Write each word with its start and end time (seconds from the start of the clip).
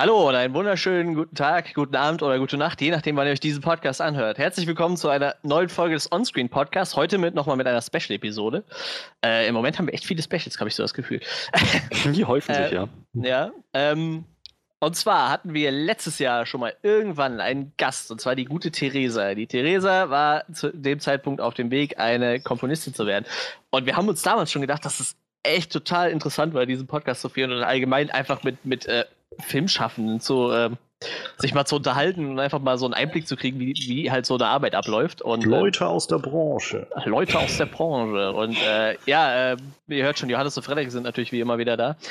Hallo 0.00 0.30
und 0.30 0.34
einen 0.34 0.54
wunderschönen 0.54 1.14
guten 1.14 1.34
Tag, 1.34 1.74
guten 1.74 1.94
Abend 1.94 2.22
oder 2.22 2.38
gute 2.38 2.56
Nacht, 2.56 2.80
je 2.80 2.90
nachdem, 2.90 3.16
wann 3.16 3.26
ihr 3.26 3.34
euch 3.34 3.40
diesen 3.40 3.60
Podcast 3.60 4.00
anhört. 4.00 4.38
Herzlich 4.38 4.66
willkommen 4.66 4.96
zu 4.96 5.10
einer 5.10 5.34
neuen 5.42 5.68
Folge 5.68 5.92
des 5.92 6.10
Onscreen 6.10 6.48
Podcasts. 6.48 6.96
Heute 6.96 7.18
mit 7.18 7.34
nochmal 7.34 7.58
mit 7.58 7.66
einer 7.66 7.82
Special-Episode. 7.82 8.64
Äh, 9.22 9.46
Im 9.46 9.52
Moment 9.52 9.78
haben 9.78 9.88
wir 9.88 9.92
echt 9.92 10.06
viele 10.06 10.22
Specials, 10.22 10.58
habe 10.58 10.68
ich 10.68 10.74
so 10.74 10.82
das 10.82 10.94
Gefühl. 10.94 11.20
Die 12.14 12.24
häufen 12.24 12.54
sich, 12.54 12.72
Äh, 12.72 12.74
ja. 12.76 12.88
Ja. 13.12 13.50
Ähm, 13.74 14.24
und 14.78 14.96
zwar 14.96 15.28
hatten 15.28 15.52
wir 15.52 15.70
letztes 15.70 16.18
Jahr 16.18 16.46
schon 16.46 16.60
mal 16.60 16.74
irgendwann 16.82 17.38
einen 17.38 17.74
Gast, 17.76 18.10
und 18.10 18.22
zwar 18.22 18.34
die 18.34 18.46
gute 18.46 18.70
Theresa. 18.70 19.34
Die 19.34 19.48
Theresa 19.48 20.08
war 20.08 20.44
zu 20.50 20.72
dem 20.72 20.98
Zeitpunkt 21.00 21.42
auf 21.42 21.52
dem 21.52 21.70
Weg, 21.70 22.00
eine 22.00 22.40
Komponistin 22.40 22.94
zu 22.94 23.04
werden. 23.04 23.26
Und 23.68 23.84
wir 23.84 23.96
haben 23.96 24.08
uns 24.08 24.22
damals 24.22 24.50
schon 24.50 24.62
gedacht, 24.62 24.82
dass 24.86 24.98
es 24.98 25.14
echt 25.42 25.70
total 25.70 26.10
interessant 26.10 26.54
war, 26.54 26.64
diesen 26.64 26.86
Podcast 26.86 27.20
zu 27.20 27.28
führen 27.28 27.52
und 27.52 27.62
allgemein 27.62 28.10
einfach 28.10 28.42
mit, 28.44 28.64
mit 28.64 28.86
äh, 28.86 29.04
Filmschaffenden 29.38 30.20
zu, 30.20 30.50
ähm, 30.52 30.76
sich 31.38 31.54
mal 31.54 31.64
zu 31.64 31.76
unterhalten 31.76 32.28
und 32.30 32.38
einfach 32.38 32.58
mal 32.58 32.76
so 32.76 32.84
einen 32.84 32.94
Einblick 32.94 33.26
zu 33.26 33.36
kriegen, 33.36 33.58
wie, 33.58 33.72
wie 33.72 34.10
halt 34.10 34.26
so 34.26 34.34
eine 34.34 34.46
Arbeit 34.46 34.74
abläuft. 34.74 35.22
Und, 35.22 35.44
ähm, 35.44 35.50
Leute 35.50 35.86
aus 35.86 36.06
der 36.06 36.18
Branche. 36.18 36.86
Leute 37.06 37.38
aus 37.38 37.56
der 37.56 37.66
Branche. 37.66 38.32
Und 38.32 38.56
äh, 38.62 38.96
ja, 39.06 39.52
äh, 39.52 39.56
ihr 39.88 40.04
hört 40.04 40.18
schon, 40.18 40.28
Johannes 40.28 40.56
und 40.56 40.62
Frederik 40.62 40.90
sind 40.90 41.04
natürlich 41.04 41.32
wie 41.32 41.40
immer 41.40 41.58
wieder 41.58 41.76
da. 41.76 41.96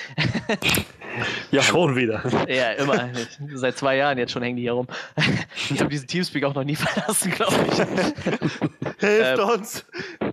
Ja, 1.52 1.62
schon 1.62 1.96
wieder. 1.96 2.24
Ja, 2.48 2.72
immer. 2.72 3.10
Seit 3.56 3.78
zwei 3.78 3.98
Jahren 3.98 4.18
jetzt 4.18 4.32
schon 4.32 4.44
hängen 4.44 4.58
die 4.58 4.64
hier 4.64 4.74
rum. 4.74 4.88
Ich 5.70 5.80
habe 5.80 5.90
diesen 5.90 6.08
Teamspeak 6.08 6.44
auch 6.46 6.54
noch 6.54 6.64
nie 6.64 6.76
verlassen, 6.76 7.32
glaube 7.32 7.56
ich. 7.72 7.78
Helft 9.00 9.40
Ähm. 9.42 9.50
uns! 9.50 9.86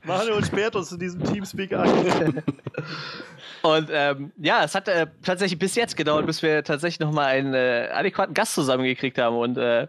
Manuel 0.06 0.44
sperrt 0.44 0.76
uns 0.76 0.92
in 0.92 0.98
diesem 0.98 1.24
Teamspeak 1.24 1.72
ein. 1.72 2.42
Und 3.62 3.88
ähm, 3.90 4.32
ja, 4.36 4.64
es 4.64 4.74
hat 4.74 4.88
äh, 4.88 5.06
tatsächlich 5.22 5.58
bis 5.58 5.74
jetzt 5.74 5.96
gedauert, 5.96 6.26
bis 6.26 6.42
wir 6.42 6.62
tatsächlich 6.62 7.00
nochmal 7.00 7.26
einen 7.26 7.54
äh, 7.54 7.88
adäquaten 7.92 8.34
Gast 8.34 8.54
zusammengekriegt 8.54 9.18
haben. 9.18 9.36
Und 9.36 9.58
äh, 9.58 9.88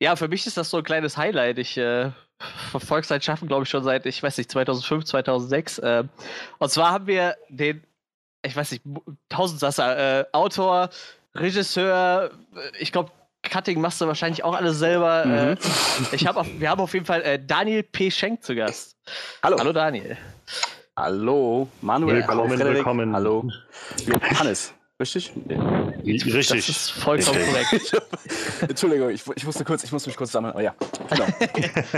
ja, 0.00 0.16
für 0.16 0.28
mich 0.28 0.46
ist 0.46 0.56
das 0.56 0.70
so 0.70 0.78
ein 0.78 0.84
kleines 0.84 1.16
Highlight. 1.16 1.58
Ich 1.58 1.78
äh, 1.78 2.10
verfolge 2.70 3.06
sein 3.06 3.22
Schaffen, 3.22 3.48
glaube 3.48 3.64
ich, 3.64 3.70
schon 3.70 3.84
seit, 3.84 4.06
ich 4.06 4.22
weiß 4.22 4.36
nicht, 4.38 4.50
2005, 4.50 5.04
2006. 5.04 5.78
Äh, 5.78 6.04
und 6.58 6.70
zwar 6.70 6.90
haben 6.90 7.06
wir 7.06 7.36
den, 7.48 7.84
ich 8.42 8.56
weiß 8.56 8.72
nicht, 8.72 8.82
Tausendsasser, 9.28 10.20
äh, 10.20 10.24
Autor, 10.32 10.90
Regisseur, 11.34 12.30
ich 12.78 12.92
glaube, 12.92 13.10
Cutting 13.50 13.80
machst 13.80 14.00
du 14.00 14.06
wahrscheinlich 14.06 14.44
auch 14.44 14.54
alles 14.54 14.78
selber. 14.78 15.24
Mhm. 15.24 15.32
Äh, 15.32 15.56
ich 16.12 16.26
hab 16.26 16.36
auf, 16.36 16.46
wir 16.58 16.70
haben 16.70 16.80
auf 16.80 16.92
jeden 16.94 17.06
Fall 17.06 17.22
äh, 17.22 17.38
Daniel 17.44 17.82
P. 17.82 18.10
Schenk 18.10 18.42
zu 18.42 18.54
Gast. 18.54 18.96
Hallo. 19.42 19.58
Hallo 19.58 19.72
Daniel. 19.72 20.16
Hallo, 20.96 21.68
Manuel. 21.80 22.16
Willkommen, 22.16 22.40
hallo, 22.40 22.48
Frederik. 22.56 22.76
willkommen. 22.76 23.12
Hallo. 23.14 23.48
Hannes. 24.38 24.72
Richtig? 25.00 25.32
Das 25.34 26.34
Richtig. 26.34 26.68
ist 26.68 26.90
vollkommen 26.92 27.40
korrekt. 27.46 28.02
Entschuldigung, 28.68 29.10
ich, 29.10 29.24
ich 29.34 29.44
musste 29.44 29.64
kurz, 29.64 29.82
ich 29.82 29.90
musste 29.90 30.08
mich 30.08 30.16
kurz 30.16 30.30
sammeln. 30.30 30.54
Oh 30.56 30.60
ja, 30.60 30.72
genau. 31.10 31.26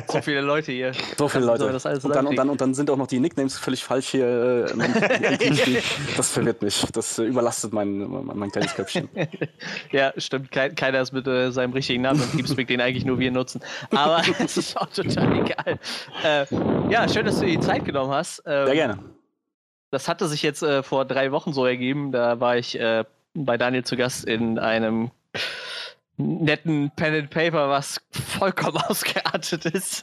So 0.08 0.22
viele 0.22 0.40
Leute 0.40 0.72
hier. 0.72 0.92
So 1.18 1.28
viele 1.28 1.44
Leute. 1.44 1.70
das 1.70 1.84
alles 1.84 2.02
und, 2.06 2.14
dann, 2.14 2.26
und, 2.26 2.36
dann, 2.36 2.48
und 2.48 2.58
dann 2.58 2.72
sind 2.72 2.88
auch 2.88 2.96
noch 2.96 3.06
die 3.06 3.20
Nicknames 3.20 3.58
völlig 3.58 3.84
falsch 3.84 4.08
hier. 4.08 4.66
Äh, 4.74 5.82
das 6.16 6.30
verwirrt 6.30 6.62
mich. 6.62 6.86
Das 6.92 7.18
äh, 7.18 7.24
überlastet 7.24 7.74
mein, 7.74 7.98
mein, 7.98 8.38
mein 8.38 8.50
kleines 8.50 8.74
Köpfchen. 8.74 9.10
Ja, 9.92 10.14
stimmt. 10.16 10.50
Kein, 10.50 10.74
keiner 10.74 11.02
ist 11.02 11.12
mit 11.12 11.26
äh, 11.26 11.52
seinem 11.52 11.74
richtigen 11.74 12.00
Namen 12.00 12.22
im 12.22 12.30
Teamspeak, 12.30 12.66
den 12.66 12.80
eigentlich 12.80 13.04
nur 13.04 13.18
wir 13.18 13.30
nutzen. 13.30 13.60
Aber 13.90 14.22
das 14.38 14.56
ist 14.56 14.74
auch 14.74 14.88
total 14.88 15.44
egal. 15.44 15.78
Äh, 16.24 16.46
ja, 16.90 17.06
schön, 17.06 17.26
dass 17.26 17.40
du 17.40 17.44
dir 17.44 17.58
die 17.58 17.60
Zeit 17.60 17.84
genommen 17.84 18.12
hast. 18.12 18.42
Ähm, 18.46 18.66
Sehr 18.66 18.74
gerne. 18.74 19.15
Das 19.90 20.08
hatte 20.08 20.26
sich 20.28 20.42
jetzt 20.42 20.62
äh, 20.62 20.82
vor 20.82 21.04
drei 21.04 21.32
Wochen 21.32 21.52
so 21.52 21.64
ergeben. 21.64 22.12
Da 22.12 22.40
war 22.40 22.56
ich 22.56 22.78
äh, 22.78 23.04
bei 23.34 23.56
Daniel 23.56 23.84
zu 23.84 23.96
Gast 23.96 24.24
in 24.24 24.58
einem 24.58 25.10
netten 26.18 26.90
Pen 26.96 27.14
and 27.14 27.30
Paper, 27.30 27.68
was 27.68 28.00
vollkommen 28.10 28.78
ausgeartet 28.88 29.66
ist. 29.66 30.02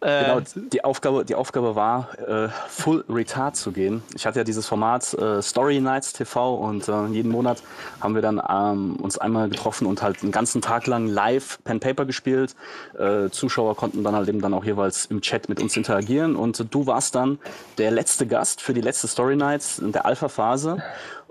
Genau, 0.00 0.40
die 0.72 0.84
Aufgabe, 0.84 1.24
die 1.24 1.34
Aufgabe 1.34 1.74
war, 1.74 2.18
äh, 2.18 2.48
full 2.68 3.04
retard 3.08 3.56
zu 3.56 3.72
gehen. 3.72 4.02
Ich 4.14 4.26
hatte 4.26 4.38
ja 4.38 4.44
dieses 4.44 4.66
Format 4.66 5.12
äh, 5.14 5.42
Story 5.42 5.80
Nights 5.80 6.12
TV 6.12 6.54
und 6.54 6.88
äh, 6.88 7.06
jeden 7.06 7.30
Monat 7.30 7.62
haben 8.00 8.14
wir 8.14 8.22
dann 8.22 8.40
ähm, 8.48 8.96
uns 8.96 9.18
einmal 9.18 9.48
getroffen 9.48 9.86
und 9.86 10.02
halt 10.02 10.22
einen 10.22 10.32
ganzen 10.32 10.62
Tag 10.62 10.86
lang 10.86 11.06
live 11.06 11.58
Pen 11.64 11.80
Paper 11.80 12.04
gespielt. 12.04 12.54
Äh, 12.98 13.30
Zuschauer 13.30 13.76
konnten 13.76 14.04
dann 14.04 14.14
halt 14.14 14.28
eben 14.28 14.40
dann 14.40 14.54
auch 14.54 14.64
jeweils 14.64 15.06
im 15.06 15.20
Chat 15.20 15.48
mit 15.48 15.60
uns 15.60 15.76
interagieren 15.76 16.36
und 16.36 16.72
du 16.72 16.86
warst 16.86 17.14
dann 17.14 17.38
der 17.78 17.90
letzte 17.90 18.26
Gast 18.26 18.62
für 18.62 18.74
die 18.74 18.80
letzte 18.80 19.08
Story 19.08 19.36
Nights 19.36 19.78
in 19.78 19.92
der 19.92 20.06
Alpha-Phase. 20.06 20.82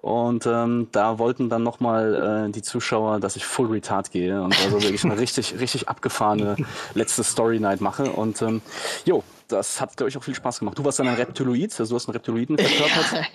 Und 0.02 0.46
ähm, 0.46 0.88
da 0.91 1.18
wollten 1.19 1.50
dann 1.50 1.63
nochmal 1.63 2.47
äh, 2.47 2.52
die 2.52 2.62
Zuschauer, 2.62 3.19
dass 3.19 3.35
ich 3.35 3.46
full 3.46 3.68
retard 3.68 4.12
gehe 4.12 4.41
und 4.41 4.56
also 4.63 4.81
wirklich 4.81 5.03
eine 5.03 5.18
richtig, 5.18 5.59
richtig 5.59 5.90
abgefahrene 5.90 6.56
letzte 6.94 7.24
Story 7.24 7.59
Night 7.59 7.81
mache. 7.81 8.12
Und 8.12 8.41
ähm, 8.41 8.62
jo, 9.06 9.24
das 9.47 9.81
hat, 9.81 9.97
glaube 9.97 10.09
ich, 10.09 10.18
auch 10.18 10.24
viel 10.24 10.36
Spaß 10.36 10.59
gemacht. 10.59 10.78
Du 10.78 10.86
warst 10.86 11.00
dann 11.00 11.07
ein 11.07 11.16
Reptiloid, 11.16 11.80
also 11.80 11.90
du 11.91 11.96
hast 11.96 12.07
einen 12.07 12.13
Reptiloiden 12.13 12.57
verkörpert. 12.57 13.25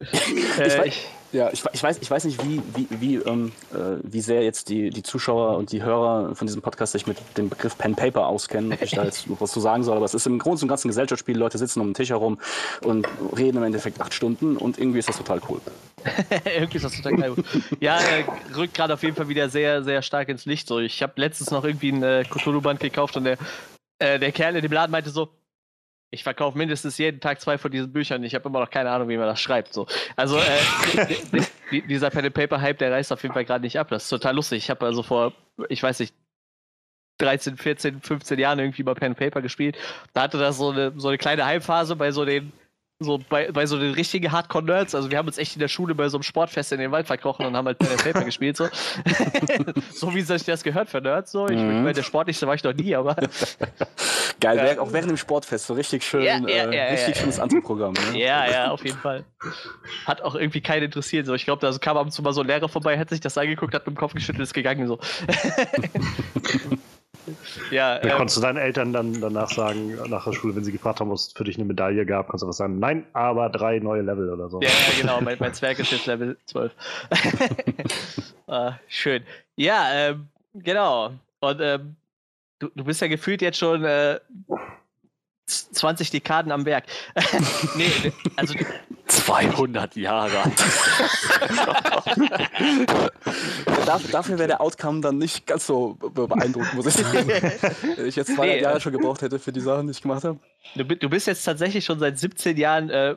äh, 0.58 0.66
ich 0.66 0.72
weiß- 0.74 0.94
Ja, 1.32 1.50
ich, 1.52 1.62
ich, 1.72 1.82
weiß, 1.82 1.98
ich 2.00 2.10
weiß 2.10 2.24
nicht, 2.24 2.44
wie, 2.44 2.60
wie, 2.74 2.88
wie, 2.90 3.14
ähm, 3.16 3.52
äh, 3.72 3.98
wie 4.02 4.20
sehr 4.20 4.42
jetzt 4.42 4.68
die, 4.68 4.90
die 4.90 5.02
Zuschauer 5.04 5.56
und 5.58 5.70
die 5.70 5.82
Hörer 5.82 6.34
von 6.34 6.46
diesem 6.46 6.60
Podcast 6.60 6.92
sich 6.92 7.06
mit 7.06 7.18
dem 7.36 7.48
Begriff 7.48 7.78
Pen 7.78 7.94
Paper 7.94 8.26
auskennen, 8.26 8.72
ob 8.72 8.82
ich 8.82 8.90
da 8.90 9.04
jetzt 9.04 9.28
noch 9.28 9.40
was 9.40 9.52
zu 9.52 9.60
sagen 9.60 9.84
soll, 9.84 9.96
aber 9.96 10.06
es 10.06 10.14
ist 10.14 10.26
im 10.26 10.40
Großen 10.40 10.64
und 10.64 10.68
Ganzen 10.68 10.88
ein 10.88 10.90
Gesellschaftsspiel, 10.90 11.38
Leute 11.38 11.56
sitzen 11.56 11.80
um 11.80 11.88
den 11.88 11.94
Tisch 11.94 12.10
herum 12.10 12.40
und 12.84 13.06
reden 13.36 13.58
im 13.58 13.62
Endeffekt 13.62 14.00
acht 14.00 14.12
Stunden 14.12 14.56
und 14.56 14.78
irgendwie 14.78 14.98
ist 14.98 15.08
das 15.08 15.18
total 15.18 15.40
cool. 15.48 15.60
Irgendwie 16.56 16.78
ist 16.78 16.84
das 16.84 16.96
total 16.96 17.16
geil. 17.16 17.34
Ja, 17.78 17.98
äh, 17.98 18.24
rückt 18.56 18.74
gerade 18.74 18.94
auf 18.94 19.02
jeden 19.02 19.14
Fall 19.14 19.28
wieder 19.28 19.50
sehr, 19.50 19.84
sehr 19.84 20.02
stark 20.02 20.30
ins 20.30 20.46
Licht. 20.46 20.66
So, 20.66 20.78
ich 20.80 21.02
habe 21.02 21.12
letztens 21.16 21.50
noch 21.50 21.62
irgendwie 21.62 21.92
ein 21.92 22.02
äh, 22.02 22.24
Cthulhu-Band 22.24 22.80
gekauft 22.80 23.18
und 23.18 23.24
der, 23.24 23.36
äh, 23.98 24.18
der 24.18 24.32
Kerl 24.32 24.56
in 24.56 24.62
dem 24.62 24.72
Laden 24.72 24.90
meinte 24.90 25.10
so, 25.10 25.28
ich 26.12 26.24
verkaufe 26.24 26.58
mindestens 26.58 26.98
jeden 26.98 27.20
Tag 27.20 27.40
zwei 27.40 27.56
von 27.56 27.70
diesen 27.70 27.92
Büchern. 27.92 28.24
Ich 28.24 28.34
habe 28.34 28.48
immer 28.48 28.60
noch 28.60 28.70
keine 28.70 28.90
Ahnung, 28.90 29.08
wie 29.08 29.16
man 29.16 29.26
das 29.26 29.40
schreibt. 29.40 29.72
So. 29.72 29.86
Also 30.16 30.38
äh, 30.38 31.06
di- 31.06 31.38
di- 31.38 31.46
di- 31.70 31.86
dieser 31.86 32.10
Pen 32.10 32.32
Paper 32.32 32.60
Hype, 32.60 32.78
der 32.78 32.90
reißt 32.92 33.12
auf 33.12 33.22
jeden 33.22 33.32
Fall 33.32 33.44
gerade 33.44 33.62
nicht 33.64 33.78
ab. 33.78 33.88
Das 33.90 34.04
ist 34.04 34.08
total 34.08 34.34
lustig. 34.34 34.58
Ich 34.58 34.70
habe 34.70 34.84
also 34.86 35.02
vor, 35.02 35.32
ich 35.68 35.82
weiß 35.82 36.00
nicht, 36.00 36.14
13, 37.18 37.56
14, 37.58 38.00
15 38.00 38.38
Jahren 38.38 38.58
irgendwie 38.58 38.82
mal 38.82 38.94
Pen 38.94 39.14
Paper 39.14 39.42
gespielt. 39.42 39.76
Da 40.14 40.22
hatte 40.22 40.38
das 40.38 40.56
so 40.56 40.70
eine, 40.70 40.92
so 40.96 41.08
eine 41.08 41.18
kleine 41.18 41.44
Hype-Phase 41.44 41.94
bei 41.94 42.10
so 42.12 42.24
den 42.24 42.52
so 43.02 43.18
bei, 43.30 43.50
bei 43.50 43.64
so 43.64 43.78
den 43.78 43.94
richtigen 43.94 44.30
Hardcore-Nerds, 44.30 44.94
also 44.94 45.10
wir 45.10 45.16
haben 45.16 45.26
uns 45.26 45.38
echt 45.38 45.54
in 45.56 45.60
der 45.60 45.68
Schule 45.68 45.94
bei 45.94 46.08
so 46.10 46.18
einem 46.18 46.22
Sportfest 46.22 46.72
in 46.72 46.78
den 46.80 46.92
Wald 46.92 47.06
verkrochen 47.06 47.46
und 47.46 47.56
haben 47.56 47.64
halt 47.66 47.78
Pen 47.78 47.88
and 47.90 48.04
Paper 48.04 48.24
gespielt, 48.24 48.58
so. 48.58 48.68
so 49.94 50.14
wie 50.14 50.20
sich 50.20 50.44
das 50.44 50.62
gehört 50.62 50.90
für 50.90 51.00
Nerds, 51.00 51.32
so. 51.32 51.48
Ich, 51.48 51.56
Mhm. 51.60 51.82
meine, 51.82 51.94
der 51.94 52.02
Sportlichste 52.02 52.46
war 52.46 52.54
ich 52.54 52.62
noch 52.62 52.74
nie, 52.74 52.94
aber 52.94 53.16
Geil, 54.40 54.56
Ja. 54.76 54.80
auch 54.82 54.92
während 54.92 55.10
dem 55.10 55.16
Sportfest, 55.16 55.66
so 55.66 55.74
richtig 55.74 56.02
schön, 56.04 56.22
Ja, 56.24 56.36
ja, 56.40 56.70
äh, 56.70 56.92
richtig 56.92 57.16
schönes 57.16 57.40
Antiprogramm. 57.40 57.94
Ne? 58.12 58.18
ja, 58.20 58.50
ja, 58.50 58.70
auf 58.70 58.84
jeden 58.84 58.98
Fall. 58.98 59.24
Hat 60.04 60.20
auch 60.20 60.34
irgendwie 60.34 60.60
keinen 60.60 60.82
interessiert, 60.84 61.24
so. 61.26 61.32
Ich 61.34 61.46
glaube, 61.46 61.60
da 61.66 61.76
kam 61.78 61.96
ab 61.96 62.04
und 62.04 62.10
zu 62.12 62.20
mal 62.20 62.34
so 62.34 62.42
ein 62.42 62.46
Lehrer 62.46 62.68
vorbei, 62.68 62.98
hat 62.98 63.08
sich 63.08 63.20
das 63.20 63.38
angeguckt, 63.38 63.72
hat 63.74 63.86
mit 63.86 63.96
dem 63.96 63.98
Kopf 63.98 64.12
geschüttelt, 64.12 64.42
ist 64.42 64.52
gegangen, 64.52 64.86
so. 64.86 64.98
ja, 67.70 67.98
Da 67.98 68.08
ähm, 68.08 68.16
konntest 68.16 68.36
du 68.36 68.40
deinen 68.40 68.56
Eltern 68.56 68.92
dann 68.92 69.20
danach 69.20 69.50
sagen, 69.50 69.96
nach 70.08 70.24
der 70.24 70.32
Schule, 70.32 70.56
wenn 70.56 70.64
sie 70.64 70.72
gefragt 70.72 71.00
haben, 71.00 71.10
ob 71.10 71.16
es 71.16 71.32
für 71.32 71.44
dich 71.44 71.56
eine 71.56 71.64
Medaille 71.64 72.06
gab, 72.06 72.28
kannst 72.28 72.42
du 72.42 72.48
was 72.48 72.56
sagen, 72.56 72.78
nein, 72.78 73.06
aber 73.12 73.48
drei 73.48 73.78
neue 73.78 74.02
Level 74.02 74.30
oder 74.30 74.48
so. 74.48 74.60
Ja, 74.60 74.68
ja, 74.68 75.00
genau. 75.00 75.20
Mein, 75.20 75.36
mein 75.40 75.54
Zwerg 75.54 75.78
ist 75.78 75.92
jetzt 75.92 76.06
Level 76.06 76.36
12. 76.46 76.72
ah, 78.46 78.74
schön. 78.88 79.22
Ja, 79.56 79.88
ähm, 79.92 80.28
genau. 80.54 81.12
Und 81.40 81.60
ähm, 81.60 81.96
du, 82.58 82.68
du 82.74 82.84
bist 82.84 83.00
ja 83.00 83.08
gefühlt 83.08 83.42
jetzt 83.42 83.58
schon 83.58 83.84
äh, 83.84 84.18
20 85.50 86.10
Dekaden 86.10 86.52
am 86.52 86.64
Werk. 86.64 86.84
nee, 87.76 88.12
also 88.36 88.54
200 89.06 89.96
Jahre. 89.96 90.42
dafür 93.86 94.10
dafür 94.10 94.38
wäre 94.38 94.48
der 94.48 94.60
Outcome 94.60 95.00
dann 95.00 95.18
nicht 95.18 95.46
ganz 95.46 95.66
so 95.66 95.94
be- 95.94 96.26
beeindruckend, 96.28 96.74
muss 96.74 96.86
ich 96.86 96.94
sagen. 96.94 97.28
Wenn 97.96 98.06
ich 98.06 98.16
jetzt 98.16 98.34
200 98.34 98.56
Nee, 98.56 98.62
Jahre 98.62 98.76
äh, 98.76 98.80
schon 98.80 98.92
gebraucht 98.92 99.22
hätte 99.22 99.38
für 99.38 99.52
die 99.52 99.60
Sachen, 99.60 99.86
die 99.86 99.92
ich 99.92 100.02
gemacht 100.02 100.24
habe. 100.24 100.38
du, 100.74 100.84
bi- 100.84 100.96
du 100.96 101.08
bist 101.08 101.26
jetzt 101.26 101.44
tatsächlich 101.44 101.84
schon 101.84 101.98
seit 101.98 102.18
17 102.18 102.56
Jahren, 102.56 102.90
äh, 102.90 103.16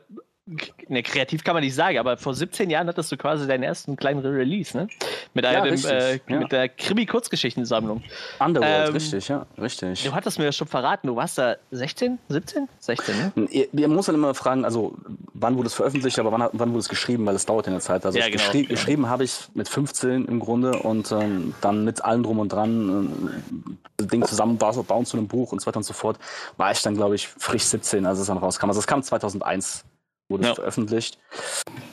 ne, 0.88 1.04
kreativ 1.04 1.44
kann 1.44 1.54
man 1.56 1.64
nicht 1.64 1.76
sagen, 1.76 1.98
aber 1.98 2.18
vor 2.18 2.34
17 2.34 2.70
Jahren 2.70 2.88
hattest 2.88 3.12
du 3.12 3.18
quasi 3.18 3.48
deinen 3.48 3.64
ersten 3.64 3.96
kleinen 3.96 4.26
Release, 4.26 4.76
ne? 4.76 4.88
Mit 5.34 5.46
Ja, 5.46 5.62
einem, 5.64 5.74
äh, 5.74 6.14
ja. 6.16 6.40
mit 6.40 6.52
der 6.52 6.70
Krimi-Kurzgeschichtensammlung. 6.70 8.04
Underworld, 8.40 8.88
Ähm, 8.90 8.94
richtig, 8.94 9.28
ja, 9.30 9.46
richtig. 9.60 10.04
Du 10.04 10.14
hattest 10.14 10.40
mir 10.40 10.46
das 10.46 10.56
schon 10.56 10.68
verraten, 10.68 11.08
du 11.08 11.16
warst 11.16 11.38
da 11.38 11.56
16, 11.72 12.20
17? 12.30 12.68
16, 12.80 13.32
ne? 13.36 13.48
Ihr, 13.50 13.68
ihr 13.74 13.88
muss 13.88 14.08
dann 14.08 14.16
immer 14.16 14.34
fragen, 14.34 14.66
also 14.66 14.96
wann 15.34 15.56
wurde 15.58 15.68
es 15.68 15.74
veröffentlicht, 15.74 16.20
aber 16.20 16.32
wann, 16.32 16.50
wann 16.52 16.70
wurde 16.70 16.80
es 16.80 16.90
geschrieben, 16.90 17.26
weil 17.26 17.36
es 17.36 17.46
dauert 17.46 17.68
in 17.68 17.74
der 17.74 17.82
Zeit. 17.82 18.06
Also 18.06 18.18
Ja, 18.20 18.26
genau, 18.26 18.38
geschrie 18.38 18.64
genau. 18.64 18.70
geschrieben 18.70 19.10
habe 19.10 19.24
ich 19.24 19.48
mit 19.54 19.70
15 19.70 20.26
im 20.26 20.40
Grunde 20.40 20.80
und 20.80 21.12
ähm, 21.12 21.56
dann 21.62 21.86
mit 21.86 22.04
allem 22.04 22.24
drum 22.24 22.40
und 22.40 22.50
dran, 22.52 23.08
äh, 23.28 23.70
das 23.98 24.08
Ding 24.08 24.26
zusammen 24.26 24.58
bauen 24.58 24.84
bauen 24.86 25.06
zu 25.06 25.18
einem 25.18 25.28
Buch 25.28 25.52
und 25.52 25.62
so 25.62 25.68
weiter 25.68 25.78
und 25.78 25.84
so 25.84 25.94
fort, 25.94 26.18
war 26.58 26.72
ich 26.72 26.82
dann, 26.82 26.96
glaube 26.96 27.16
ich, 27.16 27.28
frisch 27.28 27.64
17, 27.64 28.06
als 28.06 28.20
es 28.20 28.28
dann 28.28 28.38
rauskam. 28.38 28.68
Also 28.68 28.80
es 28.80 28.88
kam 28.88 29.02
2001, 29.04 29.86
wurde 30.34 30.48
Ja. 30.48 30.56
veröffentlicht. 30.56 31.18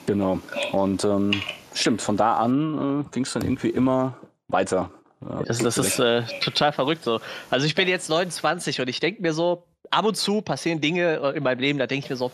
Genau. 0.07 0.39
Und 0.71 1.05
ähm, 1.05 1.31
stimmt, 1.73 2.01
von 2.01 2.17
da 2.17 2.37
an 2.37 3.05
äh, 3.05 3.11
ging 3.11 3.23
es 3.23 3.33
dann 3.33 3.43
irgendwie 3.43 3.69
immer 3.69 4.17
weiter. 4.47 4.91
Ja, 5.21 5.43
das, 5.43 5.59
das 5.59 5.77
ist 5.77 5.99
äh, 5.99 6.23
total 6.41 6.73
verrückt 6.73 7.03
so. 7.03 7.19
Also 7.49 7.65
ich 7.65 7.75
bin 7.75 7.87
jetzt 7.87 8.09
29 8.09 8.81
und 8.81 8.89
ich 8.89 8.99
denke 8.99 9.21
mir 9.21 9.33
so, 9.33 9.63
ab 9.91 10.05
und 10.05 10.17
zu 10.17 10.41
passieren 10.41 10.81
Dinge 10.81 11.19
äh, 11.21 11.37
in 11.37 11.43
meinem 11.43 11.59
Leben, 11.59 11.79
da 11.79 11.85
denke 11.85 12.05
ich 12.05 12.09
mir 12.09 12.15
so, 12.15 12.31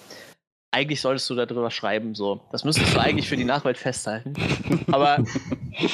eigentlich 0.71 1.01
solltest 1.01 1.29
du 1.29 1.35
darüber 1.35 1.71
schreiben. 1.71 2.15
So. 2.15 2.41
Das 2.51 2.63
müsstest 2.63 2.93
du 2.93 2.99
eigentlich 2.99 3.27
für 3.27 3.37
die 3.37 3.45
Nachwelt 3.45 3.77
festhalten. 3.77 4.33
Aber 4.91 5.19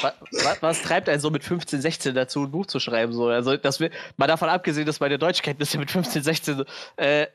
was, 0.00 0.62
was, 0.62 0.82
treibt 0.82 1.08
einen 1.08 1.20
so 1.20 1.30
mit 1.30 1.44
15, 1.44 1.80
16 1.80 2.14
dazu, 2.14 2.44
ein 2.44 2.50
Buch 2.50 2.66
zu 2.66 2.80
schreiben? 2.80 3.12
So? 3.12 3.28
Also, 3.28 3.56
dass 3.56 3.80
wir, 3.80 3.90
mal 4.16 4.26
davon 4.26 4.48
abgesehen, 4.48 4.86
dass 4.86 5.00
meine 5.00 5.18
Deutschkenntnisse 5.18 5.78
mit 5.78 5.90
15, 5.90 6.22
16 6.22 6.64
äh, 6.96 7.26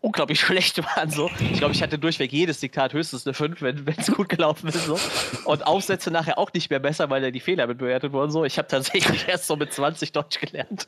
unglaublich 0.00 0.40
schlecht 0.40 0.78
waren. 0.96 1.10
So. 1.10 1.30
Ich 1.40 1.58
glaube, 1.58 1.74
ich 1.74 1.82
hatte 1.82 1.98
durchweg 1.98 2.32
jedes 2.32 2.60
Diktat 2.60 2.92
höchstens 2.92 3.26
eine 3.26 3.34
5, 3.34 3.62
wenn 3.62 3.84
es 3.96 4.12
gut 4.12 4.28
gelaufen 4.28 4.68
ist. 4.68 4.86
So. 4.86 4.98
Und 5.44 5.66
Aufsätze 5.66 6.10
nachher 6.10 6.38
auch 6.38 6.52
nicht 6.52 6.70
mehr 6.70 6.78
besser, 6.78 7.10
weil 7.10 7.22
da 7.22 7.30
die 7.30 7.40
Fehler 7.40 7.66
mit 7.66 7.78
bewertet 7.78 8.12
wurden. 8.12 8.30
So. 8.30 8.44
Ich 8.44 8.58
habe 8.58 8.68
tatsächlich 8.68 9.26
erst 9.28 9.46
so 9.46 9.56
mit 9.56 9.72
20 9.72 10.12
Deutsch 10.12 10.40
gelernt. 10.40 10.86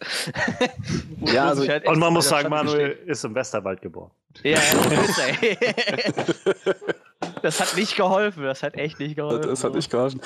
ja, 1.26 1.48
also, 1.48 1.66
halt 1.66 1.86
und 1.86 1.98
man 1.98 2.12
muss 2.12 2.28
sagen, 2.28 2.50
Manuel 2.50 2.98
ist 3.06 3.24
im 3.24 3.34
Westerwald 3.34 3.82
geboren. 3.82 4.10
Ja, 4.42 4.50
ja. 4.50 4.58
Das 7.42 7.60
hat 7.60 7.76
nicht 7.76 7.96
geholfen, 7.96 8.44
das 8.44 8.62
hat 8.62 8.74
echt 8.76 9.00
nicht 9.00 9.16
geholfen. 9.16 9.42
Das, 9.42 9.50
das 9.50 9.64
hat 9.64 9.74
nicht 9.74 9.90
geholfen. 9.90 10.20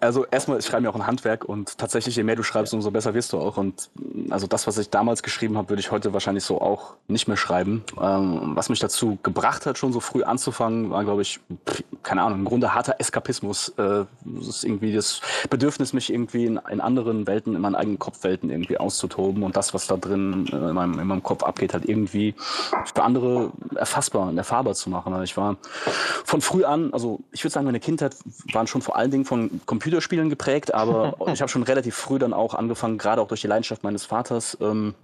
Also 0.00 0.26
erstmal, 0.26 0.58
ich 0.58 0.66
schreibe 0.66 0.82
mir 0.82 0.90
auch 0.90 0.94
ein 0.94 1.06
Handwerk 1.06 1.44
und 1.44 1.76
tatsächlich, 1.76 2.16
je 2.16 2.22
mehr 2.22 2.36
du 2.36 2.42
schreibst, 2.42 2.72
umso 2.72 2.90
besser 2.90 3.14
wirst 3.14 3.32
du 3.32 3.38
auch. 3.38 3.56
Und 3.56 3.90
also 4.30 4.46
das, 4.46 4.66
was 4.66 4.78
ich 4.78 4.90
damals 4.90 5.22
geschrieben 5.22 5.58
habe, 5.58 5.68
würde 5.70 5.80
ich 5.80 5.90
heute 5.90 6.12
wahrscheinlich 6.12 6.44
so 6.44 6.60
auch 6.60 6.94
nicht 7.08 7.28
mehr 7.28 7.36
schreiben. 7.36 7.84
Ähm, 8.00 8.52
was 8.54 8.68
mich 8.70 8.78
dazu 8.78 9.18
gebracht 9.22 9.66
hat, 9.66 9.76
schon 9.76 9.92
so 9.92 10.00
früh 10.00 10.22
anzufangen, 10.22 10.90
war, 10.90 11.04
glaube 11.04 11.22
ich, 11.22 11.40
keine 12.02 12.22
Ahnung, 12.22 12.40
im 12.40 12.44
Grunde 12.46 12.74
harter 12.74 12.96
Eskapismus. 12.98 13.70
Äh, 13.70 14.04
das 14.24 14.48
ist 14.48 14.64
irgendwie 14.64 14.94
das 14.94 15.20
Bedürfnis, 15.50 15.92
mich 15.92 16.12
irgendwie 16.12 16.46
in, 16.46 16.60
in, 16.70 16.80
anderen 16.80 17.26
Welten, 17.26 17.54
in 17.54 17.60
meinen 17.60 17.74
eigenen 17.74 17.98
Kopfwelten 17.98 18.50
irgendwie 18.50 18.78
auszutoben 18.78 19.42
und 19.42 19.56
das, 19.56 19.74
was 19.74 19.86
da 19.86 19.96
drin 19.96 20.46
äh, 20.52 20.56
in 20.56 20.74
meinem, 20.74 20.98
in 20.98 21.06
meinem 21.06 21.22
Kopf 21.22 21.42
abgeht, 21.42 21.74
halt 21.74 21.86
irgendwie 21.86 22.34
für 22.94 23.02
andere 23.02 23.52
erfassbar 23.74 24.28
und 24.28 24.38
erfahrbar 24.38 24.74
zu 24.74 24.88
machen. 24.88 25.12
Also 25.12 25.24
ich 25.24 25.36
war 25.36 25.56
von 26.30 26.40
früh 26.40 26.62
an, 26.62 26.92
also 26.92 27.18
ich 27.32 27.42
würde 27.42 27.52
sagen, 27.52 27.66
meine 27.66 27.80
Kindheit 27.80 28.14
waren 28.52 28.68
schon 28.68 28.82
vor 28.82 28.94
allen 28.94 29.10
Dingen 29.10 29.24
von 29.24 29.60
Computerspielen 29.66 30.30
geprägt, 30.30 30.72
aber 30.72 31.16
ich 31.32 31.40
habe 31.40 31.48
schon 31.48 31.64
relativ 31.64 31.96
früh 31.96 32.20
dann 32.20 32.32
auch 32.32 32.54
angefangen, 32.54 32.98
gerade 32.98 33.20
auch 33.20 33.26
durch 33.26 33.40
die 33.40 33.48
Leidenschaft 33.48 33.82
meines 33.82 34.04
Vaters, 34.04 34.56
ähm, 34.60 34.94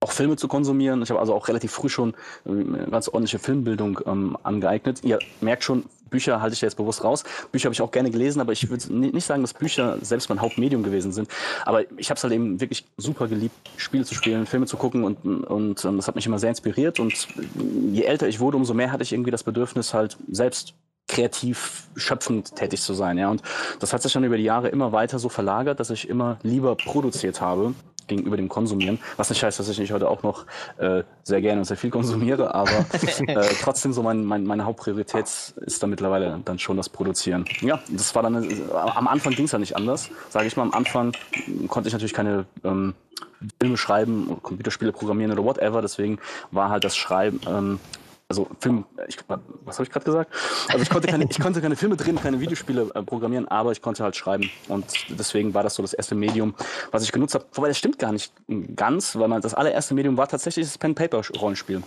auch 0.00 0.12
Filme 0.12 0.36
zu 0.36 0.48
konsumieren. 0.48 1.00
Ich 1.00 1.08
habe 1.08 1.18
also 1.18 1.32
auch 1.34 1.48
relativ 1.48 1.72
früh 1.72 1.88
schon 1.88 2.14
eine 2.44 2.86
äh, 2.86 2.90
ganz 2.90 3.08
ordentliche 3.08 3.38
Filmbildung 3.38 4.00
ähm, 4.04 4.36
angeeignet. 4.42 5.02
Ihr 5.02 5.18
merkt 5.40 5.64
schon, 5.64 5.86
Bücher 6.10 6.40
halte 6.40 6.54
ich 6.54 6.60
jetzt 6.60 6.76
bewusst 6.76 7.04
raus. 7.04 7.24
Bücher 7.52 7.66
habe 7.66 7.74
ich 7.74 7.82
auch 7.82 7.90
gerne 7.90 8.10
gelesen, 8.10 8.40
aber 8.40 8.52
ich 8.52 8.68
würde 8.68 8.92
nicht 8.92 9.24
sagen, 9.24 9.42
dass 9.42 9.54
Bücher 9.54 9.98
selbst 10.02 10.28
mein 10.28 10.40
Hauptmedium 10.40 10.82
gewesen 10.82 11.12
sind. 11.12 11.28
Aber 11.64 11.82
ich 11.98 12.10
habe 12.10 12.18
es 12.18 12.22
halt 12.22 12.32
eben 12.32 12.60
wirklich 12.60 12.86
super 12.96 13.28
geliebt, 13.28 13.54
Spiele 13.76 14.04
zu 14.04 14.14
spielen, 14.14 14.46
Filme 14.46 14.66
zu 14.66 14.76
gucken 14.76 15.04
und, 15.04 15.24
und, 15.24 15.84
ähm, 15.84 15.96
das 15.96 16.08
hat 16.08 16.16
mich 16.16 16.26
immer 16.26 16.38
sehr 16.38 16.50
inspiriert. 16.50 17.00
Und 17.00 17.28
je 17.92 18.02
älter 18.02 18.28
ich 18.28 18.40
wurde, 18.40 18.56
umso 18.56 18.74
mehr 18.74 18.92
hatte 18.92 19.02
ich 19.02 19.12
irgendwie 19.12 19.30
das 19.30 19.44
Bedürfnis, 19.44 19.94
halt 19.94 20.16
selbst 20.30 20.74
kreativ 21.08 21.88
schöpfend 21.96 22.54
tätig 22.54 22.80
zu 22.82 22.94
sein. 22.94 23.18
Ja. 23.18 23.30
Und 23.30 23.42
das 23.80 23.92
hat 23.92 24.02
sich 24.02 24.12
dann 24.12 24.24
über 24.24 24.36
die 24.36 24.44
Jahre 24.44 24.68
immer 24.68 24.92
weiter 24.92 25.18
so 25.18 25.28
verlagert, 25.28 25.80
dass 25.80 25.90
ich 25.90 26.08
immer 26.08 26.38
lieber 26.42 26.76
produziert 26.76 27.40
habe 27.40 27.74
gegenüber 28.06 28.36
dem 28.36 28.48
Konsumieren. 28.48 28.98
Was 29.16 29.30
nicht 29.30 29.42
heißt, 29.42 29.58
dass 29.58 29.68
ich 29.68 29.78
nicht 29.78 29.92
heute 29.92 30.08
auch 30.08 30.22
noch 30.22 30.46
äh, 30.78 31.02
sehr 31.22 31.40
gerne 31.40 31.60
und 31.60 31.64
sehr 31.64 31.76
viel 31.76 31.90
konsumiere, 31.90 32.54
aber 32.54 32.70
äh, 33.26 33.48
trotzdem 33.62 33.92
so 33.92 34.02
mein, 34.02 34.24
mein, 34.24 34.44
meine 34.44 34.64
Hauptpriorität 34.64 35.24
ist 35.24 35.82
da 35.82 35.86
mittlerweile 35.86 36.40
dann 36.44 36.58
schon 36.58 36.76
das 36.76 36.88
Produzieren. 36.88 37.44
Ja, 37.60 37.80
das 37.88 38.14
war 38.14 38.22
dann, 38.22 38.42
äh, 38.44 38.54
am 38.72 39.08
Anfang 39.08 39.34
ging 39.34 39.46
es 39.46 39.52
ja 39.52 39.58
nicht 39.58 39.76
anders. 39.76 40.10
Sage 40.28 40.46
ich 40.46 40.56
mal, 40.56 40.62
am 40.62 40.72
Anfang 40.72 41.12
konnte 41.68 41.88
ich 41.88 41.92
natürlich 41.92 42.14
keine 42.14 42.46
ähm, 42.64 42.94
Filme 43.60 43.76
schreiben, 43.76 44.38
Computerspiele 44.42 44.92
programmieren 44.92 45.32
oder 45.32 45.44
whatever. 45.44 45.82
Deswegen 45.82 46.18
war 46.50 46.70
halt 46.70 46.84
das 46.84 46.96
Schreiben 46.96 47.40
ähm, 47.46 47.80
also 48.30 48.46
Film, 48.60 48.84
ich, 49.08 49.18
was 49.64 49.76
habe 49.76 49.84
ich 49.84 49.90
gerade 49.90 50.04
gesagt? 50.04 50.32
Also 50.68 50.82
ich 50.82 50.88
konnte, 50.88 51.08
keine, 51.08 51.26
ich 51.28 51.40
konnte 51.40 51.60
keine 51.60 51.74
Filme 51.74 51.96
drehen, 51.96 52.14
keine 52.14 52.38
Videospiele 52.38 52.88
äh, 52.94 53.02
programmieren, 53.02 53.48
aber 53.48 53.72
ich 53.72 53.82
konnte 53.82 54.04
halt 54.04 54.14
schreiben. 54.14 54.48
Und 54.68 54.86
deswegen 55.08 55.52
war 55.52 55.64
das 55.64 55.74
so 55.74 55.82
das 55.82 55.92
erste 55.92 56.14
Medium, 56.14 56.54
was 56.92 57.02
ich 57.02 57.10
genutzt 57.10 57.34
habe. 57.34 57.44
Wobei 57.52 57.68
das 57.68 57.76
stimmt 57.76 57.98
gar 57.98 58.12
nicht 58.12 58.32
ganz, 58.76 59.16
weil 59.16 59.26
man 59.26 59.42
das 59.42 59.54
allererste 59.54 59.94
Medium 59.94 60.16
war 60.16 60.28
tatsächlich 60.28 60.64
das 60.64 60.78
Pen-Paper-Rollenspiel. 60.78 61.82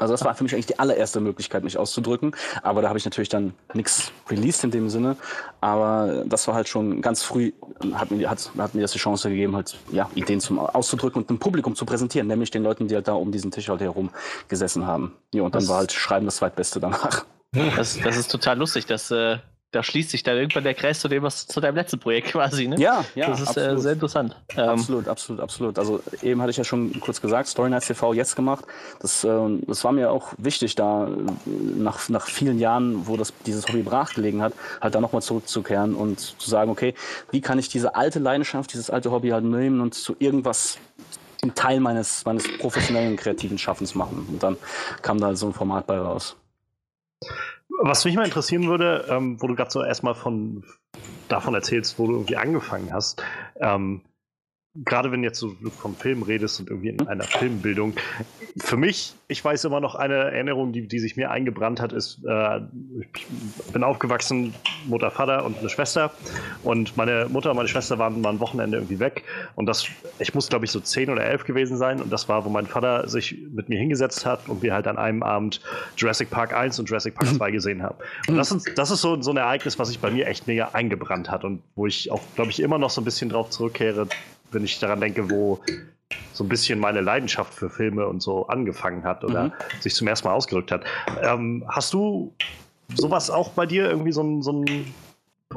Also 0.00 0.14
das 0.14 0.24
war 0.24 0.34
für 0.34 0.44
mich 0.44 0.54
eigentlich 0.54 0.66
die 0.66 0.78
allererste 0.78 1.20
Möglichkeit, 1.20 1.62
mich 1.62 1.76
auszudrücken. 1.76 2.34
Aber 2.62 2.82
da 2.82 2.88
habe 2.88 2.98
ich 2.98 3.04
natürlich 3.04 3.28
dann 3.28 3.52
nichts 3.74 4.12
released 4.28 4.64
in 4.64 4.70
dem 4.70 4.88
Sinne. 4.88 5.16
Aber 5.60 6.24
das 6.26 6.48
war 6.48 6.54
halt 6.54 6.68
schon 6.68 7.02
ganz 7.02 7.22
früh, 7.22 7.52
hat 7.92 8.10
mir, 8.10 8.30
hat, 8.30 8.50
hat 8.56 8.74
mir 8.74 8.80
das 8.80 8.92
die 8.92 8.98
Chance 8.98 9.28
gegeben, 9.28 9.54
halt 9.54 9.76
ja, 9.92 10.08
Ideen 10.14 10.40
zum 10.40 10.58
auszudrücken 10.58 11.22
und 11.22 11.30
dem 11.30 11.38
Publikum 11.38 11.74
zu 11.76 11.84
präsentieren, 11.84 12.26
nämlich 12.26 12.50
den 12.50 12.62
Leuten, 12.62 12.88
die 12.88 12.94
halt 12.94 13.08
da 13.08 13.12
um 13.12 13.30
diesen 13.30 13.50
Tisch 13.50 13.68
halt 13.68 13.80
herum 13.80 14.10
gesessen 14.48 14.86
haben. 14.86 15.16
Ja, 15.34 15.42
und 15.42 15.54
dann 15.54 15.60
das 15.60 15.68
war 15.68 15.78
halt 15.78 15.92
Schreiben 15.92 16.24
das 16.24 16.36
zweitbeste 16.36 16.80
danach. 16.80 17.24
Das, 17.52 17.98
das 17.98 18.16
ist 18.16 18.30
total 18.30 18.58
lustig, 18.58 18.86
dass 18.86 19.10
äh, 19.10 19.38
da 19.72 19.84
schließt 19.84 20.10
sich 20.10 20.22
dann 20.24 20.36
irgendwann 20.36 20.64
der 20.64 20.74
Kreis 20.74 21.00
zu 21.00 21.08
dem, 21.08 21.22
was 21.22 21.46
zu 21.46 21.60
deinem 21.60 21.76
letzten 21.76 21.98
Projekt 21.98 22.28
quasi, 22.32 22.66
ne? 22.66 22.76
Ja, 22.78 23.04
ja. 23.14 23.28
Das 23.28 23.40
ist 23.40 23.56
äh, 23.56 23.78
sehr 23.78 23.92
interessant. 23.92 24.36
Ähm, 24.56 24.68
absolut, 24.68 25.08
absolut, 25.08 25.40
absolut. 25.40 25.78
Also 25.78 26.02
eben 26.22 26.40
hatte 26.40 26.50
ich 26.50 26.56
ja 26.56 26.64
schon 26.64 26.98
kurz 27.00 27.20
gesagt, 27.20 27.48
Story 27.48 27.70
Nights 27.70 27.86
TV 27.86 28.12
jetzt 28.14 28.34
gemacht. 28.34 28.64
Das, 29.00 29.22
äh, 29.24 29.30
das 29.66 29.84
war 29.84 29.92
mir 29.92 30.10
auch 30.10 30.32
wichtig, 30.38 30.74
da 30.74 31.06
äh, 31.06 31.10
nach, 31.46 32.08
nach 32.08 32.26
vielen 32.26 32.58
Jahren, 32.58 33.06
wo 33.06 33.16
das, 33.16 33.32
dieses 33.46 33.68
Hobby 33.68 33.82
brachgelegen 33.82 34.42
hat, 34.42 34.54
halt 34.80 34.94
da 34.94 35.00
nochmal 35.00 35.22
zurückzukehren 35.22 35.94
und 35.94 36.18
zu 36.18 36.50
sagen, 36.50 36.70
okay, 36.70 36.94
wie 37.30 37.40
kann 37.40 37.58
ich 37.58 37.68
diese 37.68 37.94
alte 37.94 38.18
Leidenschaft, 38.18 38.72
dieses 38.72 38.90
alte 38.90 39.12
Hobby 39.12 39.30
halt 39.30 39.44
nehmen 39.44 39.80
und 39.80 39.94
zu 39.94 40.16
irgendwas 40.18 40.78
einen 41.42 41.54
Teil 41.54 41.80
meines, 41.80 42.24
meines 42.24 42.58
professionellen 42.58 43.16
kreativen 43.16 43.56
Schaffens 43.56 43.94
machen. 43.94 44.26
Und 44.28 44.42
dann 44.42 44.56
kam 45.02 45.20
da 45.20 45.34
so 45.34 45.46
ein 45.46 45.52
Format 45.54 45.86
bei 45.86 45.98
raus. 45.98 46.36
Was 47.82 48.04
mich 48.04 48.14
mal 48.14 48.26
interessieren 48.26 48.68
würde, 48.68 49.06
ähm, 49.08 49.40
wo 49.40 49.46
du 49.46 49.54
gerade 49.54 49.70
so 49.70 49.82
erstmal 49.82 50.14
von 50.14 50.64
davon 51.28 51.54
erzählst, 51.54 51.98
wo 51.98 52.06
du 52.06 52.12
irgendwie 52.12 52.36
angefangen 52.36 52.92
hast, 52.92 53.22
ähm, 53.60 54.02
gerade 54.74 55.10
wenn 55.10 55.24
jetzt 55.24 55.40
so 55.40 55.54
vom 55.78 55.96
Film 55.96 56.22
redest 56.22 56.60
und 56.60 56.70
irgendwie 56.70 56.90
in 56.90 57.08
einer 57.08 57.24
Filmbildung, 57.24 57.94
für 58.56 58.76
mich, 58.76 59.14
ich 59.26 59.44
weiß 59.44 59.64
immer 59.64 59.80
noch 59.80 59.96
eine 59.96 60.14
Erinnerung, 60.14 60.72
die, 60.72 60.86
die 60.86 61.00
sich 61.00 61.16
mir 61.16 61.30
eingebrannt 61.30 61.80
hat, 61.80 61.92
ist, 61.92 62.20
äh, 62.24 62.60
ich 63.16 63.26
bin 63.72 63.82
aufgewachsen, 63.82 64.54
Mutter, 64.86 65.10
Vater 65.10 65.44
und 65.44 65.58
eine 65.58 65.68
Schwester. 65.68 66.12
Und 66.62 66.96
meine 66.96 67.26
Mutter 67.28 67.50
und 67.50 67.56
meine 67.56 67.68
Schwester 67.68 67.98
waren 67.98 68.20
mal 68.20 68.30
ein 68.30 68.40
Wochenende 68.40 68.78
irgendwie 68.78 69.00
weg. 69.00 69.24
Und 69.56 69.66
das, 69.66 69.86
ich 70.20 70.34
muss 70.34 70.48
glaube 70.48 70.64
ich 70.64 70.70
so 70.70 70.78
zehn 70.78 71.10
oder 71.10 71.24
elf 71.24 71.44
gewesen 71.44 71.76
sein. 71.76 72.00
Und 72.00 72.12
das 72.12 72.28
war, 72.28 72.44
wo 72.44 72.48
mein 72.48 72.66
Vater 72.66 73.08
sich 73.08 73.36
mit 73.52 73.68
mir 73.68 73.78
hingesetzt 73.78 74.24
hat 74.24 74.48
und 74.48 74.62
wir 74.62 74.72
halt 74.72 74.86
an 74.86 74.98
einem 74.98 75.24
Abend 75.24 75.60
Jurassic 75.96 76.30
Park 76.30 76.52
1 76.52 76.78
und 76.78 76.88
Jurassic 76.88 77.14
Park 77.14 77.28
2 77.34 77.50
gesehen 77.50 77.82
haben. 77.82 77.96
Und 78.28 78.36
das 78.36 78.52
ist, 78.52 78.78
das 78.78 78.90
ist 78.92 79.00
so, 79.00 79.20
so 79.20 79.32
ein 79.32 79.36
Ereignis, 79.36 79.80
was 79.80 79.88
sich 79.88 79.98
bei 79.98 80.12
mir 80.12 80.28
echt 80.28 80.46
mega 80.46 80.70
eingebrannt 80.72 81.28
hat 81.28 81.44
und 81.44 81.62
wo 81.74 81.86
ich 81.86 82.12
auch, 82.12 82.20
glaube 82.36 82.50
ich, 82.50 82.60
immer 82.60 82.78
noch 82.78 82.90
so 82.90 83.00
ein 83.00 83.04
bisschen 83.04 83.30
drauf 83.30 83.50
zurückkehre, 83.50 84.06
wenn 84.52 84.64
ich 84.64 84.78
daran 84.78 85.00
denke, 85.00 85.30
wo 85.30 85.60
so 86.32 86.44
ein 86.44 86.48
bisschen 86.48 86.78
meine 86.78 87.00
Leidenschaft 87.00 87.54
für 87.54 87.70
Filme 87.70 88.06
und 88.06 88.20
so 88.22 88.46
angefangen 88.48 89.04
hat 89.04 89.24
oder 89.24 89.44
mhm. 89.44 89.52
sich 89.80 89.94
zum 89.94 90.08
ersten 90.08 90.28
Mal 90.28 90.34
ausgedrückt 90.34 90.72
hat. 90.72 90.84
Ähm, 91.22 91.64
hast 91.68 91.92
du 91.92 92.32
sowas 92.94 93.30
auch 93.30 93.50
bei 93.50 93.66
dir 93.66 93.88
irgendwie 93.88 94.12
so 94.12 94.22
ein, 94.22 94.42
so 94.42 94.52
ein 94.52 94.92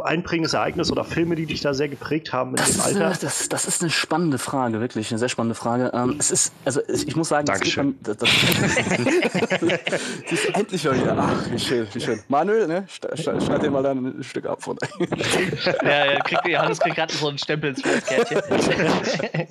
einprägendes 0.01 0.53
Ereignis 0.53 0.91
oder 0.91 1.03
Filme, 1.03 1.35
die 1.35 1.45
dich 1.45 1.61
da 1.61 1.73
sehr 1.73 1.87
geprägt 1.87 2.33
haben 2.33 2.51
in 2.51 2.55
das 2.55 2.73
dem 2.73 2.81
Alter? 2.81 3.11
Ist, 3.11 3.23
das, 3.23 3.49
das 3.49 3.65
ist 3.65 3.81
eine 3.81 3.91
spannende 3.91 4.39
Frage, 4.39 4.79
wirklich 4.79 5.11
eine 5.11 5.19
sehr 5.19 5.29
spannende 5.29 5.53
Frage. 5.53 5.91
Ähm, 5.93 6.15
es 6.17 6.31
ist, 6.31 6.51
also 6.65 6.81
ich 6.87 7.15
muss 7.15 7.29
sagen, 7.29 7.45
Dankeschön. 7.45 7.95
Das, 8.01 8.17
das, 8.17 8.29
ist 10.31 10.55
endlich 10.55 10.83
mal 10.85 10.99
wieder. 10.99 11.15
Ach, 11.17 11.51
wie 11.51 11.59
schön, 11.59 11.87
wie 11.93 12.01
schön. 12.01 12.19
Manuel, 12.27 12.67
ne, 12.67 12.87
schneid 12.87 13.61
dir 13.61 13.69
mal 13.69 13.83
dann 13.83 14.19
ein 14.19 14.23
Stück 14.23 14.47
ab 14.47 14.63
von 14.63 14.77
Ja, 15.83 16.13
ja, 16.13 16.19
kriegt, 16.21 16.47
Johannes 16.47 16.79
kriegt 16.79 16.95
gerade 16.95 17.13
so 17.13 17.27
einen 17.27 17.37
Stempel 17.37 17.71
ins 17.71 17.83
Kärtchen. 17.83 18.41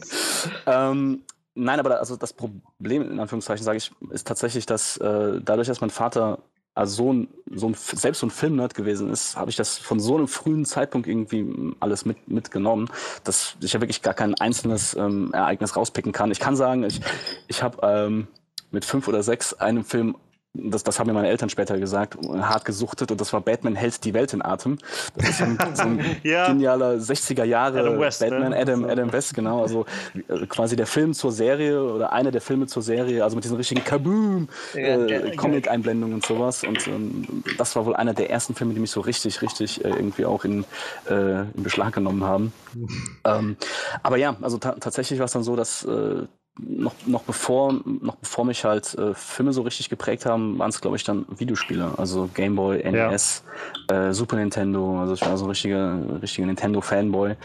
ähm, 0.66 1.22
Nein, 1.54 1.80
aber 1.80 1.90
da, 1.90 1.96
also 1.96 2.16
das 2.16 2.32
Problem, 2.32 3.10
in 3.10 3.20
Anführungszeichen, 3.20 3.62
sage 3.62 3.76
ich, 3.76 3.92
ist 4.10 4.26
tatsächlich, 4.26 4.64
dass 4.64 4.96
äh, 4.96 5.38
dadurch, 5.42 5.68
dass 5.68 5.82
mein 5.82 5.90
Vater 5.90 6.38
also 6.74 7.04
so 7.04 7.12
ein, 7.12 7.28
so 7.54 7.68
ein, 7.68 7.74
selbst 7.74 8.20
so 8.20 8.26
ein 8.26 8.30
Filmnerd 8.30 8.74
gewesen 8.74 9.10
ist, 9.10 9.36
habe 9.36 9.50
ich 9.50 9.56
das 9.56 9.76
von 9.76 10.00
so 10.00 10.16
einem 10.16 10.28
frühen 10.28 10.64
Zeitpunkt 10.64 11.06
irgendwie 11.06 11.74
alles 11.80 12.04
mit, 12.04 12.28
mitgenommen, 12.28 12.88
dass 13.24 13.56
ich 13.60 13.72
ja 13.72 13.80
wirklich 13.80 14.02
gar 14.02 14.14
kein 14.14 14.34
einzelnes 14.36 14.94
ähm, 14.94 15.32
Ereignis 15.32 15.76
rauspicken 15.76 16.12
kann. 16.12 16.30
Ich 16.30 16.40
kann 16.40 16.56
sagen, 16.56 16.84
ich, 16.84 17.00
ich 17.48 17.62
habe 17.62 17.78
ähm, 17.82 18.28
mit 18.70 18.84
fünf 18.84 19.06
oder 19.06 19.22
sechs 19.22 19.52
einen 19.54 19.84
Film 19.84 20.16
das, 20.54 20.82
das 20.82 20.98
haben 20.98 21.06
mir 21.06 21.14
meine 21.14 21.28
Eltern 21.28 21.48
später 21.48 21.78
gesagt, 21.78 22.18
hart 22.28 22.66
gesuchtet 22.66 23.10
und 23.10 23.20
das 23.20 23.32
war 23.32 23.40
Batman 23.40 23.74
hält 23.74 24.04
die 24.04 24.12
Welt 24.12 24.34
in 24.34 24.42
Atem. 24.42 24.78
Das 25.16 25.30
ist 25.30 25.38
so 25.38 25.44
ein, 25.44 25.58
so 25.74 25.82
ein 25.82 26.16
ja. 26.22 26.48
genialer 26.48 26.96
60er 26.96 27.44
Jahre 27.44 27.80
Adam 27.80 27.98
West, 27.98 28.20
ne? 28.20 28.28
Batman, 28.28 28.50
ne? 28.50 28.58
Adam, 28.58 28.84
Adam 28.84 29.12
West, 29.12 29.32
genau. 29.32 29.62
Also 29.62 29.86
äh, 30.28 30.46
quasi 30.46 30.76
der 30.76 30.86
Film 30.86 31.14
zur 31.14 31.32
Serie 31.32 31.82
oder 31.82 32.12
einer 32.12 32.30
der 32.30 32.42
Filme 32.42 32.66
zur 32.66 32.82
Serie, 32.82 33.24
also 33.24 33.34
mit 33.34 33.44
diesen 33.44 33.56
richtigen 33.56 33.82
Kaboom, 33.82 34.48
äh, 34.74 35.34
Comic-Einblendungen 35.36 36.16
und 36.16 36.26
sowas. 36.26 36.64
Und 36.64 36.86
ähm, 36.86 37.42
das 37.56 37.74
war 37.74 37.86
wohl 37.86 37.96
einer 37.96 38.12
der 38.12 38.28
ersten 38.28 38.54
Filme, 38.54 38.74
die 38.74 38.80
mich 38.80 38.90
so 38.90 39.00
richtig, 39.00 39.40
richtig 39.40 39.82
äh, 39.82 39.88
irgendwie 39.88 40.26
auch 40.26 40.44
in, 40.44 40.66
äh, 41.08 41.40
in 41.40 41.62
Beschlag 41.62 41.94
genommen 41.94 42.24
haben. 42.24 42.52
ähm, 43.24 43.56
aber 44.02 44.18
ja, 44.18 44.36
also 44.42 44.58
tatsächlich 44.58 45.18
war 45.18 45.26
es 45.26 45.32
dann 45.32 45.44
so, 45.44 45.56
dass 45.56 45.84
äh, 45.84 46.26
noch, 46.58 46.94
noch, 47.06 47.22
bevor, 47.22 47.72
noch 47.84 48.16
bevor 48.16 48.44
mich 48.44 48.64
halt 48.64 48.94
äh, 48.94 49.14
Filme 49.14 49.52
so 49.52 49.62
richtig 49.62 49.88
geprägt 49.88 50.26
haben, 50.26 50.58
waren 50.58 50.68
es, 50.68 50.80
glaube 50.80 50.96
ich, 50.96 51.04
dann 51.04 51.24
Videospiele. 51.28 51.92
Also 51.96 52.28
Game 52.34 52.56
Boy, 52.56 52.82
NES, 52.90 53.44
ja. 53.90 54.08
äh, 54.08 54.14
Super 54.14 54.36
Nintendo. 54.36 55.00
Also 55.00 55.14
ich 55.14 55.22
war 55.22 55.36
so 55.36 55.46
ein 55.46 55.50
richtiger, 55.50 55.98
richtiger 56.20 56.46
Nintendo-Fanboy. 56.46 57.36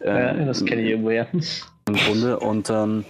Äh, 0.00 0.08
ja, 0.08 0.44
das 0.44 0.64
kenne 0.64 0.82
ich 0.82 0.90
irgendwo, 0.90 1.10
ja. 1.10 1.26
Im 1.32 1.94
Grunde. 1.94 2.40
Und 2.40 2.68
ähm, 2.70 3.04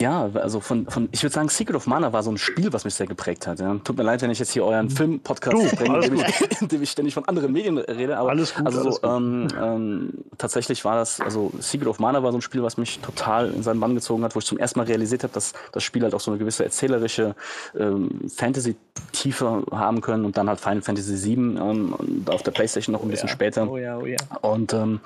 ja, 0.00 0.30
also 0.34 0.60
von, 0.60 0.86
von 0.86 1.10
ich 1.12 1.22
würde 1.22 1.34
sagen, 1.34 1.50
Secret 1.50 1.76
of 1.76 1.86
Mana 1.86 2.10
war 2.12 2.22
so 2.22 2.30
ein 2.30 2.38
Spiel, 2.38 2.72
was 2.72 2.84
mich 2.84 2.94
sehr 2.94 3.06
geprägt 3.06 3.46
hat. 3.46 3.60
Ja. 3.60 3.76
Tut 3.84 3.98
mir 3.98 4.02
leid, 4.02 4.22
wenn 4.22 4.30
ich 4.30 4.38
jetzt 4.38 4.50
hier 4.50 4.64
euren 4.64 4.88
Film-Podcast 4.88 5.76
bringe, 5.76 5.96
in, 6.06 6.14
dem 6.14 6.24
ich, 6.26 6.60
in 6.62 6.68
dem 6.68 6.82
ich 6.82 6.90
ständig 6.90 7.12
von 7.12 7.26
anderen 7.26 7.52
Medien 7.52 7.76
rede. 7.76 8.16
Aber 8.16 8.30
alles 8.30 8.54
gut, 8.54 8.64
also 8.64 8.80
alles 8.80 9.00
ähm, 9.02 9.48
ähm, 9.60 10.12
tatsächlich 10.38 10.86
war 10.86 10.96
das, 10.96 11.20
also 11.20 11.52
Secret 11.60 11.86
of 11.86 11.98
Mana 11.98 12.22
war 12.22 12.32
so 12.32 12.38
ein 12.38 12.40
Spiel, 12.42 12.62
was 12.62 12.78
mich 12.78 12.98
total 13.00 13.50
in 13.50 13.62
seinen 13.62 13.78
Bann 13.78 13.94
gezogen 13.94 14.24
hat, 14.24 14.34
wo 14.34 14.38
ich 14.38 14.46
zum 14.46 14.56
ersten 14.56 14.78
Mal 14.78 14.86
realisiert 14.86 15.22
habe, 15.22 15.34
dass 15.34 15.52
das 15.72 15.84
Spiel 15.84 16.02
halt 16.02 16.14
auch 16.14 16.20
so 16.20 16.30
eine 16.30 16.38
gewisse 16.38 16.64
erzählerische 16.64 17.34
ähm, 17.78 18.22
Fantasy-Tiefe 18.34 19.64
haben 19.70 20.00
können 20.00 20.24
und 20.24 20.38
dann 20.38 20.48
halt 20.48 20.60
Final 20.60 20.80
Fantasy 20.80 21.22
VII 21.22 21.34
ähm, 21.34 21.92
und 21.92 22.30
auf 22.30 22.42
der 22.42 22.52
Playstation 22.52 22.94
noch 22.94 23.02
ein 23.02 23.08
oh 23.08 23.10
bisschen 23.10 23.28
ja. 23.28 23.34
später. 23.34 23.70
Oh 23.70 23.76
ja, 23.76 23.98
oh 23.98 24.06
ja. 24.06 24.16
Und 24.40 24.72
ähm, 24.72 25.00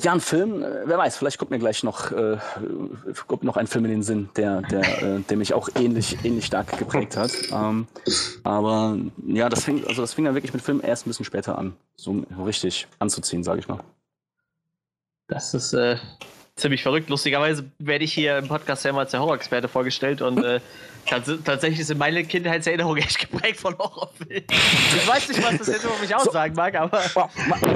ja, 0.00 0.12
ein 0.14 0.20
Film, 0.20 0.62
äh, 0.62 0.86
wer 0.86 0.96
weiß, 0.96 1.18
vielleicht 1.18 1.36
kommt 1.36 1.50
mir 1.50 1.58
gleich 1.58 1.82
noch, 1.84 2.10
äh, 2.10 2.38
kommt 3.26 3.44
noch 3.44 3.58
ein 3.58 3.66
Film 3.66 3.84
in 3.84 3.90
den 3.90 4.02
Sinn 4.02 4.29
der, 4.36 4.62
der, 4.62 5.02
äh, 5.02 5.20
der 5.20 5.36
mich 5.36 5.54
auch 5.54 5.68
ähnlich, 5.74 6.24
ähnlich 6.24 6.46
stark 6.46 6.78
geprägt 6.78 7.16
hat. 7.16 7.32
Ähm, 7.52 7.86
aber 8.44 8.98
ja, 9.26 9.48
das 9.48 9.64
fing, 9.64 9.84
also 9.86 10.02
das 10.02 10.14
fing 10.14 10.24
dann 10.24 10.34
wirklich 10.34 10.52
mit 10.52 10.62
Film 10.62 10.80
erst 10.84 11.06
ein 11.06 11.10
bisschen 11.10 11.24
später 11.24 11.58
an, 11.58 11.74
so 11.96 12.24
richtig 12.44 12.88
anzuziehen, 12.98 13.44
sage 13.44 13.60
ich 13.60 13.68
mal. 13.68 13.80
Das 15.28 15.54
ist 15.54 15.72
äh, 15.74 15.96
ziemlich 16.56 16.82
verrückt. 16.82 17.08
Lustigerweise 17.08 17.70
werde 17.78 18.04
ich 18.04 18.12
hier 18.12 18.38
im 18.38 18.48
Podcast 18.48 18.84
ja 18.84 18.92
mal 18.92 19.00
als 19.00 19.12
der 19.12 19.20
Horror-Experte 19.20 19.68
vorgestellt 19.68 20.22
und 20.22 20.42
äh, 20.44 20.60
tatsächlich 21.06 21.86
sind 21.86 21.98
meine 21.98 22.24
Kindheitserinnerungen 22.24 23.02
echt 23.02 23.18
geprägt 23.18 23.60
von 23.60 23.76
Horrorfilmen. 23.78 24.44
Ich 24.48 25.08
weiß 25.08 25.28
nicht, 25.28 25.42
was 25.42 25.58
das 25.58 25.66
jetzt 25.68 25.84
über 25.84 25.98
mich 26.00 26.14
aussagen 26.14 26.54
mag, 26.54 26.74
aber. 26.74 27.02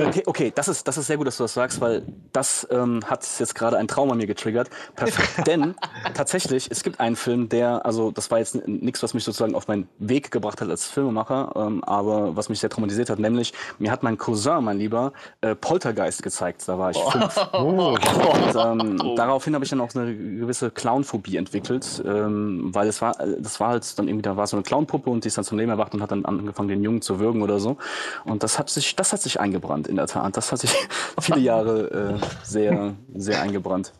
Okay, 0.06 0.22
okay, 0.26 0.52
das, 0.54 0.68
ist, 0.68 0.86
das 0.86 0.98
ist 0.98 1.06
sehr 1.06 1.16
gut, 1.16 1.26
dass 1.26 1.36
du 1.36 1.44
das 1.44 1.54
sagst, 1.54 1.80
weil 1.80 2.02
das 2.32 2.66
ähm, 2.70 3.00
hat 3.06 3.26
jetzt 3.38 3.54
gerade 3.54 3.76
ein 3.78 3.88
Traum 3.88 4.10
an 4.10 4.18
mir 4.18 4.26
getriggert. 4.26 4.70
Perfekt. 4.96 5.46
Denn 5.46 5.74
tatsächlich, 6.14 6.70
es 6.70 6.82
gibt 6.82 7.00
einen 7.00 7.16
Film, 7.16 7.48
der, 7.48 7.84
also 7.84 8.10
das 8.10 8.30
war 8.30 8.38
jetzt 8.38 8.66
nichts, 8.66 9.02
was 9.02 9.14
mich 9.14 9.24
sozusagen 9.24 9.54
auf 9.54 9.68
meinen 9.68 9.88
Weg 9.98 10.30
gebracht 10.30 10.60
hat 10.60 10.68
als 10.68 10.86
Filmemacher, 10.86 11.52
ähm, 11.56 11.84
aber 11.84 12.36
was 12.36 12.48
mich 12.48 12.60
sehr 12.60 12.70
traumatisiert 12.70 13.10
hat, 13.10 13.18
nämlich 13.18 13.52
mir 13.78 13.90
hat 13.90 14.02
mein 14.02 14.18
Cousin, 14.18 14.64
mein 14.64 14.78
Lieber, 14.78 15.12
äh, 15.40 15.54
Poltergeist 15.54 16.22
gezeigt. 16.22 16.62
Da 16.66 16.78
war 16.78 16.90
ich 16.90 16.98
fünf. 16.98 17.34
Oh. 17.54 17.96
Und 17.96 18.56
ähm, 18.56 19.00
oh. 19.02 19.14
daraufhin 19.16 19.54
habe 19.54 19.64
ich 19.64 19.70
dann 19.70 19.80
auch 19.80 19.94
eine 19.94 20.14
gewisse 20.14 20.70
Clownphobie 20.70 21.36
entwickelt, 21.36 22.02
ähm, 22.04 22.74
weil 22.74 22.88
es 22.88 23.00
war 23.00 23.13
das 23.38 23.60
war 23.60 23.70
halt 23.70 23.98
dann 23.98 24.08
irgendwie, 24.08 24.22
da 24.22 24.36
war 24.36 24.46
so 24.46 24.56
eine 24.56 24.62
Clownpuppe 24.62 25.10
und 25.10 25.24
die 25.24 25.28
ist 25.28 25.38
dann 25.38 25.44
zum 25.44 25.58
Leben 25.58 25.70
erwacht 25.70 25.94
und 25.94 26.02
hat 26.02 26.10
dann 26.10 26.24
angefangen, 26.24 26.68
den 26.68 26.82
Jungen 26.82 27.02
zu 27.02 27.18
würgen 27.18 27.42
oder 27.42 27.58
so. 27.60 27.76
Und 28.24 28.42
das 28.42 28.58
hat 28.58 28.70
sich, 28.70 28.96
das 28.96 29.12
hat 29.12 29.20
sich 29.22 29.40
eingebrannt, 29.40 29.86
in 29.86 29.96
der 29.96 30.06
Tat. 30.06 30.36
Das 30.36 30.52
hat 30.52 30.60
sich 30.60 30.70
viele 31.20 31.40
Jahre 31.40 32.20
äh, 32.20 32.26
sehr, 32.44 32.94
sehr 33.14 33.42
eingebrannt. 33.42 33.92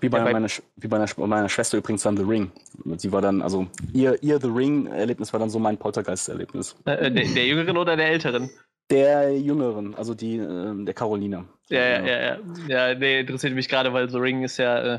Wie 0.00 0.08
bei, 0.08 0.18
ja, 0.18 0.24
bei 0.24 0.32
meiner, 0.32 0.48
wie 0.76 0.88
bei 0.88 0.98
meiner, 0.98 1.26
meiner 1.26 1.48
Schwester 1.48 1.78
übrigens 1.78 2.02
dann 2.02 2.16
The 2.16 2.24
Ring. 2.24 2.50
Die 2.84 3.12
war 3.12 3.20
dann, 3.20 3.42
also 3.42 3.66
ihr, 3.92 4.22
ihr 4.22 4.40
The 4.40 4.48
Ring-Erlebnis 4.48 5.32
war 5.32 5.40
dann 5.40 5.50
so 5.50 5.58
mein 5.58 5.76
Poltergeist-Erlebnis. 5.76 6.76
Äh, 6.86 7.06
äh, 7.06 7.10
der, 7.10 7.24
der 7.26 7.46
Jüngeren 7.46 7.76
oder 7.76 7.96
der 7.96 8.08
Älteren? 8.08 8.50
Der 8.90 9.38
Jüngeren, 9.38 9.94
also 9.94 10.14
die, 10.14 10.36
äh, 10.36 10.84
der 10.84 10.94
Carolina. 10.94 11.44
Ja, 11.68 11.80
ja, 11.80 12.04
ja, 12.04 12.20
ja. 12.20 12.38
Ja, 12.66 12.94
nee, 12.94 13.20
interessiert 13.20 13.54
mich 13.54 13.68
gerade, 13.68 13.92
weil 13.92 14.10
The 14.10 14.18
Ring 14.18 14.42
ist 14.42 14.56
ja, 14.56 14.94
äh, 14.94 14.98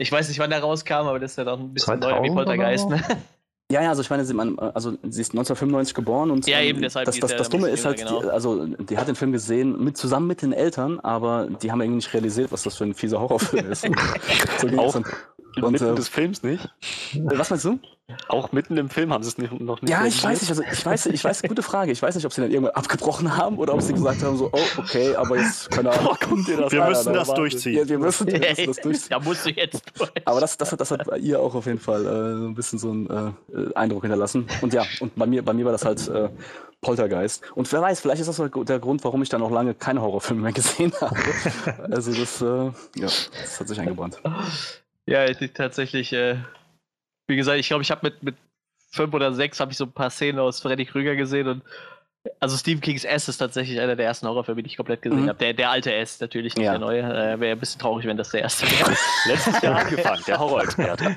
ich 0.00 0.10
weiß 0.10 0.28
nicht, 0.28 0.38
wann 0.38 0.50
der 0.50 0.60
rauskam, 0.60 1.06
aber 1.06 1.18
das 1.18 1.32
ist 1.32 1.36
ja 1.36 1.44
doch 1.44 1.60
ein 1.60 1.74
bisschen 1.74 1.98
neuer 1.98 2.22
wie 2.22 2.30
Poltergeist, 2.30 2.88
ne? 2.88 3.02
Ja, 3.70 3.82
ja, 3.82 3.90
also 3.90 4.02
ich 4.02 4.10
meine, 4.10 4.24
sie, 4.24 4.34
also, 4.36 4.96
sie 5.02 5.20
ist 5.20 5.30
1995 5.30 5.94
geboren 5.94 6.32
und 6.32 6.44
ja, 6.48 6.60
eben, 6.60 6.82
deshalb 6.82 7.06
das, 7.06 7.20
das, 7.20 7.36
das 7.36 7.48
Dumme 7.50 7.68
ist 7.68 7.84
halt, 7.84 7.98
genau. 7.98 8.22
die, 8.22 8.28
also 8.28 8.66
die 8.66 8.98
hat 8.98 9.06
den 9.06 9.14
Film 9.14 9.30
gesehen 9.30 9.84
mit, 9.84 9.96
zusammen 9.96 10.26
mit 10.26 10.42
den 10.42 10.52
Eltern, 10.52 10.98
aber 10.98 11.46
die 11.62 11.70
haben 11.70 11.80
irgendwie 11.80 11.96
nicht 11.96 12.12
realisiert, 12.12 12.50
was 12.50 12.64
das 12.64 12.76
für 12.76 12.84
ein 12.84 12.94
fieser 12.94 13.20
Horrorfilm 13.20 13.70
ist. 13.70 13.82
so 14.58 14.68
Auch 14.76 15.00
und, 15.56 15.72
mitten 15.72 15.92
äh, 15.92 15.94
des 15.94 16.08
Films 16.08 16.42
nicht? 16.42 16.68
Was 17.14 17.50
meinst 17.50 17.64
du? 17.64 17.78
Auch 18.28 18.52
mitten 18.52 18.76
im 18.76 18.90
Film 18.90 19.12
haben 19.12 19.22
sie 19.22 19.28
es 19.28 19.38
nicht, 19.38 19.52
noch 19.60 19.80
nicht. 19.82 19.90
Ja, 19.90 20.04
ich 20.04 20.22
weiß 20.22 20.40
nicht. 20.40 20.50
Also 20.50 20.62
ich 20.62 20.84
weiß, 20.84 21.06
ich 21.06 21.22
weiß, 21.22 21.42
gute 21.42 21.62
Frage. 21.62 21.92
Ich 21.92 22.02
weiß 22.02 22.14
nicht, 22.14 22.24
ob 22.24 22.32
sie 22.32 22.40
dann 22.40 22.50
irgendwann 22.50 22.74
abgebrochen 22.74 23.36
haben 23.36 23.58
oder 23.58 23.74
ob 23.74 23.82
sie 23.82 23.92
gesagt 23.92 24.22
haben, 24.22 24.36
so, 24.36 24.50
oh, 24.52 24.58
okay, 24.78 25.14
aber 25.14 25.38
jetzt, 25.38 25.70
keine 25.70 25.90
Ahnung, 25.92 26.16
kommt 26.20 26.48
ihr 26.48 26.56
das 26.56 26.72
Wir 26.72 26.82
an, 26.82 26.90
müssen 26.90 27.12
das 27.12 27.32
durchziehen. 27.34 27.76
Ja, 27.76 27.88
wir 27.88 27.98
müssen, 27.98 28.26
wir 28.26 28.38
müssen 28.38 28.66
das 28.66 28.76
durchziehen. 28.76 29.10
Da 29.10 29.18
musst 29.20 29.46
du 29.46 29.50
jetzt 29.50 29.82
durch. 29.98 30.10
Aber 30.24 30.40
das, 30.40 30.56
das, 30.56 30.72
hat, 30.72 30.80
das 30.80 30.90
hat 30.90 31.04
bei 31.04 31.18
ihr 31.18 31.40
auch 31.40 31.54
auf 31.54 31.66
jeden 31.66 31.78
Fall 31.78 32.04
äh, 32.04 32.48
ein 32.48 32.54
bisschen 32.54 32.78
so 32.78 32.90
einen 32.90 33.34
äh, 33.54 33.74
Eindruck 33.74 34.02
hinterlassen. 34.02 34.46
Und 34.60 34.72
ja, 34.72 34.84
und 35.00 35.14
bei 35.16 35.26
mir, 35.26 35.44
bei 35.44 35.52
mir 35.52 35.64
war 35.64 35.72
das 35.72 35.84
halt 35.84 36.06
äh, 36.08 36.28
Poltergeist. 36.80 37.42
Und 37.54 37.70
wer 37.72 37.82
weiß, 37.82 38.00
vielleicht 38.00 38.20
ist 38.20 38.26
das 38.26 38.50
der 38.66 38.78
Grund, 38.78 39.04
warum 39.04 39.22
ich 39.22 39.28
dann 39.28 39.42
auch 39.42 39.50
lange 39.50 39.74
keine 39.74 40.00
Horrorfilme 40.00 40.42
mehr 40.42 40.52
gesehen 40.52 40.92
habe. 41.00 41.16
Also 41.90 42.12
das, 42.12 42.40
äh, 42.40 43.00
ja, 43.00 43.06
das 43.06 43.60
hat 43.60 43.68
sich 43.68 43.80
eingebrannt. 43.80 44.20
Ja, 45.10 45.26
tatsächlich, 45.48 46.12
äh, 46.12 46.36
wie 47.26 47.34
gesagt, 47.34 47.58
ich 47.58 47.66
glaube, 47.66 47.82
ich 47.82 47.90
habe 47.90 48.06
mit, 48.06 48.22
mit 48.22 48.36
fünf 48.92 49.12
oder 49.12 49.32
sechs 49.32 49.58
habe 49.58 49.72
ich 49.72 49.76
so 49.76 49.84
ein 49.84 49.92
paar 49.92 50.10
Szenen 50.10 50.38
aus 50.38 50.60
Freddy 50.60 50.86
Krüger 50.86 51.16
gesehen 51.16 51.48
und 51.48 51.62
also 52.38 52.56
Stephen 52.56 52.80
Kings 52.80 53.04
S 53.04 53.28
ist 53.28 53.38
tatsächlich 53.38 53.80
einer 53.80 53.96
der 53.96 54.06
ersten 54.06 54.28
Horrorfilme, 54.28 54.62
die 54.62 54.68
ich 54.68 54.76
komplett 54.76 55.02
gesehen 55.02 55.22
mhm. 55.22 55.28
habe. 55.30 55.38
Der, 55.38 55.54
der 55.54 55.70
alte 55.70 55.92
S, 55.92 56.20
natürlich 56.20 56.54
nicht 56.54 56.66
ja. 56.66 56.72
der 56.72 56.80
neue. 56.80 57.00
Äh, 57.00 57.40
wäre 57.40 57.52
ein 57.52 57.58
bisschen 57.58 57.80
traurig, 57.80 58.06
wenn 58.06 58.18
das 58.18 58.30
der 58.30 58.42
erste 58.42 58.66
wäre. 58.66 58.94
Letztes 59.26 59.62
Jahr 59.62 59.76
angefangen, 59.76 60.22
der 60.26 60.38
Horrorexperte. 60.38 61.16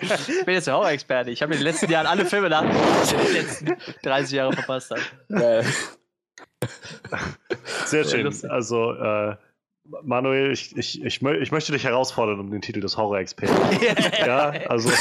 ich 0.00 0.44
bin 0.44 0.54
jetzt 0.54 0.66
der 0.66 0.74
Horrorexperte. 0.74 1.30
Ich 1.30 1.42
habe 1.42 1.52
in 1.52 1.58
den 1.58 1.64
letzten 1.64 1.90
Jahren 1.90 2.06
alle 2.06 2.24
Filme 2.24 2.48
nach 2.48 2.62
den 2.62 3.32
letzten 3.34 3.76
30 4.02 4.32
Jahre 4.34 4.52
verpasst 4.54 4.90
habe. 4.90 5.02
Sehr 7.84 8.04
schön. 8.04 8.26
Also 8.48 8.94
äh, 8.94 9.36
Manuel, 9.84 10.52
ich, 10.52 10.76
ich, 10.76 11.04
ich, 11.04 11.22
ich, 11.22 11.52
möchte 11.52 11.72
dich 11.72 11.84
herausfordern 11.84 12.38
um 12.38 12.50
den 12.50 12.60
Titel 12.62 12.80
des 12.80 12.96
Horror-Experten. 12.96 13.54
ja, 14.18 14.50
also. 14.68 14.88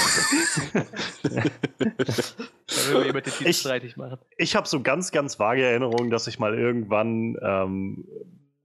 ich 3.45 3.67
ich 4.37 4.55
habe 4.55 4.67
so 4.67 4.81
ganz, 4.81 5.11
ganz 5.11 5.37
vage 5.39 5.63
Erinnerungen, 5.63 6.09
dass 6.09 6.25
ich 6.27 6.39
mal 6.39 6.57
irgendwann 6.57 7.37
ähm, 7.43 8.05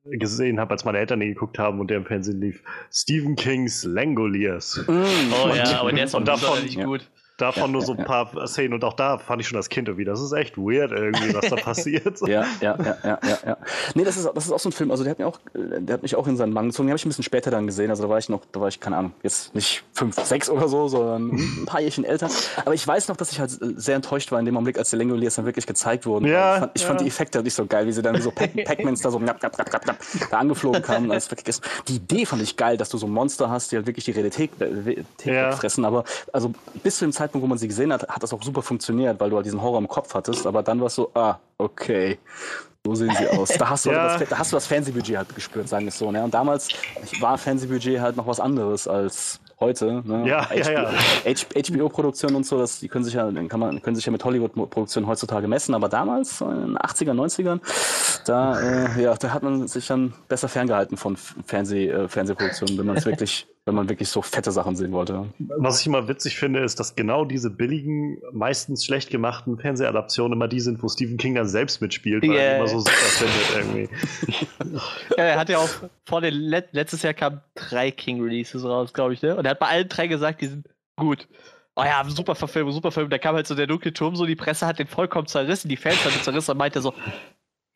gesehen 0.04 0.58
habe, 0.58 0.70
als 0.72 0.84
meine 0.84 0.98
Eltern 0.98 1.20
ihn 1.20 1.34
geguckt 1.34 1.58
haben 1.58 1.80
und 1.80 1.90
der 1.90 1.98
im 1.98 2.06
Fernsehen 2.06 2.40
lief, 2.40 2.62
Stephen 2.90 3.36
Kings 3.36 3.84
Langoliers. 3.84 4.84
Mm. 4.86 4.92
Oh 5.32 5.54
ja, 5.54 5.80
aber 5.80 5.92
der 5.92 6.04
ist 6.04 6.14
auch 6.14 6.24
davon, 6.24 6.62
nicht 6.62 6.82
gut. 6.82 7.10
Davon 7.36 7.64
ja, 7.64 7.68
nur 7.68 7.82
so 7.82 7.92
ein 7.92 8.04
paar 8.04 8.46
Szenen 8.46 8.72
und 8.72 8.82
auch 8.82 8.94
da 8.94 9.18
fand 9.18 9.42
ich 9.42 9.48
schon 9.48 9.58
als 9.58 9.68
Kind 9.68 9.88
irgendwie, 9.88 10.06
das 10.06 10.22
ist 10.22 10.32
echt 10.32 10.56
weird 10.56 10.90
irgendwie, 10.90 11.34
was 11.34 11.50
da 11.50 11.56
passiert. 11.62 12.18
ja, 12.26 12.46
ja, 12.62 12.76
ja, 12.78 12.96
ja, 13.04 13.18
ja, 13.22 13.38
ja. 13.46 13.56
Nee, 13.94 14.04
das 14.04 14.16
ist, 14.16 14.30
das 14.34 14.46
ist 14.46 14.52
auch 14.52 14.58
so 14.58 14.70
ein 14.70 14.72
Film, 14.72 14.90
also 14.90 15.04
der 15.04 15.10
hat, 15.10 15.18
mir 15.18 15.26
auch, 15.26 15.38
der 15.52 15.94
hat 15.94 16.02
mich 16.02 16.16
auch 16.16 16.26
in 16.26 16.38
seinen 16.38 16.54
Mann 16.54 16.68
gezogen, 16.68 16.86
den 16.86 16.92
habe 16.92 16.96
ich 16.96 17.04
ein 17.04 17.10
bisschen 17.10 17.24
später 17.24 17.50
dann 17.50 17.66
gesehen, 17.66 17.90
also 17.90 18.04
da 18.04 18.08
war 18.08 18.16
ich 18.16 18.30
noch, 18.30 18.40
da 18.52 18.60
war 18.60 18.68
ich, 18.68 18.80
keine 18.80 18.96
Ahnung, 18.96 19.12
jetzt 19.22 19.54
nicht 19.54 19.84
fünf, 19.92 20.18
sechs 20.18 20.48
oder 20.48 20.66
so, 20.68 20.88
sondern 20.88 21.28
ein 21.28 21.64
paar 21.66 21.82
Jährchen 21.82 22.04
älter. 22.04 22.30
Aber 22.64 22.72
ich 22.72 22.86
weiß 22.86 23.08
noch, 23.08 23.18
dass 23.18 23.30
ich 23.32 23.38
halt 23.38 23.50
sehr 23.50 23.96
enttäuscht 23.96 24.32
war 24.32 24.40
in 24.40 24.46
dem 24.46 24.56
Augenblick, 24.56 24.78
als 24.78 24.88
die 24.88 24.96
Langoliers 24.96 25.34
dann 25.34 25.44
wirklich 25.44 25.66
gezeigt 25.66 26.06
wurden. 26.06 26.24
Ja, 26.24 26.54
ich 26.54 26.60
fand, 26.60 26.72
ich 26.74 26.84
fand 26.86 27.00
die 27.02 27.06
Effekte 27.06 27.42
nicht 27.42 27.54
so 27.54 27.66
geil, 27.66 27.86
wie 27.86 27.92
sie 27.92 28.00
dann 28.00 28.18
so 28.22 28.30
Pac-Mans 28.34 29.02
da 29.02 29.10
so 29.10 29.18
knapp, 29.18 29.40
knapp, 29.40 29.54
knapp, 29.54 29.82
knapp, 29.82 29.98
da 30.30 30.38
angeflogen 30.38 30.80
kamen. 30.80 31.10
Alles 31.10 31.30
weggegessen. 31.30 31.62
Die 31.88 31.96
Idee 31.96 32.24
fand 32.24 32.40
ich 32.40 32.56
geil, 32.56 32.78
dass 32.78 32.88
du 32.88 32.96
so 32.96 33.06
Monster 33.06 33.50
hast, 33.50 33.72
die 33.72 33.76
halt 33.76 33.86
wirklich 33.86 34.06
die 34.06 34.12
Realität 34.12 34.52
fressen, 35.58 35.84
aber 35.84 36.04
also 36.32 36.54
bis 36.82 36.96
zu 36.96 37.04
dem 37.04 37.12
Zeitpunkt, 37.12 37.25
wo 37.34 37.46
man 37.46 37.58
sie 37.58 37.68
gesehen 37.68 37.92
hat, 37.92 38.08
hat 38.08 38.22
das 38.22 38.32
auch 38.32 38.42
super 38.42 38.62
funktioniert, 38.62 39.18
weil 39.20 39.30
du 39.30 39.36
halt 39.36 39.46
diesen 39.46 39.62
Horror 39.62 39.78
im 39.78 39.88
Kopf 39.88 40.14
hattest, 40.14 40.46
aber 40.46 40.62
dann 40.62 40.80
war 40.80 40.86
es 40.86 40.94
so, 40.94 41.10
ah, 41.14 41.38
okay. 41.58 42.18
So 42.84 42.94
sehen 42.94 43.12
sie 43.18 43.26
aus. 43.28 43.48
Da 43.48 43.68
hast 43.68 43.86
du, 43.86 43.90
ja. 43.92 44.16
das, 44.16 44.28
da 44.28 44.38
hast 44.38 44.52
du 44.52 44.56
das 44.56 44.66
Fernsehbudget 44.68 45.16
halt 45.16 45.34
gespürt, 45.34 45.68
sagen 45.68 45.86
wir 45.86 45.88
es 45.88 45.98
so. 45.98 46.12
Ne? 46.12 46.22
Und 46.22 46.32
damals 46.32 46.68
war 47.20 47.36
Fernsehbudget 47.36 48.00
halt 48.00 48.16
noch 48.16 48.28
was 48.28 48.38
anderes 48.38 48.86
als 48.86 49.40
heute. 49.58 50.02
Ne? 50.04 50.28
Ja, 50.28 50.44
HBO, 50.44 50.70
ja, 50.70 50.92
ja. 51.24 51.62
HBO-Produktionen 51.62 52.36
und 52.36 52.46
so, 52.46 52.58
das, 52.58 52.80
die 52.80 52.88
können 52.88 53.04
sich 53.04 53.14
ja, 53.14 53.30
kann 53.48 53.60
man, 53.60 53.82
können 53.82 53.96
sich 53.96 54.06
ja 54.06 54.12
mit 54.12 54.24
Hollywood-Produktionen 54.24 55.06
heutzutage 55.06 55.48
messen, 55.48 55.74
aber 55.74 55.88
damals, 55.88 56.40
in 56.40 56.48
den 56.48 56.78
80er, 56.78 57.12
90ern, 57.12 57.60
da, 58.28 58.60
äh, 58.60 59.02
ja, 59.02 59.14
da 59.14 59.32
hat 59.32 59.42
man 59.42 59.66
sich 59.68 59.86
dann 59.86 60.12
besser 60.28 60.48
ferngehalten 60.48 60.96
von 60.96 61.16
Fernseh, 61.16 61.88
äh, 61.88 62.08
Fernsehproduktionen, 62.08 62.78
wenn 62.78 62.86
man 62.86 62.96
es 62.96 63.06
wirklich 63.06 63.46
wenn 63.66 63.74
man 63.74 63.88
wirklich 63.88 64.08
so 64.08 64.22
fette 64.22 64.52
Sachen 64.52 64.76
sehen 64.76 64.92
wollte. 64.92 65.26
Was 65.38 65.80
ich 65.80 65.88
immer 65.88 66.06
witzig 66.06 66.36
finde, 66.36 66.60
ist, 66.60 66.78
dass 66.78 66.94
genau 66.94 67.24
diese 67.24 67.50
billigen, 67.50 68.18
meistens 68.32 68.84
schlecht 68.84 69.10
gemachten 69.10 69.58
Fernsehadaptionen 69.58 70.34
immer 70.34 70.46
die 70.46 70.60
sind, 70.60 70.84
wo 70.84 70.88
Stephen 70.88 71.16
King 71.16 71.34
dann 71.34 71.48
selbst 71.48 71.82
mitspielt, 71.82 72.22
weil 72.22 72.30
yeah. 72.30 72.42
er 72.42 72.56
immer 72.58 72.68
so 72.68 72.78
super 72.78 72.92
findet 72.92 73.56
irgendwie. 73.56 74.78
ja, 75.18 75.24
er 75.24 75.38
hat 75.40 75.48
ja 75.48 75.58
auch 75.58 75.68
vor 76.04 76.20
den 76.20 76.34
Let 76.34 76.68
letztes 76.70 77.02
Jahr 77.02 77.12
kamen 77.12 77.40
drei 77.56 77.90
King-Releases 77.90 78.64
raus, 78.64 78.92
glaube 78.92 79.14
ich, 79.14 79.22
ne? 79.22 79.34
Und 79.36 79.44
er 79.44 79.50
hat 79.50 79.58
bei 79.58 79.66
allen 79.66 79.88
drei 79.88 80.06
gesagt, 80.06 80.42
die 80.42 80.46
sind 80.46 80.68
gut. 80.94 81.26
Oh 81.74 81.82
ja, 81.82 82.04
super 82.08 82.36
Verfilmung, 82.36 82.72
super 82.72 82.92
Film. 82.92 83.10
Da 83.10 83.18
kam 83.18 83.34
halt 83.34 83.48
so 83.48 83.56
der 83.56 83.66
dunkle 83.66 83.92
Turm, 83.92 84.14
so 84.14 84.26
die 84.26 84.36
Presse 84.36 84.64
hat 84.66 84.78
den 84.78 84.86
vollkommen 84.86 85.26
zerrissen, 85.26 85.68
die 85.68 85.76
Fans 85.76 86.04
haben 86.04 86.12
den 86.12 86.22
zerrissen 86.22 86.52
und 86.52 86.58
meinte 86.58 86.80
so, 86.80 86.94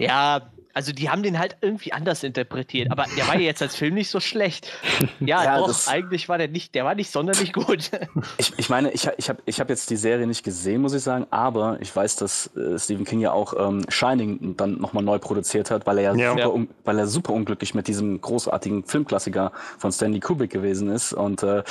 ja, 0.01 0.51
also 0.73 0.93
die 0.93 1.11
haben 1.11 1.23
den 1.23 1.39
halt 1.39 1.57
irgendwie 1.61 1.93
anders 1.93 2.23
interpretiert, 2.23 2.91
aber 2.91 3.07
der 3.17 3.27
war 3.27 3.35
ja 3.35 3.43
jetzt 3.43 3.63
als 3.63 3.77
Film 3.77 3.95
nicht 3.95 4.11
so 4.11 4.21
schlecht. 4.21 4.73
Ja, 5.21 5.45
ja 5.45 5.59
doch, 5.59 5.87
eigentlich 5.87 6.29
war 6.29 6.39
der 6.39 6.49
nicht, 6.49 6.75
der 6.75 6.85
war 6.85 6.95
nicht 6.95 7.11
sonderlich 7.11 7.53
gut. 7.53 7.91
Ich, 8.39 8.53
ich 8.57 8.71
meine, 8.71 8.91
ich, 8.91 9.09
ich 9.19 9.29
habe 9.29 9.43
ich 9.45 9.61
hab 9.61 9.69
jetzt 9.69 9.91
die 9.91 9.97
Serie 9.97 10.27
nicht 10.27 10.43
gesehen, 10.43 10.81
muss 10.81 10.95
ich 10.95 11.03
sagen, 11.03 11.27
aber 11.31 11.79
ich 11.81 11.95
weiß, 11.95 12.17
dass 12.17 12.55
äh, 12.57 12.79
Stephen 12.79 13.05
King 13.05 13.21
ja 13.21 13.33
auch 13.33 13.55
ähm, 13.59 13.85
Shining 13.89 14.57
dann 14.57 14.79
nochmal 14.79 15.03
neu 15.03 15.19
produziert 15.19 15.71
hat, 15.71 15.87
weil 15.87 15.99
er 15.99 16.15
ja, 16.15 16.17
ja. 16.17 16.31
Super, 16.33 16.55
un, 16.55 16.69
weil 16.85 16.99
er 16.99 17.07
super 17.07 17.33
unglücklich 17.33 17.75
mit 17.75 17.89
diesem 17.89 18.21
großartigen 18.21 18.85
Filmklassiker 18.85 19.53
von 19.79 19.93
Stanley 19.93 20.21
Kubrick 20.21 20.51
gewesen 20.51 20.91
ist. 20.91 21.13
Und 21.13 21.43
äh, 21.43 21.63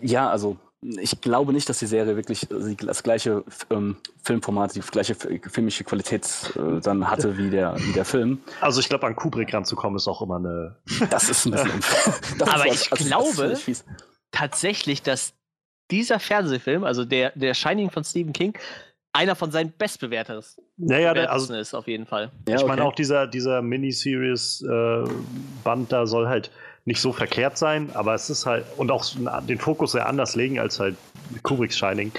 ja, 0.00 0.30
also 0.30 0.56
ich 0.82 1.20
glaube 1.20 1.52
nicht, 1.52 1.68
dass 1.68 1.78
die 1.78 1.86
Serie 1.86 2.16
wirklich 2.16 2.46
das 2.48 3.02
gleiche 3.02 3.44
ähm, 3.70 3.96
Filmformat, 4.22 4.74
die 4.74 4.80
gleiche 4.80 5.14
filmische 5.14 5.84
Qualität 5.84 6.26
äh, 6.54 6.80
dann 6.80 7.10
hatte 7.10 7.38
wie 7.38 7.50
der, 7.50 7.76
wie 7.78 7.92
der 7.92 8.04
Film. 8.04 8.40
Also 8.60 8.80
ich 8.80 8.88
glaube, 8.88 9.06
an 9.06 9.16
Kubrick 9.16 9.52
ranzukommen 9.52 9.96
ist 9.96 10.06
auch 10.06 10.22
immer 10.22 10.36
eine. 10.36 10.76
Das 11.10 11.30
ist 11.30 11.46
ein 11.46 11.52
bisschen. 11.52 11.70
das 12.38 12.48
Aber 12.48 12.66
ich 12.66 12.92
also, 12.92 13.04
glaube 13.04 13.58
tatsächlich, 14.30 15.02
dass 15.02 15.34
dieser 15.90 16.20
Fernsehfilm, 16.20 16.84
also 16.84 17.04
der, 17.04 17.32
der 17.34 17.54
Shining 17.54 17.90
von 17.90 18.04
Stephen 18.04 18.32
King, 18.32 18.56
einer 19.12 19.34
von 19.34 19.50
seinen 19.50 19.72
bestbewerteten 19.72 20.44
ja, 20.76 20.98
ja, 20.98 21.12
also, 21.12 21.54
ist 21.54 21.74
auf 21.74 21.88
jeden 21.88 22.04
Fall. 22.04 22.30
Ja, 22.46 22.56
ich 22.56 22.60
okay. 22.60 22.68
meine 22.68 22.84
auch 22.84 22.94
dieser, 22.94 23.26
dieser 23.26 23.62
Miniseries-Band 23.62 25.08
äh, 25.64 25.86
da 25.88 26.06
soll 26.06 26.28
halt 26.28 26.50
nicht 26.86 27.00
so 27.00 27.12
verkehrt 27.12 27.58
sein, 27.58 27.90
aber 27.94 28.14
es 28.14 28.30
ist 28.30 28.46
halt, 28.46 28.64
und 28.76 28.90
auch 28.90 29.04
den 29.46 29.58
Fokus 29.58 29.92
sehr 29.92 30.06
anders 30.06 30.36
legen 30.36 30.58
als 30.58 30.80
halt 30.80 30.96
Kubricks 31.42 31.76
Shining. 31.76 32.12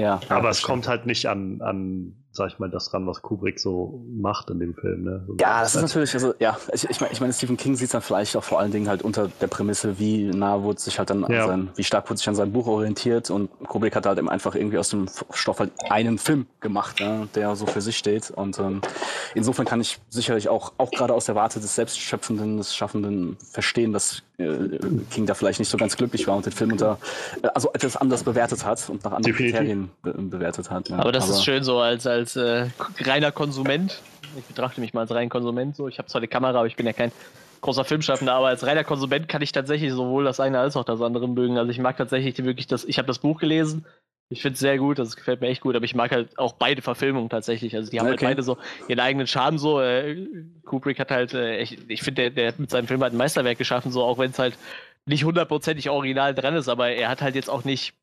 Ja, 0.00 0.20
aber 0.28 0.50
es 0.50 0.62
kommt 0.62 0.88
halt 0.88 1.06
nicht 1.06 1.26
an, 1.26 1.60
an 1.60 2.16
sag 2.36 2.52
ich 2.52 2.58
mal, 2.58 2.70
das 2.70 2.92
ran, 2.92 3.06
was 3.06 3.22
Kubrick 3.22 3.58
so 3.58 4.04
macht 4.08 4.50
in 4.50 4.60
dem 4.60 4.74
Film. 4.74 5.04
Ne? 5.04 5.24
So 5.26 5.36
ja, 5.40 5.60
das 5.60 5.74
ist 5.74 5.82
natürlich, 5.82 6.14
also 6.14 6.34
ja, 6.38 6.56
ich, 6.72 6.88
ich 6.88 7.00
meine, 7.00 7.12
ich 7.12 7.20
mein, 7.20 7.32
Stephen 7.32 7.56
King 7.56 7.74
sieht 7.74 7.86
es 7.86 7.92
dann 7.92 8.02
vielleicht 8.02 8.36
auch 8.36 8.44
vor 8.44 8.60
allen 8.60 8.70
Dingen 8.70 8.88
halt 8.88 9.02
unter 9.02 9.28
der 9.40 9.46
Prämisse, 9.46 9.98
wie 9.98 10.24
nah 10.24 10.62
wurde 10.62 10.80
sich 10.80 10.98
halt 10.98 11.10
dann 11.10 11.24
ja. 11.28 11.42
an 11.42 11.48
sein, 11.48 11.68
wie 11.76 11.84
stark 11.84 12.08
wurde 12.08 12.18
sich 12.18 12.28
an 12.28 12.34
sein 12.34 12.52
Buch 12.52 12.66
orientiert 12.66 13.30
und 13.30 13.50
Kubrick 13.66 13.96
hat 13.96 14.06
halt 14.06 14.18
eben 14.18 14.28
einfach 14.28 14.54
irgendwie 14.54 14.78
aus 14.78 14.90
dem 14.90 15.06
Stoff 15.32 15.58
halt 15.58 15.72
einen 15.90 16.18
Film 16.18 16.46
gemacht, 16.60 17.00
ne, 17.00 17.28
der 17.34 17.56
so 17.56 17.66
für 17.66 17.80
sich 17.80 17.96
steht 17.96 18.30
und 18.30 18.58
ähm, 18.58 18.80
insofern 19.34 19.66
kann 19.66 19.80
ich 19.80 19.98
sicherlich 20.10 20.48
auch, 20.48 20.72
auch 20.78 20.90
gerade 20.90 21.14
aus 21.14 21.24
der 21.24 21.34
Warte 21.34 21.60
des 21.60 21.74
Selbstschöpfenden, 21.74 22.58
des 22.58 22.74
Schaffenden 22.74 23.36
verstehen, 23.50 23.92
dass 23.92 24.22
äh, 24.38 24.78
King 25.10 25.26
da 25.26 25.34
vielleicht 25.34 25.58
nicht 25.58 25.70
so 25.70 25.78
ganz 25.78 25.96
glücklich 25.96 26.26
war 26.26 26.36
und 26.36 26.44
den 26.44 26.52
Film 26.52 26.72
unter, 26.72 26.98
äh, 27.42 27.48
also 27.54 27.72
etwas 27.72 27.96
anders 27.96 28.22
bewertet 28.22 28.64
hat 28.64 28.88
und 28.90 29.02
nach 29.04 29.12
anderen 29.12 29.36
Definitiv. 29.36 29.56
Kriterien 29.56 29.90
be 30.02 30.12
bewertet 30.12 30.70
hat. 30.70 30.88
Ja. 30.88 30.98
Aber 30.98 31.12
das 31.12 31.24
Aber 31.24 31.34
ist 31.34 31.44
schön 31.44 31.64
so 31.64 31.78
als, 31.78 32.06
als 32.06 32.25
äh, 32.34 32.66
reiner 33.04 33.30
Konsument. 33.30 34.00
Ich 34.36 34.44
betrachte 34.44 34.80
mich 34.80 34.94
mal 34.94 35.02
als 35.02 35.12
reiner 35.12 35.28
Konsument 35.28 35.76
so. 35.76 35.86
Ich 35.86 35.98
habe 35.98 36.08
zwar 36.08 36.20
die 36.20 36.26
Kamera, 36.26 36.58
aber 36.58 36.66
ich 36.66 36.76
bin 36.76 36.86
ja 36.86 36.92
kein 36.92 37.12
großer 37.60 37.84
Filmschaffender, 37.84 38.34
aber 38.34 38.48
als 38.48 38.66
reiner 38.66 38.84
Konsument 38.84 39.28
kann 39.28 39.42
ich 39.42 39.52
tatsächlich 39.52 39.92
sowohl 39.92 40.24
das 40.24 40.40
eine 40.40 40.58
als 40.58 40.76
auch 40.76 40.84
das 40.84 41.00
andere 41.00 41.28
mögen. 41.28 41.58
Also 41.58 41.70
ich 41.70 41.78
mag 41.78 41.96
tatsächlich 41.96 42.36
wirklich 42.44 42.66
das, 42.66 42.84
ich 42.84 42.98
habe 42.98 43.06
das 43.06 43.18
Buch 43.18 43.38
gelesen, 43.38 43.86
ich 44.28 44.42
finde 44.42 44.54
es 44.54 44.60
sehr 44.60 44.78
gut, 44.78 44.98
das 44.98 45.14
gefällt 45.14 45.40
mir 45.40 45.48
echt 45.48 45.60
gut, 45.60 45.76
aber 45.76 45.84
ich 45.84 45.94
mag 45.94 46.10
halt 46.10 46.36
auch 46.36 46.54
beide 46.54 46.82
Verfilmungen 46.82 47.28
tatsächlich. 47.28 47.76
Also 47.76 47.90
die 47.90 48.00
haben 48.00 48.06
halt 48.06 48.16
okay. 48.16 48.26
halt 48.26 48.36
beide 48.36 48.42
so 48.42 48.58
ihren 48.88 48.98
eigenen 48.98 49.26
Charme 49.28 49.58
so. 49.58 49.80
Äh, 49.80 50.26
Kubrick 50.64 50.98
hat 50.98 51.12
halt, 51.12 51.32
äh, 51.32 51.58
ich, 51.58 51.78
ich 51.88 52.02
finde, 52.02 52.22
der, 52.22 52.30
der 52.30 52.48
hat 52.48 52.58
mit 52.58 52.70
seinem 52.70 52.88
Film 52.88 53.02
halt 53.02 53.14
ein 53.14 53.18
Meisterwerk 53.18 53.56
geschaffen, 53.56 53.92
so 53.92 54.02
auch 54.02 54.18
wenn 54.18 54.30
es 54.30 54.38
halt 54.38 54.58
nicht 55.06 55.24
hundertprozentig 55.24 55.88
original 55.90 56.34
dran 56.34 56.56
ist, 56.56 56.68
aber 56.68 56.90
er 56.90 57.08
hat 57.08 57.22
halt 57.22 57.36
jetzt 57.36 57.48
auch 57.48 57.62
nicht, 57.64 57.94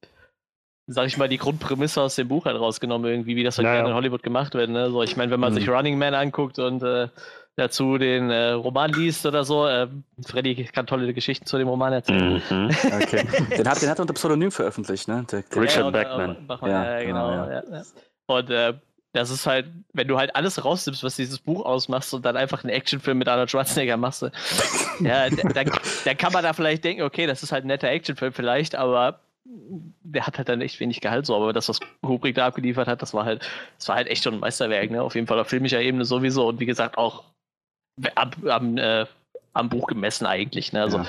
sag 0.87 1.07
ich 1.07 1.17
mal, 1.17 1.29
die 1.29 1.37
Grundprämisse 1.37 2.01
aus 2.01 2.15
dem 2.15 2.27
Buch 2.27 2.45
halt 2.45 2.59
rausgenommen, 2.59 3.09
irgendwie, 3.09 3.35
wie 3.35 3.43
das 3.43 3.57
halt 3.57 3.65
naja. 3.65 3.77
gerne 3.77 3.89
in 3.89 3.95
Hollywood 3.95 4.23
gemacht 4.23 4.53
wird. 4.53 4.69
Ne? 4.69 4.91
So, 4.91 5.01
ich 5.01 5.15
meine, 5.15 5.31
wenn 5.31 5.39
man 5.39 5.53
mhm. 5.53 5.57
sich 5.57 5.69
Running 5.69 5.97
Man 5.97 6.13
anguckt 6.13 6.59
und 6.59 6.83
äh, 6.83 7.07
dazu 7.55 7.97
den 7.97 8.29
äh, 8.29 8.51
Roman 8.51 8.91
liest 8.91 9.25
oder 9.25 9.43
so. 9.43 9.67
Äh, 9.67 9.87
Freddy 10.25 10.65
kann 10.65 10.87
tolle 10.87 11.13
Geschichten 11.13 11.45
zu 11.45 11.57
dem 11.57 11.67
Roman 11.67 11.93
erzählen. 11.93 12.41
Mhm. 12.49 12.69
Okay. 13.01 13.25
den, 13.57 13.67
hat, 13.67 13.81
den 13.81 13.89
hat 13.89 13.99
er 13.99 14.01
unter 14.01 14.13
Pseudonym 14.13 14.51
veröffentlicht, 14.51 15.07
ne? 15.07 15.25
Der, 15.31 15.43
der 15.43 15.61
Richard 15.61 15.93
Beckman. 15.93 16.37
Ja, 16.61 16.99
ja, 16.99 17.05
genau. 17.05 17.29
Ja. 17.31 17.63
Ja. 17.71 17.83
Und 18.25 18.49
äh, 18.49 18.73
das 19.13 19.29
ist 19.29 19.45
halt, 19.45 19.67
wenn 19.93 20.07
du 20.07 20.17
halt 20.17 20.35
alles 20.35 20.65
rausnimmst, 20.65 21.03
was 21.03 21.15
dieses 21.15 21.37
Buch 21.37 21.63
ausmacht 21.63 22.11
und 22.13 22.25
dann 22.25 22.35
einfach 22.35 22.63
einen 22.63 22.73
Actionfilm 22.73 23.19
mit 23.19 23.27
Arnold 23.27 23.51
Schwarzenegger 23.51 23.95
machst, 23.95 24.23
ja, 24.99 25.29
dann, 25.29 25.53
dann 25.53 26.17
kann 26.17 26.33
man 26.33 26.43
da 26.43 26.53
vielleicht 26.53 26.83
denken, 26.83 27.03
okay, 27.03 27.27
das 27.27 27.43
ist 27.43 27.51
halt 27.51 27.63
ein 27.63 27.67
netter 27.67 27.89
Actionfilm 27.89 28.33
vielleicht, 28.33 28.73
aber 28.73 29.19
der 29.45 30.25
hat 30.25 30.37
halt 30.37 30.49
dann 30.49 30.61
echt 30.61 30.79
wenig 30.79 31.01
Gehalt 31.01 31.25
so, 31.25 31.35
aber 31.35 31.51
das, 31.53 31.67
was 31.69 31.79
Kubrick 32.01 32.35
da 32.35 32.47
abgeliefert 32.47 32.87
hat, 32.87 33.01
das 33.01 33.13
war 33.13 33.25
halt, 33.25 33.47
das 33.77 33.87
war 33.89 33.95
halt 33.95 34.07
echt 34.07 34.23
schon 34.23 34.35
ein 34.35 34.39
Meisterwerk, 34.39 34.89
ne? 34.89 35.01
Auf 35.01 35.15
jeden 35.15 35.27
Fall 35.27 35.39
auf 35.39 35.47
filmischer 35.47 35.81
Ebene 35.81 36.05
sowieso 36.05 36.47
und 36.47 36.59
wie 36.59 36.65
gesagt 36.65 36.97
auch 36.97 37.25
am, 38.15 38.31
am, 38.47 38.77
äh, 38.77 39.05
am 39.53 39.69
Buch 39.69 39.87
gemessen 39.87 40.25
eigentlich. 40.25 40.73
Ne? 40.73 40.81
Also, 40.81 40.97
ja. 40.99 41.07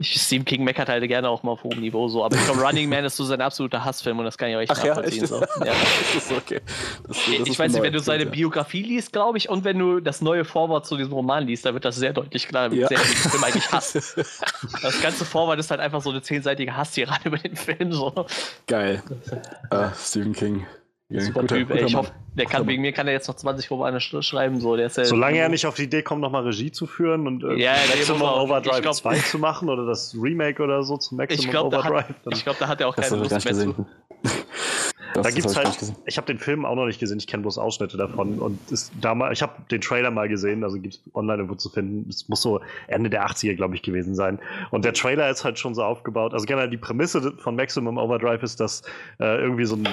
Stephen 0.00 0.44
King 0.44 0.64
meckert 0.64 0.88
halt 0.88 1.06
gerne 1.06 1.28
auch 1.28 1.44
mal 1.44 1.52
auf 1.52 1.62
hohem 1.62 1.80
Niveau 1.80 2.08
so, 2.08 2.24
aber 2.24 2.34
ich 2.34 2.44
glaube, 2.44 2.60
Running 2.60 2.88
Man 2.88 3.04
ist 3.04 3.16
so 3.16 3.24
sein 3.24 3.40
absoluter 3.40 3.84
Hassfilm 3.84 4.18
und 4.18 4.24
das 4.24 4.36
kann 4.36 4.48
ich 4.48 4.56
euch 4.56 4.70
Ach 4.70 4.84
nachvollziehen. 4.84 5.20
Ja, 5.20 5.26
so. 5.28 5.40
ja. 5.64 5.66
das 5.66 6.14
ist 6.16 6.32
okay. 6.32 6.60
Das, 7.06 7.16
das 7.16 7.28
ich 7.28 7.40
ist 7.48 7.58
weiß 7.58 7.72
nicht, 7.72 7.82
wenn 7.82 7.92
du 7.92 8.00
seine 8.00 8.26
Biografie 8.26 8.82
liest, 8.82 9.12
glaube 9.12 9.38
ich, 9.38 9.48
und 9.48 9.62
wenn 9.62 9.78
du 9.78 10.00
das 10.00 10.20
neue 10.20 10.44
Vorwort 10.44 10.84
zu 10.84 10.96
diesem 10.96 11.12
Roman 11.12 11.46
liest, 11.46 11.64
da 11.64 11.74
wird 11.74 11.84
das 11.84 11.94
sehr 11.94 12.12
deutlich 12.12 12.48
klar, 12.48 12.72
wie 12.72 12.80
ja. 12.80 12.88
sehr 12.88 12.98
er 12.98 13.04
den 13.04 13.14
Film 13.14 13.44
eigentlich 13.44 13.70
hasst. 13.70 13.94
das 14.82 15.00
ganze 15.00 15.24
Vorwort 15.24 15.60
ist 15.60 15.70
halt 15.70 15.80
einfach 15.80 16.02
so 16.02 16.10
eine 16.10 16.22
zehnseitige 16.22 16.76
Hasstirade 16.76 17.20
über 17.28 17.38
den 17.38 17.54
Film. 17.54 17.92
So. 17.92 18.26
Geil. 18.66 19.00
Uh, 19.72 19.90
Stephen 19.96 20.32
King. 20.32 20.66
Ja, 21.10 21.20
Super 21.20 21.42
guter, 21.42 21.56
Typ, 21.56 21.70
ey. 21.70 21.84
Ich 21.84 21.94
hoffe, 21.94 22.12
der 22.34 22.46
kann, 22.46 22.66
wegen 22.66 22.80
mir 22.80 22.92
kann 22.92 23.06
er 23.06 23.12
jetzt 23.12 23.28
noch 23.28 23.36
20 23.36 23.70
Romane 23.70 24.00
sch 24.00 24.16
schreiben. 24.22 24.58
So. 24.60 24.74
Der 24.74 24.86
ist 24.86 24.96
ja 24.96 25.04
Solange 25.04 25.38
er 25.38 25.48
nicht 25.50 25.66
auf 25.66 25.74
die 25.74 25.84
Idee 25.84 26.02
kommt, 26.02 26.22
nochmal 26.22 26.44
Regie 26.44 26.72
zu 26.72 26.86
führen 26.86 27.26
und 27.26 27.44
äh, 27.44 27.56
ja, 27.56 27.74
Maximum 27.94 28.22
Overdrive 28.22 28.80
glaub, 28.80 28.94
2 28.94 29.18
zu 29.18 29.38
machen 29.38 29.68
oder 29.68 29.84
das 29.84 30.16
Remake 30.18 30.62
oder 30.62 30.82
so 30.82 30.96
zu 30.96 31.14
Maximum 31.14 31.44
ich 31.44 31.50
glaub, 31.50 31.66
Overdrive. 31.66 32.08
Hat, 32.08 32.16
ich 32.32 32.44
glaube, 32.44 32.58
da 32.58 32.68
hat 32.68 32.80
er 32.80 32.88
auch 32.88 32.96
keine 32.96 33.16
Lust 33.16 33.44
mehr 33.44 33.54
zu. 33.54 33.86
da 35.14 35.30
gibt's 35.30 35.54
halt, 35.54 35.68
ich, 35.68 35.92
ich 36.06 36.16
habe 36.16 36.26
den 36.26 36.38
Film 36.38 36.64
auch 36.64 36.74
noch 36.74 36.86
nicht 36.86 36.98
gesehen, 36.98 37.18
ich 37.18 37.26
kenne 37.26 37.42
bloß 37.42 37.58
Ausschnitte 37.58 37.98
davon 37.98 38.38
und 38.38 38.58
ist 38.72 38.90
damals, 39.00 39.38
ich 39.38 39.42
habe 39.42 39.52
den 39.70 39.82
Trailer 39.82 40.10
mal 40.10 40.28
gesehen, 40.28 40.64
also 40.64 40.80
gibt 40.80 40.94
es 40.94 41.00
online 41.14 41.40
irgendwo 41.42 41.54
zu 41.56 41.68
finden. 41.68 42.08
Es 42.08 42.28
muss 42.30 42.40
so 42.40 42.60
Ende 42.88 43.10
der 43.10 43.26
80er, 43.26 43.54
glaube 43.54 43.74
ich, 43.74 43.82
gewesen 43.82 44.14
sein. 44.14 44.38
Und 44.70 44.86
der 44.86 44.94
Trailer 44.94 45.28
ist 45.28 45.44
halt 45.44 45.58
schon 45.58 45.74
so 45.74 45.84
aufgebaut. 45.84 46.32
Also 46.32 46.46
generell 46.46 46.70
die 46.70 46.78
Prämisse 46.78 47.34
von 47.36 47.56
Maximum 47.56 47.98
Overdrive 47.98 48.42
ist, 48.42 48.58
dass 48.58 48.80
äh, 49.20 49.36
irgendwie 49.36 49.66
so 49.66 49.76
ein 49.76 49.86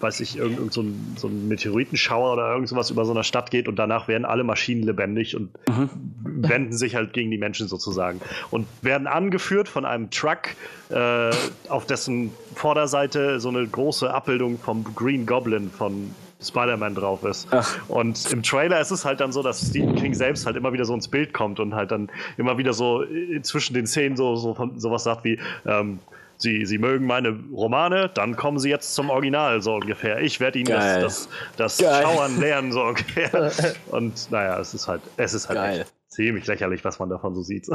weiß 0.00 0.20
ich, 0.20 0.36
irgend, 0.36 0.58
irgend 0.58 0.72
so, 0.72 0.82
ein, 0.82 1.16
so 1.16 1.28
ein 1.28 1.48
Meteoritenschauer 1.48 2.32
oder 2.32 2.52
irgend 2.52 2.68
sowas 2.68 2.90
über 2.90 3.04
so 3.04 3.12
einer 3.12 3.24
Stadt 3.24 3.50
geht 3.50 3.68
und 3.68 3.76
danach 3.76 4.08
werden 4.08 4.24
alle 4.24 4.44
Maschinen 4.44 4.82
lebendig 4.82 5.36
und 5.36 5.50
mhm. 5.68 5.88
wenden 6.24 6.72
sich 6.72 6.94
halt 6.94 7.12
gegen 7.12 7.30
die 7.30 7.38
Menschen 7.38 7.68
sozusagen. 7.68 8.20
Und 8.50 8.66
werden 8.82 9.06
angeführt 9.06 9.68
von 9.68 9.84
einem 9.84 10.10
Truck, 10.10 10.50
äh, 10.90 11.30
auf 11.68 11.86
dessen 11.86 12.32
Vorderseite 12.54 13.40
so 13.40 13.48
eine 13.48 13.66
große 13.66 14.12
Abbildung 14.12 14.58
vom 14.58 14.84
Green 14.94 15.26
Goblin 15.26 15.70
von 15.70 16.10
Spider-Man 16.42 16.94
drauf 16.94 17.24
ist. 17.24 17.48
Ach. 17.50 17.78
Und 17.88 18.30
im 18.30 18.42
Trailer 18.42 18.80
ist 18.80 18.90
es 18.90 19.04
halt 19.04 19.20
dann 19.20 19.32
so, 19.32 19.42
dass 19.42 19.68
Stephen 19.68 19.94
King 19.94 20.14
selbst 20.14 20.44
halt 20.46 20.56
immer 20.56 20.72
wieder 20.72 20.84
so 20.84 20.94
ins 20.94 21.08
Bild 21.08 21.32
kommt 21.32 21.60
und 21.60 21.74
halt 21.74 21.90
dann 21.90 22.10
immer 22.36 22.58
wieder 22.58 22.72
so 22.72 23.04
zwischen 23.42 23.74
den 23.74 23.86
Szenen 23.86 24.16
so, 24.16 24.36
so 24.36 24.54
von, 24.54 24.78
sowas 24.78 25.04
sagt 25.04 25.24
wie, 25.24 25.38
ähm, 25.64 25.98
Sie, 26.38 26.66
Sie 26.66 26.78
mögen 26.78 27.06
meine 27.06 27.38
Romane, 27.52 28.10
dann 28.12 28.36
kommen 28.36 28.58
Sie 28.58 28.68
jetzt 28.68 28.94
zum 28.94 29.10
Original, 29.10 29.62
so 29.62 29.74
ungefähr. 29.74 30.20
Ich 30.20 30.40
werde 30.40 30.58
Ihnen 30.58 30.68
Geil. 30.68 31.00
das, 31.00 31.28
das, 31.56 31.78
das 31.78 32.02
Schauern 32.02 32.38
lernen, 32.40 32.72
so 32.72 32.82
ungefähr. 32.82 33.52
Und 33.90 34.30
naja, 34.30 34.58
es 34.60 34.74
ist 34.74 34.86
halt, 34.86 35.02
es 35.16 35.34
ist 35.34 35.48
halt 35.48 35.86
ziemlich 36.08 36.46
lächerlich, 36.46 36.84
was 36.84 36.98
man 36.98 37.08
davon 37.08 37.34
so 37.34 37.42
sieht. 37.42 37.68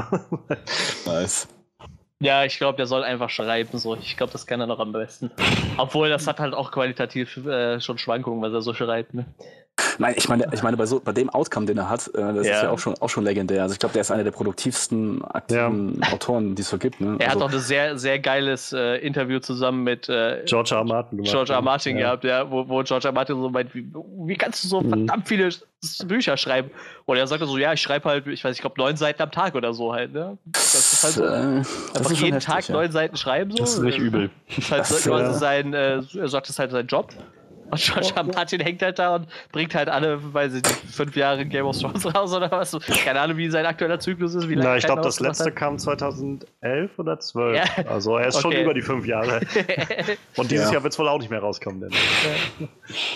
nice. 1.06 1.48
Ja, 2.22 2.46
ich 2.46 2.58
glaube, 2.58 2.78
der 2.78 2.86
soll 2.86 3.04
einfach 3.04 3.32
schreiben. 3.32 3.80
So. 3.80 3.96
Ich 3.96 4.16
glaube, 4.16 4.32
das 4.32 4.46
kann 4.46 4.60
er 4.60 4.68
noch 4.68 4.80
am 4.80 4.92
besten. 4.92 5.32
Obwohl, 5.78 6.10
das 6.10 6.28
hat 6.28 6.40
halt 6.40 6.54
auch 6.54 6.72
qualitativ 6.72 7.36
äh, 7.38 7.82
schon 7.82 7.98
Schwankungen, 7.98 8.44
was 8.44 8.54
er 8.54 8.62
so 8.62 8.76
schreibt. 8.76 9.16
Ne? 9.16 9.26
Nein, 9.98 10.14
ich 10.18 10.30
meine, 10.30 10.48
ich 10.52 10.64
meine 10.64 10.78
bei, 10.78 10.86
so, 10.86 11.00
bei 11.00 11.12
dem 11.12 11.30
Outcome, 11.30 11.66
den 11.66 11.78
er 11.78 11.90
hat, 11.90 12.08
äh, 12.10 12.12
das 12.34 12.48
Ja. 12.48 12.56
ist 12.56 12.64
ja 12.64 12.70
auch 12.72 12.80
schon, 12.80 12.96
auch 13.00 13.10
schon 13.10 13.24
legendär. 13.24 13.64
Also 13.64 13.74
ich 13.74 13.80
glaube, 13.80 13.94
der 13.94 14.02
ist 14.02 14.12
einer 14.12 14.24
der 14.24 14.32
produktivsten 14.32 15.24
aktiven 15.24 16.02
Autoren, 16.12 16.56
die 16.56 16.62
es 16.62 16.70
so 16.70 16.78
gibt. 16.78 17.02
Ne? 17.02 17.18
Er 17.20 17.30
also, 17.30 17.42
hat 17.42 17.50
auch 17.50 17.54
ein 17.54 17.60
sehr, 17.60 17.98
sehr 17.98 18.20
geiles 18.20 18.74
äh, 18.74 18.96
Interview 18.98 19.40
zusammen 19.40 19.84
mit 19.84 20.08
äh, 20.10 20.44
George 20.46 20.76
R. 20.76 20.84
Martin 20.84 21.18
gemacht. 21.18 21.32
George 21.32 21.54
R. 21.54 21.62
Martin 21.62 21.98
ja. 21.98 22.04
gehabt, 22.08 22.24
ja, 22.24 22.50
wo, 22.50 22.68
wo 22.68 22.84
George 22.84 23.08
R. 23.08 23.12
Martin 23.12 23.36
so 23.42 23.50
meint, 23.50 23.74
wie, 23.74 23.86
wie 24.26 24.36
kannst 24.36 24.64
du 24.64 24.68
so 24.68 24.82
Mhm. 24.82 24.90
verdammt 24.90 25.28
viele 25.28 25.50
Bücher 26.06 26.38
schreiben? 26.38 26.70
Und 27.06 27.18
er 27.18 27.28
sagte 27.28 27.46
so, 27.48 27.58
ja, 27.58 27.74
ich 27.74 27.82
schreibe 27.82 28.08
halt, 28.10 28.28
ich 28.28 28.44
weiß, 28.44 28.56
ich 28.56 28.62
glaube, 28.62 28.76
neun 28.80 28.98
Seiten 28.98 29.22
am 29.22 29.32
Tag 29.32 29.56
oder 29.56 29.74
so 29.74 29.94
halt, 29.94 30.14
ne? 30.14 30.38
Das 30.46 30.76
ist 30.76 31.04
halt 31.04 31.14
so. 31.14 31.24
äh, 31.26 31.62
das 31.94 31.98
Einfach 31.98 32.12
jeden 32.12 32.34
heftig, 32.34 32.46
Tag 32.46 32.68
ja. 32.68 32.76
neun 32.76 32.92
Seiten 32.92 33.18
schreiben 33.18 33.52
so. 33.52 33.58
Das 33.58 33.74
ist 33.74 33.82
nicht 33.82 33.98
übel. 34.00 34.30
Das 34.48 34.58
ist 34.58 34.72
halt 34.72 34.82
Das, 34.82 35.04
so, 35.04 35.14
äh, 35.18 35.34
sein, 35.34 35.74
äh, 35.74 36.02
er 36.18 36.28
sagt, 36.30 36.48
das 36.48 36.52
ist 36.52 36.60
halt 36.60 36.72
sein 36.72 36.88
Job. 36.88 37.10
Und 37.72 37.82
George. 37.82 38.12
R. 38.16 38.24
Martin 38.24 38.60
hängt 38.60 38.82
halt 38.82 39.00
da 39.00 39.16
und 39.16 39.28
bringt 39.52 39.74
halt 39.74 39.90
alle, 39.90 40.20
weiß 40.34 40.54
ich 40.56 40.64
nicht, 40.64 40.76
fünf 40.94 41.16
Jahre 41.16 41.46
Game 41.46 41.66
of 41.66 41.78
Thrones 41.80 42.06
raus 42.14 42.34
oder 42.34 42.52
was. 42.52 42.78
Keine 43.04 43.20
Ahnung, 43.22 43.38
wie 43.38 43.50
sein 43.50 43.66
aktueller 43.66 44.00
Zyklus 44.00 44.36
ist. 44.36 44.48
Wie 44.50 44.56
lange 44.56 44.70
Na, 44.70 44.78
ich 44.78 44.86
glaube, 44.86 45.02
das 45.02 45.20
letzte 45.20 45.46
hat. 45.46 45.56
kam 45.56 45.78
2011 45.80 46.92
oder 46.98 47.20
12. 47.20 47.58
Ja. 47.78 47.86
Also 47.88 48.18
er 48.18 48.28
ist 48.28 48.40
schon 48.42 48.52
Okay. 48.52 48.64
über 48.64 48.74
die 48.74 48.82
fünf 48.82 49.06
Jahre. 49.08 49.40
Und 50.36 50.52
dieses 50.52 50.68
Ja. 50.68 50.74
Jahr 50.74 50.84
wird 50.84 50.94
es 50.94 51.00
wohl 51.00 51.08
auch 51.08 51.20
nicht 51.20 51.30
mehr 51.32 51.40
rauskommen. 51.40 51.82
Denn. 51.82 51.92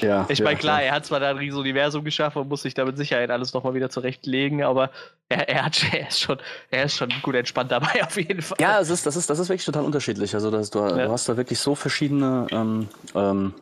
Ja, 0.01 0.25
Ich 0.29 0.39
ja, 0.39 0.45
meine, 0.45 0.57
klar, 0.57 0.81
ja. 0.81 0.87
er 0.87 0.93
hat 0.93 1.05
zwar 1.05 1.19
da 1.19 1.29
ein 1.29 1.37
riesiges 1.37 1.59
Universum 1.59 2.03
geschaffen 2.03 2.41
und 2.41 2.49
muss 2.49 2.61
sich 2.61 2.73
da 2.73 2.85
mit 2.85 2.97
Sicherheit 2.97 3.29
alles 3.29 3.53
nochmal 3.53 3.73
wieder 3.73 3.89
zurechtlegen, 3.89 4.63
aber 4.63 4.89
er, 5.29 5.49
er, 5.49 5.65
hat, 5.65 5.83
er, 5.91 6.07
ist 6.07 6.19
schon, 6.21 6.37
er 6.71 6.85
ist 6.85 6.95
schon 6.95 7.09
gut 7.21 7.35
entspannt 7.35 7.71
dabei, 7.71 8.01
auf 8.03 8.15
jeden 8.17 8.41
Fall. 8.41 8.57
Ja, 8.61 8.79
es 8.79 8.89
ist, 8.89 9.05
das, 9.05 9.15
ist, 9.15 9.29
das 9.29 9.39
ist 9.39 9.49
wirklich 9.49 9.65
total 9.65 9.83
unterschiedlich. 9.83 10.33
Also 10.33 10.51
das, 10.51 10.69
du, 10.69 10.79
Ja. 10.79 11.05
du 11.05 11.11
hast 11.11 11.27
da 11.27 11.35
wirklich 11.37 11.59
so 11.59 11.75
verschiedene 11.75 12.47
ähm, 12.51 12.87
ähm, 13.15 13.53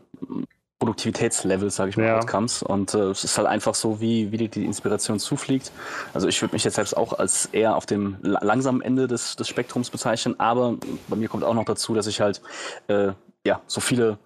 Produktivitätslevels, 0.83 1.77
sage 1.77 1.91
ich 1.91 1.97
mal, 1.97 2.05
Ja. 2.07 2.17
Outcomes. 2.19 2.61
Und 2.61 2.93
äh, 2.93 3.11
es 3.11 3.23
ist 3.23 3.37
halt 3.37 3.47
einfach 3.47 3.73
so, 3.73 4.01
wie, 4.01 4.31
wie 4.33 4.37
dir 4.37 4.49
die 4.49 4.65
Inspiration 4.65 5.17
zufliegt. 5.17 5.71
Also 6.13 6.27
ich 6.27 6.41
würde 6.41 6.53
mich 6.53 6.65
jetzt 6.65 6.75
selbst 6.75 6.97
auch 6.97 7.13
als 7.13 7.45
eher 7.53 7.77
auf 7.77 7.85
dem 7.85 8.17
la- 8.21 8.43
langsamen 8.43 8.81
Ende 8.81 9.07
des, 9.07 9.37
des 9.37 9.47
Spektrums 9.47 9.89
bezeichnen. 9.89 10.37
Aber 10.41 10.75
bei 11.07 11.15
mir 11.15 11.29
kommt 11.29 11.45
auch 11.45 11.53
noch 11.53 11.63
dazu, 11.63 11.93
dass 11.93 12.07
ich 12.07 12.19
halt 12.19 12.41
äh, 12.87 13.13
ja, 13.45 13.61
so 13.67 13.79
viele 13.79 14.17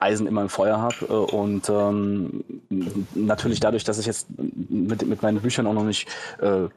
Eisen 0.00 0.26
immer 0.26 0.40
im 0.40 0.48
Feuer 0.48 0.78
habe. 0.78 0.96
Äh, 1.02 1.12
und 1.12 1.68
ähm, 1.68 2.44
natürlich 3.14 3.60
dadurch, 3.60 3.84
dass 3.84 3.98
ich 3.98 4.06
jetzt 4.06 4.28
mit, 4.38 5.06
mit 5.06 5.20
meinen 5.20 5.40
Büchern 5.40 5.66
auch 5.66 5.74
noch 5.74 5.84
nicht 5.84 6.08
äh, 6.40 6.68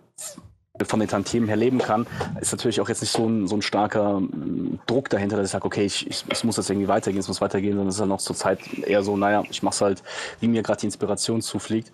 von 0.86 1.00
den 1.00 1.10
Tantiemen 1.10 1.48
her 1.48 1.58
leben 1.58 1.80
kann, 1.80 2.08
ist 2.40 2.52
natürlich 2.52 2.82
auch 2.82 2.90
jetzt 2.90 3.02
nicht 3.02 3.12
so 3.12 3.28
ein, 3.28 3.48
so 3.48 3.56
ein 3.56 3.62
starker 3.62 4.20
mm, 4.20 4.80
Druck 4.88 5.10
dahinter, 5.10 5.38
dass 5.38 5.48
ich 5.48 5.52
sage, 5.52 5.66
okay, 5.66 5.86
ich, 5.86 6.08
ich, 6.08 6.24
es 6.30 6.44
muss 6.44 6.58
jetzt 6.58 6.70
irgendwie 6.70 6.88
weitergehen, 6.88 7.20
es 7.20 7.28
muss 7.28 7.42
weitergehen, 7.42 7.74
sondern 7.74 7.88
es 7.90 7.96
ist 7.96 8.02
dann 8.02 8.10
noch 8.10 8.20
zur 8.20 8.36
Zeit 8.36 8.60
eher 8.86 9.04
so, 9.04 9.18
naja, 9.18 9.44
ich 9.50 9.64
mache 9.64 9.74
es 9.74 9.82
halt, 9.82 10.04
wie 10.40 10.48
mir 10.48 10.64
gerade 10.64 10.80
die 10.80 10.88
Inspiration 10.88 11.42
zufliegt. 11.42 11.92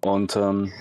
Und 0.00 0.36
ähm, 0.36 0.72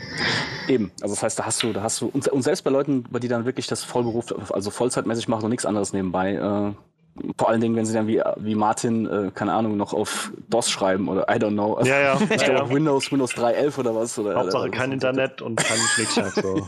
eben, 0.67 0.91
also 1.01 1.13
das 1.13 1.23
heißt, 1.23 1.39
da 1.39 1.45
hast 1.45 1.61
du, 1.63 1.73
da 1.73 1.83
hast 1.83 2.01
du, 2.01 2.07
und, 2.07 2.27
und 2.27 2.41
selbst 2.41 2.63
bei 2.63 2.71
Leuten, 2.71 3.03
bei 3.03 3.19
die 3.19 3.27
dann 3.27 3.45
wirklich 3.45 3.67
das 3.67 3.83
Vollberuf, 3.83 4.33
also 4.51 4.71
vollzeitmäßig 4.71 5.27
machen 5.27 5.45
und 5.45 5.49
nichts 5.51 5.65
anderes 5.65 5.93
nebenbei, 5.93 6.33
äh, 6.33 6.92
vor 7.37 7.49
allen 7.49 7.61
Dingen, 7.61 7.75
wenn 7.75 7.85
sie 7.85 7.93
dann 7.93 8.07
wie, 8.07 8.21
wie 8.37 8.55
Martin, 8.55 9.05
äh, 9.05 9.31
keine 9.33 9.53
Ahnung, 9.53 9.77
noch 9.77 9.93
auf 9.93 10.31
DOS 10.49 10.69
schreiben 10.71 11.07
oder 11.07 11.23
I 11.29 11.37
don't 11.37 11.51
know. 11.51 11.75
Also, 11.75 11.89
Ja, 11.91 11.99
ja. 11.99 12.19
Ich 12.21 12.27
glaube 12.43 12.53
ja. 12.53 12.61
auf 12.63 12.69
Windows, 12.71 13.11
Windows 13.11 13.33
3.11 13.33 13.77
oder 13.79 13.95
was. 13.95 14.17
Oder, 14.17 14.35
Hauptsache 14.35 14.63
oder, 14.63 14.71
kein 14.71 14.89
was- 14.89 14.93
Internet 14.95 15.41
und 15.41 15.57
kein 15.57 15.77
Schnickschnack. 15.95 16.31
So. 16.31 16.67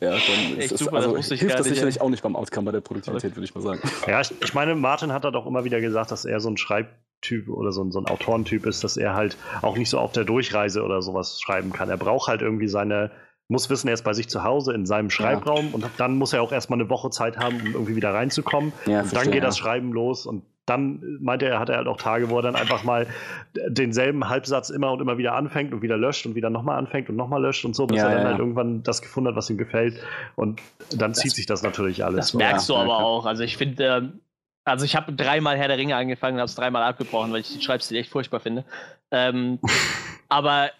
Ja, 0.00 0.10
dann 0.10 0.58
Echt 0.58 0.72
ist 0.72 0.78
super, 0.78 0.96
das 0.96 1.06
also, 1.06 1.34
ich 1.34 1.40
hilft 1.40 1.58
das 1.58 1.66
nicht, 1.66 1.74
sicherlich 1.74 2.00
auch 2.00 2.10
nicht 2.10 2.22
beim 2.22 2.36
Outcome 2.36 2.66
bei 2.66 2.72
der 2.72 2.80
Produktivität, 2.80 3.34
würde 3.36 3.44
ich 3.44 3.54
mal 3.54 3.62
sagen. 3.62 3.80
Ja, 4.06 4.20
ich, 4.20 4.32
ich 4.42 4.54
meine, 4.54 4.74
Martin 4.74 5.12
hat 5.12 5.24
da 5.24 5.30
doch 5.30 5.46
immer 5.46 5.64
wieder 5.64 5.80
gesagt, 5.80 6.10
dass 6.10 6.24
er 6.24 6.40
so 6.40 6.50
ein 6.50 6.56
Schreibtyp 6.56 7.48
oder 7.48 7.72
so 7.72 7.82
ein, 7.82 7.92
so 7.92 8.00
ein 8.00 8.06
Autorentyp 8.06 8.66
ist, 8.66 8.84
dass 8.84 8.96
er 8.96 9.14
halt 9.14 9.36
auch 9.62 9.76
nicht 9.76 9.88
so 9.90 9.98
auf 9.98 10.12
der 10.12 10.24
Durchreise 10.24 10.82
oder 10.82 11.00
sowas 11.02 11.40
schreiben 11.40 11.72
kann. 11.72 11.88
Er 11.88 11.96
braucht 11.96 12.28
halt 12.28 12.42
irgendwie 12.42 12.68
seine, 12.68 13.10
muss 13.48 13.68
wissen, 13.68 13.88
er 13.88 13.94
ist 13.94 14.04
bei 14.04 14.14
sich 14.14 14.28
zu 14.28 14.42
Hause 14.42 14.72
in 14.72 14.86
seinem 14.86 15.10
Schreibraum 15.10 15.74
und 15.74 15.84
dann 15.98 16.16
muss 16.16 16.32
er 16.32 16.42
auch 16.42 16.52
erstmal 16.52 16.80
eine 16.80 16.88
Woche 16.88 17.10
Zeit 17.10 17.36
haben, 17.36 17.60
um 17.60 17.72
irgendwie 17.72 17.96
wieder 17.96 18.14
reinzukommen. 18.14 18.72
Ja, 18.86 19.02
und 19.02 19.14
dann 19.14 19.26
geht 19.26 19.42
ja. 19.42 19.48
das 19.48 19.58
Schreiben 19.58 19.92
los 19.92 20.26
und 20.26 20.44
dann 20.66 21.18
meinte 21.20 21.46
er, 21.46 21.58
hat 21.58 21.68
er 21.68 21.76
halt 21.76 21.88
auch 21.88 21.98
Tage, 21.98 22.30
wo 22.30 22.38
er 22.38 22.42
dann 22.42 22.56
einfach 22.56 22.84
mal 22.84 23.06
denselben 23.54 24.28
Halbsatz 24.30 24.70
immer 24.70 24.92
und 24.92 25.00
immer 25.00 25.18
wieder 25.18 25.34
anfängt 25.34 25.74
und 25.74 25.82
wieder 25.82 25.98
löscht 25.98 26.24
und 26.24 26.34
wieder 26.34 26.48
nochmal 26.48 26.78
anfängt 26.78 27.10
und 27.10 27.16
nochmal 27.16 27.42
löscht 27.42 27.66
und 27.66 27.76
so, 27.76 27.86
bis 27.86 27.98
Ja, 27.98 28.04
er 28.04 28.10
dann 28.10 28.18
ja, 28.18 28.24
halt 28.28 28.38
ja. 28.38 28.40
irgendwann 28.40 28.82
das 28.82 29.02
gefunden 29.02 29.28
hat, 29.28 29.36
was 29.36 29.50
ihm 29.50 29.58
gefällt. 29.58 30.00
Und 30.36 30.62
dann 30.96 31.12
zieht 31.14 31.32
sich 31.32 31.44
das 31.44 31.62
natürlich 31.62 32.02
alles. 32.02 32.28
Das 32.28 32.34
merkst 32.34 32.68
Ja, 32.70 32.74
du 32.76 32.80
aber 32.80 32.98
ja, 32.98 33.04
auch. 33.04 33.26
Also 33.26 33.42
ich 33.42 33.58
finde, 33.58 33.84
ähm, 33.84 34.20
also 34.64 34.86
ich 34.86 34.96
habe 34.96 35.12
dreimal 35.12 35.58
Herr 35.58 35.68
der 35.68 35.76
Ringe 35.76 35.96
angefangen 35.96 36.36
und 36.36 36.40
habe 36.40 36.48
es 36.48 36.54
dreimal 36.54 36.82
abgebrochen, 36.82 37.30
weil 37.32 37.40
ich 37.40 37.52
den 37.52 37.60
Schreibstil 37.60 37.98
echt 37.98 38.10
furchtbar 38.10 38.40
finde. 38.40 38.64
Ähm, 39.10 39.58
aber 40.30 40.70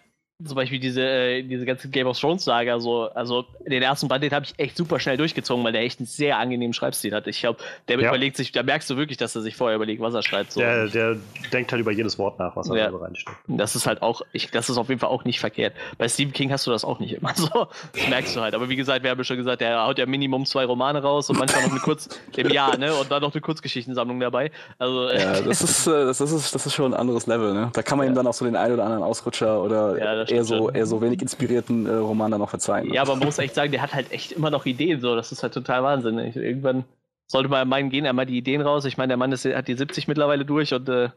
zum 0.43 0.55
Beispiel 0.55 0.79
diese, 0.79 1.01
äh, 1.01 1.43
diese 1.43 1.65
ganze 1.65 1.87
Game 1.87 2.07
of 2.07 2.19
Thrones 2.19 2.43
Saga, 2.43 2.77
so, 2.81 3.03
also 3.03 3.45
den 3.65 3.81
ersten 3.81 4.09
Band, 4.09 4.21
den 4.21 4.31
habe 4.31 4.43
ich 4.45 4.53
echt 4.57 4.75
super 4.75 4.99
schnell 4.99 5.15
durchgezogen, 5.15 5.63
weil 5.63 5.71
der 5.71 5.81
echt 5.83 5.99
einen 6.01 6.07
sehr 6.07 6.37
angenehmen 6.37 6.73
Schreibstil 6.73 7.13
hat. 7.13 7.25
Ich 7.27 7.39
glaube, 7.39 7.59
der 7.87 7.97
Ja. 8.01 8.09
überlegt 8.09 8.35
sich, 8.35 8.51
da 8.51 8.61
merkst 8.61 8.89
du 8.89 8.97
wirklich, 8.97 9.17
dass 9.17 9.33
er 9.33 9.41
sich 9.41 9.55
vorher 9.55 9.77
überlegt, 9.77 10.01
was 10.01 10.13
er 10.13 10.23
schreibt. 10.23 10.51
So. 10.51 10.59
Der, 10.59 10.87
der 10.89 11.15
denkt 11.53 11.71
halt 11.71 11.79
über 11.79 11.91
jedes 11.93 12.19
Wort 12.19 12.37
nach, 12.37 12.53
was 12.57 12.69
er 12.69 12.75
Ja. 12.75 12.91
da 12.91 12.97
reinsteckt. 12.97 13.37
Das 13.47 13.77
ist 13.77 13.87
halt 13.87 14.01
auch, 14.01 14.23
ich, 14.33 14.51
das 14.51 14.69
ist 14.69 14.77
auf 14.77 14.89
jeden 14.89 14.99
Fall 14.99 15.09
auch 15.09 15.23
nicht 15.23 15.39
verkehrt. 15.39 15.73
Bei 15.97 16.09
Stephen 16.09 16.33
King 16.33 16.51
hast 16.51 16.67
du 16.67 16.71
das 16.71 16.83
auch 16.83 16.99
nicht 16.99 17.13
immer 17.13 17.31
so. 17.35 17.67
Das 17.93 18.07
merkst 18.09 18.35
du 18.35 18.41
halt. 18.41 18.55
Aber 18.55 18.67
wie 18.67 18.75
gesagt, 18.75 19.03
wir 19.03 19.11
haben 19.11 19.17
ja 19.17 19.23
schon 19.23 19.37
gesagt, 19.37 19.61
der 19.61 19.85
haut 19.85 19.97
ja 19.99 20.05
Minimum 20.05 20.45
zwei 20.45 20.65
Romane 20.65 21.01
raus 21.01 21.29
und 21.29 21.39
manchmal 21.39 21.63
noch 21.63 21.71
eine 21.71 21.79
Kurz 21.79 22.09
im 22.35 22.49
Jahr, 22.49 22.77
ne? 22.77 22.93
Und 22.93 23.09
dann 23.09 23.21
noch 23.21 23.33
eine 23.33 23.39
Kurzgeschichtensammlung 23.39 24.19
dabei. 24.19 24.51
Also, 24.79 25.07
äh, 25.07 25.21
Ja, 25.21 25.41
das 25.41 25.61
ist, 25.61 25.87
äh, 25.87 25.91
das, 26.05 26.19
ist, 26.19 26.53
das 26.53 26.65
ist 26.65 26.73
schon 26.73 26.93
ein 26.93 26.99
anderes 26.99 27.25
Level. 27.25 27.53
Ne? 27.53 27.69
Da 27.73 27.81
kann 27.81 27.97
man 27.97 28.05
ihm 28.07 28.15
dann 28.15 28.27
auch 28.27 28.33
so 28.33 28.43
den 28.43 28.57
einen 28.57 28.73
oder 28.73 28.83
anderen 28.83 29.03
Ausrutscher 29.03 29.61
oder 29.63 29.95
Ja, 30.29 30.37
eher, 30.37 30.43
so, 30.43 30.57
schon. 30.57 30.75
eher 30.75 30.85
so 30.85 31.01
wenig 31.01 31.21
inspirierten 31.21 31.85
äh, 31.85 31.93
Roman 31.93 32.31
dann 32.31 32.41
noch 32.41 32.49
verzeihen. 32.49 32.87
Ne? 32.87 32.95
ja, 32.95 33.01
aber 33.01 33.15
man 33.15 33.25
muss 33.25 33.39
echt 33.39 33.55
sagen, 33.55 33.71
der 33.71 33.81
hat 33.81 33.93
halt 33.93 34.11
echt 34.11 34.31
immer 34.31 34.49
noch 34.49 34.65
Ideen. 34.65 35.01
So, 35.01 35.15
das 35.15 35.31
ist 35.31 35.43
halt 35.43 35.53
total 35.53 35.83
Wahnsinn. 35.83 36.19
Irgendwann 36.19 36.83
sollte 37.27 37.49
man 37.49 37.67
meinen, 37.67 37.89
gehen 37.89 38.05
einmal 38.05 38.25
die 38.25 38.37
Ideen 38.37 38.61
raus. 38.61 38.85
Ich 38.85 38.97
meine, 38.97 39.09
der 39.09 39.17
Mann 39.17 39.31
ist, 39.31 39.45
hat 39.45 39.67
die 39.67 39.75
70 39.75 40.07
mittlerweile 40.07 40.45
durch 40.45 40.73
und 40.73 40.87
äh, 40.89 41.09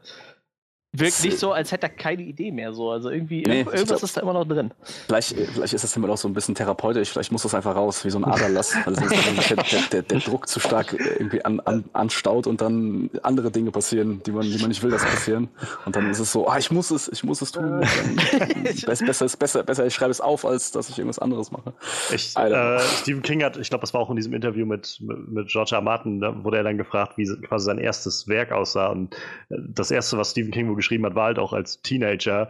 wirkt 0.92 1.22
nicht 1.22 1.38
so, 1.38 1.52
als 1.52 1.70
hätte 1.72 1.86
er 1.86 1.90
keine 1.90 2.22
Idee 2.22 2.50
mehr. 2.50 2.72
So, 2.72 2.90
also 2.90 3.10
irgendwie 3.10 3.42
Nee, 3.42 3.60
irgendwas 3.60 3.84
glaub- 3.86 4.02
ist 4.02 4.16
da 4.16 4.20
immer 4.22 4.32
noch 4.32 4.46
drin. 4.46 4.72
Vielleicht, 5.06 5.32
äh, 5.32 5.46
vielleicht 5.46 5.74
ist 5.74 5.84
das 5.84 5.96
immer 5.96 6.08
auch 6.08 6.16
so 6.16 6.28
ein 6.28 6.32
bisschen 6.34 6.54
therapeutisch, 6.54 7.10
vielleicht 7.10 7.30
muss 7.32 7.42
das 7.42 7.54
einfach 7.54 7.76
raus, 7.76 8.04
wie 8.04 8.10
so 8.10 8.18
ein 8.18 8.24
Aderlass, 8.24 8.74
weil 8.84 8.94
sonst 8.94 9.10
der, 9.50 9.56
der, 9.56 9.80
der, 9.92 10.02
der 10.02 10.18
Druck 10.20 10.48
zu 10.48 10.60
stark 10.60 10.92
äh, 10.94 10.96
irgendwie 11.18 11.44
an, 11.44 11.60
an, 11.60 11.84
anstaut 11.92 12.46
und 12.46 12.60
dann 12.60 13.10
andere 13.22 13.50
Dinge 13.50 13.70
passieren, 13.70 14.22
die 14.24 14.32
man, 14.32 14.42
die 14.42 14.58
man 14.58 14.68
nicht 14.68 14.82
will, 14.82 14.90
dass 14.90 15.04
passieren. 15.04 15.48
Und 15.84 15.94
dann 15.96 16.10
ist 16.10 16.18
es 16.18 16.32
so, 16.32 16.48
ah, 16.48 16.58
ich 16.58 16.70
muss 16.70 16.90
es, 16.90 17.08
ich 17.08 17.22
muss 17.24 17.42
es 17.42 17.52
tun. 17.52 17.80
Besser, 18.86 19.24
ist 19.26 19.36
besser, 19.38 19.62
besser, 19.62 19.86
ich 19.86 19.94
schreibe 19.94 20.10
es 20.10 20.20
auf, 20.20 20.44
als 20.44 20.70
dass 20.72 20.88
ich 20.88 20.98
irgendwas 20.98 21.18
anderes 21.18 21.50
mache. 21.50 21.72
Ich, 22.12 22.36
äh, 22.36 22.78
Stephen 22.80 23.22
King 23.22 23.42
hat, 23.44 23.56
ich 23.56 23.68
glaube, 23.68 23.82
das 23.82 23.92
war 23.94 24.00
auch 24.00 24.10
in 24.10 24.16
diesem 24.16 24.32
Interview 24.32 24.66
mit, 24.66 24.98
mit, 25.00 25.28
mit 25.28 25.48
George 25.48 25.74
R. 25.74 25.80
Martin, 25.80 26.20
da 26.20 26.44
wurde 26.44 26.58
er 26.58 26.62
dann 26.64 26.78
gefragt, 26.78 27.16
wie 27.16 27.24
quasi 27.46 27.66
sein 27.66 27.78
erstes 27.78 28.28
Werk 28.28 28.52
aussah. 28.52 28.88
Und 28.88 29.14
äh, 29.50 29.56
das 29.68 29.90
erste, 29.90 30.16
was 30.18 30.30
Stephen 30.30 30.50
King 30.50 30.68
wohl 30.68 30.76
geschrieben 30.78 31.04
hat, 31.04 31.14
war 31.14 31.26
halt 31.26 31.38
auch 31.38 31.52
als 31.52 31.82
Teenager 31.82 32.48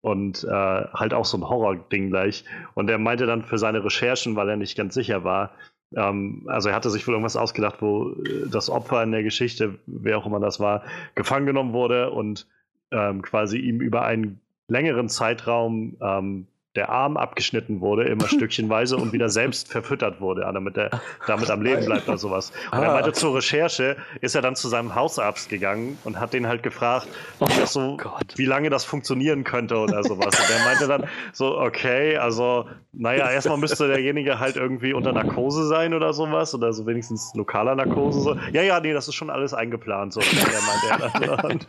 und 0.00 0.44
äh, 0.44 0.48
halt 0.50 1.12
auch 1.12 1.24
so 1.24 1.36
ein 1.36 1.48
Horror-Ding 1.48 2.10
gleich. 2.10 2.44
Und 2.74 2.88
er 2.88 2.98
meinte 2.98 3.26
dann 3.26 3.44
für 3.44 3.58
seine 3.58 3.84
Recherchen, 3.84 4.36
weil 4.36 4.48
er 4.48 4.56
nicht 4.56 4.76
ganz 4.76 4.94
sicher 4.94 5.24
war, 5.24 5.50
ähm, 5.96 6.44
also 6.46 6.68
er 6.68 6.74
hatte 6.74 6.90
sich 6.90 7.06
wohl 7.06 7.14
irgendwas 7.14 7.36
ausgedacht, 7.36 7.76
wo 7.80 8.10
äh, 8.10 8.48
das 8.50 8.70
Opfer 8.70 9.02
in 9.02 9.12
der 9.12 9.22
Geschichte, 9.22 9.78
wer 9.86 10.18
auch 10.18 10.26
immer 10.26 10.40
das 10.40 10.60
war, 10.60 10.84
gefangen 11.14 11.46
genommen 11.46 11.72
wurde 11.72 12.10
und 12.10 12.46
ähm, 12.92 13.22
quasi 13.22 13.58
ihm 13.58 13.80
über 13.80 14.04
einen 14.04 14.40
längeren 14.68 15.08
Zeitraum 15.08 15.96
ähm, 16.00 16.46
der 16.76 16.88
Arm 16.88 17.16
abgeschnitten 17.16 17.80
wurde, 17.80 18.04
immer 18.04 18.28
stückchenweise 18.28 18.96
und 18.96 19.12
wieder 19.12 19.28
selbst 19.28 19.70
verfüttert 19.72 20.20
wurde, 20.20 20.42
damit 20.42 20.76
er 20.76 20.90
damit 21.26 21.50
am 21.50 21.62
Leben 21.62 21.84
bleibt 21.84 22.08
oder 22.08 22.18
sowas. 22.18 22.52
Und 22.70 22.78
er 22.78 22.90
Ah. 22.90 22.94
meinte, 22.94 23.12
zur 23.12 23.34
Recherche 23.36 23.96
ist 24.20 24.34
er 24.34 24.42
dann 24.42 24.54
zu 24.56 24.68
seinem 24.68 24.94
Hausarzt 24.94 25.48
gegangen 25.48 25.98
und 26.04 26.20
hat 26.20 26.32
den 26.32 26.46
halt 26.46 26.62
gefragt, 26.62 27.08
das 27.40 27.72
so, 27.72 27.96
wie 28.36 28.44
lange 28.44 28.70
das 28.70 28.84
funktionieren 28.84 29.42
könnte 29.44 29.76
oder 29.76 30.02
sowas. 30.04 30.38
Und 30.38 30.50
er 30.56 30.64
meinte 30.64 30.86
dann 30.86 31.04
so, 31.32 31.58
okay, 31.58 32.16
also, 32.16 32.66
naja, 32.92 33.30
erstmal 33.32 33.58
müsste 33.58 33.88
derjenige 33.88 34.38
halt 34.38 34.56
irgendwie 34.56 34.92
unter 34.92 35.12
Narkose 35.12 35.66
sein 35.66 35.92
oder 35.94 36.12
sowas 36.12 36.54
oder 36.54 36.72
so 36.72 36.86
wenigstens 36.86 37.32
lokaler 37.34 37.74
Narkose. 37.74 38.20
So. 38.20 38.36
Ja, 38.52 38.62
ja, 38.62 38.80
nee, 38.80 38.92
das 38.92 39.08
ist 39.08 39.14
schon 39.14 39.30
alles 39.30 39.54
eingeplant. 39.54 40.12
So, 40.12 40.20
er 40.20 41.60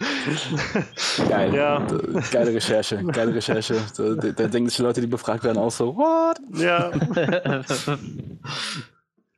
Geil. 1.29 1.53
Ja. 1.55 1.85
Geile 2.31 2.53
Recherche, 2.53 3.03
geile 3.03 3.33
Recherche. 3.35 3.75
Da, 3.97 4.31
da, 4.31 4.47
denken 4.47 4.69
sich 4.69 4.77
die 4.77 4.83
Leute, 4.91 5.01
die 5.01 5.07
befragt 5.07 5.43
werden, 5.45 5.57
auch 5.57 5.71
so, 5.71 5.95
what? 5.95 6.37
ja, 6.53 6.91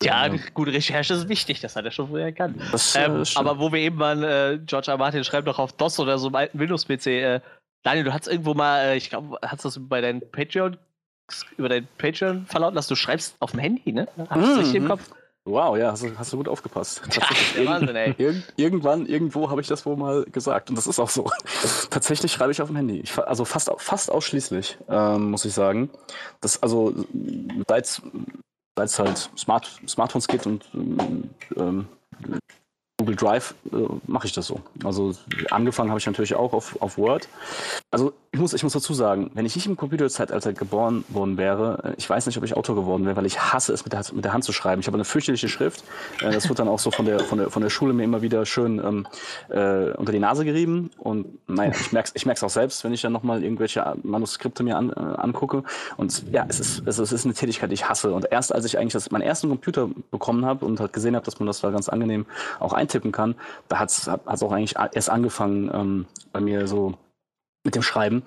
ja, 0.01 0.25
Ja. 0.27 0.35
gute 0.55 0.73
Recherche 0.73 1.13
ist 1.13 1.29
wichtig, 1.29 1.59
das 1.61 1.75
hat 1.75 1.85
er 1.85 1.91
schon 1.91 2.07
früher 2.09 2.25
erkannt. 2.25 2.57
Äh, 2.95 3.05
Ähm, 3.05 3.23
aber 3.35 3.59
wo 3.59 3.71
wir 3.71 3.79
eben 3.79 3.99
waren, 3.99 4.23
äh, 4.23 4.59
George 4.65 4.89
R. 4.91 4.97
Martin 4.97 5.23
schreibt 5.23 5.47
doch 5.47 5.59
auf 5.59 5.73
DOS 5.73 5.99
oder 5.99 6.17
so 6.17 6.27
einem 6.27 6.35
alten 6.35 6.59
Windows-PC. 6.59 7.05
Äh, 7.07 7.39
Daniel, 7.83 8.05
du 8.05 8.13
hast 8.13 8.27
irgendwo 8.27 8.53
mal, 8.55 8.79
äh, 8.83 8.97
ich 8.97 9.09
glaube, 9.11 9.37
hast 9.43 9.63
das 9.63 9.79
bei 9.79 10.01
deinen 10.01 10.21
Patreon, 10.31 10.77
über 11.57 11.69
dein 11.69 11.87
Patreon 11.99 12.45
verlauten 12.47 12.75
lassen, 12.75 12.89
du 12.89 12.95
schreibst 12.95 13.35
auf 13.39 13.51
dem 13.51 13.59
Handy, 13.59 13.91
ne? 13.93 14.07
Hast 14.29 14.35
du 14.41 14.53
Mhm, 14.53 14.57
richtig 14.57 14.75
im 14.75 14.83
mhm. 14.85 14.87
Kopf? 14.87 15.09
Wow, 15.45 15.77
ja, 15.77 15.91
hast 15.91 16.03
du, 16.03 16.17
hast 16.17 16.31
du 16.31 16.37
gut 16.37 16.47
aufgepasst. 16.47 17.01
Tatsächlich. 17.09 17.67
Wahnsinn, 17.67 17.95
ey. 17.95 18.15
Irgend, 18.17 18.53
irgendwann, 18.55 19.05
irgendwo 19.05 19.49
habe 19.49 19.59
ich 19.59 19.67
das 19.67 19.85
wohl 19.85 19.97
mal 19.97 20.23
gesagt. 20.31 20.69
Und 20.69 20.77
das 20.77 20.87
ist 20.87 20.99
auch 20.99 21.09
so. 21.09 21.29
Tatsächlich 21.89 22.31
schreibe 22.31 22.53
ich 22.53 22.61
auf 22.61 22.69
dem 22.69 22.77
Handy. 22.77 23.01
Ich, 23.01 23.17
also 23.17 23.43
fast, 23.43 23.69
fast 23.77 24.09
ausschließlich, 24.09 24.77
ähm, 24.87 25.31
muss 25.31 25.43
ich 25.43 25.53
sagen. 25.53 25.89
Das, 26.39 26.63
also, 26.63 26.93
seit 27.67 27.85
es 28.77 28.99
halt 28.99 29.29
Smart, 29.37 29.81
Smartphones 29.85 30.27
gibt 30.27 30.47
und 30.47 30.65
ähm, 31.57 31.87
Google 32.97 33.15
Drive 33.17 33.53
äh, 33.73 33.75
mache 34.07 34.27
ich 34.27 34.33
das 34.33 34.47
so. 34.47 34.61
Also 34.83 35.13
angefangen 35.51 35.89
habe 35.89 35.99
ich 35.99 36.05
natürlich 36.05 36.35
auch 36.35 36.53
auf, 36.53 36.81
auf 36.81 36.97
Word. 36.97 37.27
Also 37.93 38.11
ich 38.31 38.39
muss, 38.39 38.53
ich 38.53 38.63
muss 38.63 38.73
dazu 38.73 38.95
sagen, 38.95 39.29
wenn 39.35 39.45
ich 39.45 39.55
nicht 39.55 39.67
im 39.67 39.77
Computerzeitalter 39.77 40.53
geboren 40.53 41.05
worden 41.09 41.37
wäre, 41.37 41.79
äh, 41.83 41.93
ich 41.95 42.09
weiß 42.09 42.25
nicht, 42.25 42.35
ob 42.39 42.43
ich 42.43 42.57
Autor 42.57 42.75
geworden 42.75 43.05
wäre, 43.05 43.15
weil 43.15 43.27
ich 43.27 43.39
hasse 43.39 43.71
es, 43.71 43.85
mit 43.85 43.93
der, 43.93 44.03
mit 44.13 44.25
der 44.25 44.33
Hand 44.33 44.43
zu 44.43 44.51
schreiben. 44.51 44.81
Ich 44.81 44.87
habe 44.87 44.97
eine 44.97 45.05
fürchterliche 45.05 45.47
Schrift. 45.47 45.83
Äh, 46.19 46.31
das 46.31 46.49
wird 46.49 46.57
dann 46.57 46.67
auch 46.67 46.79
so 46.79 46.89
von 46.89 47.05
der, 47.05 47.19
von 47.19 47.37
der, 47.37 47.51
von 47.51 47.61
der 47.61 47.69
Schule 47.69 47.93
mir 47.93 48.03
immer 48.03 48.23
wieder 48.23 48.47
schön 48.47 48.79
ähm, 48.83 49.07
äh, 49.49 49.91
unter 49.91 50.11
die 50.11 50.17
Nase 50.17 50.43
gerieben. 50.43 50.89
Und 50.97 51.47
naja, 51.47 51.71
ich 51.79 51.91
merke 51.91 52.09
es 52.15 52.25
ich 52.25 52.43
auch 52.43 52.49
selbst, 52.49 52.83
wenn 52.83 52.93
ich 52.93 53.01
dann 53.03 53.13
nochmal 53.13 53.43
irgendwelche 53.43 53.95
Manuskripte 54.01 54.63
mir 54.63 54.75
an, 54.75 54.89
äh, 54.89 54.93
angucke. 54.99 55.61
Und 55.97 56.23
ja, 56.31 56.47
es 56.49 56.59
ist, 56.59 56.87
es 56.87 57.11
ist 57.11 57.25
eine 57.25 57.35
Tätigkeit, 57.35 57.69
die 57.69 57.75
ich 57.75 57.87
hasse. 57.87 58.11
Und 58.11 58.25
erst 58.31 58.55
als 58.55 58.65
ich 58.65 58.79
eigentlich 58.79 58.93
das, 58.93 59.11
meinen 59.11 59.21
ersten 59.21 59.49
Computer 59.49 59.87
bekommen 60.09 60.47
habe 60.47 60.65
und 60.65 60.79
halt 60.79 60.93
gesehen 60.93 61.15
habe, 61.15 61.25
dass 61.25 61.37
man 61.37 61.45
das 61.45 61.61
da 61.61 61.69
ganz 61.69 61.89
angenehm 61.89 62.25
auch 62.59 62.73
eintippen 62.73 63.11
kann, 63.11 63.35
da 63.67 63.77
hat 63.77 63.91
es 63.91 64.07
auch 64.07 64.51
eigentlich 64.51 64.77
erst 64.93 65.11
angefangen 65.11 65.69
ähm, 65.71 66.05
bei 66.31 66.41
mir 66.41 66.65
so 66.65 66.95
mit 67.63 67.75
dem 67.75 67.81
Schreiben. 67.81 68.23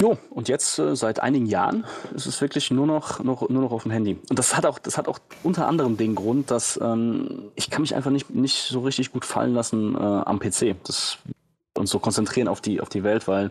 Jo, 0.00 0.18
und 0.28 0.48
jetzt 0.48 0.78
äh, 0.78 0.94
seit 0.94 1.20
einigen 1.20 1.46
Jahren 1.46 1.86
ist 2.14 2.26
es 2.26 2.40
wirklich 2.42 2.70
nur 2.70 2.86
noch, 2.86 3.24
noch, 3.24 3.48
nur 3.48 3.62
noch 3.62 3.72
auf 3.72 3.84
dem 3.84 3.92
Handy. 3.92 4.18
Und 4.28 4.38
das 4.38 4.54
hat 4.54 4.66
auch, 4.66 4.78
das 4.78 4.98
hat 4.98 5.08
auch 5.08 5.18
unter 5.42 5.66
anderem 5.66 5.96
den 5.96 6.14
Grund, 6.14 6.50
dass 6.50 6.78
ähm, 6.82 7.50
ich 7.54 7.70
kann 7.70 7.80
mich 7.80 7.94
einfach 7.94 8.10
nicht, 8.10 8.28
nicht 8.28 8.68
so 8.68 8.80
richtig 8.80 9.10
gut 9.10 9.24
fallen 9.24 9.54
lassen 9.54 9.94
äh, 9.94 9.98
am 9.98 10.38
PC. 10.38 10.76
Das 10.84 11.18
und 11.76 11.88
so 11.88 11.98
konzentrieren 11.98 12.48
auf 12.48 12.60
die, 12.60 12.80
auf 12.80 12.88
die 12.88 13.04
Welt, 13.04 13.28
weil 13.28 13.50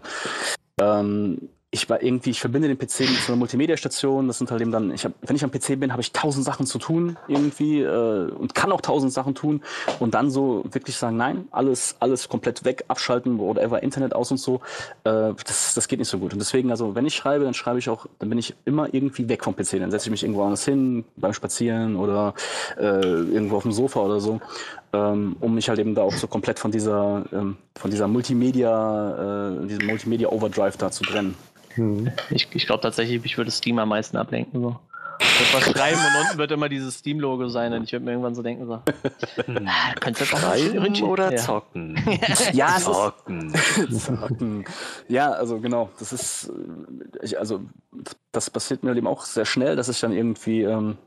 ähm, 0.79 1.49
ich 1.75 1.89
war 1.89 2.01
irgendwie, 2.01 2.29
ich 2.29 2.39
verbinde 2.39 2.69
den 2.69 2.77
PC 2.77 3.01
mit 3.01 3.19
so 3.19 3.33
einer 3.33 3.39
Multimedia-Station. 3.39 4.27
Das 4.27 4.37
sind 4.37 4.49
halt 4.49 4.61
eben 4.61 4.71
dann, 4.71 4.91
ich 4.91 5.03
hab, 5.03 5.11
wenn 5.21 5.35
ich 5.35 5.43
am 5.43 5.51
PC 5.51 5.77
bin, 5.77 5.91
habe 5.91 6.01
ich 6.01 6.13
tausend 6.13 6.45
Sachen 6.45 6.65
zu 6.65 6.79
tun 6.79 7.17
irgendwie 7.27 7.81
äh, 7.81 8.31
und 8.31 8.55
kann 8.55 8.71
auch 8.71 8.79
tausend 8.79 9.11
Sachen 9.11 9.35
tun 9.35 9.61
und 9.99 10.13
dann 10.13 10.31
so 10.31 10.63
wirklich 10.71 10.95
sagen, 10.95 11.17
nein, 11.17 11.49
alles, 11.51 11.97
alles 11.99 12.29
komplett 12.29 12.63
weg, 12.63 12.85
abschalten, 12.87 13.37
whatever, 13.39 13.83
Internet 13.83 14.15
aus 14.15 14.31
und 14.31 14.37
so, 14.37 14.61
äh, 15.03 15.33
das, 15.45 15.73
das 15.75 15.87
geht 15.89 15.99
nicht 15.99 16.07
so 16.07 16.17
gut. 16.17 16.31
Und 16.31 16.39
deswegen, 16.39 16.71
also 16.71 16.95
wenn 16.95 17.05
ich 17.05 17.15
schreibe, 17.15 17.43
dann 17.43 17.53
schreibe 17.53 17.79
ich 17.79 17.89
auch, 17.89 18.05
dann 18.19 18.29
bin 18.29 18.37
ich 18.37 18.55
immer 18.63 18.93
irgendwie 18.93 19.27
weg 19.27 19.43
vom 19.43 19.53
PC. 19.53 19.79
Dann 19.79 19.91
setze 19.91 20.07
ich 20.07 20.11
mich 20.11 20.23
irgendwo 20.23 20.43
anders 20.43 20.63
hin, 20.63 21.03
beim 21.17 21.33
Spazieren 21.33 21.97
oder 21.97 22.33
äh, 22.77 22.83
irgendwo 22.83 23.57
auf 23.57 23.63
dem 23.63 23.73
Sofa 23.73 23.99
oder 23.99 24.21
so 24.21 24.39
ähm, 24.95 25.35
um 25.39 25.55
mich 25.55 25.69
halt 25.69 25.79
eben 25.79 25.95
da 25.95 26.03
auch 26.03 26.13
so 26.13 26.27
komplett 26.27 26.59
von 26.59 26.71
dieser, 26.71 27.25
ähm, 27.31 27.57
von 27.75 27.91
dieser 27.91 28.07
Multimedia, 28.07 29.51
äh, 29.61 29.67
diesem 29.67 29.87
Multimedia 29.87 30.29
Overdrive 30.29 30.77
da 30.77 30.91
zu 30.91 31.03
trennen. 31.03 31.35
Hm. 31.75 32.11
Ich, 32.29 32.47
ich 32.53 32.65
glaube 32.65 32.81
tatsächlich, 32.81 33.23
ich 33.23 33.37
würde 33.37 33.51
Steam 33.51 33.79
am 33.79 33.89
meisten 33.89 34.17
ablenken. 34.17 34.61
So. 34.61 34.79
Ich 35.19 35.53
würde 35.53 35.65
was 35.65 35.73
schreiben 35.73 35.99
und 35.99 36.25
unten 36.25 36.37
wird 36.37 36.51
immer 36.51 36.69
dieses 36.69 36.95
Steam-Logo 36.99 37.47
sein 37.47 37.73
und 37.73 37.83
ich 37.83 37.91
würde 37.93 38.05
mir 38.05 38.11
irgendwann 38.11 38.35
so 38.35 38.41
denken, 38.41 38.65
so, 38.67 38.81
hm. 39.45 39.67
ah, 39.67 39.93
könntest 39.99 40.33
du 40.33 40.37
schreiben 40.37 41.03
oder 41.03 41.31
ja. 41.31 41.37
zocken? 41.37 41.97
ja, 42.53 42.77
zocken. 42.77 43.53
zocken. 43.91 44.65
Ja, 45.07 45.31
also 45.31 45.59
genau, 45.59 45.89
das 45.99 46.11
ist, 46.11 46.51
ich, 47.21 47.39
also 47.39 47.61
das 48.31 48.49
passiert 48.49 48.83
mir 48.83 48.95
eben 48.95 49.07
auch 49.07 49.23
sehr 49.23 49.45
schnell, 49.45 49.75
dass 49.75 49.89
ich 49.89 49.99
dann 49.99 50.11
irgendwie 50.11 50.63
ähm, 50.63 50.97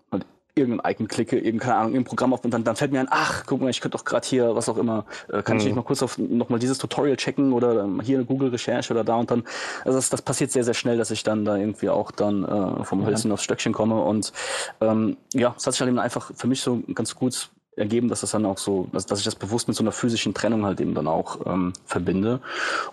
irgendein 0.59 0.93
Icon 0.93 1.09
klicke, 1.09 1.39
eben 1.39 1.59
keine 1.59 1.77
Ahnung, 1.77 1.95
im 1.95 2.05
Programm 2.05 2.33
auf 2.33 2.45
und 2.45 2.53
dann, 2.53 2.65
dann 2.65 2.77
fällt 2.77 2.93
mir 2.93 3.01
ein, 3.01 3.09
ach, 3.11 3.45
guck 3.47 3.61
mal, 3.61 3.71
ich 3.71 3.81
könnte 3.81 3.97
doch 3.97 4.05
gerade 4.05 4.27
hier, 4.27 4.55
was 4.55 4.69
auch 4.69 4.77
immer, 4.77 5.05
äh, 5.29 5.43
kann 5.43 5.57
mhm. 5.57 5.61
ich 5.61 5.67
nicht 5.67 5.77
mal 5.77 5.83
kurz 5.83 6.03
auf 6.03 6.19
nochmal 6.19 6.59
dieses 6.59 6.79
Tutorial 6.79 7.17
checken 7.17 7.53
oder 7.53 7.85
ähm, 7.85 8.01
hier 8.01 8.19
eine 8.19 8.27
Google-Recherche 8.27 8.93
oder 8.93 9.05
da 9.05 9.17
und 9.17 9.31
dann. 9.31 9.45
Also 9.85 9.99
das, 9.99 10.11
das 10.11 10.23
passiert 10.23 10.51
sehr, 10.51 10.65
sehr 10.65 10.75
schnell, 10.75 10.99
dass 10.99 11.11
ich 11.11 11.23
dann 11.23 11.45
da 11.45 11.57
irgendwie 11.57 11.89
auch 11.89 12.11
dann 12.11 12.45
äh, 12.45 12.85
vom 12.85 13.07
Hölzchen 13.07 13.31
ja. 13.31 13.35
aufs 13.35 13.45
Stöckchen 13.45 13.73
komme. 13.73 14.03
Und 14.03 14.33
ähm, 14.81 15.17
ja, 15.35 15.55
es 15.57 15.67
hat 15.67 15.75
sich 15.75 15.81
halt 15.81 15.89
eben 15.89 15.99
einfach 15.99 16.31
für 16.35 16.47
mich 16.47 16.61
so 16.61 16.83
ganz 16.95 17.15
gut 17.15 17.51
ergeben, 17.77 18.09
dass 18.09 18.21
das 18.21 18.33
dann 18.33 18.45
auch 18.45 18.59
so, 18.59 18.89
dass, 18.93 19.07
dass 19.07 19.21
ich 19.21 19.25
das 19.25 19.37
bewusst 19.37 19.69
mit 19.69 19.77
so 19.77 19.83
einer 19.83 19.93
physischen 19.93 20.35
Trennung 20.35 20.65
halt 20.65 20.81
eben 20.81 20.95
dann 20.95 21.07
auch 21.07 21.47
ähm, 21.47 21.73
verbinde. 21.87 22.41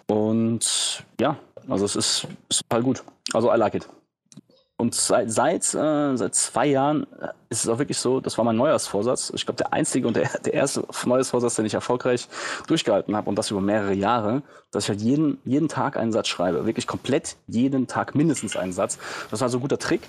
Und 0.08 1.04
ja, 1.20 1.38
also 1.68 1.86
es 1.86 1.96
ist, 1.96 2.28
ist 2.50 2.62
total 2.70 2.84
gut. 2.84 3.04
Also 3.34 3.52
I 3.52 3.58
like 3.58 3.76
it. 3.76 3.88
Und 4.78 4.94
seit, 4.94 5.32
seit, 5.32 5.64
äh, 5.74 6.18
seit 6.18 6.36
zwei 6.36 6.66
Jahren 6.66 7.08
äh, 7.22 7.30
ist 7.50 7.64
es 7.64 7.70
auch 7.70 7.80
wirklich 7.80 7.98
so, 7.98 8.20
das 8.20 8.38
war 8.38 8.44
mein 8.44 8.58
Neujahrsvorsatz. 8.58 9.32
Ich 9.34 9.46
glaube, 9.46 9.58
der 9.58 9.72
einzige 9.72 10.06
und 10.06 10.18
der, 10.18 10.30
der 10.46 10.54
erste 10.54 10.86
Neujahrsvorsatz, 11.06 11.56
den 11.56 11.66
ich 11.66 11.74
erfolgreich 11.74 12.28
durchgehalten 12.68 13.16
habe 13.16 13.30
und 13.30 13.38
das 13.38 13.52
über 13.52 13.62
mehrere 13.62 13.94
Jahre, 13.94 14.44
dass 14.72 14.84
ich 14.84 14.90
halt 14.90 15.02
jeden, 15.02 15.38
jeden 15.46 15.70
Tag 15.70 15.96
einen 15.96 16.12
Satz 16.12 16.28
schreibe. 16.28 16.66
Wirklich 16.66 16.88
komplett 16.88 17.38
jeden 17.48 17.88
Tag 17.88 18.16
mindestens 18.16 18.58
einen 18.58 18.74
Satz. 18.74 18.98
Das 19.32 19.40
war 19.40 19.48
so 19.48 19.60
ein 19.60 19.62
guter 19.62 19.80
Trick 19.80 20.02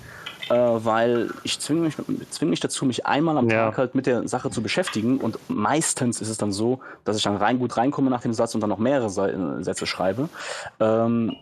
äh, 0.49 0.55
weil 0.55 1.31
ich 1.43 1.59
zwinge 1.59 1.81
mich, 1.83 1.97
zwing 2.31 2.51
mich 2.51 2.61
dazu, 2.61 2.85
mich 2.85 3.07
einmal 3.07 3.37
am 3.37 3.49
ja. 3.49 3.67
Tag 3.67 3.79
halt 3.79 3.95
mit 3.95 4.07
der 4.07 4.29
Sache 4.29 4.51
zu 4.51 4.63
beschäftigen 4.63 5.19
und 5.19 5.39
meistens 5.49 6.21
ist 6.21 6.29
es 6.29 6.39
dann 6.39 6.53
so, 6.53 6.81
dass 7.05 7.17
ich 7.17 7.23
dann 7.23 7.37
rein 7.37 7.59
gut 7.59 7.77
reinkomme 7.77 8.11
nach 8.11 8.21
dem 8.21 8.33
Satz 8.33 8.55
und 8.55 8.61
dann 8.61 8.71
noch 8.71 8.79
mehrere 8.79 9.11
Sätze 9.63 9.87
schreibe. 9.87 10.29
Ähm, 10.79 11.37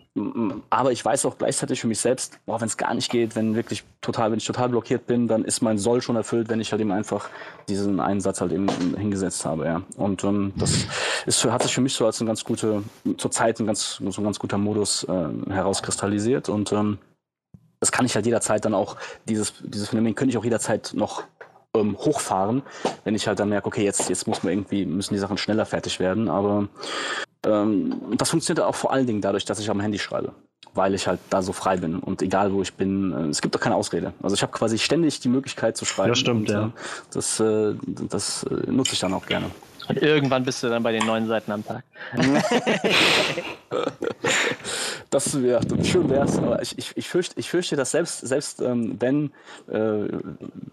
aber 0.71 0.93
ich 0.93 1.05
weiß 1.05 1.27
auch 1.27 1.39
gleichzeitig 1.39 1.81
für 1.81 1.89
mich 1.89 1.99
selbst, 1.99 2.39
wenn 2.47 2.63
es 2.63 2.77
gar 2.77 2.95
nicht 2.95 3.11
geht, 3.11 3.35
wenn 3.35 3.57
wirklich 3.57 3.85
total, 4.01 4.31
wenn 4.31 4.39
ich 4.39 4.47
total 4.47 4.69
blockiert 4.69 5.07
bin, 5.07 5.27
dann 5.27 5.45
ist 5.45 5.61
mein 5.61 5.77
Soll 5.77 6.03
schon 6.03 6.15
erfüllt, 6.15 6.49
wenn 6.49 6.61
ich 6.61 6.71
halt 6.71 6.81
eben 6.81 6.93
einfach 6.93 7.29
diesen 7.69 7.99
einen 7.99 8.21
Satz 8.21 8.41
halt 8.41 8.53
eben 8.53 8.69
hingesetzt 8.97 9.45
habe, 9.45 9.65
ja. 9.65 9.83
Und 9.97 10.23
ähm, 10.23 10.53
das 10.57 10.87
ist, 11.27 11.45
hat 11.45 11.63
sich 11.63 11.75
für 11.75 11.81
mich 11.81 11.95
so 11.95 12.07
als 12.07 12.21
ein 12.21 12.27
ganz 12.27 12.45
gute, 12.45 12.85
zur 13.19 13.31
Zeit 13.31 13.59
ein 13.59 13.67
ganz, 13.67 13.97
so 13.97 14.21
ein 14.21 14.25
ganz 14.25 14.39
guter 14.39 14.57
Modus 14.57 15.05
äh, 15.05 15.53
herauskristallisiert 15.53 16.49
und 16.49 16.73
ähm, 16.73 16.99
das 17.85 17.93
kann 17.93 18.07
ich 18.07 18.15
halt 18.15 18.25
jederzeit 18.25 18.65
dann 18.65 18.73
auch, 18.73 18.97
dieses, 19.29 19.53
dieses 19.61 19.91
Phänomen 19.91 20.15
könnte 20.15 20.31
ich 20.31 20.39
auch 20.39 20.45
jederzeit 20.45 20.93
noch 20.95 21.25
ähm, 21.75 21.99
hochfahren, 21.99 22.63
wenn 23.05 23.15
ich 23.15 23.29
halt 23.29 23.39
dann 23.41 23.51
merke, 23.51 23.67
okay, 23.67 23.85
jetzt, 23.85 24.09
jetzt 24.09 24.27
muss 24.27 24.43
man 24.43 24.55
irgendwie, 24.55 24.87
müssen 24.87 25.13
die 25.13 25.21
Sachen 25.21 25.37
schneller 25.37 25.67
fertig 25.67 26.01
werden. 26.01 26.31
Aber 26.31 26.69
ähm, 27.45 28.01
das 28.17 28.31
funktioniert 28.31 28.65
auch 28.65 28.75
vor 28.75 28.91
allen 28.91 29.07
Dingen 29.07 29.21
dadurch, 29.21 29.45
dass 29.45 29.59
ich 29.59 29.69
am 29.69 29.81
Handy 29.81 29.99
schreibe. 29.99 30.33
Weil 30.73 30.95
ich 30.95 31.07
halt 31.07 31.21
da 31.29 31.43
so 31.43 31.53
frei 31.53 31.77
bin 31.77 31.99
und 31.99 32.23
egal 32.23 32.55
wo 32.55 32.63
ich 32.63 32.73
bin, 32.73 33.13
äh, 33.13 33.29
es 33.29 33.43
gibt 33.43 33.55
doch 33.55 33.61
keine 33.61 33.77
Ausrede. 33.77 34.15
Also 34.23 34.35
ich 34.35 34.41
habe 34.41 34.53
quasi 34.53 34.79
ständig 34.79 35.21
die 35.21 35.29
Möglichkeit 35.29 35.77
zu 35.77 35.85
schreiben. 35.85 36.09
Ja, 36.09 36.15
stimmt, 36.15 36.49
und, 36.49 36.55
ja. 36.55 36.67
Äh, 36.69 36.71
das, 37.13 37.39
äh, 37.39 37.75
das 38.09 38.47
nutze 38.67 38.95
ich 38.95 39.01
dann 39.01 39.13
auch 39.13 39.27
gerne. 39.27 39.51
Und 39.89 40.01
irgendwann 40.01 40.43
bist 40.45 40.63
du 40.63 40.71
dann 40.71 40.83
bei 40.83 40.93
den 40.93 41.05
neun 41.05 41.27
Seiten 41.27 41.53
am 41.53 41.63
Tag. 41.67 41.85
das 45.11 45.37
ja, 45.41 45.61
schön 45.83 46.11
wär's, 46.11 46.39
aber 46.39 46.61
ich, 46.63 46.77
ich, 46.79 46.97
ich, 46.97 47.09
fürchte, 47.09 47.39
ich 47.39 47.51
fürchte, 47.51 47.77
dass 47.77 47.91
selbst, 47.91 48.27
selbst 48.27 48.61
ähm, 48.61 48.97
wenn, 49.01 49.33
äh, 49.69 50.09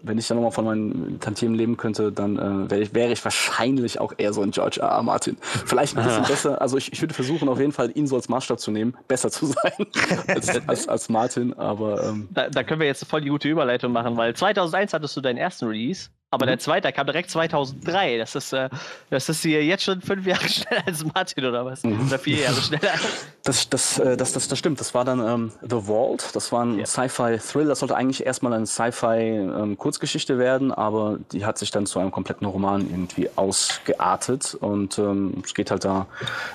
wenn 0.02 0.18
ich 0.18 0.26
dann 0.28 0.36
nochmal 0.36 0.52
von 0.52 0.64
meinen 0.64 1.20
Tantiemen 1.20 1.54
leben 1.54 1.76
könnte, 1.76 2.12
dann 2.12 2.38
äh, 2.38 2.70
wäre 2.70 2.82
ich, 2.82 2.94
wär 2.94 3.10
ich 3.10 3.24
wahrscheinlich 3.24 4.00
auch 4.00 4.12
eher 4.16 4.32
so 4.32 4.42
ein 4.42 4.50
George 4.50 4.80
R. 4.80 4.88
R. 4.88 5.02
Martin. 5.02 5.36
Vielleicht 5.40 5.96
ein 5.96 6.04
bisschen 6.04 6.24
ah. 6.24 6.28
besser. 6.28 6.60
Also 6.60 6.76
ich, 6.76 6.92
ich 6.92 7.00
würde 7.00 7.14
versuchen, 7.14 7.48
auf 7.48 7.58
jeden 7.58 7.72
Fall 7.72 7.90
ihn 7.94 8.06
so 8.06 8.16
als 8.16 8.28
Maßstab 8.28 8.58
zu 8.58 8.70
nehmen, 8.70 8.96
besser 9.08 9.30
zu 9.30 9.46
sein 9.46 9.86
als, 10.26 10.48
als, 10.68 10.88
als 10.88 11.08
Martin, 11.08 11.52
aber. 11.54 12.04
Ähm, 12.04 12.28
da, 12.30 12.48
da 12.48 12.62
können 12.62 12.80
wir 12.80 12.86
jetzt 12.86 13.04
voll 13.04 13.20
die 13.20 13.28
gute 13.28 13.48
Überleitung 13.48 13.92
machen, 13.92 14.16
weil 14.16 14.34
2001 14.34 14.92
hattest 14.92 15.16
du 15.16 15.20
deinen 15.20 15.38
ersten 15.38 15.66
Release. 15.66 16.10
Aber 16.32 16.46
mhm. 16.46 16.48
der 16.48 16.58
zweite 16.60 16.90
kam 16.92 17.06
direkt 17.06 17.30
2003. 17.30 18.16
Das 18.16 18.34
ist, 18.34 18.54
äh, 18.54 18.70
das 19.10 19.28
ist 19.28 19.42
hier 19.42 19.62
jetzt 19.62 19.84
schon 19.84 20.00
fünf 20.00 20.26
Jahre 20.26 20.48
schneller 20.48 20.82
als 20.86 21.04
Martin 21.04 21.44
oder 21.44 21.66
was? 21.66 21.84
Mhm. 21.84 22.06
Oder 22.06 22.18
vier 22.18 22.38
Jahre 22.38 22.60
schneller. 22.60 22.94
Das, 23.42 23.68
das, 23.68 23.98
äh, 23.98 24.16
das, 24.16 24.32
das, 24.32 24.48
das 24.48 24.58
stimmt. 24.58 24.80
Das 24.80 24.94
war 24.94 25.04
dann 25.04 25.20
ähm, 25.20 25.52
The 25.60 25.86
Vault. 25.86 26.34
Das 26.34 26.50
war 26.50 26.64
ein 26.64 26.78
ja. 26.78 26.86
Sci-Fi-Thrill. 26.86 27.66
Das 27.66 27.80
sollte 27.80 27.96
eigentlich 27.96 28.24
erstmal 28.24 28.54
eine 28.54 28.66
Sci-Fi-Kurzgeschichte 28.66 30.32
ähm, 30.32 30.38
werden, 30.38 30.72
aber 30.72 31.18
die 31.32 31.44
hat 31.44 31.58
sich 31.58 31.70
dann 31.70 31.84
zu 31.84 31.98
einem 31.98 32.10
kompletten 32.10 32.46
Roman 32.46 32.80
irgendwie 32.80 33.28
ausgeartet. 33.36 34.54
Und 34.54 34.98
ähm, 34.98 35.42
es 35.44 35.52
geht 35.52 35.70
halt 35.70 35.84
da 35.84 36.06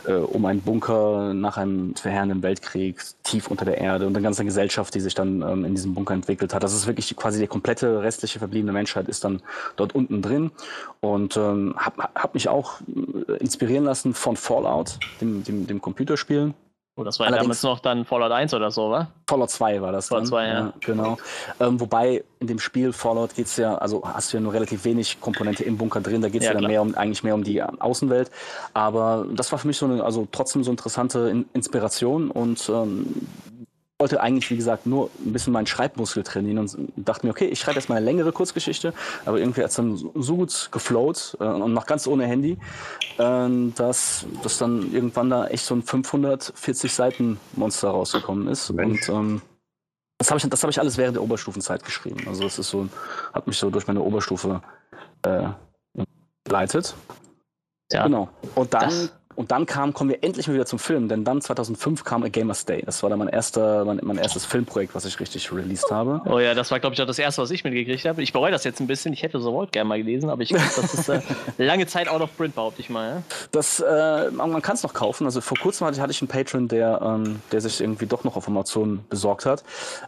äh, 0.08 0.14
um 0.14 0.44
einen 0.46 0.62
Bunker 0.62 1.36
nach 1.36 1.58
einem 1.58 1.96
verheerenden 1.96 2.42
Weltkrieg, 2.42 3.04
tief 3.22 3.48
unter 3.48 3.66
der 3.66 3.78
Erde 3.78 4.08
und 4.08 4.16
eine 4.16 4.24
ganze 4.24 4.44
Gesellschaft, 4.44 4.96
die 4.96 5.02
sich 5.02 5.14
dann 5.14 5.44
ähm, 5.44 5.66
in 5.66 5.76
diesem 5.76 5.94
Bunker 5.94 6.16
entwickelt 6.16 6.56
hat. 6.56 6.64
Das 6.64 6.74
ist 6.74 6.88
wirklich 6.88 7.16
quasi 7.16 7.40
die 7.40 7.48
komplette 7.48 8.02
restliche 8.02 8.40
verbliebene 8.40 8.72
Menschheit 8.72 9.08
ist 9.08 9.24
dann 9.24 9.44
dort 9.76 9.96
unten 9.96 10.22
drin 10.22 10.52
und 11.00 11.38
ähm, 11.38 11.76
habe 11.78 12.10
hab 12.16 12.34
mich 12.34 12.50
auch 12.50 12.80
äh, 13.28 13.34
inspirieren 13.38 13.86
lassen 13.86 14.14
von 14.14 14.36
Fallout, 14.36 15.00
dem, 15.22 15.44
dem, 15.44 15.68
dem 15.68 15.82
Computerspiel. 15.82 16.54
Oh, 17.00 17.04
das 17.04 17.20
war 17.20 17.30
ja 17.30 17.38
damals 17.38 17.62
noch 17.62 17.80
dann 17.80 18.06
Fallout 18.06 18.32
1 18.32 18.56
oder 18.56 18.72
so, 18.72 18.90
wa? 18.90 19.08
Fallout 19.30 19.52
2 19.52 19.82
war 19.84 19.92
das 19.92 20.08
Fallout 20.08 20.24
dann. 20.24 20.30
2, 20.30 20.48
ja. 20.48 20.54
ja 20.54 20.74
genau. 20.80 21.18
Ähm, 21.60 21.80
wobei 21.80 22.24
in 22.40 22.48
dem 22.48 22.58
Spiel 22.58 22.92
Fallout 22.92 23.36
geht 23.36 23.46
es 23.46 23.56
ja, 23.58 23.76
also 23.76 24.02
hast 24.04 24.34
du 24.34 24.38
ja 24.38 24.42
nur 24.42 24.52
relativ 24.52 24.84
wenig 24.84 25.22
Komponente 25.22 25.64
im 25.64 25.78
Bunker 25.78 26.02
drin, 26.02 26.22
da 26.22 26.30
geht 26.30 26.42
es 26.42 26.48
ja, 26.48 26.54
ja 26.54 26.60
dann 26.60 26.68
mehr 26.68 26.82
um, 26.82 26.96
eigentlich 26.96 27.24
mehr 27.24 27.36
um 27.36 27.44
die 27.44 27.62
Außenwelt. 27.62 28.32
Aber 28.74 29.28
das 29.32 29.52
war 29.52 29.60
für 29.60 29.68
mich 29.68 29.78
so 29.78 29.86
eine, 29.86 30.04
also 30.04 30.28
trotzdem 30.32 30.64
so 30.64 30.72
interessante 30.72 31.46
Inspiration 31.54 32.32
und 32.32 32.68
ähm, 32.68 33.28
wollte 34.00 34.22
eigentlich, 34.22 34.52
wie 34.52 34.58
gesagt, 34.58 34.86
nur 34.86 35.10
ein 35.26 35.34
bisschen 35.34 35.54
meinen 35.54 35.66
Schreibmuskel 35.66 36.22
trainieren 36.22 36.60
und 36.60 36.94
dachte 36.98 37.26
mir, 37.26 37.32
okay, 37.32 37.46
ich 37.48 37.60
schreibe 37.60 37.80
jetzt 37.80 37.90
mal 37.90 37.96
eine 37.96 38.06
längere 38.06 38.32
Kurzgeschichte, 38.32 38.94
aber 39.26 39.40
irgendwie 39.40 39.64
hat 39.64 39.72
es 39.72 39.76
dann 39.76 39.98
so 39.98 40.36
gut 40.38 40.70
geflowt 40.72 41.36
äh, 41.40 41.46
und 41.46 41.74
noch 41.74 41.88
ganz 41.88 42.06
ohne 42.06 42.28
Handy, 42.28 42.60
äh, 43.18 43.50
dass, 43.76 44.26
dass 44.44 44.60
dann 44.60 44.94
irgendwann 44.94 45.32
da 45.32 45.48
echt 45.48 45.66
so 45.66 45.74
ein 45.74 45.82
540 45.82 46.94
Seiten 46.94 47.40
Monster 47.54 47.90
rausgekommen 47.90 48.48
ist. 48.48 48.72
Mensch. 48.72 49.10
Und 49.10 49.16
ähm, 49.16 49.42
das 50.20 50.30
habe 50.30 50.38
ich, 50.38 50.46
hab 50.46 50.70
ich 50.70 50.80
alles 50.80 50.98
während 50.98 51.16
der 51.16 51.24
Oberstufenzeit 51.24 51.84
geschrieben. 51.84 52.28
Also 52.28 52.44
das 52.44 52.60
ist 52.60 52.70
so, 52.70 52.88
hat 53.34 53.48
mich 53.48 53.58
so 53.58 53.72
durch 53.72 53.88
meine 53.88 54.02
Oberstufe 54.02 54.62
äh, 55.24 55.50
begleitet. 56.44 56.96
Ja. 57.92 58.04
Genau. 58.04 58.30
Und 58.54 58.74
dann 58.74 58.90
das 58.90 59.12
und 59.38 59.52
dann 59.52 59.68
kam, 59.68 59.94
kommen 59.94 60.10
wir 60.10 60.24
endlich 60.24 60.48
mal 60.48 60.56
wieder 60.56 60.66
zum 60.66 60.80
Film, 60.80 61.10
denn 61.10 61.24
dann 61.24 61.42
2005 61.42 62.04
kam 62.04 62.24
A 62.24 62.28
Gamer's 62.28 62.66
Day. 62.66 62.82
Das 62.84 63.04
war 63.04 63.12
dann 63.12 63.20
mein, 63.20 63.28
erster, 63.28 63.86
mein, 63.86 64.00
mein 64.02 64.18
erstes 64.18 64.46
Filmprojekt, 64.46 64.96
was 64.96 65.06
ich 65.06 65.20
richtig 65.20 65.52
released 65.52 65.92
habe. 65.92 66.24
Oh 66.26 66.40
ja, 66.40 66.56
das 66.56 66.72
war, 66.72 66.80
glaube 66.80 66.96
ich, 66.96 67.02
auch 67.04 67.06
das 67.06 67.20
erste, 67.20 67.44
was 67.44 67.52
ich 67.52 67.64
mitgekriegt 67.64 68.04
habe. 68.06 68.24
Ich 68.24 68.34
bereue 68.34 68.50
das 68.50 68.64
jetzt 68.64 68.80
ein 68.80 68.88
bisschen. 68.88 69.14
Ich 69.14 69.22
hätte 69.22 69.40
The 69.40 69.46
Vault 69.46 69.72
gerne 69.72 69.90
mal 69.90 70.00
gelesen, 70.00 70.32
aber 70.32 70.42
ich 70.42 70.50
glaube, 70.50 70.66
das 70.76 70.92
ist 70.92 71.08
äh, 71.08 71.22
lange 71.60 71.86
Zeit 71.86 72.10
out 72.10 72.22
of 72.22 72.36
print, 72.36 72.56
behaupte 72.56 72.82
ich 72.82 72.90
mal. 72.90 73.10
Ja? 73.10 73.24
Das, 73.52 73.80
äh, 73.80 74.32
man 74.32 74.60
kann 74.64 74.76
es 74.76 74.82
noch 74.82 74.96
kaufen. 74.96 75.26
Also 75.26 75.40
vor 75.42 75.60
kurzem 75.60 75.86
hatte 75.86 75.98
ich, 75.98 76.02
hatte 76.02 76.12
ich 76.14 76.22
einen 76.24 76.30
Patron, 76.30 76.68
der, 76.68 77.00
ähm, 77.04 77.40
der 77.52 77.62
sich 77.62 77.80
irgendwie 77.80 78.08
doch 78.08 78.24
noch 78.24 78.38
auf 78.38 78.48
Amazon 78.48 79.06
besorgt 79.08 79.46
hat. 79.46 79.64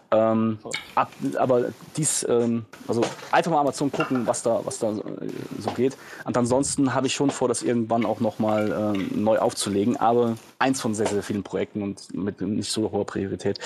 Ähm, 0.09 0.57
ab, 0.95 1.11
aber 1.37 1.65
dies, 1.97 2.25
ähm, 2.27 2.65
also 2.87 3.01
einfach 3.31 3.51
mal 3.51 3.59
Amazon 3.59 3.91
gucken, 3.91 4.25
was 4.25 4.41
da, 4.41 4.61
was 4.63 4.79
da 4.79 4.91
so 4.91 5.69
geht. 5.75 5.95
Und 6.25 6.35
ansonsten 6.35 6.95
habe 6.95 7.05
ich 7.05 7.13
schon 7.13 7.29
vor, 7.29 7.47
das 7.47 7.61
irgendwann 7.61 8.07
auch 8.07 8.21
nochmal 8.21 8.95
ähm, 8.95 9.18
neu 9.19 9.37
aufzulegen, 9.37 9.97
aber 9.97 10.37
eins 10.57 10.81
von 10.81 10.93
sehr, 10.93 11.07
sehr 11.07 11.23
vielen 11.23 11.43
Projekten 11.43 11.81
und 11.81 12.13
mit 12.13 12.41
nicht 12.41 12.71
so 12.71 12.91
hoher 12.91 13.05
Priorität. 13.05 13.59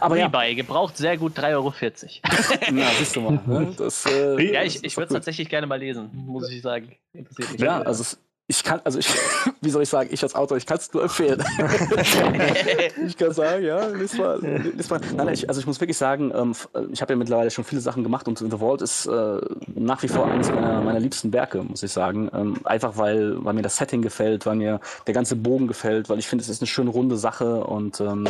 Aber 0.00 0.16
ja. 0.16 0.28
gebraucht 0.54 0.96
sehr 0.96 1.16
gut 1.16 1.38
3,40 1.38 1.54
Euro. 1.54 1.72
Na, 2.72 2.86
siehst 2.98 3.16
du 3.16 3.20
mal. 3.20 3.40
Ne? 3.46 3.74
Das, 3.76 4.06
äh, 4.06 4.52
ja, 4.52 4.62
ich, 4.62 4.84
ich 4.84 4.96
würde 4.96 5.08
es 5.08 5.12
tatsächlich 5.14 5.48
gerne 5.48 5.66
mal 5.66 5.78
lesen, 5.78 6.10
muss 6.12 6.50
ich 6.50 6.62
sagen. 6.62 6.96
Interessiert 7.12 7.52
mich. 7.52 7.60
Ja, 7.60 7.82
also 7.82 8.02
es, 8.02 8.18
ich 8.50 8.64
kann, 8.64 8.80
also 8.82 8.98
ich, 8.98 9.06
wie 9.60 9.70
soll 9.70 9.82
ich 9.82 9.88
sagen, 9.88 10.10
ich 10.12 10.22
als 10.22 10.34
Autor, 10.34 10.56
ich 10.56 10.66
kann 10.66 10.78
es 10.78 10.92
nur 10.92 11.04
empfehlen. 11.04 11.42
ich 13.06 13.16
kann 13.16 13.32
sagen, 13.32 13.64
ja, 13.64 13.86
lies 13.86 14.18
mal. 14.18 14.40
Lies 14.76 14.90
mal. 14.90 15.00
Nein, 15.16 15.28
ich, 15.28 15.48
also 15.48 15.60
ich 15.60 15.66
muss 15.66 15.80
wirklich 15.80 15.96
sagen, 15.96 16.32
ähm, 16.34 16.54
ich 16.90 17.00
habe 17.00 17.12
ja 17.12 17.16
mittlerweile 17.16 17.50
schon 17.50 17.64
viele 17.64 17.80
Sachen 17.80 18.02
gemacht 18.02 18.26
und 18.26 18.38
The 18.38 18.58
Vault 18.58 18.82
ist 18.82 19.06
äh, 19.06 19.40
nach 19.74 20.02
wie 20.02 20.08
vor 20.08 20.26
eines 20.26 20.50
meiner, 20.50 20.80
meiner 20.80 20.98
liebsten 20.98 21.32
Werke, 21.32 21.62
muss 21.62 21.84
ich 21.84 21.92
sagen. 21.92 22.28
Ähm, 22.34 22.56
einfach 22.64 22.96
weil, 22.96 23.42
weil 23.44 23.54
mir 23.54 23.62
das 23.62 23.76
Setting 23.76 24.02
gefällt, 24.02 24.46
weil 24.46 24.56
mir 24.56 24.80
der 25.06 25.14
ganze 25.14 25.36
Bogen 25.36 25.68
gefällt, 25.68 26.08
weil 26.08 26.18
ich 26.18 26.26
finde, 26.26 26.42
es 26.42 26.48
ist 26.48 26.60
eine 26.60 26.66
schöne 26.66 26.90
runde 26.90 27.16
Sache 27.16 27.62
und 27.64 28.00
ähm, 28.00 28.26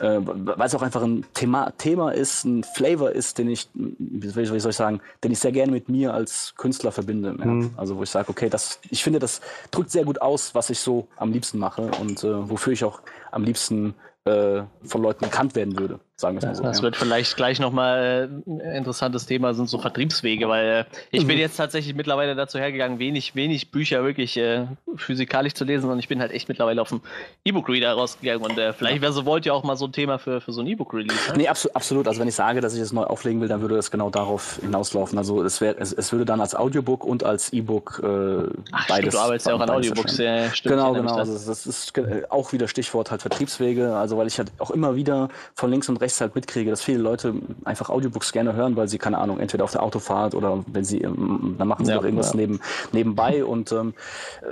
äh, 0.00 0.18
weil 0.24 0.66
es 0.66 0.74
auch 0.74 0.82
einfach 0.82 1.02
ein 1.02 1.24
Thema, 1.34 1.72
Thema 1.78 2.10
ist, 2.10 2.44
ein 2.44 2.64
Flavor 2.64 3.12
ist, 3.12 3.38
den 3.38 3.48
ich, 3.48 3.68
wie 3.74 4.28
soll 4.28 4.56
ich 4.56 4.76
sagen, 4.76 5.00
den 5.22 5.30
ich 5.30 5.38
sehr 5.38 5.52
gerne 5.52 5.70
mit 5.70 5.88
mir 5.88 6.14
als 6.14 6.54
Künstler 6.56 6.90
verbinde. 6.90 7.36
Ja. 7.38 7.44
Mhm. 7.44 7.70
Also 7.76 7.96
wo 7.96 8.02
ich 8.02 8.10
sage, 8.10 8.28
okay, 8.28 8.48
das, 8.48 8.80
ich 8.90 9.04
finde, 9.04 9.20
das 9.20 9.40
drückt 9.70 9.90
sehr 9.90 10.04
gut 10.04 10.20
aus, 10.20 10.54
was 10.54 10.70
ich 10.70 10.78
so 10.78 11.08
am 11.16 11.32
liebsten 11.32 11.58
mache 11.58 11.90
und 12.00 12.24
äh, 12.24 12.50
wofür 12.50 12.72
ich 12.72 12.84
auch 12.84 13.02
am 13.30 13.44
liebsten 13.44 13.94
äh, 14.24 14.62
von 14.84 15.02
Leuten 15.02 15.24
bekannt 15.24 15.54
werden 15.54 15.78
würde. 15.78 16.00
Sagen 16.22 16.40
wir 16.40 16.48
mal 16.48 16.54
so. 16.54 16.62
Das 16.62 16.78
ja. 16.78 16.82
wird 16.84 16.96
vielleicht 16.96 17.36
gleich 17.36 17.58
nochmal 17.58 18.30
ein 18.46 18.60
interessantes 18.60 19.26
Thema, 19.26 19.54
sind 19.54 19.68
so 19.68 19.78
Vertriebswege, 19.78 20.48
weil 20.48 20.66
äh, 20.66 20.84
ich 21.10 21.24
mhm. 21.24 21.28
bin 21.28 21.38
jetzt 21.38 21.56
tatsächlich 21.56 21.96
mittlerweile 21.96 22.36
dazu 22.36 22.60
hergegangen, 22.60 23.00
wenig, 23.00 23.34
wenig 23.34 23.72
Bücher 23.72 24.04
wirklich 24.04 24.36
äh, 24.36 24.66
physikalisch 24.94 25.54
zu 25.54 25.64
lesen 25.64 25.90
und 25.90 25.98
ich 25.98 26.06
bin 26.06 26.20
halt 26.20 26.30
echt 26.30 26.48
mittlerweile 26.48 26.80
auf 26.80 26.90
dem 26.90 27.00
E-Book-Reader 27.44 27.94
rausgegangen 27.94 28.44
und 28.44 28.56
äh, 28.56 28.72
vielleicht 28.72 29.00
wäre 29.02 29.12
so 29.12 29.26
wollt 29.26 29.46
ihr 29.46 29.52
auch 29.52 29.64
mal 29.64 29.76
so 29.76 29.86
ein 29.86 29.92
Thema 29.92 30.20
für, 30.20 30.40
für 30.40 30.52
so 30.52 30.60
ein 30.60 30.68
E-Book-Release. 30.68 31.32
Ne? 31.32 31.38
Nee, 31.38 31.48
absolut, 31.48 31.74
absolut. 31.74 32.06
Also 32.06 32.20
wenn 32.20 32.28
ich 32.28 32.36
sage, 32.36 32.60
dass 32.60 32.74
ich 32.74 32.80
es 32.80 32.92
neu 32.92 33.02
auflegen 33.02 33.40
will, 33.40 33.48
dann 33.48 33.60
würde 33.60 33.74
das 33.74 33.90
genau 33.90 34.08
darauf 34.08 34.60
hinauslaufen. 34.60 35.18
Also 35.18 35.42
es, 35.42 35.60
wär, 35.60 35.74
es, 35.80 35.92
es 35.92 36.12
würde 36.12 36.24
dann 36.24 36.40
als 36.40 36.54
Audiobook 36.54 37.04
und 37.04 37.24
als 37.24 37.52
E-Book 37.52 38.00
äh, 38.00 38.46
Ach, 38.70 38.86
beides. 38.86 39.08
Stimmt, 39.08 39.14
du 39.14 39.18
arbeitest 39.18 39.46
ja 39.48 39.54
auch 39.54 39.60
an 39.60 39.70
Audiobooks, 39.70 40.18
ja, 40.18 40.50
stimmt. 40.52 40.76
Genau, 40.76 40.92
genau. 40.92 41.16
Das. 41.16 41.28
Also 41.28 41.50
das 41.50 41.66
ist 41.66 41.92
auch 42.30 42.52
wieder 42.52 42.68
Stichwort 42.68 43.10
halt 43.10 43.22
Vertriebswege, 43.22 43.96
also 43.96 44.16
weil 44.16 44.28
ich 44.28 44.38
halt 44.38 44.52
auch 44.60 44.70
immer 44.70 44.94
wieder 44.94 45.28
von 45.56 45.68
links 45.68 45.88
und 45.88 45.96
rechts 45.96 46.11
halt 46.20 46.34
mitkriege, 46.34 46.70
dass 46.70 46.82
viele 46.82 46.98
Leute 46.98 47.34
einfach 47.64 47.90
Audiobooks 47.90 48.32
gerne 48.32 48.54
hören, 48.54 48.76
weil 48.76 48.88
sie, 48.88 48.98
keine 48.98 49.18
Ahnung, 49.18 49.40
entweder 49.40 49.64
auf 49.64 49.72
der 49.72 49.82
Autofahrt 49.82 50.34
oder 50.34 50.64
wenn 50.66 50.84
sie, 50.84 51.00
ähm, 51.00 51.56
dann 51.58 51.68
machen 51.68 51.84
sie 51.84 51.92
ja, 51.92 51.98
doch 51.98 52.04
irgendwas 52.04 52.32
ja. 52.32 52.36
neben, 52.36 52.60
nebenbei 52.92 53.44
und 53.44 53.72
ähm, 53.72 53.94
äh, 54.42 54.46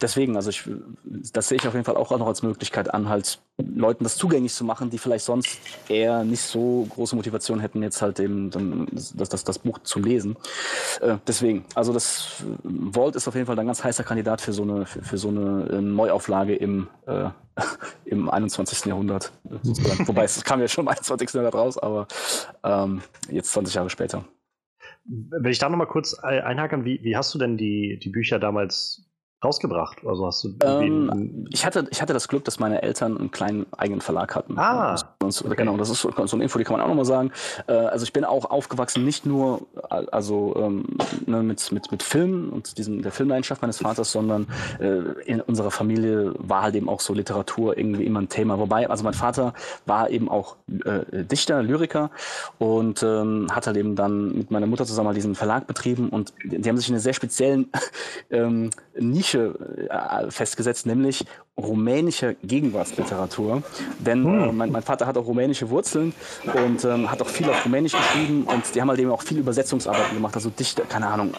deswegen, 0.00 0.36
also 0.36 0.50
ich, 0.50 0.68
das 1.04 1.48
sehe 1.48 1.58
ich 1.58 1.66
auf 1.66 1.74
jeden 1.74 1.84
Fall 1.84 1.96
auch 1.96 2.10
noch 2.10 2.26
als 2.26 2.42
Möglichkeit 2.42 2.92
an, 2.92 3.08
halt 3.08 3.38
Leuten 3.56 4.02
das 4.02 4.16
zugänglich 4.16 4.52
zu 4.52 4.64
machen, 4.64 4.90
die 4.90 4.98
vielleicht 4.98 5.24
sonst 5.24 5.60
eher 5.88 6.24
nicht 6.24 6.42
so 6.42 6.86
große 6.90 7.14
Motivation 7.14 7.60
hätten, 7.60 7.82
jetzt 7.82 8.02
halt 8.02 8.18
eben 8.18 8.50
dann 8.50 8.88
das, 8.90 9.28
das, 9.28 9.44
das 9.44 9.58
Buch 9.60 9.78
zu 9.80 10.00
lesen. 10.00 10.36
Äh, 11.00 11.18
deswegen, 11.26 11.64
also 11.74 11.92
das 11.92 12.42
Vault 12.92 13.14
ist 13.14 13.28
auf 13.28 13.34
jeden 13.34 13.46
Fall 13.46 13.58
ein 13.58 13.66
ganz 13.66 13.84
heißer 13.84 14.02
Kandidat 14.02 14.40
für 14.40 14.52
so 14.52 14.62
eine, 14.64 14.86
für, 14.86 15.02
für 15.02 15.18
so 15.18 15.28
eine 15.28 15.68
äh, 15.70 15.80
Neuauflage 15.80 16.56
im, 16.56 16.88
äh, 17.06 17.28
im 18.06 18.28
21. 18.28 18.86
Jahrhundert. 18.86 19.30
Wobei 19.44 20.24
es 20.24 20.42
kam 20.42 20.60
ja 20.60 20.66
schon 20.66 20.84
im 20.84 20.88
21. 20.88 21.32
Jahrhundert 21.32 21.54
raus, 21.54 21.78
aber 21.78 22.08
ähm, 22.64 23.02
jetzt 23.30 23.52
20 23.52 23.74
Jahre 23.74 23.90
später. 23.90 24.24
Wenn 25.04 25.52
ich 25.52 25.58
da 25.58 25.68
nochmal 25.68 25.86
kurz 25.86 26.14
einhaken, 26.14 26.84
wie, 26.84 27.00
wie 27.04 27.16
hast 27.16 27.32
du 27.34 27.38
denn 27.38 27.56
die, 27.56 28.00
die 28.02 28.08
Bücher 28.08 28.38
damals 28.38 29.06
rausgebracht? 29.44 29.98
Also 30.06 30.26
hast 30.26 30.44
du 30.44 30.54
ähm, 30.64 31.46
ich, 31.50 31.64
hatte, 31.64 31.86
ich 31.90 32.00
hatte 32.00 32.12
das 32.12 32.28
Glück, 32.28 32.44
dass 32.44 32.58
meine 32.58 32.82
Eltern 32.82 33.18
einen 33.18 33.30
kleinen 33.30 33.66
eigenen 33.76 34.00
Verlag 34.00 34.34
hatten. 34.34 34.58
Ah. 34.58 34.96
Und, 35.22 35.44
okay. 35.44 35.54
Genau, 35.56 35.76
das 35.76 35.90
ist 35.90 36.00
so, 36.00 36.10
eine 36.16 36.42
Info, 36.42 36.58
die 36.58 36.64
kann 36.64 36.76
man 36.76 36.82
auch 36.82 36.88
nochmal 36.88 37.04
sagen. 37.04 37.32
Äh, 37.66 37.72
also 37.72 38.04
ich 38.04 38.12
bin 38.12 38.24
auch 38.24 38.50
aufgewachsen, 38.50 39.04
nicht 39.04 39.26
nur 39.26 39.66
also 39.88 40.54
ähm, 40.56 40.84
ne, 41.26 41.42
mit, 41.42 41.72
mit, 41.72 41.90
mit 41.90 42.02
Film 42.02 42.50
und 42.50 42.78
diesem, 42.78 43.02
der 43.02 43.12
Filmleidenschaft 43.12 43.62
meines 43.62 43.78
Vaters, 43.78 44.12
sondern 44.12 44.46
äh, 44.80 44.98
in 45.24 45.40
unserer 45.40 45.70
Familie 45.70 46.34
war 46.38 46.62
halt 46.62 46.74
eben 46.74 46.88
auch 46.88 47.00
so 47.00 47.14
Literatur 47.14 47.76
irgendwie 47.76 48.04
immer 48.04 48.20
ein 48.20 48.28
Thema. 48.28 48.58
Wobei, 48.58 48.88
also 48.88 49.04
mein 49.04 49.14
Vater 49.14 49.54
war 49.86 50.10
eben 50.10 50.28
auch 50.28 50.56
äh, 50.84 51.24
Dichter, 51.24 51.62
Lyriker 51.62 52.10
und 52.58 53.02
ähm, 53.02 53.48
hat 53.50 53.66
halt 53.66 53.76
eben 53.76 53.96
dann 53.96 54.36
mit 54.36 54.50
meiner 54.50 54.66
Mutter 54.66 54.84
zusammen 54.84 55.08
halt 55.08 55.16
diesen 55.16 55.34
Verlag 55.34 55.66
betrieben 55.66 56.08
und 56.08 56.32
die, 56.44 56.60
die 56.60 56.68
haben 56.68 56.76
sich 56.76 56.88
in 56.88 56.94
einer 56.94 57.02
sehr 57.02 57.14
speziellen 57.14 57.70
ähm, 58.30 58.70
Nische 58.98 59.33
Nische 59.34 59.88
äh, 59.90 60.30
festgesetzt, 60.30 60.86
nämlich 60.86 61.24
rumänische 61.56 62.36
Gegenwartsliteratur. 62.42 63.62
Denn 63.98 64.24
hm. 64.24 64.42
äh, 64.42 64.52
mein, 64.52 64.72
mein, 64.72 64.82
Vater 64.82 65.06
hat 65.06 65.16
auch 65.16 65.26
rumänische 65.26 65.70
Wurzeln 65.70 66.14
und 66.54 66.84
ähm, 66.84 67.10
hat 67.10 67.20
auch 67.22 67.28
viel 67.28 67.48
auf 67.48 67.64
Rumänisch 67.64 67.92
geschrieben 67.92 68.44
und 68.44 68.74
die 68.74 68.80
haben 68.80 68.88
halt 68.88 69.00
eben 69.00 69.10
auch 69.10 69.22
viel 69.22 69.38
Übersetzungsarbeiten 69.38 70.14
gemacht, 70.14 70.34
also 70.34 70.50
Dichter, 70.50 70.84
keine 70.84 71.06
Ahnung, 71.06 71.32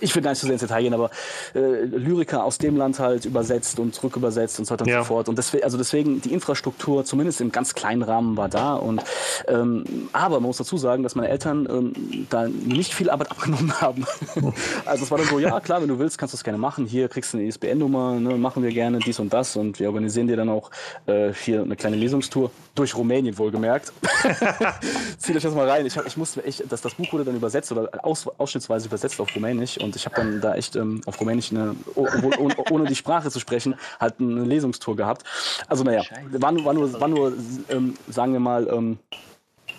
ich 0.00 0.14
will 0.14 0.22
gar 0.22 0.30
nicht 0.30 0.40
so 0.40 0.46
sehr 0.46 0.54
ins 0.54 0.62
Detail 0.62 0.82
gehen, 0.82 0.94
aber 0.94 1.10
äh, 1.54 1.84
Lyriker 1.84 2.44
aus 2.44 2.58
dem 2.58 2.76
Land 2.76 2.98
halt 2.98 3.24
übersetzt 3.24 3.78
und 3.78 3.94
zurückübersetzt 3.94 4.58
und 4.58 4.64
so 4.66 4.72
weiter 4.72 4.84
und 4.84 4.90
ja. 4.90 4.98
so 5.00 5.04
fort. 5.04 5.28
Und 5.28 5.38
deswegen, 5.38 5.64
also 5.64 5.78
deswegen, 5.78 6.20
die 6.20 6.32
Infrastruktur, 6.32 7.04
zumindest 7.04 7.40
im 7.40 7.52
ganz 7.52 7.74
kleinen 7.74 8.02
Rahmen, 8.02 8.36
war 8.36 8.48
da. 8.48 8.74
Und, 8.74 9.02
ähm, 9.48 10.08
aber 10.12 10.36
man 10.36 10.44
muss 10.44 10.58
dazu 10.58 10.76
sagen, 10.76 11.02
dass 11.02 11.14
meine 11.14 11.28
Eltern 11.28 11.66
ähm, 11.70 12.26
da 12.30 12.48
nicht 12.48 12.94
viel 12.94 13.10
Arbeit 13.10 13.30
abgenommen 13.30 13.80
haben. 13.80 14.06
also 14.84 15.04
es 15.04 15.10
war 15.10 15.18
dann 15.18 15.26
so, 15.26 15.38
ja 15.38 15.60
klar, 15.60 15.80
wenn 15.80 15.88
du 15.88 15.98
willst, 15.98 16.18
kannst 16.18 16.34
du 16.34 16.36
das 16.36 16.44
gerne 16.44 16.58
machen. 16.58 16.86
Hier 16.86 17.08
kriegst 17.08 17.32
du 17.32 17.38
eine 17.38 17.46
ISBN-Nummer, 17.46 18.20
ne, 18.20 18.36
machen 18.36 18.62
wir 18.62 18.70
gerne 18.72 18.98
dies 18.98 19.18
und 19.18 19.32
das. 19.32 19.56
Und 19.56 19.80
wir 19.80 19.88
organisieren 19.88 20.26
dir 20.26 20.36
dann 20.36 20.48
auch 20.48 20.70
äh, 21.06 21.32
hier 21.32 21.62
eine 21.62 21.76
kleine 21.76 21.96
Lesungstour 21.96 22.50
durch 22.74 22.94
Rumänien 22.96 23.36
wohlgemerkt. 23.38 23.92
Zieht 25.18 25.36
euch 25.36 25.42
das 25.42 25.54
mal 25.54 25.68
rein. 25.68 25.86
Ich, 25.86 25.96
hab, 25.96 26.06
ich 26.06 26.16
musste 26.16 26.44
echt, 26.44 26.70
dass 26.70 26.80
das 26.80 26.94
Buch 26.94 27.12
wurde 27.12 27.24
dann 27.24 27.36
übersetzt 27.36 27.72
oder 27.72 27.88
aus, 28.04 28.26
ausschnittsweise 28.38 28.86
übersetzt 28.86 29.20
auf 29.20 29.34
Rumänisch 29.34 29.78
und 29.86 29.96
ich 29.96 30.04
habe 30.04 30.16
dann 30.16 30.40
da 30.40 30.54
echt 30.54 30.76
ähm, 30.76 31.00
auf 31.06 31.20
Rumänisch, 31.20 31.50
eine, 31.50 31.74
ohne, 31.94 32.56
ohne, 32.70 32.84
die 32.84 32.94
Sprache 32.94 33.30
zu 33.30 33.40
sprechen, 33.40 33.74
halt 33.98 34.20
eine 34.20 34.44
Lesungstour 34.44 34.96
gehabt. 34.96 35.24
Also 35.68 35.84
naja, 35.84 36.02
war 36.32 36.52
nur, 36.52 36.64
war 36.64 36.74
nur, 36.74 37.00
war 37.00 37.08
nur 37.08 37.32
ähm, 37.68 37.94
sagen 38.08 38.32
wir 38.32 38.40
mal, 38.40 38.68
ähm, 38.68 38.98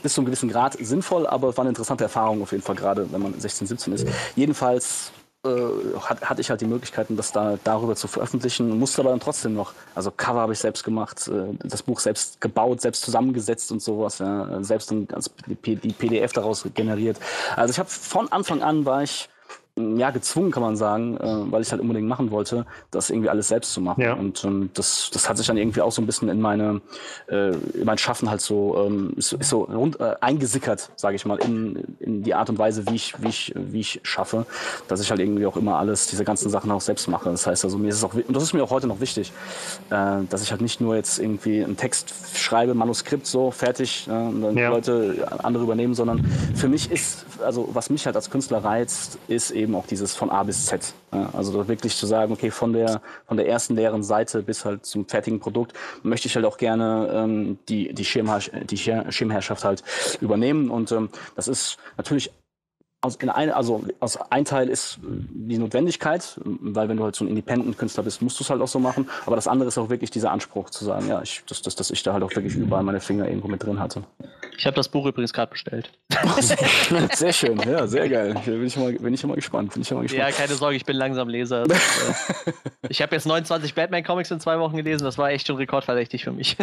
bis 0.02 0.14
zu 0.14 0.22
einem 0.22 0.26
gewissen 0.26 0.50
Grad 0.50 0.78
sinnvoll, 0.80 1.28
aber 1.28 1.50
es 1.50 1.58
war 1.58 1.64
eine 1.64 1.70
interessante 1.70 2.04
Erfahrung 2.04 2.42
auf 2.42 2.52
jeden 2.52 2.64
Fall, 2.64 2.76
gerade 2.76 3.12
wenn 3.12 3.22
man 3.22 3.40
16, 3.40 3.68
17 3.68 3.94
ist. 3.94 4.08
Jedenfalls 4.36 5.12
äh, 5.46 6.00
hat, 6.00 6.22
hatte 6.22 6.42
ich 6.42 6.50
halt 6.50 6.62
die 6.62 6.66
Möglichkeiten, 6.66 7.16
das 7.16 7.32
da 7.32 7.58
darüber 7.64 7.96
zu 7.96 8.08
veröffentlichen, 8.08 8.78
musste 8.80 9.02
aber 9.02 9.12
dann 9.12 9.20
trotzdem 9.20 9.54
noch, 9.54 9.74
also 9.96 10.12
Cover 10.12 10.42
habe 10.42 10.54
ich 10.54 10.60
selbst 10.60 10.84
gemacht, 10.84 11.28
äh, 11.28 11.54
das 11.64 11.84
Buch 11.84 12.00
selbst 12.00 12.42
gebaut, 12.42 12.82
selbst 12.82 13.04
zusammengesetzt 13.04 13.72
und 13.72 13.82
sowas, 13.82 14.20
ja, 14.20 14.64
selbst 14.64 14.92
dann 14.92 15.08
die 15.48 15.56
PDF 15.56 16.34
daraus 16.34 16.66
generiert. 16.74 17.20
Also 17.56 17.72
ich 17.72 17.80
habe 17.80 17.90
von 17.90 18.32
Anfang 18.32 18.62
an 18.62 18.86
war 18.86 19.04
ich 19.04 19.30
ja, 19.78 20.10
gezwungen, 20.12 20.52
kann 20.52 20.64
man 20.64 20.76
sagen, 20.76 21.18
äh, 21.18 21.52
weil 21.52 21.62
ich 21.62 21.72
halt 21.72 21.82
unbedingt 21.82 22.08
machen 22.08 22.32
wollte, 22.32 22.66
das 22.92 23.10
irgendwie 23.10 23.30
alles 23.30 23.48
selbst 23.48 23.74
zu 23.74 23.82
machen. 23.82 24.02
Ja. 24.02 24.14
Und 24.14 24.44
ähm, 24.44 24.70
das, 24.74 25.10
das 25.14 25.30
hat 25.30 25.38
sich 25.38 25.48
dann 25.48 25.58
irgendwie 25.58 25.82
auch 25.82 25.92
so 25.92 26.02
ein 26.02 26.06
bisschen 26.06 26.30
in 26.30 26.42
meine, 26.42 26.82
äh, 27.30 27.52
in 27.52 27.86
mein 27.86 27.98
Schaffen 27.98 28.30
halt 28.30 28.42
so, 28.42 28.86
ähm, 28.86 29.14
ist, 29.16 29.34
ist 29.34 29.50
so 29.50 29.64
rund, 29.64 30.00
äh, 30.00 30.16
eingesickert, 30.22 30.92
sage 30.96 31.16
ich 31.16 31.26
mal, 31.26 31.38
in, 31.38 31.84
in 32.00 32.24
die 32.24 32.34
Art 32.34 32.50
und 32.50 32.58
Weise, 32.58 32.88
wie 32.88 32.96
ich, 32.96 33.22
wie 33.22 33.30
ich, 33.30 33.54
wie 33.56 33.80
ich 33.80 34.00
schaffe, 34.04 34.46
dass 34.88 35.00
ich 35.02 35.10
halt 35.10 35.20
irgendwie 35.20 35.46
auch 35.46 35.58
immer 35.58 35.78
alles, 35.78 36.08
diese 36.08 36.24
ganzen 36.24 36.50
Sachen 36.50 36.72
auch 36.72 36.82
selbst 36.82 37.08
mache. 37.08 37.30
Das 37.30 37.46
heißt 37.46 37.64
also, 37.64 37.78
mir 37.78 37.90
ist 37.90 37.98
es 37.98 38.04
auch, 38.04 38.14
und 38.14 38.36
das 38.36 38.44
ist 38.44 38.54
mir 38.54 38.64
auch 38.64 38.72
heute 38.72 38.88
noch 38.88 39.00
wichtig, 39.00 39.32
äh, 39.90 40.24
dass 40.30 40.42
ich 40.42 40.52
halt 40.52 40.62
nicht 40.62 40.82
nur 40.82 40.96
jetzt 40.96 41.20
irgendwie 41.20 41.64
einen 41.64 41.78
Text 41.78 42.14
schreibe, 42.34 42.74
Manuskript 42.74 43.28
so, 43.28 43.52
fertig, 43.52 44.08
äh, 44.08 44.12
und 44.12 44.42
dann 44.42 44.58
Ja. 44.58 44.70
Leute 44.70 45.28
andere 45.44 45.64
übernehmen, 45.64 45.94
sondern 45.94 46.26
für 46.56 46.68
mich 46.68 46.92
ist, 46.92 47.26
also 47.44 47.70
was 47.74 47.90
mich 47.90 48.06
halt 48.06 48.16
als 48.16 48.30
Künstler 48.30 48.64
reizt, 48.64 49.20
ist 49.28 49.52
eben 49.52 49.67
auch 49.76 49.88
dieses 49.88 50.16
von 50.16 50.30
A 50.30 50.44
bis 50.44 50.66
Z. 50.66 50.94
Also 51.34 51.68
wirklich 51.68 51.96
zu 51.96 52.06
sagen, 52.06 52.34
okay, 52.34 52.52
von 52.52 52.74
der, 52.74 53.02
von 53.28 53.38
der 53.38 53.48
ersten 53.48 53.76
leeren 53.76 54.04
Seite 54.04 54.44
bis 54.44 54.66
halt 54.66 54.86
zum 54.86 55.08
fertigen 55.08 55.40
Produkt 55.40 55.74
möchte 56.04 56.28
ich 56.28 56.36
halt 56.36 56.46
auch 56.46 56.58
gerne 56.58 57.10
ähm, 57.14 57.60
die, 57.70 57.94
die, 57.94 58.06
Schirmherr 58.06 58.40
die 58.40 58.78
Schir- 58.78 59.12
Schirmherrschaft 59.12 59.64
halt 59.64 59.84
übernehmen. 60.22 60.70
Und 60.70 60.92
ähm, 60.92 61.10
das 61.36 61.48
ist 61.48 61.78
natürlich 61.98 62.32
aus, 63.02 63.16
in 63.18 63.30
ein, 63.30 63.52
also 63.52 63.84
aus 64.00 64.18
ein 64.32 64.44
Teil 64.44 64.70
ist 64.70 65.00
die 65.04 65.58
Notwendigkeit, 65.58 66.40
weil 66.44 66.90
wenn 66.90 66.98
du 66.98 67.04
halt 67.04 67.16
so 67.16 67.24
ein 67.24 67.28
Independent-Künstler 67.28 68.04
bist, 68.04 68.22
musst 68.22 68.40
du 68.40 68.44
es 68.44 68.50
halt 68.50 68.62
auch 68.62 68.68
so 68.68 68.80
machen. 68.80 69.08
Aber 69.26 69.36
das 69.36 69.48
andere 69.48 69.68
ist 69.68 69.78
auch 69.78 69.90
wirklich 69.90 70.10
dieser 70.10 70.32
Anspruch 70.32 70.70
zu 70.72 70.84
sagen, 70.84 71.08
ja, 71.08 71.22
ich, 71.22 71.44
dass, 71.48 71.62
dass, 71.62 71.76
dass 71.76 71.92
ich 71.92 72.02
da 72.04 72.14
halt 72.14 72.24
auch 72.24 72.36
wirklich 72.36 72.56
überall 72.56 72.84
meine 72.84 73.00
Finger 73.00 73.28
irgendwo 73.28 73.48
mit 73.48 73.64
drin 73.64 73.80
hatte. 73.80 74.04
Ich 74.58 74.66
habe 74.66 74.76
das 74.76 74.90
Buch 74.90 75.06
übrigens 75.06 75.32
gerade 75.32 75.52
bestellt. 75.52 75.92
Sehr 77.14 77.34
schön, 77.34 77.60
ja, 77.60 77.86
sehr 77.86 78.10
geil. 78.10 78.36
Bin 78.46 78.66
ich 78.66 78.76
mal, 78.76 78.92
bin 78.94 79.14
ich 79.14 79.24
mal 79.24 79.36
gespannt. 79.36 79.74
Bin 79.74 79.84
ich 79.84 79.92
mal 79.92 79.98
Ja, 79.98 80.26
gespannt. 80.28 80.36
keine 80.36 80.56
Sorge, 80.56 80.76
ich 80.76 80.86
bin 80.86 80.96
langsam 80.96 81.30
Leser. 81.30 81.64
Äh, 81.64 81.76
ich 82.90 83.02
habe 83.04 83.16
jetzt 83.16 83.28
29 83.28 83.76
Batman-Comics 83.76 84.32
in 84.32 84.40
zwei 84.40 84.58
Wochen 84.60 84.76
gelesen. 84.76 85.04
Das 85.04 85.18
war 85.20 85.30
echt 85.30 85.46
schon 85.46 85.58
rekordverdächtig 85.58 86.24
für 86.24 86.32
mich. 86.32 86.58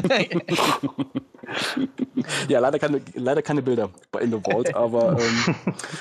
Ja, 2.48 2.58
leider 2.58 2.78
keine, 2.78 3.00
leider 3.14 3.42
keine 3.42 3.62
Bilder 3.62 3.90
bei 4.10 4.20
In 4.20 4.32
the 4.32 4.38
Vault, 4.42 4.74
aber 4.74 5.18
ähm, 5.20 5.54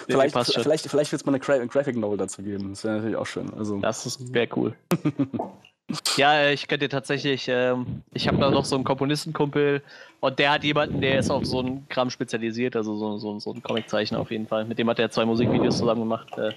vielleicht, 0.08 0.23
passt 0.32 0.54
schon. 0.54 0.64
vielleicht, 0.64 0.88
vielleicht 0.88 1.12
wird 1.12 1.22
es 1.22 1.26
mal 1.26 1.32
eine 1.32 1.40
Gra 1.40 1.66
Graphic 1.66 1.96
Novel 1.98 2.18
dazu 2.18 2.42
geben. 2.42 2.70
Das 2.70 2.84
wäre 2.84 2.96
natürlich 2.96 3.18
auch 3.18 3.26
schön. 3.26 3.54
Also, 3.54 3.80
Das 3.80 4.34
wäre 4.34 4.48
cool. 4.56 4.76
ja, 6.18 6.50
ich 6.50 6.68
könnte 6.68 6.90
tatsächlich, 6.90 7.48
ähm, 7.50 8.04
ich 8.14 8.28
habe 8.28 8.38
da 8.38 8.50
noch 8.50 8.66
so 8.66 8.76
einen 8.76 8.84
Komponistenkumpel 8.84 9.82
und 10.20 10.40
der 10.40 10.52
hat 10.52 10.64
jemanden, 10.64 11.02
der 11.02 11.20
ist 11.20 11.30
auf 11.30 11.46
so 11.46 11.60
einen 11.60 11.88
Kram 11.90 12.10
spezialisiert, 12.10 12.76
also 12.76 12.96
so, 12.96 13.18
so, 13.18 13.40
so 13.40 13.54
ein 13.54 13.62
Comiczeichner 13.62 14.20
auf 14.20 14.32
jeden 14.32 14.48
Fall. 14.48 14.66
Mit 14.66 14.80
dem 14.80 14.90
hat 14.90 15.00
er 15.00 15.12
zwei 15.12 15.26
Musikvideos 15.26 15.78
zusammen 15.78 16.02
gemacht. 16.02 16.38
Äh, 16.38 16.52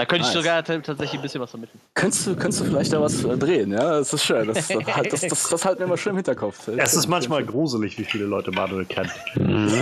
da 0.00 0.06
könnte 0.06 0.26
ich 0.26 0.34
Nice. 0.34 0.42
sogar 0.42 0.64
t- 0.64 0.78
tatsächlich 0.80 1.20
ein 1.20 1.22
bisschen 1.22 1.40
was 1.40 1.50
vermitteln. 1.50 1.78
könntest, 1.94 2.26
du, 2.26 2.34
könntest 2.34 2.60
du 2.60 2.64
vielleicht 2.64 2.92
da 2.92 3.00
was 3.00 3.22
äh, 3.24 3.36
drehen, 3.36 3.72
ja? 3.72 3.98
Das 3.98 4.12
ist 4.12 4.24
schön. 4.24 4.46
Das, 4.48 4.66
das, 4.68 4.86
halt- 4.96 5.12
das, 5.12 5.20
das, 5.20 5.48
das 5.48 5.64
halten 5.64 5.80
wir 5.80 5.86
immer 5.86 5.96
schön 5.96 6.10
im 6.10 6.16
Hinterkopf. 6.16 6.68
Es 6.68 6.94
ist 6.94 7.06
manchmal 7.06 7.44
gruselig, 7.44 7.98
wie 7.98 8.04
viele 8.04 8.24
Leute 8.24 8.50
Manuel 8.50 8.86
kennt. 8.86 9.10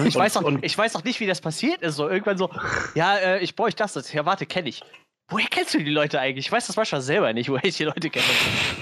Ich 0.06 0.16
weiß, 0.16 0.36
auch, 0.38 0.42
und- 0.42 0.64
ich 0.64 0.76
weiß 0.76 0.96
auch 0.96 1.04
nicht, 1.04 1.20
wie 1.20 1.26
das 1.26 1.40
passiert 1.40 1.82
ist. 1.82 1.96
So 1.96 2.08
irgendwann 2.08 2.36
so, 2.38 2.50
ja, 2.94 3.16
äh, 3.16 3.38
ich 3.40 3.54
bräuchte 3.56 3.82
das. 3.82 3.94
jetzt. 3.94 4.12
Ja, 4.12 4.26
warte, 4.26 4.46
kenne 4.46 4.68
ich. 4.68 4.82
Woher 5.30 5.46
kennst 5.50 5.74
du 5.74 5.78
die 5.78 5.90
Leute 5.90 6.18
eigentlich? 6.20 6.46
Ich 6.46 6.52
weiß 6.52 6.66
das 6.66 6.76
manchmal 6.76 7.02
selber 7.02 7.32
nicht, 7.34 7.48
woher 7.50 7.64
ich 7.64 7.76
die 7.76 7.84
Leute 7.84 8.08
kenne. 8.08 8.24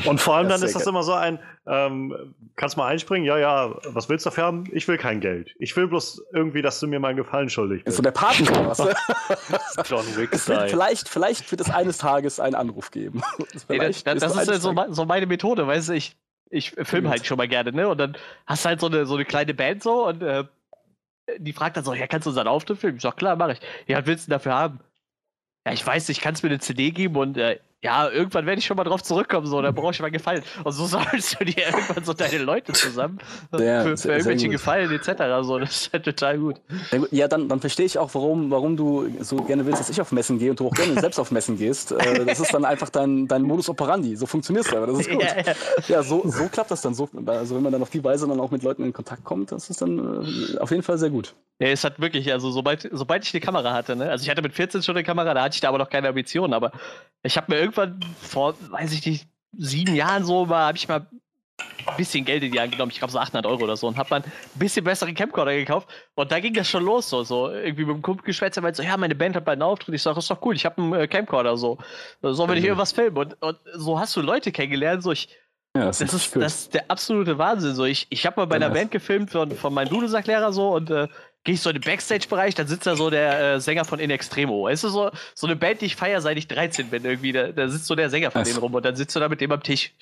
Und 0.04 0.20
vor 0.20 0.36
allem 0.36 0.48
Das 0.48 0.60
dann 0.60 0.64
ist 0.64 0.70
ist 0.70 0.76
das 0.76 0.84
sehr 0.84 0.90
immer 0.90 1.02
so 1.02 1.12
ein, 1.12 1.40
ähm, 1.66 2.34
kannst 2.54 2.76
mal 2.76 2.86
einspringen? 2.86 3.26
Ja, 3.26 3.36
ja, 3.36 3.74
was 3.88 4.08
willst 4.08 4.24
du 4.26 4.30
dafür 4.30 4.44
haben? 4.44 4.64
Ich 4.72 4.86
will 4.86 4.96
kein 4.96 5.20
Geld. 5.20 5.54
Ich 5.58 5.76
will 5.76 5.88
bloß 5.88 6.22
irgendwie, 6.32 6.62
dass 6.62 6.78
du 6.78 6.86
mir 6.86 7.00
mal 7.00 7.08
einen 7.08 7.16
Gefallen 7.16 7.50
schuldig 7.50 7.78
Ist 7.80 7.84
bist. 7.84 7.96
so 7.96 8.02
der 8.02 8.12
Paten 8.12 8.46
was? 8.48 8.78
John 9.90 10.06
Wick 10.16 10.30
Es 10.32 10.48
wird 10.48 10.70
vielleicht, 10.70 11.08
vielleicht 11.08 11.50
wird 11.50 11.60
es 11.60 11.70
eines 11.70 11.98
Tages 11.98 12.38
einen 12.38 12.54
Anruf 12.54 12.92
geben. 12.92 13.22
Nee, 13.68 13.78
das, 13.78 14.04
das, 14.04 14.20
das 14.20 14.36
ist 14.36 14.48
ja 14.48 14.58
so, 14.58 14.74
so 14.90 15.04
meine 15.04 15.26
Methode, 15.26 15.66
weißt 15.66 15.88
du, 15.88 15.94
ich, 15.94 16.16
ich 16.50 16.70
filme 16.82 17.08
halt 17.10 17.26
schon 17.26 17.38
mal 17.38 17.48
gerne, 17.48 17.72
ne? 17.72 17.88
Und 17.88 17.98
dann 17.98 18.16
hast 18.46 18.64
du 18.64 18.68
halt 18.68 18.80
so 18.80 18.86
eine, 18.86 19.04
so 19.04 19.14
eine 19.16 19.24
kleine 19.24 19.52
Band 19.52 19.82
so 19.82 20.06
und 20.06 20.22
äh, 20.22 20.44
die 21.38 21.52
fragt 21.52 21.76
dann 21.76 21.82
so, 21.84 21.92
ja, 21.92 22.06
kannst 22.06 22.26
du 22.26 22.30
unseren 22.30 22.46
Auftritt 22.46 22.78
filmen? 22.78 22.98
Ich 22.98 23.02
sag, 23.02 23.16
klar, 23.16 23.34
mach 23.34 23.48
ich. 23.48 23.58
Ja, 23.88 23.98
was 23.98 24.06
willst 24.06 24.26
du 24.26 24.30
denn 24.30 24.38
dafür 24.38 24.54
haben? 24.54 24.80
Ja, 25.66 25.72
ich 25.72 25.84
weiß 25.84 26.06
nicht, 26.06 26.20
kannst 26.20 26.44
mir 26.44 26.48
eine 26.48 26.60
CD 26.60 26.92
geben 26.92 27.16
und 27.16 27.36
äh, 27.36 27.58
ja, 27.82 28.08
irgendwann 28.10 28.46
werde 28.46 28.58
ich 28.58 28.64
schon 28.66 28.76
mal 28.76 28.84
drauf 28.84 29.02
zurückkommen, 29.02 29.46
so, 29.46 29.60
dann 29.62 29.74
brauche 29.74 29.92
ich 29.92 30.00
mal 30.00 30.10
Gefallen. 30.10 30.42
Und 30.64 30.72
so 30.72 30.86
sammelst 30.86 31.36
du 31.38 31.44
dir 31.44 31.66
irgendwann 31.66 32.04
so 32.04 32.12
deine 32.14 32.38
Leute 32.38 32.72
zusammen 32.72 33.18
Sehr- 33.52 33.82
für, 33.82 33.96
für 33.96 34.12
irgendwelche. 34.12 34.48
Gefallen 34.48 34.90
etc. 34.90 35.12
So, 35.42 35.58
das 35.58 35.70
ist 35.82 35.92
halt 35.92 36.04
total 36.04 36.38
gut. 36.38 36.56
Ja, 37.10 37.28
dann, 37.28 37.48
dann 37.48 37.60
verstehe 37.60 37.86
ich 37.86 37.98
auch, 37.98 38.10
warum, 38.14 38.50
warum 38.50 38.76
du 38.76 39.08
so 39.20 39.36
gerne 39.36 39.66
willst, 39.66 39.80
dass 39.80 39.90
ich 39.90 40.00
auf 40.00 40.10
Messen 40.12 40.38
gehe 40.38 40.50
und 40.50 40.58
du 40.58 40.66
auch 40.68 40.74
gerne 40.74 40.98
selbst 41.00 41.18
auf 41.18 41.30
Messen 41.30 41.58
gehst. 41.58 41.92
Äh, 41.92 42.24
Das 42.24 42.40
ist 42.40 42.52
dann 42.52 42.64
einfach 42.64 42.88
dein, 42.88 43.28
dein 43.28 43.42
Modus 43.42 43.68
operandi. 43.68 44.16
So 44.16 44.26
funktionierst 44.26 44.72
du, 44.72 44.76
aber 44.78 44.86
das 44.88 45.00
ist 45.00 45.10
gut. 45.10 45.22
Ja, 45.22 45.36
ja. 45.36 45.52
Ja, 45.88 46.02
so, 46.02 46.22
so 46.28 46.48
klappt 46.48 46.70
das 46.70 46.80
dann. 46.80 46.94
So, 46.94 47.08
also 47.26 47.54
wenn 47.56 47.62
man 47.62 47.72
dann 47.72 47.82
auf 47.82 47.90
die 47.90 48.02
Weise 48.02 48.26
dann 48.26 48.40
auch 48.40 48.50
mit 48.50 48.62
Leuten 48.62 48.82
in 48.84 48.92
Kontakt 48.92 49.22
kommt, 49.24 49.52
das 49.52 49.70
ist 49.70 49.82
dann 49.82 50.24
äh, 50.54 50.58
auf 50.58 50.70
jeden 50.70 50.82
Fall 50.82 50.98
sehr 50.98 51.10
gut. 51.10 51.34
Ja, 51.58 51.68
es 51.68 51.84
hat 51.84 52.00
wirklich, 52.00 52.30
also 52.32 52.50
sobald, 52.50 52.88
sobald 52.92 53.24
ich 53.24 53.32
eine 53.34 53.40
Kamera 53.40 53.72
hatte, 53.72 53.96
ne? 53.96 54.10
Also 54.10 54.22
ich 54.24 54.30
hatte 54.30 54.42
mit 54.42 54.52
14 54.52 54.82
schon 54.82 54.94
eine 54.96 55.04
Kamera, 55.04 55.32
da 55.32 55.42
hatte 55.44 55.54
ich 55.54 55.60
da 55.60 55.68
aber 55.68 55.78
noch 55.78 55.88
keine 55.88 56.08
Ambitionen, 56.08 56.52
aber 56.52 56.70
ich 57.22 57.36
habe 57.38 57.50
mir 57.52 57.58
irgendwann 57.76 58.16
vor, 58.20 58.56
weiß 58.70 58.92
ich 58.92 59.04
nicht, 59.06 59.28
sieben 59.52 59.94
Jahren 59.94 60.24
so 60.24 60.46
mal, 60.46 60.66
habe 60.66 60.78
ich 60.78 60.88
mal 60.88 61.06
ein 61.78 61.94
bisschen 61.96 62.24
Geld 62.24 62.42
in 62.42 62.52
die 62.52 62.60
Hand 62.60 62.72
genommen, 62.72 62.90
ich 62.90 62.98
glaube 62.98 63.12
so 63.12 63.18
800 63.18 63.46
Euro 63.46 63.64
oder 63.64 63.76
so, 63.76 63.86
und 63.86 63.96
habe 63.98 64.08
mal 64.10 64.22
ein 64.22 64.32
bisschen 64.54 64.84
besseren 64.84 65.14
Camcorder 65.14 65.54
gekauft 65.54 65.88
und 66.14 66.32
da 66.32 66.40
ging 66.40 66.54
das 66.54 66.68
schon 66.68 66.84
los, 66.84 67.08
so, 67.08 67.22
so 67.22 67.50
irgendwie 67.50 67.84
mit 67.84 67.94
dem 67.96 68.02
Kumpel 68.02 68.24
geschwätzt, 68.24 68.56
er 68.58 68.62
meinte 68.62 68.78
so, 68.78 68.82
ja, 68.82 68.96
meine 68.96 69.14
Band 69.14 69.36
hat 69.36 69.44
bald 69.44 69.56
einen 69.56 69.62
Auftritt, 69.70 69.94
ich 69.94 70.02
sage, 70.02 70.18
ist 70.18 70.30
doch 70.30 70.40
cool, 70.44 70.54
ich 70.56 70.64
habe 70.64 70.80
einen 70.82 70.92
äh, 70.94 71.08
Camcorder, 71.08 71.56
so, 71.56 71.78
wir 72.48 72.54
nicht 72.54 72.64
Mhm. 72.64 72.68
irgendwas 72.68 72.92
filmen? 72.92 73.16
Und, 73.16 73.42
und 73.42 73.58
so 73.74 73.98
hast 73.98 74.16
du 74.16 74.20
Leute 74.22 74.52
kennengelernt, 74.52 75.02
so 75.02 75.12
ich, 75.12 75.28
Ja, 75.76 75.84
das 75.86 76.00
richtig 76.00 76.16
ist, 76.22 76.36
das 76.36 76.54
ist 76.60 76.74
der 76.74 76.90
absolute 76.90 77.38
Wahnsinn. 77.38 77.74
So, 77.74 77.84
ich 77.84 78.06
ich 78.10 78.24
habe 78.26 78.40
mal 78.40 78.46
bei 78.46 78.56
Ja, 78.56 78.66
einer. 78.66 78.74
Band 78.74 78.90
gefilmt 78.90 79.30
von, 79.30 79.50
von 79.52 79.74
meinem 79.74 79.88
Dudelsack-Lehrer 79.90 80.52
so 80.52 80.74
und 80.74 80.90
äh, 80.90 81.08
gehe 81.46 81.54
ich 81.54 81.62
so 81.62 81.70
in 81.70 81.74
den 81.76 81.82
Backstage-Bereich, 81.82 82.54
dann 82.54 82.66
sitzt 82.66 82.86
da 82.86 82.96
so 82.96 83.08
der 83.08 83.54
äh, 83.54 83.60
Sänger 83.60 83.84
von 83.86 83.98
In 83.98 84.10
Extremo. 84.10 84.68
Es 84.68 84.84
ist 84.84 84.92
so, 84.92 85.10
so 85.34 85.46
eine 85.46 85.56
Band, 85.56 85.80
die 85.80 85.86
ich 85.86 85.96
feiere, 85.96 86.20
seit 86.20 86.36
ich 86.36 86.48
13 86.48 86.88
bin 86.90 87.04
irgendwie. 87.04 87.32
Da, 87.32 87.48
da 87.52 87.68
sitzt 87.68 87.86
so 87.86 87.94
der 87.94 88.10
Sänger 88.10 88.30
von 88.30 88.44
denen 88.44 88.58
rum 88.58 88.74
und 88.74 88.84
dann 88.84 88.96
sitzt 88.96 89.16
du 89.16 89.20
da 89.20 89.28
mit 89.28 89.40
dem 89.40 89.50
am 89.52 89.62
Tisch. 89.62 89.92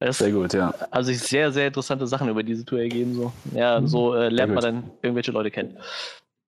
Das, 0.00 0.18
Sehr 0.18 0.30
gut, 0.30 0.52
ja. 0.54 0.72
also 0.90 1.10
ich 1.10 1.18
sehr, 1.18 1.50
sehr 1.52 1.66
interessante 1.68 2.06
Sachen 2.06 2.28
über 2.28 2.42
diese 2.42 2.64
Tour 2.64 2.78
ergeben. 2.80 3.14
So, 3.14 3.32
ja, 3.52 3.82
so 3.84 4.14
äh, 4.14 4.28
lernt 4.28 4.54
man 4.54 4.62
dann 4.62 4.90
irgendwelche 5.02 5.32
Leute 5.32 5.50
kennen. 5.50 5.76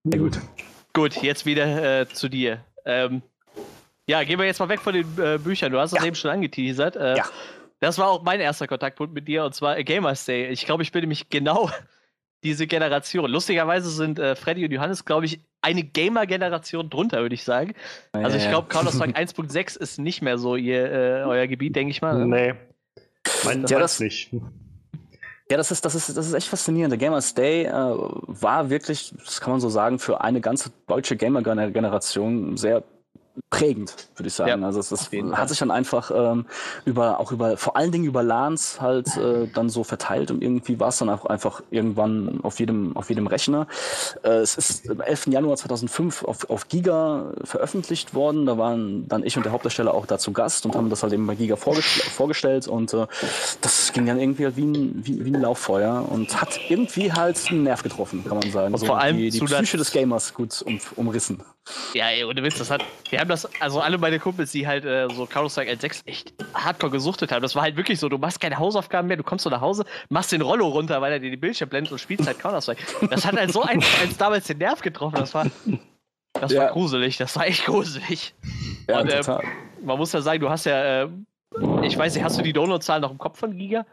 Sehr 0.05 0.19
gut. 0.19 0.39
Gut, 0.93 1.21
jetzt 1.21 1.45
wieder 1.45 2.01
äh, 2.01 2.07
zu 2.07 2.29
dir. 2.29 2.63
Ähm, 2.85 3.21
ja, 4.07 4.23
gehen 4.23 4.39
wir 4.39 4.45
jetzt 4.45 4.59
mal 4.59 4.69
weg 4.69 4.79
von 4.79 4.93
den 4.93 5.05
äh, 5.19 5.37
Büchern. 5.37 5.71
Du 5.71 5.79
hast 5.79 5.91
es 5.93 5.99
Ja. 5.99 6.05
eben 6.05 6.15
schon 6.15 6.31
angeteasert. 6.31 6.95
Äh, 6.95 7.17
Ja. 7.17 7.25
Das 7.81 7.97
war 7.97 8.09
auch 8.09 8.21
mein 8.23 8.39
erster 8.39 8.67
Kontaktpunkt 8.67 9.13
mit 9.13 9.27
dir 9.27 9.43
und 9.43 9.53
zwar 9.55 9.83
Gamers 9.83 10.25
Day. 10.25 10.47
Ich 10.49 10.65
glaube, 10.65 10.83
ich 10.83 10.91
bin 10.91 11.01
nämlich 11.01 11.29
genau 11.29 11.69
diese 12.43 12.67
Generation. 12.67 13.29
Lustigerweise 13.29 13.89
sind 13.89 14.19
äh, 14.19 14.35
Freddy 14.35 14.65
und 14.65 14.71
Johannes, 14.71 15.05
glaube 15.05 15.25
ich, 15.25 15.39
eine 15.61 15.83
Gamer-Generation 15.83 16.89
drunter, 16.89 17.21
würde 17.21 17.35
ich 17.35 17.43
sagen. 17.43 17.73
Also 18.13 18.37
ich 18.37 18.43
Ja, 18.43 18.49
ja. 18.49 18.49
glaube, 18.49 18.67
Counter-Strike 18.69 19.13
1.6 19.19 19.77
ist 19.79 19.99
nicht 19.99 20.21
mehr 20.21 20.37
so 20.37 20.55
ihr, 20.55 20.91
äh, 20.91 21.23
euer 21.23 21.47
Gebiet, 21.47 21.75
denke 21.75 21.91
ich 21.91 22.01
mal. 22.01 22.25
ne? 22.25 22.25
Nee. 22.27 22.53
Mein, 23.45 23.65
Ja, 23.67 23.79
das- 23.79 23.99
nicht. 23.99 24.31
Ja, 25.51 25.57
das 25.57 25.69
ist, 25.69 25.83
das 25.83 25.95
ist, 25.95 26.15
das 26.15 26.27
ist 26.27 26.33
echt 26.33 26.47
faszinierend. 26.47 26.93
Der 26.93 26.97
Gamers 26.97 27.33
Day 27.33 27.65
äh, 27.65 27.71
war 27.73 28.69
wirklich, 28.69 29.13
das 29.23 29.41
kann 29.41 29.51
man 29.51 29.59
so 29.59 29.67
sagen, 29.67 29.99
für 29.99 30.21
eine 30.21 30.39
ganze 30.39 30.71
deutsche 30.87 31.17
Gamer-Generation 31.17 32.55
sehr 32.55 32.83
prägend, 33.49 34.07
würde 34.15 34.27
ich 34.27 34.33
sagen. 34.33 34.61
Ja, 34.61 34.67
also 34.67 34.79
es, 34.79 34.91
es 34.91 35.09
hat 35.33 35.49
sich 35.49 35.59
dann 35.59 35.71
einfach 35.71 36.11
ähm, 36.13 36.45
über, 36.85 37.19
auch 37.19 37.31
über, 37.31 37.57
vor 37.57 37.75
allen 37.75 37.91
Dingen 37.91 38.05
über 38.05 38.23
LANs 38.23 38.81
halt 38.81 39.15
äh, 39.17 39.47
dann 39.47 39.69
so 39.69 39.83
verteilt 39.83 40.31
und 40.31 40.41
irgendwie 40.41 40.79
war 40.79 40.89
es 40.89 40.97
dann 40.97 41.09
auch 41.09 41.25
einfach 41.25 41.61
irgendwann 41.69 42.39
auf 42.43 42.59
jedem, 42.59 42.95
auf 42.95 43.09
jedem 43.09 43.27
Rechner. 43.27 43.67
Äh, 44.23 44.37
es 44.37 44.57
ist 44.57 44.89
am 44.89 45.01
11. 45.01 45.27
Januar 45.27 45.57
2005 45.57 46.23
auf, 46.23 46.49
auf 46.49 46.67
Giga 46.67 47.33
veröffentlicht 47.43 48.13
worden. 48.13 48.45
Da 48.45 48.57
waren 48.57 49.07
dann 49.07 49.25
ich 49.25 49.37
und 49.37 49.43
der 49.43 49.51
Hauptdarsteller 49.51 49.93
auch 49.93 50.05
dazu 50.05 50.31
Gast 50.31 50.65
und 50.65 50.75
haben 50.75 50.89
das 50.89 51.03
halt 51.03 51.13
eben 51.13 51.27
bei 51.27 51.35
Giga 51.35 51.55
vorgestell 51.55 52.09
vorgestellt 52.09 52.67
und 52.67 52.93
äh, 52.93 53.07
das 53.61 53.93
ging 53.93 54.05
dann 54.05 54.19
irgendwie 54.19 54.45
halt 54.45 54.57
wie 54.57 54.65
ein, 54.65 55.01
wie, 55.05 55.25
wie 55.25 55.29
ein 55.29 55.41
Lauffeuer 55.41 56.05
und 56.09 56.41
hat 56.41 56.59
irgendwie 56.69 57.11
halt 57.11 57.39
einen 57.49 57.63
Nerv 57.63 57.83
getroffen, 57.83 58.23
kann 58.23 58.37
man 58.37 58.51
sagen. 58.51 58.73
Und 58.73 58.85
vor 58.85 58.99
allem 58.99 59.17
die, 59.17 59.29
die 59.29 59.39
Psyche 59.39 59.77
des 59.77 59.91
Gamers 59.91 60.33
gut 60.33 60.61
um, 60.61 60.79
umrissen. 60.95 61.43
Ja, 61.93 62.09
ey, 62.09 62.23
ohne 62.23 62.41
Witz, 62.43 62.57
das 62.57 62.71
hat. 62.71 62.83
Wir 63.09 63.19
haben 63.21 63.29
das, 63.29 63.47
also 63.61 63.79
alle 63.79 63.97
meine 63.97 64.19
Kumpels, 64.19 64.51
die 64.51 64.67
halt 64.67 64.83
äh, 64.85 65.07
so 65.13 65.25
Counter-Strike 65.25 65.71
1.6 65.71 66.01
echt 66.07 66.33
hardcore 66.53 66.91
gesuchtet 66.91 67.31
haben, 67.31 67.41
das 67.41 67.55
war 67.55 67.63
halt 67.63 67.77
wirklich 67.77 67.99
so, 67.99 68.09
du 68.09 68.17
machst 68.17 68.39
keine 68.41 68.57
Hausaufgaben 68.59 69.07
mehr, 69.07 69.17
du 69.17 69.23
kommst 69.23 69.43
so 69.43 69.49
nach 69.49 69.61
Hause, 69.61 69.85
machst 70.09 70.31
den 70.31 70.41
Rollo 70.41 70.67
runter, 70.67 70.99
weil 71.01 71.13
er 71.13 71.19
dir 71.19 71.29
die 71.31 71.37
Bildschirm 71.37 71.69
blendet 71.69 71.91
und 71.93 71.99
spielst 71.99 72.27
halt 72.27 72.39
Counter-Strike. 72.39 72.81
Das 73.09 73.25
hat 73.25 73.35
halt 73.37 73.53
so 73.53 73.61
eins, 73.63 73.85
eins 74.01 74.17
damals 74.17 74.47
den 74.47 74.57
Nerv 74.57 74.81
getroffen, 74.81 75.15
das 75.15 75.33
war. 75.33 75.45
Das 76.33 76.55
war 76.55 76.65
Ja. 76.65 76.71
gruselig, 76.71 77.17
das 77.17 77.35
war 77.35 77.45
echt 77.47 77.65
gruselig. 77.65 78.33
Ja, 78.89 79.01
Und, 79.01 79.09
total. 79.09 79.43
Man 79.83 79.97
muss 79.97 80.11
ja 80.13 80.21
sagen, 80.21 80.39
du 80.39 80.49
hast 80.49 80.65
ja, 80.65 81.03
äh, 81.03 81.09
ich 81.83 81.97
weiß 81.97 82.15
nicht, 82.15 82.23
hast 82.23 82.37
du 82.37 82.41
die 82.41 82.53
Downloadzahlen 82.53 83.01
noch 83.01 83.11
im 83.11 83.17
Kopf 83.17 83.39
von 83.39 83.55
Giga? 83.57 83.85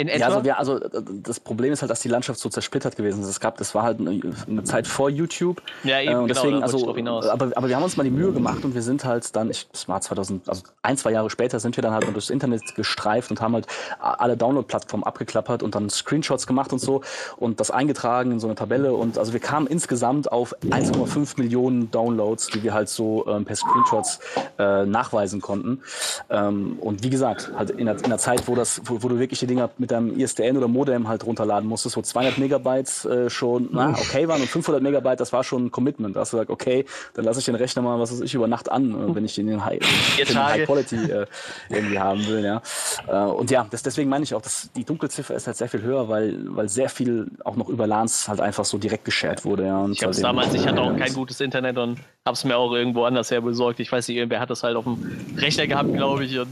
In 0.00 0.08
etwa? 0.08 0.18
Ja, 0.18 0.26
also, 0.28 0.44
wir, 0.44 0.58
also 0.58 0.80
äh, 0.80 1.02
das 1.22 1.40
Problem 1.40 1.74
ist 1.74 1.82
halt, 1.82 1.90
dass 1.90 2.00
die 2.00 2.08
Landschaft 2.08 2.40
so 2.40 2.48
zersplittert 2.48 2.96
gewesen 2.96 3.22
ist. 3.22 3.28
Es 3.28 3.38
gab, 3.38 3.58
das 3.58 3.74
war 3.74 3.82
halt 3.82 4.00
eine, 4.00 4.18
eine 4.48 4.64
Zeit 4.64 4.86
vor 4.86 5.10
YouTube. 5.10 5.60
Ja, 5.84 6.00
eben, 6.00 6.12
äh, 6.12 6.14
und 6.14 6.28
genau, 6.28 6.40
deswegen, 6.40 6.56
ich 6.56 6.62
also, 6.62 7.30
aber, 7.30 7.50
aber 7.54 7.68
wir 7.68 7.76
haben 7.76 7.82
uns 7.82 7.98
mal 7.98 8.04
die 8.04 8.10
Mühe 8.10 8.32
gemacht 8.32 8.64
und 8.64 8.74
wir 8.74 8.80
sind 8.80 9.04
halt 9.04 9.36
dann, 9.36 9.50
ich, 9.50 9.68
das 9.70 9.88
war 9.88 10.00
2000, 10.00 10.48
also 10.48 10.62
ein, 10.80 10.96
zwei 10.96 11.12
Jahre 11.12 11.28
später 11.28 11.60
sind 11.60 11.76
wir 11.76 11.82
dann 11.82 11.92
halt 11.92 12.06
durchs 12.10 12.30
Internet 12.30 12.74
gestreift 12.74 13.30
und 13.30 13.42
haben 13.42 13.52
halt 13.52 13.66
alle 13.98 14.38
Download-Plattformen 14.38 15.04
abgeklappert 15.04 15.62
und 15.62 15.74
dann 15.74 15.90
Screenshots 15.90 16.46
gemacht 16.46 16.72
und 16.72 16.78
so 16.78 17.02
und 17.36 17.60
das 17.60 17.70
eingetragen 17.70 18.32
in 18.32 18.40
so 18.40 18.46
eine 18.46 18.54
Tabelle 18.54 18.94
und 18.94 19.18
also 19.18 19.34
wir 19.34 19.40
kamen 19.40 19.66
insgesamt 19.66 20.32
auf 20.32 20.56
1,5 20.62 21.38
Millionen 21.38 21.90
Downloads, 21.90 22.46
die 22.48 22.62
wir 22.62 22.72
halt 22.72 22.88
so 22.88 23.26
ähm, 23.28 23.44
per 23.44 23.56
Screenshots 23.56 24.20
äh, 24.58 24.86
nachweisen 24.86 25.42
konnten. 25.42 25.82
Ähm, 26.30 26.78
und 26.80 27.02
wie 27.02 27.10
gesagt, 27.10 27.52
halt 27.54 27.70
in 27.70 27.84
der, 27.84 27.96
in 27.96 28.08
der 28.08 28.18
Zeit, 28.18 28.48
wo 28.48 28.54
das, 28.54 28.80
wo, 28.84 29.02
wo 29.02 29.08
du 29.08 29.18
wirklich 29.18 29.40
die 29.40 29.46
Dinger 29.46 29.68
mit 29.76 29.89
deinem 29.90 30.18
ISDN 30.18 30.56
oder 30.56 30.68
Modem 30.68 31.08
halt 31.08 31.24
runterladen 31.24 31.68
musstest, 31.68 31.96
wo 31.96 32.02
200 32.02 32.38
Megabyte 32.38 33.04
äh, 33.04 33.30
schon 33.30 33.68
na, 33.72 33.90
okay 33.90 34.28
waren 34.28 34.40
und 34.40 34.48
500 34.48 34.82
Megabyte, 34.82 35.20
das 35.20 35.32
war 35.32 35.44
schon 35.44 35.66
ein 35.66 35.70
Commitment. 35.70 36.16
Da 36.16 36.20
hast 36.20 36.32
du 36.32 36.36
gesagt, 36.36 36.50
okay, 36.50 36.84
dann 37.14 37.24
lasse 37.24 37.40
ich 37.40 37.44
den 37.44 37.54
Rechner 37.54 37.82
mal, 37.82 37.98
was 37.98 38.12
weiß 38.12 38.20
ich, 38.20 38.34
über 38.34 38.46
Nacht 38.48 38.70
an, 38.70 38.90
äh, 39.10 39.14
wenn 39.14 39.24
ich 39.24 39.34
den 39.34 39.64
High, 39.64 39.80
den. 40.18 40.44
High 40.44 40.64
Quality 40.66 40.96
äh, 40.96 41.26
irgendwie 41.68 41.98
haben 41.98 42.26
will. 42.26 42.44
Ja. 42.44 42.62
Äh, 43.08 43.30
und 43.30 43.50
ja, 43.50 43.66
das, 43.70 43.82
deswegen 43.82 44.08
meine 44.10 44.24
ich 44.24 44.34
auch, 44.34 44.42
dass 44.42 44.70
die 44.74 44.84
Dunkelziffer 44.84 45.34
ist 45.34 45.46
halt 45.46 45.56
sehr 45.56 45.68
viel 45.68 45.82
höher, 45.82 46.08
weil, 46.08 46.36
weil 46.54 46.68
sehr 46.68 46.88
viel 46.88 47.30
auch 47.44 47.56
noch 47.56 47.68
über 47.68 47.86
LANs 47.86 48.28
halt 48.28 48.40
einfach 48.40 48.64
so 48.64 48.78
direkt 48.78 49.04
geshared 49.04 49.44
wurde. 49.44 49.66
Ja. 49.66 49.86
Ich 49.88 50.02
hab's 50.02 50.16
seitdem- 50.16 50.22
damals, 50.22 50.54
ich 50.54 50.66
hatte 50.66 50.80
auch 50.80 50.96
kein 50.96 51.12
gutes 51.12 51.40
Internet 51.40 51.78
und 51.78 51.98
hab's 52.26 52.44
mir 52.44 52.56
auch 52.56 52.72
irgendwo 52.72 53.04
anders 53.04 53.30
her 53.30 53.40
besorgt. 53.40 53.80
Ich 53.80 53.90
weiß 53.90 54.08
nicht, 54.08 54.16
irgendwer 54.16 54.40
hat 54.40 54.50
das 54.50 54.62
halt 54.62 54.76
auf 54.76 54.84
dem 54.84 54.98
Rechner 55.36 55.66
gehabt, 55.66 55.92
glaube 55.92 56.24
ich, 56.24 56.38
und 56.38 56.48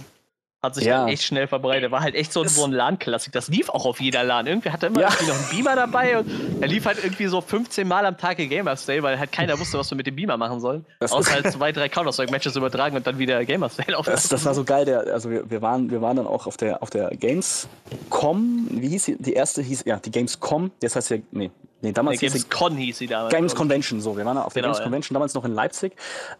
hat 0.62 0.74
sich 0.74 0.84
Ja. 0.84 0.98
dann 1.00 1.08
echt 1.08 1.22
schnell 1.22 1.46
verbreitet. 1.46 1.90
War 1.92 2.00
halt 2.00 2.14
echt 2.16 2.32
so, 2.32 2.42
so 2.44 2.64
ein 2.64 2.72
LAN-Klassik. 2.72 3.32
Das 3.32 3.46
lief 3.48 3.68
auch 3.68 3.86
auf 3.86 4.00
jeder 4.00 4.24
LAN. 4.24 4.46
Irgendwer 4.48 4.72
hatte 4.72 4.86
immer 4.86 5.00
Ja. 5.02 5.08
irgendwie 5.08 5.26
noch 5.26 5.36
einen 5.38 5.48
Beamer 5.50 5.76
dabei 5.76 6.18
und 6.18 6.28
er 6.60 6.66
lief 6.68 6.84
halt 6.84 6.98
irgendwie 7.02 7.26
so 7.28 7.40
15 7.40 7.86
Mal 7.86 8.04
am 8.04 8.18
Tag 8.18 8.38
in 8.40 8.48
Gamers 8.50 8.84
Day, 8.84 9.02
weil 9.02 9.18
halt 9.18 9.30
keiner 9.30 9.58
wusste, 9.60 9.78
was 9.78 9.88
wir 9.90 9.96
mit 9.96 10.06
dem 10.08 10.16
Beamer 10.16 10.36
machen 10.36 10.58
sollen. 10.60 10.84
Das 10.98 11.12
Außer 11.12 11.32
halt 11.32 11.46
zwei, 11.52 11.70
drei 11.70 11.88
Counter-Strike-Matches 11.88 12.56
übertragen 12.56 12.96
und 12.96 13.06
dann 13.06 13.18
wieder 13.18 13.44
Gamers 13.44 13.76
Day 13.76 13.90
laufen. 13.92 14.10
Das, 14.10 14.28
das 14.28 14.44
war 14.44 14.54
so 14.54 14.64
geil, 14.64 14.84
der, 14.84 15.00
also 15.12 15.30
wir, 15.30 15.48
wir, 15.48 15.62
waren, 15.62 15.90
wir 15.90 16.02
waren 16.02 16.16
dann 16.16 16.26
auch 16.26 16.46
auf 16.48 16.56
der, 16.56 16.82
auf 16.82 16.90
der 16.90 17.10
Gamescom, 17.10 18.66
wie 18.70 18.88
hieß 18.88 19.04
sie? 19.04 19.16
Die 19.18 19.34
erste 19.34 19.62
hieß, 19.62 19.84
ja, 19.86 19.98
die 19.98 20.10
Gamescom, 20.10 20.70
jetzt 20.82 20.96
heißt 20.96 21.08
sie, 21.08 21.22
nee, 21.30 21.50
nee, 21.80 21.92
damals 21.92 22.20
hieß 22.20 22.32
sie 22.32 22.38
Gamescon 22.40 22.76
hieß 22.76 22.98
sie 22.98 23.06
damals. 23.06 23.34
Games 23.34 23.54
Convention, 23.54 24.00
so. 24.00 24.16
Wir 24.16 24.24
waren 24.24 24.38
auf 24.38 24.52
der 24.52 24.62
Genau, 24.62 24.72
Games 24.72 24.78
ja. 24.78 24.84
Convention 24.84 25.14
damals 25.14 25.34
noch 25.34 25.44
in 25.44 25.54
Leipzig, 25.54 25.92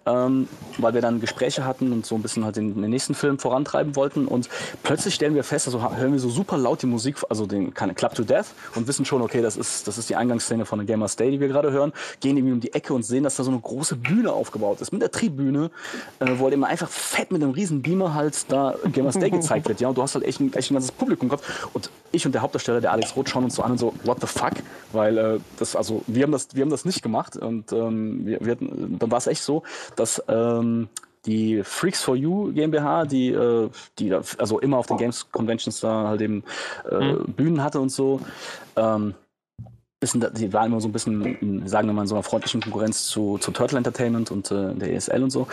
ähm, 0.06 0.48
weil 0.78 0.94
wir 0.94 1.00
dann 1.00 1.20
Gespräche 1.20 1.64
hatten 1.64 1.92
und 1.92 2.06
so 2.06 2.14
ein 2.14 2.22
bisschen 2.22 2.44
halt 2.44 2.56
den, 2.56 2.80
den 2.80 2.90
nächsten 2.90 3.14
Film 3.14 3.38
vorantreiben 3.38 3.96
wollten. 3.96 4.26
Und 4.26 4.48
plötzlich 4.82 5.14
stellen 5.14 5.34
wir 5.34 5.44
fest, 5.44 5.66
also 5.66 5.96
hören 5.96 6.12
wir 6.12 6.20
so 6.20 6.28
super 6.28 6.56
laut 6.56 6.82
die 6.82 6.86
Musik, 6.86 7.16
also 7.28 7.46
den 7.46 7.74
keine 7.74 7.94
Club 7.94 8.14
to 8.14 8.24
Death 8.24 8.46
und 8.74 8.86
wissen 8.88 9.04
schon, 9.04 9.22
okay, 9.22 9.42
das 9.42 9.56
ist, 9.56 9.88
das 9.88 9.98
ist 9.98 10.08
die 10.10 10.16
Eingangsszene 10.16 10.64
von 10.64 10.78
der 10.78 10.86
Gamers 10.86 11.16
Day, 11.16 11.30
die 11.30 11.40
wir 11.40 11.48
gerade 11.48 11.70
hören. 11.72 11.92
Gehen 12.20 12.36
irgendwie 12.36 12.54
um 12.54 12.60
die 12.60 12.72
Ecke 12.72 12.94
und 12.94 13.02
sehen, 13.04 13.24
dass 13.24 13.36
da 13.36 13.44
so 13.44 13.50
eine 13.50 13.60
große 13.60 13.96
Bühne 13.96 14.32
aufgebaut 14.32 14.80
ist 14.80 14.92
mit 14.92 15.02
der 15.02 15.10
Tribüne, 15.10 15.70
äh, 16.20 16.26
wo 16.36 16.44
halt 16.44 16.54
immer 16.54 16.66
einfach 16.66 16.88
fett 16.88 17.30
mit 17.32 17.42
einem 17.42 17.52
riesen 17.52 17.82
Beamer 17.82 18.14
halt 18.14 18.50
da 18.50 18.74
Gamers 18.92 19.18
Day 19.18 19.30
gezeigt 19.30 19.68
wird. 19.68 19.80
Ja, 19.80 19.88
und 19.88 19.98
du 19.98 20.02
hast 20.02 20.14
halt 20.14 20.24
echt 20.24 20.40
ein, 20.40 20.52
echt 20.54 20.70
ein 20.70 20.74
ganzes 20.74 20.92
Publikum 20.92 21.28
gehabt. 21.28 21.44
Und 21.72 21.90
ich 22.12 22.24
und 22.26 22.32
der 22.32 22.42
Hauptdarsteller, 22.42 22.80
der 22.80 22.92
Alex 22.92 23.14
Roth, 23.16 23.28
schauen 23.28 23.44
uns 23.44 23.54
so 23.54 23.62
an 23.62 23.72
und 23.72 23.78
so, 23.78 23.92
what 24.04 24.20
the 24.20 24.26
fuck? 24.26 24.52
Weil 24.92 25.18
äh, 25.18 25.27
das, 25.58 25.76
also 25.76 26.02
wir 26.06 26.22
haben 26.24 26.32
das, 26.32 26.48
wir 26.54 26.62
haben 26.62 26.70
das 26.70 26.84
nicht 26.84 27.02
gemacht. 27.02 27.36
Und 27.36 27.72
ähm, 27.72 28.26
wir, 28.26 28.40
wir 28.40 28.52
hatten, 28.52 28.98
dann 28.98 29.10
war 29.10 29.18
es 29.18 29.26
echt 29.26 29.42
so, 29.42 29.62
dass 29.96 30.22
ähm, 30.28 30.88
die 31.26 31.62
Freaks 31.62 32.02
for 32.02 32.16
You 32.16 32.52
GmbH, 32.52 33.04
die, 33.04 33.30
äh, 33.30 33.68
die 33.98 34.14
also 34.14 34.58
immer 34.60 34.78
auf 34.78 34.86
den 34.86 34.96
Games 34.96 35.30
Conventions 35.30 35.80
da 35.80 36.08
halt 36.08 36.20
eben 36.20 36.44
äh, 36.90 37.14
Bühnen 37.26 37.62
hatte 37.62 37.80
und 37.80 37.90
so, 37.90 38.20
ähm, 38.76 39.14
bisschen, 40.00 40.24
die 40.34 40.52
waren 40.52 40.66
immer 40.66 40.80
so 40.80 40.88
ein 40.88 40.92
bisschen, 40.92 41.66
sagen 41.66 41.88
wir 41.88 41.92
mal, 41.92 42.02
in 42.02 42.08
so 42.08 42.14
einer 42.14 42.22
freundlichen 42.22 42.60
Konkurrenz 42.60 43.06
zu, 43.06 43.38
zu 43.38 43.50
Turtle 43.50 43.78
Entertainment 43.78 44.30
und 44.30 44.50
äh, 44.50 44.74
der 44.74 44.92
ESL 44.92 45.22
und 45.22 45.30
so, 45.30 45.46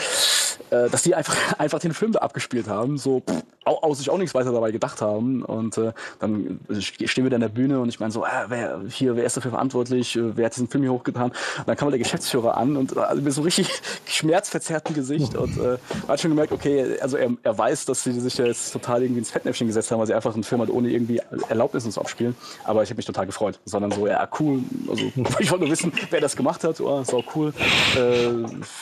äh, 0.69 0.89
dass 0.89 1.03
die 1.03 1.15
einfach, 1.15 1.35
einfach 1.57 1.79
den 1.79 1.93
Film 1.93 2.11
da 2.11 2.19
abgespielt 2.19 2.67
haben, 2.67 2.97
so 2.97 3.21
pff, 3.21 3.43
au, 3.65 3.79
aus 3.81 3.97
sich 3.97 4.09
auch 4.09 4.17
nichts 4.17 4.33
weiter 4.33 4.51
dabei 4.51 4.71
gedacht 4.71 5.01
haben. 5.01 5.43
Und 5.43 5.77
äh, 5.77 5.91
dann 6.19 6.59
stehen 6.79 7.23
wir 7.23 7.29
da 7.29 7.35
in 7.35 7.41
der 7.41 7.49
Bühne 7.49 7.79
und 7.79 7.89
ich 7.89 7.99
meine 7.99 8.11
so, 8.11 8.23
ah, 8.23 8.45
wer, 8.47 8.81
hier, 8.89 9.15
wer 9.15 9.25
ist 9.25 9.35
dafür 9.35 9.51
verantwortlich, 9.51 10.15
Äh, 10.15 10.37
wer 10.37 10.45
hat 10.45 10.55
diesen 10.55 10.67
Film 10.67 10.83
hier 10.83 10.93
hochgetan? 10.93 11.31
Und 11.31 11.67
dann 11.67 11.75
kam 11.75 11.89
der 11.89 11.99
Geschäftsführer 11.99 12.57
an 12.57 12.77
und 12.77 12.95
äh, 12.95 13.15
mit 13.15 13.33
so 13.33 13.41
richtig 13.41 13.69
schmerzverzerrtem 14.05 14.95
Gesicht 14.95 15.35
und 15.35 15.57
äh, 15.57 15.77
man 16.01 16.07
hat 16.07 16.21
schon 16.21 16.31
gemerkt, 16.31 16.51
okay, 16.51 16.99
also 16.99 17.17
er, 17.17 17.31
er 17.43 17.57
weiß, 17.57 17.85
dass 17.85 18.03
sie 18.03 18.11
sich 18.19 18.37
jetzt 18.37 18.71
total 18.71 19.03
irgendwie 19.03 19.19
ins 19.19 19.31
Fettnäpfchen 19.31 19.67
gesetzt 19.67 19.91
haben, 19.91 19.99
weil 19.99 20.07
sie 20.07 20.13
einfach 20.13 20.33
einen 20.33 20.43
Film 20.43 20.61
halt 20.61 20.69
ohne 20.69 20.89
irgendwie 20.89 21.21
Erlaubnis 21.49 21.85
uns 21.85 21.97
abspielen. 21.97 22.35
Aber 22.63 22.83
ich 22.83 22.89
habe 22.89 22.97
mich 22.97 23.05
total 23.05 23.25
gefreut, 23.25 23.59
sondern 23.65 23.91
so, 23.91 24.07
ja, 24.07 24.25
cool. 24.39 24.61
Also 24.89 25.05
ich 25.39 25.51
wollte 25.51 25.65
nur 25.65 25.71
wissen, 25.71 25.91
wer 26.09 26.21
das 26.21 26.35
gemacht 26.35 26.63
hat. 26.63 26.79
Oh, 26.81 27.03
auch 27.11 27.35
cool. 27.35 27.53
Äh, 27.95 28.29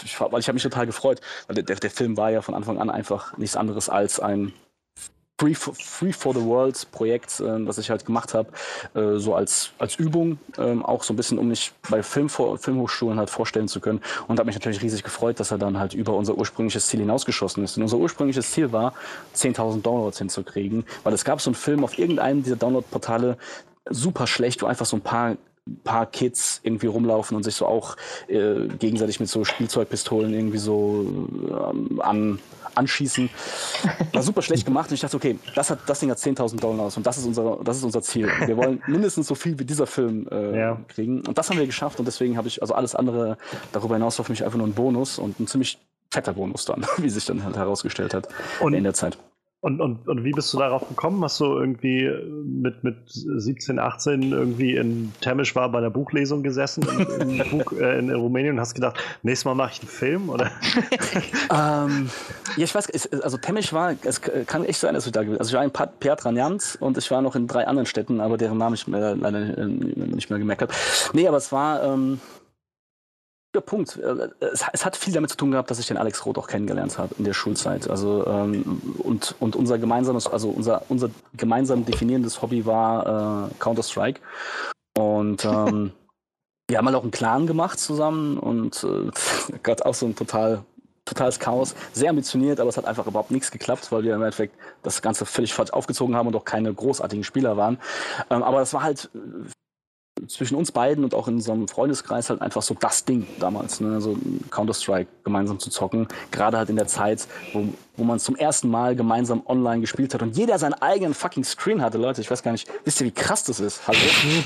ich, 0.04 0.14
ich 0.14 0.20
habe 0.20 0.54
mich 0.54 0.64
total 0.64 0.86
gefreut. 0.86 1.22
Weil 1.47 1.64
der, 1.64 1.76
der 1.76 1.91
Film 1.91 2.18
war 2.18 2.32
ja 2.32 2.41
von 2.41 2.56
Anfang 2.56 2.80
an 2.80 2.89
einfach 2.89 3.38
nichts 3.38 3.56
anderes 3.56 3.89
als 3.89 4.20
ein 4.20 4.54
Free 5.39 5.56
for, 5.56 5.74
Free 5.74 6.14
for 6.14 6.34
the 6.34 6.41
World 6.41 6.88
Projekt, 6.91 7.39
äh, 7.39 7.66
das 7.66 7.78
ich 7.78 7.89
halt 7.89 8.06
gemacht 8.06 8.34
habe, 8.34 8.49
äh, 8.93 9.18
so 9.18 9.34
als, 9.34 9.72
als 9.80 9.95
Übung, 9.95 10.38
ähm, 10.58 10.86
auch 10.86 11.04
so 11.04 11.12
ein 11.12 11.18
bisschen, 11.18 11.39
um 11.39 11.47
mich 11.47 11.74
bei 11.89 12.04
Film, 12.04 12.30
Filmhochschulen 12.30 13.18
halt 13.18 13.30
vorstellen 13.32 13.68
zu 13.68 13.80
können. 13.80 13.99
Und 14.28 14.39
habe 14.39 14.45
mich 14.45 14.56
natürlich 14.56 14.82
riesig 14.82 15.04
gefreut, 15.04 15.39
dass 15.39 15.51
er 15.51 15.58
dann 15.58 15.80
halt 15.80 15.95
über 15.95 16.14
unser 16.14 16.38
ursprüngliches 16.38 16.88
Ziel 16.88 16.99
hinausgeschossen 16.99 17.64
ist. 17.64 17.78
Und 17.78 17.84
unser 17.84 17.97
ursprüngliches 17.97 18.51
Ziel 18.51 18.72
war, 18.72 18.93
10.000 19.36 19.82
Downloads 19.82 20.20
hinzukriegen, 20.20 20.86
weil 21.04 21.14
es 21.14 21.26
gab 21.26 21.41
so 21.41 21.49
einen 21.49 21.56
Film 21.56 21.84
auf 21.84 21.97
irgendeinem 21.97 22.43
dieser 22.43 22.56
Download-Portale, 22.56 23.38
super 23.89 24.27
schlecht, 24.27 24.61
wo 24.61 24.65
einfach 24.67 24.86
so 24.86 24.97
ein 24.97 25.01
paar 25.01 25.36
paar 25.86 26.05
Kids 26.07 26.59
irgendwie 26.63 26.88
rumlaufen 26.88 27.38
und 27.38 27.43
sich 27.43 27.55
so 27.55 27.65
auch 27.65 27.95
äh, 28.27 28.67
gegenseitig 28.79 29.21
mit 29.21 29.29
so 29.29 29.45
Spielzeugpistolen 29.45 30.34
irgendwie 30.34 30.57
so 30.57 31.05
ähm, 31.71 32.01
an, 32.03 32.39
anschießen. 32.75 33.29
War 34.11 34.23
super 34.23 34.41
schlecht 34.41 34.65
gemacht 34.65 34.89
und 34.89 34.95
ich 34.95 34.99
dachte, 34.99 35.15
okay, 35.15 35.39
das, 35.55 35.69
hat, 35.69 35.79
das 35.88 36.01
Ding 36.01 36.11
hat 36.11 36.17
10.000 36.17 36.59
Downloads 36.59 36.97
und 36.97 37.07
das 37.07 37.17
ist, 37.17 37.25
unser, 37.25 37.59
das 37.63 37.77
ist 37.77 37.84
unser 37.86 38.01
Ziel. 38.01 38.29
Wir 38.45 38.57
wollen 38.57 38.84
mindestens 38.88 39.27
so 39.27 39.36
viel 39.36 39.57
wie 39.57 39.63
dieser 39.63 39.88
Film 39.88 40.27
äh, 40.29 40.59
Ja. 40.59 40.81
kriegen 40.89 41.25
und 41.25 41.38
das 41.38 41.49
haben 41.49 41.57
wir 41.57 41.65
geschafft 41.65 41.97
und 41.97 42.05
deswegen 42.05 42.36
habe 42.36 42.49
ich, 42.49 42.61
also 42.61 42.73
alles 42.73 42.93
andere 42.93 43.38
darüber 43.71 43.95
hinaus 43.95 44.17
war 44.19 44.25
für 44.25 44.34
mich 44.34 44.43
einfach 44.43 44.57
nur 44.57 44.67
ein 44.67 44.73
Bonus 44.73 45.17
und 45.17 45.39
ein 45.39 45.47
ziemlich 45.47 45.79
fetter 46.11 46.34
Bonus 46.34 46.65
dann, 46.65 46.86
wie 46.97 47.09
sich 47.09 47.23
dann 47.23 47.41
halt 47.45 47.55
herausgestellt 47.55 48.13
hat 48.13 48.27
Und- 48.59 48.73
in 48.73 48.84
der 48.84 48.93
Zeit. 48.95 49.17
Und, 49.64 49.80
und, 49.80 50.09
und 50.09 50.26
wie 50.26 50.32
bist 50.32 50.53
du 50.53 50.57
darauf 50.57 50.89
gekommen? 50.89 51.24
Hast 51.24 51.39
du 51.39 51.45
irgendwie 51.45 52.11
mit, 52.43 52.84
mit 52.84 52.97
17, 53.05 53.80
18 53.80 54.34
irgendwie 54.34 54.76
in 54.76 55.14
Temesch 55.22 55.55
war 55.55 55.72
bei 55.72 55.78
einer 55.78 55.89
Buchlesung 55.89 56.43
gesessen 56.43 56.86
in, 57.22 57.39
in, 57.39 57.49
Buch, 57.49 57.72
äh, 57.80 57.97
in 57.97 58.14
Rumänien 58.14 58.55
und 58.55 58.59
hast 58.59 58.74
gedacht, 58.74 58.97
nächstes 59.22 59.45
Mal 59.45 59.55
mache 59.55 59.72
ich 59.72 59.80
einen 59.80 59.88
Film? 59.88 60.30
Oder? 60.30 60.51
Ähm, 61.53 62.09
ja, 62.57 62.64
ich 62.64 62.74
weiß, 62.74 62.89
es, 62.89 63.11
also 63.11 63.38
Temesch 63.38 63.74
war, 63.74 63.95
es 64.03 64.22
kann 64.22 64.66
echt 64.66 64.80
sein, 64.80 64.95
dass 64.95 65.05
ich 65.05 65.11
da 65.11 65.22
gewesen 65.22 65.39
Also 65.39 65.49
ich 65.49 65.55
war 65.55 65.64
in 65.64 65.72
Piatranjans 65.99 66.76
und 66.78 66.97
ich 66.97 67.11
war 67.11 67.22
noch 67.22 67.36
in 67.36 67.47
drei 67.47 67.68
anderen 67.68 67.86
Städten, 67.86 68.20
aber 68.22 68.38
deren 68.38 68.57
Namen 68.57 68.76
ich 68.76 68.88
mir 68.88 69.16
leider 69.16 69.57
äh, 69.57 69.66
nicht 69.66 70.30
mehr 70.30 70.39
gemerkt 70.39 70.64
habe. 70.64 70.74
Nee, 71.14 71.28
aber 71.28 71.38
es 71.38 71.51
war 71.51 71.84
ähm, 71.84 72.20
der 73.54 73.62
Punkt. 73.62 73.97
Äh, 73.97 74.30
Es, 74.39 74.64
es 74.72 74.86
hat 74.86 74.95
viel 74.95 75.14
damit 75.14 75.30
zu 75.30 75.38
tun 75.38 75.51
gehabt, 75.51 75.70
dass 75.70 75.80
ich 75.80 75.88
den 75.88 75.97
Alex 75.97 76.26
Roth 76.26 76.38
auch 76.38 76.47
kennengelernt 76.47 76.97
habe 76.97 77.16
in 77.18 77.24
der 77.24 77.34
Schulzeit. 77.34 77.89
Also 77.89 78.26
ähm, 78.28 78.82
und, 78.99 79.36
und 79.39 79.56
unser 79.56 79.78
gemeinsames, 79.78 80.28
also 80.28 80.49
unser, 80.49 80.84
unser 80.89 81.10
gemeinsam 81.36 81.86
definierendes 81.86 82.41
Hobby 82.41 82.66
war 82.66 83.49
äh, 83.49 83.54
Counter-Strike. 83.60 84.22
Und 84.97 85.45
ähm, 85.45 85.91
wir 86.68 86.78
haben 86.78 86.86
halt 86.86 86.95
auch 86.95 87.04
einen 87.04 87.12
Clan 87.12 87.47
gemacht 87.47 87.80
zusammen 87.80 88.38
und 88.38 88.84
äh, 88.84 89.12
Gott, 89.64 89.84
auch 89.84 89.93
so 89.93 90.06
ein 90.06 90.16
total 90.16 90.64
totales 91.06 91.38
Chaos, 91.38 91.76
sehr 91.91 92.10
ambitioniert, 92.10 92.62
aber 92.62 92.70
es 92.70 92.78
hat 92.78 92.86
einfach 92.86 93.06
überhaupt 93.08 93.32
nichts 93.32 93.51
geklappt, 93.51 93.91
weil 93.91 94.04
wir 94.04 94.16
im 94.16 94.22
Endeffekt 94.22 94.56
das 94.84 95.01
Ganze 95.01 95.26
völlig 95.26 95.54
falsch 95.54 95.72
aufgezogen 95.72 96.16
haben 96.16 96.28
und 96.28 96.36
auch 96.36 96.45
keine 96.45 96.74
großartigen 96.74 97.26
Spieler 97.26 97.58
waren. 97.58 97.78
Ähm, 98.30 98.41
aber 98.41 98.60
das 98.60 98.74
war 98.74 98.84
halt 98.84 99.10
zwischen 100.28 100.55
uns 100.55 100.71
beiden 100.71 101.03
und 101.03 101.13
auch 101.13 101.28
in 101.28 101.36
unserem 101.36 101.67
Freundeskreis 101.67 102.30
halt 102.30 102.41
einfach 102.41 102.61
so 102.61 102.76
das 102.80 103.05
Ding 103.05 103.28
damals, 103.39 103.80
ne? 103.82 104.01
so 104.01 104.17
Counter-Strike 104.51 105.09
gemeinsam 105.24 105.59
zu 105.59 105.69
zocken, 105.69 106.07
gerade 106.32 106.57
halt 106.57 106.69
in 106.69 106.76
der 106.76 106.88
Zeit, 106.88 107.28
wo, 107.53 107.67
wo 107.95 108.03
man 108.03 108.19
zum 108.19 108.35
ersten 108.35 108.69
Mal 108.69 108.95
gemeinsam 108.95 109.43
online 109.45 109.81
gespielt 109.81 110.13
hat 110.13 110.21
und 110.21 110.35
jeder 110.35 110.57
seinen 110.57 110.73
eigenen 110.73 111.13
fucking 111.13 111.43
Screen 111.43 111.81
hatte, 111.81 111.97
Leute, 111.97 112.21
ich 112.21 112.31
weiß 112.31 112.41
gar 112.41 112.51
nicht, 112.51 112.67
wisst 112.85 113.01
ihr, 113.01 113.07
wie 113.07 113.11
krass 113.11 113.43
das 113.43 113.59
ist? 113.59 113.87
Hallo? 113.87 113.99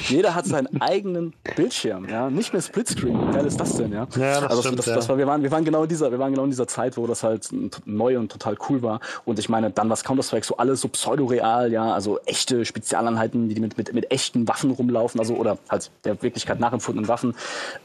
jeder 0.10 0.36
hat 0.36 0.46
seinen 0.46 0.82
eigenen 0.82 1.34
Bildschirm, 1.56 2.10
ja, 2.10 2.30
nicht 2.30 2.52
mehr 2.52 2.62
Splitscreen, 2.62 3.28
wie 3.28 3.34
geil 3.34 3.46
ist 3.46 3.60
das 3.60 3.78
denn, 3.78 3.94
ja? 3.94 4.08
Ja, 4.18 4.42
das 4.42 4.44
also 4.44 4.62
stimmt, 4.62 4.80
das, 4.80 4.86
ja. 4.88 4.96
das 4.96 5.08
war, 5.08 5.18
wir 5.18 5.28
waren, 5.28 5.44
wir 5.44 5.52
waren 5.52 5.64
genau 5.64 5.84
in 5.84 5.90
dieser, 5.90 6.12
wir 6.12 6.20
waren 6.20 6.32
genau 6.32 6.44
in 6.44 6.50
dieser 6.50 6.68
Zeit, 6.68 6.98
wo 6.98 7.08
das 7.08 7.24
halt 7.24 7.50
neu 7.86 8.18
und 8.18 8.32
total 8.32 8.58
cool 8.70 8.82
war. 8.82 9.00
Und 9.24 9.40
ich 9.40 9.48
meine, 9.48 9.72
dann 9.72 9.90
was 9.90 10.04
Counter-Strike 10.04 10.46
so 10.46 10.58
alles 10.58 10.82
so 10.82 10.90
pseudoreal, 10.90 11.72
ja, 11.72 11.94
also 11.94 12.20
echte 12.26 12.66
Spezialeinheiten, 12.66 13.48
die 13.48 13.60
mit, 13.60 13.78
mit, 13.78 13.94
mit 13.94 14.12
echten 14.12 14.48
Waffen 14.48 14.72
rumlaufen, 14.72 15.20
also 15.20 15.36
oder 15.36 15.58
halt 15.70 15.90
der 16.04 16.22
Wirklichkeit 16.22 16.60
nachempfundenen 16.60 17.08
Waffen. 17.08 17.34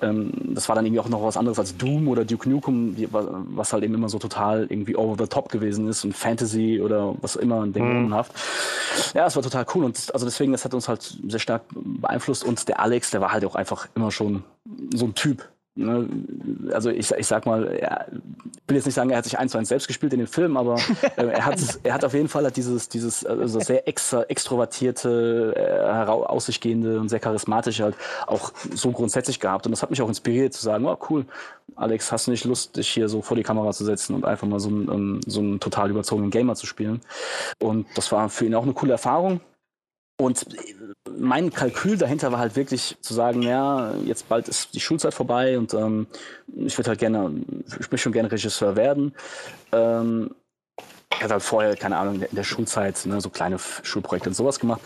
Ähm, 0.00 0.32
das 0.54 0.68
war 0.68 0.74
dann 0.74 0.86
irgendwie 0.86 1.00
auch 1.00 1.08
noch 1.08 1.22
was 1.22 1.36
anderes 1.36 1.58
als 1.58 1.76
Doom 1.76 2.08
oder 2.08 2.24
Duke 2.24 2.48
Nukem, 2.48 2.96
was 3.10 3.72
halt 3.72 3.84
eben 3.84 3.94
immer 3.94 4.08
so 4.08 4.18
total 4.18 4.66
irgendwie 4.68 4.96
over 4.96 5.16
the 5.18 5.28
top 5.28 5.51
gewesen 5.52 5.88
ist 5.88 6.04
und 6.04 6.14
Fantasy 6.14 6.80
oder 6.82 7.14
was 7.20 7.36
immer 7.36 7.62
ein 7.62 7.72
Ding 7.72 8.06
mhm. 8.06 8.14
Ja, 9.14 9.26
es 9.26 9.36
war 9.36 9.42
total 9.42 9.64
cool 9.74 9.84
und 9.84 10.12
also 10.12 10.26
deswegen, 10.26 10.52
das 10.52 10.64
hat 10.64 10.74
uns 10.74 10.88
halt 10.88 11.16
sehr 11.28 11.38
stark 11.38 11.62
beeinflusst 11.70 12.44
und 12.44 12.68
der 12.68 12.80
Alex, 12.80 13.10
der 13.10 13.20
war 13.20 13.32
halt 13.32 13.44
auch 13.44 13.54
einfach 13.54 13.88
immer 13.94 14.10
schon 14.10 14.42
so 14.94 15.06
ein 15.06 15.14
Typ. 15.14 15.48
Ne? 15.74 16.06
Also 16.72 16.90
ich, 16.90 17.10
ich 17.12 17.26
sag 17.26 17.46
mal, 17.46 17.78
ja, 17.80 18.04
ich 18.10 18.68
will 18.68 18.76
jetzt 18.76 18.84
nicht 18.84 18.94
sagen, 18.94 19.10
er 19.10 19.18
hat 19.18 19.24
sich 19.24 19.38
eins 19.38 19.52
zu 19.52 19.58
eins 19.58 19.70
selbst 19.70 19.86
gespielt 19.86 20.12
in 20.12 20.18
den 20.18 20.28
Film, 20.28 20.56
aber 20.56 20.76
äh, 21.16 21.24
er, 21.24 21.46
hat, 21.46 21.58
er 21.82 21.94
hat 21.94 22.04
auf 22.04 22.12
jeden 22.12 22.28
Fall 22.28 22.50
dieses, 22.50 22.88
dieses 22.88 23.24
also 23.24 23.58
sehr 23.58 23.88
extra, 23.88 24.22
extrovertierte, 24.24 25.54
äh, 25.56 26.10
aus 26.10 26.46
sich 26.46 26.60
gehende 26.60 27.00
und 27.00 27.08
sehr 27.08 27.20
charismatische 27.20 27.84
halt 27.84 27.96
auch 28.26 28.52
so 28.74 28.90
grundsätzlich 28.92 29.40
gehabt. 29.40 29.66
Und 29.66 29.72
das 29.72 29.82
hat 29.82 29.90
mich 29.90 30.02
auch 30.02 30.08
inspiriert 30.08 30.52
zu 30.52 30.62
sagen, 30.62 30.84
oh 30.84 30.98
cool, 31.08 31.24
Alex, 31.74 32.12
hast 32.12 32.26
du 32.26 32.32
nicht 32.32 32.44
Lust, 32.44 32.76
dich 32.76 32.88
hier 32.88 33.08
so 33.08 33.22
vor 33.22 33.36
die 33.36 33.42
Kamera 33.42 33.72
zu 33.72 33.84
setzen 33.84 34.14
und 34.14 34.26
einfach 34.26 34.46
mal 34.46 34.60
so 34.60 34.68
einen, 34.68 34.88
um, 34.88 35.20
so 35.26 35.40
einen 35.40 35.58
total 35.58 35.90
überzogenen 35.90 36.30
Gamer 36.30 36.54
zu 36.54 36.66
spielen? 36.66 37.00
Und 37.60 37.86
das 37.94 38.12
war 38.12 38.28
für 38.28 38.44
ihn 38.44 38.54
auch 38.54 38.64
eine 38.64 38.74
coole 38.74 38.92
Erfahrung. 38.92 39.40
Und 40.20 40.46
mein 41.18 41.52
Kalkül 41.52 41.96
dahinter 41.96 42.32
war 42.32 42.38
halt 42.38 42.56
wirklich 42.56 42.96
zu 43.00 43.14
sagen, 43.14 43.42
ja, 43.42 43.94
jetzt 44.04 44.28
bald 44.28 44.48
ist 44.48 44.74
die 44.74 44.80
Schulzeit 44.80 45.14
vorbei 45.14 45.58
und 45.58 45.74
ähm, 45.74 46.06
ich 46.56 46.76
würde 46.78 46.90
halt 46.90 46.98
gerne, 46.98 47.32
ich 47.66 47.90
möchte 47.90 47.98
schon 47.98 48.12
gerne 48.12 48.30
Regisseur 48.30 48.76
werden. 48.76 49.14
Ähm, 49.72 50.30
ich 51.14 51.22
hatte 51.22 51.34
halt 51.34 51.42
vorher, 51.42 51.76
keine 51.76 51.98
Ahnung, 51.98 52.20
in 52.22 52.34
der 52.34 52.42
Schulzeit 52.42 53.04
ne, 53.06 53.20
so 53.20 53.30
kleine 53.30 53.58
Schulprojekte 53.58 54.30
und 54.30 54.34
sowas 54.34 54.58
gemacht. 54.58 54.80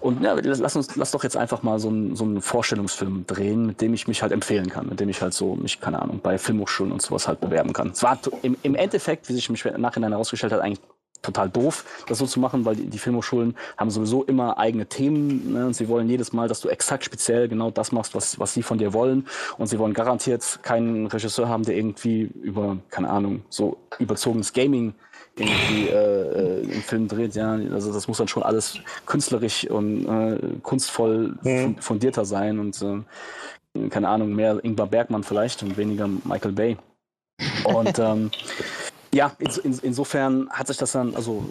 Und 0.00 0.22
ja, 0.22 0.34
lass 0.34 0.76
uns, 0.76 0.94
lass 0.96 1.10
doch 1.10 1.24
jetzt 1.24 1.36
einfach 1.36 1.62
mal 1.62 1.78
so, 1.80 1.90
ein, 1.90 2.14
so 2.16 2.24
einen 2.24 2.42
Vorstellungsfilm 2.42 3.26
drehen, 3.26 3.66
mit 3.66 3.80
dem 3.80 3.94
ich 3.94 4.06
mich 4.06 4.22
halt 4.22 4.30
empfehlen 4.30 4.68
kann, 4.68 4.88
mit 4.88 5.00
dem 5.00 5.08
ich 5.08 5.20
halt 5.20 5.34
so 5.34 5.56
mich, 5.56 5.80
keine 5.80 6.00
Ahnung, 6.00 6.20
bei 6.22 6.38
Filmhochschulen 6.38 6.92
und 6.92 7.02
sowas 7.02 7.26
halt 7.26 7.40
bewerben 7.40 7.72
kann. 7.72 7.90
Es 7.90 8.02
war 8.02 8.20
im, 8.42 8.56
im 8.62 8.74
Endeffekt, 8.74 9.28
wie 9.28 9.32
sich 9.32 9.50
mich 9.50 9.64
nachhinein 9.64 10.12
herausgestellt 10.12 10.52
hat, 10.52 10.60
eigentlich 10.60 10.80
total 11.22 11.48
doof, 11.48 11.84
das 12.08 12.18
so 12.18 12.26
zu 12.26 12.40
machen, 12.40 12.64
weil 12.64 12.76
die, 12.76 12.86
die 12.86 12.98
Filmhochschulen 12.98 13.54
haben 13.76 13.90
sowieso 13.90 14.24
immer 14.24 14.58
eigene 14.58 14.86
Themen 14.86 15.52
ne, 15.52 15.66
und 15.66 15.74
sie 15.74 15.88
wollen 15.88 16.08
jedes 16.08 16.32
Mal, 16.32 16.48
dass 16.48 16.60
du 16.60 16.68
exakt 16.68 17.04
speziell 17.04 17.48
genau 17.48 17.70
das 17.70 17.92
machst, 17.92 18.14
was, 18.14 18.38
was 18.38 18.54
sie 18.54 18.62
von 18.62 18.78
dir 18.78 18.92
wollen 18.92 19.26
und 19.58 19.66
sie 19.66 19.78
wollen 19.78 19.94
garantiert 19.94 20.60
keinen 20.62 21.06
Regisseur 21.06 21.48
haben, 21.48 21.64
der 21.64 21.76
irgendwie 21.76 22.22
über, 22.42 22.78
keine 22.90 23.10
Ahnung, 23.10 23.42
so 23.48 23.76
überzogenes 23.98 24.52
Gaming 24.52 24.94
irgendwie 25.36 25.88
äh, 25.88 25.92
äh, 25.92 26.60
im 26.62 26.82
Film 26.82 27.08
dreht, 27.08 27.34
ja, 27.34 27.52
also 27.52 27.92
das 27.92 28.08
muss 28.08 28.18
dann 28.18 28.28
schon 28.28 28.42
alles 28.42 28.78
künstlerisch 29.06 29.64
und 29.70 30.06
äh, 30.06 30.38
kunstvoll 30.62 31.38
mhm. 31.42 31.76
fundierter 31.78 32.24
sein 32.24 32.58
und 32.58 32.82
äh, 32.82 33.88
keine 33.88 34.08
Ahnung, 34.08 34.34
mehr 34.34 34.62
Ingmar 34.64 34.88
Bergmann 34.88 35.22
vielleicht 35.22 35.62
und 35.62 35.76
weniger 35.76 36.08
Michael 36.08 36.52
Bay. 36.52 36.76
Und 37.64 37.98
ähm, 37.98 38.30
ja, 39.12 39.32
in, 39.38 39.50
in, 39.64 39.78
insofern 39.82 40.48
hat 40.50 40.68
sich 40.68 40.76
das 40.76 40.92
dann, 40.92 41.16
also 41.16 41.44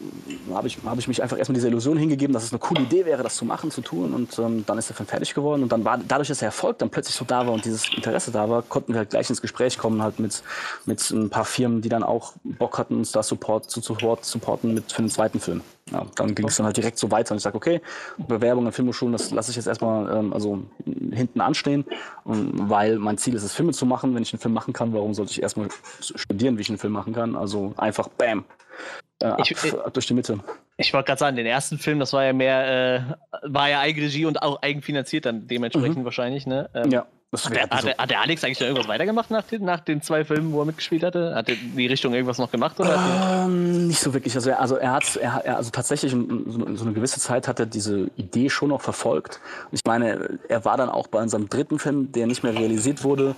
habe 0.53 0.67
ich, 0.67 0.77
hab 0.85 0.97
ich 0.97 1.07
mich 1.09 1.21
einfach 1.21 1.37
erstmal 1.37 1.55
dieser 1.55 1.67
Illusion 1.67 1.97
hingegeben, 1.97 2.33
dass 2.33 2.43
es 2.43 2.53
eine 2.53 2.59
coole 2.59 2.81
Idee 2.81 3.05
wäre, 3.05 3.21
das 3.21 3.35
zu 3.35 3.43
machen, 3.43 3.69
zu 3.69 3.81
tun. 3.81 4.13
Und 4.13 4.39
ähm, 4.39 4.63
dann 4.65 4.77
ist 4.77 4.87
der 4.87 4.95
Film 4.95 5.07
fertig 5.07 5.33
geworden. 5.33 5.63
Und 5.63 5.71
dann 5.71 5.83
war 5.83 5.97
dadurch, 5.97 6.29
dass 6.29 6.39
der 6.39 6.47
Erfolg 6.47 6.77
dann 6.77 6.89
plötzlich 6.89 7.15
so 7.15 7.25
da 7.25 7.45
war 7.45 7.53
und 7.53 7.65
dieses 7.65 7.93
Interesse 7.93 8.31
da 8.31 8.49
war, 8.49 8.61
konnten 8.61 8.93
wir 8.93 8.99
halt 8.99 9.09
gleich 9.09 9.29
ins 9.29 9.41
Gespräch 9.41 9.77
kommen, 9.77 10.01
halt 10.01 10.19
mit, 10.19 10.41
mit 10.85 11.09
ein 11.11 11.29
paar 11.29 11.45
Firmen, 11.45 11.81
die 11.81 11.89
dann 11.89 12.03
auch 12.03 12.33
Bock 12.43 12.77
hatten, 12.77 12.95
uns 12.95 13.11
da 13.11 13.23
Support 13.23 13.69
zu 13.69 13.81
support, 13.81 14.23
supporten 14.23 14.73
mit 14.73 14.91
für 14.91 15.01
den 15.01 15.09
zweiten 15.09 15.41
Film. 15.41 15.61
Ja, 15.91 16.05
dann 16.15 16.35
ging 16.35 16.47
es 16.47 16.57
dann 16.57 16.65
halt 16.65 16.77
direkt 16.77 16.97
so 16.97 17.11
weiter 17.11 17.31
und 17.31 17.37
ich 17.37 17.43
sage, 17.43 17.57
okay, 17.57 17.81
Bewerbung 18.17 18.65
an 18.65 18.71
Filmhochschulen, 18.71 19.13
das 19.13 19.31
lasse 19.31 19.51
ich 19.51 19.57
jetzt 19.57 19.67
erstmal 19.67 20.17
ähm, 20.17 20.33
also 20.33 20.63
hinten 20.85 21.41
anstehen, 21.41 21.85
und, 22.23 22.69
weil 22.69 22.97
mein 22.99 23.17
Ziel 23.17 23.33
ist 23.35 23.43
es, 23.43 23.53
Filme 23.53 23.73
zu 23.73 23.85
machen. 23.85 24.15
Wenn 24.15 24.23
ich 24.23 24.33
einen 24.33 24.39
Film 24.39 24.53
machen 24.53 24.73
kann, 24.73 24.93
warum 24.93 25.13
sollte 25.13 25.31
ich 25.31 25.41
erstmal 25.41 25.69
studieren, 25.99 26.57
wie 26.57 26.61
ich 26.61 26.69
einen 26.69 26.77
Film 26.77 26.93
machen 26.93 27.13
kann? 27.13 27.35
Also 27.35 27.73
einfach 27.77 28.07
Bam. 28.07 28.45
Äh, 29.21 29.27
ab, 29.27 29.39
ich, 29.41 29.73
ab 29.73 29.93
durch 29.93 30.07
die 30.07 30.13
Mitte. 30.13 30.39
Ich 30.77 30.93
wollte 30.93 31.07
gerade 31.07 31.19
sagen, 31.19 31.35
den 31.35 31.45
ersten 31.45 31.77
Film, 31.77 31.99
das 31.99 32.13
war 32.13 32.23
ja 32.23 32.33
mehr, 32.33 33.15
äh, 33.33 33.51
war 33.53 33.69
ja 33.69 33.81
Eigenregie 33.81 34.25
und 34.25 34.41
auch 34.41 34.61
eigenfinanziert 34.61 35.25
dann 35.25 35.47
dementsprechend 35.47 35.97
mhm. 35.97 36.05
wahrscheinlich, 36.05 36.47
ne? 36.47 36.69
Ähm, 36.73 36.91
ja. 36.91 37.05
Hat 37.31 37.53
der, 37.53 37.61
hat, 37.61 37.83
der, 37.83 37.97
hat, 37.97 38.09
der, 38.09 38.21
Alex 38.21 38.43
eigentlich 38.43 38.59
noch 38.59 38.65
irgendwas 38.65 38.87
weitergemacht 38.87 39.29
nach 39.29 39.43
den, 39.43 39.63
nach 39.63 39.81
den 39.81 40.01
zwei 40.01 40.25
Filmen, 40.25 40.51
wo 40.51 40.61
er 40.61 40.65
mitgespielt 40.65 41.03
hatte? 41.03 41.35
Hat 41.35 41.47
er 41.47 41.53
in 41.53 41.77
die 41.77 41.85
Richtung 41.85 42.11
irgendwas 42.15 42.39
noch 42.39 42.49
gemacht? 42.49 42.79
Oder 42.79 43.45
ähm, 43.45 43.87
nicht 43.87 43.99
so 43.99 44.15
wirklich. 44.15 44.33
Also 44.33 44.49
er, 44.49 44.59
also 44.59 44.77
er 44.77 44.93
hat, 44.93 45.15
er, 45.15 45.45
er 45.45 45.57
also 45.57 45.69
tatsächlich 45.69 46.11
so, 46.11 46.17
so, 46.75 46.85
eine 46.85 46.93
gewisse 46.93 47.19
Zeit 47.19 47.47
hat 47.47 47.59
er 47.59 47.67
diese 47.67 48.09
Idee 48.15 48.49
schon 48.49 48.69
noch 48.69 48.81
verfolgt. 48.81 49.41
Ich 49.71 49.81
meine, 49.85 50.39
er 50.47 50.65
war 50.65 50.75
dann 50.75 50.89
auch 50.89 51.05
bei 51.05 51.21
unserem 51.21 51.49
dritten 51.49 51.77
Film, 51.77 52.11
der 52.11 52.25
nicht 52.25 52.41
mehr 52.41 52.55
realisiert 52.55 53.03
wurde, 53.03 53.35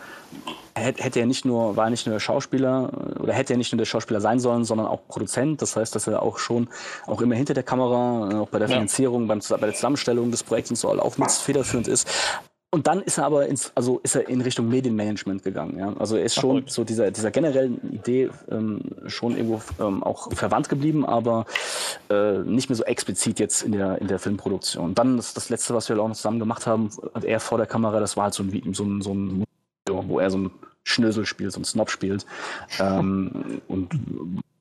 hätte 0.74 1.20
er 1.20 1.26
nicht 1.26 1.44
nur, 1.44 1.76
war 1.76 1.90
nicht 1.90 2.06
nur 2.06 2.14
der 2.16 2.22
Schauspieler 2.22 2.92
oder 3.20 3.34
hätte 3.34 3.54
er 3.54 3.58
nicht 3.58 3.74
nur 3.74 3.78
der 3.78 3.86
Schauspieler 3.86 4.22
sein 4.22 4.40
sollen, 4.40 4.64
sondern 4.64 4.88
auch 4.88 5.06
Produzent. 5.10 5.62
Das 5.62 5.76
heißt, 5.76 5.94
dass 5.94 6.08
er 6.08 6.22
auch 6.22 6.38
schon 6.38 6.70
auch 7.08 7.22
immer 7.22 7.36
hinter 7.36 7.54
der 7.54 7.64
Kamera, 7.64 8.40
auch 8.40 8.48
bei 8.48 8.60
der 8.60 8.70
Finanzierung, 8.70 9.28
beim, 9.28 9.40
bei 9.50 9.58
der 9.58 9.74
Zusammenstellung 9.74 10.32
des 10.32 10.44
Projekts 10.44 10.70
und 10.70 10.78
so 10.78 10.90
auch 10.90 11.18
mit 11.18 11.30
federführend 11.30 11.90
ist. 11.90 12.08
Und 12.74 12.88
dann 12.88 13.02
ist 13.02 13.18
er 13.18 13.26
aber 13.26 13.48
ins, 13.48 13.74
also 13.76 14.00
ist 14.02 14.16
er 14.16 14.30
in 14.30 14.40
Richtung 14.40 14.70
Medienmanagement 14.70 15.44
gegangen. 15.44 15.78
Ja? 15.78 15.94
Also 16.00 16.16
er 16.16 16.24
ist 16.24 16.36
schon 16.36 16.64
so 16.68 16.86
dieser, 16.86 17.12
dieser 17.12 17.30
generellen 17.30 17.82
Idee 17.92 18.30
ähm, 18.50 18.82
schon 19.08 19.36
irgendwo 19.36 19.62
ähm, 19.84 20.02
auch 20.04 20.32
verwandt 20.32 20.70
geblieben, 20.70 21.06
aber 21.06 21.46
äh, 22.10 22.38
nicht 22.40 22.70
mehr 22.70 22.78
so 22.78 22.86
explizit 22.86 23.40
jetzt 23.40 23.64
in 23.64 23.74
der, 23.74 24.00
in 24.00 24.08
der 24.08 24.20
Filmproduktion. 24.20 24.96
Dann 24.96 25.18
das, 25.18 25.34
das 25.34 25.50
letzte, 25.50 25.76
was 25.76 25.90
wir 25.90 26.00
auch 26.00 26.08
noch 26.08 26.16
zusammen 26.16 26.40
gemacht 26.40 26.66
haben, 26.66 26.92
er 27.22 27.42
vor 27.42 27.58
der 27.58 27.68
Kamera, 27.68 28.00
das 28.00 28.16
war 28.16 28.26
halt 28.26 28.34
so 28.36 28.44
ein, 28.44 28.74
so 28.74 28.86
ein, 28.86 29.02
so 29.02 29.14
ein 29.14 29.44
wo 29.90 30.20
er 30.20 30.32
so 30.32 30.38
ein 30.38 30.52
Schnösel 30.84 31.26
spielt, 31.26 31.52
so 31.52 31.60
ein 31.60 31.66
Snob 31.66 31.90
spielt. 31.90 32.26
ähm, 32.80 33.62
und 33.68 33.94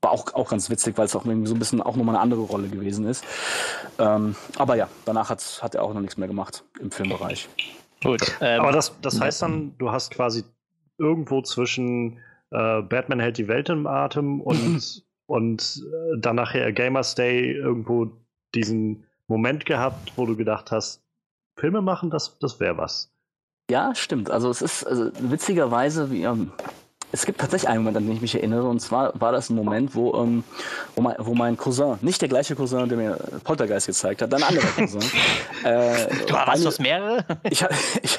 war 0.01 0.11
auch, 0.11 0.33
auch 0.33 0.49
ganz 0.49 0.69
witzig, 0.69 0.97
weil 0.97 1.05
es 1.05 1.15
auch 1.15 1.25
irgendwie 1.25 1.47
so 1.47 1.55
ein 1.55 1.59
bisschen 1.59 1.81
auch 1.81 1.95
nochmal 1.95 2.15
eine 2.15 2.23
andere 2.23 2.41
Rolle 2.41 2.67
gewesen 2.67 3.05
ist. 3.05 3.23
Ähm, 3.99 4.35
aber 4.57 4.75
ja, 4.75 4.89
danach 5.05 5.29
hat, 5.29 5.59
hat 5.61 5.75
er 5.75 5.83
auch 5.83 5.93
noch 5.93 6.01
nichts 6.01 6.17
mehr 6.17 6.27
gemacht 6.27 6.63
im 6.81 6.91
Filmbereich. 6.91 7.47
Gut. 8.03 8.21
Ähm, 8.41 8.61
Aber 8.61 8.71
das, 8.71 8.99
das 9.01 9.19
heißt 9.19 9.41
dann, 9.41 9.77
du 9.77 9.91
hast 9.91 10.11
quasi 10.11 10.43
irgendwo 10.97 11.41
zwischen 11.41 12.19
äh, 12.51 12.81
Batman 12.81 13.19
hält 13.19 13.37
die 13.37 13.47
Welt 13.47 13.69
im 13.69 13.87
Atem 13.87 14.41
und, 14.41 15.03
und 15.25 15.83
äh, 15.85 16.19
dann 16.19 16.35
nachher 16.35 16.71
Gamers 16.71 17.15
Day 17.15 17.53
irgendwo 17.53 18.11
diesen 18.53 19.05
Moment 19.27 19.65
gehabt, 19.65 20.13
wo 20.17 20.25
du 20.25 20.35
gedacht 20.35 20.71
hast, 20.71 21.01
Filme 21.55 21.81
machen, 21.81 22.09
das, 22.09 22.37
das 22.39 22.59
wäre 22.59 22.77
was. 22.77 23.11
Ja, 23.69 23.95
stimmt. 23.95 24.29
Also 24.29 24.49
es 24.49 24.61
ist 24.61 24.83
also, 24.83 25.11
witzigerweise, 25.19 26.11
wie, 26.11 26.23
ähm, 26.23 26.51
es 27.11 27.25
gibt 27.25 27.39
tatsächlich 27.39 27.69
einen 27.69 27.79
Moment, 27.79 27.97
an 27.97 28.05
den 28.05 28.15
ich 28.15 28.21
mich 28.21 28.35
erinnere, 28.35 28.67
und 28.67 28.79
zwar 28.79 29.11
war 29.19 29.31
das 29.31 29.49
ein 29.49 29.55
Moment, 29.55 29.95
wo, 29.95 30.13
ähm, 30.15 30.43
wo, 30.95 31.01
mein, 31.01 31.15
wo 31.19 31.33
mein 31.33 31.57
Cousin, 31.57 31.97
nicht 32.01 32.21
der 32.21 32.29
gleiche 32.29 32.55
Cousin, 32.55 32.87
der 32.87 32.97
mir 32.97 33.17
Poltergeist 33.43 33.87
gezeigt 33.87 34.21
hat, 34.21 34.33
ein 34.33 34.43
anderer 34.43 34.67
Cousin. 34.67 35.01
äh, 35.63 36.07
du 36.27 36.37
hast 36.37 36.65
das 36.65 36.79
mehrere? 36.79 37.25
Ich, 37.43 37.61
ich, 38.01 38.17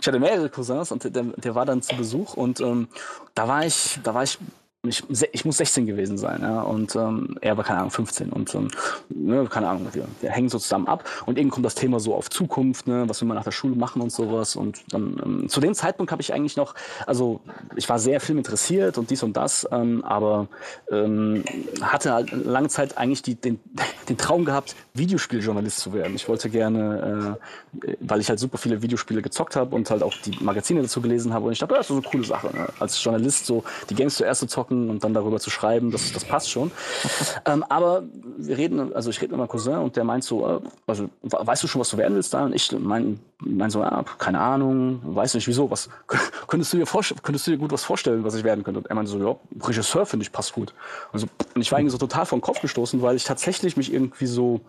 ich, 0.00 0.06
hatte 0.06 0.18
mehrere 0.18 0.48
Cousins 0.48 0.92
und 0.92 1.04
der, 1.04 1.22
der 1.22 1.54
war 1.54 1.66
dann 1.66 1.82
zu 1.82 1.94
Besuch 1.96 2.34
und 2.34 2.60
ähm, 2.60 2.88
da 3.34 3.48
war 3.48 3.66
ich, 3.66 3.98
da 4.02 4.14
war 4.14 4.22
ich 4.22 4.38
ich, 4.84 5.04
ich, 5.30 5.44
muss 5.44 5.58
16 5.58 5.86
gewesen 5.86 6.18
sein, 6.18 6.40
ja, 6.42 6.60
und 6.62 6.96
ähm, 6.96 7.36
er 7.40 7.56
war, 7.56 7.62
keine 7.62 7.78
Ahnung, 7.78 7.92
15 7.92 8.30
und 8.30 8.52
ähm, 8.56 8.66
ne, 9.10 9.46
keine 9.48 9.68
Ahnung, 9.68 9.86
wir, 9.92 10.06
wir 10.20 10.30
hängen 10.30 10.48
so 10.48 10.58
zusammen 10.58 10.88
ab 10.88 11.08
und 11.24 11.38
irgendwann 11.38 11.54
kommt 11.54 11.66
das 11.66 11.76
Thema 11.76 12.00
so 12.00 12.16
auf 12.16 12.28
Zukunft, 12.30 12.88
ne, 12.88 13.04
was 13.06 13.20
wir 13.20 13.28
mal 13.28 13.34
nach 13.34 13.44
der 13.44 13.52
Schule 13.52 13.76
machen 13.76 14.02
und 14.02 14.10
sowas 14.10 14.56
und 14.56 14.82
dann, 14.92 15.20
ähm, 15.24 15.48
zu 15.48 15.60
dem 15.60 15.74
Zeitpunkt 15.74 16.10
habe 16.10 16.20
ich 16.20 16.34
eigentlich 16.34 16.56
noch, 16.56 16.74
also 17.06 17.40
ich 17.76 17.88
war 17.88 18.00
sehr 18.00 18.18
film 18.18 18.38
interessiert 18.38 18.98
und 18.98 19.10
dies 19.10 19.22
und 19.22 19.36
das, 19.36 19.68
ähm, 19.70 20.02
aber 20.02 20.48
ähm, 20.90 21.44
hatte 21.80 22.12
halt 22.12 22.32
lange 22.32 22.68
Zeit 22.68 22.98
eigentlich 22.98 23.22
die, 23.22 23.36
den, 23.36 23.60
den 24.08 24.16
Traum 24.16 24.44
gehabt, 24.44 24.74
Videospieljournalist 24.94 25.78
zu 25.78 25.92
werden. 25.92 26.16
Ich 26.16 26.28
wollte 26.28 26.50
gerne, 26.50 27.38
äh, 27.86 27.94
weil 28.00 28.20
ich 28.20 28.28
halt 28.28 28.40
super 28.40 28.58
viele 28.58 28.82
Videospiele 28.82 29.22
gezockt 29.22 29.54
habe 29.54 29.76
und 29.76 29.88
halt 29.90 30.02
auch 30.02 30.14
die 30.24 30.42
Magazine 30.42 30.82
dazu 30.82 31.00
gelesen 31.00 31.32
habe 31.32 31.46
und 31.46 31.52
ich 31.52 31.60
dachte, 31.60 31.74
das 31.74 31.82
ist 31.82 31.88
so 31.88 31.94
eine 31.94 32.02
coole 32.02 32.24
Sache, 32.24 32.48
ne? 32.48 32.68
als 32.80 33.02
Journalist 33.02 33.46
so 33.46 33.62
die 33.88 33.94
Games 33.94 34.16
zuerst 34.16 34.40
zu 34.40 34.48
zocken 34.48 34.71
zocken 34.72 34.90
und 34.90 35.04
dann 35.04 35.14
darüber 35.14 35.38
zu 35.40 35.50
schreiben, 35.50 35.90
das, 35.90 36.12
das 36.12 36.24
passt 36.24 36.50
schon. 36.50 36.70
ähm, 37.46 37.64
aber 37.68 38.02
wir 38.36 38.56
reden, 38.56 38.92
also 38.94 39.10
ich 39.10 39.20
rede 39.20 39.32
mit 39.32 39.38
meinem 39.38 39.48
Cousin 39.48 39.78
und 39.78 39.96
der 39.96 40.04
meint 40.04 40.24
so, 40.24 40.46
äh, 40.46 40.60
also 40.86 41.08
weißt 41.22 41.62
du 41.62 41.68
schon, 41.68 41.80
was 41.80 41.90
du 41.90 41.96
werden 41.98 42.14
willst 42.14 42.34
da? 42.34 42.44
Und 42.44 42.54
ich 42.54 42.72
mein, 42.78 43.20
mein 43.40 43.70
so, 43.70 43.80
ja, 43.80 44.04
keine 44.18 44.40
Ahnung, 44.40 45.00
weiß 45.04 45.34
nicht 45.34 45.48
wieso, 45.48 45.70
was 45.70 45.88
könntest 46.46 46.72
du 46.72 46.78
dir 46.78 46.86
könntest 47.22 47.46
du 47.46 47.50
dir 47.50 47.58
gut 47.58 47.72
was 47.72 47.84
vorstellen, 47.84 48.24
was 48.24 48.34
ich 48.34 48.44
werden 48.44 48.64
könnte? 48.64 48.80
Und 48.80 48.86
er 48.88 48.94
meinte 48.94 49.10
so, 49.10 49.18
ja, 49.18 49.36
Regisseur 49.66 50.06
finde 50.06 50.24
ich 50.24 50.32
passt 50.32 50.52
gut. 50.52 50.74
Also, 51.12 51.26
und 51.54 51.60
ich 51.60 51.70
war 51.70 51.78
irgendwie 51.78 51.92
so 51.92 51.98
total 51.98 52.26
vom 52.26 52.40
Kopf 52.40 52.60
gestoßen, 52.60 53.02
weil 53.02 53.16
ich 53.16 53.24
tatsächlich 53.24 53.76
mich 53.76 53.92
irgendwie 53.92 54.26
so 54.26 54.60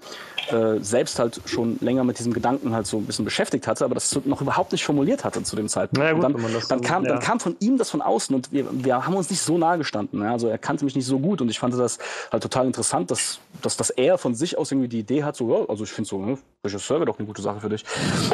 äh, 0.50 0.80
selbst 0.80 1.20
halt 1.20 1.42
schon 1.46 1.78
länger 1.82 2.04
mit 2.04 2.20
diesem 2.20 2.34
Gedanken 2.34 2.74
halt 2.74 2.88
so 2.88 2.98
ein 2.98 3.06
bisschen 3.06 3.26
beschäftigt 3.26 3.68
hatte, 3.68 3.86
aber 3.86 3.94
das 3.96 4.20
noch 4.26 4.42
überhaupt 4.42 4.72
nicht 4.72 4.84
formuliert 4.84 5.24
hatte 5.24 5.44
zu 5.44 5.56
dem 5.56 5.68
Zeitpunkt. 5.68 6.04
Ja, 6.04 6.14
gut, 6.14 6.24
dann, 6.24 6.36
dann, 6.70 6.82
kam, 6.82 7.04
ja. 7.04 7.10
dann 7.10 7.20
kam 7.20 7.40
von 7.40 7.56
ihm 7.60 7.78
das 7.78 7.90
von 7.90 8.02
außen 8.02 8.36
und 8.36 8.52
wir, 8.52 8.66
wir 8.72 9.06
haben 9.06 9.16
uns 9.16 9.30
nicht 9.30 9.42
so 9.42 9.58
nahe 9.58 9.78
gestanden. 9.94 10.22
Ja? 10.22 10.32
Also 10.32 10.48
er 10.48 10.58
kannte 10.58 10.86
mich 10.86 10.96
nicht 10.96 11.06
so 11.06 11.20
gut 11.20 11.42
und 11.42 11.50
ich 11.50 11.60
fand 11.60 11.74
das 11.78 12.00
halt 12.32 12.44
total 12.44 12.66
interessant, 12.66 13.12
dass, 13.12 13.40
dass, 13.62 13.78
dass 13.78 13.90
er 13.92 14.18
von 14.18 14.36
sich 14.36 14.58
aus 14.58 14.72
irgendwie 14.72 14.90
die 14.90 15.00
Idee 15.00 15.24
hat, 15.24 15.36
so, 15.36 15.52
ja, 15.52 15.66
also 15.70 15.84
ich 15.84 15.92
finde 15.92 16.10
so, 16.10 16.20
ne, 16.20 16.38
Regisseur 16.66 16.98
wäre 16.98 17.06
doch 17.06 17.20
eine 17.20 17.28
gute 17.28 17.42
Sache 17.42 17.60
für 17.60 17.70
dich. 17.70 17.84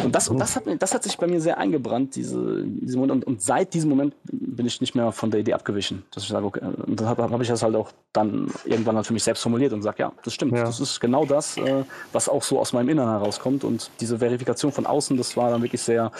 Und 0.04 0.14
das, 0.14 0.30
und 0.30 0.38
das, 0.40 0.56
hat, 0.56 0.64
das 0.80 0.94
hat 0.94 1.04
sich 1.04 1.18
bei 1.18 1.28
mir 1.28 1.42
sehr 1.42 1.58
eingebrannt, 1.58 2.16
diese, 2.16 2.64
diese 2.64 2.98
Moment. 2.98 3.12
Und, 3.12 3.28
und 3.28 3.42
seit 3.42 3.74
diesem 3.74 3.90
Moment 3.90 4.14
bin 4.24 4.66
ich 4.66 4.80
nicht 4.82 4.96
mehr 4.96 5.12
von 5.12 5.32
der 5.32 5.40
Idee 5.40 5.54
abgewichen. 5.54 6.04
Dass 6.12 6.24
ich 6.24 6.30
sage, 6.30 6.46
okay, 6.46 6.62
und 6.86 7.00
dann 7.00 7.08
habe 7.08 7.24
hab 7.24 7.42
ich 7.42 7.48
das 7.48 7.64
halt 7.64 7.76
auch 7.76 7.92
dann 8.14 8.52
irgendwann 8.66 8.96
halt 8.96 9.08
für 9.08 9.14
mich 9.14 9.24
selbst 9.24 9.42
formuliert 9.42 9.74
und 9.74 9.80
gesagt, 9.80 10.00
ja, 10.00 10.12
das 10.24 10.34
stimmt. 10.34 10.54
Ja. 10.54 10.64
Das 10.64 10.80
ist 10.80 11.00
genau 11.00 11.26
das, 11.26 11.58
äh, 11.58 11.84
was 12.14 12.30
auch 12.30 12.44
so 12.44 12.60
aus 12.60 12.72
meinem 12.72 12.90
Inneren 12.90 13.10
herauskommt. 13.10 13.64
Und 13.64 13.90
diese 14.00 14.20
Verifikation 14.20 14.72
von 14.72 14.86
außen, 14.86 15.18
das 15.18 15.36
war 15.36 15.50
dann 15.50 15.64
wirklich 15.64 15.82
sehr, 15.82 16.12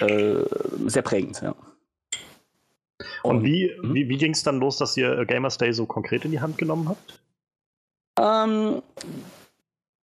äh, 0.00 0.34
sehr 0.86 1.02
prägend, 1.02 1.40
ja. 1.42 1.54
Und, 3.22 3.38
und 3.38 3.44
wie, 3.44 3.70
mhm. 3.82 3.94
wie, 3.94 4.08
wie 4.08 4.16
ging 4.16 4.32
es 4.32 4.42
dann 4.42 4.58
los, 4.58 4.78
dass 4.78 4.96
ihr 4.96 5.24
Gamers 5.26 5.58
Day 5.58 5.72
so 5.72 5.86
konkret 5.86 6.24
in 6.24 6.30
die 6.30 6.40
Hand 6.40 6.58
genommen 6.58 6.88
habt? 6.88 7.20
Ähm, 8.18 8.82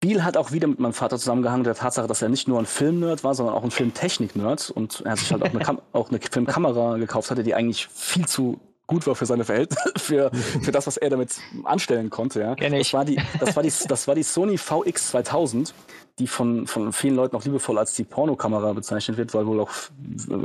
Biel 0.00 0.22
hat 0.22 0.36
auch 0.36 0.52
wieder 0.52 0.68
mit 0.68 0.78
meinem 0.78 0.92
Vater 0.92 1.18
zusammengehangen, 1.18 1.64
der 1.64 1.74
Tatsache, 1.74 2.06
dass 2.06 2.22
er 2.22 2.28
nicht 2.28 2.46
nur 2.46 2.58
ein 2.58 2.66
Filmnerd 2.66 3.24
war, 3.24 3.34
sondern 3.34 3.54
auch 3.54 3.64
ein 3.64 3.70
Filmtechnik-Nerd. 3.70 4.70
Und 4.70 5.00
er 5.04 5.12
hat 5.12 5.18
sich 5.18 5.32
halt 5.32 5.42
auch 5.42 5.50
eine, 5.50 5.60
Kam 5.60 5.80
auch 5.92 6.10
eine 6.10 6.20
Filmkamera 6.20 6.98
gekauft 6.98 7.30
hatte, 7.30 7.42
die 7.42 7.54
eigentlich 7.54 7.86
viel 7.88 8.26
zu 8.26 8.60
gut 8.86 9.06
war 9.06 9.14
für 9.14 9.26
seine 9.26 9.44
Verhältnisse, 9.44 9.92
für, 9.96 10.30
für 10.62 10.72
das, 10.72 10.86
was 10.86 10.96
er 10.98 11.10
damit 11.10 11.36
anstellen 11.64 12.10
konnte. 12.10 12.40
Ja. 12.40 12.54
Das, 12.54 12.92
war 12.92 13.04
die, 13.04 13.18
das, 13.40 13.56
war 13.56 13.62
die, 13.62 13.72
das 13.88 14.06
war 14.06 14.14
die 14.14 14.22
Sony 14.22 14.58
VX 14.58 15.08
2000 15.08 15.74
die 16.18 16.28
von, 16.28 16.66
von 16.66 16.92
vielen 16.92 17.16
Leuten 17.16 17.34
auch 17.36 17.44
liebevoll 17.44 17.76
als 17.76 17.94
die 17.94 18.04
Pornokamera 18.04 18.72
bezeichnet 18.72 19.16
wird, 19.16 19.34
weil 19.34 19.46
wohl 19.46 19.60
auch 19.60 19.70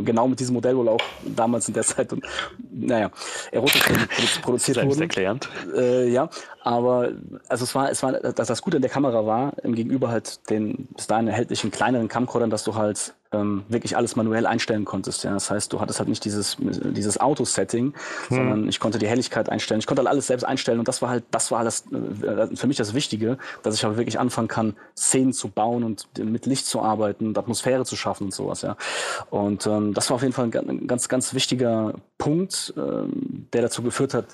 genau 0.04 0.28
mit 0.28 0.40
diesem 0.40 0.56
Modell 0.56 0.76
wohl 0.76 0.90
auch 0.90 1.02
damals 1.24 1.68
in 1.68 1.76
der 1.76 1.84
Zeit, 1.84 2.12
und, 2.12 2.26
naja, 2.72 3.12
Erotikfilme 3.52 4.08
produziert 4.42 4.84
wurden. 4.84 5.02
erklärend. 5.02 5.50
Äh, 5.76 6.10
ja, 6.10 6.30
aber 6.64 7.12
also 7.48 7.64
es 7.64 7.76
war, 7.76 7.90
es 7.92 8.02
war, 8.02 8.14
dass 8.14 8.48
das 8.48 8.62
Gute 8.62 8.78
an 8.78 8.82
der 8.82 8.92
Kamera 8.92 9.26
war, 9.26 9.54
im 9.64 9.76
Gegenüber 9.76 10.10
halt 10.10 10.50
den 10.50 10.88
bis 10.96 11.08
dahin 11.08 11.28
erhältlichen 11.28 11.72
kleineren 11.72 12.08
Camcordern, 12.08 12.50
dass 12.50 12.64
du 12.64 12.76
halt 12.76 13.14
ähm, 13.32 13.64
wirklich 13.70 13.96
alles 13.96 14.16
manuell 14.16 14.46
einstellen 14.48 14.86
konntest. 14.86 15.24
Ja? 15.24 15.34
Das 15.34 15.52
heißt, 15.52 15.72
du 15.72 15.80
hattest 15.80 16.00
halt 16.00 16.10
nicht 16.10 16.26
dieses, 16.26 16.58
dieses 16.60 17.20
Auto-Setting, 17.20 17.94
hm. 17.94 17.94
sondern 18.30 18.68
ich 18.68 18.80
konnte 18.80 18.98
die 18.98 19.08
Helligkeit 19.08 19.50
einstellen. 19.50 19.80
Ich 19.80 19.88
konnte 19.88 20.02
halt 20.02 20.10
alles 20.10 20.28
selbst 20.28 20.44
einstellen 20.44 20.80
und 20.80 20.88
das 20.88 21.02
war 21.02 21.10
halt, 21.10 21.24
das 21.32 21.52
war 21.52 21.64
das, 21.64 21.86
äh, 21.92 22.56
für 22.56 22.68
mich 22.68 22.78
das 22.78 22.94
Wichtige, 22.94 23.38
dass 23.64 23.76
ich 23.76 23.84
halt 23.84 23.98
wirklich 23.98 24.20
anfangen 24.20 24.48
kann, 24.48 24.76
Szenen 24.98 25.34
zu 25.34 25.50
bauen 25.60 25.84
und 25.84 26.08
mit 26.18 26.46
Licht 26.46 26.66
zu 26.66 26.82
arbeiten 26.82 27.28
und 27.28 27.38
Atmosphäre 27.38 27.84
zu 27.84 27.98
schaffen 27.98 28.26
und 28.28 28.34
sowas. 28.34 28.62
Ja? 28.62 28.78
Und 29.30 29.68
ähm, 29.68 29.94
das 29.94 30.10
war 30.10 30.16
auf 30.16 30.22
jeden 30.22 30.34
Fall 30.34 30.50
ein 30.54 30.88
ganz, 30.88 31.10
ganz 31.10 31.34
wichtiger 31.34 31.96
Punkt, 32.18 32.74
ähm, 32.78 33.48
der 33.52 33.64
dazu 33.64 33.84
geführt 33.84 34.14
hat, 34.14 34.28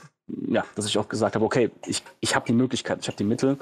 ja, 0.48 0.64
dass 0.76 0.86
ich 0.86 1.00
auch 1.00 1.10
gesagt 1.10 1.34
habe, 1.34 1.44
okay, 1.44 1.72
ich, 1.88 2.04
ich 2.20 2.36
habe 2.36 2.46
die 2.46 2.54
Möglichkeit, 2.54 3.00
ich 3.02 3.08
habe 3.08 3.18
die 3.18 3.24
Mittel. 3.24 3.58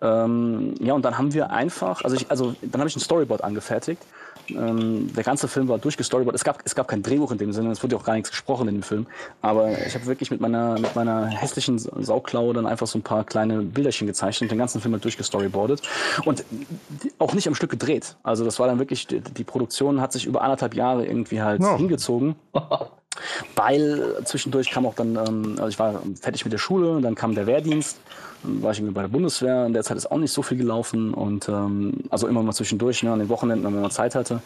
Ähm, 0.00 0.76
ja, 0.80 0.94
und 0.94 1.04
dann 1.04 1.18
haben 1.18 1.34
wir 1.34 1.50
einfach, 1.50 2.02
also 2.04 2.14
ich, 2.14 2.30
also 2.30 2.54
dann 2.62 2.80
habe 2.80 2.88
ich 2.88 2.96
ein 2.96 3.00
Storyboard 3.00 3.42
angefertigt 3.42 4.02
ähm, 4.50 5.12
der 5.14 5.24
ganze 5.24 5.48
Film 5.48 5.68
war 5.68 5.78
durchgestoryboard. 5.78 6.34
Es 6.34 6.44
gab, 6.44 6.60
es 6.64 6.74
gab 6.74 6.88
kein 6.88 7.02
Drehbuch 7.02 7.32
in 7.32 7.38
dem 7.38 7.52
Sinne, 7.52 7.70
es 7.70 7.82
wurde 7.82 7.94
ja 7.96 8.00
auch 8.00 8.04
gar 8.04 8.14
nichts 8.14 8.30
gesprochen 8.30 8.68
in 8.68 8.76
dem 8.76 8.82
Film. 8.82 9.06
Aber 9.42 9.70
ich 9.70 9.94
habe 9.94 10.06
wirklich 10.06 10.30
mit 10.30 10.40
meiner, 10.40 10.78
mit 10.78 10.94
meiner 10.94 11.26
hässlichen 11.26 11.78
Sauklaue 11.78 12.54
dann 12.54 12.66
einfach 12.66 12.86
so 12.86 12.98
ein 12.98 13.02
paar 13.02 13.24
kleine 13.24 13.62
Bilderchen 13.62 14.06
gezeichnet 14.06 14.48
und 14.48 14.52
den 14.52 14.58
ganzen 14.58 14.80
Film 14.80 14.94
halt 14.94 15.04
durchgestoryboardet. 15.04 15.82
Und 16.24 16.44
auch 17.18 17.34
nicht 17.34 17.48
am 17.48 17.54
Stück 17.54 17.70
gedreht. 17.70 18.16
Also 18.22 18.44
das 18.44 18.58
war 18.58 18.66
dann 18.66 18.78
wirklich, 18.78 19.06
die, 19.06 19.20
die 19.20 19.44
Produktion 19.44 20.00
hat 20.00 20.12
sich 20.12 20.26
über 20.26 20.42
anderthalb 20.42 20.74
Jahre 20.74 21.06
irgendwie 21.06 21.42
halt 21.42 21.62
ja. 21.62 21.76
hingezogen. 21.76 22.36
Weil 23.56 24.16
zwischendurch 24.24 24.70
kam 24.70 24.86
auch 24.86 24.94
dann, 24.94 25.16
ähm, 25.16 25.54
also 25.56 25.68
ich 25.68 25.78
war 25.78 26.02
fertig 26.20 26.44
mit 26.44 26.52
der 26.52 26.58
Schule, 26.58 27.00
dann 27.00 27.14
kam 27.14 27.34
der 27.34 27.46
Wehrdienst 27.46 27.98
war 28.42 28.72
ich 28.72 28.78
irgendwie 28.78 28.94
bei 28.94 29.02
der 29.02 29.08
Bundeswehr. 29.08 29.66
In 29.66 29.72
der 29.72 29.82
Zeit 29.82 29.96
ist 29.96 30.10
auch 30.10 30.18
nicht 30.18 30.32
so 30.32 30.42
viel 30.42 30.56
gelaufen 30.56 31.14
und 31.14 31.48
ähm, 31.48 31.94
also 32.10 32.26
immer 32.26 32.42
mal 32.42 32.52
zwischendurch, 32.52 33.02
ne, 33.02 33.12
an 33.12 33.18
den 33.18 33.28
Wochenenden, 33.28 33.64
wenn 33.64 33.80
man 33.80 33.90
Zeit 33.90 34.14
hatte. 34.14 34.40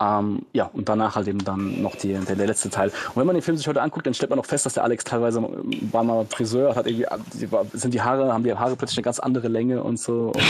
Ähm, 0.00 0.42
ja, 0.52 0.70
und 0.72 0.88
danach 0.88 1.16
halt 1.16 1.28
eben 1.28 1.42
dann 1.44 1.82
noch 1.82 1.96
die, 1.96 2.14
der, 2.14 2.36
der, 2.36 2.46
letzte 2.46 2.70
Teil. 2.70 2.88
Und 2.88 3.16
wenn 3.16 3.26
man 3.26 3.34
den 3.34 3.42
Film 3.42 3.56
sich 3.56 3.66
heute 3.66 3.82
anguckt, 3.82 4.06
dann 4.06 4.14
stellt 4.14 4.30
man 4.30 4.38
auch 4.38 4.46
fest, 4.46 4.66
dass 4.66 4.74
der 4.74 4.84
Alex 4.84 5.04
teilweise 5.04 5.42
war 5.90 6.04
mal 6.04 6.26
Friseur, 6.26 6.74
hat 6.74 6.86
irgendwie, 6.86 7.06
sind 7.72 7.94
die 7.94 8.02
Haare, 8.02 8.32
haben 8.32 8.44
die 8.44 8.54
Haare 8.54 8.76
plötzlich 8.76 8.98
eine 8.98 9.04
ganz 9.04 9.18
andere 9.18 9.48
Länge 9.48 9.82
und 9.82 9.98
so. 9.98 10.32
Und, 10.34 10.36
äh, 10.36 10.40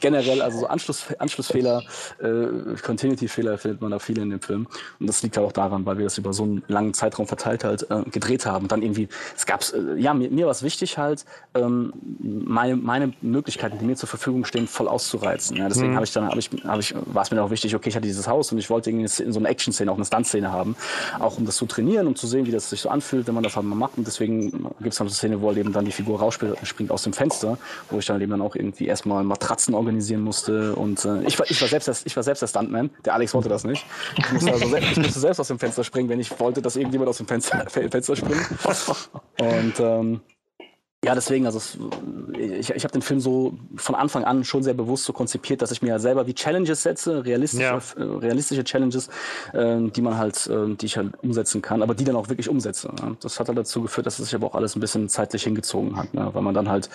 generell, 0.00 0.42
also 0.42 0.60
so 0.60 0.66
Anschluss, 0.66 1.06
Anschlussfehler, 1.18 1.82
äh, 2.20 2.76
Continuity-Fehler 2.82 3.58
findet 3.58 3.80
man 3.80 3.90
da 3.90 3.98
viele 3.98 4.22
in 4.22 4.30
dem 4.30 4.40
Film. 4.40 4.66
Und 4.98 5.06
das 5.06 5.22
liegt 5.22 5.36
ja 5.36 5.42
auch 5.42 5.52
daran, 5.52 5.86
weil 5.86 5.98
wir 5.98 6.04
das 6.04 6.18
über 6.18 6.32
so 6.32 6.44
einen 6.44 6.62
langen 6.68 6.94
Zeitraum 6.94 7.26
verteilt 7.26 7.64
halt 7.64 7.90
äh, 7.90 8.02
gedreht 8.10 8.46
haben. 8.46 8.64
Und 8.64 8.72
dann 8.72 8.82
irgendwie, 8.82 9.08
es 9.36 9.46
gab's, 9.46 9.72
äh, 9.72 9.96
ja, 9.96 10.14
mir, 10.14 10.30
mir 10.30 10.46
war 10.46 10.52
es 10.52 10.62
wichtig 10.62 10.98
halt, 10.98 11.24
ähm, 11.54 11.92
meine, 12.30 12.76
meine 12.76 13.12
Möglichkeiten, 13.20 13.78
die 13.78 13.84
mir 13.84 13.96
zur 13.96 14.08
Verfügung 14.08 14.44
stehen, 14.44 14.66
voll 14.66 14.88
auszureizen. 14.88 15.56
Ja, 15.56 15.68
deswegen 15.68 15.92
mhm. 15.92 15.96
habe 15.96 16.04
ich 16.04 16.12
dann, 16.12 16.26
habe 16.26 16.38
ich, 16.38 16.50
habe 16.64 16.80
ich, 16.80 16.94
war 17.06 17.22
es 17.22 17.30
mir 17.30 17.42
auch 17.42 17.50
wichtig, 17.50 17.74
okay, 17.74 17.88
ich 17.88 17.96
hatte 17.96 18.06
dieses 18.06 18.28
Haus 18.28 18.52
und 18.52 18.58
ich 18.58 18.70
wollte 18.70 18.90
irgendwie 18.90 19.22
in 19.22 19.32
so 19.32 19.38
eine 19.38 19.48
Action-Szene, 19.48 19.90
auch 19.90 19.96
eine 19.96 20.04
Stunt-Szene 20.04 20.52
haben, 20.52 20.76
auch 21.18 21.38
um 21.38 21.46
das 21.46 21.56
zu 21.56 21.66
trainieren, 21.66 22.06
um 22.06 22.16
zu 22.16 22.26
sehen, 22.26 22.46
wie 22.46 22.50
das 22.50 22.70
sich 22.70 22.80
so 22.80 22.88
anfühlt, 22.88 23.26
wenn 23.26 23.34
man 23.34 23.42
das 23.42 23.56
halt 23.56 23.66
mal 23.66 23.74
macht. 23.74 23.98
Und 23.98 24.06
deswegen 24.06 24.50
gibt 24.50 24.92
es 24.92 24.98
dann 24.98 25.08
so 25.08 25.12
eine 25.12 25.14
Szene, 25.14 25.40
wo 25.40 25.48
halt 25.48 25.58
eben 25.58 25.72
dann 25.72 25.84
die 25.84 25.92
Figur 25.92 26.20
rausspringt 26.20 26.90
aus 26.90 27.02
dem 27.02 27.12
Fenster, 27.12 27.58
wo 27.90 27.98
ich 27.98 28.06
dann 28.06 28.20
eben 28.20 28.30
dann 28.30 28.42
auch 28.42 28.54
irgendwie 28.54 28.86
erstmal 28.86 29.24
Matratzen 29.24 29.74
organisieren 29.74 30.22
musste. 30.22 30.74
Und 30.74 31.04
äh, 31.04 31.22
ich, 31.24 31.38
war, 31.38 31.50
ich, 31.50 31.60
war 31.60 31.68
selbst 31.68 31.88
der, 31.88 31.96
ich 32.04 32.16
war 32.16 32.22
selbst 32.22 32.42
der 32.42 32.48
Stuntman. 32.48 32.90
Der 33.04 33.14
Alex 33.14 33.34
wollte 33.34 33.48
das 33.48 33.64
nicht. 33.64 33.84
Ich 34.16 34.32
musste, 34.32 34.52
also 34.52 34.68
selbst, 34.68 34.92
ich 34.92 34.98
musste 34.98 35.20
selbst 35.20 35.40
aus 35.40 35.48
dem 35.48 35.58
Fenster 35.58 35.84
springen, 35.84 36.08
wenn 36.08 36.20
ich 36.20 36.38
wollte, 36.38 36.62
dass 36.62 36.76
irgendjemand 36.76 37.08
aus 37.08 37.18
dem 37.18 37.26
Fenster, 37.26 37.64
Fenster 37.70 38.16
springt. 38.16 38.46
Und 39.38 39.80
ähm, 39.80 40.20
ja, 41.02 41.14
deswegen, 41.14 41.46
also 41.46 41.56
es, 41.56 41.78
ich, 42.38 42.70
ich 42.70 42.84
habe 42.84 42.92
den 42.92 43.00
Film 43.00 43.20
so 43.20 43.54
von 43.76 43.94
Anfang 43.94 44.24
an 44.24 44.44
schon 44.44 44.62
sehr 44.62 44.74
bewusst 44.74 45.04
so 45.04 45.14
konzipiert, 45.14 45.62
dass 45.62 45.70
ich 45.70 45.80
mir 45.80 45.98
selber 45.98 46.26
wie 46.26 46.34
Challenges 46.34 46.82
setze, 46.82 47.24
realistische, 47.24 47.62
ja. 47.62 47.78
äh, 47.96 48.02
realistische 48.02 48.64
Challenges, 48.64 49.08
äh, 49.54 49.78
die 49.88 50.02
man 50.02 50.18
halt, 50.18 50.46
äh, 50.48 50.74
die 50.74 50.84
ich 50.84 50.98
halt 50.98 51.12
umsetzen 51.22 51.62
kann, 51.62 51.82
aber 51.82 51.94
die 51.94 52.04
dann 52.04 52.16
auch 52.16 52.28
wirklich 52.28 52.50
umsetze. 52.50 52.88
Ne? 52.88 53.16
Das 53.22 53.40
hat 53.40 53.48
halt 53.48 53.56
dazu 53.56 53.80
geführt, 53.80 54.06
dass 54.06 54.18
es 54.18 54.26
sich 54.26 54.34
aber 54.34 54.48
auch 54.48 54.54
alles 54.54 54.76
ein 54.76 54.80
bisschen 54.80 55.08
zeitlich 55.08 55.44
hingezogen 55.44 55.96
hat, 55.96 56.12
ne? 56.12 56.28
weil 56.34 56.42
man 56.42 56.52
dann 56.52 56.68
halt 56.68 56.90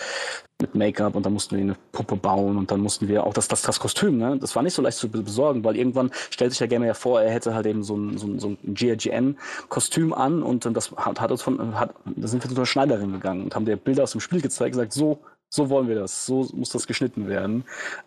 mit 0.61 0.75
Make-up 0.75 1.15
und 1.15 1.25
dann 1.25 1.33
mussten 1.33 1.55
wir 1.55 1.63
eine 1.63 1.75
Puppe 1.91 2.15
bauen 2.15 2.57
und 2.57 2.69
dann 2.69 2.79
mussten 2.81 3.07
wir 3.07 3.25
auch 3.25 3.33
das, 3.33 3.47
das, 3.47 3.63
das 3.63 3.79
Kostüm, 3.79 4.17
ne? 4.17 4.37
das 4.39 4.55
war 4.55 4.61
nicht 4.61 4.75
so 4.75 4.83
leicht 4.83 4.99
zu 4.99 5.09
besorgen, 5.09 5.63
weil 5.63 5.75
irgendwann 5.75 6.11
stellt 6.29 6.51
sich 6.51 6.59
der 6.59 6.67
Gamer 6.67 6.85
ja 6.85 6.93
vor, 6.93 7.21
er 7.21 7.31
hätte 7.31 7.55
halt 7.55 7.65
eben 7.65 7.83
so 7.83 7.97
ein, 7.97 8.19
so 8.19 8.27
ein, 8.27 8.39
so 8.39 8.49
ein 8.49 8.75
GRGN-Kostüm 8.75 10.13
an 10.13 10.43
und 10.43 10.65
das 10.65 10.91
hat, 10.95 11.19
hat 11.19 11.31
uns 11.31 11.41
von, 11.41 11.77
hat, 11.77 11.95
da 12.05 12.27
sind 12.27 12.43
wir 12.43 12.49
zu 12.49 12.55
einer 12.55 12.67
Schneiderin 12.67 13.11
gegangen 13.11 13.45
und 13.45 13.55
haben 13.55 13.65
der 13.65 13.77
Bilder 13.95 14.03
aus 14.03 14.11
dem 14.11 14.21
Spiel 14.21 14.41
gezeigt 14.41 14.75
und 14.75 14.81
gesagt, 14.81 14.93
so 14.93 15.19
so 15.55 15.69
wollen 15.69 15.87
wir 15.87 15.95
das, 15.95 16.25
so 16.25 16.47
muss 16.53 16.69
das 16.69 16.85
geschnitten 16.85 17.27
werden, 17.27 17.63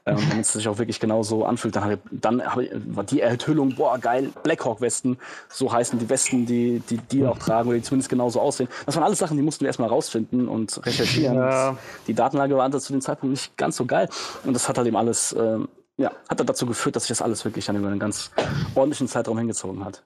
ähm, 0.07 0.17
damit 0.29 0.45
es 0.45 0.53
sich 0.53 0.69
auch 0.69 0.79
wirklich 0.79 1.01
genauso 1.01 1.45
anfühlt. 1.45 1.75
Dann, 1.77 1.93
ich, 1.93 1.99
dann 2.11 2.43
ich, 2.61 2.71
war 2.95 3.05
die 3.05 3.21
Enthüllung, 3.21 3.75
boah, 3.75 3.99
geil, 3.99 4.31
Blackhawk-Westen, 4.43 5.19
so 5.49 5.73
heißen 5.73 5.99
die 5.99 6.09
Westen, 6.09 6.47
die 6.47 6.81
die, 6.81 6.99
die 6.99 7.27
auch 7.27 7.39
tragen 7.47 7.69
oder 7.69 7.79
die 7.79 7.85
zumindest 7.85 8.11
genauso 8.11 8.41
aussehen. 8.41 8.69
Das 8.87 8.97
waren 8.97 9.05
alles 9.05 9.19
Sachen, 9.19 9.37
die 9.37 9.43
mussten 9.43 9.63
wir 9.63 9.69
erstmal 9.69 9.89
rausfinden 9.89 10.49
und 10.49 10.85
recherchieren. 10.85 11.37
Ja. 11.37 11.77
Die 12.07 12.15
Datenlage 12.15 12.57
war 12.57 12.71
zu 12.71 12.93
dem 12.93 13.01
Zeitpunkt 13.01 13.33
nicht 13.33 13.57
ganz 13.57 13.77
so 13.77 13.87
geil 13.87 14.09
und 14.45 14.53
das 14.53 14.69
hat 14.69 14.77
halt 14.77 14.87
eben 14.87 14.97
alles, 14.97 15.35
ähm, 15.39 15.69
ja, 15.97 16.13
hat 16.29 16.47
dazu 16.47 16.67
geführt, 16.67 16.97
dass 16.97 17.05
sich 17.05 17.17
das 17.17 17.23
alles 17.23 17.45
wirklich 17.45 17.65
dann 17.65 17.77
über 17.77 17.89
einen 17.89 17.99
ganz 17.99 18.31
ordentlichen 18.75 19.09
Zeitraum 19.09 19.39
hingezogen 19.39 19.85
hat. 19.85 20.03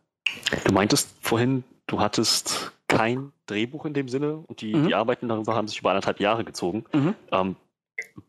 Du 0.65 0.73
meintest 0.73 1.11
vorhin, 1.21 1.65
du 1.87 2.01
hattest 2.01 2.73
kein 2.97 3.33
Drehbuch 3.47 3.85
in 3.85 3.95
dem 3.95 4.09
Sinne 4.09 4.37
und 4.37 4.61
die, 4.61 4.75
mhm. 4.75 4.87
die 4.87 4.95
Arbeiten 4.95 5.29
darüber 5.29 5.55
haben 5.55 5.69
sich 5.69 5.81
über 5.81 5.91
anderthalb 5.91 6.21
Jahre 6.21 6.45
gezogen. 6.45 6.85
Mhm. 6.93 7.15
Ähm, 7.31 7.57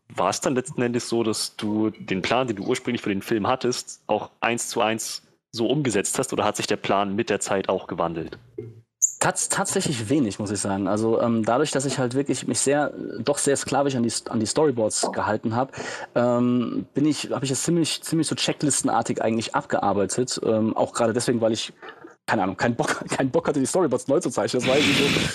war 0.08 0.30
es 0.30 0.40
dann 0.40 0.54
letzten 0.54 0.82
Endes 0.82 1.08
so, 1.08 1.22
dass 1.22 1.56
du 1.56 1.90
den 1.90 2.22
Plan, 2.22 2.46
den 2.46 2.56
du 2.56 2.64
ursprünglich 2.64 3.02
für 3.02 3.08
den 3.08 3.22
Film 3.22 3.46
hattest, 3.46 4.02
auch 4.06 4.30
eins 4.40 4.68
zu 4.68 4.80
eins 4.80 5.22
so 5.50 5.66
umgesetzt 5.68 6.18
hast 6.18 6.32
oder 6.32 6.44
hat 6.44 6.56
sich 6.56 6.66
der 6.66 6.76
Plan 6.76 7.14
mit 7.14 7.30
der 7.30 7.40
Zeit 7.40 7.68
auch 7.68 7.86
gewandelt? 7.86 8.38
Tats 9.20 9.48
tatsächlich 9.48 10.10
wenig, 10.10 10.38
muss 10.38 10.50
ich 10.50 10.60
sagen. 10.60 10.86
Also 10.86 11.20
ähm, 11.20 11.44
dadurch, 11.44 11.70
dass 11.70 11.86
ich 11.86 11.98
halt 11.98 12.14
wirklich 12.14 12.46
mich 12.46 12.60
sehr, 12.60 12.92
doch 13.20 13.38
sehr 13.38 13.56
sklavisch 13.56 13.94
an 13.96 14.02
die, 14.02 14.12
an 14.28 14.38
die 14.38 14.46
Storyboards 14.46 15.12
gehalten 15.12 15.54
habe, 15.56 15.72
ähm, 16.14 16.86
bin 16.92 17.06
ich, 17.06 17.30
habe 17.30 17.44
ich 17.44 17.50
es 17.50 17.62
ziemlich, 17.62 18.02
ziemlich 18.02 18.26
so 18.26 18.34
checklistenartig 18.34 19.22
eigentlich 19.22 19.54
abgearbeitet. 19.54 20.38
Ähm, 20.44 20.76
auch 20.76 20.92
gerade 20.92 21.12
deswegen, 21.12 21.40
weil 21.40 21.52
ich 21.52 21.72
keine 22.26 22.42
Ahnung, 22.44 22.56
keinen 22.56 22.74
Bock, 22.74 23.06
keinen 23.10 23.30
Bock 23.30 23.48
hatte, 23.48 23.60
die 23.60 23.66
Storyboards 23.66 24.08
neu 24.08 24.18
zu 24.18 24.30
zeichnen. 24.30 24.62
Das 24.62 24.68
war 24.68 24.78
irgendwie 24.78 24.94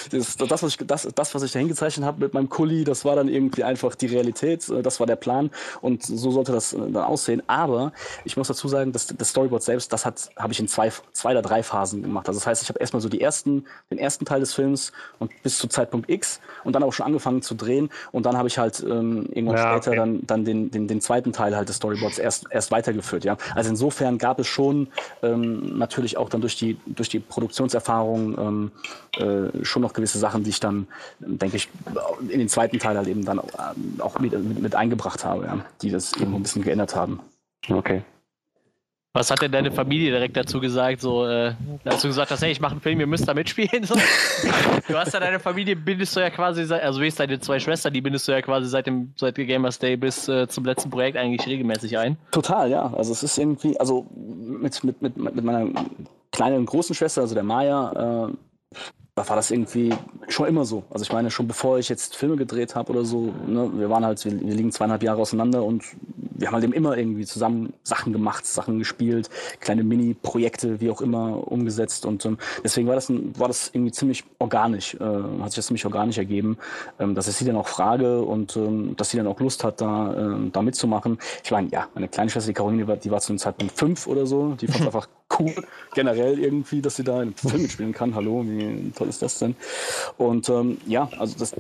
so, 0.10 0.18
das, 0.18 0.50
das, 0.50 0.64
was 0.64 0.72
ich, 0.72 0.88
das, 0.88 1.08
das, 1.14 1.36
was 1.36 1.44
ich 1.44 1.52
da 1.52 1.60
hingezeichnet 1.60 2.06
habe 2.06 2.20
mit 2.20 2.34
meinem 2.34 2.50
Kuli, 2.50 2.84
das 2.84 3.06
war 3.06 3.16
dann 3.16 3.28
irgendwie 3.28 3.64
einfach 3.64 3.96
die 3.96 4.08
Realität, 4.08 4.68
äh, 4.70 4.82
das 4.82 5.00
war 5.00 5.06
der 5.06 5.16
Plan 5.16 5.52
und 5.82 6.04
so 6.04 6.32
sollte 6.32 6.52
das 6.52 6.74
äh, 6.74 6.78
dann 6.78 7.04
aussehen. 7.04 7.44
Aber 7.48 7.94
ich 8.26 8.38
muss 8.38 8.48
dazu 8.48 8.68
sagen, 8.68 8.92
dass 8.92 9.08
das 9.08 9.30
Storyboard 9.30 9.62
selbst, 9.62 9.94
das 9.94 10.06
hat, 10.06 10.30
habe 10.36 10.52
ich 10.54 10.60
in 10.60 10.68
zwei, 10.68 10.92
zwei 11.12 11.32
oder 11.32 11.44
drei 11.44 11.62
Phasen 11.62 12.02
gemacht. 12.02 12.28
Also 12.28 12.40
das 12.40 12.48
heißt, 12.48 12.64
ich 12.64 12.70
habe 12.70 12.80
erstmal 12.80 13.02
so 13.02 13.10
die 13.10 13.22
ersten, 13.22 13.66
den 13.92 14.00
ersten 14.00 14.26
Teil 14.26 14.40
des 14.40 14.54
Films 14.54 14.92
und 15.20 15.32
bis 15.44 15.60
zu 15.60 15.68
Zeitpunkt 15.68 16.10
X 16.10 16.40
und 16.64 16.74
dann 16.74 16.82
auch 16.82 16.94
schon 16.94 17.06
angefangen 17.06 17.44
zu 17.44 17.54
drehen 17.54 17.90
und 18.12 18.26
dann 18.26 18.36
habe 18.36 18.48
ich 18.48 18.58
halt 18.58 18.82
ähm, 18.82 19.28
irgendwann 19.32 19.58
ja, 19.58 19.74
später 19.74 19.92
okay. 19.92 20.00
dann, 20.00 20.26
dann 20.26 20.46
den, 20.46 20.72
den, 20.72 20.88
den 20.88 21.02
zweiten 21.02 21.34
Teil 21.34 21.56
halt 21.56 21.70
des 21.70 21.76
Storyboards 21.76 22.18
erst, 22.18 22.48
erst 22.50 22.72
weitergeführt. 22.72 23.26
Ja? 23.26 23.38
Also 23.54 23.70
insofern 23.70 24.18
gab 24.18 24.40
es 24.40 24.48
schon 24.48 24.88
ähm, 25.22 25.78
natürlich 25.78 26.18
auch 26.18 26.30
dann 26.30 26.42
durch 26.42 26.56
die 26.56 26.79
durch 26.86 27.10
die 27.10 27.20
Produktionserfahrung 27.20 28.38
ähm, 28.38 28.72
äh, 29.18 29.66
schon 29.66 29.82
noch 29.82 29.94
gewisse 29.94 30.18
Sachen, 30.18 30.44
die 30.44 30.50
ich 30.52 30.60
dann, 30.60 30.88
denke 31.20 31.58
ich, 31.58 31.70
in 32.30 32.40
den 32.40 32.50
zweiten 32.50 32.80
Teil 32.80 32.98
halt 32.98 33.08
eben 33.08 33.26
dann 33.26 33.40
auch 34.00 34.20
mit, 34.20 34.32
mit, 34.32 34.60
mit 34.60 34.76
eingebracht 34.76 35.26
habe, 35.26 35.46
ja, 35.46 35.66
die 35.82 35.92
das 35.92 36.14
eben 36.14 36.36
ein 36.36 36.44
bisschen 36.44 36.64
geändert 36.64 36.96
haben. 36.96 37.20
Okay. 37.70 38.04
Was 39.12 39.32
hat 39.32 39.42
denn 39.42 39.52
deine 39.52 39.72
Familie 39.72 40.12
direkt 40.12 40.38
dazu 40.38 40.60
gesagt? 40.60 41.02
So, 41.02 41.26
äh, 41.26 41.54
als 41.84 42.04
du 42.04 42.10
gesagt 42.10 42.30
hast, 42.30 42.44
hey, 42.44 42.52
ich 42.52 42.62
mache 42.62 42.74
einen 42.74 42.82
Film, 42.82 43.00
ihr 43.00 43.08
müsst 43.08 43.28
da 43.28 43.34
mitspielen. 43.34 43.84
So. 43.84 43.96
Du 44.88 44.96
hast 44.98 45.14
ja 45.14 45.20
deine 45.20 45.40
Familie, 45.40 45.76
bindest 45.76 46.16
du 46.16 46.20
ja 46.20 46.30
quasi, 46.30 46.62
also 46.74 47.02
wie 47.02 47.08
ist 47.08 47.20
deine 47.20 47.40
zwei 47.40 47.60
Schwestern, 47.60 47.94
die 47.94 48.02
bindest 48.02 48.28
du 48.28 48.32
ja 48.32 48.42
quasi 48.42 48.68
seit 48.68 48.88
dem 48.88 49.14
seit 49.16 49.36
Gamers 49.36 49.78
Day 49.78 49.98
bis 49.98 50.28
äh, 50.28 50.48
zum 50.48 50.66
letzten 50.66 50.90
Projekt 50.90 51.18
eigentlich 51.18 51.46
regelmäßig 51.48 51.98
ein. 51.98 52.18
Total, 52.32 52.70
ja. 52.70 52.92
Also 52.96 53.12
es 53.12 53.22
ist 53.22 53.38
irgendwie, 53.38 53.80
also 53.80 54.08
mit, 54.16 54.84
mit, 54.84 55.02
mit, 55.02 55.18
mit 55.18 55.44
meiner 55.44 55.68
kleinen 56.32 56.58
und 56.58 56.66
großen 56.66 56.96
Schwester, 56.96 57.22
also 57.22 57.34
der 57.34 57.44
Maya, 57.44 58.28
äh, 58.30 58.78
da 59.20 59.28
war 59.28 59.36
das 59.36 59.52
irgendwie 59.52 59.94
schon 60.30 60.48
immer 60.48 60.64
so. 60.64 60.84
Also 60.90 61.04
ich 61.04 61.12
meine, 61.12 61.30
schon 61.30 61.46
bevor 61.46 61.78
ich 61.78 61.90
jetzt 61.90 62.16
Filme 62.16 62.38
gedreht 62.38 62.76
habe 62.76 62.94
oder 62.94 63.04
so, 63.04 63.34
ne, 63.48 63.70
wir 63.74 63.90
waren 63.90 64.06
halt, 64.06 64.24
wir, 64.24 64.32
wir, 64.32 64.56
liegen 64.56 64.72
zweieinhalb 64.72 65.04
Jahre 65.04 65.20
auseinander 65.20 65.62
und 65.64 65.84
wir 66.16 66.48
haben 66.48 66.54
halt 66.54 66.64
eben 66.64 66.72
immer 66.72 66.98
irgendwie 66.98 67.26
zusammen 67.26 67.74
Sachen 67.84 68.14
gemacht, 68.14 68.46
Sachen 68.46 68.80
gespielt, 68.80 69.30
kleine 69.60 69.84
Mini-Projekte, 69.84 70.80
wie 70.80 70.90
auch 70.90 71.02
immer, 71.02 71.52
umgesetzt. 71.52 72.06
Und 72.06 72.24
ähm, 72.24 72.38
deswegen 72.64 72.88
war 72.88 72.96
das, 72.96 73.10
ein, 73.10 73.38
war 73.38 73.50
das 73.50 73.72
irgendwie 73.74 73.92
ziemlich 73.92 74.24
organisch, 74.40 74.94
äh, 74.94 75.04
hat 75.04 75.52
sich 75.52 75.58
das 75.58 75.68
ziemlich 75.68 75.86
organisch 75.86 76.18
ergeben, 76.18 76.58
ähm, 76.98 77.14
dass 77.14 77.28
ich 77.28 77.36
sie 77.36 77.44
dann 77.44 77.58
auch 77.58 77.68
frage 77.68 78.22
und 78.22 78.56
ähm, 78.56 78.96
dass 78.96 79.10
sie 79.10 79.18
dann 79.18 79.28
auch 79.28 79.42
Lust 79.42 79.66
hat, 79.66 79.82
da, 79.82 80.14
äh, 80.14 80.50
da 80.50 80.62
mitzumachen. 80.62 81.18
Ich 81.44 81.52
meine, 81.52 81.68
ja, 81.72 81.90
meine 81.94 82.08
kleine 82.08 82.30
Schwester, 82.30 82.48
die 82.48 82.54
Caroline, 82.54 82.84
die 82.84 82.88
war, 82.88 82.96
die 82.96 83.12
war 83.12 83.20
zu 83.20 83.34
dem 83.34 83.38
Zeitpunkt 83.38 83.78
fünf 83.78 84.08
oder 84.08 84.26
so, 84.26 84.54
die 84.54 84.68
fand 84.68 84.86
einfach 84.86 85.10
cool, 85.38 85.54
generell 85.94 86.40
irgendwie, 86.40 86.82
dass 86.82 86.96
sie 86.96 87.04
da 87.04 87.22
in 87.22 87.34
Film 87.34 87.62
mitspielen 87.62 87.94
kann. 87.94 88.16
Hallo, 88.16 88.44
wie 88.46 88.92
toll 88.96 89.10
ist 89.10 89.22
das 89.22 89.40
denn? 89.40 89.56
Und 90.18 90.50
ähm, 90.50 90.78
ja, 90.86 91.10
also 91.18 91.36
das, 91.38 91.56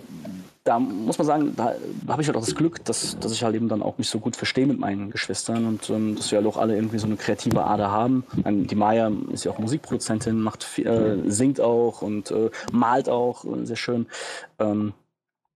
da 0.63 0.79
muss 0.79 1.17
man 1.17 1.27
sagen, 1.27 1.53
da 1.55 1.75
habe 2.07 2.21
ich 2.21 2.27
halt 2.27 2.37
auch 2.37 2.45
das 2.45 2.55
Glück, 2.55 2.83
dass, 2.85 3.17
dass 3.19 3.31
ich 3.31 3.43
halt 3.43 3.55
eben 3.55 3.69
dann 3.69 3.81
auch 3.81 3.97
mich 3.97 4.09
so 4.09 4.19
gut 4.19 4.35
verstehe 4.35 4.67
mit 4.67 4.79
meinen 4.79 5.09
Geschwistern 5.11 5.65
und 5.65 5.89
ähm, 5.89 6.15
dass 6.15 6.31
wir 6.31 6.37
halt 6.37 6.47
auch 6.47 6.57
alle 6.57 6.75
irgendwie 6.75 6.99
so 6.99 7.07
eine 7.07 7.17
kreative 7.17 7.63
Ader 7.63 7.91
haben. 7.91 8.23
Die 8.45 8.75
Maya 8.75 9.11
ist 9.31 9.45
ja 9.45 9.51
auch 9.51 9.59
Musikproduzentin, 9.59 10.39
macht 10.39 10.65
äh, 10.79 11.17
singt 11.25 11.61
auch 11.61 12.01
und 12.01 12.31
äh, 12.31 12.49
malt 12.71 13.09
auch 13.09 13.45
äh, 13.45 13.65
sehr 13.65 13.77
schön. 13.77 14.07
Ähm, 14.59 14.93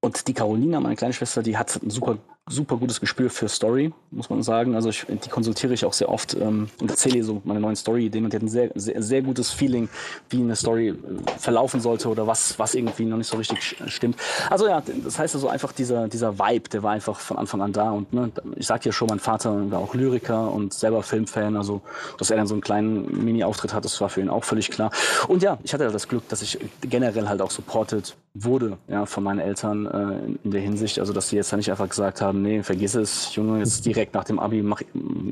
und 0.02 0.28
die 0.28 0.34
Carolina, 0.34 0.80
meine 0.80 0.96
kleine 0.96 1.14
Schwester, 1.14 1.44
die 1.44 1.58
hat 1.58 1.82
ein 1.82 1.90
super 1.90 2.18
super 2.50 2.76
gutes 2.76 3.00
Gespür 3.00 3.30
für 3.30 3.48
Story, 3.48 3.94
muss 4.12 4.30
man 4.30 4.44
sagen. 4.44 4.76
Also 4.76 4.90
ich, 4.90 5.06
die 5.08 5.30
konsultiere 5.30 5.74
ich 5.74 5.86
auch 5.86 5.94
sehr 5.94 6.10
oft 6.10 6.36
ähm, 6.36 6.70
und 6.82 6.92
erzähle 6.92 7.24
so 7.24 7.42
meine 7.46 7.62
neuen 7.62 7.78
Story-Ideen 7.78 8.26
und 8.26 8.34
die 8.34 8.36
hat 8.38 8.44
ein 8.44 8.50
sehr, 8.50 8.70
sehr, 8.76 9.02
sehr 9.02 9.22
gutes 9.22 9.52
Feeling, 9.52 9.88
wie 10.30 10.42
eine 10.42 10.56
Story 10.58 10.90
äh, 10.90 10.96
verlaufen 11.38 11.80
sollte 11.80 12.10
oder 12.10 12.28
was, 12.28 12.60
was 12.60 12.76
irgendwie 12.76 13.06
noch 13.06 13.16
nicht 13.18 13.28
so 13.28 13.38
richtig 13.38 13.78
stimmt. 13.88 14.18
Also 14.50 14.68
ja, 14.68 14.84
das 15.04 15.18
heißt 15.18 15.36
also 15.36 15.48
einfach 15.48 15.72
dieser, 15.72 16.10
dieser 16.10 16.38
Vibe, 16.38 16.68
der 16.68 16.84
war 16.84 16.92
einfach 16.92 17.18
von 17.18 17.38
Anfang 17.38 17.62
an 17.62 17.72
da 17.72 17.92
und 17.92 18.12
ne, 18.12 18.30
ich 18.58 18.68
sagte 18.68 18.90
ja 18.90 18.94
schon, 18.94 19.08
mein 19.08 19.20
Vater 19.20 19.72
war 19.72 19.80
auch 19.80 19.96
Lyriker 19.96 20.52
und 20.52 20.74
selber 20.74 21.02
Filmfan, 21.02 21.56
also 21.56 21.82
dass 22.18 22.30
er 22.30 22.36
dann 22.36 22.48
so 22.48 22.56
einen 22.56 22.62
kleinen 22.62 23.24
Mini-Auftritt 23.24 23.74
hat, 23.74 23.86
das 23.86 24.02
war 24.02 24.10
für 24.10 24.20
ihn 24.20 24.30
auch 24.30 24.44
völlig 24.44 24.70
klar. 24.70 24.92
Und 25.30 25.44
ja, 25.44 25.60
ich 25.64 25.74
hatte 25.74 25.90
das 25.90 26.10
Glück, 26.10 26.28
dass 26.28 26.42
ich 26.42 26.60
generell 26.82 27.30
halt 27.30 27.42
auch 27.42 27.52
supported 27.52 28.16
wurde 28.34 28.78
ja, 28.88 29.06
von 29.06 29.24
meinen 29.24 29.40
Eltern 29.40 29.86
äh, 29.86 30.38
in 30.44 30.52
der 30.52 30.62
Hinsicht, 30.62 31.00
also 31.00 31.14
dass 31.14 31.30
sie 31.30 31.36
jetzt 31.36 31.54
nicht 31.54 31.70
einfach 31.70 31.88
gesagt 31.88 32.20
haben, 32.20 32.33
nee, 32.42 32.64
vergiss 32.64 32.96
es, 32.96 33.36
Junge, 33.36 33.60
jetzt 33.60 33.86
direkt 33.86 34.14
nach 34.14 34.24
dem 34.24 34.40
Abi, 34.40 34.62
mach, 34.62 34.82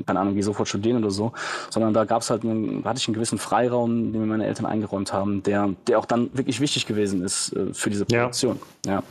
keine 0.06 0.20
Ahnung, 0.20 0.34
geh 0.34 0.42
sofort 0.42 0.68
studieren 0.68 0.98
oder 0.98 1.10
so, 1.10 1.32
sondern 1.70 1.92
da 1.92 2.04
gab 2.04 2.22
es 2.22 2.30
halt, 2.30 2.44
einen, 2.44 2.84
hatte 2.84 2.98
ich 2.98 3.08
einen 3.08 3.14
gewissen 3.14 3.38
Freiraum, 3.38 4.12
den 4.12 4.20
mir 4.20 4.26
meine 4.26 4.46
Eltern 4.46 4.66
eingeräumt 4.66 5.12
haben, 5.12 5.42
der, 5.42 5.70
der 5.86 5.98
auch 5.98 6.06
dann 6.06 6.30
wirklich 6.32 6.60
wichtig 6.60 6.86
gewesen 6.86 7.22
ist 7.22 7.52
äh, 7.52 7.72
für 7.74 7.90
diese 7.90 8.04
Produktion. 8.04 8.58
Ja. 8.86 8.92
ja. 8.92 9.02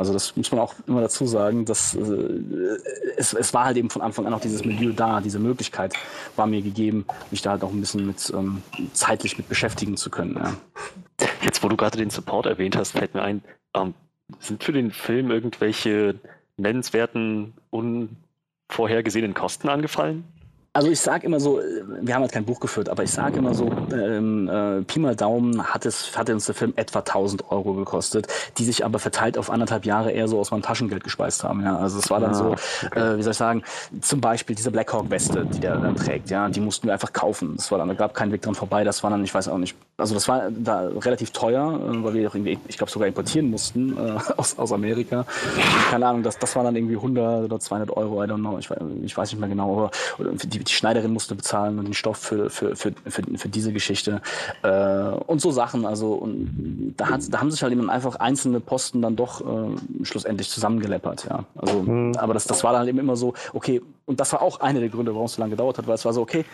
Also 0.00 0.14
das 0.14 0.34
muss 0.34 0.50
man 0.50 0.60
auch 0.60 0.74
immer 0.86 1.02
dazu 1.02 1.26
sagen, 1.26 1.66
dass 1.66 1.94
äh, 1.94 2.00
es, 3.16 3.34
es 3.34 3.52
war 3.52 3.66
halt 3.66 3.76
eben 3.76 3.90
von 3.90 4.00
Anfang 4.00 4.26
an 4.26 4.32
auch 4.32 4.40
dieses 4.40 4.64
Milieu 4.64 4.92
da, 4.92 5.20
diese 5.20 5.38
Möglichkeit 5.38 5.92
war 6.36 6.46
mir 6.46 6.62
gegeben, 6.62 7.04
mich 7.30 7.42
da 7.42 7.50
halt 7.50 7.62
auch 7.62 7.70
ein 7.70 7.80
bisschen 7.80 8.06
mit 8.06 8.32
ähm, 8.34 8.62
zeitlich 8.94 9.36
mit 9.36 9.48
beschäftigen 9.48 9.98
zu 9.98 10.08
können. 10.08 10.36
Ja. 10.36 10.54
Jetzt, 11.42 11.62
wo 11.62 11.68
du 11.68 11.76
gerade 11.76 11.98
den 11.98 12.08
Support 12.08 12.46
erwähnt 12.46 12.76
hast, 12.76 12.92
fällt 12.92 13.14
mir 13.14 13.22
ein, 13.22 13.42
ähm, 13.74 13.92
sind 14.38 14.64
für 14.64 14.72
den 14.72 14.90
Film 14.90 15.30
irgendwelche 15.30 16.14
nennenswerten, 16.60 17.54
unvorhergesehenen 17.70 19.34
Kosten 19.34 19.68
angefallen? 19.68 20.24
Also 20.72 20.88
ich 20.88 21.00
sage 21.00 21.26
immer 21.26 21.40
so, 21.40 21.60
wir 22.00 22.14
haben 22.14 22.22
halt 22.22 22.30
kein 22.30 22.44
Buch 22.44 22.60
geführt, 22.60 22.88
aber 22.88 23.02
ich 23.02 23.10
sage 23.10 23.38
immer 23.38 23.54
so, 23.54 23.68
ähm, 23.92 24.48
äh, 24.48 24.82
Pi 24.82 25.00
mal 25.00 25.16
Daumen 25.16 25.64
hat, 25.64 25.84
es, 25.84 26.16
hat 26.16 26.30
uns 26.30 26.46
der 26.46 26.54
Film 26.54 26.74
etwa 26.76 27.00
1000 27.00 27.50
Euro 27.50 27.74
gekostet, 27.74 28.28
die 28.56 28.64
sich 28.64 28.84
aber 28.84 29.00
verteilt 29.00 29.36
auf 29.36 29.50
anderthalb 29.50 29.84
Jahre 29.84 30.12
eher 30.12 30.28
so 30.28 30.38
aus 30.38 30.52
meinem 30.52 30.62
Taschengeld 30.62 31.02
gespeist 31.02 31.42
haben. 31.42 31.64
Ja? 31.64 31.76
Also 31.76 31.98
es 31.98 32.08
war 32.08 32.20
dann 32.20 32.34
so, 32.34 32.54
ah, 32.92 33.14
äh, 33.14 33.18
wie 33.18 33.22
soll 33.24 33.32
ich 33.32 33.36
sagen, 33.36 33.64
zum 34.00 34.20
Beispiel 34.20 34.54
diese 34.54 34.70
Blackhawk-Weste, 34.70 35.44
die 35.46 35.58
der 35.58 35.76
dann 35.76 35.96
trägt, 35.96 36.30
ja, 36.30 36.48
die 36.48 36.60
mussten 36.60 36.86
wir 36.86 36.92
einfach 36.92 37.12
kaufen. 37.12 37.56
Das 37.56 37.72
war 37.72 37.78
dann, 37.78 37.88
da 37.88 37.94
gab 37.94 38.14
keinen 38.14 38.30
Weg 38.30 38.42
dran 38.42 38.54
vorbei, 38.54 38.84
das 38.84 39.02
war 39.02 39.10
dann, 39.10 39.24
ich 39.24 39.34
weiß 39.34 39.48
auch 39.48 39.58
nicht, 39.58 39.74
also 39.96 40.14
das 40.14 40.28
war 40.28 40.52
da 40.52 40.86
relativ 40.86 41.32
teuer, 41.32 41.80
äh, 41.82 42.04
weil 42.04 42.14
wir 42.14 42.28
auch 42.28 42.34
irgendwie, 42.36 42.60
ich 42.68 42.76
glaube 42.76 42.92
sogar 42.92 43.08
importieren 43.08 43.50
mussten 43.50 43.98
äh, 43.98 44.18
aus, 44.36 44.56
aus 44.56 44.70
Amerika. 44.70 45.26
Keine 45.90 46.06
Ahnung, 46.06 46.22
das, 46.22 46.38
das 46.38 46.54
war 46.54 46.62
dann 46.62 46.76
irgendwie 46.76 46.94
100 46.94 47.46
oder 47.46 47.58
200 47.58 47.90
Euro, 47.96 48.22
I 48.22 48.28
don't 48.28 48.36
know, 48.36 48.56
ich, 48.56 48.70
ich 49.02 49.16
weiß 49.16 49.32
nicht 49.32 49.40
mehr 49.40 49.48
genau, 49.48 49.72
aber 49.72 49.90
die 50.44 50.59
die, 50.64 50.72
Schneiderin 50.72 51.12
musste 51.12 51.34
bezahlen 51.34 51.78
und 51.78 51.84
den 51.86 51.94
Stoff 51.94 52.18
für, 52.18 52.50
für, 52.50 52.76
für, 52.76 52.92
für, 53.06 53.22
für 53.36 53.48
diese 53.48 53.72
Geschichte 53.72 54.20
äh, 54.62 54.68
und 55.26 55.40
so 55.40 55.50
Sachen. 55.50 55.84
Also 55.86 56.14
und 56.14 56.94
da, 56.96 57.10
hat, 57.10 57.22
da 57.32 57.40
haben 57.40 57.50
sich 57.50 57.62
halt 57.62 57.72
eben 57.72 57.90
einfach 57.90 58.16
einzelne 58.16 58.60
Posten 58.60 59.02
dann 59.02 59.16
doch 59.16 59.40
äh, 59.40 60.04
schlussendlich 60.04 60.50
zusammengeleppert. 60.50 61.26
Ja. 61.28 61.44
Also, 61.56 61.82
mhm. 61.82 62.12
Aber 62.16 62.34
das, 62.34 62.46
das 62.46 62.64
war 62.64 62.72
dann 62.72 62.86
eben 62.88 62.98
immer 62.98 63.16
so, 63.16 63.34
okay, 63.52 63.82
und 64.10 64.18
das 64.18 64.32
war 64.32 64.42
auch 64.42 64.58
einer 64.58 64.80
der 64.80 64.88
Gründe, 64.88 65.12
warum 65.14 65.26
es 65.26 65.34
so 65.34 65.40
lange 65.40 65.52
gedauert 65.52 65.78
hat, 65.78 65.86
weil 65.86 65.94
es 65.94 66.04
war 66.04 66.12
so, 66.12 66.20
okay, 66.20 66.44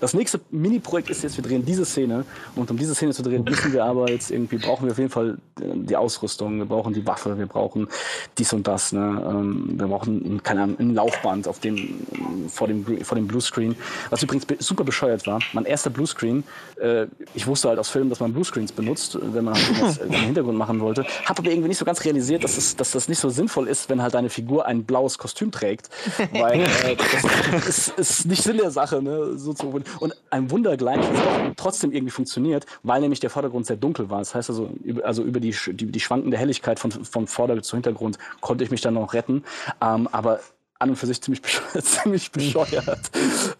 das 0.00 0.12
nächste 0.12 0.38
Mini-Projekt 0.50 1.08
ist 1.08 1.22
jetzt, 1.22 1.38
wir 1.38 1.42
drehen 1.42 1.64
diese 1.64 1.86
Szene. 1.86 2.26
Und 2.54 2.70
um 2.70 2.76
diese 2.76 2.94
Szene 2.94 3.14
zu 3.14 3.22
drehen, 3.22 3.42
müssen 3.42 3.72
wir 3.72 3.86
aber 3.86 4.10
jetzt 4.10 4.30
irgendwie, 4.30 4.58
brauchen 4.58 4.84
wir 4.84 4.92
auf 4.92 4.98
jeden 4.98 5.08
Fall 5.08 5.38
äh, 5.58 5.64
die 5.74 5.96
Ausrüstung, 5.96 6.58
wir 6.58 6.66
brauchen 6.66 6.92
die 6.92 7.06
Waffe, 7.06 7.38
wir 7.38 7.46
brauchen 7.46 7.88
dies 8.36 8.52
und 8.52 8.66
das, 8.66 8.92
ne? 8.92 9.00
Ähm, 9.26 9.80
wir 9.80 9.86
brauchen, 9.86 10.42
keine 10.42 10.64
Ahnung, 10.64 10.76
ein 10.78 10.94
Laufband 10.94 11.48
auf 11.48 11.58
dem, 11.58 12.06
vor 12.50 12.68
dem, 12.68 12.84
vor 13.02 13.16
dem 13.16 13.26
Bluescreen, 13.26 13.76
was 14.10 14.22
übrigens 14.22 14.46
super 14.58 14.84
bescheuert 14.84 15.26
war. 15.26 15.40
Mein 15.54 15.64
erster 15.64 15.88
Bluescreen, 15.88 16.44
äh, 16.78 17.06
ich 17.32 17.46
wusste 17.46 17.70
halt 17.70 17.78
aus 17.78 17.88
Filmen, 17.88 18.10
dass 18.10 18.20
man 18.20 18.34
Bluescreens 18.34 18.72
benutzt, 18.72 19.18
wenn 19.22 19.44
man 19.44 19.54
halt 19.54 20.02
im 20.02 20.12
Hintergrund 20.12 20.58
machen 20.58 20.80
wollte, 20.80 21.06
habe 21.24 21.38
aber 21.38 21.50
irgendwie 21.50 21.68
nicht 21.68 21.78
so 21.78 21.86
ganz 21.86 22.04
realisiert, 22.04 22.44
dass, 22.44 22.58
es, 22.58 22.76
dass 22.76 22.90
das 22.90 23.08
nicht 23.08 23.20
so 23.20 23.30
sinnvoll 23.30 23.68
ist, 23.68 23.88
wenn 23.88 24.02
halt 24.02 24.12
deine 24.12 24.28
Figur 24.28 24.66
ein 24.66 24.84
blaues 24.84 25.16
Kostüm 25.16 25.50
trägt, 25.50 25.88
weil 26.32 26.60
äh, 26.60 26.96
das 27.52 27.66
ist, 27.66 27.98
ist, 27.98 28.26
nicht 28.26 28.42
Sinn 28.42 28.56
der 28.58 28.70
Sache, 28.70 29.02
ne? 29.02 29.36
So 29.36 29.52
zu, 29.52 29.68
und 30.00 30.14
ein 30.30 30.50
Wunder 30.50 30.76
gleich, 30.76 30.98
es 30.98 31.56
trotzdem 31.56 31.92
irgendwie 31.92 32.10
funktioniert, 32.10 32.66
weil 32.82 33.00
nämlich 33.00 33.20
der 33.20 33.30
Vordergrund 33.30 33.66
sehr 33.66 33.76
dunkel 33.76 34.10
war. 34.10 34.18
Das 34.18 34.34
heißt 34.34 34.50
also, 34.50 34.70
also 35.02 35.22
über 35.22 35.40
die, 35.40 35.54
die, 35.68 35.86
die 35.86 36.00
schwankende 36.00 36.36
Helligkeit 36.36 36.78
von, 36.78 36.90
vom 36.90 37.26
Vorder- 37.26 37.56
zu 37.62 37.76
Hintergrund 37.76 38.18
konnte 38.40 38.64
ich 38.64 38.70
mich 38.70 38.80
dann 38.80 38.94
noch 38.94 39.14
retten. 39.14 39.44
Ähm, 39.80 40.08
aber 40.12 40.40
an 40.78 40.90
und 40.90 40.96
für 40.96 41.06
sich 41.06 41.20
ziemlich 41.22 41.42
bescheuert. 41.42 41.84
ziemlich 41.84 42.30
bescheuert. 42.30 43.10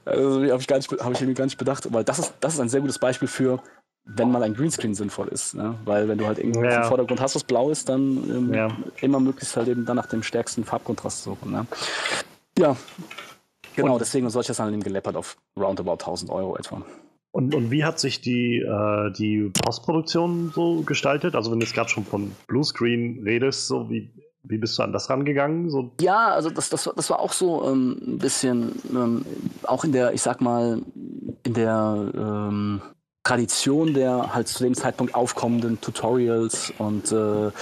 Also 0.04 0.42
habe 0.42 0.60
ich, 0.60 0.66
gar 0.66 0.76
nicht, 0.76 0.90
hab 0.90 1.12
ich 1.12 1.20
irgendwie 1.20 1.34
gar 1.34 1.44
nicht 1.44 1.58
bedacht. 1.58 1.92
Weil 1.92 2.04
das 2.04 2.18
ist, 2.18 2.34
das 2.40 2.54
ist 2.54 2.60
ein 2.60 2.68
sehr 2.68 2.80
gutes 2.80 2.98
Beispiel 2.98 3.28
für, 3.28 3.62
wenn 4.04 4.30
mal 4.30 4.42
ein 4.42 4.54
Greenscreen 4.54 4.94
sinnvoll 4.94 5.28
ist. 5.28 5.54
Ne? 5.54 5.74
Weil 5.84 6.08
wenn 6.08 6.18
du 6.18 6.26
halt 6.26 6.38
irgendwie 6.38 6.60
ja. 6.60 6.82
im 6.82 6.84
Vordergrund 6.84 7.20
hast, 7.20 7.34
was 7.34 7.44
blau 7.44 7.70
ist, 7.70 7.88
dann 7.88 8.00
ähm, 8.00 8.54
ja. 8.54 8.68
immer 9.00 9.20
möglichst 9.20 9.56
halt 9.56 9.68
eben 9.68 9.84
dann 9.84 9.96
nach 9.96 10.06
dem 10.06 10.22
stärksten 10.22 10.64
Farbkontrast 10.64 11.22
suchen. 11.22 11.52
Ne? 11.52 11.66
Ja, 12.58 12.76
genau, 13.76 13.94
und 13.94 14.00
deswegen 14.00 14.28
soll 14.30 14.40
ich 14.40 14.46
das 14.48 14.56
dann 14.56 14.72
eben 14.72 14.82
geleppert 14.82 15.16
auf 15.16 15.36
roundabout 15.56 15.92
1000 15.92 16.30
Euro 16.30 16.56
etwa. 16.56 16.82
Und, 17.36 17.54
und 17.54 17.70
wie 17.70 17.84
hat 17.84 18.00
sich 18.00 18.22
die, 18.22 18.60
äh, 18.60 19.12
die 19.12 19.50
Postproduktion 19.62 20.52
so 20.54 20.80
gestaltet? 20.80 21.34
Also 21.34 21.50
wenn 21.50 21.60
du 21.60 21.66
jetzt 21.66 21.74
gerade 21.74 21.90
schon 21.90 22.04
von 22.04 22.32
Bluescreen 22.46 23.22
redest, 23.24 23.66
so 23.66 23.90
wie, 23.90 24.10
wie 24.42 24.56
bist 24.56 24.78
du 24.78 24.82
an 24.82 24.92
das 24.92 25.10
rangegangen? 25.10 25.68
So? 25.68 25.92
Ja, 26.00 26.28
also 26.28 26.48
das, 26.48 26.70
das, 26.70 26.90
das 26.96 27.10
war 27.10 27.20
auch 27.20 27.32
so 27.32 27.68
ähm, 27.68 28.00
ein 28.06 28.18
bisschen, 28.18 28.72
ähm, 28.90 29.26
auch 29.64 29.84
in 29.84 29.92
der, 29.92 30.14
ich 30.14 30.22
sag 30.22 30.40
mal, 30.40 30.80
in 31.42 31.52
der 31.52 32.10
ähm, 32.16 32.80
Tradition 33.26 33.92
der 33.92 34.34
halt 34.34 34.46
zu 34.46 34.62
dem 34.62 34.74
Zeitpunkt 34.74 35.16
aufkommenden 35.16 35.80
Tutorials 35.80 36.72
und 36.78 37.10
äh, 37.10 37.46
äh, 37.46 37.52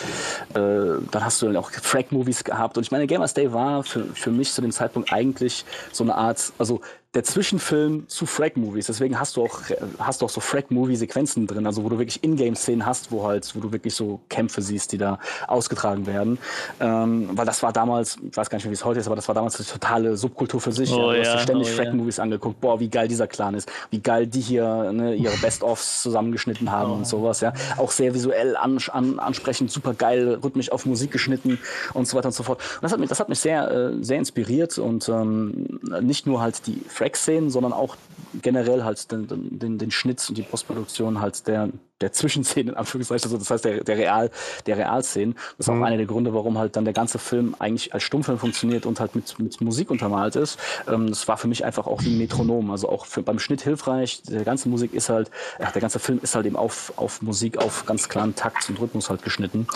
dann 1.11 1.25
hast 1.25 1.41
du 1.41 1.47
dann 1.47 1.57
auch 1.57 1.71
Frag-Movies 1.71 2.45
gehabt. 2.45 2.77
Und 2.77 2.83
ich 2.83 2.91
meine, 2.91 3.07
Gamers 3.07 3.33
Day 3.33 3.51
war 3.51 3.83
für, 3.83 4.05
für 4.15 4.31
mich 4.31 4.53
zu 4.53 4.61
dem 4.61 4.73
Zeitpunkt 4.73 5.11
eigentlich 5.11 5.65
so 5.91 6.05
eine 6.05 6.17
Art, 6.17 6.53
also 6.59 6.83
der 7.15 7.23
Zwischenfilm 7.23 8.09
zu 8.09 8.27
Frag-Movies. 8.27 8.87
Deswegen 8.87 9.21
hast 9.21 9.37
du 9.37 9.45
auch, 9.45 9.61
hast 9.99 10.21
du 10.21 10.27
auch 10.27 10.31
so 10.31 10.41
Frag-Movie-Sequenzen 10.41 11.47
drin, 11.47 11.67
also 11.67 11.85
wo 11.85 11.89
du 11.89 11.99
wirklich 11.99 12.25
Ingame-Szenen 12.25 12.85
hast, 12.85 13.13
wo 13.13 13.27
halt, 13.27 13.55
wo 13.55 13.61
du 13.61 13.73
wirklich 13.73 13.95
so 13.95 14.21
Kämpfe 14.29 14.63
siehst, 14.63 14.93
die 14.93 14.99
da 14.99 15.21
ausgetragen 15.47 16.07
werden. 16.07 16.39
Ähm, 16.81 17.31
weil 17.33 17.47
das 17.47 17.63
war 17.63 17.73
damals, 17.73 18.19
ich 18.29 18.37
weiß 18.37 18.51
gar 18.51 18.59
nicht, 18.59 18.69
wie 18.69 18.73
es 18.73 18.85
heute 18.85 18.99
ist, 18.99 19.07
aber 19.07 19.17
das 19.17 19.29
war 19.29 19.35
damals 19.35 19.57
eine 19.57 19.67
totale 19.67 20.17
Subkultur 20.17 20.61
für 20.61 20.73
sich. 20.73 20.93
Oh, 20.93 21.13
ja. 21.13 21.23
Du 21.23 21.29
hast 21.29 21.35
dir 21.35 21.39
ständig 21.41 21.69
oh, 21.69 21.77
Frag-Movies 21.77 22.17
ja. 22.17 22.25
angeguckt, 22.25 22.61
boah, 22.61 22.81
wie 22.81 22.89
geil 22.89 23.07
dieser 23.07 23.29
Clan 23.29 23.55
ist, 23.55 23.71
wie 23.91 24.01
geil 24.01 24.27
die 24.27 24.41
hier 24.41 24.93
ne, 24.93 25.15
ihre 25.15 25.37
Best-ofs 25.37 26.03
zusammengeschnitten 26.03 26.73
haben 26.73 26.91
oh. 26.91 26.97
und 26.97 27.07
sowas, 27.07 27.41
ja. 27.41 27.53
Auch 27.77 27.93
sehr 27.93 28.13
visuell 28.15 28.57
an, 28.57 28.79
an, 28.91 29.21
ansprechend, 29.21 29.71
super 29.71 29.95
geil, 29.95 30.41
rhythmisch 30.43 30.73
auf 30.73 30.85
Musik 30.85 31.13
geschnitten 31.13 31.61
und 31.93 32.09
so 32.09 32.17
weiter 32.17 32.29
und 32.29 32.35
so 32.35 32.43
fort. 32.43 32.61
Und 32.75 32.83
das 32.83 32.93
hat 32.93 32.99
mich, 32.99 33.09
das 33.09 33.21
hat 33.21 33.29
mich 33.29 33.39
sehr, 33.39 33.71
äh, 33.71 34.03
sehr 34.03 34.19
inspiriert 34.19 34.79
und 34.79 35.09
ähm, 35.09 35.81
nicht 36.01 36.27
nur 36.27 36.41
halt 36.41 36.67
die 36.67 36.83
Frag 36.89 37.04
Track-Szenen, 37.05 37.51
sondern 37.51 37.73
auch 37.73 37.97
generell 38.41 38.83
halt 38.83 39.13
den, 39.13 39.59
den, 39.59 39.79
den 39.79 39.91
Schnitt 39.91 40.25
und 40.29 40.39
die 40.39 40.43
Postproduktion 40.43 41.21
halt 41.21 41.47
der, 41.47 41.69
der 42.05 42.13
Zwischenszenen, 42.13 42.75
in 42.75 42.75
Anführungszeichen, 42.77 43.25
also 43.25 43.39
das 43.39 43.51
heißt 43.51 43.65
der, 43.65 43.83
der 43.83 43.97
Real, 43.97 44.31
der 44.67 44.77
Realszenen. 44.77 45.35
Das 45.57 45.67
ist 45.67 45.73
mhm. 45.73 45.83
auch 45.83 45.87
einer 45.87 45.97
der 45.97 46.07
Gründe, 46.07 46.35
warum 46.35 46.59
halt 46.59 46.77
dann 46.77 46.85
der 46.85 46.95
ganze 46.95 47.19
Film 47.19 47.55
eigentlich 47.59 47.95
als 47.95 48.03
Stummfilm 48.03 48.39
funktioniert 48.39 48.87
und 48.87 49.01
halt 49.01 49.15
mit, 49.15 49.39
mit 49.39 49.61
Musik 49.61 49.91
untermalt 49.91 50.37
ist. 50.37 50.59
Ähm, 50.87 51.09
das 51.09 51.27
war 51.27 51.37
für 51.37 51.49
mich 51.49 51.65
einfach 51.65 51.87
auch 51.87 52.03
wie 52.03 52.15
ein 52.15 52.19
Metronom, 52.19 52.71
also 52.71 52.89
auch 52.89 53.07
für, 53.07 53.23
beim 53.23 53.39
Schnitt 53.39 53.63
hilfreich. 53.63 54.23
Der 54.23 54.45
ganze 54.45 54.69
Musik 54.69 54.93
ist 54.95 55.09
halt, 55.09 55.31
ja, 55.59 55.71
der 55.71 55.81
ganze 55.81 55.99
Film 55.99 56.21
ist 56.23 56.35
halt 56.35 56.47
eben 56.47 56.57
auf, 56.57 56.93
auf 56.97 57.23
Musik, 57.23 57.59
auf 57.59 57.87
ganz 57.87 58.09
klaren 58.09 58.35
Takt 58.35 58.69
und 58.69 58.81
Rhythmus 58.81 59.11
halt 59.11 59.23
geschnitten. 59.23 59.67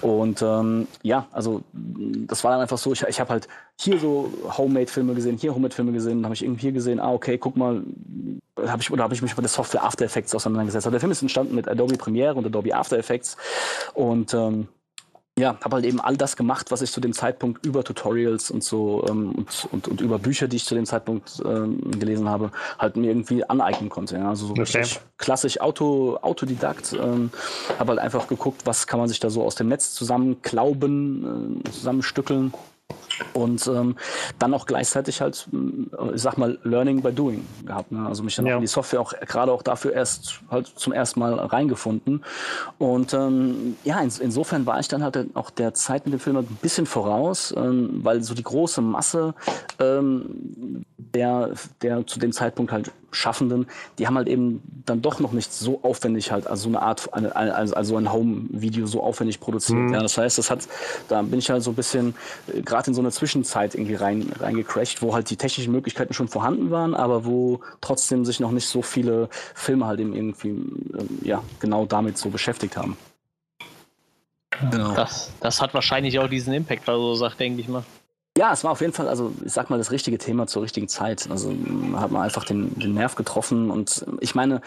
Und 0.00 0.42
ähm, 0.42 0.88
ja, 1.02 1.26
also 1.32 1.62
das 1.72 2.44
war 2.44 2.50
dann 2.50 2.60
einfach 2.60 2.78
so, 2.78 2.92
ich, 2.92 3.02
ich 3.02 3.20
habe 3.20 3.30
halt 3.30 3.48
hier 3.78 3.98
so 4.00 4.32
Homemade-Filme 4.56 5.14
gesehen, 5.14 5.36
hier 5.36 5.54
Homemade-Filme 5.54 5.92
gesehen, 5.92 6.24
habe 6.24 6.34
ich 6.34 6.42
irgendwie 6.42 6.62
hier 6.62 6.72
gesehen, 6.72 6.98
ah, 6.98 7.12
okay, 7.12 7.38
guck 7.38 7.56
mal, 7.56 7.82
habe 8.64 8.82
ich, 8.82 8.90
oder 8.90 9.02
habe 9.04 9.14
ich 9.14 9.22
mich 9.22 9.36
mit 9.36 9.44
der 9.44 9.50
Software 9.50 9.84
After 9.84 10.04
Effects 10.04 10.34
auseinandergesetzt. 10.34 10.86
Also 10.86 10.92
der 10.92 11.00
Film 11.00 11.12
ist 11.12 11.22
entstanden 11.22 11.54
mit 11.54 11.68
Adobe 11.68 11.96
Premiere 11.96 12.34
und 12.34 12.46
Adobe 12.46 12.74
After 12.74 12.98
Effects 12.98 13.36
und 13.94 14.32
ähm, 14.34 14.68
ja, 15.38 15.58
habe 15.62 15.76
halt 15.76 15.84
eben 15.84 16.00
all 16.00 16.16
das 16.16 16.34
gemacht, 16.34 16.70
was 16.70 16.80
ich 16.80 16.90
zu 16.90 16.98
dem 16.98 17.12
Zeitpunkt 17.12 17.66
über 17.66 17.84
Tutorials 17.84 18.50
und 18.50 18.64
so 18.64 19.04
ähm, 19.06 19.32
und, 19.32 19.68
und, 19.70 19.88
und 19.88 20.00
über 20.00 20.18
Bücher, 20.18 20.48
die 20.48 20.56
ich 20.56 20.64
zu 20.64 20.74
dem 20.74 20.86
Zeitpunkt 20.86 21.42
ähm, 21.44 21.90
gelesen 21.90 22.26
habe, 22.30 22.52
halt 22.78 22.96
mir 22.96 23.08
irgendwie 23.08 23.44
aneignen 23.44 23.90
konnte. 23.90 24.16
Ja. 24.16 24.30
Also 24.30 24.46
so 24.46 24.52
okay. 24.52 24.86
klassisch 25.18 25.60
Auto, 25.60 26.18
Autodidakt. 26.22 26.94
Ähm, 26.94 27.30
habe 27.78 27.90
halt 27.90 28.00
einfach 28.00 28.28
geguckt, 28.28 28.62
was 28.64 28.86
kann 28.86 28.98
man 28.98 29.08
sich 29.08 29.20
da 29.20 29.28
so 29.28 29.42
aus 29.42 29.56
dem 29.56 29.68
Netz 29.68 29.92
zusammenklauben, 29.92 31.62
äh, 31.66 31.70
zusammenstückeln 31.70 32.54
und 33.32 33.66
ähm, 33.66 33.96
dann 34.38 34.54
auch 34.54 34.66
gleichzeitig 34.66 35.20
halt, 35.20 35.48
ich 36.14 36.22
sag 36.22 36.36
mal, 36.38 36.58
Learning 36.64 37.02
by 37.02 37.12
Doing 37.12 37.46
gehabt. 37.64 37.92
Ne? 37.92 38.06
Also 38.06 38.22
mich 38.22 38.36
dann 38.36 38.46
ja. 38.46 38.54
auch 38.54 38.56
in 38.56 38.62
die 38.62 38.66
Software 38.66 39.00
auch 39.00 39.12
gerade 39.20 39.52
auch 39.52 39.62
dafür 39.62 39.92
erst 39.92 40.40
halt 40.50 40.66
zum 40.66 40.92
ersten 40.92 41.20
Mal 41.20 41.34
reingefunden. 41.34 42.24
Und 42.78 43.14
ähm, 43.14 43.76
ja, 43.84 44.00
in, 44.00 44.10
insofern 44.20 44.66
war 44.66 44.80
ich 44.80 44.88
dann 44.88 45.02
halt 45.02 45.18
auch 45.34 45.50
der 45.50 45.74
Zeit 45.74 46.06
mit 46.06 46.12
dem 46.12 46.20
Film 46.20 46.36
ein 46.36 46.58
bisschen 46.62 46.86
voraus, 46.86 47.54
ähm, 47.56 48.00
weil 48.02 48.22
so 48.22 48.34
die 48.34 48.42
große 48.42 48.80
Masse 48.80 49.34
ähm, 49.80 50.84
der, 50.98 51.52
der 51.82 52.06
zu 52.06 52.18
dem 52.18 52.32
Zeitpunkt 52.32 52.72
halt 52.72 52.90
Schaffenden, 53.10 53.66
die 53.98 54.06
haben 54.06 54.16
halt 54.16 54.28
eben 54.28 54.62
dann 54.84 55.02
doch 55.02 55.20
noch 55.20 55.32
nicht 55.32 55.52
so 55.52 55.80
aufwendig 55.82 56.32
halt, 56.32 56.46
also 56.46 56.64
so 56.64 56.68
eine 56.68 56.82
Art, 56.82 57.12
also, 57.12 57.74
also 57.74 57.96
ein 57.96 58.12
Home-Video 58.12 58.86
so 58.86 59.02
aufwendig 59.02 59.40
produziert. 59.40 59.78
Mhm. 59.78 59.94
Ja, 59.94 60.00
das 60.00 60.18
heißt, 60.18 60.38
das 60.38 60.50
hat, 60.50 60.68
da 61.08 61.22
bin 61.22 61.38
ich 61.38 61.50
halt 61.50 61.62
so 61.62 61.70
ein 61.70 61.76
bisschen 61.76 62.14
äh, 62.52 62.62
gerade 62.62 62.88
in 62.88 62.94
so 62.94 63.00
eine 63.00 63.10
Zwischenzeit 63.10 63.74
irgendwie 63.74 63.94
rein, 63.94 64.32
reingecrashed, 64.38 65.02
wo 65.02 65.14
halt 65.14 65.30
die 65.30 65.36
technischen 65.36 65.72
Möglichkeiten 65.72 66.14
schon 66.14 66.28
vorhanden 66.28 66.70
waren, 66.70 66.94
aber 66.94 67.24
wo 67.24 67.60
trotzdem 67.80 68.24
sich 68.24 68.40
noch 68.40 68.50
nicht 68.50 68.66
so 68.66 68.82
viele 68.82 69.28
Filme 69.54 69.86
halt 69.86 70.00
eben 70.00 70.14
irgendwie, 70.14 70.48
ähm, 70.48 71.18
ja, 71.22 71.42
genau 71.60 71.86
damit 71.86 72.18
so 72.18 72.30
beschäftigt 72.30 72.76
haben. 72.76 72.96
Genau. 74.70 74.94
Das, 74.94 75.32
das 75.40 75.60
hat 75.60 75.74
wahrscheinlich 75.74 76.18
auch 76.18 76.28
diesen 76.28 76.52
Impact 76.54 76.88
also 76.88 77.14
sagt, 77.14 77.40
denke 77.40 77.60
ich 77.60 77.68
mal. 77.68 77.84
Ja, 78.36 78.52
es 78.52 78.64
war 78.64 78.72
auf 78.72 78.82
jeden 78.82 78.92
Fall, 78.92 79.08
also 79.08 79.32
ich 79.44 79.52
sag 79.52 79.70
mal, 79.70 79.78
das 79.78 79.90
richtige 79.90 80.18
Thema 80.18 80.46
zur 80.46 80.62
richtigen 80.62 80.88
Zeit. 80.88 81.26
Also 81.30 81.54
hat 81.94 82.10
man 82.10 82.22
einfach 82.22 82.44
den, 82.44 82.78
den 82.78 82.92
Nerv 82.92 83.14
getroffen 83.14 83.70
und 83.70 84.04
ich 84.20 84.34
meine, 84.34 84.60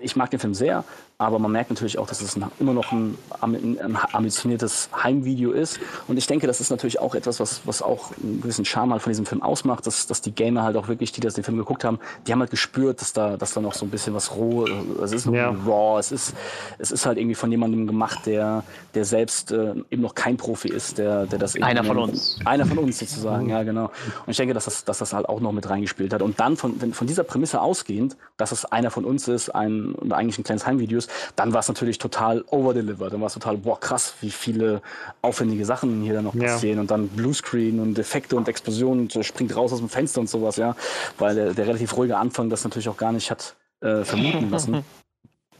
ich 0.00 0.16
mag 0.16 0.30
den 0.30 0.40
Film 0.40 0.54
sehr, 0.54 0.84
aber 1.26 1.38
man 1.38 1.52
merkt 1.52 1.70
natürlich 1.70 1.98
auch, 1.98 2.06
dass 2.06 2.20
es 2.20 2.38
immer 2.58 2.72
noch 2.72 2.92
ein, 2.92 3.16
ein, 3.40 3.98
ambitioniertes 4.12 4.88
Heimvideo 5.02 5.52
ist. 5.52 5.78
Und 6.08 6.16
ich 6.16 6.26
denke, 6.26 6.46
das 6.46 6.60
ist 6.60 6.70
natürlich 6.70 6.98
auch 7.00 7.14
etwas, 7.14 7.40
was, 7.40 7.62
was 7.64 7.82
auch 7.82 8.10
einen 8.22 8.40
gewissen 8.40 8.64
Charme 8.64 8.92
halt 8.92 9.02
von 9.02 9.10
diesem 9.10 9.26
Film 9.26 9.42
ausmacht, 9.42 9.86
dass, 9.86 10.06
dass 10.06 10.20
die 10.20 10.32
Gamer 10.32 10.62
halt 10.62 10.76
auch 10.76 10.88
wirklich, 10.88 11.12
die 11.12 11.20
das 11.20 11.34
den 11.34 11.44
Film 11.44 11.56
geguckt 11.56 11.84
haben, 11.84 11.98
die 12.26 12.32
haben 12.32 12.40
halt 12.40 12.50
gespürt, 12.50 13.00
dass 13.00 13.12
da, 13.12 13.36
dass 13.36 13.54
da 13.54 13.60
noch 13.60 13.74
so 13.74 13.86
ein 13.86 13.90
bisschen 13.90 14.14
was 14.14 14.34
roh, 14.34 14.66
es 15.02 15.12
ist 15.12 15.26
noch 15.26 15.34
ja. 15.34 15.50
raw, 15.66 15.98
es 15.98 16.12
ist, 16.12 16.34
es 16.78 16.90
ist 16.90 17.06
halt 17.06 17.18
irgendwie 17.18 17.34
von 17.34 17.50
jemandem 17.50 17.86
gemacht, 17.86 18.26
der, 18.26 18.64
der 18.94 19.04
selbst 19.04 19.52
äh, 19.52 19.74
eben 19.90 20.02
noch 20.02 20.14
kein 20.14 20.36
Profi 20.36 20.68
ist, 20.68 20.98
der, 20.98 21.26
der 21.26 21.38
das 21.38 21.60
Einer 21.60 21.84
von 21.84 21.98
uns. 21.98 22.38
Einer 22.44 22.66
von 22.66 22.78
uns 22.78 22.98
sozusagen, 22.98 23.48
ja, 23.48 23.62
genau. 23.62 23.84
Und 24.26 24.30
ich 24.30 24.36
denke, 24.36 24.54
dass 24.54 24.64
das, 24.64 24.84
dass 24.84 24.98
das 24.98 25.12
halt 25.12 25.28
auch 25.28 25.40
noch 25.40 25.52
mit 25.52 25.68
reingespielt 25.68 26.12
hat. 26.12 26.22
Und 26.22 26.40
dann 26.40 26.56
von, 26.56 26.78
von 26.92 27.06
dieser 27.06 27.22
Prämisse 27.22 27.60
ausgehend, 27.60 28.16
dass 28.36 28.52
es 28.52 28.64
einer 28.64 28.90
von 28.90 29.04
uns 29.04 29.28
ist, 29.28 29.50
ein, 29.50 29.94
eigentlich 30.10 30.38
ein 30.38 30.44
kleines 30.44 30.66
Heimvideo 30.66 30.98
ist, 30.98 31.11
dann 31.36 31.52
war 31.52 31.60
es 31.60 31.68
natürlich 31.68 31.98
total 31.98 32.44
overdelivered. 32.50 33.12
Dann 33.12 33.20
war 33.20 33.26
es 33.26 33.34
total, 33.34 33.56
boah, 33.56 33.78
krass, 33.78 34.14
wie 34.20 34.30
viele 34.30 34.82
aufwendige 35.20 35.64
Sachen 35.64 36.02
hier 36.02 36.14
dann 36.14 36.24
noch 36.24 36.36
passieren. 36.36 36.76
Ja. 36.76 36.80
Und 36.82 36.90
dann 36.90 37.08
Bluescreen 37.08 37.80
und 37.80 37.98
Effekte 37.98 38.36
und 38.36 38.48
Explosionen 38.48 39.08
und 39.12 39.24
springt 39.24 39.56
raus 39.56 39.72
aus 39.72 39.78
dem 39.78 39.88
Fenster 39.88 40.20
und 40.20 40.28
sowas, 40.28 40.56
ja. 40.56 40.76
Weil 41.18 41.34
der, 41.34 41.54
der 41.54 41.66
relativ 41.66 41.96
ruhige 41.96 42.16
Anfang 42.16 42.50
das 42.50 42.64
natürlich 42.64 42.88
auch 42.88 42.96
gar 42.96 43.12
nicht 43.12 43.30
hat 43.30 43.56
äh, 43.80 44.04
vermuten 44.04 44.50
lassen. 44.50 44.84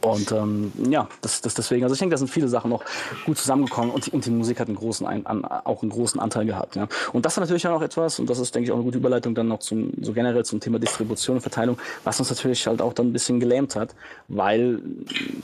Und 0.03 0.31
ähm, 0.33 0.71
ja, 0.89 1.07
das, 1.21 1.39
das 1.41 1.53
deswegen, 1.53 1.83
also 1.83 1.93
ich 1.93 1.99
denke, 1.99 2.13
da 2.13 2.17
sind 2.17 2.29
viele 2.29 2.49
Sachen 2.49 2.69
noch 2.69 2.83
gut 3.25 3.37
zusammengekommen 3.37 3.89
und 3.89 4.05
die, 4.05 4.11
und 4.11 4.25
die 4.25 4.31
Musik 4.31 4.59
hat 4.59 4.67
einen 4.67 4.75
großen 4.75 5.07
ein, 5.07 5.25
an, 5.25 5.45
auch 5.45 5.81
einen 5.81 5.91
großen 5.91 6.19
Anteil 6.19 6.45
gehabt. 6.45 6.75
Ja. 6.75 6.87
Und 7.13 7.25
das 7.25 7.33
ist 7.33 7.39
natürlich 7.39 7.65
auch 7.67 7.81
etwas, 7.81 8.19
und 8.19 8.29
das 8.29 8.37
ist, 8.37 8.53
denke 8.53 8.65
ich, 8.65 8.71
auch 8.71 8.75
eine 8.75 8.83
gute 8.83 8.97
Überleitung 8.97 9.33
dann 9.33 9.47
noch 9.47 9.59
zum, 9.59 9.93
so 10.01 10.11
generell 10.11 10.43
zum 10.43 10.59
Thema 10.59 10.77
Distribution 10.77 11.37
und 11.37 11.41
Verteilung, 11.41 11.77
was 12.03 12.19
uns 12.19 12.29
natürlich 12.29 12.67
halt 12.67 12.81
auch 12.81 12.91
dann 12.91 13.07
ein 13.07 13.13
bisschen 13.13 13.39
gelähmt 13.39 13.77
hat, 13.77 13.95
weil 14.27 14.81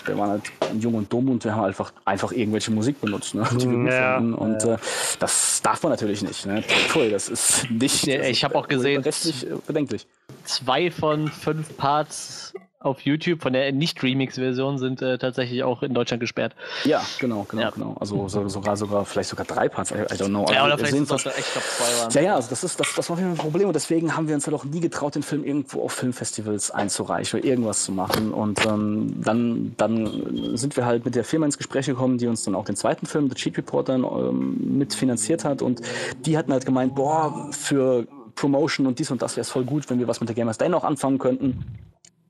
wir 0.06 0.18
waren 0.18 0.30
halt 0.32 0.44
jung 0.78 0.96
und 0.96 1.12
dumm 1.12 1.30
und 1.30 1.44
wir 1.46 1.56
haben 1.56 1.64
einfach, 1.64 1.94
einfach 2.04 2.34
irgendwelche 2.34 2.72
Musik 2.72 3.00
benutzt, 3.00 3.36
ne, 3.36 3.48
die 3.54 3.70
wir 3.70 3.94
ja, 3.94 4.18
finden. 4.18 4.34
Und 4.34 4.62
ja. 4.64 4.74
äh, 4.74 4.78
das 5.20 5.62
darf 5.62 5.82
man 5.84 5.92
natürlich 5.92 6.22
nicht. 6.22 6.46
Ne. 6.46 6.64
Voll, 6.90 7.12
das 7.12 7.30
ist 7.30 7.72
nicht. 7.72 8.06
Ja, 8.08 8.24
ich 8.24 8.44
habe 8.44 8.56
auch 8.56 8.68
gesehen, 8.68 9.02
restlich 9.04 9.48
bedenklich. 9.66 10.06
Zwei 10.44 10.92
von 10.92 11.30
fünf 11.30 11.78
Parts 11.78 12.54
auf 12.82 13.02
YouTube 13.02 13.42
von 13.42 13.52
der 13.52 13.74
Nicht-Remix-Version 13.74 14.78
sind 14.78 15.02
äh, 15.02 15.18
tatsächlich 15.18 15.64
auch 15.64 15.84
in 15.84 15.94
Deutschland 15.94 16.22
gesperrt. 16.22 16.56
Ja, 16.86 17.02
genau, 17.20 17.46
genau, 17.50 17.62
ja. 17.62 17.70
genau. 17.72 17.98
Also 18.00 18.30
so, 18.30 18.48
sogar, 18.48 18.78
sogar, 18.78 19.04
vielleicht 19.04 19.30
sogar 19.30 19.46
drei 19.46 19.68
Parts, 19.68 19.92
I, 19.92 19.96
I 19.96 20.16
don't 20.16 20.28
know. 20.28 20.46
Ja, 20.50 20.64
oder 20.64 20.74
also, 20.74 20.86
vielleicht 20.86 20.94
sind 20.94 21.12
es 21.12 21.26
echt 21.26 21.52
glaub, 21.52 21.64
zwei 21.66 22.02
waren. 22.02 22.12
Ja, 22.12 22.22
ja, 22.22 22.36
also 22.36 22.50
das, 22.50 22.64
ist, 22.64 22.80
das, 22.80 22.96
das 22.96 23.10
war 23.10 23.18
ein 23.18 23.36
Problem 23.36 23.68
und 23.68 23.74
deswegen 23.74 24.16
haben 24.16 24.30
wir 24.30 24.36
uns 24.36 24.48
halt 24.48 24.56
auch 24.56 24.64
nie 24.64 24.80
getraut, 24.80 25.16
den 25.16 25.24
Film 25.24 25.44
irgendwo 25.44 25.84
auf 25.84 25.92
Filmfestivals 25.92 26.72
einzureichen 26.72 27.40
oder 27.40 27.50
irgendwas 27.50 27.84
zu 27.84 27.92
machen. 27.92 28.32
Und 28.34 28.66
ähm, 28.66 29.22
dann, 29.24 29.74
dann 29.76 30.56
sind 30.56 30.78
wir 30.78 30.86
halt 30.86 31.04
mit 31.04 31.16
der 31.16 31.26
Firma 31.26 31.48
ins 31.48 31.58
Gespräch 31.58 31.88
gekommen, 31.88 32.18
die 32.18 32.28
uns 32.28 32.44
dann 32.44 32.56
auch 32.56 32.64
den 32.64 32.78
zweiten 32.78 33.06
Film, 33.06 33.28
The 33.28 33.36
Cheat 33.36 33.58
Report, 33.58 33.90
dann 33.90 34.06
ähm, 34.06 34.78
mitfinanziert 34.78 35.44
hat 35.44 35.62
und 35.62 35.82
die 36.26 36.38
hatten 36.38 36.54
halt 36.54 36.66
gemeint, 36.66 36.96
boah, 36.96 37.50
für 37.52 38.08
Promotion 38.36 38.88
und 38.88 39.00
dies 39.00 39.12
und 39.12 39.22
das 39.22 39.36
wäre 39.36 39.42
es 39.42 39.50
voll 39.50 39.66
gut, 39.66 39.90
wenn 39.90 40.00
wir 40.00 40.08
was 40.08 40.22
mit 40.22 40.30
der 40.30 40.36
Gamers 40.36 40.58
Day 40.58 40.70
noch 40.70 40.86
anfangen 40.86 41.20
könnten 41.20 41.66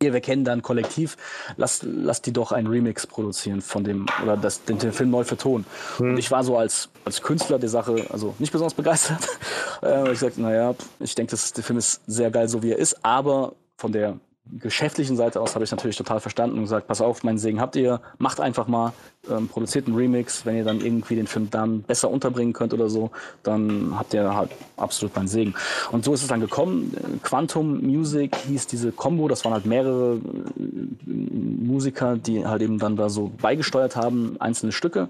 wir 0.02 0.22
kennen 0.22 0.46
da 0.46 0.54
ein 0.54 0.62
Kollektiv, 0.62 1.18
lasst, 1.58 1.84
lasst 1.84 2.26
die 2.26 2.32
doch 2.32 2.54
einen 2.54 2.68
Remix 2.68 3.06
produzieren 3.06 3.62
von 3.62 3.84
dem, 3.84 4.06
oder 4.24 4.38
das, 4.38 4.64
den, 4.64 4.80
den 4.80 4.94
Film 4.94 5.10
neu 5.10 5.26
vertonen. 5.26 5.66
Hm. 5.98 6.12
Und 6.12 6.18
ich 6.18 6.32
war 6.32 6.44
so 6.44 6.58
als, 6.58 6.90
als 7.04 7.22
Künstler 7.22 7.60
der 7.60 7.68
Sache, 7.68 8.06
also 8.10 8.34
nicht 8.40 8.52
besonders 8.52 8.74
begeistert. 8.74 9.28
äh, 9.84 10.12
ich 10.12 10.20
sagte, 10.20 10.42
naja, 10.42 10.74
ich 11.00 11.16
denke, 11.16 11.36
der 11.36 11.64
Film 11.64 11.78
ist 11.78 12.02
sehr 12.08 12.32
geil, 12.32 12.48
so 12.48 12.64
wie 12.64 12.72
er 12.72 12.78
ist, 12.78 13.04
aber 13.04 13.54
von 13.76 13.92
der 13.92 14.20
geschäftlichen 14.52 15.16
Seite 15.16 15.42
aus 15.42 15.56
habe 15.56 15.64
ich 15.64 15.72
natürlich 15.72 15.98
total 15.98 16.20
verstanden 16.20 16.56
und 16.58 16.64
gesagt, 16.64 16.88
pass 16.88 17.02
auf, 17.02 17.24
meinen 17.24 17.38
Segen 17.38 17.60
habt 17.60 17.76
ihr, 17.76 18.02
macht 18.18 18.40
einfach 18.40 18.68
mal, 18.68 18.94
ähm, 19.30 19.48
produziert 19.48 19.88
einen 19.88 19.96
Remix, 19.96 20.46
wenn 20.46 20.56
ihr 20.56 20.64
dann 20.64 20.82
irgendwie 20.82 21.16
den 21.16 21.28
Film 21.28 21.50
dann 21.50 21.82
besser 21.82 22.10
unterbringen 22.10 22.54
könnt 22.54 22.74
oder 22.74 22.90
so, 22.90 23.12
dann 23.44 23.94
habt 23.98 24.14
ihr 24.14 24.34
halt 24.34 24.52
absolut 24.78 25.16
meinen 25.16 25.28
Segen. 25.28 25.56
Und 25.92 26.06
so 26.06 26.14
ist 26.14 26.22
es 26.22 26.28
dann 26.28 26.40
gekommen. 26.40 26.94
Quantum 27.24 27.82
Music 27.82 28.36
hieß 28.48 28.68
diese 28.68 28.92
Combo, 28.92 29.28
das 29.28 29.44
waren 29.44 29.54
halt 29.54 29.66
mehrere 29.66 30.16
äh, 30.16 31.12
Musiker, 31.12 32.16
die 32.18 32.46
halt 32.46 32.62
eben 32.62 32.80
dann 32.80 32.96
da 32.96 33.10
so 33.10 33.32
beigesteuert 33.42 33.96
haben, 33.96 34.38
einzelne 34.40 34.72
Stücke. 34.72 35.10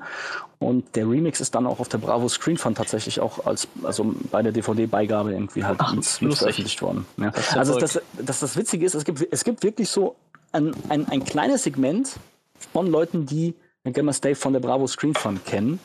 Und 0.58 0.96
der 0.96 1.10
Remix 1.10 1.40
ist 1.40 1.56
dann 1.56 1.66
auch 1.66 1.80
auf 1.80 1.88
der 1.88 2.00
Bravo 2.00 2.28
Screen 2.28 2.58
Fund 2.58 2.78
tatsächlich 2.78 3.22
auch 3.22 3.46
als, 3.46 3.68
also 3.84 4.14
bei 4.32 4.42
der 4.42 4.52
DVD-Beigabe 4.52 5.32
irgendwie 5.32 5.64
halt 5.64 5.80
Ach, 5.80 5.94
mit, 5.94 6.22
mit 6.22 6.36
veröffentlicht 6.36 6.82
worden. 6.82 7.06
Ja. 7.18 7.32
Das 7.32 7.56
also 7.56 7.80
das, 7.80 8.02
das, 8.18 8.40
das 8.40 8.58
Witzige 8.58 8.86
ist, 8.86 8.94
es 8.94 9.06
gibt, 9.06 9.26
es 9.32 9.44
gibt 9.46 9.64
wirklich 9.64 9.90
so 9.90 10.16
ein, 10.52 10.74
ein, 10.90 11.08
ein 11.08 11.24
kleines 11.24 11.64
Segment 11.64 12.16
von 12.74 12.88
Leuten, 12.88 13.26
die 13.26 13.56
Gamma 13.86 14.12
Stay 14.12 14.36
von 14.36 14.52
der 14.52 14.60
Bravo 14.60 14.88
Screen 14.88 15.14
Fund 15.16 15.46
kennen 15.46 15.80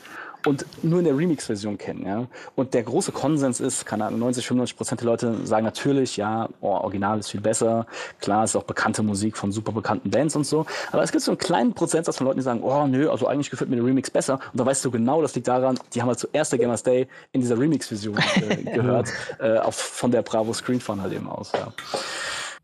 und 0.47 0.67
nur 0.83 0.99
in 0.99 1.05
der 1.05 1.17
Remix-Version 1.17 1.79
kennen. 1.79 2.05
Ja? 2.05 2.27
Und 2.57 2.75
der 2.75 2.83
große 2.83 3.13
Konsens 3.13 3.61
ist, 3.61 3.87
keine 3.87 4.07
Ahnung, 4.07 4.19
90, 4.19 4.47
95 4.47 4.77
Prozent 4.77 5.01
der 5.01 5.07
Leute 5.07 5.47
sagen 5.47 5.65
natürlich, 5.65 6.17
ja, 6.17 6.49
oh, 6.61 6.69
Original 6.69 7.21
ist 7.21 7.31
viel 7.31 7.41
besser. 7.41 7.87
Klar, 8.21 8.45
ist 8.45 8.57
auch 8.57 8.65
bekannte 8.65 9.05
Musik 9.05 9.37
von 9.37 9.53
super 9.53 9.71
bekannten 9.71 10.11
Bands 10.11 10.35
und 10.35 10.45
so. 10.45 10.67
Aber 10.91 11.05
es 11.05 11.13
gibt 11.13 11.23
so 11.23 11.31
einen 11.31 11.39
kleinen 11.39 11.73
Prozentsatz 11.73 12.19
von 12.19 12.27
Leuten, 12.27 12.41
die 12.41 12.45
sagen, 12.45 12.63
oh, 12.63 12.87
nö, 12.87 13.09
also 13.09 13.29
eigentlich 13.29 13.51
gefällt 13.51 13.71
mir 13.71 13.77
der 13.77 13.85
Remix 13.85 14.11
besser. 14.11 14.41
Und 14.53 14.61
da 14.61 14.67
weißt 14.67 14.85
du 14.85 14.91
genau, 14.91 15.23
das 15.23 15.35
liegt 15.37 15.47
daran, 15.47 15.79
die 15.95 16.03
haben 16.03 16.09
halt 16.09 16.19
zuerst 16.19 16.51
der 16.51 16.59
Gamma 16.59 16.75
Day 16.75 17.07
in 17.31 17.41
dieser 17.41 17.59
Remix-Version 17.59 18.19
äh, 18.19 18.57
gehört, 18.75 19.09
äh, 19.39 19.59
auch 19.59 19.73
von 19.73 20.11
der 20.11 20.23
Bravo 20.23 20.53
Screen 20.53 20.81
Fun 20.81 21.01
halt 21.01 21.13
eben 21.13 21.29
aus. 21.29 21.53
Ja. 21.53 21.73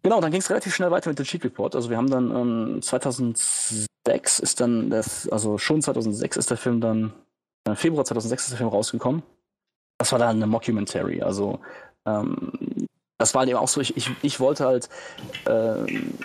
Genau, 0.03 0.21
dann 0.21 0.31
ging 0.31 0.41
es 0.41 0.49
relativ 0.49 0.75
schnell 0.75 0.91
weiter 0.91 1.11
mit 1.11 1.19
dem 1.19 1.27
Cheat 1.27 1.45
Report. 1.45 1.75
Also 1.75 1.91
wir 1.91 1.97
haben 1.97 2.11
dann 2.11 2.35
ähm, 2.35 2.83
2006 2.83 4.39
ist 4.39 4.61
dann 4.61 4.91
das, 4.91 5.29
also 5.29 5.59
schon 5.59 5.83
2006 5.83 6.37
ist 6.37 6.51
der 6.51 6.57
Film 6.57 6.81
dann 6.81 7.13
äh, 7.67 7.75
Februar 7.75 8.05
2006 8.05 8.45
ist 8.45 8.51
der 8.51 8.59
Film 8.59 8.71
rausgekommen. 8.71 9.23
Das 9.99 10.13
war 10.13 10.19
dann 10.19 10.37
eine 10.37 10.47
Mockumentary, 10.47 11.21
also 11.21 11.61
ähm, 12.07 12.89
das 13.21 13.35
war 13.35 13.47
eben 13.47 13.59
auch 13.59 13.68
so, 13.68 13.83
ich, 13.83 13.97
ich, 13.99 14.11
ich 14.23 14.41
wollte 14.41 14.64
halt, 14.64 14.89
äh, 15.45 15.75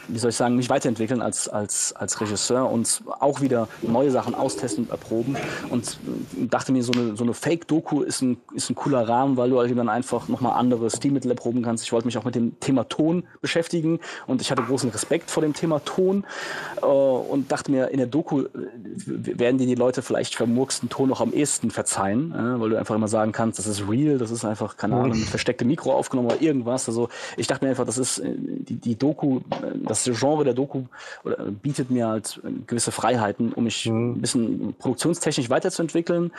wie 0.08 0.18
soll 0.18 0.30
ich 0.30 0.38
sagen, 0.38 0.56
mich 0.56 0.70
weiterentwickeln 0.70 1.22
als, 1.22 1.50
als, 1.50 1.94
als 1.94 2.22
Regisseur 2.22 2.72
und 2.72 3.04
auch 3.20 3.42
wieder 3.42 3.68
neue 3.82 4.12
Sachen 4.12 4.34
austesten 4.34 4.86
und 4.86 4.92
erproben 4.92 5.36
und 5.70 6.00
dachte 6.50 6.72
mir, 6.72 6.84
so 6.84 6.94
eine, 6.94 7.18
so 7.18 7.26
eine 7.26 7.34
Fake-Doku 7.34 8.02
ist 8.02 8.22
ein, 8.22 8.38
ist 8.54 8.70
ein 8.70 8.76
cooler 8.76 9.10
Rahmen, 9.10 9.36
weil 9.36 9.50
du 9.50 9.60
halt 9.60 9.78
dann 9.78 9.90
einfach 9.90 10.30
nochmal 10.30 10.54
andere 10.54 10.90
Stilmittel 10.90 11.30
erproben 11.32 11.64
kannst. 11.64 11.84
Ich 11.84 11.92
wollte 11.92 12.08
mich 12.08 12.18
auch 12.18 12.24
mit 12.24 12.36
dem 12.36 12.58
Thema 12.62 12.88
Ton 12.88 13.28
beschäftigen 13.42 14.00
und 14.26 14.40
ich 14.40 14.50
hatte 14.50 14.64
großen 14.64 14.90
Respekt 14.90 15.30
vor 15.30 15.42
dem 15.42 15.54
Thema 15.54 15.84
Ton 15.84 16.24
äh, 16.82 16.86
und 16.86 17.52
dachte 17.52 17.72
mir, 17.72 17.90
in 17.90 17.98
der 17.98 18.08
Doku 18.08 18.44
äh, 18.44 18.48
werden 19.06 19.58
dir 19.58 19.68
die 19.68 19.76
Leute 19.76 20.02
vielleicht 20.02 20.36
vermurksten 20.36 20.88
Ton 20.88 21.10
noch 21.10 21.20
am 21.20 21.34
ehesten 21.34 21.72
verzeihen, 21.72 22.32
äh, 22.32 22.62
weil 22.62 22.70
du 22.70 22.80
einfach 22.80 22.96
immer 22.96 23.10
sagen 23.10 23.34
kannst, 23.34 23.60
das 23.60 23.68
ist 23.68 23.90
real, 23.90 24.18
das 24.18 24.32
ist 24.32 24.46
einfach, 24.46 24.78
keine 24.78 24.96
Ahnung, 24.96 25.20
mit 25.20 25.28
verstecktem 25.28 25.68
Mikro 25.68 25.92
aufgenommen 25.92 26.30
oder 26.30 26.42
irgendwas 26.42 26.85
also 26.88 27.10
ich 27.38 27.48
dachte 27.48 27.66
mir 27.66 27.70
einfach, 27.70 27.86
das 27.86 27.98
ist 27.98 28.20
äh, 28.20 28.34
die, 28.36 28.76
die 28.76 28.96
Doku, 28.96 29.42
das 29.84 30.04
Genre 30.06 30.44
der 30.44 30.54
Doku 30.54 30.84
oder, 31.24 31.38
bietet 31.46 31.90
mir 31.90 32.08
halt 32.08 32.40
äh, 32.44 32.52
gewisse 32.66 32.92
Freiheiten, 32.92 33.54
um 33.54 33.64
mich 33.64 33.86
mhm. 33.86 34.12
ein 34.12 34.22
bisschen 34.22 34.74
produktionstechnisch 34.78 35.50
weiterzuentwickeln, 35.50 36.32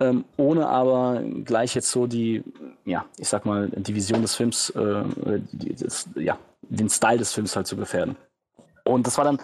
ähm, 0.00 0.24
ohne 0.36 0.68
aber 0.68 1.22
gleich 1.44 1.74
jetzt 1.74 1.90
so 1.90 2.06
die, 2.06 2.42
ja, 2.84 3.04
ich 3.18 3.28
sag 3.28 3.46
mal, 3.46 3.68
die 3.68 3.94
Vision 3.94 4.22
des 4.22 4.34
Films, 4.34 4.70
äh, 4.70 5.04
die, 5.52 5.74
das, 5.74 6.08
ja, 6.14 6.38
den 6.62 6.88
Style 6.88 7.18
des 7.18 7.32
Films 7.32 7.56
halt 7.56 7.66
zu 7.66 7.76
gefährden. 7.76 8.16
Und 8.84 9.06
das 9.06 9.16
war 9.18 9.24
dann 9.24 9.38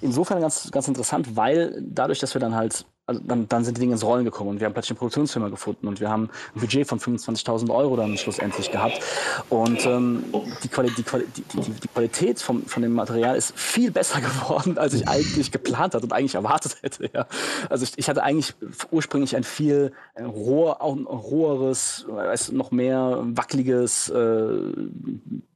insofern 0.00 0.40
ganz, 0.40 0.70
ganz 0.70 0.88
interessant, 0.88 1.36
weil 1.36 1.82
dadurch, 1.82 2.18
dass 2.18 2.34
wir 2.34 2.40
dann 2.40 2.54
halt 2.54 2.86
also 3.06 3.20
dann, 3.24 3.48
dann 3.48 3.64
sind 3.64 3.76
die 3.76 3.82
Dinge 3.82 3.92
ins 3.92 4.04
Rollen 4.04 4.24
gekommen 4.24 4.50
und 4.50 4.60
wir 4.60 4.66
haben 4.66 4.72
plötzlich 4.72 4.90
eine 4.90 4.98
Produktionsfirma 4.98 5.48
gefunden 5.48 5.86
und 5.86 6.00
wir 6.00 6.10
haben 6.10 6.28
ein 6.54 6.60
Budget 6.60 6.88
von 6.88 6.98
25.000 6.98 7.70
Euro 7.70 7.94
dann 7.96 8.18
schlussendlich 8.18 8.72
gehabt. 8.72 9.00
Und 9.48 9.86
ähm, 9.86 10.24
die, 10.64 10.68
Quali 10.68 10.90
die, 10.90 11.04
Quali 11.04 11.24
die, 11.36 11.42
die, 11.42 11.70
die, 11.70 11.88
Qualität 11.88 12.40
vom, 12.40 12.64
von 12.66 12.82
dem 12.82 12.92
Material 12.94 13.36
ist 13.36 13.56
viel 13.56 13.92
besser 13.92 14.20
geworden, 14.20 14.76
als 14.76 14.92
ich 14.92 15.06
eigentlich 15.06 15.52
geplant 15.52 15.94
hatte 15.94 16.04
und 16.04 16.12
eigentlich 16.12 16.34
erwartet 16.34 16.78
hätte. 16.82 17.08
Ja. 17.14 17.26
Also 17.70 17.84
ich, 17.84 17.92
ich 17.96 18.08
hatte 18.08 18.24
eigentlich 18.24 18.54
ursprünglich 18.90 19.36
ein 19.36 19.44
viel 19.44 19.92
äh, 20.14 20.24
roh, 20.24 20.70
auch 20.70 20.96
roheres, 20.96 22.06
weiß, 22.08 22.50
noch 22.52 22.72
mehr 22.72 23.20
wackeliges, 23.22 24.08
äh, 24.08 24.48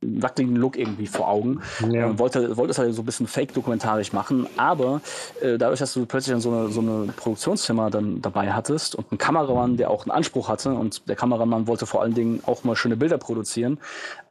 wackeligen 0.03 0.55
Look 0.55 0.78
irgendwie 0.78 1.09
vor 1.09 1.28
Augen. 1.28 1.62
Ja. 1.91 2.07
Und 2.07 2.20
wollte, 2.20 2.57
wollte 2.57 2.70
es 2.70 2.78
halt 2.78 2.95
so 2.95 3.03
ein 3.03 3.07
bisschen 3.07 3.26
fake-dokumentarisch 3.26 4.12
machen, 4.12 4.29
aber 4.56 5.00
äh, 5.40 5.58
dadurch, 5.58 5.80
dass 5.80 5.94
du 5.94 6.06
plötzlich 6.06 6.32
dann 6.32 6.40
so 6.40 6.50
eine, 6.50 6.68
so 6.68 6.80
eine 6.80 7.12
Produktion 7.16 7.50
Produktionszimmer 7.50 7.90
dann 7.90 8.22
dabei 8.22 8.52
hattest 8.52 8.94
und 8.94 9.10
einen 9.10 9.18
Kameramann, 9.18 9.76
der 9.76 9.90
auch 9.90 10.04
einen 10.04 10.10
Anspruch 10.10 10.48
hatte 10.48 10.72
und 10.72 11.08
der 11.08 11.16
Kameramann 11.16 11.66
wollte 11.66 11.86
vor 11.86 12.02
allen 12.02 12.14
Dingen 12.14 12.42
auch 12.46 12.64
mal 12.64 12.76
schöne 12.76 12.96
Bilder 12.96 13.18
produzieren, 13.18 13.78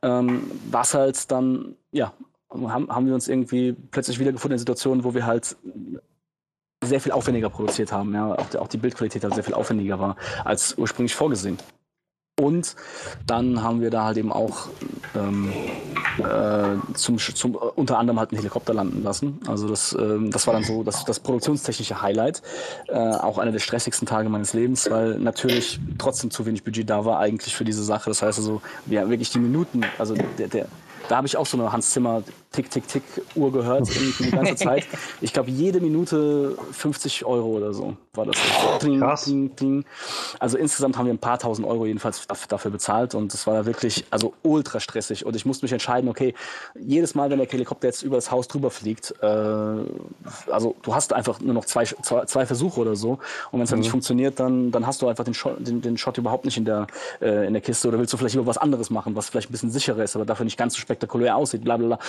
ähm, 0.01 0.51
war 0.69 0.81
es 0.81 0.93
halt 0.93 1.31
dann, 1.31 1.75
ja, 1.91 2.13
haben, 2.51 2.89
haben 2.89 3.07
wir 3.07 3.13
uns 3.13 3.27
irgendwie 3.27 3.73
plötzlich 3.91 4.19
wiedergefunden 4.19 4.55
in 4.55 4.59
Situationen, 4.59 5.03
wo 5.03 5.13
wir 5.13 5.25
halt 5.25 5.55
sehr 6.83 7.01
viel 7.01 7.11
aufwendiger 7.11 7.49
produziert 7.49 7.91
haben. 7.91 8.13
Ja, 8.13 8.33
auch, 8.33 8.55
auch 8.55 8.67
die 8.67 8.77
Bildqualität 8.77 9.23
halt 9.23 9.33
sehr 9.33 9.43
viel 9.43 9.53
aufwendiger 9.53 9.99
war 9.99 10.15
als 10.45 10.77
ursprünglich 10.77 11.15
vorgesehen. 11.15 11.57
Und 12.39 12.75
dann 13.27 13.63
haben 13.63 13.81
wir 13.81 13.89
da 13.89 14.05
halt 14.05 14.17
eben 14.17 14.31
auch 14.31 14.69
ähm, 15.13 15.51
äh, 16.19 16.93
zum, 16.93 17.17
zum, 17.17 17.55
unter 17.55 17.99
anderem 17.99 18.17
halt 18.17 18.31
einen 18.31 18.37
Helikopter 18.37 18.73
landen 18.73 19.03
lassen. 19.03 19.39
Also 19.45 19.67
das, 19.67 19.95
ähm, 19.99 20.31
das 20.31 20.47
war 20.47 20.53
dann 20.53 20.63
so 20.63 20.83
das, 20.83 21.03
das 21.03 21.19
produktionstechnische 21.19 22.01
Highlight. 22.01 22.41
Äh, 22.87 22.97
auch 22.97 23.39
einer 23.39 23.51
der 23.51 23.59
stressigsten 23.59 24.07
Tage 24.07 24.29
meines 24.29 24.53
Lebens, 24.53 24.89
weil 24.89 25.19
natürlich 25.19 25.81
trotzdem 25.97 26.31
zu 26.31 26.45
wenig 26.45 26.63
Budget 26.63 26.89
da 26.89 27.03
war 27.03 27.19
eigentlich 27.19 27.53
für 27.53 27.65
diese 27.65 27.83
Sache. 27.83 28.09
Das 28.09 28.21
heißt 28.21 28.39
also, 28.39 28.61
wir 28.85 29.01
haben 29.01 29.09
wirklich 29.09 29.31
die 29.31 29.39
Minuten, 29.39 29.81
also 29.97 30.15
der, 30.37 30.47
der 30.47 30.67
da 31.09 31.17
habe 31.17 31.27
ich 31.27 31.37
auch 31.37 31.45
so 31.47 31.57
eine 31.57 31.71
Hans 31.73 31.89
Zimmer 31.89 32.23
Tick, 32.51 32.71
Tick, 32.71 32.87
Tick 32.87 33.03
Uhr 33.35 33.51
gehört 33.51 33.87
irgendwie 33.95 34.23
die 34.23 34.31
ganze 34.31 34.55
Zeit. 34.55 34.87
Ich 35.21 35.33
glaube, 35.33 35.51
jede 35.51 35.79
Minute 35.79 36.57
50 36.71 37.25
Euro 37.25 37.57
oder 37.57 37.73
so 37.73 37.95
war 38.13 38.25
das. 38.25 38.37
Ding. 38.81 39.03
Ding, 39.25 39.55
ding. 39.55 39.85
Also 40.39 40.57
insgesamt 40.57 40.97
haben 40.97 41.05
wir 41.05 41.13
ein 41.13 41.19
paar 41.19 41.37
tausend 41.37 41.67
Euro 41.67 41.85
jedenfalls 41.85 42.25
dafür 42.47 42.71
bezahlt 42.71 43.13
und 43.13 43.33
das 43.33 43.45
war 43.45 43.53
da 43.53 43.65
wirklich 43.65 44.05
also 44.09 44.33
ultra 44.41 44.79
stressig 44.79 45.25
und 45.25 45.35
ich 45.35 45.45
musste 45.45 45.65
mich 45.65 45.73
entscheiden, 45.73 46.09
okay, 46.09 46.33
jedes 46.79 47.13
Mal, 47.13 47.29
wenn 47.29 47.37
der 47.37 47.47
Helikopter 47.47 47.87
jetzt 47.87 48.01
über 48.03 48.17
das 48.17 48.31
Haus 48.31 48.47
drüber 48.47 48.71
fliegt, 48.71 49.13
äh, 49.21 49.25
also 49.25 50.75
du 50.81 50.95
hast 50.95 51.13
einfach 51.13 51.39
nur 51.39 51.53
noch 51.53 51.65
zwei, 51.65 51.85
zwei, 51.85 52.25
zwei 52.25 52.45
Versuche 52.45 52.79
oder 52.79 52.95
so 52.95 53.19
und 53.51 53.59
wenn 53.59 53.61
es 53.61 53.69
dann 53.69 53.79
mhm. 53.79 53.81
nicht 53.81 53.91
funktioniert, 53.91 54.39
dann, 54.39 54.71
dann 54.71 54.87
hast 54.87 55.01
du 55.01 55.07
einfach 55.07 55.23
den 55.23 55.33
Shot, 55.33 55.55
den, 55.59 55.81
den 55.81 55.97
Shot 55.97 56.17
überhaupt 56.17 56.45
nicht 56.45 56.57
in 56.57 56.65
der, 56.65 56.87
äh, 57.21 57.45
in 57.47 57.53
der 57.53 57.61
Kiste 57.61 57.87
oder 57.87 57.99
willst 57.99 58.13
du 58.13 58.17
vielleicht 58.17 58.35
über 58.35 58.47
was 58.47 58.57
anderes 58.57 58.89
machen, 58.89 59.15
was 59.15 59.29
vielleicht 59.29 59.49
ein 59.49 59.51
bisschen 59.51 59.71
sicherer 59.71 60.03
ist, 60.03 60.15
aber 60.15 60.25
dafür 60.25 60.45
nicht 60.45 60.57
ganz 60.57 60.73
so 60.73 60.79
spektakulär 60.79 61.35
aussieht, 61.35 61.63
bla 61.63 61.77
bla 61.77 61.87
bla. 61.87 61.99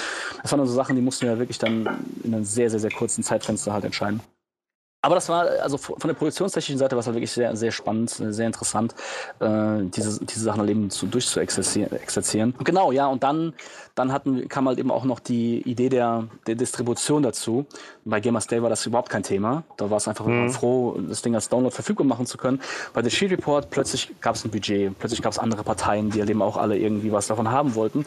Das 0.43 0.53
waren 0.53 0.59
dann 0.59 0.69
so 0.69 0.75
Sachen, 0.75 0.97
die 0.97 1.03
mussten 1.03 1.23
wir 1.23 1.33
ja 1.33 1.39
wirklich 1.39 1.59
dann 1.59 2.05
in 2.23 2.35
einem 2.35 2.45
sehr, 2.45 2.71
sehr, 2.71 2.81
sehr 2.81 2.91
kurzen 2.91 3.23
Zeitfenster 3.23 3.73
halt 3.73 3.85
entscheiden. 3.85 4.21
Aber 5.03 5.15
das 5.15 5.31
war, 5.31 5.47
also 5.63 5.79
von 5.79 5.97
der 6.05 6.13
produktionstechnischen 6.13 6.79
Seite 6.79 6.95
war 6.95 7.01
es 7.01 7.07
halt 7.07 7.17
wirklich 7.17 7.33
sehr, 7.33 7.57
sehr 7.57 7.73
spannend, 7.73 8.11
sehr 8.11 8.47
interessant, 8.47 8.95
äh, 9.39 9.83
diese, 9.85 10.23
diese 10.23 10.41
Sachen 10.41 10.69
eben 10.69 10.91
zu, 10.91 11.07
durchzuexerzieren. 11.07 12.55
Genau, 12.63 12.93
ja, 12.93 13.07
und 13.07 13.23
dann, 13.23 13.55
dann 13.95 14.13
hatten, 14.13 14.47
kam 14.49 14.69
halt 14.69 14.79
eben 14.79 14.91
auch 14.91 15.05
noch 15.05 15.19
die 15.19 15.63
Idee 15.63 15.89
der, 15.89 16.29
der 16.47 16.55
Distribution 16.55 17.23
dazu. 17.23 17.65
Bei 18.05 18.21
Gamers 18.21 18.47
Day 18.47 18.63
war 18.63 18.69
das 18.69 18.85
überhaupt 18.85 19.09
kein 19.09 19.23
Thema. 19.23 19.63
Da 19.79 19.89
war 19.89 19.97
es 19.97 20.07
einfach 20.07 20.27
mhm. 20.27 20.51
froh, 20.51 20.99
das 21.09 21.23
Ding 21.23 21.35
als 21.35 21.49
Download 21.49 21.75
verfügbar 21.75 22.07
machen 22.07 22.27
zu 22.27 22.37
können. 22.37 22.61
Bei 22.93 23.03
The 23.03 23.11
Shield 23.11 23.33
Report 23.33 23.71
plötzlich 23.71 24.13
gab 24.21 24.35
es 24.35 24.45
ein 24.45 24.51
Budget, 24.51 24.99
plötzlich 24.99 25.23
gab 25.23 25.33
es 25.33 25.39
andere 25.39 25.63
Parteien, 25.63 26.11
die 26.11 26.21
halt 26.21 26.29
eben 26.29 26.43
auch 26.43 26.59
alle 26.59 26.77
irgendwie 26.77 27.11
was 27.11 27.27
davon 27.27 27.51
haben 27.51 27.75
wollten. 27.75 28.05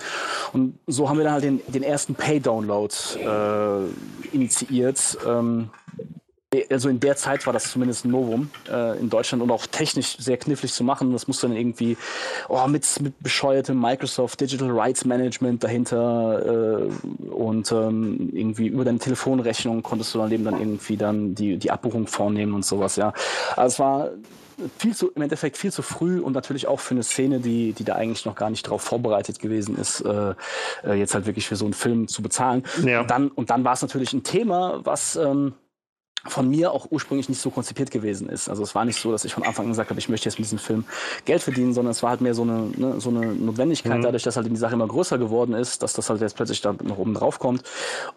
Und 0.52 0.78
so 0.86 1.10
haben 1.10 1.18
wir 1.18 1.24
dann 1.24 1.34
halt 1.34 1.44
den, 1.44 1.60
den 1.68 1.82
ersten 1.82 2.14
Pay-Download 2.14 2.94
äh, 3.20 4.36
initiiert. 4.36 5.18
Ähm, 5.28 5.72
also 6.70 6.89
in 6.89 6.99
der 6.99 7.16
Zeit 7.16 7.45
war 7.45 7.54
das 7.54 7.72
zumindest 7.72 8.06
ein 8.06 8.12
Novum 8.12 8.49
äh, 8.70 8.99
in 8.99 9.10
Deutschland 9.10 9.41
und 9.43 9.51
auch 9.51 9.66
technisch 9.66 10.18
sehr 10.18 10.38
knifflig 10.38 10.74
zu 10.74 10.84
machen. 10.84 11.12
Das 11.12 11.28
musste 11.28 11.47
dann 11.47 11.56
irgendwie 11.56 11.97
oh, 12.49 12.68
mit, 12.68 12.88
mit 13.01 13.20
bescheuertem 13.20 13.80
Microsoft 13.80 14.39
Digital 14.41 14.72
Rights 14.72 15.06
Management 15.06 15.64
dahinter 15.64 16.82
äh, 16.86 17.26
und 17.26 17.72
ähm, 17.72 18.30
irgendwie 18.34 18.68
über 18.68 18.86
deine 18.86 18.99
Telefonrechnung 18.99 19.84
konntest 19.84 20.14
du 20.14 20.20
dann 20.20 20.32
eben 20.32 20.43
dann 20.43 20.60
irgendwie 20.60 20.97
dann 20.97 21.36
die, 21.36 21.58
die 21.58 21.72
Abbuchung 21.72 22.08
vornehmen 22.08 22.54
und 22.54 22.66
sowas, 22.66 22.95
ja. 22.95 23.14
Also 23.56 23.74
es 23.74 23.80
war 23.80 24.10
viel 24.78 24.95
zu, 24.95 25.12
im 25.12 25.22
Endeffekt 25.22 25.58
viel 25.58 25.72
zu 25.72 25.82
früh 25.82 26.20
und 26.20 26.34
natürlich 26.34 26.68
auch 26.68 26.80
für 26.80 26.93
eine 26.93 27.04
Szene, 27.04 27.39
die, 27.39 27.74
die 27.74 27.84
da 27.84 27.95
eigentlich 27.95 28.26
noch 28.26 28.36
gar 28.36 28.49
nicht 28.49 28.66
darauf 28.66 28.82
vorbereitet 28.82 29.39
gewesen 29.39 29.78
ist, 29.78 30.01
äh, 30.01 30.34
äh, 30.84 30.93
jetzt 30.93 31.14
halt 31.14 31.26
wirklich 31.26 31.47
für 31.47 31.56
so 31.56 31.66
einen 31.66 31.74
Film 31.74 32.08
zu 32.08 32.22
bezahlen. 32.22 32.64
Ja. 32.86 33.01
Und 33.01 33.12
dann, 33.12 33.30
und 33.30 33.49
dann 33.49 33.64
war 33.64 33.74
es 33.74 33.82
natürlich 33.82 34.14
ein 34.14 34.24
Thema, 34.24 34.82
was 34.84 35.16
ähm, 35.16 35.54
von 36.26 36.49
mir 36.49 36.71
auch 36.71 36.88
ursprünglich 36.89 37.28
nicht 37.28 37.41
so 37.41 37.49
konzipiert 37.49 37.91
gewesen 37.91 38.30
ist. 38.30 38.49
Also 38.49 38.63
es 38.63 38.74
war 38.76 38.86
nicht 38.86 38.99
so, 38.99 39.11
dass 39.11 39.26
ich 39.26 39.34
von 39.34 39.43
Anfang 39.43 39.65
an 39.65 39.71
gesagt 39.71 39.89
habe, 39.89 39.99
ich 39.99 40.07
möchte 40.07 40.30
jetzt 40.30 40.39
mit 40.39 40.45
diesem 40.45 40.59
Film 40.59 40.86
Geld 41.26 41.41
verdienen, 41.41 41.74
sondern 41.74 41.91
es 41.91 42.01
war 42.01 42.11
halt 42.11 42.21
mehr 42.21 42.34
so 42.34 42.43
eine, 42.43 42.71
ne, 42.78 42.99
so 42.99 43.09
eine 43.09 43.26
Notwendigkeit, 43.34 43.97
mhm. 43.97 44.03
dadurch, 44.03 44.24
dass 44.24 44.38
halt 44.38 44.49
die 44.49 44.55
Sache 44.55 44.74
immer 44.74 44.88
größer 44.88 45.17
geworden 45.17 45.53
ist, 45.53 45.84
dass 45.84 45.93
das 45.93 46.09
halt 46.09 46.21
jetzt 46.21 46.36
plötzlich 46.36 46.61
da 46.61 46.74
noch 46.82 46.97
oben 46.97 47.13
drauf 47.13 47.39
kommt. 47.39 47.63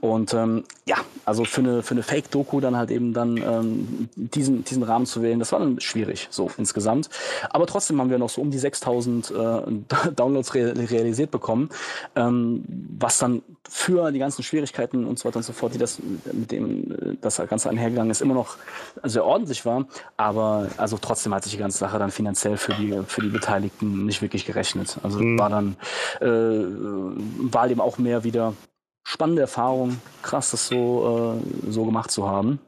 Und 0.01 0.35
ähm, 0.35 0.65
ja, 0.87 0.97
also 1.25 1.45
für 1.45 1.61
eine, 1.63 1.83
für 1.83 1.95
eine 1.95 2.03
Fake-Doku 2.03 2.61
dann 2.61 2.77
halt 2.77 2.91
eben 2.91 3.13
dann 3.13 3.37
ähm, 3.39 4.09
diesen, 4.15 4.65
diesen 4.65 4.85
Rahmen 4.85 5.07
zu 5.07 5.23
wählen, 5.23 5.41
das 5.41 5.51
war 5.51 5.59
dann 5.59 5.81
schwierig, 5.81 6.29
so 6.31 6.51
insgesamt. 6.57 7.11
Aber 7.51 7.67
trotzdem 7.67 8.01
haben 8.01 8.11
wir 8.11 8.19
noch 8.19 8.31
so 8.31 8.41
um 8.41 8.51
die 8.51 8.59
6000 8.59 9.31
äh, 9.31 9.35
Downloads 10.15 10.55
re 10.55 10.75
realisiert 10.77 11.33
bekommen, 11.33 11.71
ähm, 12.15 12.65
was 12.99 13.19
dann 13.19 13.43
für 13.69 14.13
die 14.13 14.19
ganzen 14.19 14.43
Schwierigkeiten 14.43 15.05
und 15.05 15.19
so 15.19 15.25
weiter 15.25 15.39
und 15.39 15.43
so 15.43 15.53
fort, 15.53 15.75
die 15.75 15.79
das 15.79 15.99
mit 16.33 16.53
dem 16.53 16.93
äh, 16.93 17.17
das 17.21 17.37
Ganze 17.49 17.69
einhergegangen 17.97 18.11
ist, 18.11 18.21
immer 18.21 18.35
noch 18.35 18.57
sehr 19.03 19.25
ordentlich 19.25 19.65
war. 19.65 19.87
Aber 20.17 20.69
also 20.77 20.99
trotzdem 20.99 21.35
hat 21.35 21.45
sich 21.45 21.53
die 21.53 21.59
ganze 21.59 21.79
Sache 21.79 21.99
dann 21.99 22.11
finanziell 22.11 22.57
für 22.57 22.75
die 22.75 23.03
für 23.07 23.23
die 23.23 23.29
Beteiligten 23.29 24.07
nicht 24.07 24.23
wirklich 24.23 24.45
gerechnet. 24.45 24.99
Also 25.03 25.19
mhm. 25.19 25.39
war 25.39 25.51
dann 25.51 25.77
äh, 26.21 26.27
war 26.27 27.69
eben 27.69 27.81
auch 27.81 27.99
mehr 27.99 28.25
wieder 28.25 28.55
spannende 29.03 29.43
Erfahrung, 29.43 30.01
krass, 30.23 30.51
das 30.51 30.67
so, 30.67 31.39
äh, 31.41 31.71
so 31.71 31.85
gemacht 31.85 32.11
zu 32.11 32.29
haben. 32.29 32.59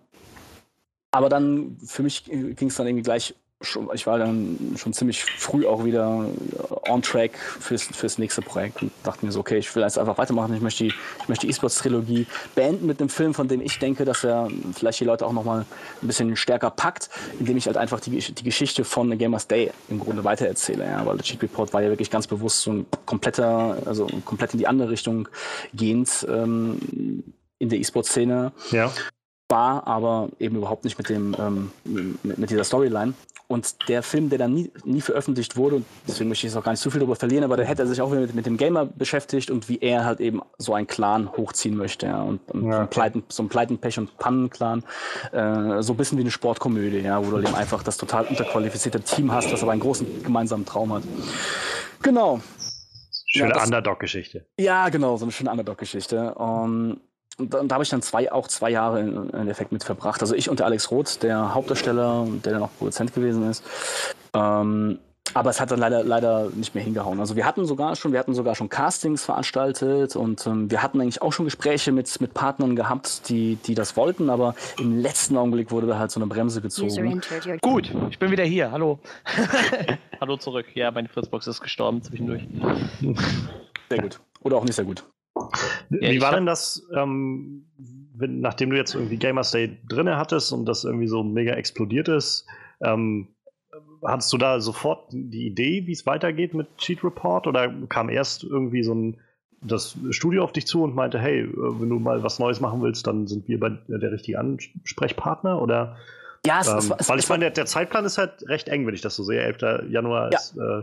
Aber 1.11 1.29
dann, 1.29 1.79
für 1.85 2.03
mich 2.03 2.25
ging 2.27 2.69
es 2.69 2.77
dann 2.77 2.87
irgendwie 2.87 3.03
gleich 3.03 3.35
ich 3.93 4.07
war 4.07 4.19
dann 4.19 4.75
schon 4.77 4.93
ziemlich 4.93 5.25
früh 5.25 5.67
auch 5.67 5.85
wieder 5.85 6.27
on 6.89 7.03
track 7.03 7.37
fürs, 7.37 7.83
fürs 7.83 8.17
nächste 8.19 8.41
Projekt 8.41 8.83
und 8.83 8.93
dachte 9.03 9.27
mir 9.27 9.33
so, 9.33 9.41
okay, 9.41 9.59
ich 9.59 9.75
will 9.75 9.83
jetzt 9.83 9.99
einfach 9.99 10.17
weitermachen. 10.17 10.55
Ich 10.55 10.61
möchte 10.61 10.85
die, 10.85 11.49
E-Sports-Trilogie 11.49 12.27
beenden 12.55 12.87
mit 12.87 13.01
einem 13.01 13.09
Film, 13.09 13.35
von 13.35 13.49
dem 13.49 13.61
ich 13.61 13.81
denke, 13.81 14.05
dass 14.05 14.23
er 14.23 14.49
vielleicht 14.75 15.01
die 15.01 15.05
Leute 15.05 15.27
auch 15.27 15.33
nochmal 15.33 15.67
ein 16.03 16.07
bisschen 16.07 16.37
stärker 16.37 16.71
packt, 16.71 17.11
indem 17.41 17.57
ich 17.57 17.67
halt 17.67 17.77
einfach 17.77 17.99
die, 17.99 18.19
die 18.19 18.45
Geschichte 18.45 18.85
von 18.85 19.17
Gamers 19.19 19.49
Day 19.49 19.73
im 19.89 19.99
Grunde 19.99 20.23
weitererzähle. 20.23 20.85
Ja, 20.85 21.05
weil 21.05 21.17
der 21.17 21.25
Cheat 21.25 21.43
Report 21.43 21.73
war 21.73 21.83
ja 21.83 21.89
wirklich 21.89 22.11
ganz 22.11 22.29
bewusst 22.29 22.61
so 22.61 22.73
ein 22.73 22.87
kompletter, 23.07 23.79
also 23.87 24.07
komplett 24.25 24.53
in 24.53 24.61
die 24.61 24.69
andere 24.69 24.91
Richtung 24.91 25.29
gehend 25.75 26.25
ähm, 26.29 27.25
in 27.59 27.69
der 27.69 27.81
E-Sport-Szene. 27.81 28.53
Ja 28.71 28.93
war 29.49 29.87
aber 29.87 30.29
eben 30.39 30.57
überhaupt 30.57 30.85
nicht 30.85 30.99
mit 30.99 31.09
dem 31.09 31.35
ähm, 31.39 31.71
mit, 31.85 32.39
mit, 32.39 32.51
dieser 32.51 32.65
Storyline. 32.65 33.15
Und 33.47 33.89
der 33.89 34.03
Film, 34.03 34.29
der 34.29 34.39
dann 34.39 34.53
nie, 34.53 34.71
nie 34.85 35.01
veröffentlicht 35.01 35.57
wurde, 35.57 35.77
und 35.77 35.87
deswegen 36.07 36.29
möchte 36.29 36.47
ich 36.47 36.53
jetzt 36.53 36.59
auch 36.59 36.65
gar 36.65 36.73
nicht 36.73 36.83
zu 36.83 36.91
viel 36.91 37.01
darüber 37.01 37.17
verlieren, 37.17 37.45
aber 37.45 37.57
da 37.57 37.63
hätte 37.63 37.81
er 37.81 37.89
sich 37.89 38.03
auch 38.03 38.11
wieder 38.11 38.21
mit, 38.21 38.35
mit 38.35 38.45
dem 38.45 38.59
Gamer 38.59 38.85
beschäftigt 38.85 39.51
und 39.51 39.71
wie 39.71 39.79
er 39.79 40.05
halt 40.05 40.21
eben 40.21 40.43
so 40.59 40.75
einen 40.75 40.87
Clan 40.87 41.33
hochziehen 41.33 41.75
möchte. 41.75 42.07
Ja, 42.07 42.21
und, 42.21 42.41
und 42.51 42.67
ja, 42.67 42.73
so, 42.73 42.79
ein 42.81 42.91
Pleiten, 42.91 43.25
so 43.29 43.43
ein 43.43 43.49
Pleiten, 43.49 43.79
Pech 43.79 43.99
und 43.99 44.19
Pannen-Clan. 44.19 44.85
Äh, 45.33 45.83
so 45.83 45.95
ein 45.95 45.97
bisschen 45.97 46.19
wie 46.19 46.23
eine 46.23 46.31
Sportkomödie, 46.31 46.99
ja, 46.99 47.25
wo 47.25 47.31
du 47.31 47.39
eben 47.39 47.55
einfach 47.55 47.83
das 47.83 47.97
total 47.97 48.27
unterqualifizierte 48.27 49.01
Team 49.01 49.33
hast, 49.33 49.51
das 49.51 49.63
aber 49.63 49.73
einen 49.73 49.81
großen 49.81 50.25
gemeinsamen 50.25 50.67
Traum 50.67 50.93
hat. 50.93 51.05
Genau. 52.03 52.41
Schöne 53.31 53.55
ja, 53.55 53.65
Underdog-Geschichte. 53.65 54.45
Ja, 54.59 54.91
genau, 54.91 55.17
so 55.17 55.25
eine 55.25 55.33
schöne 55.33 55.51
Underdog-Geschichte. 55.51 56.35
Um, 56.35 57.01
und 57.39 57.55
da, 57.55 57.63
da 57.63 57.75
habe 57.75 57.85
ich 57.85 57.91
dann 57.91 58.03
zwei, 58.03 58.31
auch 58.33 58.49
zwei 58.49 58.71
Jahre 58.71 59.01
im 59.01 59.33
Endeffekt 59.33 59.73
mit 59.73 59.85
verbracht. 59.85 60.21
Also 60.21 60.35
ich 60.35 60.51
und 60.51 60.59
der 60.59 60.67
Alex 60.67 60.91
Roth, 60.91 61.23
der 61.23 61.55
Hauptdarsteller, 61.55 62.27
der 62.45 62.53
dann 62.53 62.63
auch 62.63 62.71
Produzent 62.79 63.15
gewesen 63.15 63.49
ist. 63.49 63.63
Ähm, 64.35 64.99
aber 65.35 65.51
es 65.51 65.61
hat 65.61 65.71
dann 65.71 65.79
leider, 65.79 66.03
leider 66.05 66.49
nicht 66.55 66.75
mehr 66.75 66.83
hingehauen. 66.83 67.21
Also 67.21 67.37
wir 67.37 67.45
hatten 67.45 67.67
sogar 67.67 67.97
schon, 67.97 68.13
wir 68.13 68.19
hatten 68.19 68.35
sogar 68.35 68.55
schon 68.55 68.69
Castings 68.69 69.25
veranstaltet 69.25 70.17
und 70.17 70.47
ähm, 70.47 70.71
wir 70.71 70.83
hatten 70.83 71.01
eigentlich 71.01 71.21
auch 71.21 71.33
schon 71.33 71.45
Gespräche 71.45 71.93
mit, 71.93 72.21
mit 72.21 72.35
Partnern 72.35 72.77
gehabt, 72.77 73.29
die, 73.29 73.57
die 73.57 73.75
das 73.75 73.97
wollten, 73.97 74.31
aber 74.31 74.55
im 74.79 74.99
letzten 74.99 75.37
Augenblick 75.37 75.71
wurde 75.71 75.87
da 75.87 75.99
halt 75.99 76.11
so 76.11 76.19
eine 76.19 76.27
Bremse 76.27 76.63
gezogen. 76.63 77.21
Gut, 77.61 77.93
ich 78.11 78.19
bin 78.19 78.31
wieder 78.31 78.45
hier. 78.45 78.73
Hallo. 78.73 78.99
Hallo 80.21 80.37
zurück. 80.39 80.67
Ja, 80.75 80.91
meine 80.91 81.09
Fritzbox 81.09 81.47
ist 81.47 81.61
gestorben 81.61 82.03
zwischendurch. 82.03 82.43
Sehr 83.91 84.03
gut. 84.03 84.21
Oder 84.41 84.57
auch 84.57 84.65
nicht 84.65 84.75
sehr 84.75 84.85
gut. 84.87 85.05
Ja, 85.91 86.11
Wie 86.11 86.21
war 86.21 86.33
denn 86.33 86.47
das, 86.47 86.87
ähm, 86.95 87.67
wenn, 88.15 88.41
nachdem 88.41 88.71
du 88.71 88.77
jetzt 88.77 88.95
irgendwie 88.95 89.17
Gamer 89.17 89.43
Day 89.43 89.79
drinne 89.89 90.17
hattest 90.17 90.53
und 90.53 90.67
das 90.67 90.85
irgendwie 90.85 91.09
so 91.09 91.23
mega 91.23 91.55
explodiert 91.55 92.09
ist, 92.09 92.47
ähm, 92.83 93.29
hattest 94.05 94.33
du 94.33 94.39
da 94.39 94.61
sofort 94.61 95.13
die 95.13 95.47
Idee, 95.47 95.87
wie 95.87 95.93
es 95.93 96.07
weitergeht 96.07 96.55
mit 96.55 96.79
Cheat 96.79 97.03
Report 97.05 97.47
oder 97.47 97.73
kam 97.89 98.09
erst 98.09 98.45
irgendwie 98.45 98.83
so 98.83 98.95
ein 98.95 99.21
das 99.61 99.97
Studio 100.11 100.45
auf 100.45 100.53
dich 100.53 100.69
zu 100.69 100.85
und 100.85 100.95
meinte, 100.95 101.19
hey, 101.19 101.41
äh, 101.41 101.51
wenn 101.53 101.89
du 101.89 101.99
mal 101.99 102.23
was 102.23 102.39
Neues 102.39 102.61
machen 102.61 102.81
willst, 102.81 103.07
dann 103.07 103.27
sind 103.27 103.49
wir 103.49 103.59
bei 103.59 103.71
der 103.89 104.13
richtige 104.13 104.39
Ansprechpartner 104.39 105.61
oder 105.61 105.97
ja, 106.47 106.61
es, 106.61 106.69
ähm, 106.69 106.79
es, 106.79 106.91
es, 106.97 107.09
weil 107.09 107.19
ich 107.19 107.29
meine, 107.29 107.47
der, 107.47 107.51
der, 107.51 107.67
Zeitplan 107.67 108.05
ist 108.05 108.19
halt 108.19 108.49
recht 108.49 108.69
eng, 108.69 108.87
wenn 108.87 108.95
ich 108.95 109.01
das 109.01 109.17
so 109.17 109.25
sehe. 109.25 109.41
11. 109.41 109.91
Januar 109.91 110.31
ja. 110.31 110.39
ist 110.39 110.57
äh, 110.57 110.83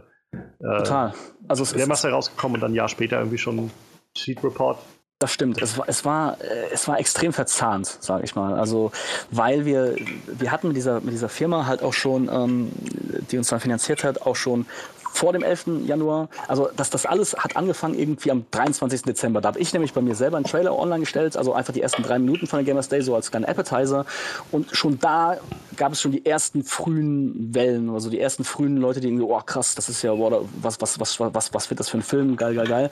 Total. 0.59 1.13
Also 1.47 1.63
es 1.63 1.73
der 1.73 1.87
ist 1.89 2.05
rausgekommen 2.05 2.55
und 2.55 2.61
dann 2.61 2.71
ein 2.71 2.75
Jahr 2.75 2.89
später 2.89 3.17
irgendwie 3.19 3.37
schon 3.37 3.71
Sheet 4.17 4.43
Report. 4.43 4.77
Das 5.19 5.31
stimmt. 5.31 5.61
Es 5.61 5.77
war, 5.77 5.87
es 5.87 6.03
war, 6.03 6.41
äh, 6.41 6.73
es 6.73 6.89
war 6.89 6.99
extrem 6.99 7.31
verzahnt, 7.31 7.87
sage 7.87 8.25
ich 8.25 8.35
mal. 8.35 8.53
Also, 8.53 8.91
weil 9.31 9.65
wir, 9.65 9.95
wir 10.27 10.51
hatten 10.51 10.67
mit 10.67 10.75
dieser, 10.75 10.99
mit 10.99 11.13
dieser 11.13 11.29
Firma 11.29 11.65
halt 11.65 11.81
auch 11.83 11.93
schon, 11.93 12.27
ähm, 12.27 12.71
die 13.31 13.37
uns 13.37 13.47
dann 13.47 13.61
finanziert 13.61 14.03
hat, 14.03 14.23
auch 14.23 14.35
schon 14.35 14.65
vor 15.15 15.31
dem 15.31 15.43
11. 15.43 15.85
Januar. 15.85 16.27
Also 16.47 16.69
das, 16.75 16.89
das 16.89 17.05
alles 17.05 17.35
hat 17.35 17.55
angefangen 17.55 17.97
irgendwie 17.97 18.31
am 18.31 18.45
23. 18.51 19.03
Dezember. 19.03 19.39
Da 19.39 19.49
habe 19.49 19.59
ich 19.59 19.71
nämlich 19.71 19.93
bei 19.93 20.01
mir 20.01 20.13
selber 20.13 20.37
einen 20.37 20.45
Trailer 20.45 20.77
online 20.77 20.99
gestellt, 20.99 21.37
also 21.37 21.53
einfach 21.53 21.73
die 21.73 21.81
ersten 21.81 22.03
drei 22.03 22.19
Minuten 22.19 22.47
von 22.47 22.57
der 22.57 22.65
Gamers 22.65 22.89
Day 22.89 23.01
so 23.01 23.15
als 23.15 23.31
kleiner 23.31 23.47
Appetizer. 23.47 24.05
Und 24.51 24.75
schon 24.75 24.99
da 24.99 25.37
gab 25.77 25.93
es 25.93 26.01
schon 26.01 26.11
die 26.11 26.25
ersten 26.25 26.63
frühen 26.63 27.53
Wellen, 27.55 27.89
also 27.89 28.09
die 28.09 28.19
ersten 28.19 28.43
frühen 28.43 28.77
Leute, 28.77 28.99
die 28.99 29.07
irgendwie, 29.07 29.23
oh 29.23 29.39
krass, 29.39 29.75
das 29.75 29.87
ist 29.87 30.01
ja, 30.01 30.13
boah, 30.13 30.43
was, 30.61 30.81
was, 30.81 30.99
was, 30.99 31.19
was, 31.19 31.53
was 31.53 31.69
wird 31.69 31.79
das 31.79 31.89
für 31.89 31.97
ein 31.97 32.03
Film, 32.03 32.35
geil, 32.35 32.53
geil, 32.53 32.67
geil. 32.67 32.91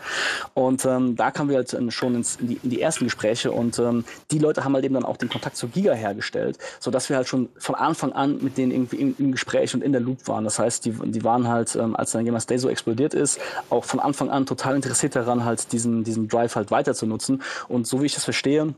Und 0.53 0.85
ähm, 0.85 1.17
da 1.17 1.29
kamen 1.29 1.49
wir 1.49 1.57
halt 1.57 1.75
schon 1.89 2.15
ins, 2.15 2.37
in, 2.37 2.47
die, 2.47 2.59
in 2.63 2.69
die 2.69 2.81
ersten 2.81 3.03
Gespräche 3.03 3.51
und 3.51 3.79
ähm, 3.79 4.05
die 4.31 4.39
Leute 4.39 4.63
haben 4.63 4.73
halt 4.75 4.85
eben 4.85 4.93
dann 4.93 5.05
auch 5.05 5.17
den 5.17 5.29
Kontakt 5.29 5.57
zu 5.57 5.67
Giga 5.67 5.93
hergestellt, 5.93 6.57
sodass 6.79 7.09
wir 7.09 7.17
halt 7.17 7.27
schon 7.27 7.49
von 7.57 7.75
Anfang 7.75 8.13
an 8.13 8.37
mit 8.41 8.57
denen 8.57 8.71
irgendwie 8.71 8.95
im, 8.97 9.15
im 9.17 9.31
Gespräch 9.33 9.73
und 9.73 9.83
in 9.83 9.91
der 9.91 10.01
Loop 10.01 10.27
waren. 10.27 10.45
Das 10.45 10.57
heißt, 10.57 10.85
die, 10.85 10.91
die 10.91 11.23
waren 11.25 11.49
halt, 11.49 11.75
ähm, 11.75 11.95
als 11.97 12.12
dann 12.13 12.25
Gamers 12.25 12.45
Day 12.45 12.57
so 12.57 12.69
explodiert 12.69 13.13
ist, 13.13 13.39
auch 13.69 13.85
von 13.85 13.99
Anfang 13.99 14.29
an 14.29 14.45
total 14.45 14.75
interessiert 14.75 15.15
daran, 15.15 15.45
halt 15.45 15.71
diesen, 15.71 16.03
diesen 16.03 16.27
Drive 16.27 16.55
halt 16.55 16.71
weiter 16.71 16.93
zu 16.93 17.05
nutzen. 17.05 17.41
Und 17.67 17.87
so 17.87 18.01
wie 18.01 18.05
ich 18.05 18.15
das 18.15 18.23
verstehe, 18.23 18.73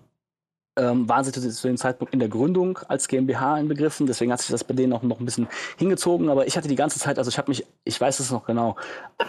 ähm, 0.77 1.07
waren 1.07 1.23
sie 1.23 1.31
zu 1.31 1.67
dem 1.67 1.77
Zeitpunkt 1.77 2.13
in 2.13 2.19
der 2.19 2.29
Gründung 2.29 2.79
als 2.87 3.07
GmbH 3.07 3.57
inbegriffen. 3.59 4.07
Deswegen 4.07 4.31
hat 4.31 4.41
sich 4.41 4.49
das 4.49 4.63
bei 4.63 4.73
denen 4.73 4.93
auch 4.93 5.03
noch 5.03 5.19
ein 5.19 5.25
bisschen 5.25 5.47
hingezogen. 5.77 6.29
Aber 6.29 6.47
ich 6.47 6.57
hatte 6.57 6.67
die 6.67 6.75
ganze 6.75 6.99
Zeit, 6.99 7.17
also 7.17 7.29
ich 7.29 7.37
habe 7.37 7.49
mich, 7.49 7.65
ich 7.83 7.99
weiß 7.99 8.19
es 8.19 8.31
noch 8.31 8.45
genau, 8.45 8.75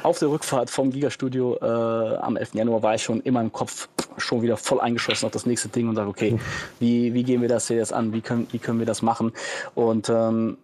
auf 0.03 0.19
der 0.19 0.29
Rückfahrt 0.29 0.71
vom 0.71 0.91
Gigastudio 0.91 1.57
äh, 1.61 2.17
am 2.17 2.37
11. 2.37 2.55
Januar 2.55 2.83
war 2.83 2.95
ich 2.95 3.03
schon 3.03 3.21
in 3.21 3.35
meinem 3.35 3.53
Kopf 3.53 3.89
schon 4.17 4.43
wieder 4.43 4.57
voll 4.57 4.81
eingeschossen 4.81 5.27
auf 5.27 5.33
das 5.33 5.47
nächste 5.47 5.69
Ding 5.69 5.89
und 5.89 5.95
sage, 5.95 6.09
okay, 6.09 6.39
wie, 6.81 7.15
wie 7.15 7.23
gehen 7.23 7.43
wir 7.43 7.49
das 7.49 7.69
hier 7.69 7.77
jetzt 7.77 7.93
an? 7.93 8.13
Wie 8.13 8.23
können, 8.23 8.49
wie 8.51 8.59
können 8.59 8.79
wir 8.79 8.87
das 8.87 9.03
machen? 9.03 9.33
Und 9.75 10.09
ähm, 10.09 10.59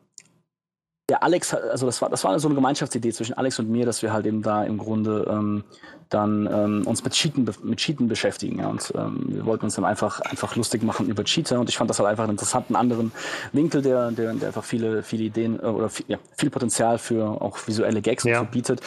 der 1.08 1.22
Alex, 1.22 1.52
also 1.52 1.86
das 1.86 2.00
war, 2.00 2.08
das 2.08 2.22
war 2.24 2.38
so 2.38 2.48
eine 2.48 2.54
Gemeinschaftsidee 2.54 3.12
zwischen 3.12 3.34
Alex 3.34 3.58
und 3.58 3.68
mir, 3.68 3.84
dass 3.84 4.02
wir 4.02 4.12
halt 4.12 4.24
eben 4.26 4.42
da 4.42 4.64
im 4.64 4.78
Grunde 4.78 5.26
ähm, 5.28 5.64
dann 6.08 6.46
ähm, 6.46 6.86
uns 6.86 7.02
mit 7.02 7.12
Cheaten, 7.14 7.48
mit 7.62 7.78
Cheaten 7.78 8.06
beschäftigen. 8.06 8.60
Ja. 8.60 8.68
Und 8.68 8.92
ähm, 8.96 9.24
wir 9.28 9.44
wollten 9.44 9.64
uns 9.64 9.74
dann 9.74 9.84
einfach, 9.84 10.20
einfach 10.20 10.54
lustig 10.56 10.82
machen 10.82 11.08
über 11.08 11.24
Cheater. 11.24 11.58
Und 11.58 11.68
ich 11.68 11.76
fand 11.76 11.90
das 11.90 11.98
halt 11.98 12.08
einfach 12.08 12.24
einen 12.24 12.32
interessanten 12.32 12.76
anderen 12.76 13.12
Winkel, 13.52 13.82
der, 13.82 14.12
der, 14.12 14.34
der 14.34 14.48
einfach 14.48 14.64
viele, 14.64 15.02
viele 15.02 15.24
Ideen 15.24 15.58
äh, 15.58 15.66
oder 15.66 15.88
viel, 15.88 16.06
ja, 16.08 16.18
viel 16.36 16.50
Potenzial 16.50 16.98
für 16.98 17.42
auch 17.42 17.58
visuelle 17.66 18.00
Gags 18.00 18.24
ja. 18.24 18.42
bietet. 18.44 18.80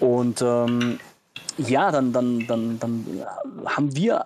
Und 0.00 0.42
ähm, 0.42 0.98
ja, 1.58 1.90
dann, 1.90 2.12
dann, 2.12 2.46
dann, 2.46 2.78
dann 2.80 3.06
haben 3.64 3.94
wir, 3.96 4.24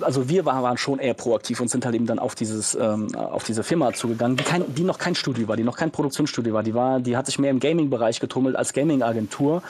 also 0.00 0.28
wir 0.28 0.44
waren 0.44 0.78
schon 0.78 0.98
eher 0.98 1.14
proaktiv 1.14 1.60
und 1.60 1.68
sind 1.68 1.84
halt 1.84 1.94
eben 1.94 2.06
dann 2.06 2.18
auf 2.18 2.34
dieses, 2.34 2.74
ähm, 2.74 3.14
auf 3.14 3.44
diese 3.44 3.62
Firma 3.62 3.92
zugegangen, 3.92 4.36
die, 4.36 4.44
kein, 4.44 4.74
die 4.74 4.84
noch 4.84 4.98
kein 4.98 5.14
Studio 5.14 5.48
war, 5.48 5.56
die 5.56 5.64
noch 5.64 5.76
kein 5.76 5.90
Produktionsstudio 5.90 6.54
war. 6.54 6.62
Die 6.62 6.74
war, 6.74 7.00
die 7.00 7.16
hat 7.16 7.26
sich 7.26 7.38
mehr 7.38 7.50
im 7.50 7.60
Gaming-Bereich 7.60 8.20
getummelt 8.20 8.56
als 8.56 8.72
Gaming-Agentur. 8.72 9.62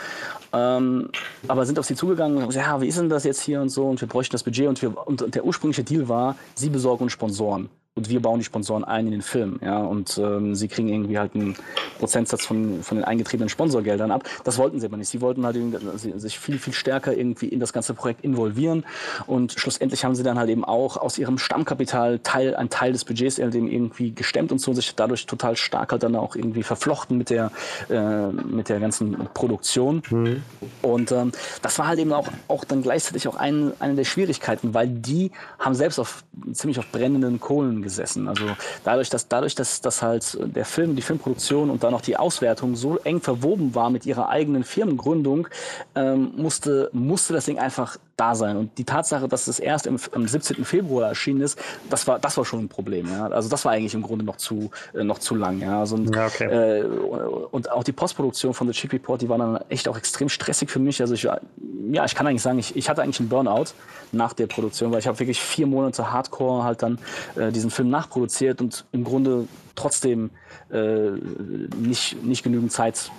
Ähm, 0.53 1.11
aber 1.49 1.67
sind 1.67 1.79
auf 1.79 1.87
sie 1.87 1.95
zugegangen 1.95 2.37
und 2.37 2.43
haben 2.43 2.51
gesagt, 2.51 2.67
ja, 2.67 2.81
wie 2.81 2.89
ist 2.89 2.99
denn 2.99 3.09
das 3.09 3.25
jetzt 3.25 3.41
hier 3.41 3.61
und 3.61 3.71
so 3.71 3.89
und 3.89 4.01
wir 4.01 4.09
bräuchten 4.09 4.33
das 4.33 4.43
Budget 4.43 4.69
und, 4.69 4.83
wir, 4.83 5.07
und 5.07 5.35
der 5.35 5.45
ursprüngliche 5.45 5.85
Deal 5.85 6.09
war, 6.09 6.37
sie 6.55 6.71
besorgen 6.71 7.05
uns 7.05 7.13
Sponsoren 7.13 7.69
und 7.95 8.09
wir 8.09 8.23
bauen 8.23 8.39
die 8.39 8.45
Sponsoren 8.45 8.85
ein 8.85 9.07
in 9.07 9.13
den 9.13 9.23
Film. 9.23 9.59
Ja, 9.63 9.79
und 9.79 10.17
ähm, 10.19 10.55
sie 10.55 10.69
kriegen 10.69 10.89
irgendwie 10.89 11.19
halt 11.19 11.35
einen 11.35 11.57
Prozentsatz 11.99 12.47
von, 12.47 12.83
von 12.83 12.97
den 12.97 13.05
eingetriebenen 13.05 13.49
Sponsorgeldern 13.49 14.11
ab. 14.13 14.25
Das 14.45 14.59
wollten 14.59 14.81
sie 14.81 14.87
aber 14.87 14.97
nicht. 14.97 15.09
Sie 15.09 15.21
wollten 15.21 15.45
halt 15.45 15.57
sich 16.17 16.39
viel, 16.39 16.59
viel 16.59 16.73
stärker 16.73 17.17
irgendwie 17.17 17.49
in 17.49 17.59
das 17.59 17.73
ganze 17.73 17.95
Projekt 17.95 18.23
involvieren 18.25 18.85
und 19.27 19.53
schlussendlich 19.53 20.05
haben 20.05 20.15
sie 20.15 20.23
dann 20.23 20.39
halt 20.39 20.49
eben 20.51 20.65
auch 20.65 20.97
aus 20.97 21.19
ihrem 21.19 21.37
Stammkapital 21.39 22.21
Teil, 22.21 22.55
ein 22.55 22.71
Teil 22.71 22.93
des 22.93 23.05
Budgets 23.05 23.39
irgendwie 23.39 24.13
gestemmt 24.13 24.53
und 24.53 24.61
so 24.61 24.73
sich 24.73 24.95
dadurch 24.95 25.27
total 25.27 25.57
stark 25.57 25.93
halt 25.93 26.03
dann 26.03 26.15
auch 26.15 26.37
irgendwie 26.37 26.63
verflochten 26.63 27.19
mit 27.19 27.29
der, 27.29 27.51
äh, 27.89 28.29
mit 28.29 28.69
der 28.69 28.79
ganzen 28.79 29.29
Produktion. 29.35 30.03
Mhm. 30.11 30.43
Und 30.81 31.13
ähm, 31.13 31.33
das 31.61 31.79
war 31.79 31.89
halt 31.89 31.99
eben 31.99 32.13
auch, 32.13 32.29
auch 32.49 32.65
dann 32.65 32.83
gleichzeitig 32.83 33.27
auch 33.27 33.37
ein, 33.37 33.73
eine 33.81 33.95
der 33.95 34.05
Schwierigkeiten, 34.05 34.75
weil 34.75 34.89
die 34.89 35.33
haben 35.59 35.75
selbst 35.75 35.99
auf 35.99 36.25
ziemlich 36.53 36.79
auf 36.79 36.87
brennenden 36.93 37.41
Kohlen 37.41 37.80
gesessen. 37.83 38.29
Also 38.29 38.45
dadurch, 38.85 39.11
dass 39.11 39.29
dadurch, 39.29 39.55
dass, 39.55 39.81
dass 39.81 40.03
halt 40.03 40.39
der 40.41 40.65
Film, 40.65 40.97
die 40.97 41.03
Filmproduktion 41.03 41.71
und 41.71 41.83
dann 41.83 41.95
auch 41.95 42.01
die 42.01 42.17
Auswertung 42.17 42.77
so 42.77 42.99
eng 42.99 43.21
verwoben 43.21 43.75
war 43.75 43.91
mit 43.91 44.07
ihrer 44.07 44.29
eigenen 44.29 44.65
Firmengründung, 44.65 45.49
ähm, 45.95 46.33
musste, 46.37 46.91
musste 46.93 47.33
das 47.33 47.45
Ding 47.45 47.59
einfach 47.59 47.97
da 48.21 48.35
sein. 48.35 48.57
Und 48.57 48.77
die 48.77 48.85
Tatsache, 48.85 49.29
dass 49.29 49.49
es 49.49 49.59
erst 49.59 49.87
im, 49.87 49.97
am 50.13 50.29
17. 50.29 50.65
Februar 50.65 51.09
erschienen 51.09 51.41
ist, 51.41 51.59
das 51.89 52.07
war, 52.07 52.19
das 52.19 52.37
war 52.37 52.45
schon 52.45 52.61
ein 52.61 52.69
Problem. 52.69 53.09
Ja? 53.11 53.29
Also 53.29 53.49
das 53.49 53.65
war 53.65 53.73
eigentlich 53.73 53.95
im 53.95 54.03
Grunde 54.03 54.25
noch 54.25 54.37
zu, 54.37 54.71
äh, 54.95 55.03
noch 55.03 55.19
zu 55.19 55.35
lang. 55.35 55.61
Ja? 55.61 55.81
Also, 55.81 55.97
ja, 55.97 56.27
okay. 56.27 56.81
äh, 56.81 56.85
und 56.85 57.71
auch 57.71 57.83
die 57.83 57.93
Postproduktion 57.93 58.53
von 58.53 58.67
The 58.69 58.75
Chip 58.75 58.93
Report, 58.93 59.23
die 59.23 59.29
war 59.29 59.39
dann 59.39 59.59
echt 59.71 59.89
auch 59.89 59.97
extrem 59.97 60.29
stressig 60.29 60.71
für 60.71 60.79
mich. 60.79 61.01
Also 61.01 61.15
ich, 61.15 61.23
ja, 61.23 62.05
ich 62.05 62.15
kann 62.15 62.27
eigentlich 62.27 62.43
sagen, 62.43 62.59
ich, 62.59 62.77
ich 62.77 62.91
hatte 62.91 63.03
eigentlich 63.03 63.21
einen 63.21 63.31
Burnout 63.31 63.73
nach 64.13 64.35
der 64.35 64.47
Produktion, 64.47 64.93
weil 64.93 64.99
ich 64.99 65.07
habe 65.07 65.19
wirklich 65.19 65.41
vier 65.41 65.67
Monate 65.67 66.13
Hardcore 66.13 66.65
halt 66.65 66.83
dann 66.83 66.99
äh, 67.37 67.51
diesen 67.51 67.71
Film 67.71 67.89
nachproduziert 67.89 68.61
und 68.61 68.85
im 68.93 69.05
Grunde 69.05 69.49
trotzdem 69.77 70.31
äh, 70.71 71.11
nicht, 71.77 72.23
nicht 72.23 72.43
genügend 72.43 72.71
Zeit 72.71 73.11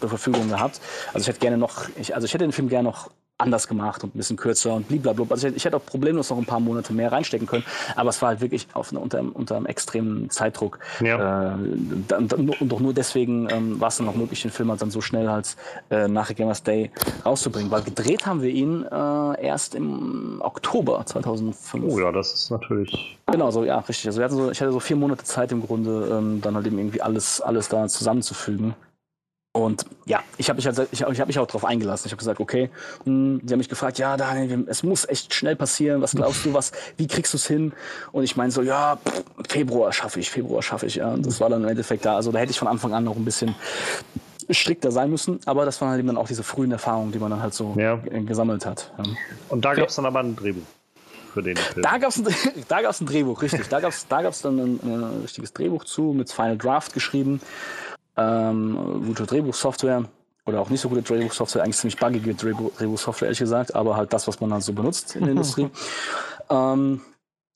zur 0.00 0.08
Verfügung 0.08 0.48
gehabt. 0.48 0.80
Also 1.12 1.20
ich 1.20 1.28
hätte 1.28 1.38
gerne 1.38 1.58
noch, 1.58 1.88
ich, 1.96 2.14
also 2.14 2.24
ich 2.24 2.34
hätte 2.34 2.44
den 2.44 2.52
Film 2.52 2.68
gerne 2.68 2.88
noch 2.88 3.10
anders 3.38 3.68
gemacht 3.68 4.02
und 4.02 4.14
ein 4.14 4.18
bisschen 4.18 4.36
kürzer 4.36 4.74
und 4.74 4.88
blablabla. 4.88 5.26
Also 5.30 5.48
ich, 5.48 5.56
ich 5.56 5.64
hätte 5.64 5.76
auch 5.76 5.86
problemlos 5.86 6.30
noch 6.30 6.38
ein 6.38 6.44
paar 6.44 6.60
Monate 6.60 6.92
mehr 6.92 7.12
reinstecken 7.12 7.46
können, 7.46 7.64
aber 7.94 8.10
es 8.10 8.20
war 8.20 8.30
halt 8.30 8.40
wirklich 8.40 8.66
auf 8.74 8.92
unter, 8.92 9.24
unter 9.32 9.56
einem 9.56 9.66
extremen 9.66 10.28
Zeitdruck. 10.28 10.80
Ja. 11.00 11.54
Äh, 11.54 12.14
und 12.14 12.72
doch 12.72 12.80
nur 12.80 12.92
deswegen 12.92 13.48
ähm, 13.50 13.80
war 13.80 13.88
es 13.88 13.96
dann 13.96 14.06
noch 14.06 14.16
möglich, 14.16 14.42
den 14.42 14.50
Film 14.50 14.70
halt 14.70 14.82
dann 14.82 14.90
so 14.90 15.00
schnell 15.00 15.28
halt 15.28 15.56
äh, 15.90 16.08
nach 16.08 16.34
Gamers 16.34 16.64
Day 16.64 16.90
rauszubringen. 17.24 17.70
Weil 17.70 17.82
gedreht 17.82 18.26
haben 18.26 18.42
wir 18.42 18.50
ihn 18.50 18.84
äh, 18.84 19.46
erst 19.46 19.76
im 19.76 20.40
Oktober 20.42 21.04
2005. 21.06 21.84
Oh 21.84 22.00
ja, 22.00 22.10
das 22.10 22.34
ist 22.34 22.50
natürlich. 22.50 23.18
Genau, 23.26 23.50
so, 23.50 23.64
ja, 23.64 23.78
richtig. 23.78 24.06
Also 24.06 24.18
wir 24.18 24.24
hatten 24.24 24.36
so, 24.36 24.50
ich 24.50 24.60
hatte 24.60 24.72
so 24.72 24.80
vier 24.80 24.96
Monate 24.96 25.22
Zeit 25.22 25.52
im 25.52 25.64
Grunde, 25.64 26.08
ähm, 26.10 26.40
dann 26.40 26.56
halt 26.56 26.66
eben 26.66 26.78
irgendwie 26.78 27.02
alles, 27.02 27.40
alles 27.40 27.68
da 27.68 27.86
zusammenzufügen. 27.86 28.74
Und 29.52 29.86
ja, 30.04 30.22
ich 30.36 30.50
habe 30.50 30.58
mich, 30.58 30.66
halt, 30.66 30.88
ich, 30.92 31.00
ich 31.00 31.20
hab 31.20 31.26
mich 31.26 31.38
auch 31.38 31.46
darauf 31.46 31.64
eingelassen. 31.64 32.06
Ich 32.06 32.12
habe 32.12 32.18
gesagt, 32.18 32.38
okay, 32.38 32.70
mh, 33.04 33.06
hm, 33.06 33.40
die 33.42 33.52
haben 33.52 33.58
mich 33.58 33.68
gefragt, 33.68 33.98
ja, 33.98 34.16
Daniel, 34.16 34.64
es 34.68 34.82
muss 34.82 35.08
echt 35.08 35.34
schnell 35.34 35.56
passieren. 35.56 36.02
Was 36.02 36.12
glaubst 36.12 36.44
du, 36.44 36.52
was, 36.52 36.72
wie 36.96 37.06
kriegst 37.06 37.32
du 37.32 37.38
es 37.38 37.46
hin? 37.46 37.72
Und 38.12 38.24
ich 38.24 38.36
meine 38.36 38.52
so, 38.52 38.62
ja, 38.62 38.96
pff, 38.96 39.24
Februar 39.48 39.92
schaffe 39.92 40.20
ich, 40.20 40.30
Februar 40.30 40.62
schaffe 40.62 40.86
ich. 40.86 40.96
Ja. 40.96 41.12
Und 41.12 41.26
das 41.26 41.40
war 41.40 41.48
dann 41.48 41.62
im 41.62 41.68
Endeffekt 41.68 42.04
da. 42.04 42.16
Also 42.16 42.30
da 42.30 42.38
hätte 42.38 42.52
ich 42.52 42.58
von 42.58 42.68
Anfang 42.68 42.92
an 42.92 43.04
noch 43.04 43.16
ein 43.16 43.24
bisschen 43.24 43.54
strikter 44.50 44.90
sein 44.92 45.10
müssen. 45.10 45.40
Aber 45.46 45.64
das 45.64 45.80
waren 45.80 45.90
halt 45.90 45.98
eben 45.98 46.08
dann 46.08 46.18
auch 46.18 46.28
diese 46.28 46.42
frühen 46.42 46.70
Erfahrungen, 46.70 47.12
die 47.12 47.18
man 47.18 47.30
dann 47.30 47.42
halt 47.42 47.54
so 47.54 47.74
Ja. 47.76 47.96
gesammelt 47.96 48.66
hat. 48.66 48.92
Ja. 48.98 49.04
Und 49.48 49.64
da 49.64 49.74
gab 49.74 49.88
es 49.88 49.96
dann 49.96 50.06
aber 50.06 50.20
ein 50.20 50.36
Drehbuch 50.36 50.62
für 51.32 51.42
den 51.42 51.56
Film. 51.56 51.82
Da 51.82 51.98
gab 51.98 52.10
es 52.10 52.18
ein, 52.18 52.26
da 52.68 52.82
gab's 52.82 53.00
ein 53.00 53.06
Drehbuch, 53.06 53.42
richtig. 53.42 53.68
Da 53.68 53.80
gab 53.80 53.92
es 53.92 54.06
da 54.08 54.22
gab's 54.22 54.42
dann 54.42 54.58
ein, 54.58 54.80
ein 54.82 55.20
richtiges 55.22 55.52
Drehbuch 55.52 55.84
zu, 55.84 56.12
mit 56.16 56.30
Final 56.30 56.58
Draft 56.58 56.92
geschrieben. 56.92 57.40
Ähm, 58.18 59.04
gute 59.06 59.24
Drehbuchsoftware. 59.26 60.04
Oder 60.44 60.60
auch 60.60 60.70
nicht 60.70 60.80
so 60.80 60.88
gute 60.88 61.02
Drehbuchsoftware, 61.02 61.62
eigentlich 61.62 61.76
ziemlich 61.76 61.98
buggige 61.98 62.32
Drehbuch- 62.32 62.74
Drehbuchsoftware, 62.76 63.26
ehrlich 63.26 63.38
gesagt, 63.38 63.74
aber 63.74 63.96
halt 63.96 64.12
das, 64.12 64.26
was 64.26 64.40
man 64.40 64.52
halt 64.52 64.62
so 64.62 64.72
benutzt 64.72 65.14
in 65.14 65.22
der 65.22 65.30
Industrie. 65.32 65.68
Ähm, 66.50 67.02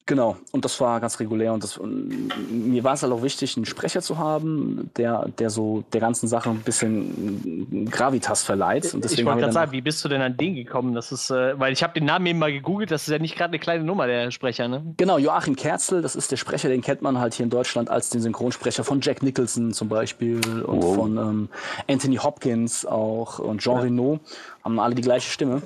genau, 0.06 0.36
und 0.50 0.64
das 0.64 0.80
war 0.80 1.00
ganz 1.00 1.18
regulär 1.20 1.52
und 1.52 1.62
das, 1.62 1.78
und 1.78 2.28
mir 2.50 2.84
war 2.84 2.94
es 2.94 3.02
halt 3.02 3.12
auch 3.12 3.22
wichtig, 3.22 3.56
einen 3.56 3.66
Sprecher 3.66 4.02
zu 4.02 4.18
haben, 4.18 4.90
der, 4.96 5.28
der 5.38 5.50
so 5.50 5.84
der 5.92 6.00
ganzen 6.00 6.28
Sache 6.28 6.50
ein 6.50 6.60
bisschen 6.60 7.88
Gravitas 7.90 8.42
verleiht. 8.42 8.92
Und 8.94 9.04
ich 9.04 9.10
deswegen 9.10 9.26
wollte 9.26 9.30
haben 9.30 9.38
wir 9.38 9.42
gerade 9.42 9.52
sagen, 9.52 9.72
wie 9.72 9.80
bist 9.80 10.04
du 10.04 10.08
denn 10.08 10.20
an 10.22 10.36
den 10.36 10.54
gekommen? 10.54 10.94
Das 10.94 11.12
ist, 11.12 11.30
äh, 11.30 11.58
weil 11.58 11.72
ich 11.72 11.82
habe 11.82 11.94
den 11.94 12.04
Namen 12.04 12.26
eben 12.26 12.38
mal 12.38 12.52
gegoogelt, 12.52 12.90
das 12.90 13.02
ist 13.02 13.08
ja 13.08 13.18
nicht 13.18 13.36
gerade 13.36 13.50
eine 13.50 13.58
kleine 13.58 13.84
Nummer, 13.84 14.06
der 14.06 14.30
Sprecher, 14.30 14.68
ne? 14.68 14.82
Genau, 14.96 15.18
Joachim 15.18 15.56
Kerzel, 15.56 16.02
das 16.02 16.16
ist 16.16 16.30
der 16.30 16.36
Sprecher, 16.36 16.68
den 16.68 16.82
kennt 16.82 17.02
man 17.02 17.18
halt 17.18 17.34
hier 17.34 17.44
in 17.44 17.50
Deutschland 17.50 17.88
als 17.90 18.10
den 18.10 18.20
Synchronsprecher 18.20 18.84
von 18.84 19.00
Jack 19.00 19.22
Nicholson 19.22 19.72
zum 19.72 19.88
Beispiel 19.88 20.62
und 20.62 20.82
Wow. 20.82 20.96
von 20.96 21.16
ähm, 21.16 21.48
Anthony 21.88 22.16
Hopkins 22.16 22.84
auch 22.84 23.38
und 23.38 23.60
Jean 23.60 23.78
Reno, 23.78 24.20
haben 24.64 24.78
alle 24.78 24.94
die 24.94 25.02
gleiche 25.02 25.30
Stimme. 25.30 25.62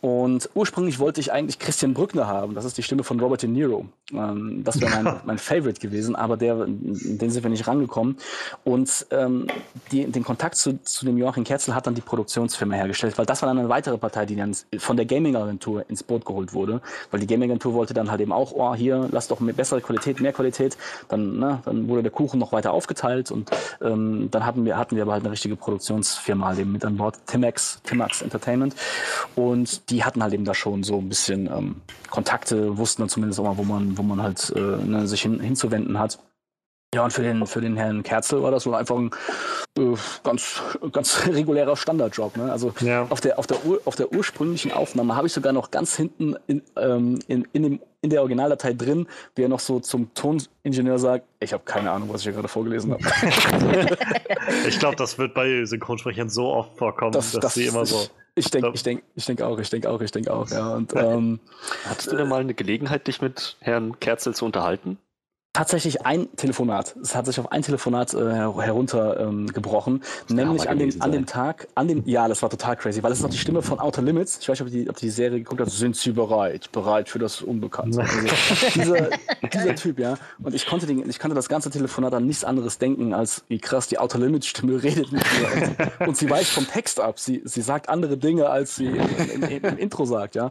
Und 0.00 0.48
ursprünglich 0.54 1.00
wollte 1.00 1.20
ich 1.20 1.32
eigentlich 1.32 1.58
Christian 1.58 1.92
Brückner 1.92 2.28
haben, 2.28 2.54
das 2.54 2.64
ist 2.64 2.78
die 2.78 2.82
Stimme 2.82 3.02
von 3.02 3.18
Robert 3.18 3.42
De 3.42 3.48
Niro. 3.48 3.86
Ähm, 4.12 4.62
das 4.62 4.80
wäre 4.80 5.02
mein, 5.02 5.20
mein 5.24 5.38
Favorite 5.38 5.80
gewesen, 5.80 6.14
aber 6.14 6.36
der, 6.36 6.66
den 6.66 7.30
sind 7.30 7.42
wir 7.42 7.50
nicht 7.50 7.66
rangekommen. 7.66 8.16
Und 8.64 9.06
ähm, 9.10 9.48
die, 9.90 10.06
den 10.06 10.22
Kontakt 10.22 10.54
zu, 10.54 10.80
zu 10.82 11.04
dem 11.04 11.18
Joachim 11.18 11.42
Kerzel 11.42 11.74
hat 11.74 11.86
dann 11.86 11.94
die 11.94 12.00
Produktionsfirma 12.00 12.76
hergestellt, 12.76 13.18
weil 13.18 13.26
das 13.26 13.42
war 13.42 13.48
dann 13.48 13.58
eine 13.58 13.68
weitere 13.68 13.98
Partei, 13.98 14.24
die 14.24 14.36
dann 14.36 14.54
von 14.78 14.96
der 14.96 15.06
Gaming-Agentur 15.06 15.84
ins 15.88 16.04
Boot 16.04 16.24
geholt 16.24 16.52
wurde, 16.52 16.80
weil 17.10 17.18
die 17.18 17.26
Gaming-Agentur 17.26 17.74
wollte 17.74 17.92
dann 17.92 18.10
halt 18.10 18.20
eben 18.20 18.32
auch, 18.32 18.52
oh, 18.52 18.74
hier, 18.74 19.08
lass 19.10 19.26
doch 19.26 19.40
mehr, 19.40 19.54
bessere 19.54 19.80
Qualität, 19.80 20.20
mehr 20.20 20.32
Qualität. 20.32 20.76
Dann, 21.08 21.38
ne, 21.38 21.60
dann 21.64 21.88
wurde 21.88 22.04
der 22.04 22.12
Kuchen 22.12 22.38
noch 22.38 22.52
weiter 22.52 22.72
aufgeteilt 22.72 23.32
und 23.32 23.50
ähm, 23.80 24.28
dann 24.30 24.46
hatten 24.46 24.64
wir, 24.64 24.76
hatten 24.76 24.94
wir 24.94 25.02
aber 25.02 25.12
halt 25.14 25.24
eine 25.24 25.32
richtige 25.32 25.56
Produktionsfirma 25.56 26.48
halt 26.48 26.60
eben 26.60 26.70
mit 26.70 26.84
an 26.84 26.96
Bord, 26.96 27.18
Timax, 27.26 27.80
Timax 27.82 28.22
Entertainment. 28.22 28.76
Und 29.34 29.87
die 29.90 30.04
hatten 30.04 30.22
halt 30.22 30.34
eben 30.34 30.44
da 30.44 30.54
schon 30.54 30.82
so 30.82 30.98
ein 30.98 31.08
bisschen 31.08 31.46
ähm, 31.46 31.76
Kontakte, 32.10 32.76
wussten 32.78 33.02
dann 33.02 33.08
zumindest 33.08 33.40
auch 33.40 33.44
mal, 33.44 33.56
wo 33.58 33.64
man, 33.64 33.96
wo 33.98 34.02
man 34.02 34.22
halt 34.22 34.52
äh, 34.56 34.60
ne, 34.60 35.06
sich 35.06 35.22
hin, 35.22 35.40
hinzuwenden 35.40 35.98
hat. 35.98 36.18
Ja, 36.94 37.04
und 37.04 37.12
für 37.12 37.22
den, 37.22 37.46
für 37.46 37.60
den 37.60 37.76
Herrn 37.76 38.02
Kerzel 38.02 38.42
war 38.42 38.50
das 38.50 38.64
wohl 38.64 38.74
einfach 38.74 38.96
ein 38.96 39.10
äh, 39.78 39.94
ganz, 40.24 40.62
ganz 40.90 41.26
regulärer 41.30 41.76
Standardjob. 41.76 42.38
Ne? 42.38 42.50
Also 42.50 42.72
Ja. 42.80 43.06
auf, 43.10 43.20
der, 43.20 43.38
auf, 43.38 43.46
der, 43.46 43.62
Ur- 43.66 43.82
auf 43.84 43.94
der 43.94 44.10
ursprünglichen 44.10 44.72
Aufnahme 44.72 45.14
habe 45.14 45.26
ich 45.26 45.34
sogar 45.34 45.52
noch 45.52 45.70
ganz 45.70 45.96
hinten 45.96 46.36
in, 46.46 46.62
ähm, 46.76 47.18
in, 47.28 47.46
in, 47.52 47.62
dem, 47.62 47.80
in 48.00 48.08
der 48.08 48.20
Originaldatei 48.22 48.72
drin, 48.72 49.06
wie 49.34 49.42
er 49.42 49.48
noch 49.50 49.60
so 49.60 49.80
zum 49.80 50.14
Toningenieur 50.14 50.98
sagt, 50.98 51.26
ich 51.40 51.52
habe 51.52 51.62
keine 51.66 51.90
Ahnung, 51.90 52.08
was 52.10 52.22
ich 52.22 52.24
hier 52.28 52.32
gerade 52.32 52.48
vorgelesen 52.48 52.92
habe. 52.92 53.04
Ich 54.66 54.78
glaube, 54.78 54.96
das 54.96 55.18
wird 55.18 55.34
bei 55.34 55.64
Synchronsprechern 55.64 56.28
so 56.30 56.46
oft 56.48 56.76
vorkommen, 56.78 57.12
Das, 57.12 57.32
dass 57.32 57.40
das, 57.42 57.54
sie 57.54 57.66
immer 57.66 57.84
so. 57.86 58.06
Ich, 58.38 58.50
denke 58.50 58.70
ich 58.74 58.82
denk, 58.82 59.02
ich 59.14 59.26
denk 59.26 59.42
auch, 59.42 59.58
ich 59.58 59.70
denke 59.70 59.90
auch, 59.90 60.00
ich 60.00 60.10
denke 60.10 60.32
auch. 60.32 60.48
Ja. 60.50 60.74
Und, 60.74 60.94
ähm, 60.94 61.40
Hattest 61.84 62.12
du 62.12 62.16
denn 62.16 62.28
mal 62.28 62.40
eine 62.40 62.54
Gelegenheit, 62.54 63.06
dich 63.06 63.20
mit 63.20 63.56
Herrn 63.60 63.98
Kerzel 64.00 64.34
zu 64.34 64.44
unterhalten? 64.44 64.98
Tatsächlich 65.58 66.06
ein 66.06 66.28
Telefonat. 66.36 66.94
Es 67.02 67.16
hat 67.16 67.26
sich 67.26 67.40
auf 67.40 67.50
ein 67.50 67.62
Telefonat 67.62 68.14
äh, 68.14 68.18
her- 68.18 68.54
heruntergebrochen. 68.60 70.02
Ähm, 70.30 70.36
nämlich 70.36 70.68
an 70.68 70.78
dem, 70.78 71.02
an 71.02 71.10
dem. 71.10 71.26
Tag, 71.26 71.66
an 71.74 71.88
dem, 71.88 72.04
ja, 72.06 72.28
das 72.28 72.42
war 72.42 72.48
total 72.48 72.76
crazy, 72.76 73.02
weil 73.02 73.10
es 73.10 73.18
ist 73.18 73.24
noch 73.24 73.30
die 73.30 73.38
Stimme 73.38 73.60
von 73.60 73.80
Outer 73.80 74.00
Limits. 74.00 74.38
Ich 74.40 74.48
weiß 74.48 74.60
nicht, 74.60 74.68
ob 74.68 74.72
die, 74.72 74.88
ob 74.88 74.96
die, 74.96 75.10
Serie 75.10 75.38
geguckt 75.38 75.60
hat. 75.60 75.68
Sind 75.68 75.96
Sie 75.96 76.12
bereit? 76.12 76.70
Bereit 76.70 77.08
für 77.08 77.18
das 77.18 77.42
Unbekannte. 77.42 78.04
Also, 78.08 78.70
dieser, 78.74 79.08
dieser 79.52 79.74
Typ, 79.74 79.98
ja. 79.98 80.16
Und 80.42 80.54
ich 80.54 80.66
konnte, 80.66 80.86
den, 80.86 81.08
ich 81.08 81.18
konnte 81.18 81.34
das 81.34 81.48
ganze 81.48 81.70
Telefonat 81.70 82.14
an 82.14 82.26
nichts 82.26 82.44
anderes 82.44 82.78
denken, 82.78 83.12
als 83.12 83.42
wie 83.48 83.58
krass 83.58 83.88
die 83.88 83.98
Outer 83.98 84.18
Limits 84.18 84.46
Stimme 84.46 84.82
redet 84.82 85.10
mit 85.10 85.22
mir. 85.22 85.76
Und, 85.98 86.08
und 86.08 86.16
sie 86.16 86.30
weicht 86.30 86.50
vom 86.50 86.66
Text 86.66 87.00
ab. 87.00 87.18
Sie, 87.18 87.42
sie 87.44 87.62
sagt 87.62 87.88
andere 87.88 88.16
Dinge, 88.16 88.48
als 88.48 88.76
sie 88.76 88.86
im, 88.86 89.42
im, 89.42 89.64
im 89.64 89.78
Intro 89.78 90.04
sagt, 90.04 90.34
ja. 90.36 90.50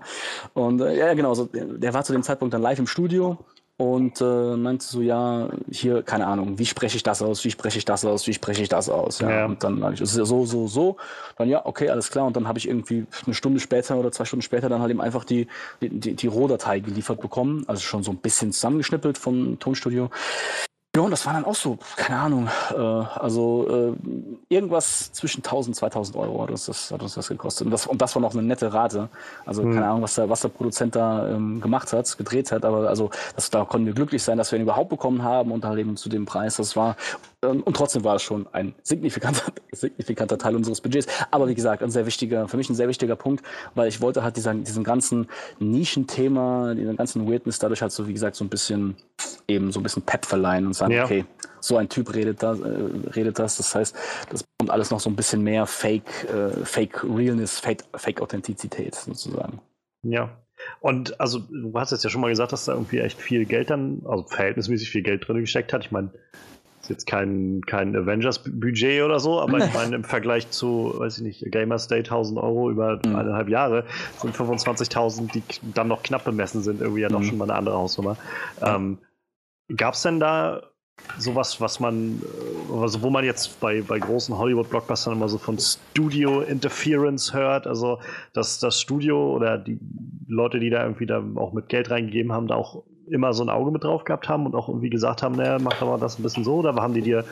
Und 0.53 0.81
äh, 0.81 0.97
ja, 0.97 1.13
genau, 1.13 1.33
so, 1.33 1.45
der 1.45 1.93
war 1.93 2.03
zu 2.03 2.13
dem 2.13 2.23
Zeitpunkt 2.23 2.53
dann 2.53 2.61
live 2.61 2.79
im 2.79 2.87
Studio 2.87 3.37
und 3.77 4.21
äh, 4.21 4.57
meinte 4.57 4.83
so, 4.83 5.01
ja, 5.01 5.49
hier, 5.69 6.01
keine 6.01 6.25
Ahnung, 6.25 6.57
wie 6.57 6.65
spreche 6.65 6.97
ich 6.97 7.03
das 7.03 7.21
aus, 7.21 7.45
wie 7.45 7.51
spreche 7.51 7.77
ich 7.77 7.85
das 7.85 8.03
aus, 8.03 8.25
wie 8.25 8.33
spreche 8.33 8.63
ich 8.63 8.69
das 8.69 8.89
aus. 8.89 9.19
Ja. 9.19 9.29
Ja. 9.29 9.45
Und 9.45 9.63
dann 9.63 9.83
habe 9.83 9.93
ich 9.93 10.01
so, 10.03 10.45
so, 10.45 10.67
so. 10.67 10.97
Dann 11.37 11.47
ja, 11.47 11.63
okay, 11.63 11.89
alles 11.89 12.09
klar. 12.09 12.25
Und 12.25 12.35
dann 12.35 12.47
habe 12.47 12.57
ich 12.57 12.67
irgendwie 12.67 13.05
eine 13.25 13.35
Stunde 13.35 13.59
später 13.59 13.95
oder 13.97 14.11
zwei 14.11 14.25
Stunden 14.25 14.41
später 14.41 14.67
dann 14.67 14.81
halt 14.81 14.89
eben 14.89 15.01
einfach 15.01 15.23
die, 15.23 15.47
die, 15.81 15.89
die, 15.89 16.15
die 16.15 16.27
Rohdatei 16.27 16.79
geliefert 16.79 17.21
bekommen. 17.21 17.65
Also 17.67 17.81
schon 17.81 18.01
so 18.01 18.09
ein 18.11 18.17
bisschen 18.17 18.51
zusammengeschnippelt 18.51 19.19
vom 19.19 19.59
Tonstudio. 19.59 20.09
Ja, 20.97 21.03
und 21.03 21.11
das 21.11 21.27
war 21.27 21.33
dann 21.33 21.45
auch 21.45 21.53
so, 21.53 21.77
keine 21.95 22.17
Ahnung, 22.17 22.49
äh, 22.71 22.75
also 22.75 23.67
äh, 23.69 23.93
irgendwas 24.49 25.11
zwischen 25.11 25.43
1000 25.43 25.75
2000 25.75 26.17
Euro 26.17 26.41
hat 26.41 26.49
uns 26.49 26.65
das, 26.65 26.89
hat 26.89 27.03
uns 27.03 27.13
das 27.13 27.27
gekostet. 27.27 27.65
Und 27.65 27.71
das, 27.71 27.85
und 27.85 28.01
das 28.01 28.15
war 28.15 28.21
noch 28.23 28.33
eine 28.33 28.41
nette 28.41 28.73
Rate. 28.73 29.07
Also 29.45 29.61
keine 29.61 29.85
Ahnung, 29.85 30.01
was 30.01 30.15
der, 30.15 30.27
was 30.27 30.41
der 30.41 30.49
Produzent 30.49 30.95
da 30.95 31.29
ähm, 31.29 31.61
gemacht 31.61 31.93
hat, 31.93 32.17
gedreht 32.17 32.51
hat, 32.51 32.65
aber 32.65 32.89
also 32.89 33.11
das, 33.35 33.51
da 33.51 33.63
konnten 33.63 33.85
wir 33.85 33.93
glücklich 33.93 34.23
sein, 34.23 34.39
dass 34.39 34.51
wir 34.51 34.57
ihn 34.57 34.63
überhaupt 34.63 34.89
bekommen 34.89 35.21
haben 35.21 35.51
und 35.51 35.65
halt 35.65 35.77
eben 35.77 35.97
zu 35.97 36.09
dem 36.09 36.25
Preis. 36.25 36.55
Das 36.55 36.75
war, 36.75 36.95
und 37.45 37.75
trotzdem 37.75 38.03
war 38.03 38.15
es 38.15 38.23
schon 38.23 38.47
ein 38.51 38.73
signifikanter, 38.81 39.51
signifikanter 39.71 40.39
Teil 40.39 40.55
unseres 40.55 40.81
Budgets. 40.81 41.07
Aber 41.29 41.47
wie 41.47 41.53
gesagt, 41.53 41.83
ein 41.83 41.91
sehr 41.91 42.07
wichtiger, 42.07 42.47
für 42.47 42.57
mich 42.57 42.69
ein 42.69 42.75
sehr 42.75 42.87
wichtiger 42.87 43.15
Punkt, 43.15 43.45
weil 43.75 43.87
ich 43.87 44.01
wollte 44.01 44.23
halt 44.23 44.37
diesen, 44.37 44.63
diesen 44.63 44.83
ganzen 44.83 45.27
Nischenthema, 45.59 46.73
diesen 46.73 46.95
ganzen 46.95 47.29
Weirdness 47.29 47.59
dadurch 47.59 47.81
halt 47.83 47.91
so, 47.91 48.07
wie 48.07 48.13
gesagt, 48.13 48.35
so 48.35 48.43
ein 48.43 48.49
bisschen 48.49 48.95
eben 49.47 49.71
so 49.71 49.79
ein 49.79 49.83
bisschen 49.83 50.01
Pep 50.01 50.25
verleihen 50.25 50.65
und 50.65 50.73
sagen, 50.73 50.93
Ja. 50.93 51.05
okay, 51.05 51.25
so 51.59 51.77
ein 51.77 51.89
Typ 51.89 52.13
redet 52.15 52.41
das, 52.41 52.59
äh, 52.59 52.65
redet 53.15 53.37
das. 53.37 53.57
Das 53.57 53.75
heißt, 53.75 53.95
das 54.31 54.43
kommt 54.59 54.71
alles 54.71 54.89
noch 54.89 54.99
so 54.99 55.09
ein 55.09 55.15
bisschen 55.15 55.43
mehr 55.43 55.67
Fake, 55.67 56.27
äh, 56.33 56.65
Fake 56.65 57.03
Realness, 57.03 57.59
Fake, 57.59 57.83
Fake 57.95 58.19
Authentizität 58.19 58.95
sozusagen. 58.95 59.59
Ja. 60.03 60.37
Und 60.79 61.19
also, 61.19 61.39
du 61.39 61.71
hast 61.75 61.91
jetzt 61.91 62.03
ja 62.03 62.09
schon 62.09 62.21
mal 62.21 62.29
gesagt, 62.29 62.51
dass 62.51 62.65
da 62.65 62.73
irgendwie 62.73 62.97
echt 62.97 63.19
viel 63.19 63.45
Geld 63.45 63.69
dann, 63.69 64.01
also 64.05 64.23
verhältnismäßig 64.23 64.89
viel 64.89 65.03
Geld 65.03 65.27
drin 65.27 65.39
gesteckt 65.39 65.71
hat. 65.71 65.85
Ich 65.85 65.91
meine, 65.91 66.09
ist 66.87 66.89
jetzt 66.89 67.07
kein, 67.07 67.61
kein 67.65 67.95
Avengers-Budget 67.95 69.03
oder 69.03 69.19
so, 69.19 69.41
aber 69.41 69.59
ich 69.59 69.73
meine, 69.73 69.95
im 69.95 70.03
Vergleich 70.05 70.49
zu, 70.49 70.93
weiß 70.95 71.17
ich 71.17 71.23
nicht, 71.23 71.51
Gamers 71.51 71.87
Day 71.87 71.99
1000 71.99 72.39
Euro 72.39 72.69
über 72.69 72.99
Mhm. 73.03 73.15
eineinhalb 73.15 73.49
Jahre 73.49 73.83
sind 74.15 74.35
25.000, 74.35 75.31
die 75.31 75.43
dann 75.73 75.87
noch 75.89 76.03
knapp 76.03 76.23
bemessen 76.23 76.61
sind, 76.63 76.81
irgendwie 76.81 77.01
ja 77.01 77.09
doch 77.09 77.19
Mhm. 77.19 77.23
schon 77.25 77.37
mal 77.37 77.45
eine 77.45 77.55
andere 77.55 77.77
Hausnummer. 77.77 78.17
Ähm, 78.61 78.99
Gab 79.75 79.95
es 79.95 80.01
denn 80.01 80.21
da 80.21 80.61
sowas, 81.17 81.59
was 81.59 81.81
man, 81.81 82.21
äh, 82.21 82.73
also 82.81 83.01
wo 83.01 83.09
man 83.09 83.25
jetzt 83.25 83.59
bei, 83.59 83.81
bei 83.81 83.99
großen 83.99 84.37
Hollywood-Blockbustern 84.37 85.13
immer 85.13 85.27
so 85.27 85.37
von 85.37 85.57
Studio 85.59 86.41
Interference 86.41 87.33
hört, 87.33 87.67
also 87.67 87.99
dass 88.33 88.59
das 88.59 88.79
Studio 88.79 89.33
oder 89.35 89.57
die 89.57 89.77
Leute, 90.27 90.59
die 90.59 90.69
da 90.69 90.83
irgendwie 90.83 91.05
da 91.05 91.21
auch 91.35 91.51
mit 91.51 91.67
Geld 91.67 91.89
reingegeben 91.91 92.31
haben, 92.31 92.47
da 92.47 92.55
auch 92.55 92.83
immer 93.07 93.33
so 93.33 93.43
ein 93.43 93.49
Auge 93.49 93.71
mit 93.71 93.83
drauf 93.83 94.03
gehabt 94.03 94.29
haben 94.29 94.45
und 94.45 94.55
auch 94.55 94.69
irgendwie 94.69 94.89
gesagt 94.89 95.23
haben, 95.23 95.35
naja, 95.35 95.57
mach 95.59 95.79
doch 95.79 95.87
mal 95.87 95.99
das 95.99 96.19
ein 96.19 96.23
bisschen 96.23 96.43
so, 96.43 96.55
oder 96.55 96.75
haben 96.75 96.93
die 96.93 97.01
dir 97.01 97.25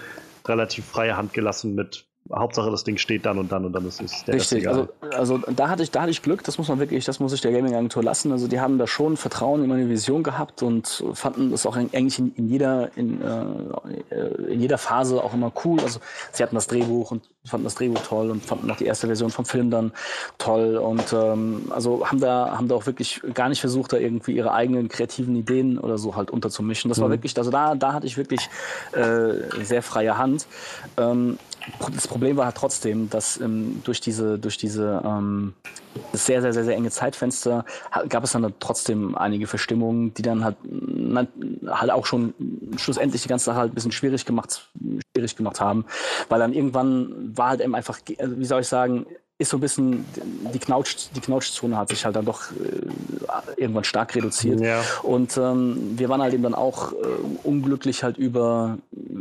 relativ 0.47 0.85
freie 0.85 1.17
Hand 1.17 1.33
gelassen 1.33 1.75
mit 1.75 2.07
Hauptsache 2.33 2.71
das 2.71 2.83
Ding 2.83 2.97
steht 2.97 3.25
dann 3.25 3.37
und 3.37 3.51
dann 3.51 3.65
und 3.65 3.73
dann 3.73 3.85
ist 3.87 4.01
es 4.01 4.23
der 4.23 4.35
Richtig, 4.35 4.67
also, 4.67 4.87
also 5.11 5.37
da 5.55 5.69
hatte 5.69 5.83
ich, 5.83 5.91
da 5.91 6.01
hatte 6.01 6.11
ich 6.11 6.23
Glück, 6.23 6.43
das 6.43 6.57
muss 6.57 6.67
man 6.67 6.79
wirklich, 6.79 7.05
das 7.05 7.19
muss 7.19 7.33
ich 7.33 7.41
der 7.41 7.51
Gaming-Agentur 7.51 8.03
lassen. 8.03 8.31
Also 8.31 8.47
die 8.47 8.59
haben 8.59 8.79
da 8.79 8.87
schon 8.87 9.15
Vertrauen 9.15 9.63
in 9.63 9.69
meine 9.69 9.87
Vision 9.89 10.23
gehabt 10.23 10.63
und 10.63 11.03
fanden 11.13 11.51
das 11.51 11.65
auch 11.65 11.75
eigentlich 11.75 12.17
in, 12.17 12.33
in 12.35 12.47
jeder, 12.49 12.89
in, 12.97 13.21
äh, 13.21 14.51
in 14.51 14.59
jeder 14.59 14.79
Phase 14.79 15.23
auch 15.23 15.33
immer 15.33 15.51
cool. 15.63 15.79
Also 15.81 15.99
sie 16.31 16.41
hatten 16.41 16.55
das 16.55 16.67
Drehbuch 16.67 17.11
und 17.11 17.29
fanden 17.45 17.65
das 17.65 17.75
Drehbuch 17.75 18.01
toll 18.01 18.31
und 18.31 18.43
fanden 18.43 18.71
auch 18.71 18.77
die 18.77 18.85
erste 18.85 19.05
Version 19.05 19.29
vom 19.29 19.45
Film 19.45 19.69
dann 19.69 19.91
toll 20.39 20.77
und 20.77 21.13
ähm, 21.13 21.67
also 21.69 22.07
haben 22.07 22.19
da, 22.19 22.57
haben 22.57 22.67
da 22.67 22.75
auch 22.75 22.87
wirklich 22.87 23.21
gar 23.35 23.49
nicht 23.49 23.59
versucht, 23.59 23.93
da 23.93 23.97
irgendwie 23.97 24.31
ihre 24.31 24.51
eigenen 24.51 24.89
kreativen 24.89 25.35
Ideen 25.35 25.77
oder 25.77 25.99
so 25.99 26.15
halt 26.15 26.31
unterzumischen. 26.31 26.89
Das 26.89 26.99
war 26.99 27.07
mhm. 27.07 27.13
wirklich, 27.13 27.37
also 27.37 27.51
da, 27.51 27.75
da 27.75 27.93
hatte 27.93 28.07
ich 28.07 28.17
wirklich 28.17 28.49
äh, 28.93 29.63
sehr 29.63 29.83
freie 29.83 30.17
Hand. 30.17 30.47
Ähm, 30.97 31.37
das 31.93 32.07
Problem 32.07 32.37
war 32.37 32.45
halt 32.45 32.55
trotzdem, 32.57 33.09
dass 33.09 33.39
ähm, 33.39 33.81
durch 33.83 33.99
diese, 33.99 34.37
durch 34.37 34.57
diese 34.57 35.01
ähm, 35.03 35.53
sehr, 36.13 36.41
sehr, 36.41 36.53
sehr, 36.53 36.63
sehr 36.63 36.75
enge 36.75 36.91
Zeitfenster 36.91 37.65
gab 38.09 38.23
es 38.23 38.31
dann 38.31 38.53
trotzdem 38.59 39.15
einige 39.15 39.47
Verstimmungen, 39.47 40.13
die 40.13 40.21
dann 40.21 40.43
halt, 40.43 40.57
na, 40.63 41.27
halt 41.67 41.91
auch 41.91 42.05
schon 42.05 42.33
schlussendlich 42.77 43.23
die 43.23 43.29
ganze 43.29 43.45
Sache 43.45 43.57
halt 43.57 43.71
ein 43.71 43.75
bisschen 43.75 43.91
schwierig 43.91 44.25
gemacht, 44.25 44.69
schwierig 45.13 45.35
gemacht 45.35 45.59
haben, 45.59 45.85
weil 46.29 46.39
dann 46.39 46.53
irgendwann 46.53 47.35
war 47.35 47.49
halt 47.49 47.61
eben 47.61 47.75
einfach, 47.75 47.99
also 48.19 48.37
wie 48.37 48.45
soll 48.45 48.61
ich 48.61 48.67
sagen, 48.67 49.05
ist 49.37 49.49
so 49.49 49.57
ein 49.57 49.59
bisschen, 49.59 50.05
die, 50.53 50.59
Knautsch, 50.59 51.09
die 51.13 51.19
Knautschzone 51.19 51.77
hat 51.77 51.89
sich 51.89 52.05
halt 52.05 52.15
dann 52.15 52.23
doch 52.23 52.51
äh, 52.51 53.61
irgendwann 53.61 53.83
stark 53.83 54.15
reduziert. 54.15 54.61
Ja. 54.61 54.81
Und 55.03 55.35
ähm, 55.35 55.97
wir 55.97 56.07
waren 56.07 56.21
halt 56.21 56.33
eben 56.33 56.43
dann 56.43 56.55
auch 56.55 56.93
äh, 56.93 56.95
unglücklich 57.43 58.01
halt 58.03 58.17
über, 58.17 58.77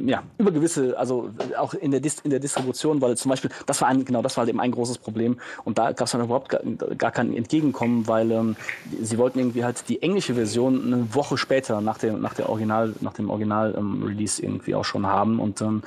ja, 0.06 0.22
über 0.38 0.52
gewisse, 0.52 0.96
also 0.96 1.30
auch 1.58 1.74
in 1.74 1.90
der, 1.90 1.98
Dis 1.98 2.20
in 2.20 2.30
der 2.30 2.38
Distribution, 2.38 3.00
weil 3.00 3.16
zum 3.16 3.30
Beispiel, 3.30 3.50
das 3.66 3.80
war 3.80 3.88
ein, 3.88 4.04
genau, 4.04 4.22
das 4.22 4.36
war 4.36 4.42
halt 4.42 4.50
eben 4.50 4.60
ein 4.60 4.70
großes 4.70 4.98
Problem. 4.98 5.40
Und 5.64 5.78
da 5.78 5.90
gab 5.90 6.06
es 6.06 6.12
dann 6.12 6.22
überhaupt 6.22 6.48
gar, 6.48 6.60
gar, 6.96 7.10
kein 7.10 7.34
Entgegenkommen, 7.34 8.06
weil 8.06 8.30
ähm, 8.30 8.56
sie 9.02 9.18
wollten 9.18 9.40
irgendwie 9.40 9.64
halt 9.64 9.88
die 9.88 10.00
englische 10.00 10.34
Version 10.34 10.92
eine 10.92 11.12
Woche 11.12 11.36
später 11.36 11.80
nach 11.80 11.98
dem, 11.98 12.20
nach 12.20 12.34
der 12.34 12.50
Original, 12.50 12.94
nach 13.00 13.14
dem 13.14 13.30
Original-Release 13.30 14.40
ähm, 14.40 14.48
irgendwie 14.48 14.76
auch 14.76 14.84
schon 14.84 15.08
haben. 15.08 15.40
Und 15.40 15.60
ähm, 15.60 15.82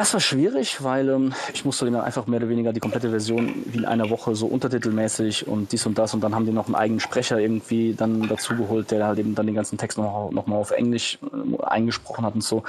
das 0.00 0.14
war 0.14 0.20
schwierig, 0.20 0.82
weil 0.82 1.10
ähm, 1.10 1.34
ich 1.52 1.66
musste 1.66 1.84
dann 1.84 2.00
einfach 2.00 2.26
mehr 2.26 2.38
oder 2.38 2.48
weniger 2.48 2.72
die 2.72 2.80
komplette 2.80 3.10
Version 3.10 3.54
wie 3.66 3.76
in 3.76 3.84
einer 3.84 4.08
Woche 4.08 4.34
so 4.34 4.46
untertitelmäßig 4.46 5.46
und 5.46 5.72
dies 5.72 5.84
und 5.84 5.98
das 5.98 6.14
und 6.14 6.22
dann 6.22 6.34
haben 6.34 6.46
die 6.46 6.52
noch 6.52 6.68
einen 6.68 6.74
eigenen 6.74 7.00
Sprecher 7.00 7.38
irgendwie 7.38 7.92
dann 7.92 8.26
dazu 8.26 8.56
geholt, 8.56 8.90
der 8.92 9.06
halt 9.06 9.18
eben 9.18 9.34
dann 9.34 9.44
den 9.44 9.54
ganzen 9.54 9.76
Text 9.76 9.98
noch, 9.98 10.30
noch 10.30 10.46
mal 10.46 10.56
auf 10.56 10.70
Englisch 10.70 11.18
äh, 11.22 11.62
eingesprochen 11.64 12.24
hat 12.24 12.34
und 12.34 12.42
so. 12.42 12.62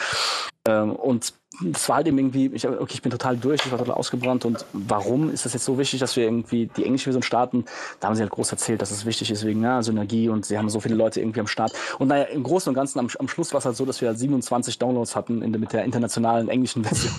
Ähm, 0.67 0.91
und 0.91 1.33
das 1.59 1.89
war 1.89 1.97
halt 1.97 2.07
eben 2.07 2.17
irgendwie, 2.17 2.47
ich, 2.53 2.67
okay, 2.67 2.93
ich 2.93 3.01
bin 3.01 3.11
total 3.11 3.35
durch, 3.35 3.61
ich 3.65 3.71
war 3.71 3.77
total 3.77 3.95
ausgebrannt 3.95 4.45
und 4.45 4.65
warum 4.71 5.29
ist 5.29 5.45
das 5.45 5.53
jetzt 5.53 5.65
so 5.65 5.77
wichtig, 5.77 5.99
dass 5.99 6.15
wir 6.15 6.23
irgendwie 6.23 6.67
die 6.77 6.85
englische 6.85 7.05
Version 7.05 7.23
starten? 7.23 7.65
Da 7.99 8.07
haben 8.07 8.15
sie 8.15 8.21
halt 8.21 8.31
groß 8.31 8.51
erzählt, 8.51 8.81
dass 8.81 8.89
es 8.89 9.05
wichtig 9.05 9.29
ist 9.31 9.45
wegen 9.45 9.61
ja, 9.61 9.83
Synergie 9.83 10.29
und 10.29 10.45
sie 10.45 10.57
haben 10.57 10.69
so 10.69 10.79
viele 10.79 10.95
Leute 10.95 11.19
irgendwie 11.19 11.41
am 11.41 11.47
Start. 11.47 11.73
Und 11.99 12.07
naja, 12.07 12.23
im 12.23 12.43
Großen 12.43 12.69
und 12.69 12.75
Ganzen 12.75 12.99
am, 12.99 13.09
am 13.19 13.27
Schluss 13.27 13.51
war 13.53 13.59
es 13.59 13.65
halt 13.65 13.75
so, 13.75 13.85
dass 13.85 13.99
wir 13.99 14.07
halt 14.07 14.17
27 14.17 14.79
Downloads 14.79 15.15
hatten 15.15 15.41
in, 15.41 15.51
mit 15.51 15.73
der 15.73 15.83
internationalen 15.83 16.47
englischen 16.47 16.83
Version. 16.85 17.13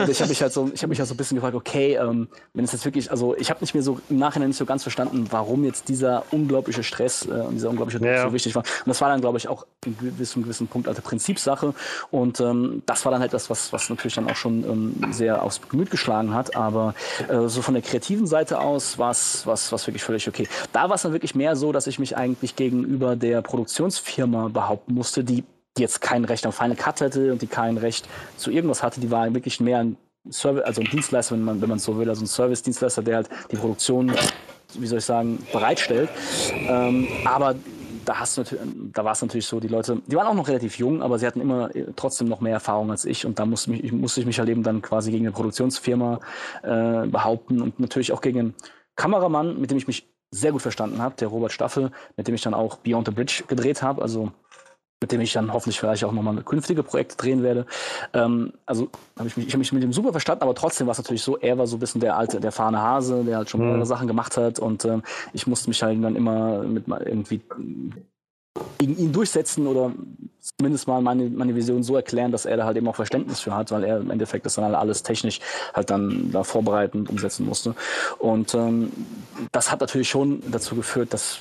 und 0.00 0.08
ich 0.08 0.20
habe 0.20 0.28
mich 0.28 0.42
halt 0.42 0.52
so, 0.52 0.70
ich 0.74 0.82
habe 0.82 0.90
mich 0.90 0.98
halt 0.98 1.08
so 1.08 1.14
ein 1.14 1.18
bisschen 1.18 1.36
gefragt, 1.36 1.54
okay, 1.54 1.94
ähm, 1.94 2.28
wenn 2.54 2.64
es 2.64 2.72
jetzt 2.72 2.84
wirklich, 2.84 3.10
also 3.10 3.36
ich 3.36 3.50
habe 3.50 3.60
nicht 3.60 3.72
mehr 3.72 3.84
so 3.84 4.00
im 4.10 4.18
Nachhinein 4.18 4.48
nicht 4.48 4.58
so 4.58 4.66
ganz 4.66 4.82
verstanden, 4.82 5.26
warum 5.30 5.64
jetzt 5.64 5.88
dieser 5.88 6.24
unglaubliche 6.32 6.82
Stress 6.82 7.26
äh, 7.26 7.30
und 7.30 7.54
dieser 7.54 7.70
unglaubliche 7.70 7.98
Druck 7.98 8.08
ja. 8.08 8.26
so 8.26 8.32
wichtig 8.32 8.54
war. 8.56 8.62
Und 8.62 8.88
das 8.88 9.00
war 9.00 9.08
dann, 9.08 9.20
glaube 9.20 9.38
ich, 9.38 9.48
auch 9.48 9.64
in 9.84 9.96
gewissem, 9.96 10.42
gewissen 10.42 10.66
Punkt 10.66 10.88
alte 10.88 11.02
Prinzipsache. 11.02 11.72
Und 12.10 12.40
ähm, 12.40 12.82
das 12.86 13.04
war 13.04 13.12
dann 13.12 13.20
halt 13.20 13.32
das, 13.32 13.48
was, 13.48 13.72
was 13.76 13.90
natürlich 13.90 14.14
dann 14.14 14.28
auch 14.30 14.36
schon 14.36 14.64
ähm, 14.64 15.12
sehr 15.12 15.42
aufs 15.42 15.60
Gemüt 15.68 15.90
geschlagen 15.90 16.32
hat. 16.34 16.56
Aber 16.56 16.94
äh, 17.28 17.46
so 17.48 17.62
von 17.62 17.74
der 17.74 17.82
kreativen 17.82 18.26
Seite 18.26 18.58
aus 18.58 18.98
war 18.98 19.10
es 19.10 19.46
wirklich 19.46 20.02
völlig 20.02 20.26
okay. 20.28 20.48
Da 20.72 20.88
war 20.88 20.96
es 20.96 21.02
dann 21.02 21.12
wirklich 21.12 21.34
mehr 21.34 21.56
so, 21.56 21.72
dass 21.72 21.86
ich 21.86 21.98
mich 21.98 22.16
eigentlich 22.16 22.56
gegenüber 22.56 23.16
der 23.16 23.42
Produktionsfirma 23.42 24.48
behaupten 24.48 24.94
musste, 24.94 25.22
die 25.22 25.44
jetzt 25.78 26.00
kein 26.00 26.24
Recht 26.24 26.46
auf 26.46 26.56
Final 26.56 26.76
Cut 26.76 27.02
hatte 27.02 27.32
und 27.32 27.42
die 27.42 27.46
kein 27.46 27.76
Recht 27.76 28.08
zu 28.38 28.50
irgendwas 28.50 28.82
hatte. 28.82 29.00
Die 29.00 29.10
war 29.10 29.32
wirklich 29.34 29.60
mehr 29.60 29.80
ein 29.80 29.96
Service, 30.30 30.64
also 30.64 30.80
ein 30.80 30.88
Dienstleister, 30.90 31.34
wenn 31.34 31.44
man, 31.44 31.60
wenn 31.60 31.68
man 31.68 31.78
so 31.78 31.98
will, 31.98 32.08
also 32.08 32.24
ein 32.24 32.26
Service-Dienstleister, 32.26 33.02
der 33.02 33.16
halt 33.16 33.28
die 33.52 33.56
Produktion, 33.56 34.12
wie 34.74 34.86
soll 34.86 34.98
ich 34.98 35.04
sagen, 35.04 35.38
bereitstellt. 35.52 36.08
Ähm, 36.68 37.06
aber 37.24 37.54
da 38.06 38.20
hast 38.20 38.38
du 38.38 38.44
da 38.92 39.04
war 39.04 39.12
es 39.12 39.20
natürlich 39.20 39.46
so, 39.46 39.60
die 39.60 39.68
Leute, 39.68 40.00
die 40.06 40.16
waren 40.16 40.26
auch 40.26 40.34
noch 40.34 40.48
relativ 40.48 40.78
jung, 40.78 41.02
aber 41.02 41.18
sie 41.18 41.26
hatten 41.26 41.40
immer 41.40 41.74
äh, 41.74 41.86
trotzdem 41.96 42.28
noch 42.28 42.40
mehr 42.40 42.54
Erfahrung 42.54 42.90
als 42.90 43.04
ich. 43.04 43.26
Und 43.26 43.38
da 43.38 43.44
musste, 43.44 43.70
mich, 43.70 43.92
musste 43.92 44.20
ich 44.20 44.26
mich 44.26 44.38
halt 44.38 44.48
eben 44.48 44.62
dann 44.62 44.80
quasi 44.80 45.10
gegen 45.10 45.26
eine 45.26 45.32
Produktionsfirma 45.32 46.20
äh, 46.62 47.06
behaupten 47.06 47.60
und 47.60 47.80
natürlich 47.80 48.12
auch 48.12 48.20
gegen 48.20 48.38
einen 48.38 48.54
Kameramann, 48.94 49.60
mit 49.60 49.70
dem 49.70 49.78
ich 49.78 49.86
mich 49.86 50.08
sehr 50.30 50.52
gut 50.52 50.62
verstanden 50.62 51.02
habe, 51.02 51.16
der 51.16 51.28
Robert 51.28 51.52
Staffel, 51.52 51.90
mit 52.16 52.28
dem 52.28 52.34
ich 52.34 52.42
dann 52.42 52.54
auch 52.54 52.76
Beyond 52.78 53.08
the 53.08 53.14
Bridge 53.14 53.44
gedreht 53.46 53.82
habe, 53.82 54.02
also 54.02 54.32
mit 55.02 55.12
dem 55.12 55.20
ich 55.20 55.32
dann 55.32 55.52
hoffentlich 55.52 55.78
vielleicht 55.78 56.04
auch 56.04 56.12
nochmal 56.12 56.42
künftige 56.42 56.82
Projekte 56.82 57.16
drehen 57.16 57.42
werde. 57.42 57.66
Ähm, 58.14 58.52
also 58.64 58.88
habe 59.18 59.28
ich 59.28 59.36
mich, 59.36 59.46
ich 59.46 59.52
habe 59.52 59.58
mich 59.58 59.72
mit 59.72 59.82
ihm 59.82 59.92
super 59.92 60.10
verstanden, 60.10 60.42
aber 60.42 60.54
trotzdem 60.54 60.86
war 60.86 60.92
es 60.92 60.98
natürlich 60.98 61.22
so, 61.22 61.36
er 61.36 61.58
war 61.58 61.66
so 61.66 61.76
ein 61.76 61.80
bisschen 61.80 62.00
der 62.00 62.16
alte, 62.16 62.40
der 62.40 62.52
fahrende 62.52 62.80
Hase, 62.80 63.22
der 63.24 63.36
halt 63.36 63.50
schon 63.50 63.60
mhm. 63.60 63.66
mehrere 63.68 63.86
Sachen 63.86 64.06
gemacht 64.06 64.36
hat 64.36 64.58
und 64.58 64.84
ähm, 64.86 65.02
ich 65.34 65.46
musste 65.46 65.68
mich 65.68 65.82
halt 65.82 66.02
dann 66.02 66.16
immer 66.16 66.62
mit 66.62 66.84
irgendwie 66.88 67.42
gegen 68.78 68.96
ihn 68.96 69.12
durchsetzen 69.12 69.66
oder 69.66 69.92
zumindest 70.40 70.88
mal 70.88 71.02
meine, 71.02 71.28
meine 71.28 71.54
Vision 71.54 71.82
so 71.82 71.96
erklären, 71.96 72.32
dass 72.32 72.46
er 72.46 72.56
da 72.56 72.64
halt 72.64 72.76
eben 72.76 72.88
auch 72.88 72.96
Verständnis 72.96 73.40
für 73.40 73.54
hat, 73.54 73.70
weil 73.70 73.84
er 73.84 73.98
im 73.98 74.10
Endeffekt 74.10 74.46
das 74.46 74.54
dann 74.54 74.64
halt 74.64 74.74
alles 74.74 75.02
technisch 75.02 75.40
halt 75.74 75.90
dann 75.90 76.30
da 76.32 76.42
vorbereiten 76.42 77.00
und 77.00 77.10
umsetzen 77.10 77.46
musste. 77.46 77.74
Und 78.18 78.54
ähm, 78.54 78.92
das 79.52 79.70
hat 79.70 79.80
natürlich 79.80 80.08
schon 80.08 80.42
dazu 80.50 80.74
geführt, 80.74 81.12
dass 81.12 81.40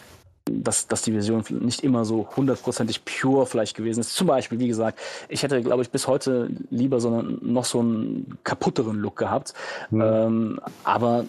dass, 0.52 0.88
dass 0.88 1.02
die 1.02 1.12
Version 1.12 1.44
nicht 1.50 1.84
immer 1.84 2.06
so 2.06 2.28
hundertprozentig 2.36 3.04
pure 3.04 3.46
vielleicht 3.46 3.76
gewesen 3.76 4.02
ist. 4.02 4.14
Zum 4.14 4.28
Beispiel, 4.28 4.60
wie 4.60 4.68
gesagt, 4.68 5.00
ich 5.28 5.42
hätte, 5.42 5.62
glaube 5.62 5.82
ich, 5.82 5.90
bis 5.90 6.08
heute 6.08 6.50
lieber 6.70 7.00
so 7.00 7.10
einen, 7.10 7.40
noch 7.42 7.66
so 7.66 7.80
einen 7.80 8.38
kaputteren 8.44 8.98
Look 8.98 9.16
gehabt. 9.16 9.54
Mhm. 9.90 10.02
Ähm, 10.02 10.60
aber 10.84 11.26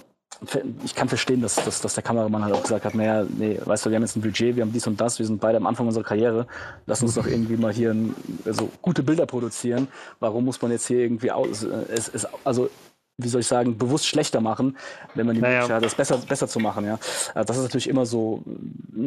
ich 0.84 0.94
kann 0.94 1.09
verstehen, 1.09 1.40
dass, 1.40 1.55
dass, 1.56 1.80
dass 1.80 1.94
der 1.94 2.02
Kameramann 2.02 2.44
halt 2.44 2.55
auch 2.55 2.62
gesagt 2.62 2.84
hat, 2.84 2.94
naja, 2.94 3.24
nee, 3.38 3.59
weißt 3.64 3.86
du, 3.86 3.90
wir 3.90 3.97
haben 3.97 4.02
jetzt 4.02 4.16
ein 4.16 4.20
Budget, 4.20 4.55
wir 4.55 4.64
haben 4.64 4.72
dies 4.72 4.86
und 4.86 5.01
das, 5.01 5.18
wir 5.18 5.24
sind 5.24 5.40
beide 5.40 5.56
am 5.56 5.66
Anfang 5.66 5.86
unserer 5.86 6.05
Karriere, 6.05 6.47
lass 6.84 7.02
uns 7.02 7.14
doch 7.14 7.26
irgendwie 7.26 7.56
mal 7.56 7.72
hier 7.72 7.93
ein, 7.93 8.14
also 8.44 8.68
gute 8.82 9.02
Bilder 9.02 9.24
produzieren. 9.24 9.88
Warum 10.20 10.44
muss 10.44 10.60
man 10.60 10.70
jetzt 10.72 10.86
hier 10.86 10.98
irgendwie 10.98 11.30
aus, 11.30 11.62
es, 11.62 12.09
es, 12.09 12.26
also 12.44 12.68
wie 13.18 13.28
soll 13.28 13.40
ich 13.40 13.47
sagen, 13.47 13.78
bewusst 13.78 14.06
schlechter 14.06 14.43
machen, 14.43 14.76
wenn 15.14 15.24
man 15.24 15.34
die 15.34 15.40
naja. 15.40 15.55
Möglichkeit 15.55 15.76
hat, 15.76 15.84
das 15.84 15.94
besser, 15.94 16.18
besser 16.18 16.48
zu 16.48 16.60
machen. 16.60 16.84
Ja. 16.84 16.98
Also 17.34 17.47
das 17.47 17.56
ist 17.56 17.62
natürlich 17.62 17.88
immer 17.88 18.05
so, 18.05 18.43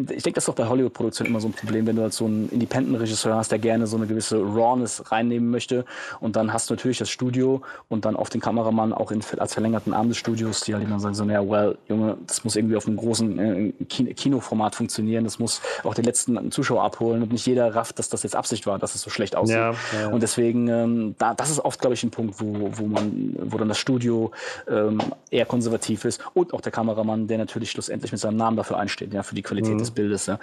ich 0.10 0.24
denke, 0.24 0.34
das 0.34 0.44
ist 0.44 0.48
doch 0.48 0.56
bei 0.56 0.68
Hollywood-Produktionen 0.68 1.30
immer 1.30 1.40
so 1.40 1.48
ein 1.48 1.54
Problem, 1.54 1.86
wenn 1.86 1.96
du 1.96 2.02
halt 2.02 2.14
so 2.14 2.26
einen 2.26 2.50
Independent-Regisseur 2.50 3.36
hast, 3.36 3.52
der 3.52 3.60
gerne 3.60 3.86
so 3.86 3.98
eine 3.98 4.08
gewisse 4.08 4.42
Rawness 4.42 5.12
reinnehmen 5.12 5.52
möchte 5.52 5.86
und 6.22 6.36
dann 6.36 6.52
hast 6.52 6.70
du 6.70 6.74
natürlich 6.74 6.98
das 6.98 7.10
Studio 7.12 7.62
und 7.88 8.06
dann 8.06 8.16
auf 8.16 8.30
den 8.30 8.42
Kameramann 8.42 8.94
auch 8.94 9.12
in, 9.12 9.22
als 9.38 9.54
verlängerten 9.54 9.94
Arm 9.94 10.10
des 10.10 10.18
Studios, 10.18 10.62
die 10.62 10.74
halt 10.74 10.84
immer 10.84 11.00
sagen 11.00 11.14
so, 11.14 11.24
naja, 11.24 11.48
well, 11.48 11.78
Junge, 11.88 12.18
das 12.26 12.44
muss 12.44 12.56
irgendwie 12.56 12.78
auf 12.78 12.88
einem 12.88 12.98
großen 12.98 13.40
äh, 13.40 13.72
Kinoformat 13.86 14.74
funktionieren, 14.74 15.24
das 15.24 15.38
muss 15.38 15.62
auch 15.84 15.94
den 15.94 16.06
letzten 16.06 16.52
Zuschauer 16.52 16.84
abholen 16.84 17.22
und 17.22 17.32
nicht 17.32 17.46
jeder 17.46 17.76
rafft, 17.76 18.00
dass 18.00 18.10
das 18.10 18.24
jetzt 18.24 18.36
Absicht 18.36 18.66
war, 18.66 18.80
dass 18.80 18.96
es 18.96 19.02
so 19.02 19.12
schlecht 19.12 19.36
aussieht. 19.36 19.56
Ja, 19.56 19.76
ja. 20.02 20.08
Und 20.08 20.24
deswegen, 20.24 20.68
ähm, 20.68 21.16
da, 21.20 21.36
das 21.36 21.52
ist 21.52 21.60
oft, 21.60 21.80
glaube 21.80 21.94
ich, 21.94 22.02
ein 22.02 22.10
Punkt, 22.10 22.40
wo, 22.40 22.72
wo 22.72 22.88
man, 22.88 23.36
wo 23.40 23.60
dann 23.60 23.68
das 23.68 23.78
Studio 23.78 23.99
Studio 24.00 24.32
ähm, 24.68 25.00
eher 25.30 25.46
konservativ 25.46 26.06
ist 26.06 26.22
und 26.34 26.54
auch 26.54 26.62
der 26.62 26.72
Kameramann, 26.72 27.28
der 27.28 27.38
natürlich 27.38 27.72
schlussendlich 27.72 28.12
mit 28.12 28.22
seinem 28.22 28.38
Namen 28.38 28.56
dafür 28.56 28.78
einsteht, 28.78 29.14
ja, 29.14 29.24
für 29.24 29.36
die 29.36 29.42
Qualität 29.42 29.74
mhm. 29.74 29.80
des 29.80 29.92
Bildes. 29.92 30.26
Ja. 30.26 30.40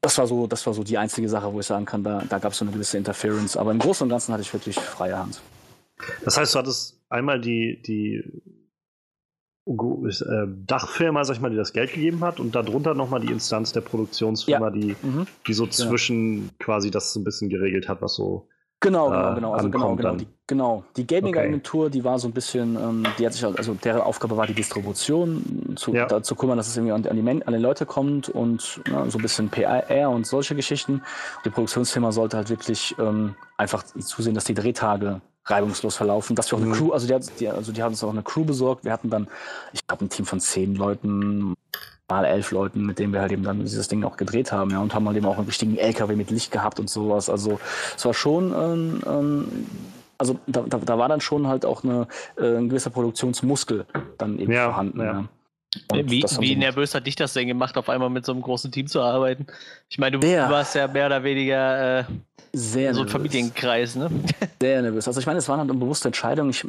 Das 0.00 0.18
war 0.18 0.26
so, 0.26 0.46
das 0.46 0.66
war 0.66 0.74
so 0.74 0.82
die 0.82 0.98
einzige 0.98 1.28
Sache, 1.28 1.52
wo 1.52 1.60
ich 1.60 1.66
sagen 1.66 1.84
kann, 1.84 2.02
da, 2.02 2.22
da 2.28 2.38
gab 2.38 2.52
es 2.52 2.58
so 2.58 2.64
eine 2.64 2.72
gewisse 2.72 2.98
Interference. 2.98 3.56
Aber 3.56 3.70
im 3.70 3.78
Großen 3.78 4.04
und 4.04 4.08
Ganzen 4.08 4.32
hatte 4.32 4.42
ich 4.42 4.52
wirklich 4.52 4.76
freie 4.76 5.16
Hand. 5.16 5.40
Das 6.24 6.36
heißt, 6.36 6.54
du 6.54 6.58
hattest 6.58 7.00
einmal 7.10 7.40
die, 7.40 7.80
die 7.86 8.24
äh, 9.66 10.46
Dachfirma, 10.66 11.24
sag 11.24 11.36
ich 11.36 11.40
mal, 11.40 11.50
die 11.50 11.56
das 11.56 11.72
Geld 11.72 11.92
gegeben 11.92 12.22
hat 12.22 12.40
und 12.40 12.54
darunter 12.54 12.94
nochmal 12.94 13.20
die 13.20 13.30
Instanz 13.30 13.72
der 13.72 13.82
Produktionsfirma, 13.82 14.68
ja. 14.68 14.72
die, 14.72 14.96
mhm. 15.02 15.26
die 15.46 15.52
so 15.52 15.64
genau. 15.64 15.74
zwischen 15.76 16.34
genau. 16.40 16.52
quasi 16.58 16.90
das 16.90 17.12
so 17.12 17.20
ein 17.20 17.24
bisschen 17.24 17.50
geregelt 17.50 17.88
hat, 17.88 18.02
was 18.02 18.14
so 18.14 18.48
Genau, 18.80 19.10
genau, 19.10 19.34
genau. 19.34 19.52
Also 19.52 19.70
genau, 19.70 19.94
genau. 19.94 20.14
Die, 20.14 20.26
genau. 20.46 20.84
Die 20.96 21.06
Gaming-Agentur, 21.06 21.82
okay. 21.86 21.90
die 21.90 22.04
war 22.04 22.18
so 22.18 22.28
ein 22.28 22.32
bisschen, 22.32 22.76
ähm, 22.76 23.06
die 23.18 23.26
hat 23.26 23.34
sich 23.34 23.44
halt, 23.44 23.58
also 23.58 23.74
deren 23.74 24.00
Aufgabe 24.00 24.38
war 24.38 24.46
die 24.46 24.54
Distribution, 24.54 25.74
zu, 25.76 25.92
ja. 25.92 26.06
dazu 26.06 26.34
kümmern, 26.34 26.56
dass 26.56 26.68
es 26.68 26.76
irgendwie 26.78 26.92
an, 26.92 27.02
die, 27.02 27.08
an 27.46 27.52
die 27.52 27.60
Leute 27.60 27.84
kommt 27.84 28.30
und 28.30 28.80
ja, 28.90 29.08
so 29.10 29.18
ein 29.18 29.22
bisschen 29.22 29.50
PR 29.50 30.08
und 30.08 30.26
solche 30.26 30.54
Geschichten. 30.54 31.02
Die 31.44 31.50
Produktionsfirma 31.50 32.10
sollte 32.10 32.38
halt 32.38 32.48
wirklich 32.48 32.94
ähm, 32.98 33.34
einfach 33.58 33.82
zusehen, 33.82 34.34
dass 34.34 34.44
die 34.44 34.54
Drehtage 34.54 35.20
reibungslos 35.44 35.96
verlaufen, 35.96 36.34
dass 36.34 36.50
wir 36.50 36.56
auch 36.56 36.62
eine 36.62 36.70
mhm. 36.70 36.74
Crew, 36.74 36.92
also 36.92 37.06
die, 37.06 37.26
die, 37.38 37.48
also 37.48 37.72
die 37.72 37.82
haben 37.82 37.92
uns 37.92 38.02
auch 38.02 38.10
eine 38.10 38.22
Crew 38.22 38.44
besorgt. 38.44 38.84
Wir 38.84 38.92
hatten 38.92 39.10
dann, 39.10 39.28
ich 39.74 39.86
glaube, 39.86 40.06
ein 40.06 40.08
Team 40.08 40.24
von 40.24 40.40
zehn 40.40 40.74
Leuten, 40.74 41.54
mal 42.10 42.24
elf 42.24 42.50
Leuten, 42.50 42.84
mit 42.84 42.98
denen 42.98 43.12
wir 43.12 43.20
halt 43.20 43.32
eben 43.32 43.42
dann 43.42 43.60
dieses 43.60 43.88
Ding 43.88 44.04
auch 44.04 44.16
gedreht 44.16 44.52
haben, 44.52 44.70
ja, 44.70 44.80
und 44.80 44.94
haben 44.94 45.06
halt 45.06 45.16
eben 45.16 45.26
auch 45.26 45.38
einen 45.38 45.46
richtigen 45.46 45.76
LKW 45.76 46.16
mit 46.16 46.30
Licht 46.30 46.50
gehabt 46.50 46.80
und 46.80 46.90
sowas. 46.90 47.30
Also 47.30 47.60
es 47.96 48.04
war 48.04 48.14
schon 48.14 48.52
ähm, 48.52 49.02
ähm, 49.06 49.66
also 50.18 50.38
da, 50.46 50.62
da, 50.68 50.78
da, 50.78 50.98
war 50.98 51.08
dann 51.08 51.22
schon 51.22 51.46
halt 51.46 51.64
auch 51.64 51.82
eine, 51.82 52.06
äh, 52.36 52.58
ein 52.58 52.68
gewisser 52.68 52.90
Produktionsmuskel 52.90 53.86
dann 54.18 54.38
eben 54.38 54.52
ja, 54.52 54.66
vorhanden. 54.66 55.00
Ja. 55.00 55.24
Wie, 55.94 56.24
wie 56.40 56.56
nervös 56.56 56.94
hat 56.94 57.06
dich 57.06 57.16
das 57.16 57.32
denn 57.32 57.46
gemacht, 57.46 57.78
auf 57.78 57.88
einmal 57.88 58.10
mit 58.10 58.26
so 58.26 58.32
einem 58.32 58.42
großen 58.42 58.72
Team 58.72 58.88
zu 58.88 59.00
arbeiten? 59.00 59.46
Ich 59.88 59.98
meine, 59.98 60.18
du 60.18 60.26
sehr, 60.26 60.50
warst 60.50 60.74
ja 60.74 60.88
mehr 60.88 61.06
oder 61.06 61.22
weniger 61.22 62.00
äh, 62.00 62.04
sehr 62.52 62.92
so 62.92 63.02
ein 63.02 63.08
Familienkreis, 63.08 63.94
ne? 63.94 64.10
Sehr 64.60 64.82
nervös. 64.82 65.06
Also 65.06 65.20
ich 65.20 65.26
meine, 65.26 65.38
es 65.38 65.48
waren 65.48 65.60
halt 65.60 65.68
bewusste 65.68 66.08
Entscheidungen. 66.08 66.50
Ich 66.50 66.66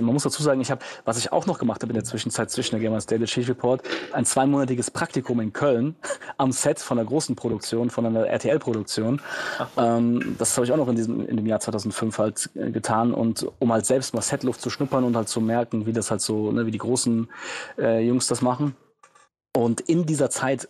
man 0.00 0.14
muss 0.14 0.22
dazu 0.22 0.42
sagen, 0.42 0.60
ich 0.62 0.70
habe, 0.70 0.82
was 1.04 1.18
ich 1.18 1.32
auch 1.32 1.44
noch 1.44 1.58
gemacht 1.58 1.82
habe 1.82 1.90
in 1.90 1.96
der 1.96 2.04
Zwischenzeit 2.04 2.50
zwischen 2.50 2.76
der 2.76 2.80
Gamers 2.80 3.04
Daily 3.04 3.26
Chief 3.26 3.46
Report, 3.46 3.82
ein 4.12 4.24
zweimonatiges 4.24 4.90
Praktikum 4.90 5.38
in 5.40 5.52
Köln 5.52 5.96
am 6.38 6.50
Set 6.50 6.78
von 6.78 6.98
einer 6.98 7.06
großen 7.06 7.36
Produktion, 7.36 7.90
von 7.90 8.06
einer 8.06 8.26
RTL-Produktion. 8.26 9.20
Ähm, 9.76 10.36
das 10.38 10.56
habe 10.56 10.64
ich 10.64 10.72
auch 10.72 10.78
noch 10.78 10.88
in 10.88 10.96
diesem 10.96 11.26
in 11.26 11.36
dem 11.36 11.46
Jahr 11.46 11.60
2005 11.60 12.18
halt 12.18 12.50
äh, 12.54 12.70
getan 12.70 13.12
und 13.12 13.46
um 13.58 13.70
halt 13.70 13.84
selbst 13.84 14.14
mal 14.14 14.22
Setluft 14.22 14.62
zu 14.62 14.70
schnuppern 14.70 15.04
und 15.04 15.14
halt 15.14 15.28
zu 15.28 15.42
merken, 15.42 15.84
wie 15.84 15.92
das 15.92 16.10
halt 16.10 16.22
so, 16.22 16.50
ne, 16.52 16.64
wie 16.64 16.70
die 16.70 16.78
großen 16.78 17.28
äh, 17.76 18.00
Jungs 18.00 18.26
das 18.28 18.40
machen. 18.40 18.74
Und 19.54 19.82
in 19.82 20.06
dieser 20.06 20.30
Zeit 20.30 20.68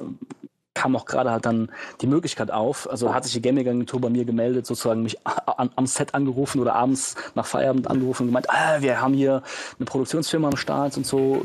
kam 0.75 0.97
auch 0.97 1.05
gerade 1.05 1.31
halt 1.31 1.45
dann 1.45 1.71
die 2.01 2.07
Möglichkeit 2.07 2.51
auf. 2.51 2.89
Also 2.89 3.15
hat 3.15 3.25
sich 3.25 3.35
die 3.35 3.43
Gaming-Agentur 3.43 4.01
bei 4.01 4.09
mir 4.09 4.25
gemeldet, 4.25 4.67
sozusagen 4.67 5.03
mich 5.03 5.19
an, 5.25 5.71
am 5.77 5.87
Set 5.87 6.15
angerufen 6.15 6.61
oder 6.61 6.75
abends 6.75 7.15
nach 7.35 7.47
Feierabend 7.47 7.89
angerufen 7.89 8.23
und 8.23 8.29
gemeint, 8.29 8.49
ah, 8.51 8.81
wir 8.81 9.01
haben 9.01 9.15
hier 9.15 9.43
eine 9.79 9.87
Produktionsfirma 9.87 10.49
am 10.49 10.57
Start 10.57 10.97
und 10.97 11.07
so. 11.07 11.45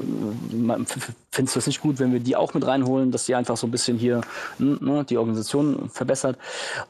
Findest 1.32 1.56
du 1.56 1.60
es 1.60 1.68
nicht 1.68 1.82
gut, 1.82 1.99
wenn 1.99 2.14
wir 2.14 2.20
die 2.20 2.36
auch 2.36 2.54
mit 2.54 2.66
reinholen, 2.66 3.12
dass 3.12 3.26
die 3.26 3.36
einfach 3.36 3.58
so 3.58 3.68
ein 3.68 3.72
bisschen 3.72 3.98
hier 3.98 4.22
ne, 4.60 5.04
die 5.04 5.18
Organisation 5.18 5.90
verbessert? 5.90 6.38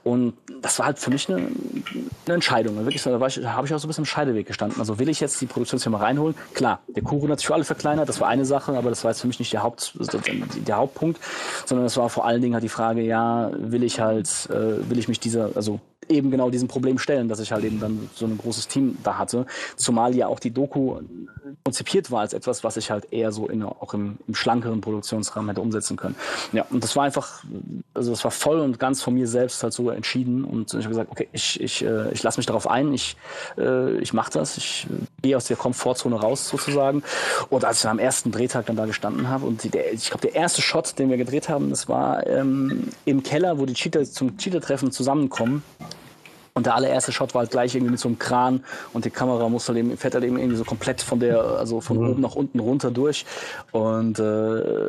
Und 0.03 0.33
das 0.61 0.77
war 0.79 0.85
halt 0.85 0.99
für 0.99 1.09
mich 1.09 1.27
eine, 1.27 1.47
eine 2.25 2.35
Entscheidung. 2.35 2.77
Wirklich, 2.77 3.03
da, 3.03 3.11
habe 3.19 3.27
ich 3.67 3.73
auch 3.73 3.79
so 3.79 3.87
ein 3.87 3.89
bisschen 3.89 4.03
im 4.03 4.05
Scheideweg 4.05 4.45
gestanden. 4.45 4.79
Also 4.79 4.99
will 4.99 5.09
ich 5.09 5.19
jetzt 5.19 5.41
die 5.41 5.47
Produktionsfirma 5.47 5.97
reinholen? 5.97 6.35
Klar, 6.53 6.79
der 6.87 7.03
Kuchen 7.03 7.31
hat 7.31 7.39
sich 7.39 7.47
für 7.47 7.55
alle 7.55 7.63
verkleinert, 7.63 8.07
das 8.07 8.21
war 8.21 8.27
eine 8.27 8.45
Sache, 8.45 8.77
aber 8.77 8.89
das 8.89 9.03
war 9.03 9.11
jetzt 9.11 9.21
für 9.21 9.27
mich 9.27 9.39
nicht 9.39 9.51
der, 9.53 9.63
Haupt, 9.63 9.93
der 9.99 10.77
Hauptpunkt, 10.77 11.19
sondern 11.65 11.85
das 11.85 11.97
war 11.97 12.09
vor 12.09 12.26
allen 12.27 12.41
Dingen 12.41 12.53
halt 12.53 12.63
die 12.63 12.69
Frage, 12.69 13.01
ja, 13.01 13.51
will 13.57 13.83
ich 13.83 13.99
halt, 13.99 14.49
äh, 14.51 14.89
will 14.89 14.99
ich 14.99 15.07
mich 15.07 15.19
dieser, 15.19 15.55
also 15.55 15.79
eben 16.09 16.31
genau 16.31 16.49
diesem 16.49 16.67
Problem 16.67 16.97
stellen, 16.97 17.29
dass 17.29 17.39
ich 17.39 17.51
halt 17.51 17.63
eben 17.63 17.79
dann 17.79 18.09
so 18.15 18.25
ein 18.25 18.37
großes 18.37 18.67
Team 18.67 18.97
da 19.03 19.17
hatte. 19.17 19.45
Zumal 19.75 20.15
ja 20.15 20.27
auch 20.27 20.39
die 20.39 20.51
Doku 20.51 20.99
konzipiert 21.63 22.11
war 22.11 22.21
als 22.21 22.33
etwas, 22.33 22.63
was 22.63 22.77
ich 22.77 22.91
halt 22.91 23.11
eher 23.11 23.31
so 23.31 23.47
in, 23.47 23.63
auch 23.63 23.93
im, 23.93 24.17
im 24.27 24.35
schlankeren 24.35 24.81
Produktionsrahmen 24.81 25.49
hätte 25.49 25.61
umsetzen 25.61 25.97
können. 25.97 26.15
Ja, 26.53 26.65
und 26.69 26.83
das 26.83 26.95
war 26.95 27.03
einfach, 27.03 27.43
also 27.93 28.11
das 28.11 28.23
war 28.23 28.31
voll 28.31 28.59
und 28.59 28.79
ganz 28.79 29.01
von 29.01 29.13
mir 29.13 29.27
selbst 29.27 29.63
halt 29.63 29.73
so 29.73 29.89
entschieden 29.89 30.43
und 30.43 30.73
ich 30.73 30.79
habe 30.79 30.89
gesagt, 30.89 31.11
okay, 31.11 31.27
ich, 31.31 31.59
ich, 31.61 31.83
äh, 31.83 32.11
ich 32.11 32.23
lasse 32.23 32.39
mich 32.39 32.45
darauf 32.45 32.67
ein, 32.67 32.93
ich, 32.93 33.15
äh, 33.57 33.97
ich 33.99 34.13
mache 34.13 34.31
das, 34.31 34.57
ich 34.57 34.87
gehe 35.21 35.35
aus 35.35 35.45
der 35.45 35.57
Komfortzone 35.57 36.15
raus 36.15 36.47
sozusagen. 36.49 37.03
Und 37.49 37.65
als 37.65 37.77
ich 37.77 37.83
dann 37.83 37.91
am 37.91 37.99
ersten 37.99 38.31
Drehtag 38.31 38.65
dann 38.65 38.75
da 38.75 38.85
gestanden 38.85 39.29
habe 39.29 39.45
und 39.45 39.63
die, 39.63 39.69
der, 39.69 39.93
ich 39.93 40.09
glaube, 40.09 40.21
der 40.21 40.35
erste 40.35 40.61
Shot, 40.61 40.97
den 40.99 41.09
wir 41.09 41.17
gedreht 41.17 41.49
haben, 41.49 41.69
das 41.69 41.87
war 41.89 42.25
ähm, 42.27 42.89
im 43.05 43.23
Keller, 43.23 43.59
wo 43.59 43.65
die 43.65 43.73
Cheater 43.73 44.03
zum 44.05 44.37
Cheater-Treffen 44.37 44.91
zusammenkommen. 44.91 45.63
Und 46.57 46.65
der 46.65 46.73
allererste 46.73 47.11
Shot 47.11 47.35
war 47.35 47.41
halt 47.41 47.51
gleich 47.51 47.75
irgendwie 47.75 47.91
mit 47.91 47.99
so 47.99 48.07
einem 48.09 48.17
Kran 48.17 48.63
und 48.91 49.05
die 49.05 49.11
Kamera 49.11 49.47
muss 49.47 49.67
halt 49.67 49.77
eben, 49.77 49.95
fährt 49.95 50.15
halt 50.15 50.23
eben 50.23 50.39
irgendwie 50.39 50.57
so 50.57 50.63
komplett 50.63 51.03
von 51.03 51.19
der, 51.19 51.39
also 51.39 51.81
von 51.81 51.97
mhm. 51.97 52.09
oben 52.09 52.21
nach 52.21 52.33
unten 52.33 52.59
runter 52.59 52.89
durch. 52.89 53.27
Und 53.71 54.17
äh, 54.17 54.23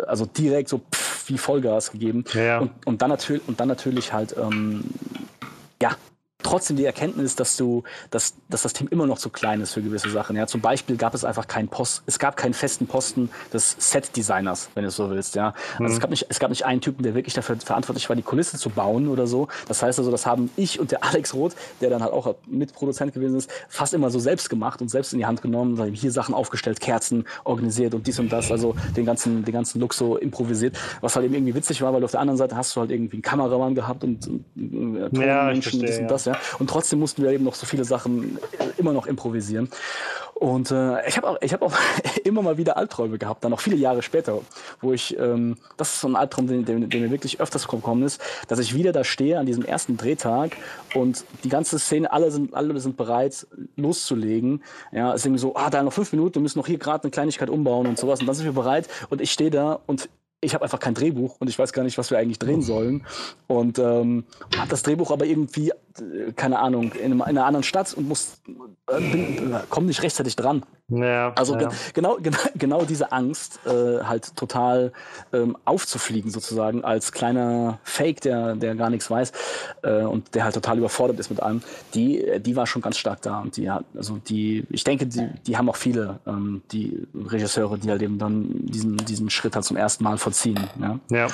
also 0.06 0.24
direkt 0.24 0.70
so 0.70 0.78
pff, 0.78 1.28
wie 1.28 1.36
Vollgas 1.36 1.92
gegeben. 1.92 2.24
Ja. 2.32 2.60
Und, 2.60 2.70
und, 2.86 3.02
dann 3.02 3.10
natürlich, 3.10 3.42
und 3.46 3.60
dann 3.60 3.68
natürlich 3.68 4.14
halt 4.14 4.34
ähm, 4.38 4.82
ja, 5.82 5.90
trotzdem 6.42 6.76
die 6.76 6.84
Erkenntnis, 6.84 7.34
dass 7.34 7.56
du, 7.56 7.82
dass, 8.10 8.34
dass 8.48 8.62
das 8.62 8.72
Team 8.72 8.86
immer 8.90 9.06
noch 9.06 9.18
zu 9.18 9.28
klein 9.28 9.60
ist 9.60 9.72
für 9.72 9.82
gewisse 9.82 10.08
Sachen. 10.10 10.36
Ja, 10.36 10.46
zum 10.46 10.60
Beispiel 10.60 10.96
gab 10.96 11.12
es 11.14 11.24
einfach 11.24 11.48
keinen 11.48 11.68
Post, 11.68 12.04
es 12.06 12.18
gab 12.18 12.36
keinen 12.36 12.54
festen 12.54 12.86
Posten 12.86 13.28
des 13.52 13.74
Set-Designers, 13.78 14.70
wenn 14.74 14.84
du 14.84 14.88
es 14.88 14.96
so 14.96 15.10
willst. 15.10 15.34
Ja, 15.34 15.54
also 15.72 15.82
mhm. 15.82 15.90
es 15.90 16.00
gab 16.00 16.10
nicht, 16.10 16.26
es 16.28 16.38
gab 16.38 16.50
nicht 16.50 16.64
einen 16.64 16.80
Typen, 16.80 17.02
der 17.02 17.14
wirklich 17.14 17.34
dafür 17.34 17.56
verantwortlich 17.56 18.08
war, 18.08 18.14
die 18.14 18.22
Kulisse 18.22 18.56
zu 18.56 18.70
bauen 18.70 19.08
oder 19.08 19.26
so. 19.26 19.48
Das 19.66 19.82
heißt 19.82 19.98
also, 19.98 20.12
das 20.12 20.26
haben 20.26 20.50
ich 20.56 20.78
und 20.78 20.92
der 20.92 21.02
Alex 21.08 21.34
Roth, 21.34 21.56
der 21.80 21.90
dann 21.90 22.02
halt 22.02 22.12
auch 22.12 22.36
Mitproduzent 22.46 23.12
gewesen 23.12 23.36
ist, 23.36 23.50
fast 23.68 23.92
immer 23.92 24.10
so 24.10 24.20
selbst 24.20 24.48
gemacht 24.48 24.80
und 24.80 24.88
selbst 24.88 25.12
in 25.12 25.18
die 25.18 25.26
Hand 25.26 25.42
genommen, 25.42 25.92
hier 25.92 26.12
Sachen 26.12 26.34
aufgestellt, 26.34 26.78
Kerzen 26.78 27.24
organisiert 27.42 27.94
und 27.94 28.06
dies 28.06 28.20
und 28.20 28.30
das, 28.32 28.52
also 28.52 28.76
den 28.96 29.04
ganzen, 29.04 29.44
den 29.44 29.52
ganzen 29.52 29.80
Look 29.80 29.92
so 29.92 30.16
improvisiert, 30.16 30.78
was 31.00 31.16
halt 31.16 31.26
eben 31.26 31.34
irgendwie 31.34 31.56
witzig 31.56 31.82
war, 31.82 31.92
weil 31.92 32.04
auf 32.04 32.12
der 32.12 32.20
anderen 32.20 32.38
Seite 32.38 32.56
hast 32.56 32.76
du 32.76 32.80
halt 32.80 32.92
irgendwie 32.92 33.16
einen 33.16 33.22
Kameramann 33.22 33.74
gehabt 33.74 34.04
und, 34.04 34.26
und 34.28 35.18
äh, 35.18 35.26
ja, 35.26 35.46
Menschen, 35.46 35.80
dies 35.80 35.98
und 35.98 36.08
das, 36.08 36.26
ja. 36.26 36.27
Und 36.58 36.70
trotzdem 36.70 36.98
mussten 36.98 37.22
wir 37.22 37.30
eben 37.30 37.44
noch 37.44 37.54
so 37.54 37.66
viele 37.66 37.84
Sachen 37.84 38.38
immer 38.76 38.92
noch 38.92 39.06
improvisieren. 39.06 39.70
Und 40.38 40.70
äh, 40.70 41.06
ich 41.08 41.16
habe 41.16 41.28
auch, 41.28 41.36
ich 41.40 41.52
hab 41.52 41.62
auch 41.62 41.74
immer 42.24 42.42
mal 42.42 42.56
wieder 42.56 42.76
Albträume 42.76 43.18
gehabt, 43.18 43.42
dann 43.42 43.52
auch 43.52 43.60
viele 43.60 43.74
Jahre 43.74 44.02
später, 44.02 44.40
wo 44.80 44.92
ich, 44.92 45.18
ähm, 45.18 45.56
das 45.76 45.94
ist 45.94 46.00
so 46.00 46.08
ein 46.08 46.14
Albtraum, 46.14 46.46
den, 46.46 46.64
den, 46.64 46.88
den 46.88 47.02
mir 47.02 47.10
wirklich 47.10 47.40
öfters 47.40 47.66
gekommen 47.66 48.04
ist, 48.04 48.20
dass 48.46 48.60
ich 48.60 48.72
wieder 48.72 48.92
da 48.92 49.02
stehe 49.02 49.38
an 49.38 49.46
diesem 49.46 49.64
ersten 49.64 49.96
Drehtag 49.96 50.56
und 50.94 51.24
die 51.42 51.48
ganze 51.48 51.80
Szene, 51.80 52.12
alle 52.12 52.30
sind, 52.30 52.54
alle 52.54 52.78
sind 52.78 52.96
bereit, 52.96 53.48
loszulegen. 53.74 54.62
Ja, 54.92 55.10
es 55.12 55.22
ist 55.22 55.26
irgendwie 55.26 55.40
so, 55.40 55.56
ah, 55.56 55.70
da 55.70 55.82
noch 55.82 55.92
fünf 55.92 56.12
Minuten, 56.12 56.36
wir 56.36 56.42
müssen 56.42 56.58
noch 56.58 56.68
hier 56.68 56.78
gerade 56.78 57.02
eine 57.04 57.10
Kleinigkeit 57.10 57.50
umbauen 57.50 57.88
und 57.88 57.98
sowas. 57.98 58.20
Und 58.20 58.26
dann 58.26 58.36
sind 58.36 58.44
wir 58.44 58.52
bereit 58.52 58.86
und 59.10 59.20
ich 59.20 59.32
stehe 59.32 59.50
da 59.50 59.80
und 59.86 60.08
ich 60.40 60.54
habe 60.54 60.64
einfach 60.64 60.78
kein 60.78 60.94
Drehbuch 60.94 61.36
und 61.40 61.48
ich 61.48 61.58
weiß 61.58 61.72
gar 61.72 61.82
nicht, 61.82 61.98
was 61.98 62.10
wir 62.10 62.18
eigentlich 62.18 62.38
drehen 62.38 62.62
sollen. 62.62 63.04
Und 63.48 63.78
ähm, 63.78 64.24
habe 64.56 64.68
das 64.68 64.82
Drehbuch 64.82 65.10
aber 65.10 65.26
irgendwie, 65.26 65.70
äh, 65.70 66.32
keine 66.36 66.60
Ahnung, 66.60 66.92
in, 66.92 67.12
in, 67.12 67.22
einer 67.22 67.44
anderen 67.44 67.64
Stadt 67.64 67.92
und 67.94 68.08
muss, 68.08 68.40
äh, 68.88 69.00
bin, 69.00 69.52
äh, 69.52 69.60
komm 69.68 69.86
nicht 69.86 70.02
rechtzeitig 70.02 70.36
dran. 70.36 70.64
Ja, 70.90 71.32
also 71.34 71.54
ja. 71.54 71.68
Ge 71.68 71.68
genau, 71.92 72.16
genau, 72.22 72.38
genau 72.54 72.84
diese 72.84 73.12
Angst, 73.12 73.60
äh, 73.66 74.02
halt 74.04 74.36
total 74.36 74.92
ähm, 75.32 75.56
aufzufliegen 75.64 76.30
sozusagen 76.30 76.84
als 76.84 77.12
kleiner 77.12 77.78
Fake, 77.82 78.20
der, 78.22 78.54
der 78.54 78.74
gar 78.74 78.90
nichts 78.90 79.10
weiß 79.10 79.32
äh, 79.82 80.02
und 80.02 80.34
der 80.34 80.44
halt 80.44 80.54
total 80.54 80.78
überfordert 80.78 81.18
ist 81.18 81.30
mit 81.30 81.42
allem, 81.42 81.62
die, 81.94 82.24
die 82.40 82.56
war 82.56 82.66
schon 82.66 82.80
ganz 82.80 82.96
stark 82.96 83.22
da. 83.22 83.40
Und 83.40 83.56
die 83.56 83.70
hat, 83.70 83.84
also 83.94 84.18
die, 84.18 84.64
ich 84.70 84.84
denke, 84.84 85.06
die, 85.06 85.28
die 85.46 85.56
haben 85.56 85.68
auch 85.68 85.76
viele, 85.76 86.20
ähm, 86.26 86.62
die 86.72 87.06
Regisseure, 87.14 87.76
die 87.76 87.90
halt 87.90 88.02
eben 88.02 88.18
dann 88.18 88.66
diesen, 88.66 88.96
diesen 88.98 89.30
Schritt 89.30 89.56
halt 89.56 89.64
zum 89.64 89.76
ersten 89.76 90.04
Mal 90.04 90.16
vollziehen. 90.28 90.70
Ja. 90.80 90.98
ja. 91.10 91.26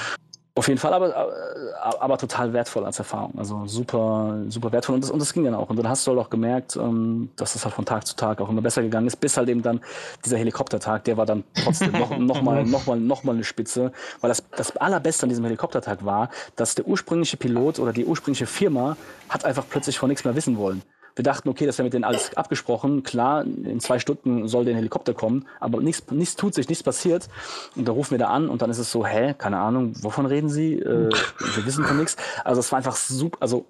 Auf 0.56 0.68
jeden 0.68 0.78
Fall, 0.78 0.94
aber, 0.94 1.16
aber, 1.16 2.00
aber 2.00 2.16
total 2.16 2.52
wertvoll 2.52 2.84
als 2.84 3.00
Erfahrung. 3.00 3.32
Also 3.36 3.66
super, 3.66 4.44
super 4.46 4.70
wertvoll. 4.70 4.94
Und 4.94 5.02
das, 5.02 5.10
und 5.10 5.18
das 5.18 5.32
ging 5.32 5.42
dann 5.42 5.54
auch. 5.54 5.68
Und 5.68 5.76
dann 5.76 5.88
hast 5.88 6.06
du 6.06 6.12
halt 6.12 6.20
auch 6.20 6.30
gemerkt, 6.30 6.76
ähm, 6.76 7.30
dass 7.34 7.54
das 7.54 7.64
halt 7.64 7.74
von 7.74 7.84
Tag 7.84 8.06
zu 8.06 8.14
Tag 8.14 8.40
auch 8.40 8.48
immer 8.48 8.62
besser 8.62 8.80
gegangen 8.80 9.08
ist, 9.08 9.16
bis 9.16 9.36
halt 9.36 9.48
eben 9.48 9.62
dann 9.62 9.80
dieser 10.24 10.38
Helikoptertag, 10.38 11.02
der 11.04 11.16
war 11.16 11.26
dann 11.26 11.42
trotzdem 11.64 11.90
noch, 11.90 12.16
noch, 12.18 12.40
mal, 12.40 12.64
noch, 12.64 12.86
mal, 12.86 13.00
noch 13.00 13.24
mal 13.24 13.34
eine 13.34 13.42
Spitze. 13.42 13.90
Weil 14.20 14.28
das, 14.28 14.44
das 14.56 14.76
Allerbeste 14.76 15.24
an 15.24 15.30
diesem 15.30 15.44
Helikoptertag 15.44 16.04
war, 16.04 16.28
dass 16.54 16.76
der 16.76 16.86
ursprüngliche 16.86 17.36
Pilot 17.36 17.80
oder 17.80 17.92
die 17.92 18.04
ursprüngliche 18.04 18.46
Firma 18.46 18.96
hat 19.28 19.44
einfach 19.44 19.64
plötzlich 19.68 19.98
von 19.98 20.08
nichts 20.08 20.24
mehr 20.24 20.36
wissen 20.36 20.56
wollen. 20.56 20.82
Wir 21.16 21.22
dachten, 21.22 21.48
okay, 21.48 21.64
das 21.66 21.78
wäre 21.78 21.84
mit 21.84 21.94
denen 21.94 22.04
alles 22.04 22.36
abgesprochen. 22.36 23.04
Klar, 23.04 23.44
in 23.44 23.78
zwei 23.80 23.98
Stunden 23.98 24.48
soll 24.48 24.64
der 24.64 24.74
Helikopter 24.74 25.14
kommen, 25.14 25.46
aber 25.60 25.80
nichts, 25.80 26.02
nichts 26.10 26.34
tut 26.34 26.54
sich, 26.54 26.68
nichts 26.68 26.82
passiert. 26.82 27.28
Und 27.76 27.86
da 27.86 27.92
rufen 27.92 28.12
wir 28.12 28.18
da 28.18 28.28
an 28.28 28.48
und 28.48 28.62
dann 28.62 28.70
ist 28.70 28.78
es 28.78 28.90
so, 28.90 29.06
hä, 29.06 29.34
keine 29.38 29.58
Ahnung, 29.58 29.92
wovon 30.02 30.26
reden 30.26 30.48
Sie? 30.48 30.74
Äh, 30.74 31.10
wir 31.10 31.66
wissen 31.66 31.84
von 31.84 31.98
nichts. 31.98 32.16
Also 32.42 32.60
es 32.60 32.72
war 32.72 32.78
einfach 32.78 32.96
super, 32.96 33.38
also 33.40 33.64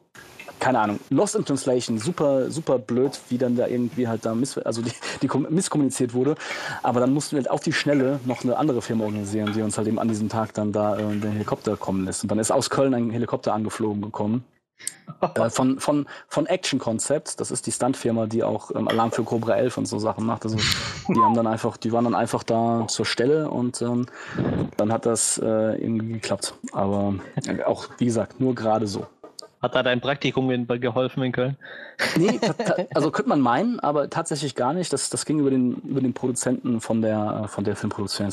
keine 0.58 0.78
Ahnung, 0.78 1.00
Lost 1.10 1.34
in 1.34 1.44
Translation, 1.44 1.98
super, 1.98 2.50
super 2.50 2.78
blöd, 2.78 3.20
wie 3.28 3.36
dann 3.36 3.56
da 3.56 3.66
irgendwie 3.66 4.08
halt 4.08 4.24
da 4.24 4.34
miss, 4.34 4.56
also 4.56 4.80
die, 4.80 4.92
die 5.20 5.28
misskommuniziert 5.50 6.14
wurde. 6.14 6.36
Aber 6.82 7.00
dann 7.00 7.12
mussten 7.12 7.32
wir 7.32 7.42
halt 7.42 7.50
auf 7.50 7.60
die 7.60 7.72
Schnelle 7.74 8.20
noch 8.24 8.44
eine 8.44 8.56
andere 8.56 8.80
Firma 8.80 9.04
organisieren, 9.04 9.52
die 9.52 9.60
uns 9.60 9.76
halt 9.76 9.88
eben 9.88 9.98
an 9.98 10.08
diesem 10.08 10.30
Tag 10.30 10.54
dann 10.54 10.72
da 10.72 10.96
äh, 10.96 11.02
den 11.02 11.32
Helikopter 11.32 11.76
kommen 11.76 12.06
lässt. 12.06 12.22
Und 12.22 12.30
dann 12.30 12.38
ist 12.38 12.50
aus 12.50 12.70
Köln 12.70 12.94
ein 12.94 13.10
Helikopter 13.10 13.52
angeflogen 13.52 14.00
gekommen 14.00 14.44
äh, 15.20 15.50
von, 15.50 15.78
von, 15.80 16.06
von 16.28 16.46
Action 16.46 16.78
Concept, 16.78 17.40
das 17.40 17.50
ist 17.50 17.66
die 17.66 17.72
Stuntfirma, 17.72 18.26
die 18.26 18.42
auch 18.42 18.70
ähm, 18.74 18.88
Alarm 18.88 19.12
für 19.12 19.24
Cobra 19.24 19.56
11 19.56 19.78
und 19.78 19.86
so 19.86 19.98
Sachen 19.98 20.26
macht. 20.26 20.44
Also 20.44 20.56
die 20.56 21.20
haben 21.20 21.34
dann 21.34 21.46
einfach, 21.46 21.76
die 21.76 21.92
waren 21.92 22.04
dann 22.04 22.14
einfach 22.14 22.42
da 22.42 22.86
zur 22.88 23.06
Stelle 23.06 23.50
und 23.50 23.80
ähm, 23.82 24.06
dann 24.76 24.92
hat 24.92 25.06
das 25.06 25.38
äh, 25.38 25.44
irgendwie 25.44 26.14
geklappt. 26.14 26.54
Aber 26.72 27.14
äh, 27.46 27.62
auch, 27.62 27.88
wie 27.98 28.06
gesagt, 28.06 28.40
nur 28.40 28.54
gerade 28.54 28.86
so. 28.86 29.06
Hat 29.62 29.74
da 29.74 29.82
dein 29.82 30.02
Praktikum 30.02 30.50
in, 30.50 30.66
geholfen 30.66 31.22
in 31.22 31.32
Köln? 31.32 31.56
Nee, 32.16 32.38
also 32.94 33.10
könnte 33.10 33.30
man 33.30 33.40
meinen, 33.40 33.80
aber 33.80 34.10
tatsächlich 34.10 34.54
gar 34.54 34.74
nicht. 34.74 34.92
Das, 34.92 35.08
das 35.08 35.24
ging 35.24 35.38
über 35.38 35.48
den, 35.48 35.76
über 35.88 36.02
den 36.02 36.12
Produzenten 36.12 36.82
von 36.82 37.00
der, 37.00 37.46
von 37.48 37.64
der 37.64 37.74
Filmproduktion, 37.74 38.30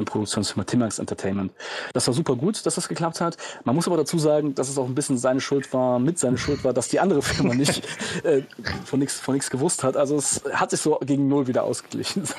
in 0.00 0.06
Produktionsfirma 0.06 0.64
Timax 0.64 0.98
Entertainment. 0.98 1.52
Das 1.92 2.06
war 2.06 2.14
super 2.14 2.36
gut, 2.36 2.66
dass 2.66 2.74
das 2.74 2.88
geklappt 2.88 3.20
hat. 3.20 3.36
Man 3.64 3.74
muss 3.74 3.86
aber 3.86 3.96
dazu 3.96 4.18
sagen, 4.18 4.54
dass 4.54 4.68
es 4.68 4.78
auch 4.78 4.86
ein 4.86 4.94
bisschen 4.94 5.18
seine 5.18 5.40
Schuld 5.40 5.72
war, 5.72 5.98
mit 5.98 6.18
seiner 6.18 6.38
Schuld 6.38 6.64
war, 6.64 6.72
dass 6.72 6.88
die 6.88 7.00
andere 7.00 7.22
Firma 7.22 7.54
nicht 7.54 7.82
äh, 8.24 8.42
von 8.84 8.98
nichts 8.98 9.20
von 9.20 9.34
nichts 9.34 9.50
gewusst 9.50 9.84
hat. 9.84 9.96
Also 9.96 10.16
es 10.16 10.42
hat 10.52 10.70
sich 10.70 10.80
so 10.80 10.98
gegen 11.00 11.28
null 11.28 11.46
wieder 11.46 11.64
ausgeglichen. 11.64 12.24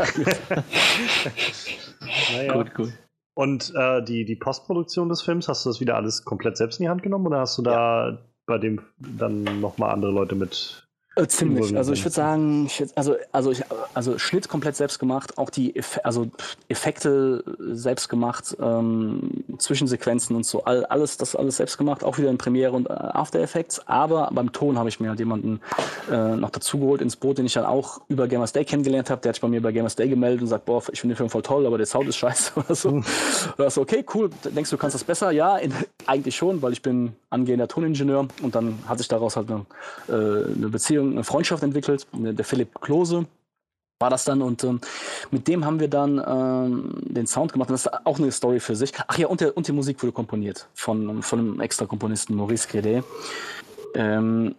naja. 2.34 2.54
Gut, 2.54 2.74
gut. 2.76 2.94
Und 3.34 3.74
äh, 3.76 4.04
die, 4.04 4.26
die 4.26 4.36
Postproduktion 4.36 5.10
des 5.10 5.22
Films, 5.22 5.48
hast 5.48 5.66
du 5.66 5.70
das 5.70 5.80
wieder 5.80 5.96
alles 5.96 6.26
komplett 6.26 6.58
selbst 6.58 6.80
in 6.80 6.84
die 6.84 6.90
Hand 6.90 7.02
genommen 7.02 7.28
oder 7.28 7.40
hast 7.40 7.58
du 7.58 7.62
da 7.62 8.10
ja. 8.10 8.18
bei 8.46 8.58
dem 8.58 8.82
dann 8.98 9.62
nochmal 9.62 9.92
andere 9.92 10.12
Leute 10.12 10.36
mit 10.36 10.88
Äh, 11.18 11.28
ziemlich. 11.28 11.76
Also 11.76 11.92
ich 11.92 12.06
würde 12.06 12.16
sagen, 12.16 12.68
ich 12.68 12.86
also, 12.96 13.18
also, 13.34 13.52
ich, 13.52 13.64
also 13.94 14.18
Schnitt 14.18 14.48
komplett 14.48 14.78
selbst 14.78 14.98
gemacht, 14.98 15.38
auch 15.38 15.50
die 15.50 15.76
Eff 15.76 16.00
also 16.06 16.28
Effekte 16.70 17.44
selbst 17.60 18.08
gemacht, 18.08 18.56
ähm, 18.62 19.44
Zwischensequenzen 19.58 20.38
und 20.38 20.46
so, 20.46 20.64
all, 20.64 20.86
alles, 20.86 21.18
das 21.18 21.36
alles 21.36 21.58
selbst 21.58 21.78
gemacht, 21.78 22.06
auch 22.06 22.18
wieder 22.18 22.30
in 22.30 22.38
Premiere 22.38 22.72
und 22.72 22.90
äh, 22.90 22.94
After 22.94 23.40
Effects. 23.40 23.86
Aber 23.90 24.30
beim 24.32 24.54
Ton 24.54 24.78
habe 24.78 24.88
ich 24.88 25.02
mir 25.02 25.10
halt 25.10 25.20
jemanden 25.20 25.60
äh, 26.10 26.38
noch 26.38 26.50
dazugeholt 26.50 27.02
ins 27.02 27.18
Boot, 27.18 27.40
den 27.40 27.46
ich 27.46 27.54
dann 27.54 27.66
auch 27.66 28.00
über 28.08 28.30
Gamers 28.30 28.54
Day 28.54 28.64
kennengelernt 28.64 29.10
habe. 29.10 29.22
Der 29.22 29.30
hat 29.30 29.36
sich 29.36 29.42
bei 29.42 29.50
mir 29.50 29.62
bei 29.62 29.74
Gamers 29.74 29.98
Day 29.98 30.08
gemeldet 30.08 30.44
und 30.44 30.48
sagt, 30.48 30.64
boah, 30.64 30.82
ich 30.94 31.02
finde 31.02 31.14
den 31.14 31.18
Film 31.18 31.30
voll 31.30 31.42
toll, 31.42 31.66
aber 31.66 31.78
der 31.78 31.88
Sound 31.88 32.08
ist 32.08 32.16
scheiße 32.16 32.54
oder 32.56 32.74
so. 32.74 32.92
Mhm. 32.92 33.04
Oder 33.58 33.70
so, 33.70 33.82
okay, 33.82 34.06
cool, 34.14 34.30
denkst 34.46 34.70
du, 34.70 34.78
du 34.78 34.80
kannst 34.80 34.96
das 34.96 35.04
besser? 35.04 35.32
Ja, 35.32 35.58
in, 35.58 35.74
eigentlich 36.06 36.38
schon, 36.38 36.62
weil 36.62 36.72
ich 36.72 36.82
bin 36.82 37.14
angehender 37.30 37.68
Toningenieur 37.68 38.28
und 38.42 38.56
dann 38.56 38.80
hat 38.88 38.98
sich 38.98 39.10
daraus 39.10 39.36
halt 39.36 39.50
eine, 39.50 39.66
äh, 40.08 40.54
eine 40.56 40.70
Beziehung, 40.70 41.01
eine 41.02 41.24
Freundschaft 41.24 41.64
entwickelt. 41.64 42.08
Der 42.14 42.46
Philipp 42.46 42.80
Klose 42.82 43.26
war 44.02 44.10
das 44.10 44.26
dann 44.26 44.42
und 44.42 44.64
ähm, 44.64 44.82
mit 45.30 45.48
dem 45.48 45.64
haben 45.64 45.80
wir 45.80 45.88
dann 45.88 46.22
ähm, 46.26 46.92
den 47.04 47.28
Sound 47.28 47.54
gemacht. 47.54 47.70
Und 47.70 47.74
das 47.74 47.86
ist 47.86 48.06
auch 48.06 48.20
eine 48.20 48.32
Story 48.32 48.60
für 48.60 48.76
sich. 48.76 48.92
Ach 49.08 49.18
ja, 49.18 49.28
und, 49.28 49.42
der, 49.42 49.56
und 49.56 49.68
die 49.68 49.72
Musik 49.72 50.02
wurde 50.02 50.12
komponiert 50.12 50.68
von, 50.74 51.22
von 51.22 51.40
einem 51.40 51.62
extra 51.62 51.86
Komponisten, 51.86 52.36
Maurice 52.36 52.68
Crédet. 52.68 53.04
Ähm, 53.94 54.56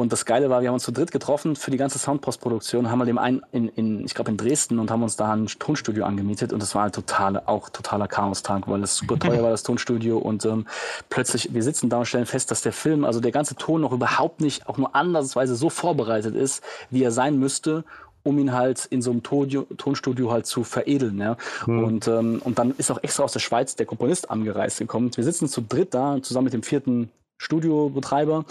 und 0.00 0.12
das 0.12 0.24
Geile 0.24 0.50
war, 0.50 0.62
wir 0.62 0.68
haben 0.68 0.74
uns 0.74 0.84
zu 0.84 0.92
dritt 0.92 1.12
getroffen 1.12 1.56
für 1.56 1.70
die 1.70 1.76
ganze 1.76 1.98
Soundpostproduktion, 1.98 2.90
haben 2.90 2.98
wir 2.98 3.04
dem 3.04 3.18
einen 3.18 3.42
in, 3.52 3.68
in 3.68 4.04
ich 4.04 4.14
glaube 4.14 4.30
in 4.30 4.36
Dresden 4.36 4.78
und 4.78 4.90
haben 4.90 5.02
uns 5.02 5.16
da 5.16 5.32
ein 5.32 5.46
Tonstudio 5.46 6.04
angemietet 6.04 6.52
und 6.52 6.62
das 6.62 6.74
war 6.74 6.82
halt 6.82 6.94
total, 6.94 7.42
auch 7.46 7.68
totaler 7.68 8.08
Chaos-Tag, 8.08 8.68
weil 8.68 8.82
es 8.82 8.96
super 8.96 9.18
teuer 9.18 9.42
war, 9.42 9.50
das 9.50 9.62
Tonstudio 9.62 10.18
und 10.18 10.44
ähm, 10.44 10.66
plötzlich, 11.10 11.52
wir 11.52 11.62
sitzen 11.62 11.88
da 11.90 11.98
und 11.98 12.06
stellen 12.06 12.26
fest, 12.26 12.50
dass 12.50 12.62
der 12.62 12.72
Film, 12.72 13.04
also 13.04 13.20
der 13.20 13.32
ganze 13.32 13.54
Ton 13.54 13.80
noch 13.80 13.92
überhaupt 13.92 14.40
nicht, 14.40 14.68
auch 14.68 14.78
nur 14.78 14.94
andersweise 14.94 15.54
so 15.56 15.70
vorbereitet 15.70 16.34
ist, 16.34 16.62
wie 16.90 17.02
er 17.02 17.10
sein 17.10 17.38
müsste 17.38 17.84
um 18.24 18.38
ihn 18.38 18.52
halt 18.52 18.86
in 18.86 19.02
so 19.02 19.10
einem 19.10 19.24
Tonstudio 19.24 20.30
halt 20.30 20.46
zu 20.46 20.62
veredeln. 20.62 21.18
Ja? 21.18 21.36
Mhm. 21.66 21.84
Und, 21.84 22.06
ähm, 22.06 22.40
und 22.44 22.56
dann 22.56 22.72
ist 22.78 22.88
auch 22.92 23.02
extra 23.02 23.24
aus 23.24 23.32
der 23.32 23.40
Schweiz 23.40 23.74
der 23.74 23.84
Komponist 23.84 24.30
angereist 24.30 24.78
gekommen. 24.78 25.10
Wir 25.16 25.24
sitzen 25.24 25.48
zu 25.48 25.60
dritt 25.60 25.92
da, 25.92 26.18
zusammen 26.22 26.44
mit 26.44 26.52
dem 26.52 26.62
vierten 26.62 27.10
Studiobetreiber 27.42 28.44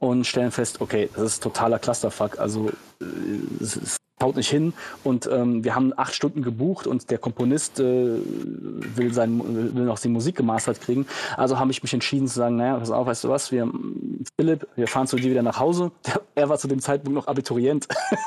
und 0.00 0.26
stellen 0.26 0.50
fest, 0.50 0.80
okay, 0.80 1.08
das 1.14 1.24
ist 1.24 1.42
totaler 1.42 1.78
Clusterfuck. 1.78 2.38
Also 2.38 2.70
äh, 3.00 3.04
es, 3.62 3.76
es 3.76 3.96
haut 4.20 4.36
nicht 4.36 4.48
hin. 4.48 4.72
Und 5.04 5.28
ähm, 5.30 5.64
wir 5.64 5.74
haben 5.74 5.92
acht 5.96 6.14
Stunden 6.14 6.42
gebucht 6.42 6.86
und 6.86 7.10
der 7.10 7.18
Komponist 7.18 7.80
äh, 7.80 7.84
will, 7.84 9.12
sein, 9.12 9.74
will 9.74 9.84
noch 9.84 9.98
die 9.98 10.08
Musik 10.08 10.36
gemastert 10.36 10.80
kriegen. 10.80 11.06
Also 11.36 11.58
habe 11.58 11.70
ich 11.70 11.82
mich 11.82 11.92
entschieden 11.92 12.28
zu 12.28 12.34
sagen, 12.34 12.56
naja, 12.56 12.78
pass 12.78 12.90
auf, 12.90 13.06
weißt 13.06 13.24
du 13.24 13.28
was, 13.28 13.52
wir, 13.52 13.70
Philipp, 14.38 14.66
wir 14.76 14.88
fahren 14.88 15.06
zu 15.06 15.16
dir 15.16 15.30
wieder 15.30 15.42
nach 15.42 15.58
Hause. 15.58 15.90
Er 16.34 16.48
war 16.48 16.56
zu 16.56 16.66
dem 16.66 16.80
Zeitpunkt 16.80 17.14
noch 17.14 17.26
Abiturient. 17.26 17.86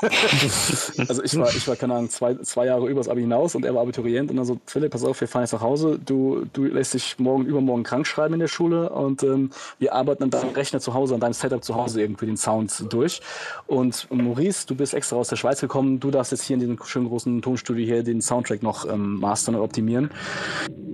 also 1.08 1.24
ich 1.24 1.36
war, 1.36 1.48
ich 1.48 1.66
war, 1.66 1.74
keine 1.74 1.94
Ahnung, 1.94 2.08
zwei, 2.08 2.36
zwei 2.36 2.66
Jahre 2.66 2.88
übers 2.88 3.08
Abi 3.08 3.22
hinaus 3.22 3.56
und 3.56 3.64
er 3.64 3.74
war 3.74 3.82
Abiturient. 3.82 4.30
Und 4.30 4.36
dann 4.36 4.46
so, 4.46 4.60
Philipp, 4.64 4.92
pass 4.92 5.02
auf, 5.02 5.20
wir 5.20 5.26
fahren 5.26 5.42
jetzt 5.42 5.52
nach 5.52 5.60
Hause. 5.60 5.98
Du, 5.98 6.46
du 6.52 6.66
lässt 6.66 6.94
dich 6.94 7.18
morgen, 7.18 7.46
übermorgen 7.46 7.82
krank 7.82 8.06
schreiben 8.06 8.34
in 8.34 8.40
der 8.40 8.46
Schule 8.46 8.90
und 8.90 9.24
ähm, 9.24 9.50
wir 9.80 9.92
arbeiten 9.92 10.22
an 10.22 10.30
deinem 10.30 10.50
Rechner 10.50 10.78
zu 10.78 10.94
Hause, 10.94 11.14
an 11.14 11.20
deinem 11.20 11.32
Setup 11.32 11.64
zu 11.64 11.74
Hause 11.74 12.00
irgendwie 12.00 12.26
den 12.26 12.36
Sound 12.36 12.84
durch. 12.92 13.20
Und 13.66 14.06
Maurice, 14.12 14.68
du 14.68 14.76
bist 14.76 14.94
extra 14.94 15.16
aus 15.16 15.28
der 15.28 15.36
Schweiz 15.36 15.60
gekommen, 15.60 15.75
komm, 15.76 16.00
du 16.00 16.10
darfst 16.10 16.32
jetzt 16.32 16.44
hier 16.44 16.54
in 16.54 16.60
diesem 16.60 16.78
schönen 16.82 17.06
großen 17.06 17.42
Tonstudio 17.42 17.84
hier 17.84 18.02
den 18.02 18.22
Soundtrack 18.22 18.62
noch 18.62 18.90
ähm, 18.90 19.20
mastern 19.20 19.56
und 19.56 19.60
optimieren. 19.60 20.10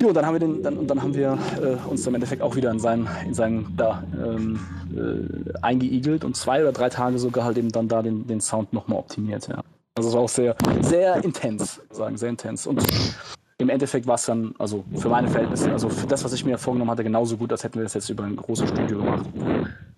Und 0.02 0.12
dann 0.12 0.26
haben 0.26 0.34
wir 0.34 0.40
den, 0.40 0.60
dann, 0.60 0.76
und 0.76 0.88
dann 0.88 1.00
haben 1.00 1.14
wir 1.14 1.38
äh, 1.62 1.88
uns 1.88 2.04
im 2.04 2.16
Endeffekt 2.16 2.42
auch 2.42 2.56
wieder 2.56 2.72
in 2.72 2.80
seinen, 2.80 3.09
in 3.24 3.32
seinen 3.32 3.76
da 3.76 4.02
ähm, 4.12 4.59
äh, 4.92 5.52
eingeigelt 5.62 6.24
und 6.24 6.36
zwei 6.36 6.62
oder 6.62 6.72
drei 6.72 6.88
Tage 6.88 7.20
sogar 7.20 7.44
halt 7.44 7.59
eben 7.59 7.70
dann 7.70 7.86
da 7.86 8.02
den, 8.02 8.26
den 8.26 8.40
Sound 8.40 8.72
nochmal 8.72 8.98
optimiert. 8.98 9.46
Ja. 9.46 9.62
Also 9.94 10.09
es 10.09 10.14
war 10.16 10.22
auch 10.22 10.28
sehr, 10.28 10.56
sehr 10.80 11.22
intens, 11.22 11.80
sagen, 11.92 12.16
sehr 12.16 12.30
intens. 12.30 12.66
Und 12.66 12.82
im 13.59 13.68
Endeffekt 13.68 14.09
war 14.09 14.16
es 14.16 14.26
dann, 14.26 14.52
also 14.59 14.82
für 14.96 15.10
meine 15.10 15.28
Verhältnisse, 15.28 15.70
also 15.70 15.90
für 15.90 16.09
das, 16.09 16.24
was 16.24 16.32
ich 16.32 16.44
mir 16.44 16.59
vorgenommen 16.59 16.90
hatte, 16.90 17.04
genauso 17.04 17.36
gut, 17.36 17.52
als 17.52 17.62
hätten 17.62 17.76
wir 17.76 17.84
das 17.84 17.94
jetzt 17.94 18.10
über 18.10 18.24
ein 18.24 18.34
großes 18.34 18.70
Studio 18.70 18.98
gemacht. 18.98 19.26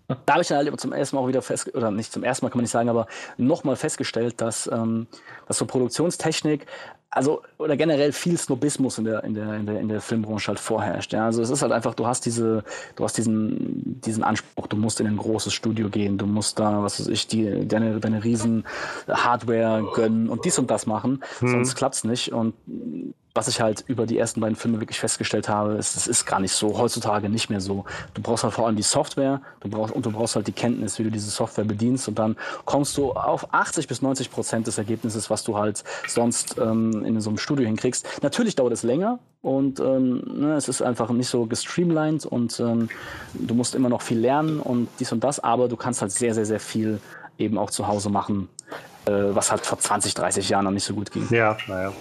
Da 0.08 0.34
habe 0.34 0.42
ich 0.42 0.48
dann 0.48 0.58
halt 0.58 0.80
zum 0.80 0.92
ersten 0.92 1.16
Mal 1.16 1.22
auch 1.22 1.28
wieder 1.28 1.42
fest, 1.42 1.74
oder 1.74 1.90
nicht 1.90 2.12
zum 2.12 2.24
ersten 2.24 2.44
Mal 2.44 2.50
kann 2.50 2.58
man 2.58 2.64
nicht 2.64 2.70
sagen, 2.70 2.88
aber 2.88 3.06
nochmal 3.38 3.76
festgestellt, 3.76 4.40
dass, 4.40 4.70
ähm, 4.70 5.06
dass 5.46 5.58
so 5.58 5.64
Produktionstechnik, 5.64 6.66
also 7.10 7.42
oder 7.58 7.76
generell 7.76 8.12
viel 8.12 8.36
Snobismus 8.36 8.98
in 8.98 9.04
der, 9.04 9.24
in 9.24 9.34
der, 9.34 9.54
in 9.54 9.66
der, 9.66 9.80
in 9.80 9.88
der 9.88 10.00
Filmbranche 10.00 10.48
halt 10.48 10.58
vorherrscht. 10.58 11.12
Ja? 11.12 11.26
Also 11.26 11.42
es 11.42 11.48
ist 11.48 11.62
halt 11.62 11.72
einfach, 11.72 11.94
du 11.94 12.06
hast 12.06 12.26
diese, 12.26 12.64
du 12.96 13.04
hast 13.04 13.16
diesen, 13.16 14.00
diesen 14.00 14.24
Anspruch, 14.24 14.66
du 14.66 14.76
musst 14.76 15.00
in 15.00 15.06
ein 15.06 15.16
großes 15.16 15.54
Studio 15.54 15.88
gehen, 15.88 16.18
du 16.18 16.26
musst 16.26 16.58
da, 16.58 16.82
was 16.82 17.00
weiß 17.00 17.08
ich, 17.08 17.26
die, 17.26 17.66
deine, 17.66 18.00
deine 18.00 18.24
riesen 18.24 18.64
Hardware 19.08 19.84
gönnen 19.94 20.28
und 20.28 20.44
dies 20.44 20.58
und 20.58 20.70
das 20.70 20.86
machen, 20.86 21.22
mhm. 21.40 21.48
sonst 21.48 21.76
klappt's 21.76 22.04
nicht. 22.04 22.32
Und 22.32 22.54
was 23.34 23.48
ich 23.48 23.60
halt 23.60 23.84
über 23.88 24.06
die 24.06 24.16
ersten 24.16 24.40
beiden 24.40 24.54
Filme 24.54 24.80
wirklich 24.80 25.00
festgestellt 25.00 25.48
habe, 25.48 25.72
ist, 25.72 25.96
es 25.96 26.06
ist 26.06 26.24
gar 26.24 26.38
nicht 26.38 26.52
so, 26.52 26.78
heutzutage 26.78 27.28
nicht 27.28 27.50
mehr 27.50 27.60
so. 27.60 27.84
Du 28.14 28.22
brauchst 28.22 28.44
halt 28.44 28.54
vor 28.54 28.66
allem 28.66 28.76
die 28.76 28.82
Software, 28.82 29.40
du 29.60 29.68
brauchst, 29.68 29.92
und 29.92 30.06
du 30.06 30.12
brauchst 30.12 30.36
halt 30.36 30.46
die 30.46 30.52
Kenntnis, 30.52 31.00
wie 31.00 31.02
du 31.02 31.10
diese 31.10 31.30
Software 31.30 31.64
bedienst 31.64 32.06
und 32.06 32.16
dann 32.16 32.36
kommst 32.64 32.96
du 32.96 33.12
auf 33.12 33.52
80 33.52 33.88
bis 33.88 34.02
90 34.02 34.30
Prozent 34.30 34.68
des 34.68 34.78
Ergebnisses, 34.78 35.30
was 35.30 35.42
du 35.42 35.58
halt 35.58 35.82
sonst 36.06 36.56
ähm, 36.58 37.04
in 37.04 37.20
so 37.20 37.30
einem 37.30 37.38
Studio 37.38 37.66
hinkriegst. 37.66 38.06
Natürlich 38.22 38.54
dauert 38.54 38.72
es 38.72 38.84
länger 38.84 39.18
und 39.42 39.80
ähm, 39.80 40.22
ne, 40.26 40.54
es 40.54 40.68
ist 40.68 40.80
einfach 40.80 41.10
nicht 41.10 41.28
so 41.28 41.46
gestreamlined 41.46 42.26
und 42.26 42.60
ähm, 42.60 42.88
du 43.34 43.54
musst 43.54 43.74
immer 43.74 43.88
noch 43.88 44.02
viel 44.02 44.18
lernen 44.18 44.60
und 44.60 44.88
dies 45.00 45.10
und 45.10 45.24
das, 45.24 45.40
aber 45.40 45.66
du 45.66 45.76
kannst 45.76 46.02
halt 46.02 46.12
sehr, 46.12 46.34
sehr, 46.34 46.46
sehr 46.46 46.60
viel 46.60 47.00
eben 47.36 47.58
auch 47.58 47.70
zu 47.70 47.88
Hause 47.88 48.10
machen, 48.10 48.48
äh, 49.06 49.10
was 49.10 49.50
halt 49.50 49.66
vor 49.66 49.80
20, 49.80 50.14
30 50.14 50.48
Jahren 50.48 50.66
noch 50.66 50.70
nicht 50.70 50.84
so 50.84 50.94
gut 50.94 51.10
ging. 51.10 51.26
Ja, 51.30 51.56
naja. 51.66 51.92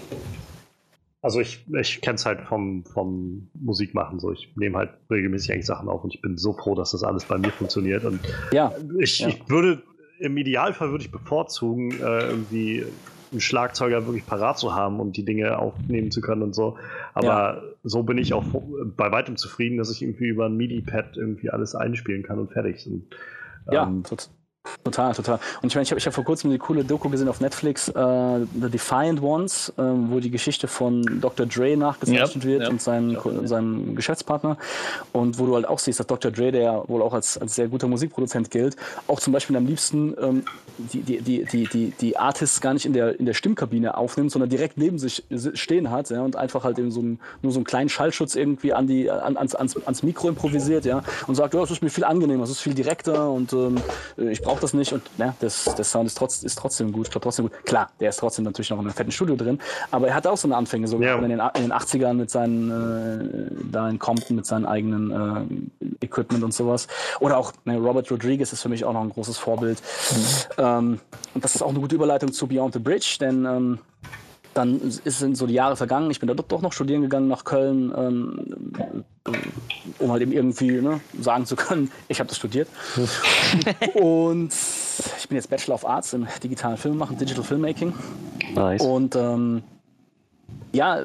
Also 1.23 1.39
ich, 1.39 1.65
ich 1.79 2.01
kenne 2.01 2.15
es 2.15 2.25
halt 2.25 2.41
vom, 2.41 2.83
vom 2.83 3.49
Musikmachen 3.53 4.19
so. 4.19 4.33
Ich 4.33 4.53
nehme 4.57 4.77
halt 4.77 4.89
regelmäßig 5.09 5.53
eigentlich 5.53 5.65
Sachen 5.65 5.87
auf 5.87 6.03
und 6.03 6.13
ich 6.13 6.21
bin 6.21 6.37
so 6.37 6.51
froh, 6.51 6.75
dass 6.75 6.91
das 6.91 7.03
alles 7.03 7.23
bei 7.23 7.37
mir 7.37 7.49
funktioniert. 7.49 8.03
Und 8.03 8.19
ja, 8.51 8.73
ich, 8.99 9.19
ja. 9.19 9.29
ich 9.29 9.49
würde, 9.49 9.81
im 10.19 10.35
Idealfall 10.35 10.91
würde 10.91 11.05
ich 11.05 11.11
bevorzugen, 11.11 11.91
äh, 11.91 12.27
irgendwie 12.27 12.83
einen 13.31 13.39
Schlagzeuger 13.39 14.05
wirklich 14.05 14.25
parat 14.25 14.59
zu 14.59 14.75
haben, 14.75 14.99
um 14.99 15.13
die 15.13 15.23
Dinge 15.23 15.57
aufnehmen 15.57 16.11
zu 16.11 16.19
können 16.19 16.41
und 16.41 16.53
so. 16.53 16.77
Aber 17.13 17.25
ja. 17.25 17.61
so 17.83 18.03
bin 18.03 18.17
ich 18.17 18.33
auch 18.33 18.43
bei 18.97 19.09
weitem 19.13 19.37
zufrieden, 19.37 19.77
dass 19.77 19.89
ich 19.91 20.01
irgendwie 20.01 20.27
über 20.27 20.47
ein 20.47 20.57
MIDI-Pad 20.57 21.15
irgendwie 21.15 21.49
alles 21.49 21.73
einspielen 21.73 22.23
kann 22.23 22.37
und 22.37 22.51
fertig. 22.51 22.85
Und, 22.85 23.07
ja, 23.71 23.83
ähm, 23.87 24.03
Total, 24.83 25.13
total. 25.13 25.39
Und 25.61 25.67
ich 25.67 25.75
meine, 25.75 25.83
ich 25.83 25.91
habe 25.91 25.99
ich 25.99 26.05
hab 26.05 26.13
vor 26.13 26.23
kurzem 26.23 26.49
eine 26.49 26.57
coole 26.57 26.85
Doku 26.85 27.09
gesehen 27.09 27.27
auf 27.27 27.41
Netflix, 27.41 27.89
äh, 27.89 27.93
The 27.93 28.69
Defiant 28.69 29.21
Ones, 29.21 29.73
äh, 29.77 29.81
wo 29.81 30.19
die 30.19 30.31
Geschichte 30.31 30.67
von 30.67 31.19
Dr. 31.21 31.45
Dre 31.45 31.75
nachgezeichnet 31.75 32.35
yep, 32.35 32.43
wird 32.45 32.61
yep, 32.63 32.69
und 32.69 32.81
seinem, 32.81 33.11
yep. 33.11 33.47
seinem 33.47 33.95
Geschäftspartner. 33.95 34.57
Und 35.11 35.37
wo 35.37 35.45
du 35.45 35.55
halt 35.55 35.67
auch 35.67 35.79
siehst, 35.79 35.99
dass 35.99 36.07
Dr. 36.07 36.31
Dre, 36.31 36.51
der 36.51 36.83
wohl 36.87 37.01
auch 37.01 37.13
als, 37.13 37.37
als 37.37 37.55
sehr 37.55 37.67
guter 37.67 37.87
Musikproduzent 37.87 38.51
gilt, 38.51 38.77
auch 39.07 39.19
zum 39.19 39.33
Beispiel 39.33 39.55
am 39.57 39.65
liebsten 39.65 40.15
ähm, 40.21 40.43
die, 40.77 41.01
die, 41.01 41.21
die, 41.21 41.45
die, 41.45 41.67
die, 41.67 41.93
die 41.99 42.17
Artists 42.17 42.61
gar 42.61 42.73
nicht 42.73 42.85
in 42.85 42.93
der, 42.93 43.19
in 43.19 43.25
der 43.25 43.33
Stimmkabine 43.33 43.97
aufnimmt, 43.97 44.31
sondern 44.31 44.49
direkt 44.49 44.77
neben 44.77 44.97
sich 44.97 45.23
stehen 45.53 45.91
hat 45.91 46.09
ja, 46.09 46.21
und 46.21 46.35
einfach 46.35 46.63
halt 46.63 46.79
eben 46.79 46.91
so 46.91 47.01
ein, 47.01 47.19
nur 47.41 47.51
so 47.51 47.59
einen 47.59 47.65
kleinen 47.65 47.89
Schallschutz 47.89 48.35
irgendwie 48.35 48.73
an 48.73 48.87
die, 48.87 49.09
an, 49.09 49.37
ans, 49.37 49.55
ans, 49.55 49.77
ans 49.85 50.03
Mikro 50.03 50.29
improvisiert 50.29 50.85
ja, 50.85 51.03
und 51.27 51.35
sagt, 51.35 51.53
ja, 51.53 51.59
das 51.59 51.71
ist 51.71 51.83
mir 51.83 51.89
viel 51.89 52.03
angenehmer, 52.03 52.41
das 52.41 52.51
ist 52.51 52.61
viel 52.61 52.73
direkter 52.73 53.29
und 53.29 53.53
ähm, 53.53 53.77
ich 54.17 54.41
brauche 54.41 54.52
das 54.59 54.73
nicht 54.73 54.93
und 54.93 55.03
ne, 55.17 55.35
das, 55.39 55.65
der 55.75 55.85
Sound 55.85 56.07
ist, 56.07 56.17
trotz, 56.17 56.43
ist 56.43 56.57
trotzdem 56.57 56.91
gut, 56.91 57.09
trotzdem 57.11 57.49
gut. 57.49 57.65
Klar, 57.65 57.89
der 57.99 58.09
ist 58.09 58.17
trotzdem 58.17 58.45
natürlich 58.45 58.69
noch 58.69 58.77
in 58.79 58.85
einem 58.85 58.93
fetten 58.93 59.11
Studio 59.11 59.35
drin, 59.35 59.59
aber 59.91 60.07
er 60.07 60.15
hat 60.15 60.27
auch 60.27 60.37
so 60.37 60.47
eine 60.47 60.55
Anfänge, 60.55 60.87
so 60.87 61.01
ja. 61.01 61.15
in, 61.15 61.29
den, 61.29 61.39
in 61.55 61.61
den 61.61 61.73
80ern 61.73 62.13
mit 62.13 62.29
seinen, 62.29 62.69
äh, 62.71 63.51
da 63.71 63.89
in 63.89 63.99
Compton 63.99 64.35
mit 64.35 64.45
seinen 64.45 64.65
eigenen 64.65 65.69
äh, 65.81 66.05
Equipment 66.05 66.43
und 66.43 66.53
sowas. 66.53 66.87
Oder 67.19 67.37
auch 67.37 67.53
ne, 67.65 67.77
Robert 67.77 68.09
Rodriguez 68.11 68.53
ist 68.53 68.61
für 68.61 68.69
mich 68.69 68.85
auch 68.85 68.93
noch 68.93 69.01
ein 69.01 69.09
großes 69.09 69.37
Vorbild. 69.37 69.81
Mhm. 70.11 70.63
Ähm, 70.63 70.99
und 71.33 71.43
das 71.43 71.55
ist 71.55 71.61
auch 71.61 71.69
eine 71.69 71.79
gute 71.79 71.95
Überleitung 71.95 72.31
zu 72.31 72.47
Beyond 72.47 72.73
the 72.73 72.79
Bridge, 72.79 73.17
denn 73.19 73.45
ähm, 73.45 73.79
dann 74.53 74.79
sind 74.85 75.37
so 75.37 75.47
die 75.47 75.53
Jahre 75.53 75.75
vergangen. 75.75 76.11
Ich 76.11 76.19
bin 76.19 76.27
da 76.27 76.33
doch 76.33 76.61
noch 76.61 76.73
studieren 76.73 77.01
gegangen 77.01 77.27
nach 77.27 77.43
Köln, 77.43 77.93
ähm, 77.95 79.05
um 79.99 80.11
halt 80.11 80.21
eben 80.21 80.31
irgendwie 80.31 80.71
ne, 80.81 80.99
sagen 81.19 81.45
zu 81.45 81.55
können, 81.55 81.91
ich 82.07 82.19
habe 82.19 82.27
das 82.27 82.37
studiert. 82.37 82.67
und 83.95 84.53
ich 85.17 85.27
bin 85.27 85.35
jetzt 85.35 85.49
Bachelor 85.49 85.75
of 85.75 85.85
Arts 85.85 86.13
im 86.13 86.27
digitalen 86.43 86.77
Filmmachen, 86.77 87.17
Digital 87.17 87.43
Filmmaking. 87.43 87.93
Nice. 88.53 88.81
Und 88.81 89.15
ähm, 89.15 89.63
ja, 90.71 90.99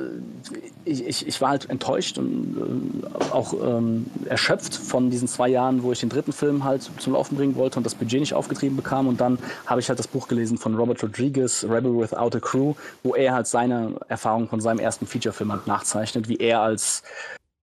ich, 0.89 1.07
ich, 1.07 1.27
ich 1.27 1.41
war 1.41 1.51
halt 1.51 1.69
enttäuscht 1.71 2.19
und 2.19 3.03
äh, 3.05 3.33
auch 3.33 3.53
ähm, 3.53 4.07
erschöpft 4.25 4.75
von 4.75 5.11
diesen 5.11 5.29
zwei 5.29 5.49
Jahren, 5.49 5.83
wo 5.83 5.93
ich 5.93 6.01
den 6.01 6.09
dritten 6.09 6.33
Film 6.33 6.65
halt 6.65 6.91
zum 6.99 7.13
Laufen 7.13 7.37
bringen 7.37 7.57
wollte 7.57 7.79
und 7.79 7.85
das 7.85 7.95
Budget 7.95 8.21
nicht 8.21 8.35
aufgetrieben 8.35 8.77
bekam. 8.77 9.07
Und 9.07 9.21
dann 9.21 9.39
habe 9.67 9.81
ich 9.81 9.89
halt 9.89 9.99
das 9.99 10.09
Buch 10.09 10.29
gelesen 10.29 10.59
von 10.59 10.75
Robert 10.75 11.03
Rodriguez, 11.03 11.65
Rebel 11.65 11.97
Without 11.99 12.37
a 12.37 12.41
Crew, 12.41 12.75
wo 13.03 13.15
er 13.15 13.35
halt 13.35 13.47
seine 13.47 13.95
Erfahrung 14.09 14.49
von 14.49 14.61
seinem 14.61 14.79
ersten 14.79 15.07
Featurefilm 15.07 15.53
halt 15.53 15.67
nachzeichnet, 15.67 16.29
wie 16.29 16.37
er 16.37 16.61
als 16.61 17.03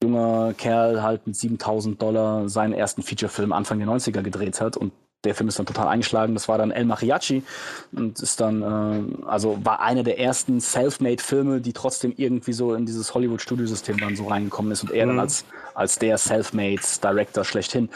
junger 0.04 0.54
Kerl 0.54 1.02
halt 1.02 1.26
mit 1.26 1.36
7000 1.36 2.02
Dollar 2.02 2.48
seinen 2.50 2.74
ersten 2.74 3.02
Featurefilm 3.02 3.52
Anfang 3.52 3.80
der 3.80 3.88
90er 3.88 4.22
gedreht 4.22 4.62
hat 4.62 4.78
und 4.78 4.92
der 5.26 5.36
Film 5.36 5.50
ist 5.50 5.60
dann 5.60 5.66
total 5.66 5.88
eingeschlagen. 5.88 6.34
Das 6.34 6.48
war 6.48 6.58
dann 6.58 6.72
El 6.72 6.86
Mariachi 6.86 7.44
und 7.92 8.20
ist 8.20 8.40
dann, 8.40 8.62
äh, 8.62 9.26
also 9.26 9.58
war 9.64 9.82
einer 9.82 10.04
der 10.04 10.20
ersten 10.20 10.60
Selfmade-Filme, 10.60 11.62
die 11.62 11.74
trotzdem 11.74 12.14
irgendwie 12.16 12.54
so 12.54 12.74
in 12.74 12.86
dieses 12.86 13.14
Hollywood-Studiosystem 13.14 13.98
dann 13.98 14.16
so 14.16 14.28
reingekommen 14.28 14.72
ist 14.72 14.84
und 14.84 14.92
er 14.92 15.06
mhm. 15.06 15.10
dann 15.10 15.20
als, 15.20 15.46
als 15.74 16.00
der 16.00 16.18
Selfmade-Director 16.18 17.44
schlechthin. 17.44 17.90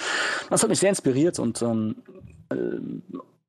Das 0.49 0.63
hat 0.63 0.69
mich 0.69 0.79
sehr 0.79 0.89
inspiriert 0.89 1.39
und 1.39 1.61
ähm, 1.61 1.95
äh, 2.49 2.55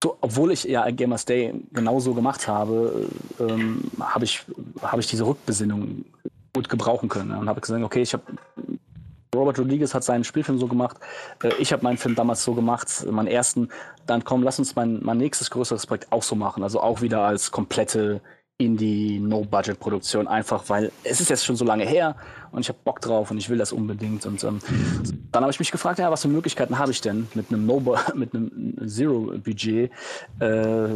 so, 0.03 0.17
obwohl 0.23 0.53
ich 0.53 0.65
ja 0.65 0.91
Gamers 0.91 1.27
Day 1.27 1.53
genauso 1.73 2.15
gemacht 2.15 2.49
habe, 2.49 3.09
ähm, 3.39 3.91
habe 4.01 4.25
ich, 4.25 4.43
hab 4.81 4.99
ich 4.99 5.07
diese 5.07 5.27
Rückbesinnung 5.27 6.07
gut 6.55 6.69
gebrauchen 6.69 7.09
können. 7.09 7.33
Und 7.33 7.49
habe 7.49 7.61
gesagt, 7.61 7.83
okay, 7.85 8.03
ich 8.03 8.13
habe 8.15 8.23
Robert 9.35 9.59
Rodriguez 9.59 9.95
hat 9.95 10.05
seinen 10.05 10.25
Spielfilm 10.25 10.59
so 10.59 10.67
gemacht, 10.67 10.97
äh, 11.43 11.53
ich 11.59 11.73
habe 11.73 11.83
meinen 11.83 11.99
Film 11.99 12.15
damals 12.15 12.45
so 12.45 12.55
gemacht, 12.55 13.07
meinen 13.11 13.29
ersten, 13.29 13.69
dann 14.07 14.25
komm, 14.25 14.43
lass 14.43 14.59
uns 14.59 14.75
mein, 14.77 15.01
mein 15.03 15.19
nächstes 15.19 15.51
größeres 15.51 15.87
Projekt 15.87 16.11
auch 16.11 16.23
so 16.23 16.35
machen. 16.35 16.63
Also 16.63 16.81
auch 16.81 17.01
wieder 17.01 17.23
als 17.23 17.51
komplette 17.51 18.21
Indie-No-Budget-Produktion, 18.61 20.29
einfach 20.29 20.65
weil 20.69 20.93
es 21.03 21.21
ist 21.21 21.31
jetzt 21.31 21.45
schon 21.45 21.57
so 21.57 21.65
lange 21.65 21.87
her 21.87 22.17
und 22.53 22.61
ich 22.61 22.69
habe 22.69 22.79
Bock 22.85 23.01
drauf 23.01 23.31
und 23.31 23.39
ich 23.39 23.49
will 23.49 23.57
das 23.57 23.73
unbedingt. 23.73 24.27
Und 24.27 24.45
ähm, 24.45 24.61
dann 25.33 25.43
habe 25.43 25.51
ich 25.51 25.59
mich 25.59 25.71
gefragt, 25.71 25.99
ja, 25.99 26.11
was 26.11 26.23
für 26.23 26.29
Möglichkeiten 26.29 26.79
habe 26.79 26.91
ich 26.91 27.01
denn 27.01 27.27
mit 27.35 27.51
einem 27.51 27.67
No 27.67 27.83
einem 28.13 28.77
Zero-Budget? 28.87 29.91
Äh, 30.41 30.89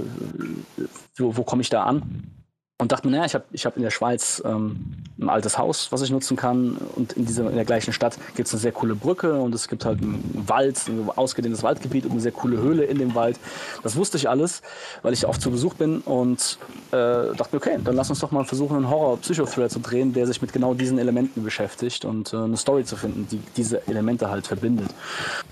wo, 1.17 1.37
wo 1.37 1.43
komme 1.43 1.63
ich 1.63 1.71
da 1.71 1.85
an? 1.85 2.44
Und 2.79 2.91
dachte 2.91 3.07
mir, 3.07 3.13
naja, 3.13 3.27
ich 3.27 3.35
habe 3.35 3.45
ich 3.53 3.67
hab 3.67 3.77
in 3.77 3.85
der 3.85 3.91
Schweiz 3.91 4.43
ähm, 4.45 4.97
ein 5.21 5.29
altes 5.29 5.59
Haus, 5.59 5.93
was 5.93 6.03
ich 6.03 6.11
nutzen 6.11 6.37
kann. 6.37 6.77
Und 6.97 7.13
in, 7.13 7.25
dieser, 7.25 7.49
in 7.49 7.55
der 7.55 7.65
gleichen 7.65 7.93
Stadt 7.93 8.19
gibt 8.35 8.49
es 8.49 8.53
eine 8.53 8.61
sehr 8.61 8.73
coole 8.73 8.97
Brücke 8.97 9.41
und 9.41 9.55
es 9.55 9.69
gibt 9.69 9.85
halt 9.85 10.03
einen 10.03 10.45
Wald, 10.49 10.81
ein 10.89 11.09
ausgedehntes 11.15 11.63
Waldgebiet 11.63 12.05
und 12.05 12.11
eine 12.11 12.21
sehr 12.21 12.33
coole 12.33 12.59
Höhle 12.59 12.83
in 12.83 12.99
dem 12.99 13.15
Wald. 13.15 13.39
Das 13.85 13.95
wusste 13.95 14.17
ich 14.17 14.29
alles, 14.29 14.61
weil 15.03 15.13
ich 15.13 15.25
oft 15.25 15.41
zu 15.41 15.53
Besuch 15.53 15.75
bin 15.75 16.01
und 16.01 16.59
äh, 16.91 16.97
dachte 17.37 17.49
mir, 17.53 17.59
okay, 17.59 17.79
dann 17.83 17.95
lass 17.95 18.11
uns 18.11 18.19
doch 18.19 18.33
mal 18.33 18.45
versuchen, 18.45 18.77
einen 18.77 18.91
Horror-Psychothriller 18.91 19.69
zu 19.69 19.79
drehen, 19.79 20.13
der 20.13 20.27
sich 20.27 20.43
mit 20.43 20.53
genau 20.53 20.75
diesen 20.75 20.99
Elementen 20.99 21.45
beschäftigt 21.45 22.05
und 22.05 22.33
äh, 22.33 22.39
eine 22.39 22.57
Story 22.57 22.85
zu 22.85 22.97
finden, 22.97 23.29
die 23.31 23.41
diese 23.57 23.87
Elemente 23.87 24.31
halt 24.31 24.49
verbindet. 24.49 24.91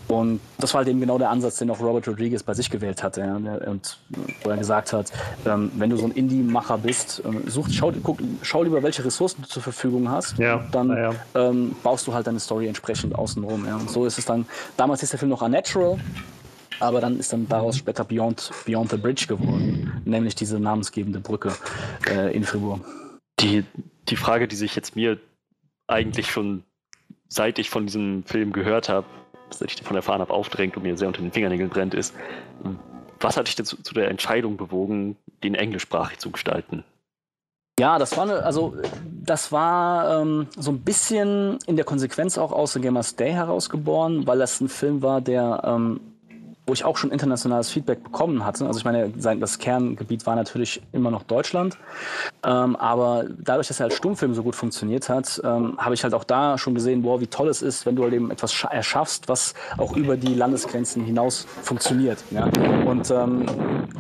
Und 0.08 0.40
das 0.58 0.74
war 0.74 0.80
halt 0.80 0.88
eben 0.88 1.00
genau 1.00 1.18
der 1.18 1.30
Ansatz, 1.30 1.56
den 1.56 1.70
auch 1.70 1.80
Robert 1.80 2.06
Rodriguez 2.08 2.42
bei 2.42 2.54
sich 2.54 2.68
gewählt 2.68 3.02
hatte. 3.02 3.20
Ja, 3.20 3.36
und 3.70 3.98
wo 4.42 4.50
er 4.50 4.56
gesagt 4.56 4.92
hat, 4.92 5.12
ähm, 5.46 5.70
wenn 5.76 5.88
du 5.88 5.96
so 5.96 6.04
ein 6.04 6.10
Indie-Macher 6.10 6.78
bist, 6.78 7.11
ähm, 7.20 7.42
such, 7.48 7.68
schau, 7.70 7.92
guck, 8.02 8.18
schau 8.42 8.62
lieber, 8.62 8.82
welche 8.82 9.04
Ressourcen 9.04 9.42
du 9.42 9.48
zur 9.48 9.62
Verfügung 9.62 10.10
hast. 10.10 10.38
Ja, 10.38 10.64
dann 10.72 10.90
ja. 10.90 11.10
Ähm, 11.34 11.74
baust 11.82 12.06
du 12.06 12.14
halt 12.14 12.26
deine 12.26 12.40
Story 12.40 12.68
entsprechend 12.68 13.14
außenrum. 13.14 13.66
Ja. 13.66 13.76
Und 13.76 13.90
so 13.90 14.06
ist 14.06 14.18
es 14.18 14.24
dann, 14.24 14.46
damals 14.76 15.02
ist 15.02 15.12
der 15.12 15.18
Film 15.18 15.30
noch 15.30 15.42
Unnatural, 15.42 15.98
aber 16.80 17.00
dann 17.00 17.18
ist 17.18 17.32
dann 17.32 17.48
daraus 17.48 17.76
später 17.76 18.04
Beyond, 18.04 18.50
Beyond 18.66 18.90
the 18.90 18.96
Bridge 18.96 19.26
geworden, 19.26 20.02
nämlich 20.04 20.34
diese 20.34 20.58
namensgebende 20.58 21.20
Brücke 21.20 21.52
äh, 22.08 22.34
in 22.34 22.44
Fribourg. 22.44 22.80
Die, 23.40 23.64
die 24.08 24.16
Frage, 24.16 24.48
die 24.48 24.56
sich 24.56 24.74
jetzt 24.76 24.96
mir 24.96 25.18
eigentlich 25.86 26.30
schon 26.30 26.64
seit 27.32 27.58
ich 27.58 27.70
von 27.70 27.86
diesem 27.86 28.24
Film 28.24 28.52
gehört 28.52 28.88
habe, 28.88 29.06
seit 29.50 29.70
ich 29.70 29.76
davon 29.76 29.96
erfahren 29.96 30.20
habe, 30.20 30.32
aufdrängt 30.32 30.76
und 30.76 30.82
mir 30.82 30.96
sehr 30.96 31.08
unter 31.08 31.22
den 31.22 31.32
Fingernägeln 31.32 31.70
brennt, 31.70 31.94
ist, 31.94 32.14
was 33.20 33.36
hat 33.36 33.46
dich 33.46 33.56
denn 33.56 33.64
zu, 33.64 33.82
zu 33.82 33.94
der 33.94 34.10
Entscheidung 34.10 34.56
bewogen, 34.56 35.16
den 35.42 35.54
englischsprachig 35.54 36.18
zu 36.18 36.30
gestalten? 36.30 36.84
Ja, 37.80 37.98
das 37.98 38.16
war 38.16 38.28
also 38.44 38.74
das 39.24 39.50
war 39.50 40.20
ähm, 40.20 40.48
so 40.56 40.70
ein 40.70 40.80
bisschen 40.80 41.58
in 41.66 41.76
der 41.76 41.84
Konsequenz 41.84 42.36
auch 42.36 42.52
aus 42.52 42.74
The 42.74 42.80
Gamers 42.80 43.16
Day 43.16 43.32
herausgeboren, 43.32 44.26
weil 44.26 44.38
das 44.38 44.60
ein 44.60 44.68
Film 44.68 45.00
war, 45.02 45.20
der 45.20 45.62
ähm, 45.64 46.00
wo 46.66 46.72
ich 46.72 46.84
auch 46.84 46.96
schon 46.96 47.10
internationales 47.10 47.70
Feedback 47.70 48.04
bekommen 48.04 48.44
hatte. 48.44 48.66
Also 48.66 48.78
ich 48.78 48.84
meine, 48.84 49.08
das 49.10 49.58
Kerngebiet 49.58 50.26
war 50.26 50.36
natürlich 50.36 50.80
immer 50.92 51.10
noch 51.10 51.24
Deutschland, 51.24 51.76
ähm, 52.44 52.76
aber 52.76 53.24
dadurch, 53.38 53.68
dass 53.68 53.80
er 53.80 53.86
als 53.86 53.96
Stummfilm 53.96 54.32
so 54.34 54.44
gut 54.44 54.54
funktioniert 54.54 55.08
hat, 55.08 55.40
ähm, 55.42 55.76
habe 55.78 55.94
ich 55.94 56.04
halt 56.04 56.14
auch 56.14 56.24
da 56.24 56.58
schon 56.58 56.74
gesehen, 56.74 57.02
wow, 57.02 57.20
wie 57.20 57.26
toll 57.26 57.48
es 57.48 57.62
ist, 57.62 57.84
wenn 57.84 57.96
du 57.96 58.04
halt 58.04 58.12
eben 58.12 58.30
etwas 58.30 58.64
erschaffst, 58.70 59.28
was 59.28 59.54
auch 59.76 59.96
über 59.96 60.16
die 60.16 60.34
Landesgrenzen 60.34 61.04
hinaus 61.04 61.46
funktioniert. 61.62 62.22
Ja? 62.30 62.48
Und 62.86 63.10
ähm, 63.10 63.46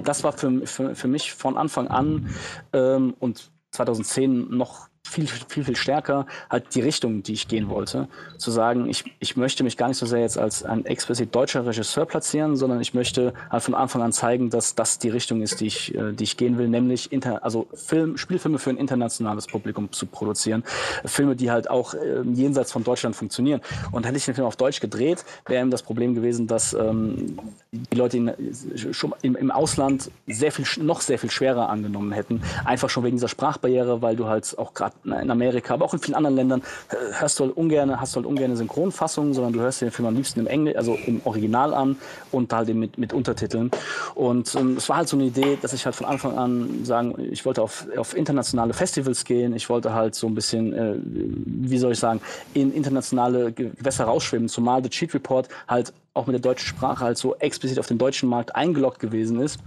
das 0.04 0.22
war 0.22 0.32
für, 0.32 0.64
für, 0.66 0.94
für 0.94 1.08
mich 1.08 1.32
von 1.32 1.56
Anfang 1.56 1.88
an 1.88 2.28
ähm, 2.72 3.14
und 3.18 3.50
2010 3.72 4.48
noch 4.50 4.88
viel, 5.12 5.26
viel, 5.26 5.64
viel 5.64 5.76
stärker 5.76 6.26
halt 6.48 6.74
die 6.74 6.80
Richtung, 6.80 7.22
die 7.22 7.34
ich 7.34 7.48
gehen 7.48 7.68
wollte. 7.68 8.08
Zu 8.38 8.50
sagen, 8.50 8.88
ich, 8.88 9.04
ich 9.20 9.36
möchte 9.36 9.62
mich 9.62 9.76
gar 9.76 9.88
nicht 9.88 9.98
so 9.98 10.06
sehr 10.06 10.20
jetzt 10.20 10.38
als 10.38 10.64
ein 10.64 10.86
explizit 10.86 11.34
deutscher 11.34 11.66
Regisseur 11.66 12.06
platzieren, 12.06 12.56
sondern 12.56 12.80
ich 12.80 12.94
möchte 12.94 13.34
halt 13.50 13.62
von 13.62 13.74
Anfang 13.74 14.02
an 14.02 14.12
zeigen, 14.12 14.50
dass 14.50 14.74
das 14.74 14.98
die 14.98 15.10
Richtung 15.10 15.42
ist, 15.42 15.60
die 15.60 15.66
ich, 15.66 15.94
äh, 15.94 16.12
die 16.12 16.24
ich 16.24 16.36
gehen 16.36 16.58
will, 16.58 16.68
nämlich 16.68 17.12
inter, 17.12 17.44
also 17.44 17.66
Film, 17.74 18.16
Spielfilme 18.16 18.58
für 18.58 18.70
ein 18.70 18.78
internationales 18.78 19.46
Publikum 19.46 19.92
zu 19.92 20.06
produzieren. 20.06 20.64
Filme, 21.04 21.36
die 21.36 21.50
halt 21.50 21.68
auch 21.68 21.94
äh, 21.94 22.22
jenseits 22.32 22.72
von 22.72 22.84
Deutschland 22.84 23.14
funktionieren. 23.14 23.60
Und 23.90 24.06
hätte 24.06 24.16
ich 24.16 24.24
den 24.24 24.34
Film 24.34 24.46
auf 24.46 24.56
Deutsch 24.56 24.80
gedreht, 24.80 25.24
wäre 25.46 25.60
eben 25.60 25.70
das 25.70 25.82
Problem 25.82 26.14
gewesen, 26.14 26.46
dass 26.46 26.72
ähm, 26.72 27.38
die 27.70 27.96
Leute 27.96 28.16
ihn 28.16 28.28
äh, 28.28 28.92
schon 28.92 29.14
im, 29.22 29.36
im 29.36 29.50
Ausland 29.50 30.10
sehr 30.26 30.52
viel, 30.52 30.64
noch 30.82 31.00
sehr 31.00 31.18
viel 31.18 31.30
schwerer 31.30 31.68
angenommen 31.68 32.12
hätten. 32.12 32.42
Einfach 32.64 32.88
schon 32.88 33.04
wegen 33.04 33.16
dieser 33.16 33.28
Sprachbarriere, 33.28 34.02
weil 34.02 34.16
du 34.16 34.26
halt 34.26 34.56
auch 34.58 34.74
gerade 34.74 34.94
in 35.04 35.30
Amerika, 35.30 35.74
aber 35.74 35.84
auch 35.84 35.94
in 35.94 36.00
vielen 36.00 36.14
anderen 36.14 36.36
Ländern 36.36 36.62
äh, 36.90 37.20
hörst 37.20 37.38
du 37.38 37.44
halt 37.44 37.56
ungern, 37.56 38.00
hast 38.00 38.14
du 38.14 38.16
halt 38.18 38.26
ungern 38.26 38.56
Synchronfassungen, 38.56 39.34
sondern 39.34 39.52
du 39.52 39.60
hörst 39.60 39.80
den 39.80 39.90
Film 39.90 40.08
am 40.08 40.14
liebsten 40.14 40.40
im 40.40 40.46
Englisch, 40.46 40.76
also 40.76 40.98
im 41.06 41.20
Original 41.24 41.74
an 41.74 41.96
und 42.30 42.52
halt 42.52 42.72
mit, 42.74 42.98
mit 42.98 43.12
Untertiteln. 43.12 43.70
Und 44.14 44.54
ähm, 44.54 44.76
es 44.76 44.88
war 44.88 44.98
halt 44.98 45.08
so 45.08 45.16
eine 45.16 45.26
Idee, 45.26 45.58
dass 45.60 45.72
ich 45.72 45.84
halt 45.84 45.94
von 45.94 46.06
Anfang 46.06 46.36
an 46.38 46.84
sagen, 46.84 47.14
ich 47.30 47.44
wollte 47.44 47.62
auf, 47.62 47.86
auf 47.96 48.16
internationale 48.16 48.72
Festivals 48.72 49.24
gehen, 49.24 49.54
ich 49.54 49.68
wollte 49.68 49.92
halt 49.92 50.14
so 50.14 50.26
ein 50.26 50.34
bisschen, 50.34 50.72
äh, 50.72 50.94
wie 51.04 51.78
soll 51.78 51.92
ich 51.92 51.98
sagen, 51.98 52.20
in 52.54 52.72
internationale 52.72 53.52
Gewässer 53.52 54.04
rausschwimmen, 54.04 54.48
zumal 54.48 54.82
The 54.82 54.90
Cheat 54.90 55.14
Report 55.14 55.48
halt 55.68 55.92
auch 56.14 56.26
mit 56.26 56.34
der 56.34 56.40
deutschen 56.40 56.66
Sprache 56.66 57.04
halt 57.04 57.18
so 57.18 57.34
explizit 57.36 57.78
auf 57.78 57.86
den 57.86 57.98
deutschen 57.98 58.28
Markt 58.28 58.54
eingeloggt 58.54 59.00
gewesen 59.00 59.40
ist. 59.40 59.58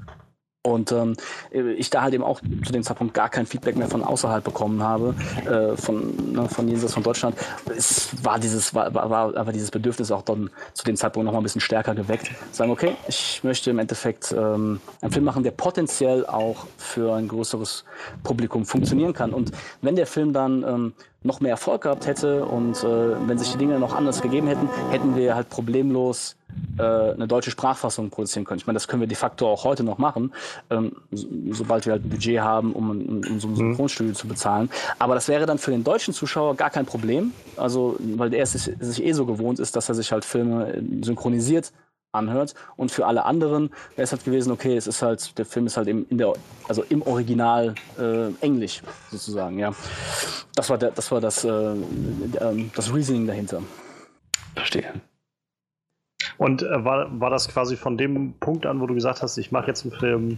Und 0.66 0.92
ähm, 0.92 1.16
ich 1.52 1.92
da 1.92 2.02
halt 2.02 2.14
eben 2.16 2.24
auch 2.24 2.42
zu 2.42 2.72
dem 2.72 2.82
Zeitpunkt 2.82 3.14
gar 3.14 3.30
kein 3.30 3.46
Feedback 3.46 3.76
mehr 3.76 3.88
von 3.88 4.04
außerhalb 4.04 4.44
bekommen 4.44 4.82
habe, 4.82 5.14
äh, 5.46 5.78
von, 5.78 6.34
ne, 6.34 6.50
von 6.50 6.68
jenseits 6.68 6.96
von 6.96 7.04
Deutschland. 7.04 7.38
Es 7.78 8.10
war 8.24 8.40
dieses, 8.40 8.74
war, 8.74 8.92
war 8.94 9.38
aber 9.38 9.52
dieses 9.52 9.70
Bedürfnis 9.70 10.12
auch 10.12 10.24
dann 10.24 10.50
zu 10.74 10.84
dem 10.84 10.96
Zeitpunkt 10.96 11.26
noch 11.26 11.34
mal 11.34 11.40
ein 11.40 11.44
bisschen 11.44 11.62
stärker 11.62 11.94
geweckt. 11.94 12.32
Sagen, 12.52 12.72
okay, 12.72 12.96
ich 13.08 13.44
möchte 13.44 13.70
im 13.70 13.78
Endeffekt 13.78 14.32
ähm, 14.32 14.82
einen 15.02 15.12
Film 15.12 15.26
machen, 15.26 15.44
der 15.44 15.52
potenziell 15.52 16.26
auch 16.26 16.66
für 16.78 17.14
ein 17.14 17.28
größeres 17.28 17.86
Publikum 18.24 18.66
funktionieren 18.66 19.14
kann. 19.14 19.34
Und 19.34 19.52
wenn 19.82 19.96
der 19.96 20.08
Film 20.08 20.34
dann 20.34 20.64
ähm, 20.64 20.94
noch 21.26 21.40
mehr 21.40 21.52
Erfolg 21.52 21.82
gehabt 21.82 22.06
hätte 22.08 22.46
und 22.46 22.84
äh, 22.84 23.28
wenn 23.28 23.38
sich 23.38 23.52
die 23.52 23.58
Dinge 23.58 23.80
noch 23.80 23.96
anders 23.96 24.22
gegeben 24.22 24.48
hätten, 24.48 24.70
hätten 24.92 25.16
wir 25.16 25.36
halt 25.36 25.50
problemlos 25.50 26.36
äh, 26.78 26.84
eine 26.84 27.28
deutsche 27.28 27.52
Sprachfassung 27.52 28.10
produzieren 28.10 28.46
können. 28.46 28.60
Ich 28.60 28.68
meine, 28.68 28.76
das 28.76 28.88
können 28.88 29.02
wir 29.02 29.08
de 29.08 29.18
facto 29.18 29.48
auch 29.48 29.64
heute 29.64 29.84
noch 29.84 29.98
machen, 29.98 30.34
ähm, 30.70 30.96
so, 31.12 31.28
sobald 31.52 31.86
wir 31.86 31.94
halt 31.94 32.06
ein 32.06 32.10
Budget 32.10 32.40
haben, 32.40 32.74
um, 32.74 32.90
um, 32.92 33.22
um 33.28 33.40
so 33.40 33.48
ein 33.48 33.52
mhm. 33.52 33.56
Synchronstudio 33.56 34.12
mhm. 34.12 34.16
zu 34.16 34.28
bezahlen. 34.28 34.70
Aber 35.00 35.16
das 35.16 35.28
wäre 35.28 35.46
dann 35.46 35.58
für 35.58 35.72
den 35.72 35.84
deutschen 35.84 36.14
Zuschauer 36.14 36.56
gar 36.56 36.70
kein 36.70 36.86
Problem, 36.86 37.32
also 37.58 37.98
weil 38.00 38.30
der 38.30 38.44
es 38.44 38.54
sich 38.54 39.04
eh 39.04 39.12
so 39.14 39.26
gewohnt 39.26 39.60
ist, 39.60 39.76
dass 39.76 39.90
er 39.90 39.96
sich 39.96 40.12
halt 40.12 40.26
Filme 40.26 40.74
äh, 40.74 40.82
synchronisiert 41.02 41.72
anhört. 42.16 42.56
Und 42.76 42.92
für 42.92 43.06
alle 43.06 43.26
anderen 43.26 43.70
wäre 43.96 44.04
es 44.04 44.12
halt 44.12 44.24
gewesen, 44.24 44.52
okay, 44.52 44.76
es 44.76 44.88
ist 44.88 45.02
halt, 45.02 45.38
der 45.38 45.46
Film 45.46 45.66
ist 45.68 45.78
halt 45.78 45.88
im, 45.88 46.06
in 46.10 46.18
der, 46.18 46.34
also 46.68 46.84
im 46.90 47.02
Original 47.02 47.76
äh, 48.00 48.32
Englisch 48.42 48.82
sozusagen, 49.12 49.60
ja. 49.60 49.74
Das 50.56 50.70
war, 50.70 50.78
der, 50.78 50.92
das, 50.92 51.12
war 51.12 51.22
das, 51.22 51.44
äh, 51.44 51.50
äh, 51.50 52.66
das 52.76 52.94
Reasoning 52.94 53.28
dahinter. 53.28 53.62
Verstehe. 54.56 54.94
Und 56.38 56.64
äh, 56.64 56.84
war, 56.84 57.20
war 57.20 57.30
das 57.30 57.48
quasi 57.48 57.76
von 57.76 57.98
dem 57.98 58.34
Punkt 58.40 58.66
an, 58.66 58.82
wo 58.82 58.88
du 58.88 58.94
gesagt 58.94 59.22
hast, 59.22 59.38
ich 59.38 59.52
mache 59.52 59.68
jetzt 59.68 59.84
einen 59.84 59.94
Film, 59.94 60.38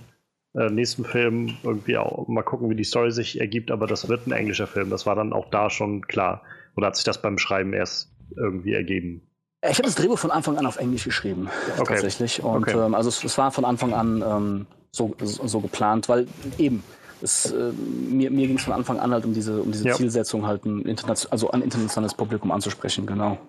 äh, 0.53 0.69
nächsten 0.69 1.05
Film 1.05 1.57
irgendwie 1.63 1.97
auch 1.97 2.27
mal 2.27 2.43
gucken, 2.43 2.69
wie 2.69 2.75
die 2.75 2.83
Story 2.83 3.11
sich 3.11 3.39
ergibt, 3.39 3.71
aber 3.71 3.87
das 3.87 4.09
wird 4.09 4.27
ein 4.27 4.31
englischer 4.31 4.67
Film. 4.67 4.89
Das 4.89 5.05
war 5.05 5.15
dann 5.15 5.33
auch 5.33 5.49
da 5.49 5.69
schon 5.69 6.01
klar. 6.01 6.43
Oder 6.75 6.87
hat 6.87 6.95
sich 6.95 7.05
das 7.05 7.21
beim 7.21 7.37
Schreiben 7.37 7.73
erst 7.73 8.11
irgendwie 8.35 8.73
ergeben? 8.73 9.21
Ich 9.61 9.77
habe 9.77 9.83
das 9.83 9.95
Drehbuch 9.95 10.19
von 10.19 10.31
Anfang 10.31 10.57
an 10.57 10.65
auf 10.65 10.77
Englisch 10.77 11.03
geschrieben, 11.03 11.49
okay. 11.79 11.93
tatsächlich. 11.93 12.43
Und 12.43 12.63
okay. 12.63 12.77
ähm, 12.77 12.93
also 12.93 13.09
es, 13.09 13.23
es, 13.23 13.37
war 13.37 13.51
von 13.51 13.65
Anfang 13.65 13.93
an 13.93 14.23
ähm, 14.25 14.65
so, 14.91 15.15
so, 15.19 15.59
geplant, 15.61 16.09
weil 16.09 16.27
eben 16.59 16.83
es, 17.21 17.51
äh, 17.51 17.71
mir, 17.71 18.29
mir 18.29 18.47
ging 18.47 18.57
es 18.57 18.63
von 18.63 18.73
Anfang 18.73 18.99
an 18.99 19.11
halt 19.11 19.25
um 19.25 19.33
diese, 19.33 19.61
um 19.61 19.71
diese 19.71 19.87
ja. 19.87 19.95
Zielsetzung, 19.95 20.45
halt 20.45 20.65
ein 20.65 20.85
also 21.31 21.51
ein 21.51 21.61
internationales 21.63 22.13
Publikum 22.13 22.51
anzusprechen, 22.51 23.07
genau. 23.07 23.39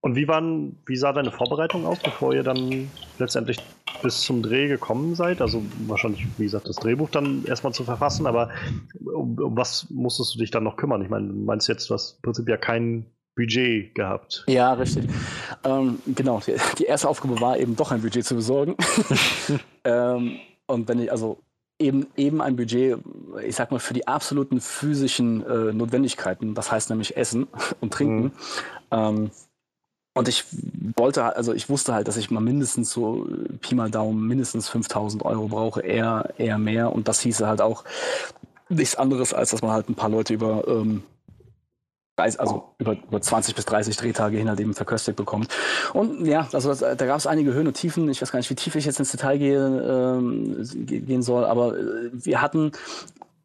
Und 0.00 0.16
wie, 0.16 0.28
waren, 0.28 0.78
wie 0.84 0.96
sah 0.96 1.12
deine 1.12 1.30
Vorbereitung 1.30 1.86
aus, 1.86 1.98
bevor 1.98 2.34
ihr 2.34 2.42
dann 2.42 2.90
letztendlich 3.18 3.58
bis 4.02 4.20
zum 4.20 4.42
Dreh 4.42 4.68
gekommen 4.68 5.14
seid? 5.14 5.40
Also 5.40 5.62
wahrscheinlich, 5.86 6.26
wie 6.36 6.44
gesagt, 6.44 6.68
das 6.68 6.76
Drehbuch 6.76 7.08
dann 7.08 7.44
erstmal 7.46 7.72
zu 7.72 7.84
verfassen, 7.84 8.26
aber 8.26 8.50
um, 9.02 9.38
um 9.38 9.56
was 9.56 9.88
musstest 9.88 10.34
du 10.34 10.40
dich 10.40 10.50
dann 10.50 10.64
noch 10.64 10.76
kümmern? 10.76 11.00
Ich 11.00 11.08
meine, 11.08 11.28
du 11.28 11.34
meinst 11.34 11.68
jetzt, 11.68 11.88
du 11.88 11.94
hast 11.94 12.16
im 12.16 12.22
Prinzip 12.22 12.48
ja 12.48 12.58
keinen 12.58 13.06
Budget 13.36 13.94
gehabt. 13.94 14.44
Ja, 14.46 14.72
richtig. 14.74 15.08
Ähm, 15.64 15.98
genau, 16.06 16.40
die, 16.46 16.54
die, 16.78 16.84
erste 16.84 17.08
Aufgabe 17.08 17.40
war 17.40 17.58
eben 17.58 17.76
doch 17.76 17.90
ein 17.90 18.02
Budget 18.02 18.24
zu 18.24 18.36
besorgen. 18.36 18.76
ähm, 19.84 20.38
und 20.66 20.88
wenn 20.88 21.00
ich, 21.00 21.10
also 21.10 21.38
eben, 21.78 22.06
eben 22.16 22.40
ein 22.40 22.56
Budget, 22.56 22.98
ich 23.44 23.56
sag 23.56 23.70
mal, 23.70 23.80
für 23.80 23.94
die 23.94 24.06
absoluten 24.06 24.60
physischen 24.60 25.44
äh, 25.46 25.72
Notwendigkeiten, 25.72 26.54
das 26.54 26.70
heißt 26.70 26.90
nämlich 26.90 27.16
Essen 27.16 27.48
und 27.80 27.92
Trinken. 27.92 28.24
Mhm. 28.24 28.32
Ähm, 28.90 29.30
und 30.16 30.28
ich 30.28 30.44
wollte, 30.96 31.24
also 31.36 31.52
ich 31.52 31.68
wusste 31.68 31.92
halt, 31.92 32.06
dass 32.06 32.16
ich 32.16 32.30
mal 32.30 32.40
mindestens 32.40 32.92
so 32.92 33.26
Pi 33.60 33.74
mal 33.74 33.90
Daumen 33.90 34.28
mindestens 34.28 34.68
5000 34.68 35.24
Euro 35.24 35.48
brauche, 35.48 35.80
eher, 35.80 36.32
eher 36.38 36.56
mehr. 36.56 36.92
Und 36.92 37.08
das 37.08 37.20
hieße 37.20 37.48
halt 37.48 37.60
auch 37.60 37.82
nichts 38.68 38.94
anderes, 38.94 39.34
als 39.34 39.50
dass 39.50 39.62
man 39.62 39.72
halt 39.72 39.88
ein 39.88 39.96
paar 39.96 40.08
Leute 40.08 40.34
über, 40.34 40.68
ähm, 40.68 41.02
also 42.16 42.74
über, 42.78 42.92
über 42.92 43.20
20 43.20 43.54
bis 43.54 43.64
30 43.64 43.96
Drehtage 43.96 44.36
hin 44.36 44.48
halt 44.48 44.60
eben 44.60 44.74
verköstigt 44.74 45.16
bekommt. 45.16 45.48
Und 45.92 46.26
ja, 46.26 46.48
also 46.52 46.68
das, 46.68 46.78
da 46.80 46.94
gab 46.94 47.18
es 47.18 47.26
einige 47.26 47.52
Höhen 47.52 47.66
und 47.66 47.74
Tiefen. 47.74 48.08
Ich 48.08 48.22
weiß 48.22 48.30
gar 48.30 48.38
nicht, 48.38 48.50
wie 48.50 48.54
tief 48.54 48.74
ich 48.76 48.84
jetzt 48.84 48.98
ins 48.98 49.10
Detail 49.10 49.38
gehe, 49.38 49.58
ähm, 49.58 50.66
gehen 50.86 51.22
soll, 51.22 51.44
aber 51.44 51.76
äh, 51.76 52.10
wir 52.12 52.40
hatten 52.40 52.72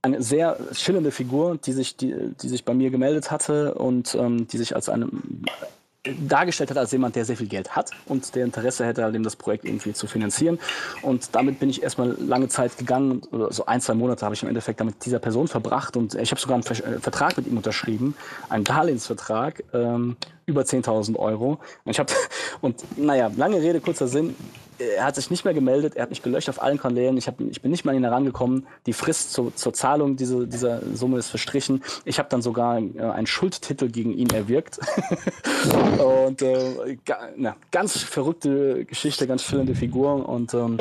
eine 0.01 0.21
sehr 0.21 0.57
schillernde 0.71 1.11
Figur, 1.11 1.57
die 1.57 1.73
sich, 1.73 1.97
die, 1.97 2.15
die 2.41 2.49
sich 2.49 2.63
bei 2.63 2.73
mir 2.73 2.89
gemeldet 2.89 3.31
hatte 3.31 3.73
und 3.73 4.15
ähm, 4.15 4.47
die 4.47 4.57
sich 4.57 4.75
als 4.75 4.87
eine 4.87 5.09
dargestellt 6.27 6.69
hat 6.71 6.77
als 6.77 6.91
jemand, 6.91 7.15
der 7.15 7.25
sehr 7.25 7.37
viel 7.37 7.47
Geld 7.47 7.75
hat 7.75 7.91
und 8.07 8.35
der 8.35 8.45
Interesse 8.45 8.85
hätte, 8.85 9.03
halt 9.03 9.15
eben 9.15 9.23
das 9.23 9.35
Projekt 9.35 9.65
irgendwie 9.65 9.93
zu 9.93 10.07
finanzieren. 10.07 10.59
Und 11.01 11.35
damit 11.35 11.59
bin 11.59 11.69
ich 11.69 11.83
erstmal 11.83 12.15
lange 12.19 12.47
Zeit 12.47 12.77
gegangen, 12.77 13.21
so 13.49 13.65
ein, 13.65 13.81
zwei 13.81 13.93
Monate 13.93 14.25
habe 14.25 14.35
ich 14.35 14.43
im 14.43 14.49
Endeffekt 14.49 14.79
damit 14.79 15.05
dieser 15.05 15.19
Person 15.19 15.47
verbracht 15.47 15.97
und 15.97 16.15
ich 16.15 16.31
habe 16.31 16.39
sogar 16.39 16.55
einen 16.55 16.65
äh, 16.65 16.99
Vertrag 16.99 17.37
mit 17.37 17.47
ihm 17.47 17.57
unterschrieben, 17.57 18.15
einen 18.49 18.63
Darlehensvertrag 18.63 19.63
ähm, 19.73 20.17
über 20.45 20.61
10.000 20.61 21.15
Euro. 21.17 21.59
Und 21.85 21.91
ich 21.91 21.99
habe, 21.99 22.11
und 22.61 22.83
naja, 22.97 23.31
lange 23.35 23.61
Rede, 23.61 23.79
kurzer 23.79 24.07
Sinn, 24.07 24.35
er 24.79 25.05
hat 25.05 25.15
sich 25.15 25.29
nicht 25.29 25.45
mehr 25.45 25.53
gemeldet, 25.53 25.95
er 25.95 26.03
hat 26.03 26.09
mich 26.09 26.21
gelöscht 26.21 26.49
auf 26.49 26.61
allen 26.61 26.77
Kanälen, 26.77 27.17
ich, 27.17 27.27
hab, 27.27 27.39
ich 27.41 27.61
bin 27.61 27.71
nicht 27.71 27.85
mal 27.85 27.91
an 27.91 27.97
ihn 27.97 28.03
herangekommen, 28.03 28.67
die 28.85 28.93
Frist 28.93 29.33
zu, 29.33 29.51
zur 29.51 29.73
Zahlung 29.73 30.15
diese, 30.15 30.47
dieser 30.47 30.81
Summe 30.95 31.17
ist 31.17 31.29
verstrichen. 31.29 31.83
Ich 32.05 32.19
habe 32.19 32.29
dann 32.29 32.41
sogar 32.41 32.79
äh, 32.79 33.01
einen 33.01 33.27
Schuldtitel 33.27 33.89
gegen 33.89 34.11
ihn 34.11 34.29
erwirkt. 34.29 34.79
und 36.27 36.41
äh, 36.41 36.97
ga, 37.05 37.29
na, 37.35 37.55
ganz 37.71 37.97
verrückte 37.97 38.85
Geschichte, 38.85 39.27
ganz 39.27 39.43
schillernde 39.43 39.75
Figur 39.75 40.27
und 40.27 40.53
ähm, 40.53 40.77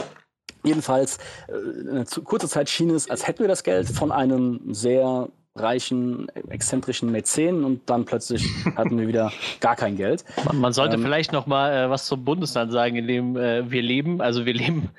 Jedenfalls, 0.65 1.19
äh, 1.47 1.91
eine 1.91 2.05
kurze 2.25 2.49
Zeit 2.49 2.69
schien 2.69 2.91
es, 2.91 3.09
als 3.09 3.27
hätten 3.27 3.41
wir 3.41 3.49
das 3.49 3.63
Geld 3.63 3.89
von 3.89 4.11
einem 4.11 4.75
sehr 4.75 5.29
reichen, 5.61 6.29
exzentrischen 6.49 7.11
Mäzen 7.11 7.65
und 7.65 7.89
dann 7.91 8.05
plötzlich 8.05 8.47
hatten 8.77 8.99
wir 8.99 9.09
wieder 9.09 9.33
gar 9.61 9.77
kein 9.77 9.97
Geld. 9.97 10.25
Man, 10.45 10.59
man 10.59 10.73
sollte 10.73 10.97
ähm, 10.97 11.03
vielleicht 11.03 11.33
noch 11.33 11.47
mal 11.47 11.73
äh, 11.73 11.91
was 11.91 12.07
zum 12.07 12.25
Bundesland 12.25 12.73
sagen, 12.73 12.97
in 12.97 13.07
dem 13.07 13.37
äh, 13.37 13.71
wir 13.71 13.83
leben. 13.83 14.21
Also 14.21 14.47
wir 14.47 14.55
leben 14.55 14.91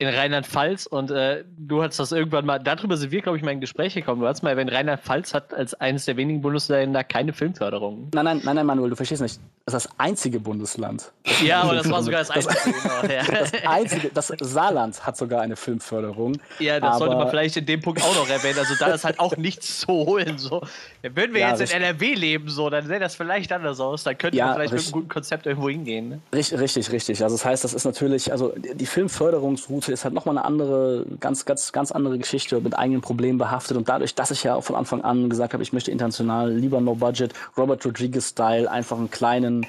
in 0.00 0.08
Rheinland-Pfalz 0.08 0.86
und 0.86 1.10
äh, 1.10 1.44
du 1.58 1.82
hast 1.82 1.98
das 1.98 2.10
irgendwann 2.10 2.46
mal, 2.46 2.58
darüber 2.58 2.96
sind 2.96 3.12
wir, 3.12 3.20
glaube 3.20 3.36
ich, 3.36 3.44
mal 3.44 3.50
in 3.50 3.60
Gespräch 3.60 3.94
gekommen. 3.94 4.22
Du 4.22 4.26
hast 4.26 4.42
mal, 4.42 4.56
wenn 4.56 4.70
Rheinland-Pfalz 4.70 5.34
hat 5.34 5.52
als 5.52 5.74
eines 5.74 6.06
der 6.06 6.16
wenigen 6.16 6.40
Bundesländer 6.40 7.04
keine 7.04 7.34
Filmförderung. 7.34 8.08
Nein, 8.14 8.24
nein, 8.24 8.40
nein, 8.42 8.56
nein, 8.56 8.64
Manuel, 8.64 8.88
du 8.88 8.96
verstehst 8.96 9.20
nicht. 9.20 9.38
Das 9.66 9.74
ist 9.74 9.84
das 9.84 9.98
einzige 9.98 10.40
Bundesland. 10.40 11.12
Ja, 11.44 11.60
aber 11.60 11.74
das 11.74 11.90
war 11.90 12.02
sogar 12.02 12.20
das 12.20 12.30
einzige. 12.30 12.54
Das, 12.54 13.12
genau, 13.12 13.32
das 13.40 13.52
einzige, 13.66 14.08
das 14.08 14.32
Saarland 14.40 15.06
hat 15.06 15.18
sogar 15.18 15.42
eine 15.42 15.54
Filmförderung. 15.54 16.38
Ja, 16.60 16.80
das 16.80 16.96
sollte 16.96 17.16
man 17.16 17.28
vielleicht 17.28 17.58
in 17.58 17.66
dem 17.66 17.82
Punkt 17.82 18.02
auch 18.02 18.16
noch 18.16 18.28
erwähnen. 18.30 18.58
Also 18.58 18.74
da 18.80 18.86
ist 18.94 19.04
halt 19.04 19.20
auch 19.20 19.36
nichts 19.36 19.80
zu 19.80 19.88
holen. 19.88 20.38
So. 20.38 20.62
Würden 21.02 21.34
wir 21.34 21.42
ja, 21.42 21.50
jetzt 21.50 21.60
richtig. 21.60 21.76
in 21.76 21.82
NRW 21.82 22.14
leben, 22.14 22.48
so, 22.48 22.70
dann 22.70 22.86
sähe 22.86 23.00
das 23.00 23.16
vielleicht 23.16 23.52
anders 23.52 23.78
aus. 23.80 24.02
Dann 24.04 24.16
könnte 24.16 24.38
ja, 24.38 24.46
man 24.46 24.54
vielleicht 24.54 24.72
richtig. 24.72 24.88
mit 24.88 24.94
einem 24.94 25.02
guten 25.02 25.12
Konzept 25.12 25.44
irgendwo 25.44 25.68
hingehen. 25.68 26.08
Ne? 26.08 26.20
Richtig, 26.34 26.58
richtig, 26.58 26.90
richtig. 26.90 27.22
Also 27.22 27.36
das 27.36 27.44
heißt, 27.44 27.62
das 27.62 27.74
ist 27.74 27.84
natürlich, 27.84 28.32
also 28.32 28.54
die 28.56 28.86
Filmförderungsroute 28.86 29.89
ist 29.92 30.04
halt 30.04 30.14
nochmal 30.14 30.36
eine 30.36 30.44
andere, 30.44 31.04
ganz, 31.20 31.44
ganz, 31.44 31.72
ganz 31.72 31.92
andere 31.92 32.18
Geschichte 32.18 32.60
mit 32.60 32.78
eigenen 32.78 33.00
Problemen 33.00 33.38
behaftet. 33.38 33.76
Und 33.76 33.88
dadurch, 33.88 34.14
dass 34.14 34.30
ich 34.30 34.44
ja 34.44 34.54
auch 34.54 34.64
von 34.64 34.76
Anfang 34.76 35.02
an 35.02 35.28
gesagt 35.28 35.52
habe, 35.52 35.62
ich 35.62 35.72
möchte 35.72 35.90
international 35.90 36.52
lieber 36.52 36.80
No 36.80 36.94
Budget, 36.94 37.32
Robert 37.56 37.84
Rodriguez-Style, 37.84 38.70
einfach 38.70 38.98
einen 38.98 39.10
kleinen, 39.10 39.66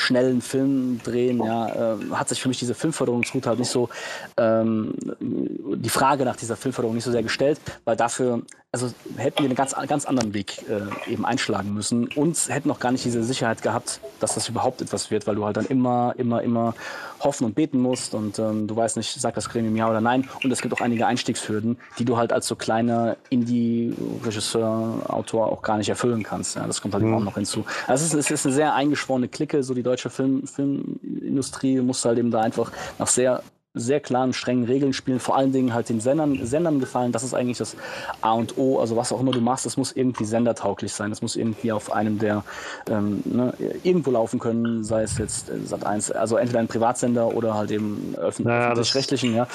schnellen 0.00 0.40
Film 0.40 1.00
drehen, 1.04 1.42
ja, 1.44 1.94
äh, 1.94 1.96
hat 2.12 2.28
sich 2.28 2.40
für 2.40 2.48
mich 2.48 2.58
diese 2.58 2.74
Filmförderungsroute 2.74 3.48
halt 3.48 3.58
nicht 3.58 3.70
so, 3.70 3.88
ähm, 4.36 4.94
die 5.20 5.88
Frage 5.88 6.24
nach 6.24 6.36
dieser 6.36 6.56
Filmförderung 6.56 6.94
nicht 6.94 7.04
so 7.04 7.12
sehr 7.12 7.22
gestellt, 7.22 7.60
weil 7.84 7.96
dafür 7.96 8.42
also 8.72 8.88
hätten 9.16 9.38
wir 9.38 9.46
einen 9.46 9.56
ganz, 9.56 9.74
ganz 9.88 10.04
anderen 10.04 10.32
Weg 10.32 10.62
äh, 10.68 11.10
eben 11.10 11.24
einschlagen 11.24 11.74
müssen 11.74 12.06
und 12.14 12.36
hätten 12.48 12.68
noch 12.68 12.78
gar 12.78 12.92
nicht 12.92 13.04
diese 13.04 13.24
Sicherheit 13.24 13.62
gehabt, 13.62 14.00
dass 14.20 14.34
das 14.34 14.48
überhaupt 14.48 14.80
etwas 14.80 15.10
wird, 15.10 15.26
weil 15.26 15.34
du 15.34 15.44
halt 15.44 15.56
dann 15.56 15.66
immer, 15.66 16.14
immer, 16.18 16.40
immer 16.42 16.74
hoffen 17.18 17.46
und 17.46 17.56
beten 17.56 17.80
musst 17.80 18.14
und 18.14 18.38
ähm, 18.38 18.68
du 18.68 18.76
weißt 18.76 18.96
nicht, 18.96 19.20
sagt 19.20 19.36
das 19.36 19.48
Gremium 19.48 19.74
ja 19.74 19.90
oder 19.90 20.00
nein. 20.00 20.28
Und 20.44 20.52
es 20.52 20.62
gibt 20.62 20.72
auch 20.72 20.80
einige 20.80 21.04
Einstiegshürden, 21.08 21.78
die 21.98 22.04
du 22.04 22.16
halt 22.16 22.32
als 22.32 22.46
so 22.46 22.54
kleiner 22.54 23.16
Indie-Regisseur, 23.28 25.02
Autor 25.08 25.50
auch 25.50 25.62
gar 25.62 25.76
nicht 25.76 25.88
erfüllen 25.88 26.22
kannst. 26.22 26.54
Ja, 26.54 26.64
das 26.68 26.80
kommt 26.80 26.94
halt 26.94 27.02
mhm. 27.02 27.14
auch 27.14 27.24
noch 27.24 27.34
hinzu. 27.34 27.64
Also 27.88 28.04
es 28.04 28.14
ist, 28.14 28.26
es 28.26 28.30
ist 28.30 28.46
eine 28.46 28.54
sehr 28.54 28.74
eingeschworene 28.74 29.26
Clique, 29.26 29.64
so 29.64 29.74
die 29.74 29.82
deutsche 29.82 30.10
Film, 30.10 30.46
Filmindustrie 30.46 31.80
muss 31.80 32.04
halt 32.04 32.18
eben 32.18 32.30
da 32.30 32.40
einfach 32.42 32.70
nach 33.00 33.08
sehr 33.08 33.42
sehr 33.72 34.00
klaren, 34.00 34.32
strengen 34.32 34.64
Regeln 34.64 34.92
spielen, 34.92 35.20
vor 35.20 35.36
allen 35.36 35.52
Dingen 35.52 35.72
halt 35.72 35.88
den 35.88 36.00
Sendern, 36.00 36.44
Sendern 36.44 36.80
gefallen. 36.80 37.12
Das 37.12 37.22
ist 37.22 37.34
eigentlich 37.34 37.58
das 37.58 37.76
A 38.20 38.32
und 38.32 38.58
O. 38.58 38.80
Also 38.80 38.96
was 38.96 39.12
auch 39.12 39.20
immer 39.20 39.30
du 39.30 39.40
machst, 39.40 39.64
es 39.64 39.76
muss 39.76 39.92
irgendwie 39.92 40.24
sendertauglich 40.24 40.92
sein. 40.92 41.12
Es 41.12 41.22
muss 41.22 41.36
irgendwie 41.36 41.70
auf 41.70 41.92
einem 41.92 42.18
der 42.18 42.42
ähm, 42.88 43.22
ne, 43.24 43.54
irgendwo 43.84 44.10
laufen 44.10 44.40
können, 44.40 44.82
sei 44.82 45.02
es 45.02 45.18
jetzt 45.18 45.50
äh, 45.50 45.60
Sat 45.64 45.86
1, 45.86 46.10
also 46.10 46.36
entweder 46.36 46.58
ein 46.58 46.68
Privatsender 46.68 47.28
oder 47.28 47.54
halt 47.54 47.70
eben 47.70 48.14
öffentlich, 48.16 48.46
naja, 48.46 48.72
öffentlich-rechtlichen. 48.72 49.36
Ja. 49.36 49.46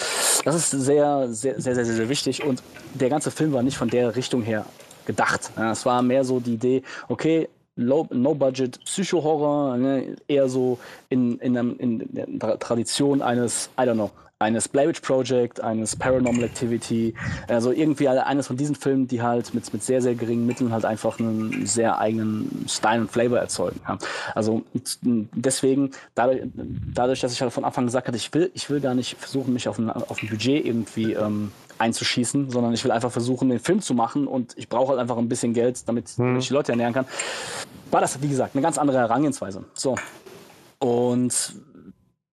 Das 0.45 0.55
ist 0.55 0.71
sehr, 0.71 1.27
sehr, 1.29 1.59
sehr, 1.59 1.75
sehr, 1.75 1.85
sehr 1.85 2.09
wichtig. 2.09 2.43
Und 2.45 2.63
der 2.93 3.09
ganze 3.09 3.31
Film 3.31 3.51
war 3.51 3.63
nicht 3.63 3.77
von 3.77 3.89
der 3.89 4.15
Richtung 4.15 4.43
her 4.43 4.65
gedacht. 5.05 5.51
Es 5.71 5.85
war 5.85 6.01
mehr 6.01 6.23
so 6.23 6.39
die 6.39 6.53
Idee, 6.55 6.83
okay, 7.09 7.49
No-Budget 7.76 8.80
Psycho-Horror, 8.85 9.77
ne, 9.77 10.15
eher 10.27 10.47
so 10.49 10.80
in, 11.10 11.38
in, 11.39 11.56
in, 11.56 11.99
in, 11.99 12.39
der 12.39 12.57
Tradition 12.60 13.22
eines, 13.22 13.69
I 13.77 13.84
don't 13.84 13.95
know, 13.95 14.11
eines 14.39 14.68
Blair 14.68 14.89
Witch 14.89 14.99
Project, 14.99 15.61
eines 15.61 15.95
Paranormal 15.95 16.43
Activity, 16.43 17.14
also 17.47 17.72
irgendwie 17.72 18.10
eines 18.10 18.47
von 18.47 18.57
diesen 18.57 18.76
Filmen, 18.76 19.07
die 19.07 19.22
halt 19.22 19.53
mit, 19.53 19.72
mit 19.72 19.81
sehr, 19.81 20.02
sehr 20.02 20.14
geringen 20.15 20.45
Mitteln 20.45 20.73
halt 20.73 20.84
einfach 20.84 21.19
einen 21.19 21.65
sehr 21.65 21.99
eigenen 21.99 22.65
Style 22.68 23.02
und 23.02 23.11
Flavor 23.11 23.39
erzeugen. 23.39 23.80
Ja. 23.88 23.97
Also 24.34 24.64
deswegen, 25.03 25.91
dadurch, 26.15 26.41
dadurch, 26.93 27.22
dass 27.22 27.31
ich 27.31 27.41
halt 27.41 27.53
von 27.53 27.64
Anfang 27.64 27.85
gesagt 27.85 28.07
habe, 28.07 28.18
ich 28.18 28.34
will, 28.34 28.52
ich 28.53 28.69
will 28.69 28.81
gar 28.81 28.93
nicht 28.93 29.15
versuchen, 29.18 29.53
mich 29.53 29.69
auf 29.69 29.80
ein, 29.80 29.89
auf 29.89 30.22
ein 30.22 30.27
Budget 30.27 30.65
irgendwie 30.65 31.14
ähm, 31.14 31.52
einzuschießen, 31.77 32.49
sondern 32.49 32.73
ich 32.73 32.84
will 32.84 32.91
einfach 32.91 33.11
versuchen, 33.11 33.49
den 33.49 33.60
Film 33.60 33.81
zu 33.81 33.93
machen 33.93 34.27
und 34.27 34.53
ich 34.57 34.69
brauche 34.69 34.89
halt 34.89 34.99
einfach 34.99 35.18
ein 35.18 35.30
bisschen 35.30 35.53
Geld, 35.53 35.88
damit 35.88 36.10
hm. 36.10 36.38
ich 36.38 36.47
die 36.47 36.53
Leute 36.53 36.72
ernähren 36.72 36.93
kann. 36.93 37.06
War 37.91 38.02
das, 38.02 38.22
wie 38.22 38.30
gesagt, 38.30 38.56
eine 38.56 38.61
ganz 38.61 38.77
andere 38.77 38.97
Herangehensweise. 38.97 39.65
So. 39.73 39.95
Und 40.80 41.56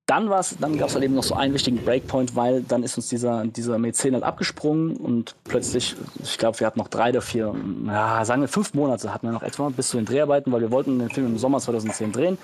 dann, 0.06 0.28
dann 0.60 0.78
gab 0.78 0.88
es 0.88 0.94
halt 0.94 1.04
eben 1.04 1.14
noch 1.14 1.22
so 1.22 1.34
einen 1.34 1.54
wichtigen 1.54 1.78
Breakpoint, 1.78 2.34
weil 2.34 2.62
dann 2.62 2.82
ist 2.82 2.96
uns 2.96 3.08
dieser, 3.08 3.46
dieser 3.46 3.78
Mäzen 3.78 4.14
halt 4.14 4.24
abgesprungen 4.24 4.96
und 4.96 5.36
plötzlich, 5.44 5.94
ich 6.22 6.38
glaube, 6.38 6.58
wir 6.60 6.66
hatten 6.66 6.80
noch 6.80 6.88
drei 6.88 7.10
oder 7.10 7.22
vier, 7.22 7.54
ja, 7.86 8.24
sagen 8.24 8.42
wir 8.42 8.48
fünf 8.48 8.74
Monate 8.74 9.14
hatten 9.14 9.26
wir 9.26 9.32
noch 9.32 9.42
etwa 9.42 9.68
bis 9.70 9.88
zu 9.88 9.96
den 9.96 10.06
Dreharbeiten, 10.06 10.52
weil 10.52 10.60
wir 10.60 10.70
wollten 10.70 10.98
den 10.98 11.08
Film 11.08 11.28
im 11.28 11.38
Sommer 11.38 11.60
2010 11.60 12.12
drehen. 12.12 12.38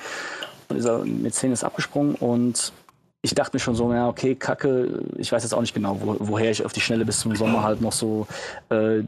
Und 0.68 0.76
dieser 0.76 0.98
Mäzen 1.04 1.52
ist 1.52 1.64
abgesprungen 1.64 2.14
und 2.14 2.72
ich 3.22 3.34
dachte 3.34 3.56
mir 3.56 3.60
schon 3.60 3.74
so, 3.74 3.92
ja, 3.92 4.08
okay, 4.08 4.36
Kacke, 4.36 5.02
ich 5.16 5.32
weiß 5.32 5.42
jetzt 5.42 5.52
auch 5.52 5.60
nicht 5.60 5.74
genau, 5.74 5.98
wo, 6.00 6.16
woher 6.20 6.50
ich 6.50 6.64
auf 6.64 6.72
die 6.72 6.80
Schnelle 6.80 7.04
bis 7.04 7.18
zum 7.18 7.34
Sommer 7.34 7.64
halt 7.64 7.80
noch 7.80 7.92
so 7.92 8.26
äh, 8.68 9.02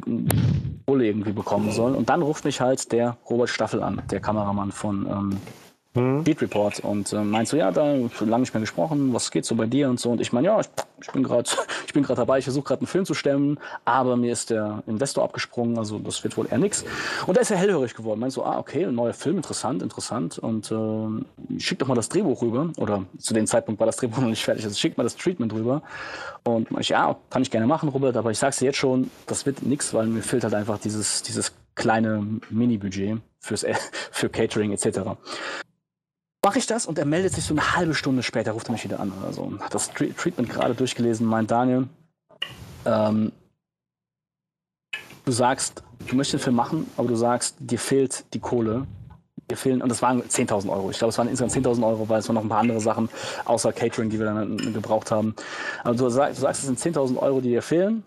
Bulle 0.84 1.06
irgendwie 1.06 1.32
bekommen 1.32 1.70
soll. 1.70 1.94
Und 1.94 2.08
dann 2.08 2.22
ruft 2.22 2.44
mich 2.44 2.60
halt 2.60 2.90
der 2.90 3.16
Robert 3.28 3.50
Staffel 3.50 3.82
an, 3.82 4.02
der 4.10 4.20
Kameramann 4.20 4.72
von 4.72 5.06
ähm, 5.06 5.36
mhm. 5.94 6.24
Beat 6.24 6.40
Report 6.42 6.80
und 6.80 7.12
äh, 7.12 7.22
meinst 7.22 7.50
so, 7.50 7.56
ja, 7.56 7.70
da 7.70 7.94
lange 8.20 8.40
nicht 8.40 8.54
mehr 8.54 8.60
gesprochen, 8.60 9.12
was 9.12 9.30
geht 9.30 9.44
so 9.44 9.54
bei 9.54 9.66
dir 9.66 9.88
und 9.88 9.98
so. 9.98 10.10
Und 10.10 10.20
ich 10.20 10.32
meine, 10.32 10.46
ja, 10.46 10.60
ich, 10.60 10.68
ich 11.02 11.10
bin 11.10 11.22
gerade 11.22 11.50
ich 11.86 11.92
bin 11.92 12.02
gerade 12.02 12.18
dabei, 12.18 12.38
ich 12.38 12.44
versuche 12.44 12.64
gerade 12.64 12.80
einen 12.82 12.86
Film 12.86 13.04
zu 13.04 13.14
stemmen, 13.14 13.58
aber 13.84 14.16
mir 14.16 14.32
ist 14.32 14.50
der 14.50 14.82
Investor 14.86 15.24
abgesprungen, 15.24 15.78
also 15.78 15.98
das 15.98 16.22
wird 16.22 16.36
wohl 16.36 16.46
eher 16.50 16.58
nix. 16.58 16.84
Und 17.26 17.36
da 17.36 17.40
ist 17.40 17.50
er 17.50 17.56
hellhörig 17.56 17.94
geworden. 17.94 18.20
Meinst 18.20 18.36
so, 18.36 18.44
ah, 18.44 18.58
okay, 18.58 18.84
ein 18.84 18.94
neuer 18.94 19.14
Film, 19.14 19.36
interessant, 19.36 19.82
interessant. 19.82 20.38
Und 20.38 20.70
äh, 20.70 21.58
schick 21.58 21.78
doch 21.78 21.88
mal 21.88 21.94
das 21.94 22.08
Drehbuch 22.08 22.42
rüber. 22.42 22.70
Oder 22.76 23.04
zu 23.18 23.34
dem 23.34 23.46
Zeitpunkt 23.46 23.80
war 23.80 23.86
das 23.86 23.96
Drehbuch 23.96 24.18
noch 24.20 24.28
nicht 24.28 24.44
fertig, 24.44 24.64
also 24.64 24.76
schick 24.76 24.96
mal 24.96 25.04
das 25.04 25.16
Treatment 25.16 25.52
rüber. 25.52 25.82
Und 26.44 26.68
ich, 26.78 26.90
ja, 26.90 27.16
kann 27.30 27.42
ich 27.42 27.50
gerne 27.50 27.66
machen, 27.66 27.88
Robert, 27.88 28.16
aber 28.16 28.30
ich 28.30 28.38
sag's 28.38 28.58
dir 28.58 28.66
jetzt 28.66 28.78
schon, 28.78 29.10
das 29.26 29.46
wird 29.46 29.62
nix, 29.62 29.92
weil 29.92 30.06
mir 30.06 30.22
fehlt 30.22 30.44
halt 30.44 30.54
einfach 30.54 30.78
dieses, 30.78 31.22
dieses 31.22 31.52
kleine 31.74 32.24
Mini-Budget 32.50 33.18
fürs, 33.40 33.66
für 34.10 34.28
Catering 34.28 34.72
etc 34.72 35.16
mache 36.44 36.58
ich 36.58 36.66
das 36.66 36.86
und 36.86 36.98
er 36.98 37.04
meldet 37.04 37.34
sich 37.34 37.44
so 37.44 37.54
eine 37.54 37.76
halbe 37.76 37.94
Stunde 37.94 38.22
später, 38.22 38.52
ruft 38.52 38.68
er 38.68 38.72
mich 38.72 38.84
wieder 38.84 39.00
an. 39.00 39.12
Also 39.24 39.52
hat 39.60 39.74
das 39.74 39.90
Treatment 39.92 40.48
gerade 40.48 40.74
durchgelesen, 40.74 41.26
meint 41.26 41.50
Daniel. 41.50 41.88
Ähm, 42.86 43.32
du 45.24 45.32
sagst, 45.32 45.82
du 46.06 46.16
möchtest 46.16 46.40
den 46.42 46.44
Film 46.44 46.56
machen, 46.56 46.90
aber 46.96 47.08
du 47.08 47.16
sagst, 47.16 47.56
dir 47.58 47.78
fehlt 47.78 48.24
die 48.32 48.40
Kohle. 48.40 48.86
wir 49.48 49.56
fehlen, 49.56 49.82
und 49.82 49.88
das 49.88 50.00
waren 50.00 50.22
10.000 50.22 50.70
Euro. 50.70 50.90
Ich 50.90 50.98
glaube, 50.98 51.10
es 51.10 51.18
waren 51.18 51.28
insgesamt 51.28 51.66
10.000 51.66 51.86
Euro, 51.86 52.08
weil 52.08 52.20
es 52.20 52.28
waren 52.28 52.36
noch 52.36 52.42
ein 52.42 52.48
paar 52.48 52.60
andere 52.60 52.80
Sachen 52.80 53.08
außer 53.44 53.72
Catering, 53.72 54.08
die 54.08 54.18
wir 54.18 54.26
dann 54.26 54.56
gebraucht 54.72 55.10
haben. 55.10 55.34
Also 55.84 56.04
du, 56.04 56.10
sag, 56.10 56.34
du 56.34 56.40
sagst, 56.40 56.62
es 56.62 56.66
sind 56.66 56.96
10.000 56.96 57.18
Euro, 57.18 57.40
die 57.40 57.50
dir 57.50 57.62
fehlen. 57.62 58.02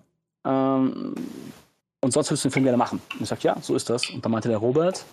Ähm, 0.45 1.14
und 2.01 2.11
sonst 2.11 2.31
willst 2.31 2.43
du 2.43 2.49
den 2.49 2.53
Film 2.53 2.65
gerne 2.65 2.77
machen. 2.77 3.01
Und 3.14 3.22
ich 3.22 3.30
sage, 3.30 3.41
ja, 3.43 3.55
so 3.61 3.76
ist 3.76 3.89
das. 3.89 4.10
Und 4.10 4.26
dann 4.26 4.31
meinte 4.31 4.49
der 4.49 4.57
Robert, 4.57 5.05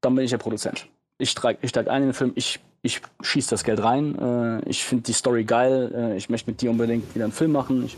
dann 0.00 0.14
bin 0.14 0.24
ich 0.24 0.30
der 0.30 0.38
Produzent. 0.38 0.86
Ich 1.18 1.30
steige 1.30 1.58
ich 1.62 1.70
steig 1.70 1.88
ein 1.88 2.02
in 2.02 2.08
den 2.08 2.14
Film, 2.14 2.32
ich 2.34 2.60
ich 2.86 3.00
schieße 3.20 3.50
das 3.50 3.64
Geld 3.64 3.82
rein. 3.82 4.16
Äh, 4.16 4.68
ich 4.68 4.84
finde 4.84 5.02
die 5.02 5.12
Story 5.12 5.44
geil. 5.44 5.92
Äh, 5.94 6.16
ich 6.16 6.30
möchte 6.30 6.50
mit 6.50 6.60
dir 6.60 6.70
unbedingt 6.70 7.14
wieder 7.14 7.24
einen 7.24 7.32
Film 7.32 7.52
machen. 7.52 7.84
Ich 7.84 7.96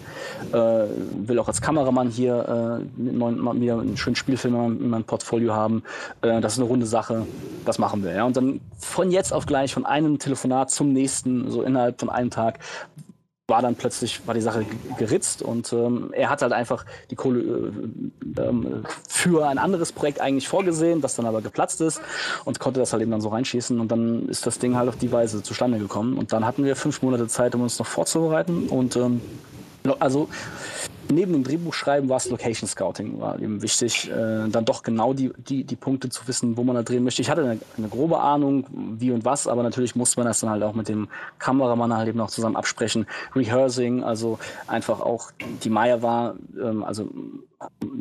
äh, 0.53 0.87
will 1.27 1.39
auch 1.39 1.47
als 1.47 1.61
Kameramann 1.61 2.09
hier 2.09 2.81
äh, 2.99 3.01
neuen, 3.01 3.61
wieder 3.61 3.81
einen 3.81 3.99
schönen 3.99 4.17
Spielfilm 4.17 4.81
in 4.81 4.89
meinem 4.89 5.05
Portfolio 5.05 5.53
haben. 5.53 5.83
Äh, 6.23 6.41
das 6.41 6.55
ist 6.55 6.61
eine 6.61 6.69
runde 6.69 6.87
Sache. 6.87 7.27
Das 7.67 7.79
machen 7.79 8.03
wir. 8.03 8.15
Ja? 8.15 8.25
Und 8.25 8.37
dann 8.37 8.61
von 8.79 9.11
jetzt 9.11 9.33
auf 9.33 9.45
gleich, 9.45 9.75
von 9.75 9.85
einem 9.85 10.19
Telefonat 10.19 10.71
zum 10.71 10.93
nächsten, 10.93 11.51
so 11.51 11.63
innerhalb 11.63 12.01
von 12.01 12.09
einem 12.09 12.31
Tag, 12.31 12.59
war 13.49 13.63
dann 13.63 13.77
plötzlich 13.77 14.27
war 14.27 14.35
die 14.35 14.43
Sache 14.43 14.67
geritzt 14.99 15.41
und 15.41 15.73
ähm, 15.73 16.13
er 16.13 16.29
hat 16.29 16.43
halt 16.43 16.53
einfach 16.53 16.85
die 17.11 17.17
Kohle 17.17 17.41
äh, 17.41 18.41
ähm, 18.43 18.85
für 19.09 19.49
ein 19.49 19.57
anderes 19.57 19.91
Projekt 19.91 20.21
eigentlich 20.21 20.47
vorgesehen, 20.47 21.01
das 21.01 21.17
dann 21.17 21.25
aber 21.25 21.41
geplatzt 21.41 21.81
ist 21.81 22.03
und 22.45 22.61
konnte 22.61 22.79
das 22.79 22.93
halt 22.93 23.01
eben 23.01 23.11
dann 23.11 23.23
so 23.23 23.31
reinschießen 23.31 23.81
und 23.81 23.91
dann 23.91 24.29
ist 24.29 24.47
das 24.47 24.59
Ding 24.59 24.77
halt 24.77 24.91
auf 24.91 24.97
die 24.97 25.11
Weise 25.13 25.43
zustande 25.43 25.79
gekommen. 25.79 26.19
Und 26.19 26.35
dann 26.35 26.45
hatten 26.45 26.65
wir 26.65 26.77
fünf 26.77 27.01
Monate 27.01 27.27
Zeit, 27.27 27.55
um 27.55 27.63
uns 27.63 27.79
noch 27.79 27.87
vorzubereiten 27.87 28.69
und 28.69 28.97
ähm, 28.97 29.23
also 29.99 30.29
neben 31.11 31.33
dem 31.33 31.45
Drehbuchschreiben 31.45 32.09
war 32.09 32.19
es 32.19 32.29
Location 32.29 32.69
Scouting, 32.69 33.21
war 33.21 33.39
eben 33.41 33.63
wichtig, 33.63 34.11
äh, 34.11 34.49
dann 34.49 34.65
doch 34.65 34.83
genau 34.83 35.13
die, 35.13 35.33
die, 35.37 35.65
die 35.65 35.77
Punkte 35.77 36.09
zu 36.09 36.27
wissen, 36.29 36.57
wo 36.57 36.65
man 36.65 36.77
da 36.77 36.83
drehen 36.83 37.05
möchte. 37.05 37.23
Ich 37.23 37.31
hatte 37.31 37.43
eine, 37.43 37.59
eine, 37.77 37.89
grobe 37.89 38.21
Ahnung, 38.21 38.67
wie 38.99 39.11
und 39.11 39.25
was, 39.25 39.47
aber 39.47 39.63
natürlich 39.63 39.97
musste 39.97 40.21
man 40.21 40.27
das 40.27 40.41
dann 40.41 40.51
halt 40.51 40.63
auch 40.63 40.75
mit 40.75 40.89
dem 40.89 41.09
Kameramann 41.39 41.97
halt 41.97 42.09
eben 42.09 42.21
auch 42.21 42.31
zusammen 42.31 42.57
absprechen. 42.57 43.07
Rehearsing, 43.35 44.03
also 44.03 44.39
einfach 44.67 45.01
auch, 45.01 45.31
die 45.63 45.71
Maya 45.71 46.03
war, 46.03 46.37
ähm, 46.61 46.85
also 46.85 47.09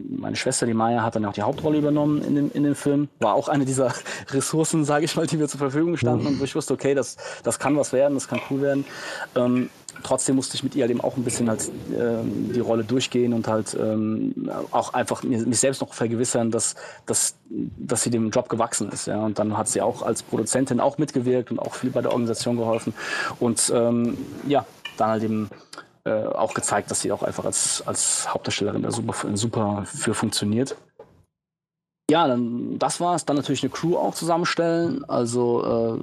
meine 0.10 0.36
Schwester, 0.36 0.66
die 0.66 0.74
Maya, 0.74 1.02
hat 1.02 1.16
dann 1.16 1.26
auch 1.26 1.34
die 1.34 1.42
Hauptrolle 1.42 1.80
übernommen 1.80 2.22
in 2.22 2.36
dem, 2.36 2.52
in 2.54 2.64
dem 2.64 2.76
Film. 2.76 3.10
War 3.20 3.34
auch 3.34 3.48
eine 3.48 3.66
dieser 3.66 3.94
Ressourcen, 4.30 4.86
sage 4.86 5.06
ich 5.06 5.16
mal, 5.16 5.26
die 5.26 5.38
mir 5.38 5.48
zur 5.48 5.60
Verfügung 5.60 5.98
standen 5.98 6.24
mhm. 6.24 6.28
und 6.28 6.40
wo 6.40 6.44
ich 6.44 6.56
wusste, 6.56 6.74
okay, 6.74 6.94
das, 6.94 7.18
das 7.44 7.58
kann 7.60 7.76
was 7.76 7.94
werden, 7.94 8.14
das 8.14 8.28
kann 8.28 8.40
cool 8.50 8.62
werden. 8.62 8.86
Ähm, 9.36 9.70
trotzdem 10.04 10.36
musste 10.36 10.56
ich 10.56 10.64
mit 10.64 10.76
ihr 10.76 10.90
eben 10.90 11.02
auch 11.02 11.18
ein 11.18 11.24
bisschen 11.24 11.50
halt 11.50 11.70
ähm, 11.98 12.52
die 12.54 12.60
Rolle 12.60 12.84
durchgehen 12.84 13.34
und 13.34 13.48
halt 13.48 13.78
ähm, 13.80 14.50
auch 14.72 14.94
einfach 14.94 15.24
mich 15.24 15.60
selbst 15.60 15.82
noch 15.82 15.94
vergewissern, 15.94 16.52
dass, 16.52 16.76
dass, 17.06 17.36
dass 17.50 18.04
sie 18.04 18.10
dem 18.10 18.30
Job 18.30 18.50
gewachsen 18.50 18.90
ist. 18.90 19.08
Ja. 19.08 19.20
Und 19.20 19.40
dann 19.40 19.58
hat 19.58 19.68
sie 19.68 19.82
auch 19.82 20.02
als 20.02 20.24
Produzentin 20.24 20.80
auch 20.80 20.98
mitgewirkt 20.98 21.52
und 21.52 21.60
auch 21.60 21.76
viel 21.76 21.90
bei 21.90 22.02
der 22.02 22.12
Organisation 22.12 22.58
geholfen. 22.58 22.94
Und 23.40 23.72
ähm, 23.76 24.18
ja, 24.48 24.66
dann 24.98 25.10
halt 25.10 25.24
eben 25.24 25.50
äh, 26.06 26.26
auch 26.26 26.54
gezeigt, 26.54 26.92
dass 26.92 27.02
sie 27.02 27.12
auch 27.12 27.24
einfach 27.24 27.46
als, 27.46 27.84
als 27.86 28.34
Hauptdarstellerin 28.34 28.84
da 28.84 28.92
super, 28.92 29.14
super 29.36 29.84
für 29.86 30.14
funktioniert 30.14 30.76
ja, 32.10 32.26
dann 32.26 32.80
das 32.80 33.02
war's. 33.02 33.26
Dann 33.26 33.36
natürlich 33.36 33.64
eine 33.64 33.70
Crew 33.70 33.98
auch 33.98 34.16
zusammenstellen. 34.16 35.04
Also 35.10 36.00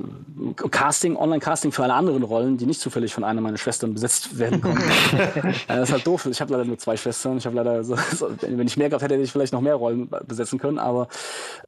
äh, 0.47 0.69
Casting, 0.69 1.17
Online-Casting 1.17 1.73
für 1.73 1.83
alle 1.83 1.95
anderen 1.95 2.23
Rollen, 2.23 2.59
die 2.59 2.67
nicht 2.67 2.81
zufällig 2.81 3.15
von 3.15 3.25
einer 3.25 3.41
meiner 3.41 3.57
Schwestern 3.57 3.95
besetzt 3.95 4.39
werden 4.39 4.61
konnten. 4.61 4.83
das 5.67 5.89
ist 5.89 5.93
halt 5.93 6.07
doof. 6.07 6.27
Ich 6.27 6.43
habe 6.43 6.53
leider 6.53 6.67
nur 6.67 6.77
zwei 6.77 6.99
Schwestern. 6.99 7.39
Ich 7.39 7.47
habe 7.47 7.57
leider, 7.57 7.85
so, 7.85 7.97
so, 8.15 8.29
wenn 8.43 8.67
ich 8.67 8.77
mehr 8.77 8.91
gehabt 8.91 9.03
hätte, 9.03 9.15
hätte 9.15 9.25
ich 9.25 9.33
vielleicht 9.33 9.55
noch 9.55 9.63
mehr 9.63 9.77
Rollen 9.77 10.11
besetzen 10.27 10.59
können. 10.59 10.79
Aber 10.79 11.09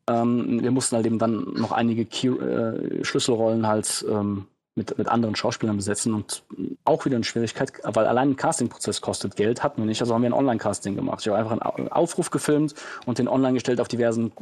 ähm, 0.06 0.62
wir 0.62 0.70
mussten 0.70 0.96
halt 0.96 1.06
eben 1.06 1.18
dann 1.18 1.54
noch 1.54 1.72
einige 1.72 2.04
Key, 2.04 2.28
äh, 2.28 3.04
Schlüsselrollen 3.04 3.66
halt 3.66 4.04
ähm, 4.10 4.46
mit, 4.76 4.96
mit 4.98 5.08
anderen 5.08 5.34
Schauspielern 5.34 5.76
besetzen 5.76 6.14
und 6.14 6.42
auch 6.84 7.06
wieder 7.06 7.16
eine 7.16 7.24
Schwierigkeit, 7.24 7.72
weil 7.82 8.06
allein 8.06 8.30
ein 8.30 8.36
Castingprozess 8.36 9.00
kostet 9.00 9.34
Geld, 9.34 9.62
hatten 9.62 9.80
wir 9.80 9.86
nicht, 9.86 10.02
also 10.02 10.14
haben 10.14 10.22
wir 10.22 10.28
ein 10.28 10.34
Online-Casting 10.34 10.94
gemacht. 10.94 11.20
Ich 11.22 11.28
habe 11.28 11.38
einfach 11.38 11.76
einen 11.76 11.88
Aufruf 11.88 12.30
gefilmt 12.30 12.74
und 13.06 13.18
den 13.18 13.26
online 13.26 13.54
gestellt 13.54 13.80
auf 13.80 13.88
diversen 13.88 14.32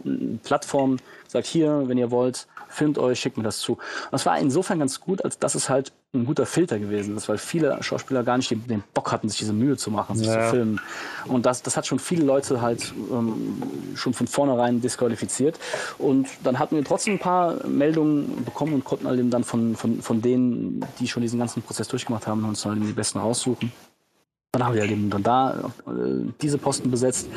Plattformen, 0.42 1.00
sagt 1.28 1.46
hier, 1.46 1.84
wenn 1.86 1.98
ihr 1.98 2.10
wollt, 2.10 2.48
filmt 2.68 2.98
euch, 2.98 3.20
schickt 3.20 3.36
mir 3.36 3.44
das 3.44 3.60
zu. 3.60 3.74
Und 3.74 4.12
das 4.12 4.26
war 4.26 4.36
insofern 4.38 4.80
ganz 4.80 5.00
gut, 5.00 5.24
als 5.24 5.38
dass 5.38 5.54
es 5.54 5.68
halt 5.68 5.92
ein 6.14 6.24
guter 6.24 6.46
Filter 6.46 6.78
gewesen 6.78 7.16
ist, 7.16 7.28
weil 7.28 7.38
viele 7.38 7.82
Schauspieler 7.82 8.22
gar 8.22 8.36
nicht 8.36 8.50
den, 8.50 8.66
den 8.66 8.84
Bock 8.94 9.12
hatten, 9.12 9.28
sich 9.28 9.38
diese 9.38 9.52
Mühe 9.52 9.76
zu 9.76 9.90
machen, 9.90 10.16
sich 10.16 10.28
ja. 10.28 10.44
zu 10.44 10.50
filmen. 10.50 10.80
Und 11.26 11.44
das, 11.44 11.62
das 11.62 11.76
hat 11.76 11.86
schon 11.86 11.98
viele 11.98 12.24
Leute 12.24 12.60
halt 12.60 12.94
ähm, 13.10 13.62
schon 13.94 14.14
von 14.14 14.26
vornherein 14.26 14.80
disqualifiziert. 14.80 15.58
Und 15.98 16.28
dann 16.44 16.58
hatten 16.58 16.76
wir 16.76 16.84
trotzdem 16.84 17.14
ein 17.14 17.18
paar 17.18 17.66
Meldungen 17.66 18.44
bekommen 18.44 18.74
und 18.74 18.84
konnten 18.84 19.06
halt 19.06 19.20
dann 19.32 19.44
von, 19.44 19.76
von, 19.76 20.00
von 20.02 20.22
denen, 20.22 20.84
die 21.00 21.08
schon 21.08 21.22
diesen 21.22 21.38
ganzen 21.38 21.62
Prozess 21.62 21.88
durchgemacht 21.88 22.26
haben, 22.26 22.44
uns 22.44 22.64
halt 22.64 22.78
die 22.80 22.92
besten 22.92 23.18
raussuchen. 23.18 23.72
Dann 24.52 24.64
haben 24.64 24.74
wir 24.74 24.82
halt 24.82 24.92
eben 24.92 25.10
dann 25.10 25.22
da 25.22 25.72
äh, 25.86 25.90
diese 26.40 26.58
Posten 26.58 26.90
besetzt. 26.90 27.28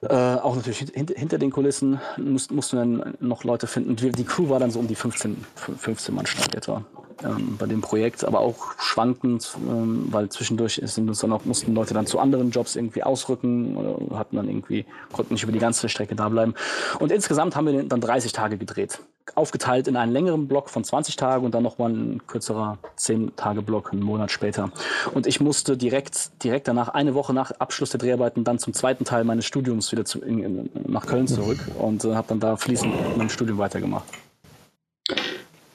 Äh, 0.00 0.14
auch 0.14 0.54
natürlich 0.54 0.78
hint 0.78 1.10
hinter 1.16 1.38
den 1.38 1.50
Kulissen 1.50 2.00
mussten, 2.18 2.54
mussten 2.54 2.76
wir 2.76 2.84
dann 2.84 3.14
noch 3.20 3.42
Leute 3.44 3.66
finden. 3.66 3.96
Die, 3.96 4.12
die 4.12 4.24
Crew 4.24 4.48
war 4.48 4.60
dann 4.60 4.70
so 4.70 4.78
um 4.78 4.86
die 4.86 4.94
15, 4.94 5.36
15 5.78 6.14
Mann 6.14 6.26
stark 6.26 6.54
etwa 6.54 6.84
ähm, 7.24 7.56
bei 7.58 7.66
dem 7.66 7.80
Projekt, 7.80 8.24
aber 8.24 8.40
auch 8.40 8.78
schwankend, 8.78 9.56
ähm, 9.68 10.06
weil 10.10 10.28
zwischendurch 10.28 10.80
sind 10.84 11.08
uns 11.08 11.20
dann 11.20 11.32
auch, 11.32 11.44
mussten 11.44 11.74
Leute 11.74 11.94
dann 11.94 12.06
zu 12.06 12.18
anderen 12.18 12.50
Jobs 12.50 12.76
irgendwie 12.76 13.02
ausrücken 13.02 13.76
oder 13.76 14.18
hatten 14.18 14.36
dann 14.36 14.48
irgendwie, 14.48 14.84
konnten 15.12 15.34
nicht 15.34 15.42
über 15.42 15.52
die 15.52 15.58
ganze 15.58 15.88
Strecke 15.88 16.14
da 16.14 16.28
bleiben. 16.28 16.54
Und 16.98 17.12
insgesamt 17.12 17.56
haben 17.56 17.66
wir 17.66 17.82
dann 17.82 18.00
30 18.00 18.32
Tage 18.32 18.58
gedreht. 18.58 19.00
Aufgeteilt 19.34 19.88
in 19.88 19.96
einen 19.96 20.12
längeren 20.12 20.48
Block 20.48 20.70
von 20.70 20.84
20 20.84 21.16
Tagen 21.16 21.44
und 21.44 21.54
dann 21.54 21.62
nochmal 21.62 21.90
ein 21.90 22.26
kürzerer 22.26 22.78
10-Tage-Block 22.98 23.92
einen 23.92 24.02
Monat 24.02 24.30
später. 24.30 24.70
Und 25.12 25.26
ich 25.26 25.40
musste 25.40 25.76
direkt, 25.76 26.42
direkt 26.42 26.66
danach, 26.66 26.88
eine 26.88 27.14
Woche 27.14 27.34
nach 27.34 27.50
Abschluss 27.52 27.90
der 27.90 28.00
Dreharbeiten, 28.00 28.44
dann 28.44 28.58
zum 28.58 28.72
zweiten 28.72 29.04
Teil 29.04 29.24
meines 29.24 29.44
Studiums 29.44 29.92
wieder 29.92 30.04
zu, 30.04 30.20
in, 30.22 30.42
in, 30.42 30.70
nach 30.86 31.06
Köln 31.06 31.26
zurück 31.26 31.58
und 31.78 32.04
äh, 32.04 32.14
habe 32.14 32.28
dann 32.28 32.40
da 32.40 32.56
fließend 32.56 32.94
mit 32.94 33.16
meinem 33.18 33.28
Studium 33.28 33.58
weitergemacht. 33.58 34.04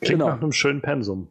Klingt 0.03 0.21
genau. 0.21 0.31
nach 0.33 0.41
einem 0.41 0.51
schönen 0.51 0.81
Pensum. 0.81 1.27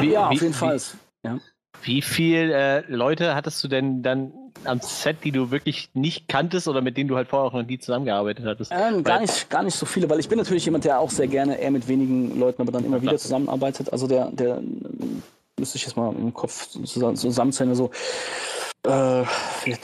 Wie, 0.00 0.10
ja, 0.12 0.28
auf 0.28 0.40
jeden 0.40 0.54
Fall. 0.54 0.80
Ja. 1.24 1.38
Wie 1.82 2.02
viele 2.02 2.52
äh, 2.52 2.82
Leute 2.88 3.34
hattest 3.34 3.62
du 3.62 3.68
denn 3.68 4.02
dann 4.02 4.32
am 4.64 4.80
Set, 4.80 5.18
die 5.24 5.30
du 5.30 5.50
wirklich 5.50 5.90
nicht 5.94 6.28
kanntest 6.28 6.66
oder 6.66 6.80
mit 6.80 6.96
denen 6.96 7.08
du 7.08 7.16
halt 7.16 7.28
vorher 7.28 7.48
auch 7.48 7.52
noch 7.52 7.66
nie 7.66 7.78
zusammengearbeitet 7.78 8.44
hattest? 8.44 8.72
Ähm, 8.72 9.04
gar, 9.04 9.20
nicht, 9.20 9.48
gar 9.48 9.62
nicht 9.62 9.76
so 9.76 9.86
viele, 9.86 10.10
weil 10.10 10.18
ich 10.18 10.28
bin 10.28 10.38
natürlich 10.38 10.64
jemand, 10.64 10.84
der 10.84 10.98
auch 10.98 11.10
sehr 11.10 11.28
gerne 11.28 11.58
eher 11.58 11.70
mit 11.70 11.86
wenigen 11.86 12.38
Leuten, 12.38 12.62
aber 12.62 12.72
dann 12.72 12.84
immer 12.84 13.00
wieder 13.00 13.16
zusammenarbeitet. 13.16 13.92
Also 13.92 14.06
der, 14.08 14.30
der 14.30 14.60
müsste 15.58 15.76
ich 15.76 15.84
jetzt 15.84 15.96
mal 15.96 16.12
im 16.14 16.32
Kopf 16.34 16.68
zusammenzählen. 16.68 17.70
Also 17.70 17.90
äh, 18.84 19.24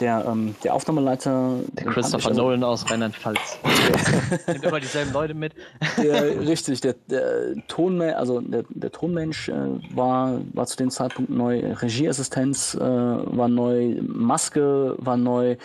der, 0.00 0.24
ähm, 0.26 0.54
der 0.62 0.74
Aufnahmeleiter. 0.74 1.58
Der 1.72 1.86
Christopher 1.86 2.32
Nolan 2.32 2.64
aus 2.64 2.88
Rheinland-Pfalz. 2.90 3.58
Nimmt 4.46 4.64
immer 4.64 4.80
dieselben 4.80 5.12
Leute 5.12 5.34
mit. 5.34 5.54
Der, 5.98 6.40
richtig, 6.46 6.80
der, 6.80 6.94
der 7.08 7.54
Tonmensch, 7.66 8.14
also 8.14 8.40
der, 8.40 8.64
der 8.68 8.92
Tonmensch 8.92 9.48
äh, 9.48 9.54
war, 9.94 10.40
war 10.52 10.66
zu 10.66 10.76
dem 10.76 10.90
Zeitpunkt 10.90 11.30
neu, 11.30 11.74
Regieassistenz 11.74 12.74
äh, 12.74 12.80
war 12.80 13.48
neu, 13.48 13.96
Maske 14.02 14.94
war 14.98 15.16
neu, 15.16 15.56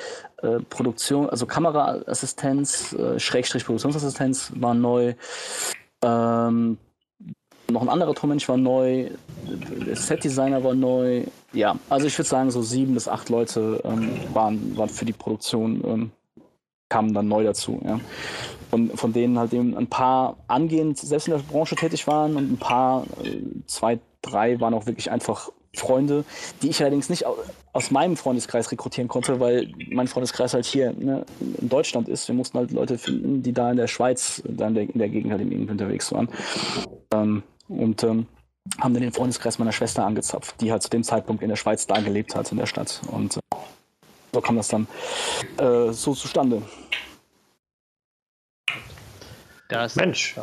äh, 0.41 0.59
Produktion, 0.69 1.29
also 1.29 1.45
Kameraassistenz, 1.45 2.93
äh, 2.93 3.19
Schrägstrich 3.19 3.65
Produktionsassistenz 3.65 4.51
war 4.55 4.73
neu. 4.73 5.13
Ähm, 6.01 6.77
noch 7.69 7.81
ein 7.81 7.89
anderer 7.89 8.15
Tonmensch 8.15 8.47
war 8.49 8.57
neu, 8.57 9.09
der 9.85 9.95
Setdesigner 9.95 10.63
war 10.63 10.73
neu. 10.73 11.25
Ja, 11.53 11.77
also 11.89 12.07
ich 12.07 12.17
würde 12.17 12.29
sagen, 12.29 12.51
so 12.51 12.61
sieben 12.61 12.93
bis 12.93 13.07
acht 13.07 13.29
Leute 13.29 13.81
ähm, 13.83 14.11
waren, 14.33 14.77
waren 14.77 14.89
für 14.89 15.05
die 15.05 15.13
Produktion, 15.13 15.83
ähm, 15.85 16.11
kamen 16.89 17.13
dann 17.13 17.27
neu 17.27 17.43
dazu. 17.43 17.81
Ja. 17.83 17.99
Und 18.71 18.99
von 18.99 19.13
denen 19.13 19.39
halt 19.39 19.53
eben 19.53 19.75
ein 19.75 19.87
paar 19.87 20.37
angehend 20.47 20.97
selbst 20.97 21.27
in 21.27 21.33
der 21.33 21.39
Branche 21.39 21.75
tätig 21.75 22.05
waren 22.07 22.35
und 22.35 22.51
ein 22.51 22.57
paar, 22.57 23.05
äh, 23.23 23.41
zwei, 23.65 23.99
drei 24.21 24.59
waren 24.59 24.73
auch 24.73 24.85
wirklich 24.85 25.09
einfach 25.09 25.49
Freunde, 25.75 26.25
die 26.61 26.69
ich 26.69 26.81
allerdings 26.81 27.09
nicht 27.09 27.25
aus 27.73 27.91
meinem 27.91 28.17
Freundeskreis 28.17 28.71
rekrutieren 28.71 29.07
konnte, 29.07 29.39
weil 29.39 29.71
mein 29.91 30.07
Freundeskreis 30.07 30.53
halt 30.53 30.65
hier 30.65 30.93
ne, 30.93 31.25
in 31.39 31.69
Deutschland 31.69 32.09
ist. 32.09 32.27
Wir 32.27 32.35
mussten 32.35 32.57
halt 32.57 32.71
Leute 32.71 32.97
finden, 32.97 33.43
die 33.43 33.53
da 33.53 33.69
in 33.69 33.77
der 33.77 33.87
Schweiz, 33.87 34.41
da 34.45 34.67
in 34.67 34.73
der, 34.73 34.83
in 34.83 34.97
der 34.97 35.09
Gegend 35.09 35.31
halt 35.31 35.41
eben 35.41 35.69
unterwegs 35.69 36.11
waren. 36.11 36.29
Ähm, 37.13 37.43
und 37.67 38.03
ähm, 38.03 38.25
haben 38.79 38.93
dann 38.93 39.03
den 39.03 39.11
Freundeskreis 39.11 39.59
meiner 39.59 39.71
Schwester 39.71 40.05
angezapft, 40.05 40.55
die 40.61 40.71
halt 40.71 40.83
zu 40.83 40.89
dem 40.89 41.03
Zeitpunkt 41.03 41.41
in 41.41 41.49
der 41.49 41.55
Schweiz 41.55 41.87
da 41.87 41.99
gelebt 41.99 42.35
hat, 42.35 42.51
in 42.51 42.57
der 42.57 42.65
Stadt. 42.65 43.01
Und 43.11 43.37
äh, 43.37 43.39
so 44.33 44.41
kam 44.41 44.55
das 44.55 44.67
dann 44.67 44.87
äh, 45.57 45.91
so 45.91 46.13
zustande. 46.13 46.61
Das 49.69 49.95
Mensch. 49.95 50.35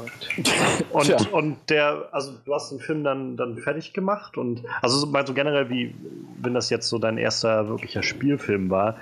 und, 0.93 1.33
und 1.33 1.59
der, 1.69 2.09
also 2.13 2.33
du 2.45 2.55
hast 2.55 2.71
den 2.71 2.79
Film 2.79 3.03
dann, 3.03 3.37
dann 3.37 3.59
fertig 3.59 3.93
gemacht 3.93 4.39
und 4.39 4.63
also 4.83 5.05
mal 5.07 5.27
so 5.27 5.35
generell, 5.35 5.69
wie, 5.69 5.95
wenn 6.41 6.55
das 6.55 6.71
jetzt 6.71 6.89
so 6.89 6.99
dein 6.99 7.19
erster 7.19 7.69
wirklicher 7.69 8.05
Spielfilm 8.05 8.71
war, 8.71 8.97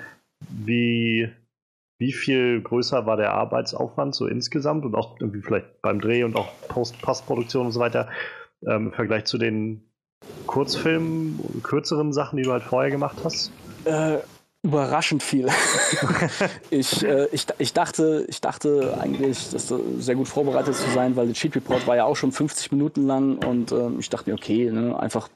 wie 0.49 1.29
wie 1.97 2.11
viel 2.11 2.61
größer 2.61 3.05
war 3.05 3.17
der 3.17 3.33
Arbeitsaufwand 3.33 4.13
so 4.15 4.27
insgesamt 4.27 4.83
und 4.83 4.95
auch 4.95 5.15
irgendwie 5.19 5.41
vielleicht 5.41 5.81
beim 5.81 6.01
Dreh 6.01 6.23
und 6.23 6.35
auch 6.35 6.49
Post 6.67 7.01
Postproduktion 7.01 7.67
und 7.67 7.71
so 7.71 7.79
weiter 7.79 8.09
ähm, 8.63 8.87
im 8.87 8.93
Vergleich 8.93 9.25
zu 9.25 9.37
den 9.37 9.89
Kurzfilmen, 10.47 11.39
kürzeren 11.63 12.13
Sachen, 12.13 12.37
die 12.37 12.43
du 12.43 12.51
halt 12.51 12.63
vorher 12.63 12.91
gemacht 12.91 13.17
hast? 13.23 13.51
Äh, 13.85 14.17
überraschend 14.63 15.21
viel. 15.21 15.47
ich, 16.69 17.03
äh, 17.03 17.27
ich, 17.31 17.45
ich, 17.57 17.73
dachte, 17.73 18.25
ich 18.27 18.41
dachte 18.41 18.97
eigentlich, 18.99 19.51
dass 19.51 19.67
sehr 19.97 20.15
gut 20.15 20.27
vorbereitet 20.27 20.75
zu 20.75 20.89
sein, 20.91 21.15
weil 21.15 21.27
der 21.27 21.35
Cheat 21.35 21.55
Report 21.55 21.85
war 21.87 21.95
ja 21.95 22.05
auch 22.05 22.15
schon 22.15 22.31
50 22.31 22.71
Minuten 22.71 23.05
lang 23.05 23.37
und 23.45 23.71
äh, 23.71 23.89
ich 23.99 24.09
dachte 24.09 24.29
mir, 24.29 24.35
okay, 24.35 24.71
ne, 24.71 24.97
einfach, 24.99 25.29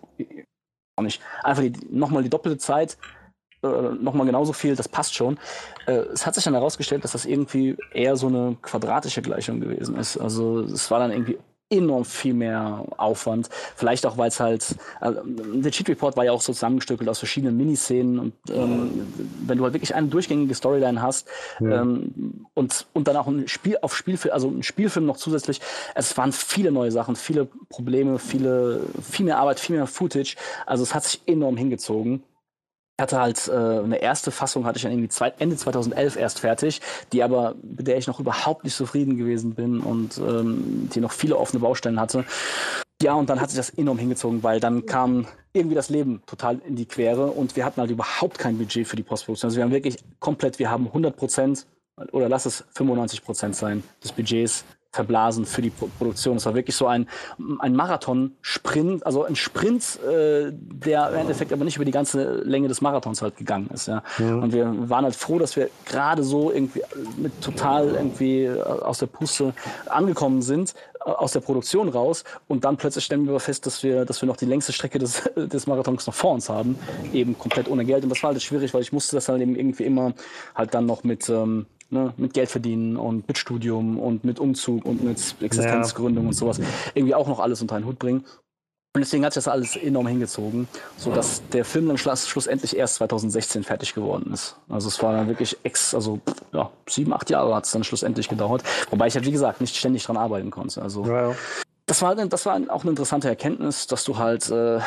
auch 0.95 1.03
nicht, 1.03 1.21
einfach 1.43 1.63
nochmal 1.89 2.23
die 2.23 2.29
doppelte 2.29 2.57
Zeit 2.57 2.97
äh, 3.61 3.67
nochmal 3.67 4.25
genauso 4.25 4.53
viel, 4.53 4.75
das 4.75 4.87
passt 4.87 5.13
schon. 5.13 5.37
Äh, 5.85 6.03
es 6.13 6.25
hat 6.25 6.35
sich 6.35 6.43
dann 6.43 6.53
herausgestellt, 6.53 7.03
dass 7.03 7.11
das 7.11 7.25
irgendwie 7.25 7.75
eher 7.93 8.15
so 8.15 8.27
eine 8.27 8.55
quadratische 8.61 9.21
Gleichung 9.21 9.59
gewesen 9.59 9.97
ist. 9.97 10.17
Also 10.17 10.61
es 10.61 10.89
war 10.91 10.99
dann 10.99 11.11
irgendwie 11.11 11.37
enorm 11.69 12.05
viel 12.05 12.33
mehr 12.33 12.85
Aufwand. 12.97 13.49
Vielleicht 13.75 14.05
auch, 14.05 14.17
weil 14.17 14.29
es 14.29 14.39
halt, 14.39 14.75
äh, 15.01 15.11
der 15.25 15.71
Cheat 15.71 15.89
Report 15.89 16.17
war 16.17 16.25
ja 16.25 16.31
auch 16.31 16.41
so 16.41 16.53
zusammengestückelt 16.53 17.07
aus 17.09 17.19
verschiedenen 17.19 17.57
Miniszenen 17.57 18.19
und 18.19 18.33
ähm, 18.49 19.07
wenn 19.45 19.57
du 19.57 19.63
halt 19.63 19.73
wirklich 19.73 19.93
eine 19.93 20.07
durchgängige 20.07 20.55
Storyline 20.55 21.01
hast 21.01 21.27
ja. 21.59 21.81
ähm, 21.81 22.45
und, 22.53 22.87
und 22.93 23.07
dann 23.07 23.17
auch 23.17 23.27
ein 23.27 23.47
Spiel 23.47 23.77
auf 23.81 23.95
Spielfilm, 23.95 24.33
also 24.33 24.49
ein 24.49 24.63
Spielfilm 24.63 25.05
noch 25.05 25.17
zusätzlich, 25.17 25.61
es 25.95 26.17
waren 26.17 26.31
viele 26.31 26.71
neue 26.71 26.91
Sachen, 26.91 27.15
viele 27.15 27.47
Probleme, 27.69 28.19
viele, 28.19 28.81
viel 29.01 29.25
mehr 29.25 29.37
Arbeit, 29.37 29.59
viel 29.59 29.75
mehr 29.75 29.87
Footage. 29.87 30.35
Also 30.65 30.83
es 30.83 30.95
hat 30.95 31.03
sich 31.03 31.21
enorm 31.25 31.57
hingezogen 31.57 32.23
hatte 32.99 33.19
halt 33.19 33.47
äh, 33.47 33.51
eine 33.51 34.01
erste 34.01 34.31
Fassung 34.31 34.65
hatte 34.65 34.77
ich 34.77 34.83
dann 34.83 34.91
irgendwie 34.91 35.09
zwei, 35.09 35.33
Ende 35.39 35.55
2011 35.55 36.15
erst 36.15 36.39
fertig, 36.39 36.81
die 37.13 37.23
aber 37.23 37.55
mit 37.61 37.87
der 37.87 37.97
ich 37.97 38.07
noch 38.07 38.19
überhaupt 38.19 38.63
nicht 38.63 38.75
zufrieden 38.75 39.17
gewesen 39.17 39.55
bin 39.55 39.79
und 39.79 40.17
ähm, 40.17 40.89
die 40.93 40.99
noch 40.99 41.11
viele 41.11 41.37
offene 41.37 41.59
Baustellen 41.59 41.99
hatte. 41.99 42.25
Ja, 43.01 43.13
und 43.13 43.29
dann 43.29 43.39
hat 43.39 43.49
sich 43.49 43.57
das 43.57 43.69
enorm 43.69 43.97
hingezogen, 43.97 44.43
weil 44.43 44.59
dann 44.59 44.85
kam 44.85 45.25
irgendwie 45.53 45.75
das 45.75 45.89
Leben 45.89 46.21
total 46.25 46.59
in 46.67 46.75
die 46.75 46.85
Quere 46.85 47.27
und 47.27 47.55
wir 47.55 47.63
hatten 47.63 47.79
halt 47.79 47.91
überhaupt 47.91 48.37
kein 48.37 48.57
Budget 48.57 48.87
für 48.87 48.97
die 48.97 49.03
Postproduktion. 49.03 49.47
Also 49.47 49.57
wir 49.57 49.63
haben 49.63 49.71
wirklich 49.71 49.97
komplett, 50.19 50.59
wir 50.59 50.69
haben 50.69 50.87
100 50.87 51.15
Prozent 51.15 51.65
oder 52.11 52.29
lass 52.29 52.45
es 52.45 52.65
95 52.75 53.23
Prozent 53.23 53.55
sein 53.55 53.83
des 54.03 54.11
Budgets 54.11 54.65
verblasen 54.91 55.45
für 55.45 55.61
die 55.61 55.69
Produktion. 55.69 56.37
Es 56.37 56.45
war 56.45 56.55
wirklich 56.55 56.75
so 56.75 56.87
ein, 56.87 57.07
ein 57.59 57.75
Marathon-Sprint, 57.75 59.05
also 59.05 59.23
ein 59.23 59.35
Sprint, 59.35 59.99
äh, 60.03 60.51
der 60.51 61.09
im 61.09 61.15
Endeffekt 61.15 61.53
aber 61.53 61.63
nicht 61.63 61.75
über 61.75 61.85
die 61.85 61.91
ganze 61.91 62.41
Länge 62.41 62.67
des 62.67 62.81
Marathons 62.81 63.21
halt 63.21 63.37
gegangen 63.37 63.69
ist. 63.71 63.87
Ja. 63.87 64.01
ja. 64.17 64.35
Und 64.35 64.51
wir 64.51 64.89
waren 64.89 65.03
halt 65.03 65.15
froh, 65.15 65.37
dass 65.37 65.55
wir 65.55 65.69
gerade 65.85 66.23
so 66.23 66.51
irgendwie 66.51 66.81
mit 67.17 67.39
total 67.41 67.89
irgendwie 67.89 68.45
äh, 68.45 68.61
aus 68.61 68.97
der 68.97 69.07
Puste 69.07 69.53
angekommen 69.87 70.41
sind, 70.41 70.73
äh, 71.05 71.09
aus 71.11 71.33
der 71.33 71.41
Produktion 71.41 71.89
raus 71.89 72.23
und 72.47 72.65
dann 72.65 72.77
plötzlich 72.77 73.05
stellen 73.05 73.27
wir 73.27 73.39
fest, 73.39 73.67
dass 73.67 73.83
wir, 73.83 74.05
dass 74.05 74.21
wir 74.23 74.27
noch 74.27 74.37
die 74.37 74.45
längste 74.45 74.73
Strecke 74.73 74.97
des, 74.97 75.21
des 75.35 75.67
Marathons 75.67 76.07
noch 76.07 76.15
vor 76.15 76.33
uns 76.33 76.49
haben, 76.49 76.79
eben 77.13 77.37
komplett 77.37 77.69
ohne 77.69 77.85
Geld. 77.85 78.03
Und 78.03 78.09
das 78.09 78.23
war 78.23 78.31
halt 78.31 78.41
schwierig, 78.41 78.73
weil 78.73 78.81
ich 78.81 78.91
musste 78.91 79.15
das 79.15 79.29
halt 79.29 79.39
eben 79.41 79.55
irgendwie 79.55 79.83
immer 79.83 80.13
halt 80.55 80.73
dann 80.73 80.87
noch 80.87 81.03
mit 81.03 81.29
ähm, 81.29 81.67
ne, 81.89 82.13
mit 82.17 82.33
Geld 82.33 82.49
verdienen 82.49 82.97
und 82.97 83.27
mit 83.27 83.37
Studium 83.37 83.99
und 83.99 84.23
mit 84.23 84.39
Umzug 84.39 84.85
und 84.85 85.03
mit 85.03 85.35
Existenzgründung 85.41 86.23
ja. 86.25 86.29
und 86.29 86.33
sowas 86.33 86.59
irgendwie 86.93 87.15
auch 87.15 87.27
noch 87.27 87.39
alles 87.39 87.61
unter 87.61 87.75
einen 87.75 87.85
Hut 87.85 87.99
bringen. 87.99 88.25
Und 88.95 89.01
deswegen 89.01 89.23
hat 89.23 89.33
sich 89.33 89.43
das 89.43 89.51
alles 89.53 89.75
enorm 89.75 90.07
hingezogen, 90.07 90.67
sodass 90.97 91.43
der 91.49 91.63
Film 91.63 91.87
dann 91.87 91.97
schlussendlich 91.99 92.75
erst 92.75 92.95
2016 92.95 93.63
fertig 93.63 93.93
geworden 93.93 94.33
ist. 94.33 94.55
Also 94.67 94.87
es 94.87 95.01
war 95.03 95.13
dann 95.13 95.27
wirklich 95.27 95.57
ex, 95.61 95.93
also 95.93 96.19
ja, 96.53 96.71
sieben, 96.87 97.13
acht 97.13 97.29
Jahre 97.29 97.53
hat 97.53 97.65
es 97.65 97.71
dann 97.71 97.83
schlussendlich 97.83 98.29
gedauert. 98.29 98.63
Wobei 98.89 99.05
ich 99.05 99.13
halt, 99.13 99.25
wie 99.25 99.31
gesagt, 99.31 99.61
nicht 99.61 99.75
ständig 99.75 100.03
dran 100.03 100.17
arbeiten 100.17 100.49
konnte. 100.49 100.81
Also 100.81 101.05
ja, 101.05 101.29
ja. 101.29 101.35
Das, 101.85 102.01
war, 102.01 102.15
das 102.15 102.45
war 102.47 102.59
auch 102.69 102.81
eine 102.81 102.89
interessante 102.89 103.27
Erkenntnis, 103.27 103.85
dass 103.85 104.03
du 104.05 104.17
halt, 104.17 104.49
äh, 104.49 104.79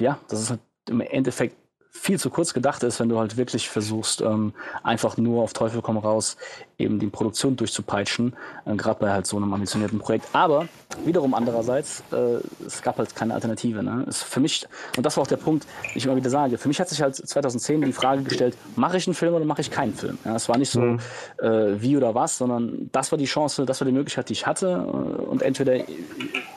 ja, 0.00 0.18
das 0.26 0.42
ist 0.42 0.50
halt 0.50 0.60
im 0.88 1.00
Endeffekt 1.00 1.56
viel 1.90 2.18
zu 2.18 2.30
kurz 2.30 2.54
gedacht 2.54 2.82
ist, 2.82 3.00
wenn 3.00 3.08
du 3.08 3.18
halt 3.18 3.36
wirklich 3.36 3.68
versuchst, 3.68 4.20
ähm, 4.20 4.54
einfach 4.82 5.16
nur 5.16 5.42
auf 5.42 5.52
Teufel 5.52 5.82
komm 5.82 5.98
raus 5.98 6.36
eben 6.78 6.98
die 6.98 7.08
Produktion 7.08 7.56
durchzupeitschen, 7.56 8.34
äh, 8.64 8.74
gerade 8.74 9.00
bei 9.00 9.10
halt 9.10 9.26
so 9.26 9.36
einem 9.36 9.52
ambitionierten 9.52 9.98
Projekt. 9.98 10.26
Aber 10.32 10.66
wiederum 11.04 11.34
andererseits, 11.34 12.02
äh, 12.12 12.38
es 12.66 12.82
gab 12.82 12.98
halt 12.98 13.14
keine 13.14 13.34
Alternative. 13.34 13.82
Ne? 13.82 14.06
Es 14.08 14.22
für 14.22 14.40
mich, 14.40 14.66
und 14.96 15.04
das 15.04 15.16
war 15.16 15.22
auch 15.22 15.28
der 15.28 15.36
Punkt, 15.36 15.66
den 15.84 15.98
ich 15.98 16.06
immer 16.06 16.16
wieder 16.16 16.30
sage, 16.30 16.58
für 16.58 16.68
mich 16.68 16.80
hat 16.80 16.88
sich 16.88 17.02
halt 17.02 17.16
2010 17.16 17.82
die 17.82 17.92
Frage 17.92 18.22
gestellt, 18.22 18.56
mache 18.76 18.96
ich 18.96 19.06
einen 19.06 19.14
Film 19.14 19.34
oder 19.34 19.44
mache 19.44 19.60
ich 19.60 19.70
keinen 19.70 19.94
Film? 19.94 20.18
Ja, 20.24 20.36
es 20.36 20.48
war 20.48 20.58
nicht 20.58 20.70
so 20.70 20.80
mhm. 20.80 21.00
äh, 21.38 21.80
wie 21.82 21.96
oder 21.96 22.14
was, 22.14 22.38
sondern 22.38 22.88
das 22.92 23.12
war 23.12 23.18
die 23.18 23.26
Chance, 23.26 23.66
das 23.66 23.80
war 23.80 23.86
die 23.86 23.92
Möglichkeit, 23.92 24.28
die 24.28 24.32
ich 24.32 24.46
hatte 24.46 24.68
äh, 24.68 25.22
und 25.22 25.42
entweder, 25.42 25.84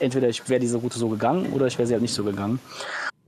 entweder 0.00 0.28
ich 0.28 0.48
wäre 0.48 0.60
diese 0.60 0.78
Route 0.78 0.98
so 0.98 1.08
gegangen 1.08 1.52
oder 1.52 1.66
ich 1.66 1.78
wäre 1.78 1.86
sie 1.86 1.94
halt 1.94 2.02
nicht 2.02 2.14
so 2.14 2.24
gegangen. 2.24 2.60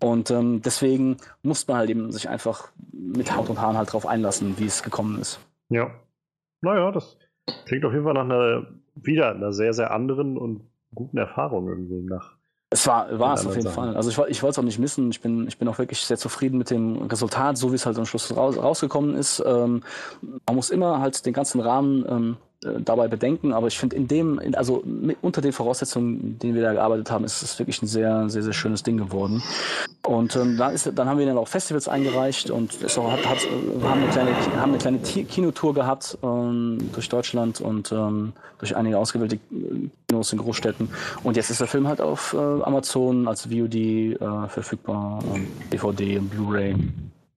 Und 0.00 0.30
ähm, 0.30 0.60
deswegen 0.62 1.16
muss 1.42 1.66
man 1.66 1.78
halt 1.78 1.90
eben 1.90 2.12
sich 2.12 2.28
einfach 2.28 2.68
mit 2.92 3.34
Haut 3.34 3.48
und 3.48 3.60
Haaren 3.60 3.76
halt 3.76 3.92
drauf 3.92 4.06
einlassen, 4.06 4.58
wie 4.58 4.66
es 4.66 4.82
gekommen 4.82 5.20
ist. 5.20 5.40
Ja. 5.68 5.90
Naja, 6.60 6.90
das 6.90 7.16
klingt 7.66 7.84
auf 7.84 7.92
jeden 7.92 8.04
Fall 8.04 8.14
nach 8.14 8.24
einer, 8.24 8.66
wieder 8.94 9.30
einer 9.30 9.52
sehr, 9.52 9.72
sehr 9.72 9.90
anderen 9.90 10.36
und 10.36 10.62
guten 10.94 11.18
Erfahrung 11.18 11.68
irgendwie 11.68 12.02
nach. 12.02 12.36
Es 12.68 12.86
war, 12.86 13.18
war 13.18 13.34
es 13.34 13.46
auf 13.46 13.54
jeden 13.54 13.62
Sachen. 13.62 13.74
Fall. 13.74 13.96
Also 13.96 14.10
ich, 14.10 14.18
ich 14.30 14.42
wollte 14.42 14.54
es 14.54 14.58
auch 14.58 14.64
nicht 14.64 14.80
missen. 14.80 15.10
Ich 15.10 15.20
bin, 15.20 15.46
ich 15.46 15.56
bin 15.56 15.68
auch 15.68 15.78
wirklich 15.78 16.00
sehr 16.00 16.16
zufrieden 16.16 16.58
mit 16.58 16.70
dem 16.70 16.96
Resultat, 17.02 17.56
so 17.56 17.70
wie 17.70 17.76
es 17.76 17.86
halt 17.86 17.96
am 17.96 18.06
Schluss 18.06 18.36
raus, 18.36 18.56
rausgekommen 18.58 19.14
ist. 19.14 19.42
Ähm, 19.46 19.82
man 20.20 20.56
muss 20.56 20.70
immer 20.70 21.00
halt 21.00 21.24
den 21.24 21.32
ganzen 21.32 21.60
Rahmen 21.60 22.04
ähm, 22.08 22.36
äh, 22.36 22.45
dabei 22.80 23.08
bedenken. 23.08 23.52
Aber 23.52 23.66
ich 23.66 23.78
finde, 23.78 23.96
in 23.96 24.08
dem, 24.08 24.40
also 24.54 24.82
mit, 24.84 25.18
unter 25.22 25.40
den 25.40 25.52
Voraussetzungen, 25.52 26.38
denen 26.38 26.54
wir 26.54 26.62
da 26.62 26.72
gearbeitet 26.72 27.10
haben, 27.10 27.24
ist 27.24 27.42
es 27.42 27.58
wirklich 27.58 27.82
ein 27.82 27.86
sehr, 27.86 28.28
sehr, 28.28 28.42
sehr 28.42 28.52
schönes 28.52 28.82
Ding 28.82 28.96
geworden. 28.96 29.42
Und 30.04 30.36
ähm, 30.36 30.56
dann, 30.56 30.74
ist, 30.74 30.90
dann 30.94 31.08
haben 31.08 31.18
wir 31.18 31.26
dann 31.26 31.38
auch 31.38 31.48
Festivals 31.48 31.88
eingereicht 31.88 32.50
und 32.50 32.82
es 32.82 32.96
auch, 32.96 33.10
hat, 33.10 33.26
hat, 33.28 33.38
haben 33.82 34.02
eine 34.02 34.10
kleine, 34.12 34.30
haben 34.60 34.70
eine 34.70 34.78
kleine 34.78 34.98
Kinotour 34.98 35.74
gehabt 35.74 36.18
ähm, 36.22 36.78
durch 36.92 37.08
Deutschland 37.08 37.60
und 37.60 37.90
ähm, 37.92 38.32
durch 38.58 38.76
einige 38.76 38.98
ausgewählte 38.98 39.38
Kinos 40.08 40.32
in 40.32 40.38
Großstädten. 40.38 40.88
Und 41.24 41.36
jetzt 41.36 41.50
ist 41.50 41.60
der 41.60 41.66
Film 41.66 41.88
halt 41.88 42.00
auf 42.00 42.34
äh, 42.34 42.36
Amazon 42.36 43.26
als 43.28 43.46
VOD 43.46 43.74
äh, 43.74 44.16
verfügbar, 44.48 45.22
DVD 45.72 46.18
und 46.18 46.30
Blu-ray 46.30 46.76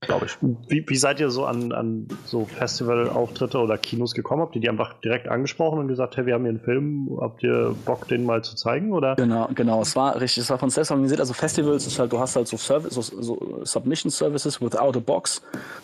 glaube 0.01 0.27
ich. 0.27 0.37
Wie, 0.41 0.85
wie, 0.87 0.95
seid 0.95 1.19
ihr 1.19 1.29
so 1.29 1.45
an, 1.45 1.71
an 1.71 2.07
so 2.25 2.45
Festivalauftritte 2.45 3.59
oder 3.59 3.77
Kinos 3.77 4.13
gekommen? 4.13 4.41
Habt 4.41 4.55
ihr 4.55 4.61
die 4.61 4.69
einfach 4.69 4.93
direkt 5.01 5.27
angesprochen 5.27 5.79
und 5.79 5.87
gesagt, 5.87 6.15
hey, 6.15 6.25
wir 6.25 6.35
haben 6.35 6.43
hier 6.43 6.51
einen 6.51 6.61
Film, 6.61 7.17
habt 7.19 7.43
ihr 7.43 7.75
Bock, 7.85 8.07
den 8.07 8.25
mal 8.25 8.43
zu 8.43 8.55
zeigen? 8.55 8.93
Oder? 8.93 9.15
Genau, 9.15 9.49
genau. 9.53 9.81
Es 9.81 9.95
war 9.95 10.19
richtig, 10.19 10.43
es 10.43 10.49
war 10.49 10.57
von 10.57 10.69
selbst 10.69 10.91
organisiert. 10.91 11.19
Also 11.19 11.33
Festivals 11.33 11.85
ist 11.85 11.99
halt, 11.99 12.13
du 12.13 12.19
hast 12.19 12.35
halt 12.35 12.47
so, 12.47 12.57
Service, 12.57 12.93
so, 12.93 13.01
so 13.01 13.61
Submission 13.63 14.09
Services 14.09 14.61
without 14.61 14.97
a 14.97 15.01
Box 15.01 15.41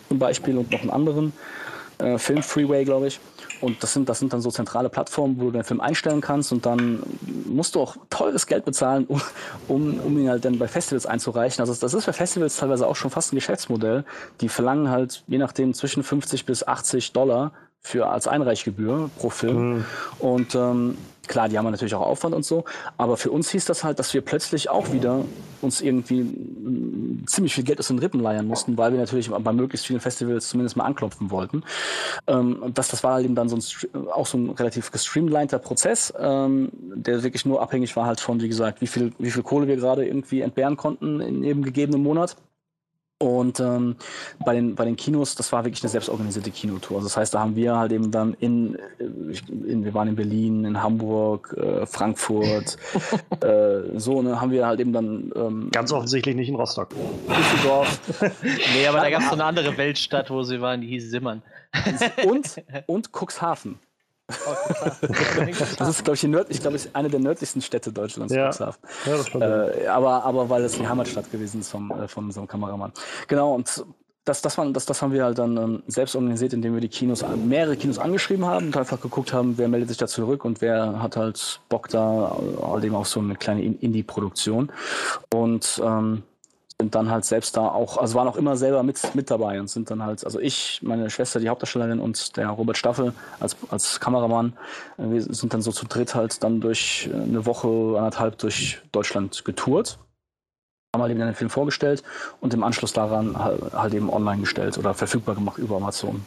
zum 0.08 0.18
Beispiel 0.18 0.56
und 0.56 0.70
noch 0.70 0.80
einen 0.80 0.90
anderen. 0.90 1.32
Äh, 1.98 2.18
Film 2.18 2.42
Freeway, 2.42 2.84
glaube 2.84 3.08
ich. 3.08 3.20
Und 3.66 3.82
das 3.82 3.92
sind, 3.92 4.08
das 4.08 4.18
sind 4.18 4.32
dann 4.32 4.40
so 4.40 4.50
zentrale 4.50 4.88
Plattformen, 4.88 5.38
wo 5.38 5.46
du 5.46 5.50
den 5.50 5.64
Film 5.64 5.80
einstellen 5.80 6.20
kannst 6.20 6.52
und 6.52 6.64
dann 6.64 7.02
musst 7.46 7.74
du 7.74 7.80
auch 7.80 7.96
teures 8.10 8.46
Geld 8.46 8.64
bezahlen, 8.64 9.06
um, 9.06 9.20
um, 9.68 10.00
um 10.00 10.18
ihn 10.18 10.30
halt 10.30 10.44
dann 10.44 10.58
bei 10.58 10.68
Festivals 10.68 11.04
einzureichen. 11.04 11.60
Also 11.60 11.74
das 11.74 11.92
ist 11.92 12.04
für 12.04 12.12
Festivals 12.12 12.56
teilweise 12.56 12.86
auch 12.86 12.96
schon 12.96 13.10
fast 13.10 13.32
ein 13.32 13.36
Geschäftsmodell. 13.36 14.04
Die 14.40 14.48
verlangen 14.48 14.90
halt 14.90 15.24
je 15.26 15.38
nachdem 15.38 15.74
zwischen 15.74 16.02
50 16.02 16.46
bis 16.46 16.66
80 16.66 17.12
Dollar 17.12 17.52
für 17.80 18.08
als 18.08 18.26
Einreichgebühr 18.26 19.10
pro 19.18 19.30
Film. 19.30 19.74
Mhm. 19.74 19.84
Und 20.18 20.54
ähm, 20.54 20.98
klar, 21.28 21.48
die 21.48 21.58
haben 21.58 21.70
natürlich 21.70 21.94
auch 21.94 22.06
Aufwand 22.06 22.34
und 22.34 22.44
so, 22.44 22.64
aber 22.96 23.16
für 23.16 23.30
uns 23.30 23.50
hieß 23.50 23.64
das 23.64 23.84
halt, 23.84 23.98
dass 23.98 24.14
wir 24.14 24.20
plötzlich 24.20 24.68
auch 24.68 24.92
wieder 24.92 25.24
uns 25.62 25.80
irgendwie 25.80 26.22
mm, 26.22 27.24
ziemlich 27.26 27.54
viel 27.54 27.64
Geld 27.64 27.78
aus 27.78 27.88
den 27.88 27.98
Rippen 27.98 28.20
leiern 28.20 28.46
mussten, 28.46 28.76
weil 28.76 28.92
wir 28.92 28.98
natürlich 28.98 29.30
bei 29.30 29.52
möglichst 29.52 29.86
vielen 29.86 30.00
Festivals 30.00 30.48
zumindest 30.48 30.76
mal 30.76 30.84
anklopfen 30.84 31.30
wollten. 31.30 31.62
Ähm, 32.26 32.72
das, 32.74 32.88
das 32.88 33.02
war 33.02 33.14
halt 33.14 33.24
eben 33.24 33.34
dann 33.34 33.48
so 33.48 33.56
ein, 33.56 34.10
auch 34.10 34.26
so 34.26 34.38
ein 34.38 34.50
relativ 34.50 34.90
gestreamliner 34.90 35.58
Prozess, 35.58 36.12
ähm, 36.18 36.70
der 36.72 37.22
wirklich 37.22 37.44
nur 37.44 37.62
abhängig 37.62 37.96
war 37.96 38.06
halt 38.06 38.20
von, 38.20 38.40
wie 38.40 38.48
gesagt, 38.48 38.80
wie 38.80 38.86
viel, 38.86 39.12
wie 39.18 39.30
viel 39.30 39.42
Kohle 39.42 39.66
wir 39.68 39.76
gerade 39.76 40.06
irgendwie 40.06 40.40
entbehren 40.40 40.76
konnten 40.76 41.20
in 41.20 41.42
jedem 41.42 41.62
gegebenen 41.62 42.02
Monat. 42.02 42.36
Und 43.18 43.60
ähm, 43.60 43.96
bei, 44.44 44.54
den, 44.54 44.74
bei 44.74 44.84
den 44.84 44.94
Kinos, 44.94 45.34
das 45.36 45.50
war 45.50 45.64
wirklich 45.64 45.82
eine 45.82 45.88
selbstorganisierte 45.88 46.50
Kinotour. 46.50 46.98
Also 46.98 47.08
das 47.08 47.16
heißt, 47.16 47.32
da 47.32 47.40
haben 47.40 47.56
wir 47.56 47.74
halt 47.74 47.90
eben 47.92 48.10
dann 48.10 48.34
in, 48.40 48.76
in 48.98 49.84
wir 49.86 49.94
waren 49.94 50.08
in 50.08 50.16
Berlin, 50.16 50.66
in 50.66 50.82
Hamburg, 50.82 51.56
äh, 51.56 51.86
Frankfurt, 51.86 52.76
äh, 53.42 53.98
so, 53.98 54.20
ne, 54.20 54.38
haben 54.38 54.50
wir 54.50 54.66
halt 54.66 54.80
eben 54.80 54.92
dann. 54.92 55.32
Ähm, 55.34 55.70
Ganz 55.72 55.92
offensichtlich 55.92 56.36
nicht 56.36 56.50
in 56.50 56.56
Rostock. 56.56 56.90
Düsseldorf. 57.26 58.00
nee, 58.74 58.86
aber 58.86 59.00
da 59.00 59.08
gab 59.08 59.22
es 59.22 59.28
so 59.28 59.34
eine 59.34 59.44
andere 59.44 59.74
Weltstadt, 59.78 60.28
wo 60.28 60.42
sie 60.42 60.60
waren, 60.60 60.82
die 60.82 60.88
hieß 60.88 61.10
Simmern. 61.10 61.42
und, 62.26 62.62
und 62.86 63.12
Cuxhaven. 63.12 63.78
das 65.78 65.88
ist, 65.88 66.04
glaube 66.04 66.14
ich, 66.14 66.22
nörd, 66.24 66.48
ich 66.50 66.60
glaube, 66.60 66.78
eine 66.92 67.08
der 67.08 67.20
nördlichsten 67.20 67.62
Städte 67.62 67.92
Deutschlands. 67.92 68.34
Ja, 68.34 68.50
ja 68.50 68.74
äh, 69.40 69.86
aber, 69.86 70.24
aber 70.24 70.50
weil 70.50 70.64
es 70.64 70.72
die 70.72 70.86
Heimatstadt 70.86 71.30
gewesen 71.30 71.60
ist 71.60 71.70
vom, 71.70 71.90
äh, 71.92 72.08
von 72.08 72.24
unserem 72.24 72.48
Kameramann. 72.48 72.92
Genau, 73.28 73.54
und 73.54 73.84
das, 74.24 74.42
das, 74.42 74.58
waren, 74.58 74.74
das, 74.74 74.84
das 74.84 75.00
haben 75.00 75.12
wir 75.12 75.24
halt 75.24 75.38
dann 75.38 75.56
ähm, 75.56 75.82
selbst 75.86 76.16
organisiert, 76.16 76.52
indem 76.52 76.74
wir 76.74 76.80
die 76.80 76.88
Kinos, 76.88 77.24
mehrere 77.36 77.76
Kinos 77.76 77.98
angeschrieben 77.98 78.44
haben 78.44 78.66
und 78.66 78.76
einfach 78.76 79.00
geguckt 79.00 79.32
haben, 79.32 79.56
wer 79.56 79.68
meldet 79.68 79.88
sich 79.88 79.98
da 79.98 80.08
zurück 80.08 80.44
und 80.44 80.60
wer 80.60 81.00
hat 81.00 81.16
halt 81.16 81.60
Bock 81.68 81.88
da, 81.88 82.36
halt 82.60 82.84
eben 82.84 82.96
auf 82.96 83.06
so 83.06 83.20
eine 83.20 83.36
kleine 83.36 83.62
Indie-Produktion. 83.62 84.72
Und 85.32 85.80
ähm, 85.84 86.24
sind 86.80 86.94
dann 86.94 87.10
halt 87.10 87.24
selbst 87.24 87.56
da 87.56 87.68
auch, 87.68 87.96
also 87.96 88.14
waren 88.14 88.28
auch 88.28 88.36
immer 88.36 88.56
selber 88.56 88.82
mit, 88.82 89.14
mit 89.14 89.30
dabei 89.30 89.58
und 89.60 89.68
sind 89.68 89.90
dann 89.90 90.02
halt, 90.02 90.24
also 90.24 90.38
ich, 90.38 90.80
meine 90.82 91.08
Schwester, 91.08 91.40
die 91.40 91.48
Hauptdarstellerin 91.48 92.00
und 92.00 92.36
der 92.36 92.48
Robert 92.48 92.76
Staffel 92.76 93.14
als, 93.40 93.56
als 93.70 93.98
Kameramann, 93.98 94.52
äh, 94.98 95.10
wir 95.10 95.22
sind 95.22 95.54
dann 95.54 95.62
so 95.62 95.72
zu 95.72 95.86
dritt 95.86 96.14
halt 96.14 96.42
dann 96.42 96.60
durch 96.60 97.08
eine 97.12 97.46
Woche, 97.46 97.68
anderthalb 97.96 98.38
durch 98.38 98.82
Deutschland 98.92 99.44
getourt. 99.44 99.98
Haben 100.94 101.02
halt 101.02 101.12
eben 101.12 101.20
den 101.20 101.34
Film 101.34 101.50
vorgestellt 101.50 102.02
und 102.40 102.52
im 102.54 102.62
Anschluss 102.62 102.92
daran 102.92 103.36
halt 103.36 103.94
eben 103.94 104.10
online 104.10 104.40
gestellt 104.40 104.78
oder 104.78 104.94
verfügbar 104.94 105.34
gemacht 105.34 105.58
über 105.58 105.76
Amazon. 105.76 106.24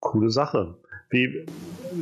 Coole 0.00 0.30
Sache. 0.30 0.76
Wie, 1.10 1.46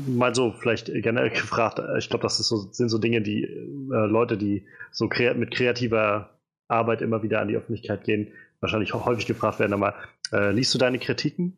mal 0.06 0.34
so 0.34 0.52
vielleicht 0.52 0.86
generell 0.86 1.30
gefragt, 1.30 1.78
äh, 1.78 1.98
ich 1.98 2.08
glaube, 2.08 2.22
das 2.22 2.38
so, 2.38 2.68
sind 2.72 2.88
so 2.88 2.98
Dinge, 2.98 3.22
die 3.22 3.44
äh, 3.44 4.06
Leute, 4.06 4.36
die 4.36 4.66
so 4.92 5.08
kre 5.08 5.34
mit 5.34 5.54
kreativer 5.54 6.30
Arbeit 6.68 7.02
immer 7.02 7.22
wieder 7.22 7.40
an 7.40 7.48
die 7.48 7.56
Öffentlichkeit 7.56 8.04
gehen, 8.04 8.28
wahrscheinlich 8.60 8.94
auch 8.94 9.06
häufig 9.06 9.26
gefragt 9.26 9.58
werden, 9.60 9.72
aber 9.72 9.94
äh, 10.32 10.50
liest 10.50 10.74
du 10.74 10.78
deine 10.78 10.98
Kritiken? 10.98 11.56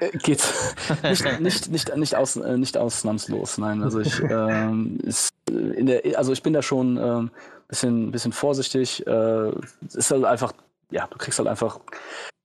Äh, 0.00 0.16
geht. 0.18 0.42
Nicht, 1.02 1.40
nicht, 1.40 1.70
nicht, 1.70 1.96
nicht, 1.96 2.16
aus, 2.16 2.36
äh, 2.36 2.56
nicht 2.56 2.76
ausnahmslos, 2.76 3.58
nein. 3.58 3.82
Also 3.82 4.00
ich, 4.00 4.20
ähm, 4.30 4.98
ist 5.02 5.30
in 5.48 5.86
der, 5.86 6.02
also 6.16 6.32
ich 6.32 6.42
bin 6.42 6.52
da 6.52 6.62
schon 6.62 6.96
ähm, 6.96 7.30
bisschen, 7.68 8.10
bisschen 8.10 8.32
vorsichtig. 8.32 9.06
Äh, 9.06 9.50
ist 9.92 10.10
halt 10.10 10.24
einfach, 10.24 10.52
ja, 10.90 11.06
du 11.08 11.18
kriegst 11.18 11.38
halt 11.38 11.48
einfach 11.48 11.80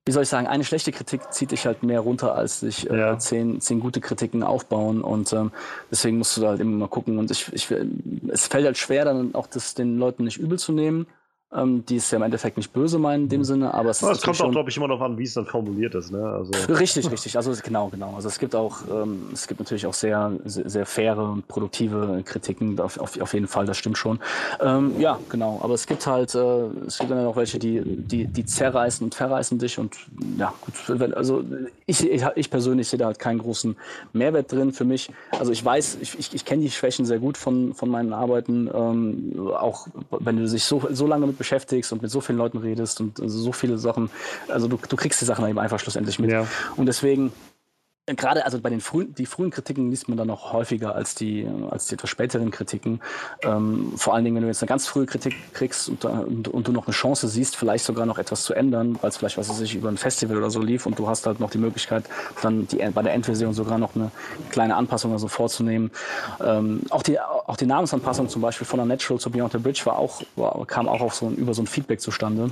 wie 0.06 0.12
soll 0.12 0.22
ich 0.22 0.28
sagen, 0.28 0.46
eine 0.46 0.64
schlechte 0.64 0.92
Kritik 0.92 1.32
zieht 1.32 1.50
dich 1.50 1.66
halt 1.66 1.82
mehr 1.82 2.00
runter, 2.00 2.36
als 2.36 2.60
sich 2.60 2.88
äh, 2.88 2.96
ja. 2.96 3.18
zehn, 3.18 3.60
zehn 3.60 3.80
gute 3.80 4.00
Kritiken 4.00 4.44
aufbauen. 4.44 5.02
Und 5.02 5.32
ähm, 5.32 5.50
deswegen 5.90 6.18
musst 6.18 6.36
du 6.36 6.40
da 6.40 6.48
halt 6.50 6.60
immer 6.60 6.76
mal 6.76 6.88
gucken. 6.88 7.18
Und 7.18 7.30
ich, 7.32 7.52
ich, 7.52 7.74
es 8.28 8.46
fällt 8.46 8.64
halt 8.64 8.78
schwer, 8.78 9.04
dann 9.04 9.34
auch 9.34 9.48
das 9.48 9.74
den 9.74 9.98
Leuten 9.98 10.22
nicht 10.24 10.38
übel 10.38 10.58
zu 10.58 10.72
nehmen 10.72 11.06
ähm, 11.56 11.84
die 11.86 11.96
es 11.96 12.10
ja 12.10 12.16
im 12.16 12.22
Endeffekt 12.22 12.56
nicht 12.56 12.72
böse 12.72 12.98
meinen 12.98 13.24
in 13.24 13.28
dem 13.28 13.40
mhm. 13.40 13.44
Sinne, 13.44 13.74
aber 13.74 13.90
es, 13.90 14.02
es 14.02 14.22
kommt 14.22 14.40
auch, 14.40 14.50
glaube 14.50 14.70
ich, 14.70 14.76
immer 14.76 14.88
noch 14.88 15.00
an, 15.00 15.16
wie 15.16 15.24
es 15.24 15.34
dann 15.34 15.46
formuliert 15.46 15.94
ist. 15.94 16.12
Ne? 16.12 16.22
Also 16.22 16.52
richtig, 16.72 17.10
richtig. 17.10 17.36
Also 17.36 17.52
genau, 17.62 17.88
genau. 17.88 18.14
Also 18.14 18.28
es 18.28 18.38
gibt 18.38 18.54
auch, 18.54 18.78
ähm, 18.90 19.28
es 19.32 19.46
gibt 19.46 19.60
natürlich 19.60 19.86
auch 19.86 19.94
sehr, 19.94 20.32
sehr, 20.44 20.68
sehr 20.68 20.86
faire 20.86 21.18
und 21.18 21.48
produktive 21.48 22.22
Kritiken, 22.24 22.78
auf, 22.78 22.98
auf, 22.98 23.20
auf 23.20 23.34
jeden 23.34 23.48
Fall, 23.48 23.66
das 23.66 23.78
stimmt 23.78 23.96
schon. 23.96 24.20
Ähm, 24.60 24.92
ja, 25.00 25.18
genau. 25.28 25.60
Aber 25.62 25.74
es 25.74 25.86
gibt 25.86 26.06
halt, 26.06 26.34
äh, 26.34 26.66
es 26.86 26.98
gibt 26.98 27.10
dann 27.10 27.26
auch 27.26 27.36
welche, 27.36 27.58
die, 27.58 27.80
die, 27.82 28.26
die 28.26 28.44
zerreißen 28.44 29.04
und 29.04 29.14
verreißen 29.14 29.58
dich 29.58 29.78
und 29.78 29.96
ja, 30.38 30.52
gut, 30.60 31.02
also 31.14 31.42
ich, 31.86 32.08
ich, 32.08 32.22
ich 32.34 32.50
persönlich 32.50 32.88
sehe 32.88 32.98
da 32.98 33.06
halt 33.06 33.18
keinen 33.18 33.38
großen 33.38 33.76
Mehrwert 34.12 34.52
drin 34.52 34.72
für 34.72 34.84
mich. 34.84 35.10
Also 35.38 35.52
ich 35.52 35.64
weiß, 35.64 35.98
ich, 36.00 36.18
ich, 36.18 36.34
ich 36.34 36.44
kenne 36.44 36.62
die 36.62 36.70
Schwächen 36.70 37.06
sehr 37.06 37.18
gut 37.18 37.38
von, 37.38 37.74
von 37.74 37.88
meinen 37.88 38.12
Arbeiten, 38.12 38.68
ähm, 38.72 39.48
auch 39.50 39.86
wenn 40.10 40.36
du 40.36 40.46
dich 40.46 40.64
so, 40.64 40.82
so 40.90 41.06
lange 41.06 41.26
mit 41.26 41.38
beschäftigst 41.38 41.45
und 41.92 42.02
mit 42.02 42.10
so 42.10 42.20
vielen 42.20 42.38
Leuten 42.38 42.58
redest 42.58 43.00
und 43.00 43.18
so 43.18 43.52
viele 43.52 43.78
Sachen, 43.78 44.10
also 44.48 44.68
du, 44.68 44.78
du 44.88 44.96
kriegst 44.96 45.20
die 45.20 45.24
Sachen 45.24 45.46
eben 45.46 45.58
einfach 45.58 45.78
schlussendlich 45.78 46.18
mit. 46.18 46.30
Ja. 46.30 46.46
Und 46.76 46.86
deswegen 46.86 47.32
gerade 48.14 48.44
also 48.44 48.60
bei 48.60 48.70
den 48.70 48.80
frühen, 48.80 49.14
die 49.14 49.26
frühen 49.26 49.50
Kritiken 49.50 49.90
liest 49.90 50.08
man 50.08 50.16
dann 50.16 50.28
noch 50.28 50.52
häufiger 50.52 50.94
als 50.94 51.16
die, 51.16 51.48
als 51.70 51.86
die 51.86 51.94
etwas 51.94 52.10
späteren 52.10 52.52
Kritiken. 52.52 53.00
Ähm, 53.42 53.92
vor 53.96 54.14
allen 54.14 54.24
Dingen, 54.24 54.36
wenn 54.36 54.42
du 54.42 54.48
jetzt 54.48 54.62
eine 54.62 54.68
ganz 54.68 54.86
frühe 54.86 55.06
Kritik 55.06 55.34
kriegst 55.52 55.88
und, 55.88 56.04
und, 56.04 56.48
und, 56.48 56.68
du 56.68 56.72
noch 56.72 56.86
eine 56.86 56.94
Chance 56.94 57.26
siehst, 57.26 57.56
vielleicht 57.56 57.84
sogar 57.84 58.06
noch 58.06 58.18
etwas 58.18 58.44
zu 58.44 58.54
ändern, 58.54 58.96
weil 59.00 59.10
es 59.10 59.16
vielleicht, 59.16 59.38
was 59.38 59.48
weiß 59.48 59.60
ich, 59.62 59.74
über 59.74 59.88
ein 59.88 59.96
Festival 59.96 60.36
oder 60.36 60.50
so 60.50 60.60
lief 60.60 60.86
und 60.86 60.98
du 60.98 61.08
hast 61.08 61.26
halt 61.26 61.40
noch 61.40 61.50
die 61.50 61.58
Möglichkeit, 61.58 62.04
dann 62.42 62.68
die, 62.68 62.76
bei 62.94 63.02
der 63.02 63.12
Endversion 63.12 63.54
sogar 63.54 63.78
noch 63.78 63.96
eine 63.96 64.12
kleine 64.50 64.76
Anpassung 64.76 65.10
oder 65.10 65.18
so 65.18 65.28
vorzunehmen. 65.28 65.90
Ähm, 66.40 66.82
auch, 66.90 67.02
die, 67.02 67.18
auch 67.18 67.56
die 67.56 67.66
Namensanpassung 67.66 68.28
zum 68.28 68.40
Beispiel 68.40 68.66
von 68.66 68.78
der 68.78 68.86
Natural 68.86 69.18
zu 69.18 69.30
Beyond 69.30 69.52
the 69.52 69.58
Bridge 69.58 69.82
war 69.84 69.98
auch, 69.98 70.22
war, 70.36 70.64
kam 70.66 70.88
auch 70.88 71.00
auf 71.00 71.14
so 71.14 71.26
ein, 71.26 71.34
über 71.34 71.54
so 71.54 71.62
ein 71.62 71.66
Feedback 71.66 72.00
zustande 72.00 72.50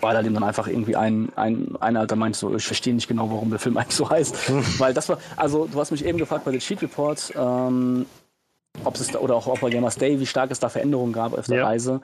weil 0.00 0.16
er 0.16 0.22
dem 0.22 0.34
dann 0.34 0.44
einfach 0.44 0.66
irgendwie 0.66 0.96
ein, 0.96 1.30
ein, 1.36 1.76
ein 1.80 1.96
Alter 1.96 2.16
meint, 2.16 2.36
so, 2.36 2.54
ich 2.54 2.64
verstehe 2.64 2.94
nicht 2.94 3.08
genau, 3.08 3.30
warum 3.30 3.50
der 3.50 3.58
Film 3.58 3.76
eigentlich 3.78 3.96
so 3.96 4.08
heißt. 4.08 4.52
weil 4.78 4.94
das 4.94 5.08
war, 5.08 5.18
also 5.36 5.66
du 5.66 5.78
hast 5.78 5.90
mich 5.90 6.04
eben 6.04 6.18
gefragt 6.18 6.44
bei 6.44 6.52
The 6.52 6.58
Cheat 6.58 6.82
Report, 6.82 7.32
ähm, 7.36 8.06
ob 8.84 8.96
es 8.96 9.14
oder 9.14 9.36
auch, 9.36 9.46
auch 9.46 9.58
bei 9.58 9.70
Gamers 9.70 9.96
Day, 9.96 10.18
wie 10.18 10.26
stark 10.26 10.50
es 10.50 10.60
da 10.60 10.68
Veränderungen 10.68 11.12
gab 11.12 11.36
auf 11.36 11.46
der 11.46 11.58
ja. 11.58 11.66
Reise. 11.66 12.00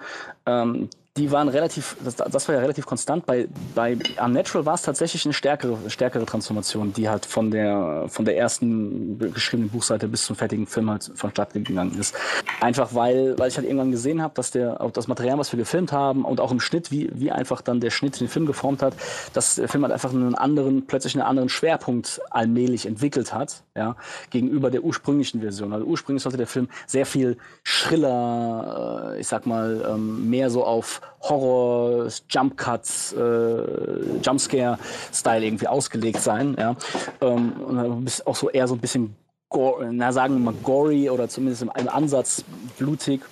Ähm, 0.46 0.90
die 1.18 1.32
waren 1.32 1.48
relativ, 1.48 1.96
das, 2.04 2.14
das, 2.16 2.48
war 2.48 2.54
ja 2.54 2.60
relativ 2.60 2.86
konstant. 2.86 3.26
Bei, 3.26 3.48
bei 3.74 3.98
Unnatural 4.24 4.64
war 4.64 4.74
es 4.74 4.82
tatsächlich 4.82 5.24
eine 5.24 5.34
stärkere, 5.34 5.76
stärkere 5.88 6.24
Transformation, 6.24 6.92
die 6.92 7.08
halt 7.08 7.26
von 7.26 7.50
der, 7.50 8.04
von 8.08 8.24
der 8.24 8.38
ersten 8.38 9.18
geschriebenen 9.34 9.68
Buchseite 9.68 10.06
bis 10.06 10.24
zum 10.24 10.36
fertigen 10.36 10.66
Film 10.66 10.88
halt 10.90 11.10
vonstatten 11.14 11.64
gegangen 11.64 11.98
ist. 11.98 12.14
Einfach 12.60 12.94
weil, 12.94 13.36
weil 13.36 13.48
ich 13.48 13.56
halt 13.56 13.66
irgendwann 13.66 13.90
gesehen 13.90 14.22
habe, 14.22 14.32
dass 14.34 14.52
der, 14.52 14.80
auch 14.80 14.92
das 14.92 15.08
Material, 15.08 15.38
was 15.38 15.52
wir 15.52 15.58
gefilmt 15.58 15.90
haben 15.90 16.24
und 16.24 16.40
auch 16.40 16.52
im 16.52 16.60
Schnitt, 16.60 16.92
wie, 16.92 17.10
wie 17.12 17.32
einfach 17.32 17.62
dann 17.62 17.80
der 17.80 17.90
Schnitt 17.90 18.20
den 18.20 18.28
Film 18.28 18.46
geformt 18.46 18.80
hat, 18.80 18.94
dass 19.32 19.56
der 19.56 19.68
Film 19.68 19.82
halt 19.82 19.92
einfach 19.92 20.12
einen 20.12 20.36
anderen, 20.36 20.86
plötzlich 20.86 21.16
einen 21.16 21.24
anderen 21.24 21.48
Schwerpunkt 21.48 22.20
allmählich 22.30 22.86
entwickelt 22.86 23.34
hat, 23.34 23.64
ja, 23.74 23.96
gegenüber 24.30 24.70
der 24.70 24.84
ursprünglichen 24.84 25.40
Version. 25.40 25.72
Also 25.72 25.84
ursprünglich 25.84 26.22
sollte 26.22 26.38
der 26.38 26.46
Film 26.46 26.68
sehr 26.86 27.06
viel 27.06 27.38
schriller, 27.64 29.14
äh, 29.14 29.20
ich 29.20 29.26
sag 29.26 29.46
mal, 29.46 29.84
ähm, 29.88 30.30
mehr 30.30 30.50
so 30.50 30.64
auf 30.64 31.00
Horror, 31.20 32.08
Jump 32.28 32.56
Cuts, 32.56 33.12
äh, 33.12 34.18
Jumpscare-Style 34.22 35.44
irgendwie 35.44 35.66
ausgelegt 35.66 36.20
sein. 36.20 36.56
Ja? 36.58 36.76
Ähm, 37.20 37.52
und 37.52 38.26
auch 38.26 38.36
so 38.36 38.50
eher 38.50 38.68
so 38.68 38.74
ein 38.74 38.80
bisschen, 38.80 39.16
gore, 39.48 39.92
na 39.92 40.12
sagen 40.12 40.34
wir 40.34 40.40
mal 40.40 40.54
gory 40.62 41.10
oder 41.10 41.28
zumindest 41.28 41.62
im 41.62 41.88
Ansatz 41.88 42.44
blutig. 42.78 43.22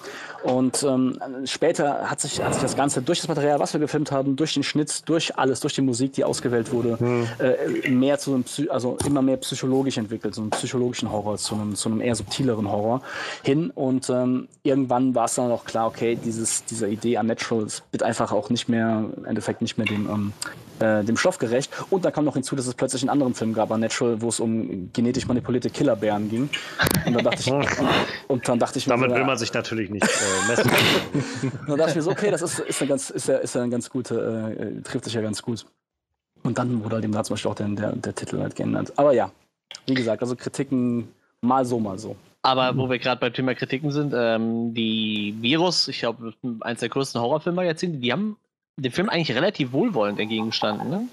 Und 0.46 0.84
ähm, 0.84 1.18
später 1.44 2.08
hat 2.08 2.20
sich, 2.20 2.40
hat 2.40 2.54
sich 2.54 2.62
das 2.62 2.76
Ganze 2.76 3.02
durch 3.02 3.18
das 3.18 3.26
Material, 3.28 3.58
was 3.58 3.72
wir 3.72 3.80
gefilmt 3.80 4.12
haben, 4.12 4.36
durch 4.36 4.54
den 4.54 4.62
Schnitt, 4.62 5.08
durch 5.08 5.36
alles, 5.36 5.58
durch 5.58 5.74
die 5.74 5.80
Musik, 5.80 6.12
die 6.12 6.22
ausgewählt 6.22 6.72
wurde, 6.72 6.96
mhm. 7.00 7.26
äh, 7.38 7.90
mehr 7.90 8.18
zu 8.18 8.34
einem, 8.34 8.44
also 8.70 8.96
immer 9.04 9.22
mehr 9.22 9.38
psychologisch 9.38 9.98
entwickelt, 9.98 10.36
so 10.36 10.42
einen 10.42 10.50
psychologischen 10.50 11.10
Horror, 11.10 11.36
zu 11.36 11.56
einem, 11.56 11.74
zu 11.74 11.88
einem 11.88 12.00
eher 12.00 12.14
subtileren 12.14 12.70
Horror 12.70 13.02
hin. 13.42 13.70
Und 13.74 14.08
ähm, 14.08 14.46
irgendwann 14.62 15.16
war 15.16 15.24
es 15.24 15.34
dann 15.34 15.50
auch 15.50 15.64
klar, 15.64 15.88
okay, 15.88 16.16
dieses, 16.16 16.64
diese 16.64 16.88
Idee 16.88 17.16
an 17.16 17.26
Natural 17.26 17.66
wird 17.90 18.02
einfach 18.04 18.30
auch 18.30 18.48
nicht 18.48 18.68
mehr, 18.68 19.04
im 19.16 19.24
Endeffekt 19.24 19.62
nicht 19.62 19.78
mehr 19.78 19.86
dem, 19.86 20.08
ähm, 20.08 20.32
äh, 20.80 21.04
dem 21.04 21.16
Stoff 21.16 21.38
gerecht. 21.38 21.70
Und 21.90 22.04
dann 22.04 22.12
kam 22.12 22.24
noch 22.24 22.34
hinzu, 22.34 22.56
dass 22.56 22.66
es 22.66 22.74
plötzlich 22.74 23.02
einen 23.02 23.10
anderen 23.10 23.34
Film 23.34 23.52
gab, 23.52 23.70
Unnatural, 23.70 24.20
wo 24.20 24.28
es 24.28 24.40
um 24.40 24.90
genetisch 24.92 25.26
manipulierte 25.26 25.70
Killerbären 25.70 26.28
ging. 26.28 26.48
Und 27.04 27.14
dann 27.14 27.24
dachte 27.24 27.40
ich, 27.40 27.52
und, 28.28 28.48
dann 28.48 28.58
dachte 28.58 28.78
ich 28.78 28.84
Damit 28.86 29.10
mir, 29.10 29.16
will 29.16 29.24
man 29.24 29.38
sich 29.38 29.52
natürlich 29.52 29.90
nicht 29.90 30.04
äh, 30.04 30.48
messen. 30.48 30.70
dann 31.66 31.78
dachte 31.78 31.90
ich 31.90 31.96
mir 31.96 32.02
so, 32.02 32.10
okay, 32.10 32.30
das 32.30 32.42
ist, 32.42 32.58
ist, 32.60 32.80
eine 32.80 32.88
ganz, 32.88 33.10
ist, 33.10 33.28
ja, 33.28 33.36
ist 33.36 33.54
ja 33.54 33.62
ein 33.62 33.70
ganz 33.70 33.90
gute, 33.90 34.78
äh, 34.78 34.82
trifft 34.82 35.04
sich 35.04 35.14
ja 35.14 35.20
ganz 35.20 35.42
gut. 35.42 35.66
Und 36.42 36.58
dann 36.58 36.84
wurde 36.84 36.96
halt 36.96 37.04
dem 37.04 37.12
da 37.12 37.24
zum 37.24 37.34
Beispiel 37.34 37.50
auch 37.50 37.56
der, 37.56 37.68
der, 37.68 37.96
der 37.96 38.14
Titel 38.14 38.40
halt 38.40 38.54
geändert. 38.54 38.92
Aber 38.96 39.12
ja, 39.12 39.30
wie 39.86 39.94
gesagt, 39.94 40.22
also 40.22 40.36
Kritiken 40.36 41.08
mal 41.40 41.64
so, 41.64 41.80
mal 41.80 41.98
so. 41.98 42.16
Aber 42.42 42.76
wo 42.76 42.88
wir 42.88 43.00
gerade 43.00 43.20
beim 43.20 43.32
Thema 43.32 43.54
Kritiken 43.56 43.90
sind, 43.90 44.12
ähm, 44.16 44.72
die 44.72 45.34
Virus, 45.40 45.88
ich 45.88 45.98
glaube, 45.98 46.32
eins 46.60 46.78
der 46.78 46.88
größten 46.88 47.20
Horrorfilmmagazine, 47.20 47.96
die 47.96 48.12
haben 48.12 48.36
dem 48.76 48.92
Film 48.92 49.08
eigentlich 49.08 49.34
relativ 49.34 49.72
wohlwollend 49.72 50.20
entgegengestanden, 50.20 50.90
ne? 50.90 51.08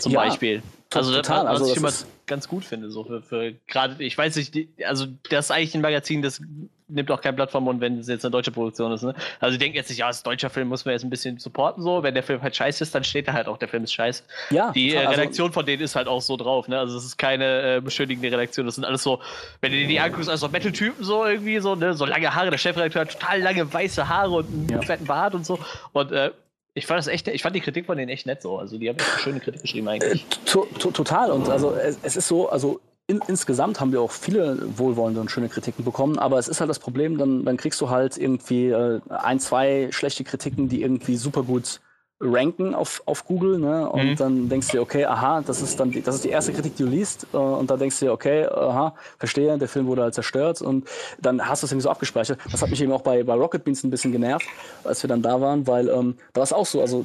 Zum 0.00 0.12
ja, 0.12 0.20
Beispiel. 0.20 0.62
Also, 0.92 1.12
total. 1.12 1.44
was 1.44 1.60
also, 1.60 1.72
ich 1.72 1.76
immer 1.76 1.92
ganz 2.26 2.48
gut 2.48 2.64
finde, 2.64 2.90
so 2.90 3.04
für, 3.04 3.22
für 3.22 3.54
gerade, 3.66 4.02
ich 4.02 4.16
weiß 4.16 4.36
nicht, 4.36 4.54
die, 4.54 4.68
also 4.86 5.06
das 5.28 5.46
ist 5.46 5.50
eigentlich 5.50 5.74
ein 5.74 5.80
Magazin, 5.80 6.22
das 6.22 6.40
nimmt 6.88 7.10
auch 7.10 7.20
kein 7.20 7.34
Blatt 7.34 7.50
vom 7.50 7.64
Mund, 7.64 7.80
wenn 7.80 7.98
es 7.98 8.08
jetzt 8.08 8.24
eine 8.24 8.32
deutsche 8.32 8.50
Produktion 8.50 8.92
ist, 8.92 9.02
ne? 9.02 9.14
Also 9.40 9.54
ich 9.54 9.58
denke 9.58 9.76
jetzt 9.76 9.88
nicht, 9.88 9.98
ja, 9.98 10.06
das 10.06 10.18
ist 10.18 10.26
ein 10.26 10.30
deutscher 10.30 10.50
Film, 10.50 10.68
muss 10.68 10.84
man 10.84 10.92
jetzt 10.92 11.02
ein 11.02 11.10
bisschen 11.10 11.38
supporten, 11.38 11.82
so. 11.82 12.02
Wenn 12.02 12.14
der 12.14 12.22
Film 12.22 12.42
halt 12.42 12.54
scheiße 12.54 12.84
ist, 12.84 12.94
dann 12.94 13.04
steht 13.04 13.28
da 13.28 13.32
halt 13.32 13.48
auch, 13.48 13.58
der 13.58 13.68
Film 13.68 13.84
ist 13.84 13.92
scheiße. 13.92 14.22
Ja. 14.50 14.70
Die 14.72 14.94
äh, 14.94 14.98
also 14.98 15.20
Redaktion 15.20 15.52
von 15.52 15.66
denen 15.66 15.82
ist 15.82 15.96
halt 15.96 16.08
auch 16.08 16.22
so 16.22 16.36
drauf, 16.36 16.68
ne? 16.68 16.78
Also 16.78 16.96
es 16.96 17.04
ist 17.04 17.16
keine 17.16 17.76
äh, 17.76 17.80
beschönigende 17.80 18.30
Redaktion, 18.30 18.66
das 18.66 18.76
sind 18.76 18.84
alles 18.84 19.02
so, 19.02 19.20
wenn 19.60 19.72
du 19.72 19.78
dir 19.78 19.88
die 19.88 20.00
anguckst, 20.00 20.28
also 20.28 20.48
Metal-Typen 20.48 21.04
so 21.04 21.24
irgendwie, 21.24 21.58
so, 21.58 21.74
ne? 21.74 21.94
So 21.94 22.04
lange 22.04 22.34
Haare, 22.34 22.50
der 22.50 22.58
Chefredakteur 22.58 23.02
hat 23.02 23.12
total 23.12 23.40
lange 23.40 23.72
weiße 23.72 24.08
Haare 24.08 24.30
und 24.30 24.46
einen 24.46 24.68
ja. 24.68 24.82
fetten 24.82 25.06
Bart 25.06 25.34
und 25.34 25.46
so. 25.46 25.58
Und 25.92 26.12
äh, 26.12 26.30
ich 26.74 26.86
fand 26.86 26.98
das 26.98 27.06
echt, 27.06 27.28
ich 27.28 27.42
fand 27.42 27.54
die 27.54 27.60
Kritik 27.60 27.86
von 27.86 27.96
denen 27.96 28.10
echt 28.10 28.26
nett 28.26 28.42
so. 28.42 28.58
Also 28.58 28.78
die 28.78 28.88
haben 28.88 28.98
echt 28.98 29.08
eine 29.10 29.20
schöne 29.20 29.40
Kritik 29.40 29.62
geschrieben 29.62 29.88
eigentlich. 29.88 30.26
Äh, 30.46 30.78
total. 30.78 31.30
Und 31.30 31.48
also 31.48 31.72
es, 31.72 31.98
es 32.02 32.16
ist 32.16 32.28
so, 32.28 32.48
also 32.48 32.80
in, 33.06 33.20
insgesamt 33.28 33.80
haben 33.80 33.92
wir 33.92 34.00
auch 34.00 34.10
viele 34.10 34.58
wohlwollende 34.78 35.20
und 35.20 35.30
schöne 35.30 35.48
Kritiken 35.48 35.84
bekommen, 35.84 36.18
aber 36.18 36.38
es 36.38 36.48
ist 36.48 36.60
halt 36.60 36.70
das 36.70 36.78
Problem, 36.78 37.18
dann, 37.18 37.44
dann 37.44 37.56
kriegst 37.56 37.80
du 37.80 37.90
halt 37.90 38.16
irgendwie 38.16 38.68
äh, 38.68 39.00
ein, 39.08 39.38
zwei 39.40 39.88
schlechte 39.92 40.24
Kritiken, 40.24 40.68
die 40.68 40.82
irgendwie 40.82 41.16
super 41.16 41.42
gut 41.42 41.80
ranken 42.24 42.74
auf, 42.74 43.02
auf 43.06 43.24
Google, 43.24 43.58
ne? 43.58 43.88
Und 43.88 44.10
mhm. 44.10 44.16
dann 44.16 44.48
denkst 44.48 44.68
du 44.68 44.78
dir, 44.78 44.82
okay, 44.82 45.04
aha, 45.04 45.42
das 45.42 45.62
ist 45.62 45.78
dann 45.80 45.90
die, 45.90 46.02
das 46.02 46.16
ist 46.16 46.24
die 46.24 46.30
erste 46.30 46.52
Kritik, 46.52 46.76
die 46.76 46.84
du 46.84 46.88
liest, 46.88 47.26
äh, 47.32 47.36
und 47.36 47.70
dann 47.70 47.78
denkst 47.78 47.98
du 48.00 48.06
dir, 48.06 48.12
okay, 48.12 48.46
aha, 48.46 48.94
verstehe, 49.18 49.56
der 49.58 49.68
Film 49.68 49.86
wurde 49.86 50.02
halt 50.02 50.14
zerstört 50.14 50.62
und 50.62 50.88
dann 51.20 51.46
hast 51.46 51.62
du 51.62 51.66
es 51.66 51.72
irgendwie 51.72 51.84
so 51.84 51.90
abgespeichert. 51.90 52.38
Das 52.50 52.62
hat 52.62 52.70
mich 52.70 52.80
eben 52.82 52.92
auch 52.92 53.02
bei, 53.02 53.22
bei 53.22 53.34
Rocket 53.34 53.64
Beans 53.64 53.84
ein 53.84 53.90
bisschen 53.90 54.12
genervt, 54.12 54.46
als 54.84 55.02
wir 55.02 55.08
dann 55.08 55.22
da 55.22 55.40
waren, 55.40 55.66
weil 55.66 55.88
ähm, 55.88 56.16
da 56.32 56.40
war 56.40 56.44
es 56.44 56.52
auch 56.52 56.66
so, 56.66 56.80
also 56.80 57.04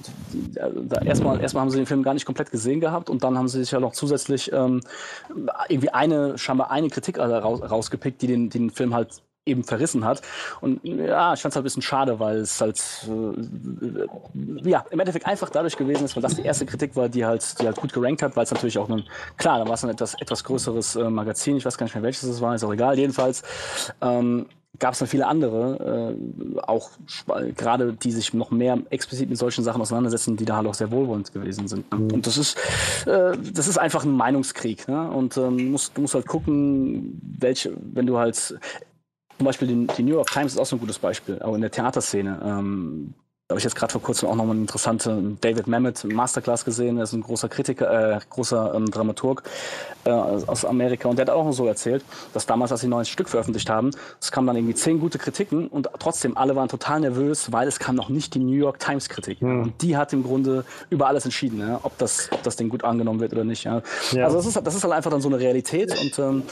da 0.53 1.01
erstmal, 1.01 1.41
erstmal 1.41 1.61
haben 1.61 1.69
sie 1.69 1.77
den 1.77 1.85
Film 1.85 2.03
gar 2.03 2.13
nicht 2.13 2.25
komplett 2.25 2.51
gesehen 2.51 2.79
gehabt 2.79 3.09
und 3.09 3.23
dann 3.23 3.37
haben 3.37 3.47
sie 3.47 3.59
sich 3.59 3.71
ja 3.71 3.79
noch 3.79 3.93
zusätzlich 3.93 4.51
ähm, 4.51 4.81
irgendwie 5.67 5.89
eine, 5.89 6.37
scheinbar 6.37 6.71
eine 6.71 6.89
Kritik 6.89 7.19
raus, 7.19 7.61
rausgepickt, 7.61 8.21
die 8.21 8.27
den, 8.27 8.49
den 8.49 8.69
Film 8.69 8.93
halt 8.93 9.21
eben 9.45 9.63
verrissen 9.63 10.05
hat. 10.05 10.21
Und 10.61 10.83
ja, 10.83 11.33
ich 11.33 11.41
fand 11.41 11.51
es 11.51 11.55
halt 11.55 11.57
ein 11.57 11.63
bisschen 11.63 11.81
schade, 11.81 12.19
weil 12.19 12.37
es 12.37 12.61
halt 12.61 12.81
äh, 13.07 14.69
ja, 14.69 14.85
im 14.91 14.99
Endeffekt 14.99 15.25
einfach 15.25 15.49
dadurch 15.49 15.77
gewesen 15.77 16.05
ist, 16.05 16.15
weil 16.15 16.23
das 16.23 16.35
die 16.35 16.43
erste 16.43 16.65
Kritik 16.65 16.95
war, 16.95 17.09
die 17.09 17.25
halt, 17.25 17.59
die 17.59 17.65
halt 17.65 17.77
gut 17.77 17.93
gerankt 17.93 18.21
hat, 18.21 18.35
weil 18.35 18.43
es 18.43 18.51
natürlich 18.51 18.77
auch 18.77 18.89
ein, 18.89 19.03
klar, 19.37 19.59
da 19.59 19.65
war 19.65 19.73
es 19.73 19.83
ein 19.83 19.89
etwas, 19.89 20.15
etwas 20.15 20.43
größeres 20.43 20.95
äh, 20.95 21.09
Magazin, 21.09 21.57
ich 21.57 21.65
weiß 21.65 21.77
gar 21.77 21.85
nicht 21.85 21.95
mehr 21.95 22.03
welches 22.03 22.23
es 22.23 22.41
war, 22.41 22.55
ist 22.55 22.63
auch 22.63 22.73
egal, 22.73 22.97
jedenfalls. 22.97 23.43
Ähm, 24.01 24.45
gab 24.77 24.93
es 24.93 24.99
dann 24.99 25.07
viele 25.07 25.27
andere, 25.27 26.15
äh, 26.15 26.59
auch 26.61 26.91
gerade 27.55 27.93
die 27.93 28.11
sich 28.11 28.33
noch 28.33 28.51
mehr 28.51 28.77
explizit 28.89 29.29
mit 29.29 29.37
solchen 29.37 29.63
Sachen 29.63 29.81
auseinandersetzen, 29.81 30.37
die 30.37 30.45
da 30.45 30.57
halt 30.57 30.67
auch 30.67 30.73
sehr 30.73 30.91
wohlwollend 30.91 31.33
gewesen 31.33 31.67
sind. 31.67 31.91
Ne? 31.91 31.99
Mhm. 31.99 32.11
Und 32.11 32.27
das 32.27 32.37
ist, 32.37 32.57
äh, 33.07 33.37
das 33.53 33.67
ist 33.67 33.77
einfach 33.77 34.05
ein 34.05 34.15
Meinungskrieg. 34.15 34.87
Ne? 34.87 35.09
Und 35.09 35.37
ähm, 35.37 35.71
musst, 35.71 35.97
du 35.97 36.01
musst 36.01 36.13
halt 36.13 36.27
gucken, 36.27 37.19
welche, 37.39 37.73
wenn 37.93 38.05
du 38.05 38.17
halt, 38.17 38.57
zum 39.39 39.45
Beispiel 39.45 39.67
die, 39.69 39.87
die, 39.87 40.03
New 40.03 40.13
York 40.13 40.29
Times 40.29 40.51
ist 40.51 40.59
auch 40.59 40.65
so 40.65 40.75
ein 40.75 40.79
gutes 40.79 40.99
Beispiel, 40.99 41.41
auch 41.41 41.55
in 41.55 41.61
der 41.61 41.71
Theaterszene. 41.71 42.41
Ähm, 42.43 43.13
da 43.49 43.53
habe 43.53 43.61
ich 43.61 43.63
jetzt 43.63 43.75
gerade 43.75 43.91
vor 43.91 44.03
kurzem 44.03 44.29
auch 44.29 44.35
nochmal 44.35 44.51
einen 44.51 44.61
interessanten 44.61 45.39
David 45.41 45.65
Mamet 45.65 46.03
Masterclass 46.03 46.63
gesehen. 46.65 46.97
Er 46.97 47.05
ist 47.05 47.13
ein 47.13 47.21
großer 47.21 47.49
Kritiker, 47.49 48.17
äh, 48.17 48.19
großer 48.29 48.75
ähm, 48.75 48.91
Dramaturg 48.91 49.41
äh, 50.05 50.11
aus 50.11 50.65
Amerika. 50.65 51.09
Und 51.09 51.17
der 51.17 51.25
hat 51.25 51.33
auch 51.33 51.51
so 51.51 51.65
erzählt, 51.65 52.05
dass 52.35 52.45
damals, 52.45 52.71
als 52.71 52.81
sie 52.81 52.87
ein 52.87 52.91
neues 52.91 53.09
Stück 53.09 53.27
veröffentlicht 53.27 53.67
haben, 53.67 53.89
es 54.21 54.31
kamen 54.31 54.45
dann 54.45 54.55
irgendwie 54.55 54.75
zehn 54.75 54.99
gute 54.99 55.17
Kritiken 55.17 55.67
und 55.67 55.89
trotzdem 55.97 56.37
alle 56.37 56.55
waren 56.55 56.69
total 56.69 56.99
nervös, 56.99 57.51
weil 57.51 57.67
es 57.67 57.79
kam 57.79 57.95
noch 57.95 58.09
nicht 58.09 58.35
die 58.35 58.39
New 58.39 58.55
York 58.55 58.77
Times 58.77 59.09
Kritik. 59.09 59.41
Mhm. 59.41 59.63
Und 59.63 59.81
die 59.81 59.97
hat 59.97 60.13
im 60.13 60.21
Grunde 60.21 60.63
über 60.91 61.07
alles 61.07 61.25
entschieden, 61.25 61.59
ja, 61.59 61.79
ob, 61.81 61.97
das, 61.97 62.29
ob 62.31 62.43
das 62.43 62.55
Ding 62.55 62.69
gut 62.69 62.83
angenommen 62.83 63.19
wird 63.19 63.33
oder 63.33 63.45
nicht. 63.45 63.63
Ja. 63.63 63.81
ja. 64.11 64.25
Also 64.25 64.37
das 64.37 64.45
ist, 64.45 64.61
das 64.63 64.75
ist 64.75 64.83
halt 64.83 64.93
einfach 64.93 65.09
dann 65.09 65.21
so 65.21 65.27
eine 65.27 65.39
Realität 65.39 65.91
und 65.99 66.19
ähm, 66.19 66.43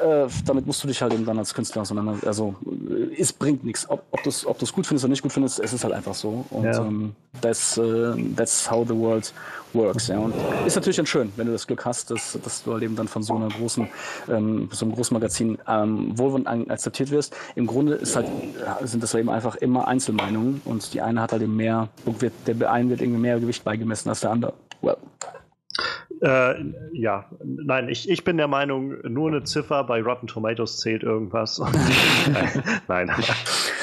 äh, 0.00 0.26
damit 0.46 0.66
musst 0.66 0.82
du 0.82 0.88
dich 0.88 1.02
halt 1.02 1.12
eben 1.12 1.26
dann 1.26 1.38
als 1.38 1.52
Künstler 1.52 1.82
auseinander. 1.82 2.16
Also 2.24 2.54
es 3.14 3.34
bringt 3.34 3.62
nichts. 3.62 3.90
Ob, 3.90 4.04
ob 4.10 4.22
du 4.22 4.30
es 4.30 4.46
ob 4.46 4.58
gut 4.58 4.86
findest 4.86 5.04
oder 5.04 5.10
nicht 5.10 5.22
gut 5.22 5.32
findest, 5.32 5.60
es 5.60 5.74
ist 5.74 5.84
halt 5.84 5.92
einfach 5.92 6.14
so. 6.14 6.45
Und 6.50 6.64
ja. 6.64 6.84
ähm, 6.84 7.14
that's, 7.40 7.78
uh, 7.78 8.14
that's 8.36 8.70
how 8.70 8.86
the 8.86 8.94
world 8.94 9.32
works. 9.72 10.08
Ja. 10.08 10.18
Und 10.18 10.34
ist 10.66 10.76
natürlich 10.76 10.96
dann 10.96 11.06
schön, 11.06 11.32
wenn 11.36 11.46
du 11.46 11.52
das 11.52 11.66
Glück 11.66 11.84
hast, 11.84 12.10
dass, 12.10 12.38
dass 12.42 12.64
du 12.64 12.72
halt 12.72 12.82
eben 12.82 12.96
dann 12.96 13.08
von 13.08 13.22
so 13.22 13.34
einer 13.34 13.48
großen, 13.48 13.88
ähm, 14.28 14.68
so 14.72 14.84
einem 14.84 14.94
großen 14.94 15.14
Magazin 15.14 15.58
ähm, 15.68 16.18
wohlwollend 16.18 16.70
akzeptiert 16.70 17.10
wirst. 17.10 17.36
Im 17.54 17.66
Grunde 17.66 17.94
ist 17.94 18.16
halt, 18.16 18.26
sind 18.82 19.02
das 19.02 19.14
eben 19.14 19.30
einfach 19.30 19.56
immer 19.56 19.86
Einzelmeinungen 19.88 20.60
und 20.64 20.94
die 20.94 21.00
eine 21.00 21.20
hat 21.20 21.32
halt 21.32 21.42
eben 21.42 21.56
mehr, 21.56 21.88
wird, 22.04 22.32
der 22.46 22.70
einen 22.70 22.90
wird 22.90 23.00
irgendwie 23.00 23.20
mehr 23.20 23.38
Gewicht 23.38 23.64
beigemessen 23.64 24.08
als 24.08 24.20
der 24.20 24.30
andere. 24.30 24.54
Well. 24.82 24.96
Äh, 26.22 26.54
ja, 26.92 27.26
nein, 27.44 27.88
ich, 27.88 28.08
ich 28.08 28.24
bin 28.24 28.36
der 28.36 28.48
Meinung, 28.48 28.94
nur 29.02 29.28
eine 29.28 29.44
Ziffer 29.44 29.84
bei 29.84 30.00
Rotten 30.02 30.26
Tomatoes 30.26 30.78
zählt 30.78 31.02
irgendwas. 31.02 31.58
nein. 32.88 33.10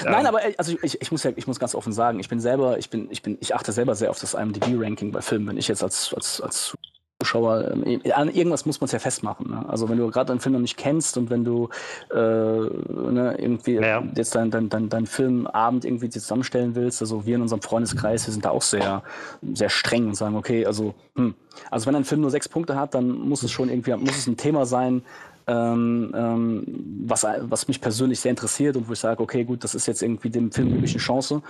Nein, 0.03 0.25
aber 0.25 0.39
also 0.57 0.75
ich, 0.81 1.01
ich, 1.01 1.11
muss 1.11 1.23
ja, 1.23 1.31
ich 1.35 1.47
muss 1.47 1.59
ganz 1.59 1.75
offen 1.75 1.93
sagen, 1.93 2.19
ich 2.19 2.29
bin 2.29 2.39
selber, 2.39 2.77
ich 2.77 2.89
bin, 2.89 3.09
ich 3.11 3.21
bin, 3.21 3.37
ich 3.39 3.55
achte 3.55 3.71
selber 3.71 3.95
sehr 3.95 4.09
auf 4.09 4.19
das 4.19 4.33
IMDb-Ranking 4.33 5.11
bei 5.11 5.21
Filmen, 5.21 5.47
wenn 5.47 5.57
ich 5.57 5.67
jetzt 5.67 5.83
als, 5.83 6.13
als, 6.13 6.41
als 6.41 6.77
Zuschauer, 7.23 7.71
ähm, 7.71 8.01
an 8.13 8.29
irgendwas 8.29 8.65
muss 8.65 8.81
man 8.81 8.85
es 8.85 8.91
ja 8.91 8.99
festmachen. 8.99 9.49
Ne? 9.49 9.65
Also 9.67 9.87
wenn 9.87 9.97
du 9.97 10.09
gerade 10.11 10.31
einen 10.31 10.41
Film 10.41 10.53
noch 10.53 10.59
nicht 10.59 10.75
kennst 10.75 11.17
und 11.17 11.29
wenn 11.29 11.45
du 11.45 11.69
äh, 12.11 12.17
ne, 12.17 13.35
irgendwie 13.37 13.75
ja. 13.75 14.03
jetzt 14.15 14.35
deinen 14.35 14.51
dein, 14.51 14.69
dein, 14.69 14.89
dein 14.89 15.05
Filmabend 15.05 15.85
irgendwie 15.85 16.09
zusammenstellen 16.09 16.75
willst, 16.75 17.01
also 17.01 17.25
wir 17.25 17.35
in 17.35 17.41
unserem 17.41 17.61
Freundeskreis, 17.61 18.27
wir 18.27 18.33
sind 18.33 18.43
da 18.43 18.49
auch 18.49 18.61
sehr, 18.61 19.03
sehr 19.53 19.69
streng 19.69 20.07
und 20.07 20.15
sagen, 20.15 20.35
okay, 20.35 20.65
also, 20.65 20.93
hm, 21.15 21.33
also 21.71 21.87
wenn 21.87 21.95
ein 21.95 22.03
Film 22.03 22.21
nur 22.21 22.31
sechs 22.31 22.49
Punkte 22.49 22.75
hat, 22.75 22.93
dann 22.93 23.09
muss 23.09 23.43
es 23.43 23.51
schon 23.51 23.69
irgendwie, 23.69 23.95
muss 23.95 24.17
es 24.17 24.27
ein 24.27 24.37
Thema 24.37 24.65
sein, 24.65 25.03
ähm, 25.47 26.13
ähm, 26.15 26.63
was, 27.05 27.25
was 27.39 27.67
mich 27.67 27.81
persönlich 27.81 28.19
sehr 28.19 28.31
interessiert 28.31 28.75
und 28.75 28.87
wo 28.87 28.93
ich 28.93 28.99
sage, 28.99 29.21
okay, 29.21 29.43
gut, 29.43 29.63
das 29.63 29.75
ist 29.75 29.87
jetzt 29.87 30.01
irgendwie 30.01 30.29
dem 30.29 30.51
Film 30.51 30.73
eine 30.73 30.85
Chance. 30.85 31.41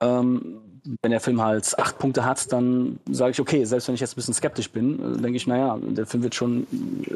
Ähm, 0.00 0.60
wenn 1.00 1.12
der 1.12 1.20
Film 1.20 1.40
halt 1.40 1.78
acht 1.78 1.98
Punkte 1.98 2.24
hat, 2.24 2.52
dann 2.52 2.98
sage 3.08 3.30
ich, 3.30 3.40
okay, 3.40 3.64
selbst 3.64 3.86
wenn 3.86 3.94
ich 3.94 4.00
jetzt 4.00 4.14
ein 4.14 4.16
bisschen 4.16 4.34
skeptisch 4.34 4.70
bin, 4.70 4.94
äh, 4.94 5.20
denke 5.20 5.36
ich, 5.36 5.46
naja, 5.46 5.78
der 5.80 6.06
Film 6.06 6.24
wird 6.24 6.34
schon, 6.34 6.66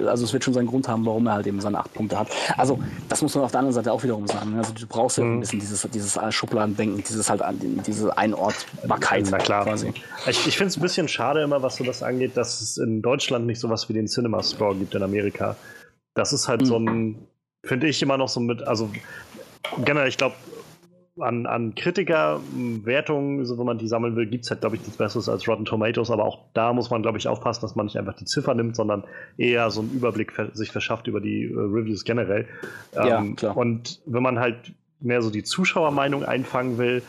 also 0.07 0.25
es 0.25 0.33
wird 0.33 0.45
schon 0.45 0.55
seinen 0.55 0.69
Grund 0.69 0.89
haben, 0.89 1.05
warum 1.05 1.27
er 1.27 1.35
halt 1.35 1.47
eben 1.47 1.61
seine 1.61 1.79
acht 1.79 1.93
Punkte 1.93 2.19
hat. 2.19 2.29
Also 2.57 2.79
das 3.09 3.23
muss 3.23 3.35
man 3.35 3.45
auf 3.45 3.51
der 3.51 3.61
anderen 3.61 3.75
Seite 3.75 3.93
auch 3.93 4.03
wiederum 4.05 4.27
sagen. 4.29 4.53
Ne? 4.53 4.59
Also 4.59 4.73
du 4.73 4.87
brauchst 4.87 5.19
ja 5.19 5.25
mhm. 5.25 5.35
ein 5.35 5.41
bisschen 5.41 5.59
dieses, 5.59 5.83
dieses 5.93 6.19
Schubladendenken, 6.31 7.03
dieses 7.03 7.29
halt 7.29 7.43
diese 7.87 8.17
Einortbarkeit 8.17 9.27
Na 9.31 9.39
klar. 9.39 9.65
quasi. 9.65 9.93
Ich, 10.29 10.47
ich 10.47 10.57
finde 10.57 10.69
es 10.69 10.77
ein 10.77 10.83
bisschen 10.83 11.09
schade 11.09 11.43
immer, 11.43 11.63
was 11.63 11.77
so 11.77 11.85
das 11.85 12.03
angeht, 12.03 12.37
dass 12.37 12.61
es 12.61 12.77
in 12.77 13.03
Deutschland 13.03 13.47
nicht 13.47 13.61
sowas 13.61 13.89
wie 13.89 13.95
den 13.95 14.07
Cinema 14.07 14.43
Score 14.43 14.77
gibt 14.77 14.95
in 14.95 15.03
Amerika. 15.03 15.57
Das 16.15 16.33
ist 16.33 16.47
halt 16.47 16.63
mhm. 16.63 16.67
so 16.67 16.79
ein, 16.79 17.19
finde 17.65 17.89
ich 17.89 18.01
immer 18.01 18.17
noch 18.17 18.29
so 18.29 18.39
mit, 18.39 18.63
also 18.63 18.91
generell, 19.85 20.09
ich 20.09 20.19
glaube, 20.19 20.37
an, 21.19 21.47
an 21.47 21.75
Kritikerwertungen, 21.75 23.45
so, 23.45 23.59
wenn 23.59 23.67
man 23.67 23.79
die 23.79 23.89
sammeln 23.89 24.17
will, 24.17 24.27
gibt 24.27 24.45
es 24.45 24.51
halt, 24.51 24.61
glaube 24.61 24.77
ich, 24.77 24.83
nichts 24.83 24.97
Besseres 24.97 25.29
als 25.29 25.49
Rotten 25.49 25.65
Tomatoes, 25.65 26.11
aber 26.11 26.25
auch 26.25 26.41
da 26.55 26.73
muss 26.73 26.91
man, 26.91 27.03
glaube 27.03 27.19
ich, 27.19 27.29
aufpassen, 27.29 27.63
dass 27.63 27.77
man 27.77 27.87
nicht 27.87 27.99
einfach 27.99 28.15
die 28.15 28.25
Ziffer 28.25 28.55
nimmt, 28.55 28.77
sondern 28.77 29.05
eher 29.37 29.71
so 29.71 29.81
einen 29.81 29.91
Überblick 29.93 30.33
sich 30.53 30.71
verschafft 30.71 31.07
über 31.07 31.21
die 31.21 31.45
äh, 31.45 31.57
Reviews 31.57 32.05
generell. 32.05 32.47
Ja, 32.95 33.21
ähm, 33.21 33.37
klar. 33.37 33.57
Und 33.57 34.01
wenn 34.07 34.23
man 34.23 34.39
halt 34.39 34.75
mehr 35.01 35.23
so 35.23 35.31
die 35.31 35.45
Zuschauermeinung 35.45 36.25
einfangen 36.25 36.79
will, 36.79 37.03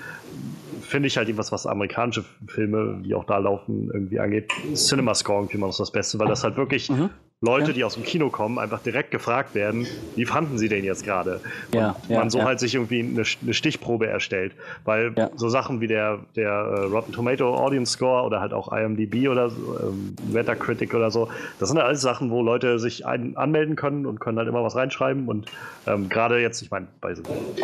finde 0.81 1.07
ich 1.07 1.17
halt 1.17 1.29
etwas, 1.29 1.51
was 1.51 1.65
amerikanische 1.65 2.23
Filme, 2.47 3.01
die 3.03 3.13
auch 3.13 3.25
da 3.25 3.37
laufen, 3.37 3.89
irgendwie 3.93 4.19
angeht. 4.19 4.51
Cinema 4.73 5.15
Score 5.15 5.39
irgendwie 5.39 5.57
immer 5.57 5.67
noch 5.67 5.77
das 5.77 5.91
Beste, 5.91 6.19
weil 6.19 6.27
das 6.27 6.43
halt 6.43 6.57
wirklich 6.57 6.89
mhm. 6.89 7.09
Leute, 7.41 7.67
ja. 7.67 7.73
die 7.73 7.83
aus 7.83 7.93
dem 7.93 8.03
Kino 8.03 8.31
kommen, 8.31 8.57
einfach 8.57 8.81
direkt 8.81 9.11
gefragt 9.11 9.53
werden, 9.53 9.85
wie 10.15 10.25
fanden 10.25 10.57
sie 10.57 10.69
den 10.69 10.83
jetzt 10.83 11.05
gerade? 11.05 11.39
Ja, 11.71 11.95
ja, 12.09 12.17
man 12.17 12.31
so 12.31 12.41
halt 12.41 12.59
sich 12.59 12.73
irgendwie 12.73 13.01
eine, 13.01 13.23
eine, 13.43 13.53
Stichprobe 13.53 14.07
erstellt. 14.07 14.53
Weil 14.85 15.13
so 15.35 15.47
Sachen 15.47 15.79
wie 15.79 15.85
der, 15.85 16.17
der 16.35 16.49
uh, 16.51 16.85
Rotten 16.87 17.13
Tomato 17.13 17.55
Audience 17.55 17.93
Score 17.93 18.23
oder 18.23 18.41
halt 18.41 18.53
auch 18.53 18.73
IMDb 18.73 19.29
oder 19.29 19.51
ähm, 19.51 20.15
Metacritic 20.31 20.95
oder 20.95 21.11
so, 21.11 21.29
das 21.59 21.69
sind 21.69 21.77
ja 21.77 21.83
alles 21.83 22.01
Sachen, 22.01 22.31
wo 22.31 22.41
Leute 22.41 22.79
sich 22.79 23.05
ein, 23.05 23.37
anmelden 23.37 23.75
können 23.75 24.07
und 24.07 24.19
können 24.19 24.39
halt 24.39 24.47
immer 24.47 24.63
was 24.63 24.75
reinschreiben. 24.75 25.27
Und 25.27 25.45
ähm, 25.85 26.09
gerade 26.09 26.39
jetzt, 26.41 26.63
ich 26.63 26.71
meine, 26.71 26.87
bei 27.01 27.13
so 27.13 27.21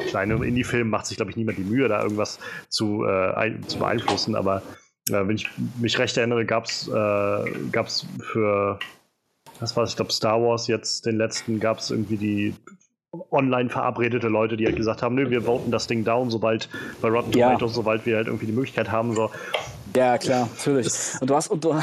kleinen 0.09 0.43
Indie-Filmen 0.43 0.91
macht 0.91 1.07
sich, 1.07 1.17
glaube 1.17 1.31
ich, 1.31 1.37
niemand 1.37 1.57
die 1.57 1.63
Mühe, 1.63 1.87
da 1.87 2.03
irgendwas 2.03 2.37
zu, 2.69 3.05
äh, 3.05 3.33
ein, 3.33 3.67
zu 3.67 3.79
beeinflussen. 3.79 4.35
Aber 4.35 4.61
äh, 5.09 5.13
wenn 5.13 5.35
ich 5.35 5.49
mich 5.79 5.97
recht 5.97 6.15
erinnere, 6.15 6.45
gab 6.45 6.65
es 6.65 6.87
äh, 6.89 8.11
für 8.21 8.77
das 9.63 9.75
war, 9.75 9.85
ich 9.85 9.95
glaube, 9.95 10.11
Star 10.11 10.41
Wars 10.41 10.67
jetzt, 10.67 11.05
den 11.05 11.17
letzten, 11.17 11.59
gab 11.59 11.79
es 11.79 11.89
irgendwie 11.89 12.17
die 12.17 12.55
online 13.31 13.69
verabredete 13.69 14.27
Leute, 14.27 14.57
die 14.57 14.65
halt 14.65 14.75
gesagt 14.75 15.01
haben, 15.01 15.15
nö, 15.15 15.29
wir 15.29 15.43
voten 15.43 15.71
das 15.71 15.87
Ding 15.87 16.03
down, 16.03 16.29
sobald 16.29 16.69
bei 17.01 17.09
Rotten 17.09 17.31
Tomatoes, 17.31 17.71
ja. 17.71 17.75
sobald 17.75 18.05
wir 18.05 18.17
halt 18.17 18.27
irgendwie 18.27 18.47
die 18.47 18.51
Möglichkeit 18.51 18.91
haben, 18.91 19.13
so. 19.13 19.29
Ja, 19.95 20.17
klar, 20.17 20.49
natürlich. 20.51 20.87
Und 21.21 21.29
du 21.29 21.35
hast, 21.35 21.49
und 21.49 21.63
du, 21.63 21.75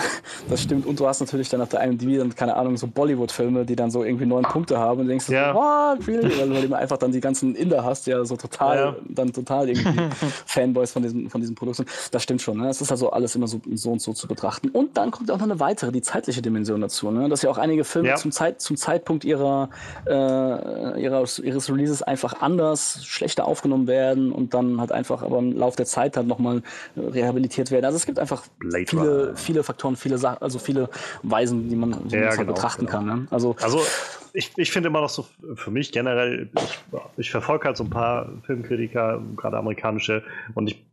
das 0.49 0.63
stimmt, 0.63 0.87
und 0.87 0.99
du 0.99 1.07
hast 1.07 1.21
natürlich 1.21 1.49
dann 1.49 1.61
auf 1.61 1.69
der 1.69 1.83
IMDb 1.83 2.19
dann, 2.19 2.35
keine 2.35 2.57
Ahnung, 2.57 2.77
so 2.77 2.87
Bollywood-Filme, 2.89 3.65
die 3.65 3.77
dann 3.77 3.91
so 3.91 4.03
irgendwie 4.03 4.27
neun 4.27 4.43
Punkte 4.43 4.79
haben 4.79 5.01
und 5.01 5.09
denkst 5.09 5.27
du 5.27 5.33
ja. 5.33 5.53
so, 5.53 5.59
what, 5.59 6.09
really? 6.09 6.39
Weil 6.39 6.49
du 6.49 6.57
immer 6.57 6.79
einfach 6.79 6.99
dann 6.99 7.13
die 7.13 7.21
ganzen 7.21 7.55
Inder 7.55 7.85
hast, 7.85 8.07
ja, 8.07 8.25
so 8.25 8.37
total, 8.37 8.77
ja. 8.77 8.97
dann 9.09 9.33
total 9.33 9.69
irgendwie 9.69 10.01
Fanboys 10.47 10.93
von 10.93 11.03
diesen, 11.03 11.31
von 11.31 11.41
diesen 11.41 11.55
Produkten. 11.55 11.87
Das 12.11 12.23
stimmt 12.23 12.43
schon, 12.43 12.59
ne? 12.59 12.67
Das 12.67 12.81
ist 12.81 12.91
also 12.91 13.11
alles 13.11 13.37
immer 13.37 13.47
so, 13.47 13.61
so 13.75 13.93
und 13.93 14.03
so 14.03 14.13
zu 14.13 14.27
betrachten. 14.27 14.71
Und 14.71 14.97
dann 14.97 15.13
kommt 15.13 15.31
auch 15.31 15.39
noch 15.39 15.45
eine 15.45 15.61
weitere, 15.61 15.93
die 15.93 16.03
zeitliche 16.03 16.43
Dimension 16.43 16.81
dazu, 16.81 17.11
ne? 17.11 17.29
Dass 17.29 17.43
ja 17.43 17.51
auch 17.51 17.59
einige 17.59 17.85
Filme 17.85 18.09
ja. 18.09 18.17
zum, 18.17 18.33
Zeit, 18.33 18.61
zum 18.61 18.77
Zeitpunkt 18.77 19.25
ihrer, 19.25 19.71
äh, 20.07 21.01
ihrer, 21.01 21.20
ihres 21.39 21.71
Releases 21.71 22.03
einfach 22.03 22.41
anders, 22.41 23.05
schlechter 23.05 23.47
aufgenommen 23.47 23.87
werden 23.87 24.33
und 24.33 24.55
dann 24.55 24.81
halt 24.81 24.93
einfach 24.93 25.23
aber 25.23 25.39
im 25.39 25.57
Laufe 25.57 25.77
der 25.77 25.87
Zeit 25.87 26.17
halt 26.17 26.27
nochmal 26.27 26.63
rehabilitiert 26.97 27.71
werden. 27.71 27.85
Also 27.85 27.97
es 27.97 28.07
gibt 28.07 28.19
einfach 28.19 28.45
viele, 28.87 29.35
viele 29.37 29.63
Faktoren, 29.63 29.97
viele 29.97 30.19
Sachen, 30.19 30.43
also 30.43 30.59
viele 30.59 30.89
Weisen, 31.23 31.69
die 31.69 31.77
man, 31.77 32.09
die 32.09 32.17
ja, 32.17 32.27
man 32.27 32.37
genau, 32.37 32.53
betrachten 32.53 32.87
genau. 32.87 32.99
kann. 32.99 33.07
Ne? 33.07 33.27
Also, 33.31 33.57
also 33.61 33.81
ich, 34.33 34.53
ich 34.57 34.71
finde 34.71 34.89
immer 34.89 35.01
noch 35.01 35.09
so, 35.09 35.27
für 35.55 35.71
mich 35.71 35.93
generell, 35.93 36.49
ich, 36.55 36.79
ich 37.17 37.31
verfolge 37.31 37.67
halt 37.67 37.77
so 37.77 37.85
ein 37.85 37.91
paar 37.91 38.29
Filmkritiker, 38.45 39.23
gerade 39.37 39.57
amerikanische, 39.57 40.23
und 40.55 40.71
ich 40.71 40.85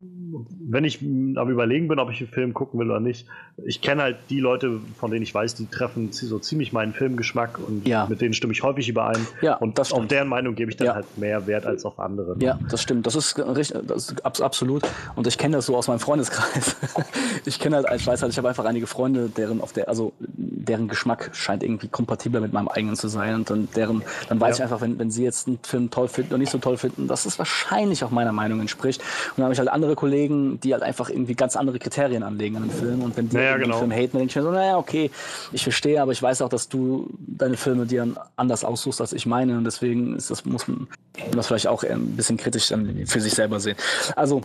wenn 0.00 0.84
ich 0.84 1.00
am 1.02 1.48
überlegen 1.50 1.88
bin, 1.88 1.98
ob 1.98 2.10
ich 2.10 2.20
einen 2.20 2.28
Film 2.28 2.52
gucken 2.52 2.78
will 2.80 2.90
oder 2.90 3.00
nicht, 3.00 3.26
ich 3.64 3.80
kenne 3.80 4.02
halt 4.02 4.16
die 4.28 4.40
Leute, 4.40 4.80
von 4.98 5.10
denen 5.10 5.22
ich 5.22 5.32
weiß, 5.34 5.54
die 5.54 5.66
treffen 5.66 6.12
so 6.12 6.38
ziemlich 6.38 6.72
meinen 6.72 6.92
Filmgeschmack 6.92 7.58
und 7.58 7.86
Ja. 7.86 8.06
mit 8.06 8.20
denen 8.20 8.34
stimme 8.34 8.52
ich 8.52 8.62
häufig 8.62 8.88
überein. 8.88 9.26
Ja, 9.40 9.54
und 9.56 9.78
das 9.78 9.92
auf 9.92 10.06
deren 10.08 10.28
Meinung 10.28 10.56
gebe 10.56 10.70
ich 10.70 10.76
dann 10.76 10.86
Ja. 10.88 10.94
halt 10.96 11.16
mehr 11.16 11.46
Wert 11.46 11.64
als 11.64 11.84
auf 11.84 11.98
andere. 11.98 12.36
Ja, 12.40 12.58
das 12.68 12.82
stimmt. 12.82 13.06
Das 13.06 13.14
ist 13.14 13.38
richtig, 13.38 13.80
das 13.86 14.10
ist 14.10 14.24
abs 14.26 14.40
absolut. 14.40 14.82
Und 15.14 15.26
ich 15.26 15.38
kenne 15.38 15.56
das 15.56 15.66
so 15.66 15.76
aus 15.76 15.88
meinem 15.88 16.00
Freundeskreis. 16.00 16.76
ich 17.46 17.58
kenne 17.60 17.76
halt, 17.76 17.86
ich 17.94 18.06
weiß 18.06 18.20
halt, 18.22 18.32
ich 18.32 18.38
habe 18.38 18.48
einfach 18.48 18.64
einige 18.64 18.86
Freunde, 18.86 19.28
deren 19.30 19.60
auf 19.60 19.72
der, 19.72 19.88
also 19.88 20.12
deren 20.18 20.88
Geschmack 20.88 21.30
scheint 21.34 21.62
irgendwie 21.62 21.88
kompatibler 21.88 22.40
mit 22.40 22.52
meinem 22.52 22.68
eigenen 22.68 22.96
zu 22.96 23.08
sein. 23.08 23.36
Und 23.36 23.50
dann 23.50 23.68
deren, 23.76 24.02
dann 24.28 24.40
weiß 24.40 24.58
Ja. 24.58 24.64
ich 24.66 24.70
einfach, 24.72 24.82
wenn, 24.82 24.98
wenn 24.98 25.10
sie 25.10 25.22
jetzt 25.24 25.46
einen 25.46 25.58
Film 25.62 25.90
toll 25.90 26.08
finden 26.08 26.30
oder 26.32 26.38
nicht 26.38 26.50
so 26.50 26.58
toll 26.58 26.76
finden, 26.76 27.06
dass 27.06 27.24
es 27.26 27.38
wahrscheinlich 27.38 28.02
auch 28.04 28.10
meiner 28.10 28.32
Meinung 28.32 28.60
entspricht. 28.60 29.00
Und 29.00 29.38
dann 29.38 29.44
habe 29.44 29.52
ich 29.54 29.58
halt 29.58 29.68
andere 29.68 29.93
Kollegen, 29.96 30.60
die 30.60 30.72
halt 30.72 30.82
einfach 30.82 31.10
irgendwie 31.10 31.34
ganz 31.34 31.56
andere 31.56 31.78
Kriterien 31.78 32.22
anlegen 32.22 32.56
an 32.56 32.62
den 32.62 32.70
Film. 32.70 33.02
Und 33.02 33.16
wenn 33.16 33.28
die 33.28 33.36
Ja, 33.36 33.42
ja, 33.42 33.48
irgendwie 33.50 33.64
genau. 33.64 33.80
den 33.80 33.90
Film 33.90 33.92
haten, 33.92 34.12
dann 34.12 34.18
denke 34.20 34.30
ich 34.30 34.36
mir 34.36 34.42
so, 34.42 34.50
naja, 34.50 34.78
okay, 34.78 35.10
ich 35.52 35.62
verstehe, 35.62 36.00
aber 36.00 36.12
ich 36.12 36.22
weiß 36.22 36.42
auch, 36.42 36.48
dass 36.48 36.68
du 36.68 37.08
deine 37.18 37.56
Filme 37.56 37.86
dir 37.86 38.06
anders 38.36 38.64
aussuchst, 38.64 39.00
als 39.00 39.12
ich 39.12 39.26
meine. 39.26 39.56
Und 39.56 39.64
deswegen 39.64 40.16
ist 40.16 40.30
das, 40.30 40.44
muss 40.44 40.68
man 40.68 40.88
das 41.32 41.46
vielleicht 41.46 41.66
auch 41.66 41.82
ein 41.84 42.16
bisschen 42.16 42.36
kritisch 42.36 42.68
dann 42.68 43.06
für 43.06 43.20
sich 43.20 43.34
selber 43.34 43.60
sehen. 43.60 43.76
Also, 44.16 44.42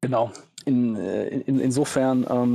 genau. 0.00 0.30
In, 0.64 0.96
äh, 0.96 1.28
in, 1.28 1.58
insofern, 1.58 2.26
ähm, 2.30 2.54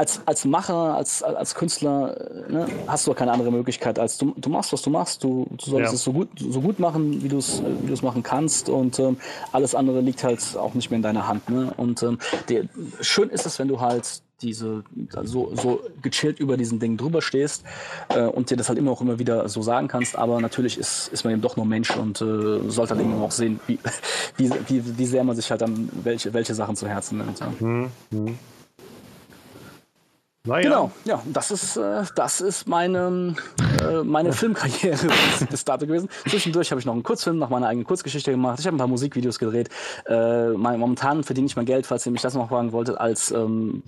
als, 0.00 0.22
als 0.24 0.46
Macher, 0.46 0.94
als, 0.94 1.22
als 1.22 1.54
Künstler, 1.54 2.16
äh, 2.48 2.52
ne, 2.52 2.66
hast 2.86 3.06
du 3.06 3.12
keine 3.12 3.32
andere 3.32 3.50
Möglichkeit, 3.52 3.98
als 3.98 4.16
du, 4.16 4.32
du 4.34 4.48
machst, 4.48 4.72
was 4.72 4.80
du 4.80 4.88
machst. 4.88 5.22
Du, 5.22 5.46
du 5.50 5.70
solltest 5.70 5.92
Ja. 5.92 5.96
es 5.96 6.04
so 6.04 6.12
gut, 6.14 6.28
so 6.38 6.62
gut 6.62 6.78
machen, 6.78 7.22
wie 7.22 7.28
du 7.28 7.36
es 7.36 7.62
wie 7.82 7.86
du 7.86 7.92
es 7.92 8.00
machen 8.00 8.22
kannst. 8.22 8.70
Und 8.70 8.98
ähm, 8.98 9.18
alles 9.52 9.74
andere 9.74 10.00
liegt 10.00 10.24
halt 10.24 10.56
auch 10.56 10.72
nicht 10.72 10.90
mehr 10.90 10.96
in 10.96 11.02
deiner 11.02 11.28
Hand. 11.28 11.50
Ne? 11.50 11.74
Und 11.76 12.02
ähm, 12.02 12.18
der, 12.48 12.64
schön 13.02 13.28
ist 13.28 13.44
es, 13.44 13.58
wenn 13.58 13.68
du 13.68 13.80
halt 13.80 14.22
diese 14.40 14.84
so, 15.24 15.54
so 15.54 15.80
gechillt 16.00 16.40
über 16.40 16.56
diesen 16.56 16.78
Ding 16.78 16.96
drüber 16.96 17.20
stehst 17.20 17.62
äh, 18.08 18.22
und 18.22 18.48
dir 18.48 18.56
das 18.56 18.70
halt 18.70 18.78
immer 18.78 18.92
auch 18.92 19.02
immer 19.02 19.18
wieder 19.18 19.46
so 19.50 19.60
sagen 19.60 19.86
kannst, 19.86 20.16
aber 20.16 20.40
natürlich 20.40 20.78
ist, 20.78 21.08
ist 21.08 21.24
man 21.24 21.34
eben 21.34 21.42
doch 21.42 21.58
nur 21.58 21.66
Mensch 21.66 21.94
und 21.94 22.22
äh, 22.22 22.70
sollte 22.70 22.94
halt 22.94 23.04
eben 23.04 23.20
auch 23.20 23.32
sehen, 23.32 23.60
wie, 23.66 23.78
wie, 24.38 24.50
wie, 24.68 24.98
wie 24.98 25.06
sehr 25.06 25.24
man 25.24 25.36
sich 25.36 25.50
halt 25.50 25.60
dann 25.60 25.90
welche, 26.04 26.32
welche 26.32 26.54
Sachen 26.54 26.74
zu 26.74 26.88
Herzen 26.88 27.18
nimmt. 27.18 27.38
Ja. 27.38 27.52
Hm, 27.58 27.90
hm. 28.12 28.38
Naja, 30.46 30.62
Genau, 30.62 30.90
ja, 31.04 31.22
das 31.26 31.50
ist, 31.50 31.76
äh, 31.76 32.02
das 32.16 32.40
ist 32.40 32.66
meine, 32.66 33.36
äh, 33.86 34.02
meine 34.02 34.32
Filmkarriere 34.32 35.08
bis, 35.50 35.66
dato 35.66 35.86
gewesen. 35.86 36.08
Zwischendurch 36.26 36.70
habe 36.70 36.80
ich 36.80 36.86
noch 36.86 36.94
einen 36.94 37.02
Kurzfilm 37.02 37.36
nach 37.36 37.50
meiner 37.50 37.68
eigenen 37.68 37.86
Kurzgeschichte 37.86 38.30
gemacht. 38.30 38.58
Ich 38.58 38.66
habe 38.66 38.74
ein 38.74 38.78
paar 38.78 38.86
Musikvideos 38.86 39.38
gedreht. 39.38 39.68
Äh, 40.06 40.48
momentan 40.52 41.24
verdiene 41.24 41.46
ich 41.46 41.56
mein 41.56 41.66
Geld, 41.66 41.84
falls 41.84 42.06
ihr 42.06 42.12
mich 42.12 42.22
das 42.22 42.32
noch 42.32 42.48
fragen 42.48 42.72
wolltet, 42.72 42.96
als 42.96 43.30
ähm, 43.32 43.82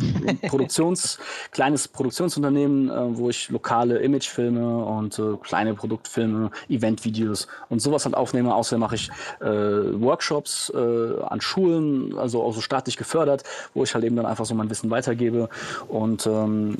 Produktions, 0.47 1.19
kleines 1.53 1.89
Produktionsunternehmen, 1.89 2.91
äh, 2.91 3.16
wo 3.16 3.31
ich 3.31 3.49
lokale 3.49 4.01
Imagefilme 4.01 4.85
und 4.85 5.19
äh, 5.19 5.39
kleine 5.43 5.73
Produktfilme, 5.73 6.51
Eventvideos 6.69 7.49
und 7.70 7.81
sowas 7.81 8.05
halt 8.05 8.15
aufnehme. 8.15 8.55
Außerdem 8.55 8.81
mache 8.81 8.97
ich 8.97 9.11
äh, 9.41 9.47
Workshops 9.47 10.70
an 10.70 11.41
Schulen, 11.41 12.19
also 12.19 12.43
auch 12.43 12.53
so 12.53 12.61
staatlich 12.61 12.99
gefördert, 12.99 13.43
wo 13.73 13.85
ich 13.85 13.95
halt 13.95 14.05
eben 14.05 14.16
dann 14.16 14.27
einfach 14.27 14.45
so 14.45 14.55
mein 14.55 14.69
Wissen 14.69 14.91
weitergebe 14.91 15.49
und 15.89 16.29
ähm, 16.44 16.77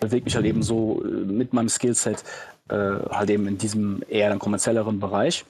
bewege 0.00 0.24
mich 0.24 0.36
halt 0.36 0.46
eben 0.46 0.62
so 0.62 1.02
äh, 1.04 1.08
mit 1.08 1.52
meinem 1.52 1.68
Skillset 1.68 2.24
äh, 2.68 2.74
halt 3.10 3.30
eben 3.30 3.46
in 3.46 3.58
diesem 3.58 4.02
eher 4.08 4.30
kommerzielleren 4.38 5.00
Bereich. 5.00 5.44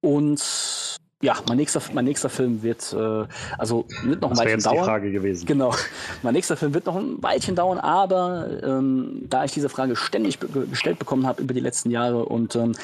Und 0.00 0.98
ja, 1.20 1.34
mein 1.48 1.56
nächster, 1.56 1.82
mein 1.94 2.04
nächster 2.04 2.28
Film 2.28 2.62
wird, 2.62 2.92
äh, 2.92 3.26
also 3.58 3.86
wird 4.04 4.20
noch 4.20 4.30
ein 4.30 4.36
das 4.36 4.44
wäre 4.44 4.46
Weilchen 4.46 4.50
jetzt 4.50 4.66
die 4.66 4.70
dauern. 4.70 4.84
Frage 4.84 5.10
gewesen. 5.10 5.46
Genau. 5.46 5.74
Mein 6.22 6.34
nächster 6.34 6.56
Film 6.56 6.74
wird 6.74 6.86
noch 6.86 6.94
ein 6.94 7.20
Weilchen 7.20 7.56
dauern, 7.56 7.78
aber 7.78 8.46
ähm, 8.62 9.22
da 9.28 9.44
ich 9.44 9.52
diese 9.52 9.68
Frage 9.68 9.96
ständig 9.96 10.38
be 10.38 10.48
gestellt 10.66 10.98
bekommen 10.98 11.26
habe 11.26 11.42
über 11.42 11.54
die 11.54 11.60
letzten 11.60 11.90
Jahre 11.90 12.24
und 12.24 12.54
ähm, 12.54 12.74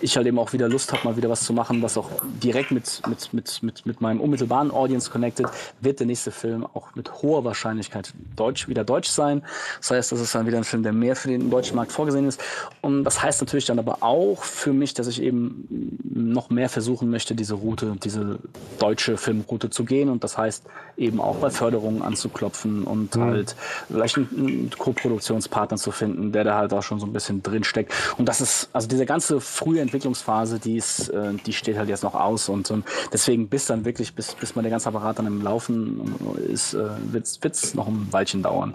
ich 0.00 0.16
halt 0.16 0.26
eben 0.26 0.38
auch 0.38 0.52
wieder 0.52 0.68
Lust 0.68 0.92
habe, 0.92 1.04
mal 1.04 1.16
wieder 1.16 1.28
was 1.28 1.44
zu 1.44 1.52
machen, 1.52 1.82
was 1.82 1.96
auch 1.96 2.10
direkt 2.42 2.70
mit, 2.70 3.02
mit, 3.08 3.32
mit, 3.32 3.62
mit, 3.62 3.86
mit 3.86 4.00
meinem 4.00 4.20
unmittelbaren 4.20 4.70
Audience 4.70 5.10
connected, 5.10 5.46
wird 5.80 6.00
der 6.00 6.06
nächste 6.06 6.30
Film 6.30 6.64
auch 6.74 6.94
mit 6.94 7.22
hoher 7.22 7.44
Wahrscheinlichkeit 7.44 8.12
deutsch, 8.36 8.68
wieder 8.68 8.84
deutsch 8.84 9.08
sein. 9.08 9.42
Das 9.80 9.90
heißt, 9.90 10.12
das 10.12 10.20
ist 10.20 10.34
dann 10.34 10.46
wieder 10.46 10.58
ein 10.58 10.64
Film, 10.64 10.82
der 10.82 10.92
mehr 10.92 11.16
für 11.16 11.28
den 11.28 11.50
deutschen 11.50 11.76
Markt 11.76 11.92
vorgesehen 11.92 12.26
ist. 12.26 12.40
Und 12.82 13.04
das 13.04 13.22
heißt 13.22 13.40
natürlich 13.40 13.66
dann 13.66 13.78
aber 13.78 13.98
auch 14.02 14.42
für 14.42 14.72
mich, 14.72 14.94
dass 14.94 15.06
ich 15.06 15.22
eben 15.22 15.98
noch 16.02 16.50
mehr 16.50 16.68
versuchen 16.68 17.10
möchte, 17.14 17.34
diese 17.34 17.54
Route, 17.54 17.96
diese 18.02 18.38
deutsche 18.78 19.16
Filmroute 19.16 19.70
zu 19.70 19.84
gehen. 19.84 20.08
Und 20.08 20.24
das 20.24 20.36
heißt 20.36 20.64
eben 20.96 21.20
auch 21.20 21.36
bei 21.36 21.50
Förderungen 21.50 22.02
anzuklopfen 22.02 22.84
und 22.84 23.16
halt 23.16 23.54
vielleicht 23.88 24.18
einen, 24.18 24.70
Co-Produktionspartner 24.76 25.76
zu 25.76 25.92
finden, 25.92 26.32
der 26.32 26.44
da 26.44 26.58
halt 26.58 26.72
auch 26.72 26.82
schon 26.82 26.98
so 26.98 27.06
ein 27.06 27.12
bisschen 27.12 27.42
drin 27.42 27.64
steckt. 27.64 27.92
Und 28.18 28.28
das 28.28 28.40
ist, 28.40 28.68
also 28.72 28.88
diese 28.88 29.06
ganze 29.06 29.40
frühe 29.40 29.80
Entwicklungsphase, 29.80 30.58
die 30.58 30.76
ist, 30.76 31.08
äh, 31.08 31.34
die 31.46 31.52
steht 31.52 31.78
halt 31.78 31.88
jetzt 31.88 32.02
noch 32.02 32.14
aus. 32.14 32.48
Und 32.48 32.72
deswegen 33.12 33.48
bis 33.48 33.66
dann 33.66 33.84
wirklich, 33.84 34.14
bis, 34.14 34.34
bis 34.34 34.56
mal 34.56 34.62
der 34.62 34.72
ganze 34.72 34.88
Apparat 34.88 35.18
dann 35.18 35.26
im 35.26 35.42
Laufen 35.42 36.14
ist, 36.48 36.74
äh, 36.74 36.88
wird 37.12 37.26
es 37.54 37.74
noch 37.74 37.86
ein 37.86 38.08
Weilchen 38.10 38.42
dauern. 38.42 38.74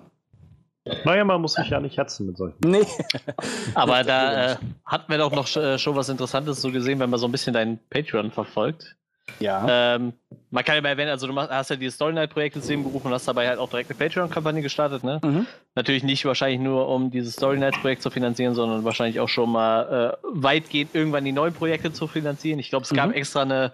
Naja, 1.03 1.23
man 1.23 1.41
muss 1.41 1.53
sich 1.53 1.69
ja 1.69 1.79
nicht 1.79 1.97
hetzen 1.97 2.25
mit 2.27 2.37
solchen. 2.37 2.57
Nee. 2.65 2.85
Aber 3.75 4.03
da 4.03 4.53
äh, 4.53 4.55
hatten 4.85 5.11
wir 5.11 5.17
doch 5.17 5.31
noch 5.31 5.53
äh, 5.55 5.77
schon 5.77 5.95
was 5.95 6.09
Interessantes 6.09 6.61
so 6.61 6.71
gesehen, 6.71 6.99
wenn 6.99 7.09
man 7.09 7.19
so 7.19 7.27
ein 7.27 7.31
bisschen 7.31 7.53
deinen 7.53 7.79
Patreon 7.89 8.31
verfolgt. 8.31 8.95
Ja. 9.39 9.95
Ähm, 9.95 10.13
man 10.49 10.63
kann 10.65 10.73
ja 10.75 10.81
mal 10.81 10.89
erwähnen, 10.89 11.11
also 11.11 11.27
du 11.27 11.33
machst, 11.33 11.51
hast 11.51 11.69
ja 11.69 11.75
dieses 11.75 11.93
Story 11.95 12.13
Night 12.13 12.31
Projekt 12.31 12.55
ins 12.55 12.67
Leben 12.67 12.83
gerufen 12.83 13.07
und 13.07 13.13
hast 13.13 13.27
dabei 13.27 13.47
halt 13.47 13.59
auch 13.59 13.69
direkt 13.69 13.91
eine 13.91 13.99
Patreon-Kampagne 13.99 14.63
gestartet, 14.63 15.03
ne? 15.03 15.21
Mhm. 15.23 15.45
Natürlich 15.75 16.03
nicht 16.03 16.25
wahrscheinlich 16.25 16.59
nur, 16.59 16.87
um 16.87 17.11
dieses 17.11 17.33
Story 17.33 17.59
Nights 17.59 17.79
Projekt 17.79 18.01
zu 18.01 18.09
finanzieren, 18.09 18.55
sondern 18.55 18.83
wahrscheinlich 18.83 19.19
auch 19.19 19.29
schon 19.29 19.51
mal 19.51 20.17
äh, 20.23 20.27
weitgehend 20.33 20.95
irgendwann 20.95 21.25
die 21.25 21.31
neuen 21.31 21.53
Projekte 21.53 21.93
zu 21.93 22.07
finanzieren. 22.07 22.57
Ich 22.57 22.69
glaube, 22.69 22.85
es 22.85 22.89
gab 22.93 23.09
Mhm. 23.09 23.13
extra 23.13 23.43
eine, 23.43 23.71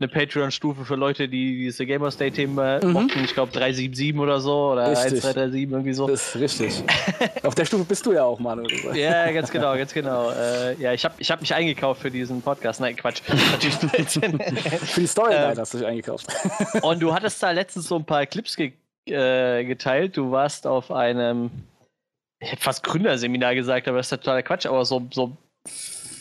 eine 0.00 0.06
Patreon-Stufe 0.08 0.84
für 0.84 0.94
Leute, 0.94 1.28
die 1.28 1.56
diese 1.58 1.84
Gamer 1.84 2.10
State 2.12 2.36
Themen 2.36 2.56
äh, 2.58 2.84
Mhm. 2.84 2.92
mochten. 2.92 3.24
Ich 3.24 3.34
glaube 3.34 3.50
377 3.52 4.16
oder 4.20 4.38
so 4.40 4.70
oder 4.72 4.90
Richtig. 4.92 5.24
1237 5.24 5.70
irgendwie 5.72 5.92
so. 5.92 6.06
Das 6.06 6.34
ist 6.36 6.40
richtig. 6.40 6.84
Auf 7.42 7.56
der 7.56 7.64
Stufe 7.64 7.84
bist 7.84 8.06
du 8.06 8.12
ja 8.12 8.22
auch, 8.22 8.38
Manu. 8.38 8.62
Ja, 8.94 9.30
ganz 9.32 9.50
genau, 9.50 9.76
ganz 9.76 9.92
genau. 9.92 10.30
Äh, 10.30 10.74
ja, 10.80 10.92
ich 10.92 11.04
habe 11.04 11.14
ich 11.18 11.30
hab 11.30 11.40
mich 11.40 11.52
eingekauft 11.52 12.02
für 12.02 12.10
diesen 12.12 12.40
Podcast. 12.42 12.80
Nein, 12.80 12.94
Quatsch. 12.96 13.22
Natürlich. 13.28 13.74
Für 14.88 15.00
die 15.00 15.06
Storyline 15.06 15.52
Ähm, 15.52 15.58
hast 15.58 15.74
du 15.74 15.78
dich 15.78 15.86
eingekauft. 15.86 16.26
Und 16.82 17.00
du 17.00 17.12
hattest 17.12 17.42
da 17.42 17.50
letztens 17.50 17.88
so 17.88 17.96
ein 17.96 18.04
paar 18.04 18.24
Clips 18.26 18.54
ge 18.56 18.72
äh, 19.06 19.64
geteilt. 19.64 20.16
Du 20.16 20.30
warst 20.30 20.66
auf 20.66 20.92
einem, 20.92 21.50
ich 22.40 22.52
hätte 22.52 22.62
fast 22.62 22.84
Gründerseminar 22.84 23.54
gesagt, 23.56 23.88
aber 23.88 23.96
das 23.96 24.06
ist 24.12 24.18
totaler 24.18 24.42
Quatsch, 24.42 24.66
aber 24.66 24.84
so, 24.84 25.06
so 25.12 25.36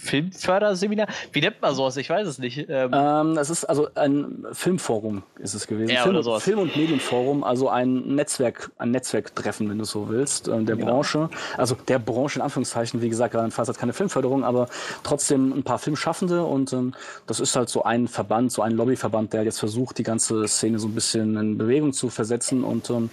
Filmförderseminar? 0.07 1.07
Wie 1.31 1.41
nennt 1.41 1.61
man 1.61 1.75
sowas? 1.75 1.97
Ich 1.97 2.09
weiß 2.09 2.27
es 2.27 2.39
nicht. 2.39 2.65
Ähm, 2.69 2.91
Ähm, 2.93 3.37
es 3.37 3.49
ist 3.49 3.65
also 3.65 3.87
ein 3.95 4.45
Filmforum 4.53 5.23
ist 5.39 5.53
es 5.53 5.67
gewesen. 5.67 5.89
Ja, 5.91 6.03
Film, 6.03 6.15
oder 6.15 6.23
sowas. 6.23 6.43
Film- 6.43 6.59
und 6.59 6.75
Medienforum, 6.75 7.43
also 7.43 7.69
ein 7.69 8.15
Netzwerk, 8.15 8.71
ein 8.77 8.91
Netzwerktreffen, 8.91 9.69
wenn 9.69 9.77
du 9.77 9.83
so 9.85 10.09
willst, 10.09 10.47
ähm, 10.47 10.65
der 10.65 10.75
Genau. 10.77 10.91
Branche. 10.91 11.29
Also 11.57 11.75
der 11.87 11.99
Branche 11.99 12.39
in 12.39 12.43
Anführungszeichen, 12.43 13.01
wie 13.01 13.09
gesagt, 13.09 13.35
Rheinland-Pfalz 13.35 13.69
hat 13.69 13.77
keine 13.77 13.93
Filmförderung, 13.93 14.43
aber 14.43 14.67
trotzdem 15.03 15.51
ein 15.53 15.63
paar 15.63 15.79
Filmschaffende 15.79 16.43
und 16.45 16.71
ähm, 16.73 16.93
das 17.25 17.39
ist 17.39 17.55
halt 17.55 17.69
so 17.69 17.83
ein 17.83 18.07
Verband, 18.07 18.51
so 18.51 18.61
ein 18.61 18.71
Lobbyverband, 18.71 19.33
der 19.33 19.43
jetzt 19.43 19.59
versucht, 19.59 19.97
die 19.97 20.03
ganze 20.03 20.47
Szene 20.47 20.79
so 20.79 20.87
ein 20.87 20.95
bisschen 20.95 21.35
in 21.37 21.57
Bewegung 21.57 21.93
zu 21.93 22.09
versetzen 22.09 22.63
und 22.63 22.89
ähm, 22.89 23.09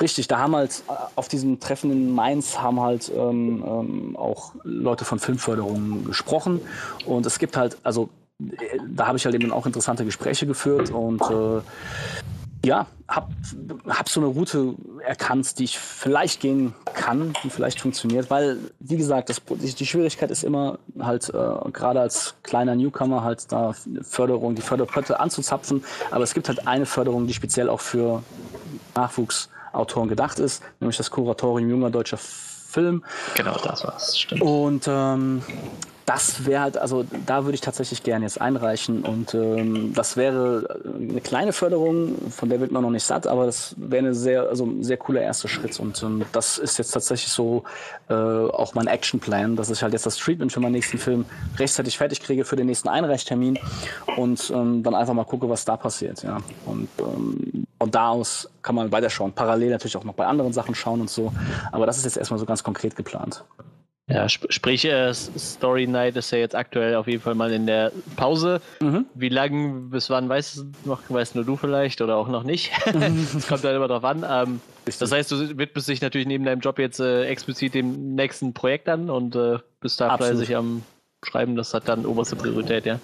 richtig, 0.00 0.28
da 0.28 0.38
haben 0.38 0.56
halt 0.56 0.82
äh, 0.88 0.92
auf 1.14 1.28
diesem 1.28 1.60
Treffen 1.60 1.90
in 1.92 2.12
Mainz 2.12 2.58
haben 2.58 2.80
halt 2.80 3.10
ähm, 3.16 3.64
ähm, 3.66 4.16
auch 4.16 4.52
Leute 4.64 5.04
von 5.04 5.18
Filmförderung 5.18 6.04
gesprochen 6.04 6.31
und 7.06 7.26
es 7.26 7.38
gibt 7.38 7.56
halt, 7.56 7.76
also 7.82 8.08
da 8.88 9.06
habe 9.06 9.18
ich 9.18 9.24
halt 9.24 9.34
eben 9.34 9.52
auch 9.52 9.66
interessante 9.66 10.04
Gespräche 10.04 10.46
geführt 10.46 10.90
und 10.90 11.22
äh, 11.22 11.60
ja, 12.64 12.86
hab, 13.08 13.30
hab 13.88 14.08
so 14.08 14.20
eine 14.20 14.28
Route 14.28 14.74
erkannt, 15.04 15.58
die 15.58 15.64
ich 15.64 15.78
vielleicht 15.78 16.40
gehen 16.40 16.74
kann, 16.94 17.32
die 17.42 17.50
vielleicht 17.50 17.80
funktioniert, 17.80 18.30
weil, 18.30 18.58
wie 18.78 18.96
gesagt, 18.96 19.30
das, 19.30 19.42
die, 19.48 19.74
die 19.74 19.86
Schwierigkeit 19.86 20.30
ist 20.30 20.44
immer 20.44 20.78
halt, 21.00 21.28
äh, 21.30 21.70
gerade 21.72 22.00
als 22.00 22.34
kleiner 22.42 22.76
Newcomer 22.76 23.24
halt 23.24 23.50
da 23.50 23.74
Förderung, 24.02 24.54
die 24.54 24.62
Förderpötte 24.62 25.18
anzuzapfen, 25.18 25.84
aber 26.12 26.22
es 26.22 26.34
gibt 26.34 26.48
halt 26.48 26.66
eine 26.68 26.86
Förderung, 26.86 27.26
die 27.26 27.34
speziell 27.34 27.68
auch 27.68 27.80
für 27.80 28.22
Nachwuchsautoren 28.94 30.08
gedacht 30.08 30.38
ist, 30.38 30.62
nämlich 30.78 30.96
das 30.96 31.10
Kuratorium 31.10 31.68
junger 31.68 31.90
deutscher 31.90 32.18
Film. 32.18 33.04
genau, 33.34 33.58
das 33.62 33.84
war's. 33.84 34.18
Stimmt. 34.18 34.40
Und 34.40 34.84
ähm, 34.88 35.42
das 36.06 36.46
wäre 36.46 36.62
halt, 36.62 36.78
also 36.78 37.04
da 37.26 37.44
würde 37.44 37.54
ich 37.54 37.60
tatsächlich 37.60 38.02
gerne 38.02 38.24
jetzt 38.24 38.40
einreichen 38.40 39.02
und 39.02 39.34
ähm, 39.34 39.92
das 39.94 40.16
wäre 40.16 40.80
eine 40.84 41.20
kleine 41.20 41.52
Förderung, 41.52 42.30
von 42.30 42.48
der 42.48 42.60
wird 42.60 42.72
man 42.72 42.82
noch 42.82 42.90
nicht 42.90 43.04
satt, 43.04 43.26
aber 43.26 43.46
das 43.46 43.74
wäre 43.78 44.06
eine 44.06 44.14
sehr, 44.14 44.48
also 44.48 44.64
ein 44.64 44.82
sehr 44.82 44.96
cooler 44.96 45.22
erster 45.22 45.48
Schritt 45.48 45.78
und 45.78 46.02
ähm, 46.02 46.24
das 46.32 46.58
ist 46.58 46.78
jetzt 46.78 46.90
tatsächlich 46.90 47.32
so 47.32 47.64
äh, 48.08 48.14
auch 48.14 48.74
mein 48.74 48.86
Actionplan, 48.86 49.56
dass 49.56 49.70
ich 49.70 49.82
halt 49.82 49.92
jetzt 49.92 50.06
das 50.06 50.16
Treatment 50.16 50.52
für 50.52 50.60
meinen 50.60 50.72
nächsten 50.72 50.98
Film 50.98 51.24
rechtzeitig 51.58 51.98
fertig 51.98 52.20
kriege 52.20 52.44
für 52.44 52.56
den 52.56 52.66
nächsten 52.66 52.88
Einreichtermin 52.88 53.58
und 54.16 54.50
ähm, 54.54 54.82
dann 54.82 54.94
einfach 54.94 55.14
mal 55.14 55.24
gucke, 55.24 55.48
was 55.48 55.64
da 55.64 55.76
passiert, 55.76 56.22
ja. 56.22 56.38
Und 56.66 56.88
ähm, 56.98 57.66
von 57.78 57.90
da 57.90 58.08
aus 58.08 58.48
kann 58.62 58.74
man 58.74 58.92
weiterschauen. 58.92 59.32
Parallel 59.32 59.70
natürlich 59.70 59.96
auch 59.96 60.04
noch 60.04 60.14
bei 60.14 60.26
anderen 60.26 60.52
Sachen 60.52 60.74
schauen 60.74 61.00
und 61.00 61.10
so, 61.10 61.32
aber 61.70 61.86
das 61.86 61.98
ist 61.98 62.04
jetzt 62.04 62.16
erstmal 62.16 62.38
so 62.38 62.46
ganz 62.46 62.62
konkret 62.62 62.96
geplant. 62.96 63.44
Ja, 64.12 64.26
sp 64.28 64.44
sprich, 64.50 64.84
äh, 64.84 65.14
Story 65.14 65.86
Night 65.86 66.16
ist 66.16 66.30
ja 66.32 66.38
jetzt 66.38 66.54
aktuell 66.54 66.96
auf 66.96 67.06
jeden 67.06 67.22
Fall 67.22 67.34
mal 67.34 67.50
in 67.50 67.66
der 67.66 67.92
Pause. 68.16 68.60
Mhm. 68.80 69.06
Wie 69.14 69.30
lange, 69.30 69.88
bis 69.88 70.10
wann 70.10 70.28
weißt 70.28 70.58
du 70.58 70.72
noch, 70.84 71.00
weißt 71.08 71.34
nur 71.34 71.44
du 71.44 71.56
vielleicht 71.56 72.02
oder 72.02 72.16
auch 72.16 72.28
noch 72.28 72.42
nicht. 72.42 72.72
das 72.84 73.48
kommt 73.48 73.64
halt 73.64 73.74
immer 73.74 73.88
drauf 73.88 74.04
an. 74.04 74.24
Ähm, 74.28 74.60
das 74.84 75.10
heißt, 75.10 75.30
du 75.30 75.56
widmest 75.56 75.88
dich 75.88 76.02
natürlich 76.02 76.26
neben 76.26 76.44
deinem 76.44 76.60
Job 76.60 76.78
jetzt 76.78 77.00
äh, 77.00 77.24
explizit 77.24 77.72
dem 77.72 78.14
nächsten 78.14 78.52
Projekt 78.52 78.88
an 78.90 79.08
und 79.08 79.34
äh, 79.34 79.58
bist 79.80 79.98
da 80.00 80.08
Absolut. 80.08 80.36
fleißig 80.36 80.56
am 80.56 80.82
Schreiben. 81.22 81.56
Das 81.56 81.72
hat 81.72 81.88
dann 81.88 82.04
oberste 82.04 82.36
Priorität, 82.36 82.84
ja. 82.84 82.98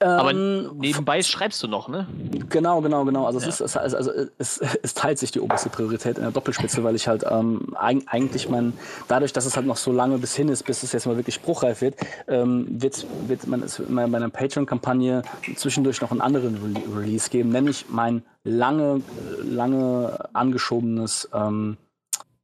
Aber 0.00 0.30
ähm, 0.30 0.76
nebenbei 0.76 1.22
schreibst 1.22 1.62
du 1.62 1.66
noch, 1.66 1.88
ne? 1.88 2.06
Genau, 2.48 2.80
genau, 2.80 3.04
genau. 3.04 3.26
Also, 3.26 3.40
ja. 3.40 3.48
es, 3.48 3.60
ist, 3.60 3.76
also, 3.76 3.96
also 3.96 4.12
es, 4.38 4.60
es, 4.82 4.94
teilt 4.94 5.18
sich 5.18 5.32
die 5.32 5.40
oberste 5.40 5.70
Priorität 5.70 6.18
in 6.18 6.22
der 6.22 6.30
Doppelspitze, 6.30 6.84
weil 6.84 6.94
ich 6.94 7.08
halt 7.08 7.24
ähm, 7.28 7.74
eigentlich 7.76 8.48
mein, 8.48 8.74
dadurch, 9.08 9.32
dass 9.32 9.44
es 9.44 9.56
halt 9.56 9.66
noch 9.66 9.76
so 9.76 9.92
lange 9.92 10.18
bis 10.18 10.36
hin 10.36 10.48
ist, 10.48 10.64
bis 10.64 10.84
es 10.84 10.92
jetzt 10.92 11.06
mal 11.06 11.16
wirklich 11.16 11.34
spruchreif 11.34 11.80
wird, 11.80 11.96
ähm, 12.28 12.66
wird, 12.70 13.06
wird 13.26 13.46
man 13.48 13.62
es 13.62 13.82
bei 13.88 14.06
meiner 14.06 14.28
Patreon-Kampagne 14.28 15.22
zwischendurch 15.56 16.00
noch 16.00 16.12
einen 16.12 16.20
anderen 16.20 16.54
Re 16.56 17.00
Release 17.00 17.28
geben, 17.28 17.50
nämlich 17.50 17.86
mein 17.88 18.22
lange, 18.44 19.02
lange 19.42 20.16
angeschobenes 20.32 21.28
ähm, 21.34 21.76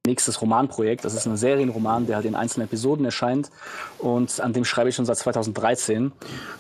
nächstes 0.07 0.43
Romanprojekt. 0.43 1.05
Das 1.05 1.15
ist 1.15 1.27
ein 1.27 1.37
Serienroman, 1.37 2.07
der 2.07 2.17
halt 2.17 2.27
in 2.27 2.35
einzelnen 2.35 2.69
Episoden 2.69 3.07
erscheint 3.07 3.51
und 3.99 4.39
an 4.41 4.53
dem 4.53 4.67
schreibe 4.67 4.91
ich 4.91 4.97
schon 4.97 5.07
seit 5.07 5.17
2013. 5.17 6.13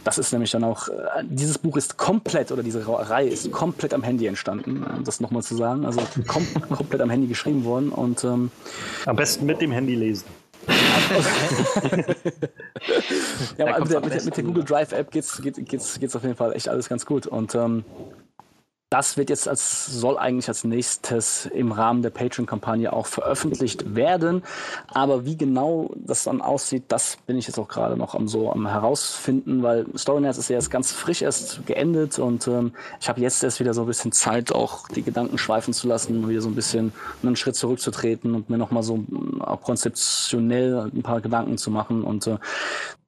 Das 0.03 0.16
ist 0.16 0.33
nämlich 0.33 0.51
dann 0.51 0.65
auch, 0.65 0.89
äh, 0.89 0.93
dieses 1.25 1.59
Buch 1.59 1.77
ist 1.77 1.99
komplett, 1.99 2.53
oder 2.53 2.62
diese 2.62 2.87
Reihe 2.89 3.29
ist 3.29 3.53
komplett 3.53 3.93
am 3.93 4.03
Handy 4.03 4.27
entstanden, 4.27 4.83
um 4.83 5.05
das 5.05 5.21
nochmal 5.21 5.43
zu 5.43 5.57
sagen. 5.57 5.85
Also 5.85 6.01
kom 6.27 6.47
komplett 6.71 7.03
am 7.03 7.11
Handy 7.11 7.27
geschrieben 7.27 7.65
worden 7.65 7.91
und 7.91 8.25
ähm, 8.25 8.51
am 9.05 9.16
besten 9.16 9.45
mit 9.45 9.61
dem 9.61 9.73
Handy 9.73 9.95
lesen. 9.95 10.25
ja, 13.59 13.66
aber 13.66 13.81
mit 13.81 13.93
der, 13.93 14.01
mit, 14.01 14.15
der, 14.15 14.25
mit 14.25 14.37
der, 14.39 14.45
Google 14.45 14.65
Drive 14.65 14.93
App 14.93 15.11
geht's, 15.11 15.43
geht, 15.43 15.57
geht's, 15.66 16.01
geht's 16.01 16.16
auf 16.16 16.23
jeden 16.23 16.37
Fall 16.37 16.55
echt 16.55 16.71
alles 16.71 16.89
ganz 16.89 17.05
gut. 17.05 17.27
Und 17.27 17.55
ähm, 17.55 17.85
das 18.95 19.16
wird 19.16 19.29
jetzt 19.29 19.49
als, 19.49 19.87
soll 19.87 20.16
eigentlich 20.19 20.47
als 20.47 20.62
nächstes 20.62 21.47
im 21.47 21.73
Rahmen 21.73 22.03
der 22.03 22.11
Patreon-Kampagne 22.11 22.93
auch 22.93 23.07
veröffentlicht 23.07 23.97
werden. 23.97 24.45
Aber 24.87 25.25
wie 25.25 25.37
genau 25.37 25.91
das 25.97 26.23
dann 26.23 26.41
aussieht, 26.41 26.85
das 26.87 27.19
bin 27.27 27.37
ich 27.37 27.49
jetzt 27.49 27.59
auch 27.59 27.66
gerade 27.66 27.97
noch 27.97 28.15
am 28.15 28.29
so 28.29 28.53
am 28.53 28.69
herausfinden, 28.69 29.65
weil 29.65 29.85
Storynerds 29.97 30.39
ist 30.39 30.49
ja 30.49 30.55
jetzt 30.55 30.71
ganz 30.71 30.93
frisch 30.93 31.23
erst 31.23 31.66
geendet 31.66 32.21
und 32.21 32.47
ähm, 32.47 32.71
ich 33.01 33.09
habe 33.09 33.21
jetzt 33.21 33.43
erst 33.43 33.59
wieder 33.59 33.75
so 33.75 33.81
ein 33.81 33.89
bisschen 33.89 34.12
Zeit, 34.12 34.53
auch 34.53 34.87
die 34.87 35.03
Gedanken 35.03 35.39
schweifen 35.39 35.75
zu 35.75 35.89
lassen, 35.89 36.29
wieder 36.29 36.41
so 36.41 36.49
ein 36.49 36.55
bisschen 36.55 36.93
einen 37.25 37.35
Schritt 37.35 37.57
zurückzutreten 37.57 38.33
und 38.33 38.49
mir 38.49 38.59
nochmal 38.59 38.85
so 38.85 39.03
auch 39.41 39.62
konzeptionell 39.62 40.93
ein 40.95 41.03
paar 41.03 41.21
Gedanken 41.21 41.59
zu 41.59 41.73
machen. 41.73 42.05
Und 42.05 42.29
äh, 42.29 42.39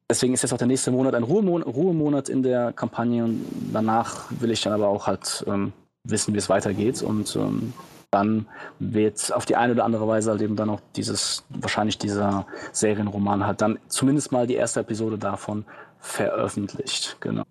Deswegen 0.08 0.34
ist 0.34 0.42
jetzt 0.42 0.52
auch 0.52 0.58
der 0.58 0.68
nächste 0.68 0.92
Monat 0.92 1.14
ein 1.14 1.24
Ruhemon 1.24 1.62
Ruhemonat 1.62 2.28
in 2.28 2.42
der 2.42 2.72
Kampagne 2.72 3.24
und 3.24 3.44
danach 3.72 4.26
will 4.30 4.52
ich 4.52 4.62
dann 4.62 4.72
aber 4.72 4.88
auch 4.88 5.06
halt 5.06 5.44
ähm, 5.48 5.72
wissen, 6.04 6.32
wie 6.32 6.38
es 6.38 6.48
weitergeht 6.48 7.02
und 7.02 7.34
ähm, 7.34 7.72
dann 8.12 8.46
wird 8.78 9.32
auf 9.32 9.46
die 9.46 9.56
eine 9.56 9.72
oder 9.72 9.84
andere 9.84 10.06
Weise 10.06 10.30
halt 10.30 10.40
eben 10.42 10.54
dann 10.54 10.70
auch 10.70 10.80
dieses, 10.94 11.44
wahrscheinlich 11.48 11.98
dieser 11.98 12.46
Serienroman 12.72 13.44
halt 13.44 13.60
dann 13.60 13.80
zumindest 13.88 14.30
mal 14.30 14.46
die 14.46 14.54
erste 14.54 14.80
Episode 14.80 15.18
davon 15.18 15.64
veröffentlicht, 15.98 17.16
genau. 17.20 17.42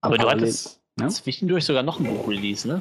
Aber, 0.00 0.14
aber 0.14 0.18
du 0.18 0.30
hattest 0.30 0.80
ja? 1.00 1.08
zwischendurch 1.08 1.64
sogar 1.64 1.82
noch 1.82 1.98
ein 1.98 2.06
Buch 2.06 2.28
release, 2.28 2.66
ne? 2.66 2.80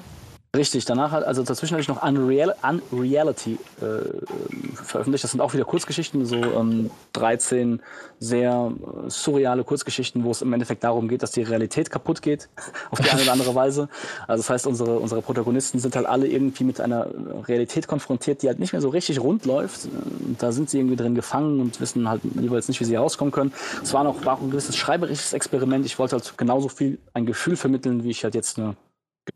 Richtig, 0.58 0.86
danach 0.86 1.12
hat, 1.12 1.24
also 1.24 1.44
dazwischen 1.44 1.74
habe 1.74 1.82
ich 1.82 1.88
noch 1.88 2.02
Unreal, 2.02 2.56
Unreality 2.64 3.60
äh, 3.80 4.74
veröffentlicht. 4.74 5.24
Das 5.24 5.30
sind 5.30 5.40
auch 5.40 5.54
wieder 5.54 5.66
Kurzgeschichten, 5.66 6.26
so 6.26 6.36
ähm, 6.36 6.90
13 7.14 7.80
sehr 8.20 8.72
äh, 9.06 9.10
surreale 9.10 9.64
Kurzgeschichten, 9.64 10.24
wo 10.24 10.32
es 10.32 10.42
im 10.42 10.52
Endeffekt 10.52 10.84
darum 10.84 11.10
geht, 11.10 11.22
dass 11.22 11.30
die 11.30 11.44
Realität 11.44 11.92
kaputt 11.92 12.24
geht, 12.24 12.50
auf 12.90 13.00
die 13.00 13.10
eine 13.12 13.22
oder 13.22 13.34
andere 13.34 13.54
Weise. 13.54 13.88
Also 14.28 14.42
das 14.42 14.50
heißt, 14.50 14.66
unsere, 14.66 14.98
unsere 14.98 15.22
Protagonisten 15.22 15.78
sind 15.78 15.96
halt 15.96 16.08
alle 16.08 16.28
irgendwie 16.28 16.64
mit 16.64 16.82
einer 16.82 17.08
Realität 17.48 17.88
konfrontiert, 17.88 18.42
die 18.42 18.48
halt 18.48 18.58
nicht 18.58 18.74
mehr 18.74 18.82
so 18.82 18.90
richtig 18.90 19.20
rund 19.22 19.46
läuft. 19.46 19.86
Und 19.86 20.42
da 20.42 20.52
sind 20.52 20.72
sie 20.72 20.80
irgendwie 20.80 20.96
drin 20.96 21.14
gefangen 21.14 21.60
und 21.60 21.80
wissen 21.80 22.10
halt 22.10 22.22
jeweils 22.34 22.68
nicht, 22.68 22.80
wie 22.80 22.86
sie 22.86 22.96
rauskommen 22.96 23.32
können. 23.32 23.54
Es 23.84 23.94
war 23.94 24.04
noch 24.04 24.26
war 24.26 24.42
ein 24.42 24.50
gewisses 24.50 24.76
schreiberisches 24.76 25.34
Experiment. 25.34 25.86
Ich 25.86 26.00
wollte 26.00 26.16
halt 26.16 26.36
genauso 26.36 26.68
viel 26.68 26.98
ein 27.14 27.28
Gefühl 27.28 27.58
vermitteln, 27.58 28.04
wie 28.04 28.10
ich 28.10 28.24
halt 28.24 28.34
jetzt 28.34 28.58
eine 28.58 28.76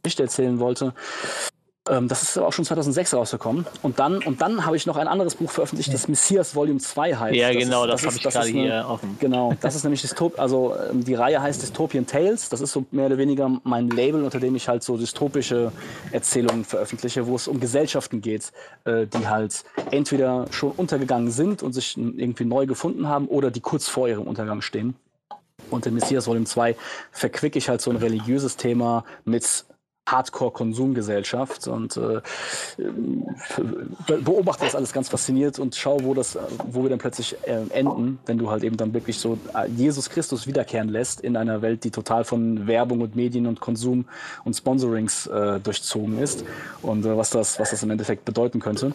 Geschichte 0.04 0.24
erzählen 0.24 0.60
wollte. 0.60 0.94
Ähm, 1.90 2.08
das 2.08 2.22
ist 2.22 2.38
auch 2.38 2.54
schon 2.54 2.64
2006 2.64 3.16
rausgekommen. 3.16 3.66
Und 3.82 3.98
dann, 3.98 4.20
und 4.20 4.40
dann 4.42 4.66
habe 4.66 4.78
ich 4.78 4.86
noch 4.86 4.98
ein 4.98 5.08
anderes 5.08 5.34
Buch 5.36 5.50
veröffentlicht, 5.50 5.92
das 5.92 6.08
Messias 6.08 6.54
Volume 6.56 6.80
2 6.80 7.16
heißt. 7.16 7.36
Ja, 7.36 7.52
genau, 7.52 7.88
das, 7.88 8.04
das, 8.04 8.20
das 8.20 8.36
habe 8.36 8.48
ich 8.48 8.54
gerade 8.54 8.68
hier 8.68 8.86
offen. 8.88 9.18
Genau, 9.20 9.54
das 9.62 9.76
ist 9.76 9.84
nämlich 9.84 10.02
Dystop 10.02 10.40
also 10.40 10.76
ähm, 10.92 11.04
die 11.04 11.16
Reihe 11.16 11.42
heißt 11.42 11.60
Dystopian 11.62 12.06
Tales. 12.06 12.50
Das 12.50 12.62
ist 12.62 12.72
so 12.72 12.86
mehr 12.92 13.08
oder 13.08 13.18
weniger 13.18 13.50
mein 13.64 13.90
Label, 13.90 14.24
unter 14.24 14.40
dem 14.40 14.56
ich 14.56 14.68
halt 14.68 14.84
so 14.84 14.96
dystopische 14.96 15.72
Erzählungen 16.12 16.66
veröffentliche, 16.66 17.26
wo 17.26 17.36
es 17.36 17.48
um 17.48 17.60
Gesellschaften 17.60 18.22
geht, 18.22 18.52
äh, 18.86 19.08
die 19.08 19.28
halt 19.28 19.64
entweder 19.90 20.46
schon 20.52 20.72
untergegangen 20.72 21.32
sind 21.32 21.64
und 21.64 21.74
sich 21.74 21.98
irgendwie 21.98 22.46
neu 22.46 22.68
gefunden 22.68 23.08
haben 23.08 23.28
oder 23.28 23.50
die 23.50 23.60
kurz 23.60 23.88
vor 23.88 24.08
ihrem 24.08 24.28
Untergang 24.28 24.62
stehen. 24.62 24.96
Und 25.72 25.86
in 25.88 25.96
Messias 25.96 26.28
Volume 26.28 26.46
2 26.46 26.76
verquicke 27.12 27.58
ich 27.58 27.70
halt 27.70 27.82
so 27.82 27.90
ein 27.90 27.98
religiöses 27.98 28.58
Thema 28.58 29.04
mit 29.26 29.66
Hardcore-Konsumgesellschaft 30.08 31.68
und 31.68 31.96
äh, 31.98 32.22
beobachte 34.08 34.66
das 34.66 34.76
alles 34.76 34.94
ganz 34.94 35.10
fasziniert 35.10 35.60
und 35.60 35.76
schaue, 35.76 36.04
wo 36.04 36.14
das, 36.14 36.38
wo 36.68 36.84
wir 36.84 36.90
dann 36.90 37.00
plötzlich 37.00 37.36
äh, 37.46 37.62
enden, 37.70 38.20
wenn 38.26 38.38
du 38.38 38.50
halt 38.50 38.64
eben 38.64 38.78
dann 38.78 38.94
wirklich 38.94 39.20
so 39.20 39.38
äh, 39.54 39.68
Jesus 39.70 40.10
Christus 40.10 40.48
wiederkehren 40.48 40.90
lässt 40.90 41.22
in 41.22 41.38
einer 41.38 41.62
Welt, 41.62 41.84
die 41.84 41.92
total 41.92 42.24
von 42.24 42.68
Werbung 42.68 43.02
und 43.02 43.16
Medien 43.16 43.46
und 43.46 43.62
Konsum 43.62 44.06
und 44.44 44.54
Sponsorings 44.54 45.28
äh, 45.28 45.60
durchzogen 45.60 46.20
ist 46.20 46.44
und 46.82 47.06
äh, 47.06 47.16
was 47.16 47.30
das, 47.30 47.60
was 47.60 47.70
das 47.70 47.84
im 47.84 47.92
Endeffekt 47.92 48.26
bedeuten 48.26 48.60
könnte. 48.60 48.94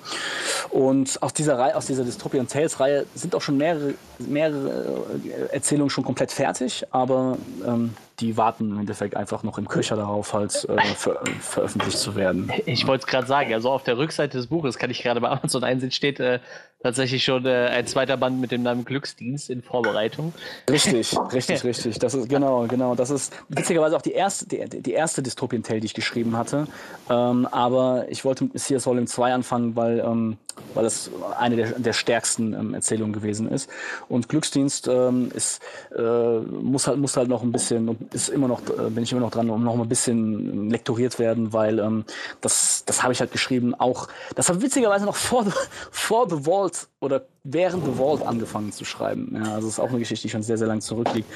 Und 0.70 1.22
aus 1.22 1.32
dieser 1.32 1.58
Reihe, 1.58 1.76
aus 1.76 1.86
dieser 1.86 2.04
Dystopian 2.04 2.48
Tales 2.48 2.80
Reihe 2.80 3.06
sind 3.14 3.34
auch 3.34 3.42
schon 3.42 3.56
mehrere, 3.56 3.94
mehrere 4.18 5.04
äh, 5.24 5.54
Erzählungen 5.54 5.90
schon 5.90 6.04
komplett 6.04 6.32
fertig, 6.32 6.84
aber 6.90 7.38
ähm, 7.64 7.94
die 8.20 8.36
warten 8.36 8.70
im 8.70 8.78
Endeffekt 8.80 9.16
einfach 9.16 9.42
noch 9.42 9.58
im 9.58 9.68
Köcher 9.68 9.96
darauf, 9.96 10.32
halt 10.32 10.66
äh, 10.68 10.82
ver 10.94 11.20
veröffentlicht 11.40 11.98
zu 11.98 12.16
werden. 12.16 12.50
Ich 12.64 12.86
wollte 12.86 13.04
es 13.04 13.06
gerade 13.06 13.26
sagen, 13.26 13.52
also 13.52 13.70
auf 13.70 13.82
der 13.82 13.98
Rückseite 13.98 14.38
des 14.38 14.46
Buches 14.46 14.78
kann 14.78 14.90
ich 14.90 15.02
gerade 15.02 15.20
bei 15.20 15.28
Amazon 15.28 15.64
einsehen, 15.64 15.90
steht 15.90 16.20
äh, 16.20 16.40
tatsächlich 16.82 17.24
schon 17.24 17.44
äh, 17.46 17.68
ein 17.70 17.86
zweiter 17.86 18.16
Band 18.16 18.40
mit 18.40 18.52
dem 18.52 18.62
Namen 18.62 18.84
Glücksdienst 18.84 19.50
in 19.50 19.62
Vorbereitung. 19.62 20.32
Richtig, 20.70 21.16
richtig, 21.32 21.64
richtig. 21.64 21.98
Das 21.98 22.14
ist 22.14 22.28
genau, 22.28 22.66
genau. 22.66 22.94
Das 22.94 23.10
ist 23.10 23.34
witzigerweise 23.48 23.96
auch 23.96 24.02
die 24.02 24.12
erste, 24.12 24.46
die, 24.46 24.82
die 24.82 24.92
erste 24.92 25.22
Dystopien 25.22 25.62
Tale, 25.62 25.80
die 25.80 25.86
ich 25.86 25.94
geschrieben 25.94 26.36
hatte. 26.36 26.66
Ähm, 27.10 27.46
aber 27.50 28.06
ich 28.08 28.24
wollte 28.24 28.44
mit 28.44 28.54
Messias 28.54 28.86
Volume 28.86 29.06
2 29.06 29.34
anfangen, 29.34 29.76
weil, 29.76 30.00
ähm, 30.00 30.38
weil 30.74 30.84
es 30.84 31.10
eine 31.38 31.56
der, 31.56 31.78
der 31.78 31.92
stärksten 31.92 32.52
ähm, 32.52 32.74
Erzählungen 32.74 33.12
gewesen 33.12 33.48
ist. 33.50 33.68
Und 34.08 34.28
Glücksdienst 34.28 34.88
ähm, 34.88 35.30
ist, 35.34 35.60
äh, 35.96 36.38
muss 36.40 36.86
halt, 36.86 36.98
muss 36.98 37.16
halt 37.16 37.28
noch 37.28 37.42
ein 37.42 37.52
bisschen, 37.52 37.96
ist 38.12 38.28
immer 38.28 38.48
noch, 38.48 38.60
äh, 38.68 38.90
bin 38.90 39.02
ich 39.02 39.12
immer 39.12 39.20
noch 39.20 39.30
dran, 39.30 39.50
um 39.50 39.64
noch 39.64 39.78
ein 39.78 39.88
bisschen 39.88 40.70
lektoriert 40.70 41.18
werden, 41.18 41.52
weil 41.52 41.78
ähm, 41.78 42.04
das, 42.40 42.84
das 42.84 43.02
habe 43.02 43.12
ich 43.12 43.20
halt 43.20 43.32
geschrieben, 43.32 43.74
auch, 43.74 44.08
das 44.34 44.48
habe 44.48 44.62
witzigerweise 44.62 45.04
noch 45.04 45.16
vor, 45.16 45.46
vor 45.90 46.28
The 46.28 46.44
Vault 46.44 46.88
oder 47.06 47.22
während 47.44 47.84
The 47.84 47.92
Vault 47.92 48.26
angefangen 48.26 48.72
zu 48.72 48.84
schreiben. 48.84 49.32
Ja, 49.34 49.54
also 49.54 49.68
das 49.68 49.74
ist 49.74 49.80
auch 49.80 49.88
eine 49.88 49.98
Geschichte, 49.98 50.26
die 50.26 50.30
schon 50.30 50.42
sehr, 50.42 50.58
sehr 50.58 50.66
lang 50.66 50.80
zurückliegt. 50.80 51.28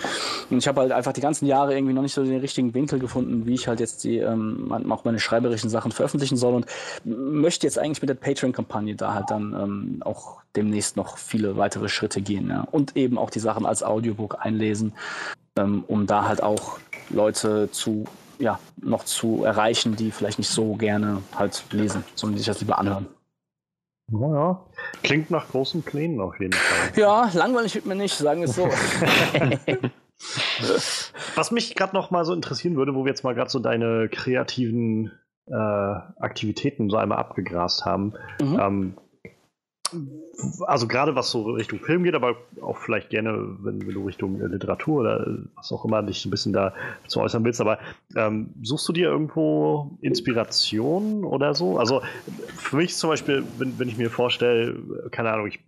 Und 0.50 0.58
ich 0.58 0.68
habe 0.68 0.80
halt 0.80 0.92
einfach 0.92 1.12
die 1.12 1.20
ganzen 1.20 1.46
Jahre 1.46 1.74
irgendwie 1.74 1.94
noch 1.94 2.02
nicht 2.02 2.12
so 2.12 2.22
den 2.22 2.40
richtigen 2.40 2.74
Winkel 2.74 2.98
gefunden, 2.98 3.46
wie 3.46 3.54
ich 3.54 3.68
halt 3.68 3.80
jetzt 3.80 4.04
die, 4.04 4.18
ähm, 4.18 4.70
auch 4.90 5.04
meine 5.04 5.20
schreiberischen 5.20 5.70
Sachen 5.70 5.92
veröffentlichen 5.92 6.36
soll 6.36 6.54
und 6.54 6.66
möchte 7.04 7.66
jetzt 7.66 7.78
eigentlich 7.78 8.02
mit 8.02 8.10
der 8.10 8.14
Patreon-Kampagne 8.14 8.96
da 8.96 9.14
halt 9.14 9.30
dann 9.30 9.54
ähm, 9.54 10.02
auch 10.04 10.38
demnächst 10.56 10.96
noch 10.96 11.16
viele 11.16 11.56
weitere 11.56 11.88
Schritte 11.88 12.20
gehen. 12.20 12.50
Ja. 12.50 12.66
Und 12.70 12.96
eben 12.96 13.16
auch 13.16 13.30
die 13.30 13.40
Sachen 13.40 13.64
als 13.64 13.82
Audiobook 13.82 14.38
einlesen, 14.40 14.92
ähm, 15.56 15.84
um 15.86 16.06
da 16.06 16.26
halt 16.26 16.42
auch 16.42 16.78
Leute 17.08 17.70
zu 17.70 18.04
ja, 18.40 18.58
noch 18.80 19.04
zu 19.04 19.44
erreichen, 19.44 19.96
die 19.96 20.10
vielleicht 20.10 20.38
nicht 20.38 20.48
so 20.48 20.74
gerne 20.74 21.22
halt 21.36 21.62
lesen, 21.70 22.04
sondern 22.14 22.36
die 22.36 22.38
sich 22.38 22.46
das 22.46 22.60
lieber 22.60 22.78
anhören. 22.78 23.06
Naja, 24.10 24.66
klingt 25.02 25.30
nach 25.30 25.48
großen 25.48 25.82
Plänen 25.82 26.20
auf 26.20 26.38
jeden 26.40 26.52
Fall. 26.52 26.92
Ja, 27.00 27.30
langweilig 27.32 27.74
wird 27.74 27.86
mir 27.86 27.94
nicht, 27.94 28.16
sagen 28.16 28.40
wir 28.40 28.48
es 28.48 28.56
so. 28.56 28.68
Was 31.34 31.50
mich 31.50 31.74
gerade 31.74 31.94
noch 31.94 32.10
mal 32.10 32.24
so 32.24 32.34
interessieren 32.34 32.76
würde, 32.76 32.94
wo 32.94 33.04
wir 33.04 33.10
jetzt 33.10 33.24
mal 33.24 33.34
gerade 33.34 33.50
so 33.50 33.58
deine 33.58 34.08
kreativen 34.10 35.12
äh, 35.46 35.54
Aktivitäten 35.54 36.90
so 36.90 36.96
einmal 36.96 37.18
abgegrast 37.18 37.84
haben. 37.84 38.14
Mhm. 38.40 38.60
Ähm, 38.60 38.96
also 40.66 40.88
gerade 40.88 41.14
was 41.14 41.30
so 41.30 41.42
Richtung 41.52 41.80
Film 41.80 42.04
geht, 42.04 42.14
aber 42.14 42.36
auch 42.62 42.78
vielleicht 42.78 43.10
gerne, 43.10 43.56
wenn, 43.60 43.80
du 43.80 44.04
Richtung 44.04 44.40
Literatur 44.40 45.00
oder 45.00 45.38
was 45.56 45.72
auch 45.72 45.84
immer 45.84 46.02
dich 46.02 46.24
ein 46.24 46.30
bisschen 46.30 46.52
da 46.52 46.72
zu 47.06 47.20
äußern 47.20 47.44
willst. 47.44 47.60
Aber 47.60 47.78
ähm, 48.16 48.50
suchst 48.62 48.88
du 48.88 48.92
dir 48.92 49.08
irgendwo 49.08 49.90
Inspiration 50.00 51.24
oder 51.24 51.54
so? 51.54 51.78
Also 51.78 52.02
für 52.56 52.76
mich 52.76 52.96
zum 52.96 53.10
Beispiel, 53.10 53.44
wenn, 53.58 53.78
wenn 53.78 53.88
ich 53.88 53.98
mir 53.98 54.10
vorstelle, 54.10 54.76
keine 55.10 55.32
Ahnung, 55.32 55.46
ich, 55.46 55.60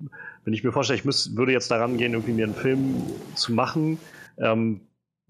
wenn 0.44 0.54
ich 0.54 0.64
mir 0.64 0.72
vorstelle, 0.72 0.98
ich 0.98 1.04
müß, 1.04 1.36
würde 1.36 1.52
jetzt 1.52 1.70
daran 1.70 1.96
gehen, 1.96 2.12
irgendwie 2.12 2.32
mir 2.32 2.44
einen 2.44 2.54
Film 2.54 2.94
zu 3.34 3.52
machen, 3.52 3.98
ähm, 4.38 4.80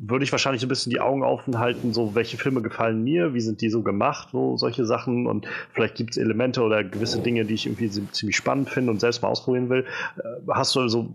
würde 0.05 0.25
ich 0.25 0.33
wahrscheinlich 0.33 0.63
ein 0.65 0.69
bisschen 0.69 0.91
die 0.91 1.01
Augen 1.01 1.23
offen 1.23 1.61
halten, 1.61 1.93
so 1.95 2.15
welche 2.17 2.37
Filme 2.37 2.61
gefallen 2.61 3.05
mir, 3.05 3.35
wie 3.35 3.41
sind 3.41 3.61
die 3.61 3.69
so 3.69 3.83
gemacht, 3.83 4.31
so 4.33 4.57
solche 4.57 4.85
Sachen 4.85 5.29
und 5.29 5.47
vielleicht 5.73 5.95
gibt 5.95 6.11
es 6.11 6.17
Elemente 6.17 6.63
oder 6.63 6.83
gewisse 6.83 7.21
Dinge, 7.21 7.45
die 7.45 7.55
ich 7.55 7.67
irgendwie 7.67 7.89
ziemlich 7.89 8.37
spannend 8.37 8.69
finde 8.69 8.91
und 8.91 9.01
selbst 9.01 9.23
mal 9.23 9.29
ausprobieren 9.29 9.71
will. 9.71 9.85
Äh, 10.17 10.23
hast 10.51 10.75
du 10.75 10.81
also, 10.81 11.09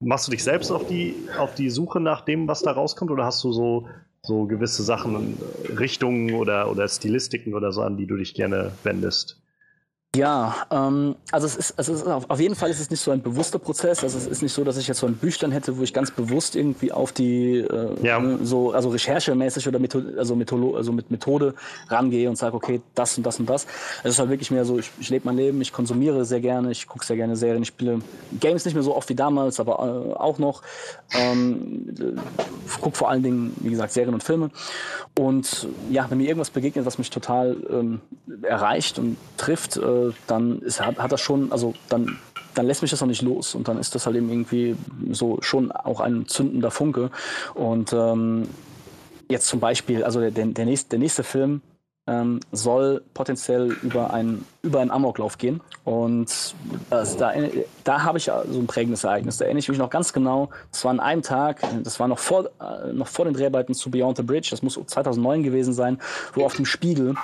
machst 0.00 0.28
du 0.28 0.30
dich 0.30 0.42
selbst 0.42 0.70
auf 0.70 0.86
die, 0.86 1.14
auf 1.38 1.54
die 1.54 1.68
Suche 1.68 2.00
nach 2.00 2.22
dem, 2.22 2.48
was 2.48 2.62
da 2.62 2.72
rauskommt 2.72 3.10
oder 3.10 3.26
hast 3.26 3.44
du 3.44 3.52
so, 3.52 3.86
so 4.22 4.46
gewisse 4.46 4.82
Sachen, 4.82 5.36
Richtungen 5.78 6.32
oder, 6.32 6.70
oder 6.70 6.88
Stilistiken 6.88 7.52
oder 7.52 7.70
so, 7.70 7.82
an 7.82 7.98
die 7.98 8.06
du 8.06 8.16
dich 8.16 8.32
gerne 8.32 8.72
wendest? 8.82 9.41
Ja, 10.14 10.66
ähm, 10.70 11.16
also 11.30 11.46
es 11.46 11.56
ist, 11.56 11.74
es 11.78 11.88
ist 11.88 12.06
auf, 12.06 12.28
auf, 12.28 12.38
jeden 12.38 12.54
Fall 12.54 12.68
ist 12.68 12.80
es 12.80 12.90
nicht 12.90 13.00
so 13.00 13.12
ein 13.12 13.22
bewusster 13.22 13.58
Prozess. 13.58 14.04
Also 14.04 14.18
es 14.18 14.26
ist 14.26 14.42
nicht 14.42 14.52
so, 14.52 14.62
dass 14.62 14.76
ich 14.76 14.86
jetzt 14.86 14.98
so 14.98 15.06
ein 15.06 15.14
Büchlein 15.14 15.52
hätte, 15.52 15.78
wo 15.78 15.82
ich 15.82 15.94
ganz 15.94 16.10
bewusst 16.10 16.54
irgendwie 16.54 16.92
auf 16.92 17.12
die 17.12 17.60
äh, 17.60 17.94
ja. 18.02 18.22
so 18.42 18.72
also 18.72 18.90
recherchemäßig 18.90 19.66
oder 19.68 19.78
Methode, 19.78 20.12
also, 20.18 20.36
Methode, 20.36 20.76
also 20.76 20.92
mit 20.92 21.10
Methode 21.10 21.54
rangehe 21.88 22.28
und 22.28 22.36
sage, 22.36 22.54
okay, 22.54 22.82
das 22.94 23.16
und 23.16 23.24
das 23.24 23.40
und 23.40 23.48
das. 23.48 23.66
Es 24.02 24.12
ist 24.12 24.18
halt 24.18 24.28
wirklich 24.28 24.50
mehr 24.50 24.66
so, 24.66 24.78
ich, 24.78 24.90
ich 25.00 25.08
lebe 25.08 25.24
mein 25.24 25.38
Leben, 25.38 25.62
ich 25.62 25.72
konsumiere 25.72 26.26
sehr 26.26 26.40
gerne, 26.40 26.70
ich 26.72 26.86
gucke 26.86 27.06
sehr 27.06 27.16
gerne 27.16 27.34
Serien, 27.34 27.62
ich 27.62 27.68
spiele 27.68 28.00
Games 28.38 28.66
nicht 28.66 28.74
mehr 28.74 28.82
so 28.82 28.94
oft 28.94 29.08
wie 29.08 29.14
damals, 29.14 29.60
aber 29.60 29.78
äh, 29.78 30.12
auch 30.12 30.38
noch. 30.38 30.60
Ähm, 31.14 31.94
gucke 32.82 32.98
vor 32.98 33.08
allen 33.08 33.22
Dingen, 33.22 33.56
wie 33.60 33.70
gesagt, 33.70 33.92
Serien 33.92 34.12
und 34.12 34.22
Filme. 34.22 34.50
Und 35.18 35.68
ja, 35.90 36.06
wenn 36.10 36.18
mir 36.18 36.24
irgendwas 36.24 36.50
begegnet, 36.50 36.84
was 36.84 36.98
mich 36.98 37.08
total 37.08 37.56
ähm, 37.70 38.00
erreicht 38.42 38.98
und 38.98 39.16
trifft, 39.36 39.76
äh, 39.76 40.01
dann 40.26 40.60
ist, 40.60 40.84
hat, 40.84 40.98
hat 40.98 41.12
das 41.12 41.20
schon, 41.20 41.52
also 41.52 41.74
dann, 41.88 42.18
dann 42.54 42.66
lässt 42.66 42.82
mich 42.82 42.90
das 42.90 43.02
auch 43.02 43.06
nicht 43.06 43.22
los. 43.22 43.54
Und 43.54 43.68
dann 43.68 43.78
ist 43.78 43.94
das 43.94 44.06
halt 44.06 44.16
eben 44.16 44.28
irgendwie 44.28 44.76
so 45.10 45.38
schon 45.40 45.72
auch 45.72 46.00
ein 46.00 46.26
zündender 46.26 46.70
Funke. 46.70 47.10
Und 47.54 47.92
ähm, 47.92 48.48
jetzt 49.28 49.46
zum 49.46 49.60
Beispiel, 49.60 50.04
also 50.04 50.20
der, 50.20 50.30
der, 50.30 50.64
nächste, 50.64 50.90
der 50.90 50.98
nächste 50.98 51.22
Film, 51.22 51.62
ähm, 52.06 52.40
soll 52.50 53.02
potenziell 53.14 53.76
über, 53.82 54.12
ein, 54.12 54.44
über 54.62 54.80
einen 54.80 54.90
Amoklauf 54.90 55.38
gehen. 55.38 55.60
Und 55.84 56.54
also 56.90 57.18
da, 57.18 57.32
da 57.84 58.02
habe 58.02 58.18
ich 58.18 58.24
so 58.24 58.58
ein 58.58 58.66
prägendes 58.66 59.04
Ereignis. 59.04 59.36
Da 59.36 59.44
erinnere 59.44 59.60
ich 59.60 59.68
mich 59.68 59.78
noch 59.78 59.90
ganz 59.90 60.12
genau. 60.12 60.50
Das 60.72 60.84
war 60.84 60.90
an 60.90 61.00
einem 61.00 61.22
Tag, 61.22 61.60
das 61.84 62.00
war 62.00 62.08
noch 62.08 62.18
vor, 62.18 62.50
äh, 62.60 62.92
noch 62.92 63.06
vor 63.06 63.24
den 63.24 63.34
Dreharbeiten 63.34 63.74
zu 63.74 63.90
Beyond 63.90 64.16
the 64.16 64.22
Bridge, 64.24 64.48
das 64.50 64.62
muss 64.62 64.74
2009 64.74 65.42
gewesen 65.44 65.72
sein, 65.72 66.00
wo 66.34 66.44
auf 66.44 66.56
dem 66.56 66.66
Spiegel 66.66 67.14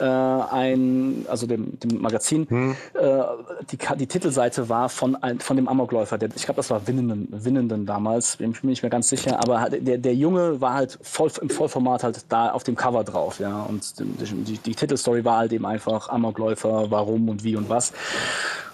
äh, 0.00 0.04
ein, 0.04 1.26
also 1.28 1.46
dem, 1.46 1.78
dem 1.78 2.00
Magazin, 2.00 2.48
hm. 2.48 2.76
äh, 2.94 3.22
die, 3.70 3.78
die 3.98 4.06
Titelseite 4.06 4.68
war 4.68 4.88
von, 4.88 5.16
ein, 5.16 5.40
von 5.40 5.56
dem 5.56 5.68
Amokläufer. 5.68 6.18
Der, 6.18 6.30
ich 6.34 6.44
glaube, 6.44 6.56
das 6.56 6.70
war 6.70 6.86
Winnenden, 6.86 7.28
Winnenden 7.30 7.86
damals, 7.86 8.36
bin 8.36 8.52
ich 8.52 8.62
mir 8.62 8.70
nicht 8.70 8.82
mehr 8.82 8.90
ganz 8.90 9.08
sicher, 9.08 9.38
aber 9.38 9.68
der, 9.70 9.98
der 9.98 10.14
Junge 10.14 10.60
war 10.60 10.74
halt 10.74 10.98
voll, 11.02 11.30
im 11.40 11.50
Vollformat 11.50 12.02
halt 12.02 12.24
da 12.28 12.50
auf 12.50 12.64
dem 12.64 12.76
Cover 12.76 13.04
drauf, 13.04 13.38
ja. 13.38 13.62
Und 13.62 13.94
die, 13.98 14.58
die 14.58 14.74
Titelstory 14.74 15.24
war 15.24 15.38
halt 15.38 15.52
eben 15.52 15.66
einfach 15.66 16.08
Amokläufer, 16.08 16.90
warum 16.90 17.28
und 17.28 17.44
wie 17.44 17.56
und 17.56 17.68
was. 17.68 17.92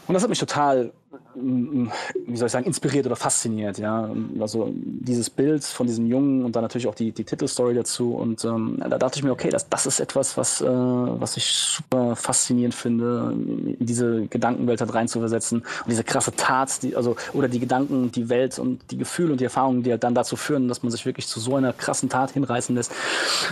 Und 0.07 0.15
das 0.15 0.23
hat 0.23 0.31
mich 0.31 0.39
total 0.39 0.93
wie 1.39 2.37
soll 2.37 2.47
ich 2.47 2.53
sagen, 2.53 2.67
inspiriert 2.67 3.07
oder 3.07 3.17
fasziniert, 3.17 3.79
ja. 3.79 4.11
Also 4.41 4.73
dieses 4.73 5.29
Bild 5.29 5.65
von 5.65 5.87
diesem 5.87 6.07
Jungen 6.07 6.45
und 6.45 6.57
dann 6.57 6.63
natürlich 6.63 6.87
auch 6.87 6.95
die, 6.95 7.13
die 7.13 7.25
Titelstory 7.25 7.75
dazu. 7.75 8.15
Und 8.15 8.45
ähm, 8.45 8.77
da 8.79 8.99
dachte 8.99 9.19
ich 9.19 9.25
mir, 9.25 9.33
okay, 9.33 9.51
das, 9.51 9.69
das 9.69 9.87
ist 9.87 10.01
etwas, 10.01 10.37
was, 10.37 10.61
äh, 10.61 10.67
was 10.67 11.37
ich 11.37 11.47
super 11.47 12.17
faszinierend 12.17 12.75
finde, 12.75 13.33
in 13.33 13.87
diese 13.87 14.27
Gedankenwelt 14.27 14.81
halt 14.81 14.95
reinzuversetzen. 14.95 15.61
Und 15.61 15.91
diese 15.91 16.05
krasse 16.05 16.33
Tat, 16.35 16.83
die, 16.83 16.97
also, 16.97 17.17
oder 17.33 17.49
die 17.49 17.61
Gedanken, 17.61 18.11
die 18.13 18.29
Welt 18.29 18.59
und 18.59 18.81
die 18.91 18.99
Gefühle 18.99 19.33
und 19.33 19.41
die 19.41 19.45
Erfahrungen, 19.45 19.83
die 19.83 19.91
halt 19.91 20.05
dann 20.05 20.15
dazu 20.15 20.37
führen, 20.37 20.69
dass 20.69 20.83
man 20.83 20.91
sich 20.91 21.05
wirklich 21.05 21.27
zu 21.27 21.39
so 21.41 21.57
einer 21.57 21.73
krassen 21.73 22.09
Tat 22.09 22.33
hinreißen 22.33 22.75
lässt. 22.75 22.93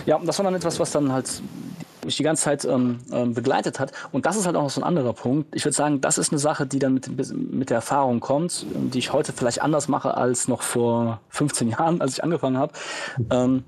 Ja, 0.05 0.19
das 0.23 0.39
war 0.39 0.45
dann 0.45 0.55
etwas, 0.55 0.79
was 0.79 0.91
dann 0.91 1.11
halt 1.11 1.41
mich 2.05 2.17
die 2.17 2.23
ganze 2.23 2.43
Zeit 2.43 2.65
ähm, 2.65 2.99
ähm, 3.11 3.33
begleitet 3.33 3.79
hat. 3.79 3.91
Und 4.11 4.25
das 4.25 4.37
ist 4.37 4.45
halt 4.45 4.55
auch 4.55 4.69
so 4.69 4.79
ein 4.81 4.83
anderer 4.83 5.13
Punkt. 5.13 5.53
Ich 5.55 5.65
würde 5.65 5.75
sagen, 5.75 6.01
das 6.01 6.17
ist 6.17 6.31
eine 6.31 6.39
Sache, 6.39 6.65
die 6.65 6.79
dann 6.79 6.93
mit, 6.93 7.09
mit 7.33 7.69
der 7.69 7.74
Erfahrung 7.75 8.19
kommt, 8.19 8.65
die 8.73 8.99
ich 8.99 9.13
heute 9.13 9.33
vielleicht 9.33 9.61
anders 9.61 9.87
mache 9.87 10.15
als 10.15 10.47
noch 10.47 10.61
vor 10.61 11.19
15 11.29 11.69
Jahren, 11.71 12.01
als 12.01 12.13
ich 12.13 12.23
angefangen 12.23 12.57
habe. 12.57 12.73
Ähm, 13.29 13.63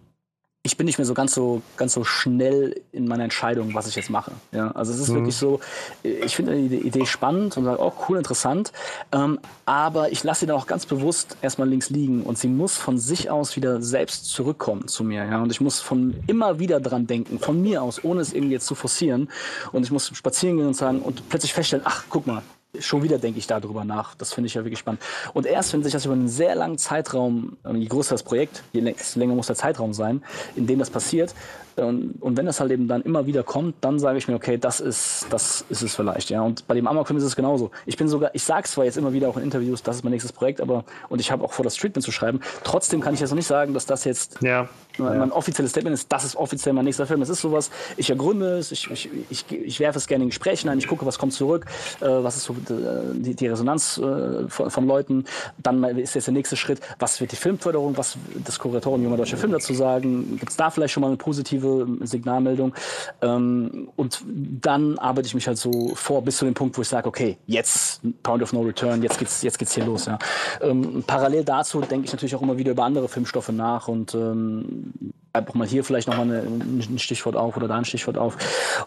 ich 0.67 0.75
bin 0.75 0.85
nicht 0.85 0.97
mehr 0.97 1.05
so 1.05 1.13
ganz 1.13 1.33
so 1.33 1.61
ganz 1.77 1.93
so 1.93 2.03
schnell 2.03 2.81
in 2.91 3.07
meiner 3.07 3.23
Entscheidung, 3.23 3.73
was 3.73 3.87
ich 3.87 3.95
jetzt 3.95 4.09
mache. 4.09 4.33
Ja, 4.51 4.71
also 4.71 4.91
es 4.91 4.99
ist 4.99 5.09
mhm. 5.09 5.15
wirklich 5.15 5.37
so, 5.37 5.61
ich 6.03 6.35
finde 6.35 6.55
die 6.55 6.85
Idee 6.85 7.05
spannend 7.05 7.55
und 7.55 7.63
sage, 7.63 7.81
oh 7.81 7.93
cool, 8.07 8.17
interessant, 8.17 8.73
ähm, 9.13 9.39
aber 9.65 10.11
ich 10.11 10.25
lasse 10.25 10.41
sie 10.41 10.45
dann 10.45 10.57
auch 10.57 10.67
ganz 10.67 10.85
bewusst 10.85 11.37
erstmal 11.41 11.69
links 11.69 11.89
liegen 11.89 12.23
und 12.23 12.37
sie 12.37 12.49
muss 12.49 12.75
von 12.75 12.97
sich 12.97 13.29
aus 13.29 13.55
wieder 13.55 13.81
selbst 13.81 14.25
zurückkommen 14.25 14.89
zu 14.89 15.05
mir. 15.05 15.23
Ja, 15.23 15.41
und 15.41 15.51
ich 15.51 15.61
muss 15.61 15.79
von 15.79 16.15
immer 16.27 16.59
wieder 16.59 16.81
dran 16.81 17.07
denken, 17.07 17.39
von 17.39 17.61
mir 17.61 17.81
aus, 17.81 18.03
ohne 18.03 18.19
es 18.19 18.33
irgendwie 18.33 18.53
jetzt 18.53 18.67
zu 18.67 18.75
forcieren. 18.75 19.29
Und 19.71 19.83
ich 19.83 19.91
muss 19.91 20.07
spazieren 20.09 20.57
gehen 20.57 20.67
und 20.67 20.75
sagen 20.75 20.99
und 20.99 21.29
plötzlich 21.29 21.53
feststellen, 21.53 21.85
ach 21.87 22.03
guck 22.09 22.27
mal, 22.27 22.41
schon 22.79 23.03
wieder 23.03 23.17
denke 23.17 23.39
ich 23.39 23.47
darüber 23.47 23.83
nach. 23.83 24.15
Das 24.15 24.33
finde 24.33 24.47
ich 24.47 24.53
ja 24.53 24.63
wirklich 24.63 24.79
spannend. 24.79 25.01
Und 25.33 25.45
erst 25.45 25.73
wenn 25.73 25.83
sich 25.83 25.93
das 25.93 26.05
über 26.05 26.13
einen 26.13 26.27
sehr 26.27 26.55
langen 26.55 26.77
Zeitraum, 26.77 27.57
je 27.73 27.87
größer 27.87 28.15
das 28.15 28.23
Projekt, 28.23 28.63
je 28.73 28.81
länger 29.15 29.35
muss 29.35 29.47
der 29.47 29.55
Zeitraum 29.55 29.93
sein, 29.93 30.23
in 30.55 30.67
dem 30.67 30.79
das 30.79 30.89
passiert, 30.89 31.33
und, 31.77 32.15
und, 32.21 32.37
wenn 32.37 32.47
das 32.47 32.59
halt 32.59 32.71
eben 32.71 32.87
dann 32.87 33.03
immer 33.03 33.27
wieder 33.27 33.43
kommt, 33.43 33.75
dann 33.81 33.99
sage 33.99 34.17
ich 34.17 34.27
mir, 34.27 34.33
okay, 34.33 34.57
das 34.57 34.79
ist, 34.79 35.27
das 35.29 35.63
ist 35.69 35.83
es 35.83 35.95
vielleicht, 35.95 36.31
ja. 36.31 36.41
Und 36.41 36.67
bei 36.67 36.73
dem 36.73 36.87
Amok-Film 36.87 37.17
ist 37.17 37.23
es 37.23 37.35
genauso. 37.35 37.69
Ich 37.85 37.97
bin 37.97 38.07
sogar, 38.07 38.33
ich 38.33 38.43
sage 38.43 38.67
zwar 38.67 38.85
jetzt 38.85 38.97
immer 38.97 39.13
wieder 39.13 39.29
auch 39.29 39.37
in 39.37 39.43
Interviews, 39.43 39.83
das 39.83 39.97
ist 39.97 40.03
mein 40.03 40.11
nächstes 40.11 40.33
Projekt, 40.33 40.59
aber, 40.59 40.85
und 41.09 41.19
ich 41.19 41.31
habe 41.31 41.43
auch 41.43 41.53
vor, 41.53 41.63
das 41.63 41.75
Treatment 41.75 42.03
zu 42.03 42.11
schreiben, 42.11 42.41
trotzdem 42.63 42.99
kann 42.99 43.13
ich 43.13 43.19
jetzt 43.19 43.29
noch 43.29 43.35
nicht 43.35 43.45
sagen, 43.45 43.75
dass 43.75 43.85
das 43.85 44.05
jetzt 44.05 44.41
ja. 44.41 44.67
Mein, 44.99 45.19
mein 45.19 45.31
offizielles 45.31 45.71
Statement 45.71 45.93
ist, 45.93 46.11
das 46.11 46.23
ist 46.23 46.35
offiziell 46.35 46.73
mein 46.73 46.85
nächster 46.85 47.05
Film. 47.05 47.21
Es 47.21 47.29
ist 47.29 47.41
sowas, 47.41 47.69
ich 47.97 48.09
ergründe 48.09 48.57
es, 48.57 48.71
ich, 48.71 48.89
ich, 48.91 49.09
ich, 49.29 49.45
ich 49.51 49.79
werfe 49.79 49.97
es 49.97 50.07
gerne 50.07 50.23
in 50.23 50.29
Gesprächen 50.29 50.69
ein, 50.69 50.79
ich 50.79 50.87
gucke, 50.87 51.05
was 51.05 51.17
kommt 51.17 51.33
zurück, 51.33 51.65
äh, 52.01 52.05
was 52.05 52.37
ist 52.37 52.43
so 52.43 52.55
die, 52.57 53.35
die 53.35 53.47
Resonanz 53.47 53.97
äh, 53.97 54.47
von, 54.47 54.69
von, 54.69 54.87
Leuten. 54.87 55.25
Dann 55.57 55.83
ist 55.83 56.15
jetzt 56.15 56.27
der 56.27 56.33
nächste 56.33 56.55
Schritt, 56.55 56.79
was 56.99 57.19
wird 57.19 57.31
die 57.31 57.35
Filmförderung, 57.35 57.97
was 57.97 58.17
das 58.45 58.57
Kuratorium 58.59 59.03
Junger 59.03 59.17
Deutscher 59.17 59.37
Film 59.37 59.51
dazu 59.51 59.73
sagen? 59.73 60.37
Gibt 60.37 60.51
es 60.51 60.57
da 60.57 60.69
vielleicht 60.69 60.93
schon 60.93 61.01
mal 61.01 61.07
eine 61.07 61.17
positive 61.17 61.87
Signalmeldung. 62.01 62.73
Ähm, 63.21 63.89
und 63.95 64.23
dann 64.25 64.97
arbeite 64.97 65.27
ich 65.27 65.35
mich 65.35 65.47
halt 65.47 65.57
so 65.57 65.93
vor 65.95 66.21
bis 66.21 66.37
zu 66.37 66.45
dem 66.45 66.53
Punkt, 66.53 66.77
wo 66.77 66.81
ich 66.81 66.87
sage, 66.87 67.07
okay, 67.07 67.37
jetzt 67.45 68.01
Point 68.23 68.43
of 68.43 68.53
No 68.53 68.61
Return, 68.61 69.01
jetzt 69.03 69.19
geht's, 69.19 69.41
jetzt 69.41 69.59
geht's 69.59 69.73
hier 69.75 69.85
los. 69.85 70.05
Ja. 70.05 70.17
Ähm, 70.61 71.03
parallel 71.05 71.43
dazu 71.43 71.81
denke 71.81 72.05
ich 72.05 72.13
natürlich 72.13 72.35
auch 72.35 72.41
immer 72.41 72.57
wieder 72.57 72.71
über 72.71 72.83
andere 72.83 73.07
Filmstoffe 73.07 73.49
nach 73.49 73.87
und 73.87 74.13
ähm, 74.15 74.86
auch 75.33 75.53
mal 75.53 75.67
hier 75.67 75.83
vielleicht 75.83 76.07
nochmal 76.07 76.29
ein 76.29 76.99
Stichwort 76.99 77.35
auf 77.35 77.55
oder 77.57 77.67
da 77.67 77.75
ein 77.75 77.85
Stichwort 77.85 78.17
auf. 78.17 78.37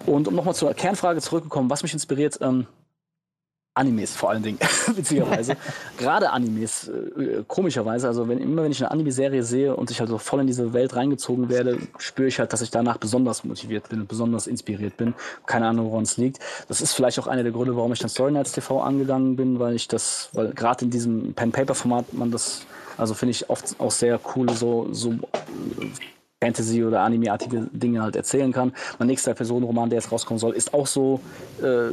Und 0.06 0.28
um 0.28 0.35
nochmal 0.35 0.55
zur 0.55 0.72
Kernfrage 0.74 1.20
zurückzukommen, 1.20 1.70
was 1.70 1.82
mich 1.82 1.93
inspiriert, 1.93 2.39
ähm, 2.40 2.66
Animes 3.74 4.16
vor 4.16 4.30
allen 4.30 4.42
Dingen, 4.42 4.59
witzigerweise. 4.94 5.56
Gerade 5.98 6.30
Animes, 6.30 6.88
äh, 6.88 7.44
komischerweise. 7.47 8.09
Also 8.09 8.28
wenn, 8.28 8.38
immer 8.38 8.64
wenn 8.64 8.72
ich 8.72 8.80
eine 8.80 8.90
Anime-Serie 8.90 9.44
sehe 9.44 9.76
und 9.76 9.90
ich 9.90 10.01
halt 10.01 10.10
so 10.10 10.18
voll 10.18 10.40
in 10.40 10.48
diese 10.48 10.72
Welt 10.72 10.97
reingezogen 10.97 11.48
werde, 11.48 11.78
spüre 11.98 12.28
ich 12.28 12.40
halt, 12.40 12.52
dass 12.52 12.62
ich 12.62 12.70
danach 12.70 12.98
besonders 12.98 13.44
motiviert 13.44 13.88
bin, 13.88 14.06
besonders 14.06 14.48
inspiriert 14.48 14.97
bin. 14.97 15.14
Keine 15.47 15.66
Ahnung, 15.66 15.90
woran 15.90 16.02
es 16.02 16.16
liegt. 16.16 16.40
Das 16.66 16.80
ist 16.80 16.94
vielleicht 16.94 17.18
auch 17.20 17.28
einer 17.28 17.44
der 17.44 17.52
Gründe, 17.52 17.76
warum 17.76 17.92
ich 17.92 18.01
dann 18.01 18.09
Story 18.09 18.32
Nights 18.32 18.52
TV 18.52 18.82
angegangen 18.82 19.36
bin, 19.36 19.60
weil 19.60 19.76
ich 19.76 19.86
das, 19.86 20.30
weil 20.32 20.48
gerade 20.48 20.84
in 20.84 20.90
diesem 20.90 21.34
Pen-Paper-Format 21.34 22.12
man 22.12 22.32
das, 22.32 22.62
also 22.98 23.14
finde 23.14 23.30
ich 23.30 23.48
oft 23.51 23.78
auch 23.78 23.92
sehr 23.92 24.18
coole 24.18 24.52
so, 24.52 24.88
so 24.90 25.14
Fantasy- 26.42 26.84
oder 26.84 27.02
Anime-artige 27.02 27.68
Dinge 27.70 28.02
halt 28.02 28.16
erzählen 28.16 28.50
kann. 28.50 28.72
Mein 28.98 29.08
nächster 29.08 29.34
Personenroman, 29.34 29.90
der 29.90 29.98
jetzt 29.98 30.10
rauskommen 30.10 30.38
soll, 30.38 30.54
ist 30.54 30.72
auch 30.72 30.86
so 30.86 31.20
äh, 31.60 31.90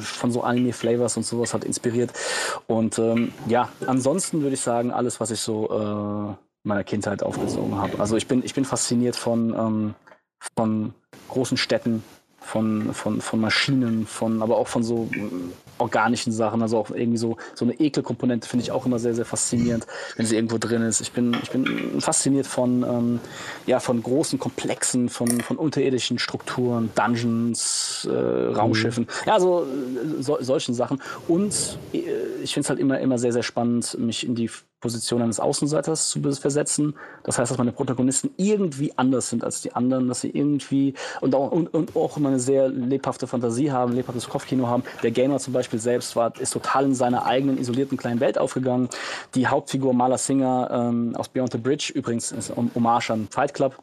von 0.00 0.30
so 0.30 0.42
Anime-Flavors 0.42 1.16
und 1.16 1.26
sowas 1.26 1.52
halt 1.52 1.64
inspiriert. 1.64 2.12
Und 2.68 2.98
ähm, 3.00 3.32
ja, 3.48 3.68
ansonsten 3.86 4.42
würde 4.42 4.54
ich 4.54 4.60
sagen, 4.60 4.92
alles, 4.92 5.18
was 5.18 5.32
ich 5.32 5.40
so 5.40 5.68
äh, 5.68 6.34
meiner 6.62 6.84
Kindheit 6.84 7.24
aufgesogen 7.24 7.76
habe. 7.76 7.98
Also 7.98 8.16
ich 8.16 8.28
bin, 8.28 8.44
ich 8.44 8.54
bin 8.54 8.64
fasziniert 8.64 9.16
von, 9.16 9.52
ähm, 9.52 9.94
von 10.54 10.94
großen 11.28 11.56
Städten, 11.56 12.04
von, 12.38 12.94
von, 12.94 13.20
von 13.20 13.40
Maschinen, 13.40 14.06
von, 14.06 14.42
aber 14.42 14.58
auch 14.58 14.68
von 14.68 14.84
so 14.84 15.08
organischen 15.82 16.32
Sachen, 16.32 16.62
also 16.62 16.78
auch 16.78 16.90
irgendwie 16.90 17.18
so, 17.18 17.36
so 17.54 17.64
eine 17.64 17.74
Ekelkomponente 17.74 18.48
finde 18.48 18.62
ich 18.62 18.70
auch 18.70 18.86
immer 18.86 18.98
sehr, 18.98 19.14
sehr 19.14 19.24
faszinierend, 19.24 19.86
wenn 20.16 20.26
sie 20.26 20.36
irgendwo 20.36 20.58
drin 20.58 20.82
ist. 20.82 21.00
Ich 21.00 21.12
bin, 21.12 21.36
ich 21.42 21.50
bin 21.50 22.00
fasziniert 22.00 22.46
von, 22.46 22.82
ähm, 22.82 23.20
ja, 23.66 23.80
von 23.80 24.02
großen 24.02 24.38
Komplexen, 24.38 25.08
von, 25.08 25.40
von 25.40 25.56
unterirdischen 25.56 26.18
Strukturen, 26.18 26.90
Dungeons, 26.94 28.08
äh, 28.10 28.14
Raumschiffen, 28.14 29.04
mhm. 29.04 29.28
ja, 29.28 29.40
so, 29.40 29.66
so, 30.20 30.38
solchen 30.40 30.74
Sachen. 30.74 31.02
Und 31.28 31.78
äh, 31.92 31.98
ich 32.42 32.54
finde 32.54 32.64
es 32.64 32.70
halt 32.70 32.78
immer, 32.78 32.98
immer 33.00 33.18
sehr, 33.18 33.32
sehr 33.32 33.42
spannend, 33.42 33.98
mich 33.98 34.26
in 34.26 34.34
die 34.34 34.50
Position 34.82 35.22
eines 35.22 35.40
Außenseiters 35.40 36.10
zu 36.10 36.20
versetzen. 36.20 36.94
Das 37.22 37.38
heißt, 37.38 37.50
dass 37.50 37.56
meine 37.56 37.72
Protagonisten 37.72 38.30
irgendwie 38.36 38.92
anders 38.96 39.30
sind 39.30 39.44
als 39.44 39.62
die 39.62 39.72
anderen, 39.72 40.08
dass 40.08 40.20
sie 40.20 40.28
irgendwie 40.28 40.92
und 41.22 41.34
auch, 41.34 41.50
und, 41.50 41.72
und 41.72 41.96
auch 41.96 42.18
immer 42.18 42.28
eine 42.28 42.40
sehr 42.40 42.68
lebhafte 42.68 43.26
Fantasie 43.26 43.72
haben, 43.72 43.94
lebhaftes 43.94 44.28
Kopfkino 44.28 44.66
haben. 44.66 44.82
Der 45.02 45.12
Gamer 45.12 45.38
zum 45.38 45.54
Beispiel 45.54 45.78
selbst 45.78 46.14
war, 46.16 46.38
ist 46.38 46.52
total 46.52 46.84
in 46.84 46.94
seiner 46.94 47.24
eigenen 47.24 47.56
isolierten 47.56 47.96
kleinen 47.96 48.20
Welt 48.20 48.36
aufgegangen. 48.36 48.90
Die 49.34 49.46
Hauptfigur 49.46 49.94
Marla 49.94 50.18
Singer 50.18 50.68
ähm, 50.70 51.16
aus 51.16 51.30
Beyond 51.30 51.52
the 51.52 51.58
Bridge, 51.58 51.92
übrigens 51.94 52.32
ist 52.32 52.52
Hommage 52.56 53.10
an 53.10 53.28
Fight 53.30 53.54
Club, 53.54 53.76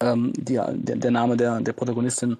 ähm, 0.00 0.32
die, 0.36 0.54
der, 0.54 0.96
der, 0.96 1.10
Name 1.10 1.36
der, 1.36 1.60
der 1.60 1.72
Protagonistin. 1.72 2.36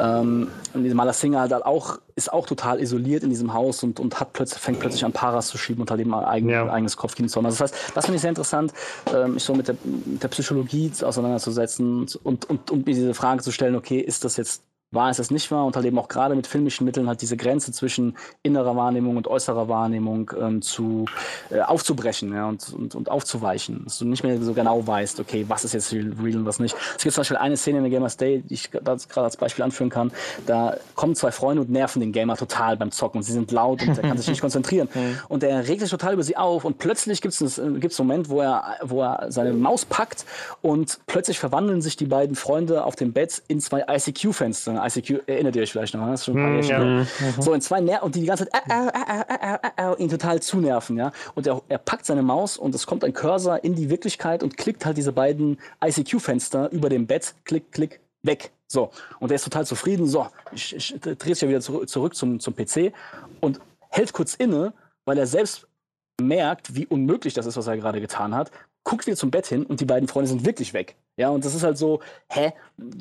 Ähm, 0.00 0.48
und 0.74 0.94
Mala 0.94 1.12
Singer 1.12 1.40
halt 1.40 1.52
auch, 1.52 1.98
ist 2.16 2.32
auch 2.32 2.46
total 2.46 2.80
isoliert 2.80 3.22
in 3.22 3.30
diesem 3.30 3.52
Haus 3.52 3.82
und, 3.82 4.00
und 4.00 4.18
hat 4.20 4.32
plötzlich, 4.32 4.60
fängt 4.60 4.80
plötzlich 4.80 5.04
an, 5.04 5.12
Paras 5.12 5.48
zu 5.48 5.58
schieben 5.58 5.82
und 5.82 5.90
hat 5.90 6.00
eben 6.00 6.14
ein 6.14 6.24
eigen, 6.24 6.48
ja. 6.48 6.70
eigenes 6.70 6.96
Kopfkino 6.96 7.28
zu 7.28 7.36
haben. 7.36 7.46
Also 7.46 7.64
das 7.64 7.72
heißt, 7.72 7.96
das 7.96 8.04
finde 8.06 8.16
ich 8.16 8.22
sehr 8.22 8.30
interessant, 8.30 8.72
ähm, 9.14 9.34
mich 9.34 9.44
so 9.44 9.54
mit 9.54 9.68
der, 9.68 9.76
mit 9.84 10.22
der 10.22 10.28
Psychologie 10.28 10.90
auseinanderzusetzen 11.02 12.06
und, 12.22 12.44
und, 12.46 12.70
und 12.70 12.86
mir 12.86 12.94
diese 12.94 13.14
Frage 13.14 13.42
zu 13.42 13.52
stellen, 13.52 13.76
okay, 13.76 13.98
ist 13.98 14.24
das 14.24 14.36
jetzt 14.36 14.62
war 14.90 15.10
es 15.10 15.18
es 15.18 15.30
nicht 15.30 15.50
war 15.50 15.66
und 15.66 15.76
halt 15.76 15.84
eben 15.84 15.98
auch 15.98 16.08
gerade 16.08 16.34
mit 16.34 16.46
filmischen 16.46 16.86
Mitteln 16.86 17.08
halt 17.08 17.20
diese 17.20 17.36
Grenze 17.36 17.72
zwischen 17.72 18.16
innerer 18.42 18.74
Wahrnehmung 18.74 19.16
und 19.18 19.28
äußerer 19.28 19.68
Wahrnehmung 19.68 20.30
ähm, 20.40 20.62
zu 20.62 21.04
äh, 21.50 21.60
aufzubrechen 21.60 22.32
ja, 22.32 22.48
und, 22.48 22.72
und, 22.72 22.94
und 22.94 23.10
aufzuweichen. 23.10 23.84
Dass 23.84 23.98
du 23.98 24.06
nicht 24.06 24.24
mehr 24.24 24.40
so 24.40 24.54
genau 24.54 24.86
weißt, 24.86 25.20
okay, 25.20 25.44
was 25.48 25.64
ist 25.64 25.74
jetzt 25.74 25.92
real 25.92 26.36
und 26.36 26.46
was 26.46 26.58
nicht. 26.58 26.74
Es 26.96 27.02
gibt 27.02 27.14
zum 27.14 27.20
Beispiel 27.20 27.36
eine 27.36 27.56
Szene 27.58 27.78
in 27.78 27.84
der 27.84 27.90
Gamer's 27.90 28.16
Day, 28.16 28.42
die 28.42 28.54
ich 28.54 28.70
gerade 28.70 28.98
als 29.16 29.36
Beispiel 29.36 29.62
anführen 29.62 29.90
kann. 29.90 30.10
Da 30.46 30.76
kommen 30.94 31.14
zwei 31.14 31.32
Freunde 31.32 31.62
und 31.62 31.70
nerven 31.70 32.00
den 32.00 32.12
Gamer 32.12 32.36
total 32.36 32.78
beim 32.78 32.90
Zocken. 32.90 33.22
Sie 33.22 33.32
sind 33.32 33.52
laut 33.52 33.82
und 33.82 33.98
er 33.98 34.08
kann 34.08 34.16
sich 34.16 34.28
nicht 34.28 34.40
konzentrieren. 34.48 34.88
Und 35.28 35.42
er 35.42 35.68
regt 35.68 35.80
sich 35.80 35.90
total 35.90 36.14
über 36.14 36.22
sie 36.22 36.36
auf 36.36 36.64
und 36.64 36.78
plötzlich 36.78 37.20
gibt 37.20 37.34
es 37.34 37.58
einen 37.58 37.90
Moment, 37.98 38.30
wo 38.30 38.40
er, 38.40 38.76
wo 38.82 39.02
er 39.02 39.30
seine 39.30 39.52
Maus 39.52 39.84
packt 39.84 40.24
und 40.62 40.98
plötzlich 41.06 41.38
verwandeln 41.38 41.82
sich 41.82 41.96
die 41.96 42.06
beiden 42.06 42.36
Freunde 42.36 42.84
auf 42.84 42.96
dem 42.96 43.12
Bett 43.12 43.42
in 43.48 43.60
zwei 43.60 43.84
ICQ-Fenster. 43.86 44.77
ICQ, 44.86 45.22
erinnert 45.26 45.56
ihr 45.56 45.62
euch 45.62 45.72
vielleicht 45.72 45.94
noch, 45.94 46.06
das 46.06 46.20
ist 46.20 46.26
schon 46.26 46.38
ein 46.38 46.42
paar 46.42 46.52
mm, 46.52 46.62
Jahre 46.62 46.84
ja. 46.84 47.00
mhm. 47.00 47.42
So 47.42 47.52
in 47.52 47.60
zwei 47.60 47.80
Ner 47.80 48.02
und 48.02 48.14
die 48.14 48.20
die 48.20 48.26
ganze 48.26 48.48
Zeit 48.48 48.62
äh, 48.68 49.88
äh, 49.88 49.92
äh, 49.92 50.02
ihn 50.02 50.08
total 50.08 50.40
zunerven, 50.40 50.96
ja. 50.96 51.12
Und 51.34 51.46
er, 51.46 51.62
er 51.68 51.78
packt 51.78 52.06
seine 52.06 52.22
Maus 52.22 52.56
und 52.56 52.74
es 52.74 52.86
kommt 52.86 53.04
ein 53.04 53.12
Cursor 53.12 53.62
in 53.64 53.74
die 53.74 53.90
Wirklichkeit 53.90 54.42
und 54.42 54.56
klickt 54.56 54.84
halt 54.86 54.96
diese 54.96 55.12
beiden 55.12 55.58
ICQ-Fenster 55.84 56.70
über 56.70 56.88
dem 56.88 57.06
Bett, 57.06 57.34
klick, 57.44 57.72
klick, 57.72 58.00
weg. 58.22 58.50
So. 58.66 58.90
Und 59.20 59.30
er 59.30 59.36
ist 59.36 59.44
total 59.44 59.66
zufrieden. 59.66 60.06
So, 60.06 60.26
ich, 60.52 60.74
ich 60.74 60.94
drehe 61.00 61.34
sich 61.34 61.42
ja 61.42 61.48
wieder 61.48 61.60
zurück, 61.60 61.88
zurück 61.88 62.14
zum, 62.14 62.40
zum 62.40 62.54
PC 62.54 62.92
und 63.40 63.60
hält 63.90 64.12
kurz 64.12 64.34
inne, 64.34 64.72
weil 65.04 65.18
er 65.18 65.26
selbst 65.26 65.66
merkt, 66.20 66.74
wie 66.74 66.86
unmöglich 66.86 67.34
das 67.34 67.46
ist, 67.46 67.56
was 67.56 67.66
er 67.66 67.76
gerade 67.76 68.00
getan 68.00 68.34
hat, 68.34 68.50
guckt 68.84 69.06
wieder 69.06 69.16
zum 69.16 69.30
Bett 69.30 69.46
hin 69.46 69.64
und 69.64 69.80
die 69.80 69.84
beiden 69.84 70.08
Freunde 70.08 70.28
sind 70.28 70.44
wirklich 70.44 70.72
weg. 70.72 70.96
Ja, 71.18 71.30
und 71.30 71.44
das 71.44 71.54
ist 71.54 71.64
halt 71.64 71.76
so, 71.76 72.00
hä? 72.28 72.52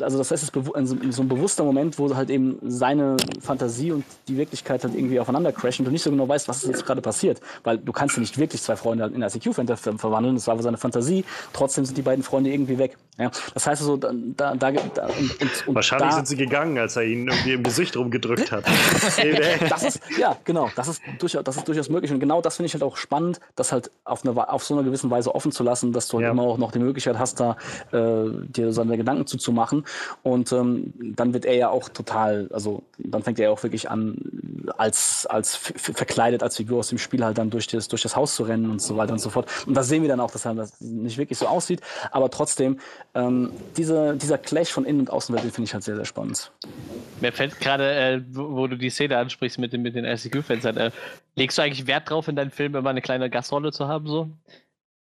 Also 0.01 0.17
das 0.17 0.31
heißt, 0.31 0.43
es 0.43 0.49
ist 0.49 1.15
so 1.15 1.21
ein 1.21 1.27
bewusster 1.27 1.63
Moment, 1.63 1.99
wo 1.99 2.13
halt 2.15 2.31
eben 2.31 2.57
seine 2.63 3.15
Fantasie 3.39 3.91
und 3.91 4.03
die 4.27 4.35
Wirklichkeit 4.37 4.83
halt 4.83 4.95
irgendwie 4.95 5.19
aufeinander 5.19 5.51
crashen 5.51 5.85
und 5.85 5.85
du 5.85 5.91
nicht 5.91 6.01
so 6.01 6.09
genau 6.09 6.27
weißt, 6.27 6.47
was 6.47 6.63
ist 6.63 6.69
jetzt 6.69 6.85
gerade 6.85 7.01
passiert. 7.01 7.39
Weil 7.63 7.77
du 7.77 7.91
kannst 7.91 8.17
ja 8.17 8.21
nicht 8.21 8.39
wirklich 8.39 8.59
zwei 8.61 8.75
Freunde 8.75 9.05
in 9.05 9.21
ICQ-Fenster 9.21 9.77
verwandeln, 9.77 10.35
das 10.35 10.47
war 10.47 10.53
aber 10.53 10.63
seine 10.63 10.77
Fantasie. 10.77 11.25
Trotzdem 11.53 11.85
sind 11.85 11.95
die 11.95 12.01
beiden 12.01 12.23
Freunde 12.23 12.49
irgendwie 12.49 12.79
weg. 12.79 12.97
Ja, 13.19 13.31
das 13.53 13.65
heißt 13.65 13.81
also, 13.81 13.97
da, 13.97 14.11
da, 14.33 14.55
da 14.55 14.67
und, 14.67 15.41
und, 15.41 15.67
und 15.67 15.75
Wahrscheinlich 15.75 16.09
da, 16.09 16.15
sind 16.15 16.27
sie 16.27 16.37
gegangen, 16.37 16.77
als 16.77 16.95
er 16.95 17.03
ihn 17.03 17.27
irgendwie 17.27 17.53
im 17.53 17.63
Gesicht 17.63 17.97
rumgedrückt 17.97 18.51
hat. 18.51 18.63
das 19.69 19.83
ist, 19.83 20.01
ja, 20.19 20.37
genau, 20.43 20.69
das 20.75 20.87
ist, 20.87 21.01
durchaus, 21.17 21.43
das 21.43 21.57
ist 21.57 21.67
durchaus 21.67 21.89
möglich. 21.89 22.11
Und 22.11 22.19
genau 22.19 22.41
das 22.41 22.57
finde 22.57 22.67
ich 22.67 22.73
halt 22.73 22.83
auch 22.83 22.97
spannend, 22.97 23.39
das 23.55 23.71
halt 23.71 23.89
auf, 24.05 24.23
eine, 24.23 24.49
auf 24.51 24.63
so 24.63 24.75
einer 24.75 24.83
gewissen 24.83 25.09
Weise 25.09 25.33
offen 25.33 25.51
zu 25.51 25.63
lassen, 25.63 25.93
dass 25.93 26.07
du 26.07 26.17
halt 26.17 26.25
ja. 26.25 26.31
immer 26.31 26.43
auch 26.43 26.59
noch 26.59 26.71
die 26.71 26.79
Möglichkeit 26.79 27.17
hast, 27.17 27.39
da 27.39 27.57
äh, 27.91 28.06
dir 28.47 28.73
seine 28.73 28.97
Gedanken 28.97 29.27
zuzumachen. 29.27 29.85
Und 30.23 30.51
ähm, 30.51 30.93
dann 30.97 31.33
wird 31.33 31.45
er 31.45 31.55
ja 31.55 31.69
auch 31.69 31.89
total, 31.89 32.49
also 32.53 32.83
dann 32.97 33.23
fängt 33.23 33.39
er 33.39 33.45
ja 33.45 33.51
auch 33.51 33.63
wirklich 33.63 33.89
an, 33.89 34.17
als, 34.77 35.25
als 35.25 35.55
verkleidet 35.55 36.43
als 36.43 36.57
Figur 36.57 36.79
aus 36.79 36.89
dem 36.89 36.97
Spiel 36.97 37.23
halt 37.23 37.37
dann 37.37 37.49
durch 37.49 37.67
das, 37.67 37.87
durch 37.87 38.01
das 38.01 38.15
Haus 38.15 38.35
zu 38.35 38.43
rennen 38.43 38.69
und 38.69 38.81
so 38.81 38.97
weiter 38.97 39.13
und 39.13 39.19
so 39.19 39.29
fort. 39.29 39.47
Und 39.65 39.75
da 39.75 39.83
sehen 39.83 40.01
wir 40.01 40.09
dann 40.09 40.19
auch, 40.19 40.31
dass 40.31 40.45
er 40.45 40.55
das 40.55 40.79
nicht 40.81 41.17
wirklich 41.17 41.37
so 41.37 41.47
aussieht, 41.47 41.81
aber 42.11 42.29
trotzdem, 42.29 42.79
ähm, 43.15 43.51
diese, 43.77 44.15
dieser 44.15 44.37
Clash 44.37 44.71
von 44.71 44.85
Innen- 44.85 45.01
und 45.01 45.11
Außenwelt, 45.11 45.43
den 45.43 45.51
finde 45.51 45.67
ich 45.67 45.73
halt 45.73 45.83
sehr, 45.83 45.95
sehr 45.95 46.05
spannend. 46.05 46.51
Mir 47.21 47.31
fällt 47.31 47.59
gerade, 47.59 47.91
äh, 47.91 48.21
wo, 48.31 48.67
du 48.67 48.77
die 48.77 48.89
Szene 48.89 49.17
ansprichst 49.17 49.57
mit 49.59 49.73
den, 49.73 49.81
mit 49.81 49.95
den 49.95 50.05
SCQ-Fans, 50.05 50.65
äh, 50.65 50.91
legst 51.35 51.57
du 51.57 51.61
eigentlich 51.61 51.87
Wert 51.87 52.09
drauf, 52.09 52.27
in 52.27 52.35
deinen 52.35 52.51
Filmen 52.51 52.75
immer 52.75 52.89
eine 52.89 53.01
kleine 53.01 53.29
Gastrolle 53.29 53.71
zu 53.71 53.87
haben? 53.87 54.07
So? 54.07 54.29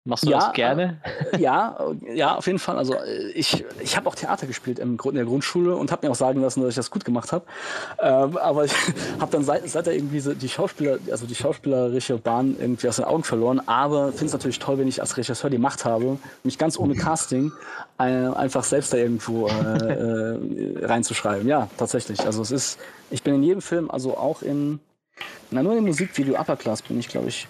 Machst 0.05 0.25
du 0.25 0.31
ja, 0.31 0.39
das 0.39 0.53
gerne? 0.55 0.99
Äh, 1.33 1.41
ja, 1.41 1.79
ja, 2.15 2.35
auf 2.37 2.47
jeden 2.47 2.59
Fall. 2.59 2.79
Also 2.79 2.95
äh, 2.95 3.33
ich, 3.33 3.67
ich 3.81 3.99
habe 3.99 4.09
auch 4.09 4.15
Theater 4.15 4.47
gespielt 4.47 4.79
im 4.79 4.99
in 4.99 5.15
der 5.15 5.27
Grundschule 5.27 5.77
und 5.77 5.93
habe 5.93 6.07
mir 6.07 6.11
auch 6.11 6.17
sagen 6.17 6.41
lassen, 6.41 6.63
dass 6.63 6.71
ich 6.71 6.77
das 6.77 6.91
gut 6.91 7.05
gemacht 7.05 7.33
habe. 7.33 7.45
Ähm, 8.01 8.39
aber 8.39 8.65
ich 8.65 8.73
habe 9.21 9.31
dann 9.31 9.45
seit, 9.45 9.69
seit 9.69 9.87
irgendwie 9.89 10.21
so 10.21 10.33
die 10.33 10.49
Schauspieler, 10.49 10.99
also 11.11 11.27
die 11.27 11.35
schauspielerische 11.35 12.17
Bahn 12.17 12.57
irgendwie 12.59 12.89
aus 12.89 12.97
den 12.97 13.05
Augen 13.05 13.25
verloren. 13.25 13.61
Aber 13.67 14.09
finde 14.09 14.27
es 14.27 14.33
natürlich 14.33 14.59
toll, 14.59 14.79
wenn 14.79 14.89
ich 14.89 15.03
als 15.03 15.19
Regisseur 15.19 15.51
die 15.51 15.59
Macht 15.59 15.85
habe, 15.85 16.17
mich 16.45 16.57
ganz 16.57 16.79
ohne 16.79 16.95
Casting 16.95 17.53
äh, 17.99 18.03
einfach 18.03 18.65
selbst 18.65 18.95
da 18.95 18.97
irgendwo 18.97 19.49
äh, 19.49 19.53
äh, 19.53 20.87
reinzuschreiben. 20.87 21.47
Ja, 21.47 21.69
tatsächlich. 21.77 22.25
Also 22.25 22.41
es 22.41 22.51
ist, 22.51 22.79
ich 23.11 23.23
bin 23.23 23.35
in 23.35 23.43
jedem 23.43 23.61
Film, 23.61 23.91
also 23.91 24.17
auch 24.17 24.41
in, 24.41 24.81
na 25.51 25.63
nur 25.63 25.77
im 25.77 25.85
Musikvideo 25.85 26.41
Upper 26.41 26.57
Class 26.57 26.81
bin 26.81 26.99
ich, 26.99 27.09
glaube 27.09 27.29
ich, 27.29 27.49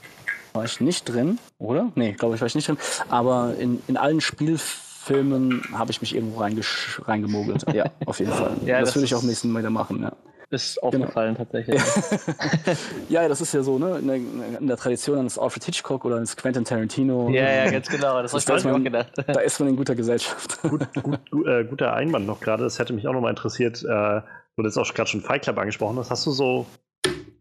war 0.54 0.64
ich 0.64 0.80
nicht 0.80 1.04
drin, 1.04 1.38
oder? 1.58 1.90
Nee, 1.94 2.12
glaube 2.12 2.34
ich, 2.34 2.40
war 2.40 2.46
ich 2.46 2.54
nicht 2.54 2.68
drin. 2.68 2.78
Aber 3.08 3.54
in, 3.58 3.82
in 3.88 3.96
allen 3.96 4.20
Spielfilmen 4.20 5.62
habe 5.72 5.90
ich 5.90 6.00
mich 6.00 6.14
irgendwo 6.14 6.40
reingemogelt. 6.40 7.64
Ja, 7.72 7.86
auf 8.06 8.18
jeden 8.18 8.32
Fall. 8.32 8.56
ja, 8.64 8.80
das, 8.80 8.90
das 8.90 8.96
würde 8.96 9.04
ich 9.06 9.14
auch 9.14 9.22
nächsten 9.22 9.50
Mal 9.50 9.60
wieder 9.60 9.70
machen, 9.70 10.02
ja. 10.02 10.12
Ist 10.52 10.82
aufgefallen 10.82 11.36
genau. 11.36 11.44
tatsächlich. 11.44 11.80
ja, 13.08 13.28
das 13.28 13.40
ist 13.40 13.54
ja 13.54 13.62
so, 13.62 13.78
ne? 13.78 13.98
In 13.98 14.06
der, 14.08 14.16
in 14.58 14.66
der 14.66 14.76
Tradition 14.76 15.20
eines 15.20 15.38
Alfred 15.38 15.62
Hitchcock 15.62 16.04
oder 16.04 16.16
eines 16.16 16.36
Quentin 16.36 16.64
Tarantino. 16.64 17.30
Ja, 17.30 17.48
ja, 17.48 17.70
ganz 17.70 17.88
genau. 17.88 18.20
Das, 18.20 18.32
habe 18.32 18.58
ich 18.58 18.64
mir 18.64 18.74
auch 18.74 18.82
gedacht. 18.82 19.12
Da 19.28 19.38
ist 19.40 19.60
man 19.60 19.68
in 19.68 19.76
guter 19.76 19.94
Gesellschaft. 19.94 20.60
Gut, 20.62 20.88
gut, 21.00 21.46
äh, 21.46 21.62
guter 21.64 21.92
Einwand 21.92 22.26
noch 22.26 22.40
gerade. 22.40 22.64
Das 22.64 22.80
hätte 22.80 22.92
mich 22.92 23.06
auch 23.06 23.12
noch 23.12 23.20
mal 23.20 23.30
interessiert. 23.30 23.84
Äh, 23.84 23.86
du 23.86 24.64
hast 24.64 24.76
auch 24.76 24.92
gerade 24.92 25.08
schon 25.08 25.20
Fight 25.20 25.42
Club 25.42 25.56
angesprochen 25.56 25.96
hast. 25.98 26.10
Hast 26.10 26.26
du 26.26 26.32
so 26.32 26.66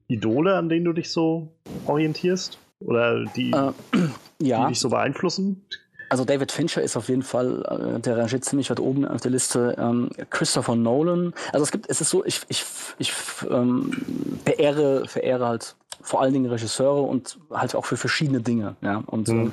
Idole, 0.07 0.55
an 0.55 0.69
denen 0.69 0.85
du 0.85 0.93
dich 0.93 1.09
so 1.11 1.55
orientierst? 1.87 2.59
Oder 2.79 3.25
die, 3.25 3.51
äh, 3.51 3.71
ja. 4.39 4.63
die 4.63 4.69
dich 4.69 4.79
so 4.79 4.89
beeinflussen? 4.89 5.65
Also 6.09 6.25
David 6.25 6.51
Fincher 6.51 6.81
ist 6.81 6.97
auf 6.97 7.07
jeden 7.07 7.21
Fall, 7.21 7.97
äh, 7.97 7.99
der 7.99 8.17
rangiert 8.17 8.43
ziemlich 8.43 8.69
weit 8.71 8.79
oben 8.79 9.05
auf 9.05 9.21
der 9.21 9.31
Liste. 9.31 9.75
Ähm, 9.77 10.09
Christopher 10.31 10.75
Nolan. 10.75 11.33
Also 11.53 11.63
es 11.63 11.71
gibt, 11.71 11.89
es 11.89 12.01
ist 12.01 12.09
so, 12.09 12.25
ich, 12.25 12.41
ich, 12.47 12.65
ich 12.97 13.13
ähm, 13.49 13.91
verehre, 14.43 15.07
verehre 15.07 15.47
halt 15.47 15.75
vor 16.01 16.21
allen 16.21 16.33
Dingen 16.33 16.49
Regisseure 16.49 17.01
und 17.01 17.37
halt 17.51 17.75
auch 17.75 17.85
für 17.85 17.97
verschiedene 17.97 18.41
Dinge. 18.41 18.75
Ja? 18.81 19.03
Und 19.05 19.27
mhm. 19.27 19.51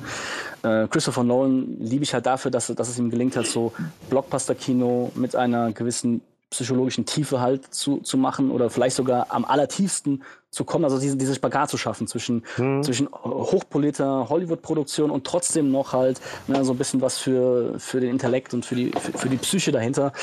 äh, 0.63 0.87
Christopher 0.87 1.23
Nolan 1.23 1.77
liebe 1.79 2.03
ich 2.03 2.13
halt 2.13 2.25
dafür, 2.25 2.49
dass, 2.49 2.67
dass 2.67 2.89
es 2.89 2.97
ihm 2.97 3.11
gelingt, 3.11 3.35
halt 3.35 3.47
so 3.47 3.73
Blockbuster-Kino 4.09 5.11
mit 5.15 5.35
einer 5.35 5.71
gewissen 5.73 6.21
psychologischen 6.49 7.05
Tiefe 7.05 7.41
halt 7.41 7.73
zu, 7.73 7.97
zu 7.97 8.17
machen 8.17 8.51
oder 8.51 8.69
vielleicht 8.69 8.95
sogar 8.95 9.27
am 9.29 9.43
allertiefsten 9.43 10.23
zu 10.49 10.63
kommen, 10.63 10.85
also 10.85 10.97
diese, 10.97 11.17
diese 11.17 11.35
Spagat 11.35 11.69
zu 11.69 11.77
schaffen 11.77 12.07
zwischen, 12.07 12.43
mhm. 12.57 12.81
zwischen 12.81 13.09
hochpolierter 13.11 14.29
Hollywood-Produktion 14.29 15.11
und 15.11 15.27
trotzdem 15.27 15.71
noch 15.71 15.91
halt 15.91 16.21
ne, 16.47 16.63
so 16.63 16.71
ein 16.71 16.77
bisschen 16.77 17.01
was 17.01 17.17
für, 17.17 17.77
für 17.77 17.99
den 17.99 18.09
Intellekt 18.09 18.53
und 18.53 18.65
für 18.65 18.75
die, 18.75 18.91
für, 18.91 19.17
für 19.17 19.29
die 19.29 19.37
Psyche 19.37 19.73
dahinter. 19.73 20.13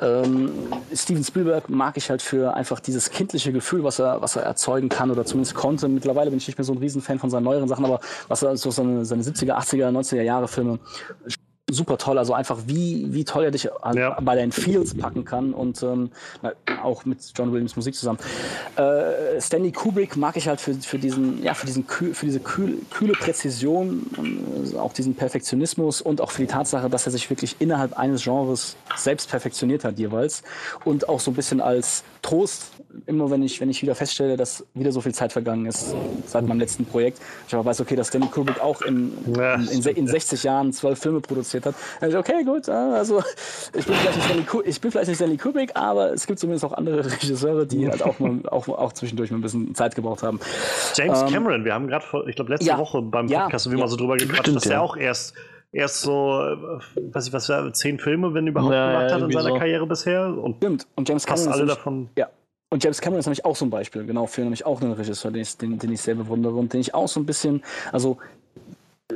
Ähm, 0.00 0.50
Steven 0.94 1.22
Spielberg 1.22 1.68
mag 1.68 1.98
ich 1.98 2.08
halt 2.08 2.22
für 2.22 2.54
einfach 2.54 2.80
dieses 2.80 3.10
kindliche 3.10 3.52
Gefühl, 3.52 3.84
was 3.84 3.98
er, 3.98 4.22
was 4.22 4.36
er 4.36 4.42
erzeugen 4.42 4.88
kann 4.88 5.10
oder 5.10 5.26
zumindest 5.26 5.54
konnte. 5.54 5.86
Mittlerweile 5.88 6.30
bin 6.30 6.38
ich 6.38 6.46
nicht 6.46 6.58
mehr 6.58 6.64
so 6.64 6.72
ein 6.72 6.78
Riesenfan 6.78 7.18
von 7.18 7.28
seinen 7.28 7.44
neueren 7.44 7.68
Sachen, 7.68 7.84
aber 7.84 8.00
was 8.28 8.42
er 8.42 8.56
so 8.56 8.70
seine, 8.70 9.04
seine 9.04 9.22
70er, 9.22 9.52
80er, 9.52 9.90
90er 9.90 10.22
Jahre 10.22 10.48
Filme 10.48 10.78
super 11.74 11.98
toll. 11.98 12.18
Also 12.18 12.32
einfach 12.34 12.58
wie, 12.66 13.06
wie 13.12 13.24
toll 13.24 13.44
er 13.44 13.50
dich 13.50 13.70
an, 13.82 13.96
Ja. 13.96 14.18
bei 14.20 14.34
deinen 14.34 14.52
Feels 14.52 14.96
packen 14.96 15.24
kann 15.24 15.52
und 15.52 15.82
ähm, 15.82 16.10
auch 16.82 17.04
mit 17.04 17.18
John 17.36 17.52
Williams 17.52 17.76
Musik 17.76 17.94
zusammen. 17.94 18.18
Äh, 18.76 19.40
Stanley 19.40 19.72
Kubrick 19.72 20.16
mag 20.16 20.36
ich 20.36 20.48
halt 20.48 20.60
für, 20.60 20.74
für 20.74 20.98
diesen, 20.98 21.42
ja, 21.42 21.54
für 21.54 21.66
diesen 21.66 21.86
kühl, 21.86 22.14
für 22.14 22.26
diese 22.26 22.40
kühl, 22.40 22.78
kühle 22.90 23.12
Präzision, 23.12 24.06
äh, 24.74 24.76
auch 24.78 24.92
diesen 24.92 25.14
Perfektionismus 25.14 26.00
und 26.00 26.20
auch 26.20 26.30
für 26.30 26.42
die 26.42 26.48
Tatsache, 26.48 26.88
dass 26.88 27.06
er 27.06 27.12
sich 27.12 27.28
wirklich 27.30 27.56
innerhalb 27.58 27.98
eines 27.98 28.22
Genres 28.24 28.76
selbst 28.96 29.28
perfektioniert 29.30 29.84
hat 29.84 29.98
jeweils 29.98 30.42
und 30.84 31.08
auch 31.08 31.20
so 31.20 31.30
ein 31.30 31.34
bisschen 31.34 31.60
als 31.60 32.04
Trost, 32.22 32.70
immer 33.06 33.30
wenn 33.30 33.42
ich, 33.42 33.60
wenn 33.60 33.68
ich 33.70 33.82
wieder 33.82 33.94
feststelle, 33.94 34.36
dass 34.36 34.64
wieder 34.74 34.92
so 34.92 35.00
viel 35.00 35.14
Zeit 35.14 35.32
vergangen 35.32 35.66
ist 35.66 35.94
seit 36.26 36.46
meinem 36.46 36.60
letzten 36.60 36.84
Projekt, 36.86 37.20
ich 37.48 37.54
aber 37.54 37.64
weiß, 37.64 37.80
okay, 37.80 37.96
dass 37.96 38.08
Stanley 38.08 38.28
Kubrick 38.28 38.60
auch 38.60 38.82
in, 38.82 39.12
Ja, 39.36 39.54
in, 39.54 39.68
in, 39.68 39.82
in 39.84 40.06
60 40.06 40.42
Jahren 40.42 40.72
zwölf 40.72 40.98
Filme 40.98 41.20
produziert 41.20 41.66
hat. 41.66 41.74
Dann 42.00 42.10
ich, 42.10 42.16
okay, 42.16 42.44
gut, 42.44 42.68
also 42.68 43.22
ich 43.76 43.84
bin, 43.86 43.94
vielleicht 43.94 44.16
nicht 44.16 44.24
Stanley, 44.24 44.44
Ku- 44.44 44.62
ich 44.64 44.80
bin 44.80 44.90
vielleicht 44.90 45.08
nicht 45.08 45.16
Stanley 45.16 45.36
Kubrick, 45.36 45.70
aber 45.74 46.12
es 46.12 46.26
gibt 46.26 46.38
zumindest 46.38 46.64
auch 46.64 46.72
andere 46.72 47.04
Regisseure, 47.12 47.66
die 47.66 47.88
halt 47.88 48.02
auch, 48.02 48.18
mal, 48.18 48.40
auch, 48.50 48.68
auch 48.68 48.92
zwischendurch 48.92 49.30
mal 49.30 49.38
ein 49.38 49.42
bisschen 49.42 49.74
Zeit 49.74 49.94
gebraucht 49.94 50.22
haben. 50.22 50.40
James 50.94 51.20
Ähm, 51.22 51.28
Cameron, 51.28 51.64
wir 51.64 51.74
haben 51.74 51.86
gerade, 51.88 52.04
vor- 52.04 52.26
ich 52.28 52.36
glaube, 52.36 52.52
letzte 52.52 52.66
ja. 52.68 52.78
Woche 52.78 53.02
beim 53.02 53.28
Ja. 53.28 53.42
Podcast 53.44 53.66
irgendwie 53.66 53.80
Ja. 53.80 53.84
mal 53.86 53.90
so 53.90 53.96
drüber 53.96 54.16
gequatscht, 54.16 54.40
Stimmt, 54.42 54.56
dass 54.56 54.66
er 54.66 54.72
ja. 54.72 54.80
auch 54.80 54.96
erst, 54.96 55.34
erst 55.72 56.02
so, 56.02 56.40
äh, 56.40 56.56
weiß 57.14 57.26
ich 57.26 57.32
was, 57.32 57.50
zehn 57.72 57.98
Filme, 57.98 58.32
wenn 58.34 58.46
überhaupt, 58.46 58.72
Ja, 58.72 58.92
gemacht 58.92 59.12
hat 59.14 59.22
in 59.22 59.30
seiner 59.32 59.48
so. 59.50 59.54
Karriere 59.58 59.86
bisher 59.86 60.26
und 60.38 60.56
Stimmt. 60.58 60.86
Und 60.94 61.08
James 61.08 61.26
Cameron 61.26 61.48
alle 61.52 61.66
davon. 61.66 62.08
Ja. 62.16 62.28
Und 62.74 62.82
James 62.82 63.00
Cameron 63.00 63.20
ist 63.20 63.26
nämlich 63.26 63.44
auch 63.44 63.54
so 63.54 63.64
ein 63.64 63.70
Beispiel, 63.70 64.04
genau, 64.04 64.26
für 64.26 64.40
nämlich 64.40 64.66
auch 64.66 64.82
einen 64.82 64.94
Regisseur, 64.94 65.30
den 65.30 65.42
ich, 65.42 65.56
den, 65.56 65.78
den 65.78 65.92
ich 65.92 66.00
sehr 66.00 66.16
bewundere 66.16 66.56
und 66.56 66.72
den 66.72 66.80
ich 66.80 66.92
auch 66.92 67.06
so 67.06 67.20
ein 67.20 67.24
bisschen, 67.24 67.62
also 67.92 68.18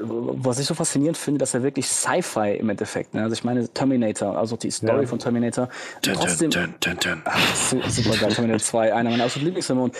was 0.02 0.58
ich 0.58 0.66
so 0.66 0.74
faszinierend 0.74 1.16
finde, 1.16 1.38
dass 1.38 1.54
er 1.54 1.62
wirklich 1.62 1.86
Sci-Fi 1.88 2.56
im 2.58 2.68
Endeffekt, 2.70 3.14
ne? 3.14 3.22
also 3.22 3.32
ich 3.34 3.44
meine 3.44 3.68
Terminator, 3.68 4.36
also 4.36 4.56
die 4.56 4.70
Story 4.70 5.02
Ja. 5.02 5.06
von 5.06 5.18
Terminator, 5.18 5.68
trotzdem, 6.14 6.50
Su- 7.54 7.80
super 7.88 8.16
geil, 8.16 8.32
Terminator 8.32 8.60
2, 8.60 8.94
einer 8.94 9.10
meiner 9.10 9.24
absoluten 9.24 9.46
Lieblingsfilme 9.46 9.82
und 9.82 9.96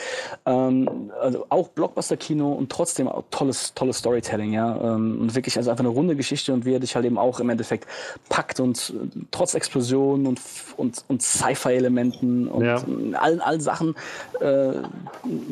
ähm, 0.47 1.11
also 1.21 1.47
auch 1.49 1.69
Blockbuster-Kino 1.69 2.53
und 2.53 2.71
trotzdem 2.71 3.09
tolles, 3.31 3.75
tolles 3.75 3.99
Storytelling, 3.99 4.53
ja. 4.53 4.77
Ähm, 4.81 5.19
und 5.21 5.35
wirklich 5.35 5.57
also 5.57 5.71
einfach 5.71 5.85
eine 5.85 5.89
runde 5.93 6.17
Geschichte 6.17 6.53
und 6.53 6.65
wie 6.65 6.75
er 6.75 6.81
dich 6.81 6.95
halt 6.95 7.05
eben 7.05 7.19
auch 7.19 7.41
im 7.41 7.49
Endeffekt 7.51 7.87
packt 8.29 8.61
und 8.61 8.93
äh, 8.97 9.19
trotz 9.31 9.55
Explosionen 9.55 10.27
und, 10.27 10.41
und, 10.77 11.05
und 11.09 11.23
Sci-Fi-Elementen 11.23 12.49
und 12.49 12.65
Ja. 12.65 12.83
allen, 13.15 13.41
allen 13.41 13.61
Sachen 13.61 13.95
äh, 14.41 14.73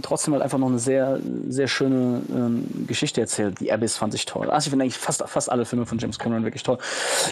trotzdem 0.02 0.34
halt 0.34 0.42
einfach 0.42 0.58
noch 0.58 0.68
eine 0.68 0.78
sehr, 0.78 1.18
sehr 1.49 1.68
schöne 1.68 2.23
ähm, 2.31 2.86
Geschichte 2.86 3.20
erzählt. 3.20 3.60
Die 3.60 3.73
Abyss 3.73 3.97
fand 3.97 4.15
ich 4.15 4.25
toll. 4.26 4.35
Also 4.40 4.66
ich 4.66 4.70
finde 4.70 4.84
eigentlich 4.84 4.97
fast, 4.98 5.23
fast 5.26 5.50
alle 5.50 5.65
Filme 5.65 5.86
von 5.86 5.98
James 5.98 6.18
Cameron 6.18 6.44
wirklich 6.44 6.62
toll. 6.62 6.78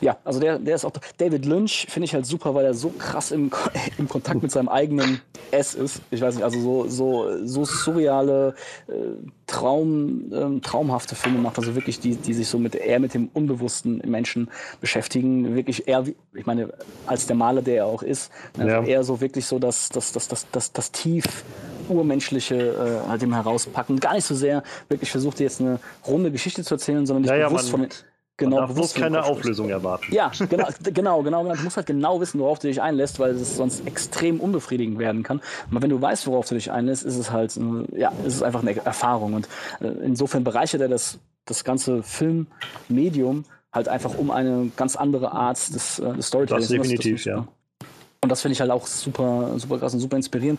Ja, 0.00 0.16
also 0.24 0.40
der, 0.40 0.58
der 0.58 0.74
ist 0.76 0.84
auch. 0.84 0.92
David 1.18 1.44
Lynch 1.46 1.86
finde 1.90 2.04
ich 2.04 2.14
halt 2.14 2.26
super, 2.26 2.54
weil 2.54 2.64
er 2.64 2.74
so 2.74 2.90
krass 2.90 3.30
im, 3.30 3.50
im 3.98 4.08
Kontakt 4.08 4.42
mit 4.42 4.50
seinem 4.50 4.68
eigenen 4.68 5.20
S 5.50 5.74
ist. 5.74 6.00
Ich 6.10 6.20
weiß 6.20 6.34
nicht, 6.36 6.44
also 6.44 6.60
so, 6.60 6.88
so, 6.88 7.46
so 7.46 7.64
surreale, 7.64 8.54
äh, 8.88 8.92
Traum, 9.46 10.32
ähm, 10.32 10.62
traumhafte 10.62 11.14
Filme 11.14 11.38
macht, 11.38 11.58
also 11.58 11.74
wirklich 11.74 12.00
die, 12.00 12.16
die 12.16 12.32
sich 12.32 12.48
so 12.48 12.58
mit 12.58 12.74
eher 12.74 12.98
mit 12.98 13.12
dem 13.12 13.28
unbewussten 13.34 13.98
Menschen 14.06 14.48
beschäftigen. 14.80 15.54
Wirklich 15.54 15.86
eher, 15.86 16.04
ich 16.32 16.46
meine, 16.46 16.72
als 17.06 17.26
der 17.26 17.36
Maler, 17.36 17.60
der 17.60 17.76
er 17.76 17.86
auch 17.86 18.02
ist, 18.02 18.30
also 18.56 18.68
Ja. 18.70 18.82
eher 18.82 19.04
so 19.04 19.20
wirklich 19.20 19.44
so 19.44 19.58
das, 19.58 19.90
das, 19.90 20.12
das, 20.12 20.28
das, 20.28 20.46
das, 20.50 20.72
das 20.72 20.92
tief 20.92 21.44
urmenschliche 21.88 22.54
äh, 23.04 23.08
halt 23.08 23.22
eben 23.22 23.34
herauspacken. 23.34 24.00
Gar 24.00 24.14
nicht 24.14 24.24
so 24.24 24.34
sehr 24.34 24.62
wirklich 24.88 25.10
versucht, 25.10 25.40
jetzt 25.40 25.60
eine 25.60 25.78
runde 26.06 26.30
Geschichte 26.30 26.62
zu 26.64 26.74
erzählen, 26.74 27.06
sondern 27.06 27.22
dich 27.24 27.30
Ja, 27.30 27.36
ja, 27.36 27.48
bewusst 27.48 27.64
man- 27.64 27.70
von 27.72 27.80
den, 27.82 27.90
genau 28.36 28.56
man 28.56 28.66
darf 28.68 28.76
bloß 28.76 28.94
keine. 28.94 29.24
Auflösung 29.24 29.68
erwarten. 29.70 30.12
Ja, 30.12 30.32
genau, 30.50 30.68
genau, 30.92 31.22
genau. 31.22 31.54
Du 31.54 31.62
musst 31.62 31.76
halt 31.76 31.86
genau 31.86 32.20
wissen, 32.20 32.40
worauf 32.40 32.58
du 32.58 32.66
dich 32.68 32.82
einlässt, 32.82 33.18
weil 33.18 33.30
es 33.34 33.56
sonst 33.56 33.86
extrem 33.86 34.40
unbefriedigend 34.40 34.98
werden 34.98 35.22
kann. 35.22 35.40
Aber 35.70 35.82
wenn 35.82 35.90
du 35.90 36.00
weißt, 36.00 36.26
worauf 36.26 36.48
du 36.48 36.54
dich 36.56 36.70
einlässt, 36.72 37.04
ist 37.04 37.16
es 37.16 37.30
halt, 37.30 37.56
äh, 37.56 37.98
ja, 38.00 38.12
ist 38.26 38.34
es 38.36 38.42
einfach 38.42 38.62
eine 38.62 38.76
Erfahrung. 38.84 39.34
Und 39.34 39.48
äh, 39.80 39.86
insofern 40.04 40.44
bereichert 40.44 40.80
er 40.80 40.88
das, 40.88 41.18
das 41.44 41.64
ganze 41.64 42.02
Filmmedium 42.88 43.44
halt 43.72 43.88
einfach 43.88 44.16
um 44.16 44.30
eine 44.30 44.70
ganz 44.76 44.94
andere 44.96 45.32
Art 45.32 45.56
des, 45.74 45.98
äh, 45.98 46.12
des 46.14 46.28
Storytellings. 46.28 46.68
Das 46.68 46.76
definitiv, 46.76 47.16
das, 47.16 47.24
ja. 47.24 47.48
Und 48.24 48.30
das 48.30 48.40
finde 48.40 48.54
ich 48.54 48.60
halt 48.60 48.70
auch 48.70 48.86
super, 48.86 49.52
super 49.58 49.78
krass 49.78 49.92
und 49.92 50.00
super 50.00 50.16
inspirierend. 50.16 50.58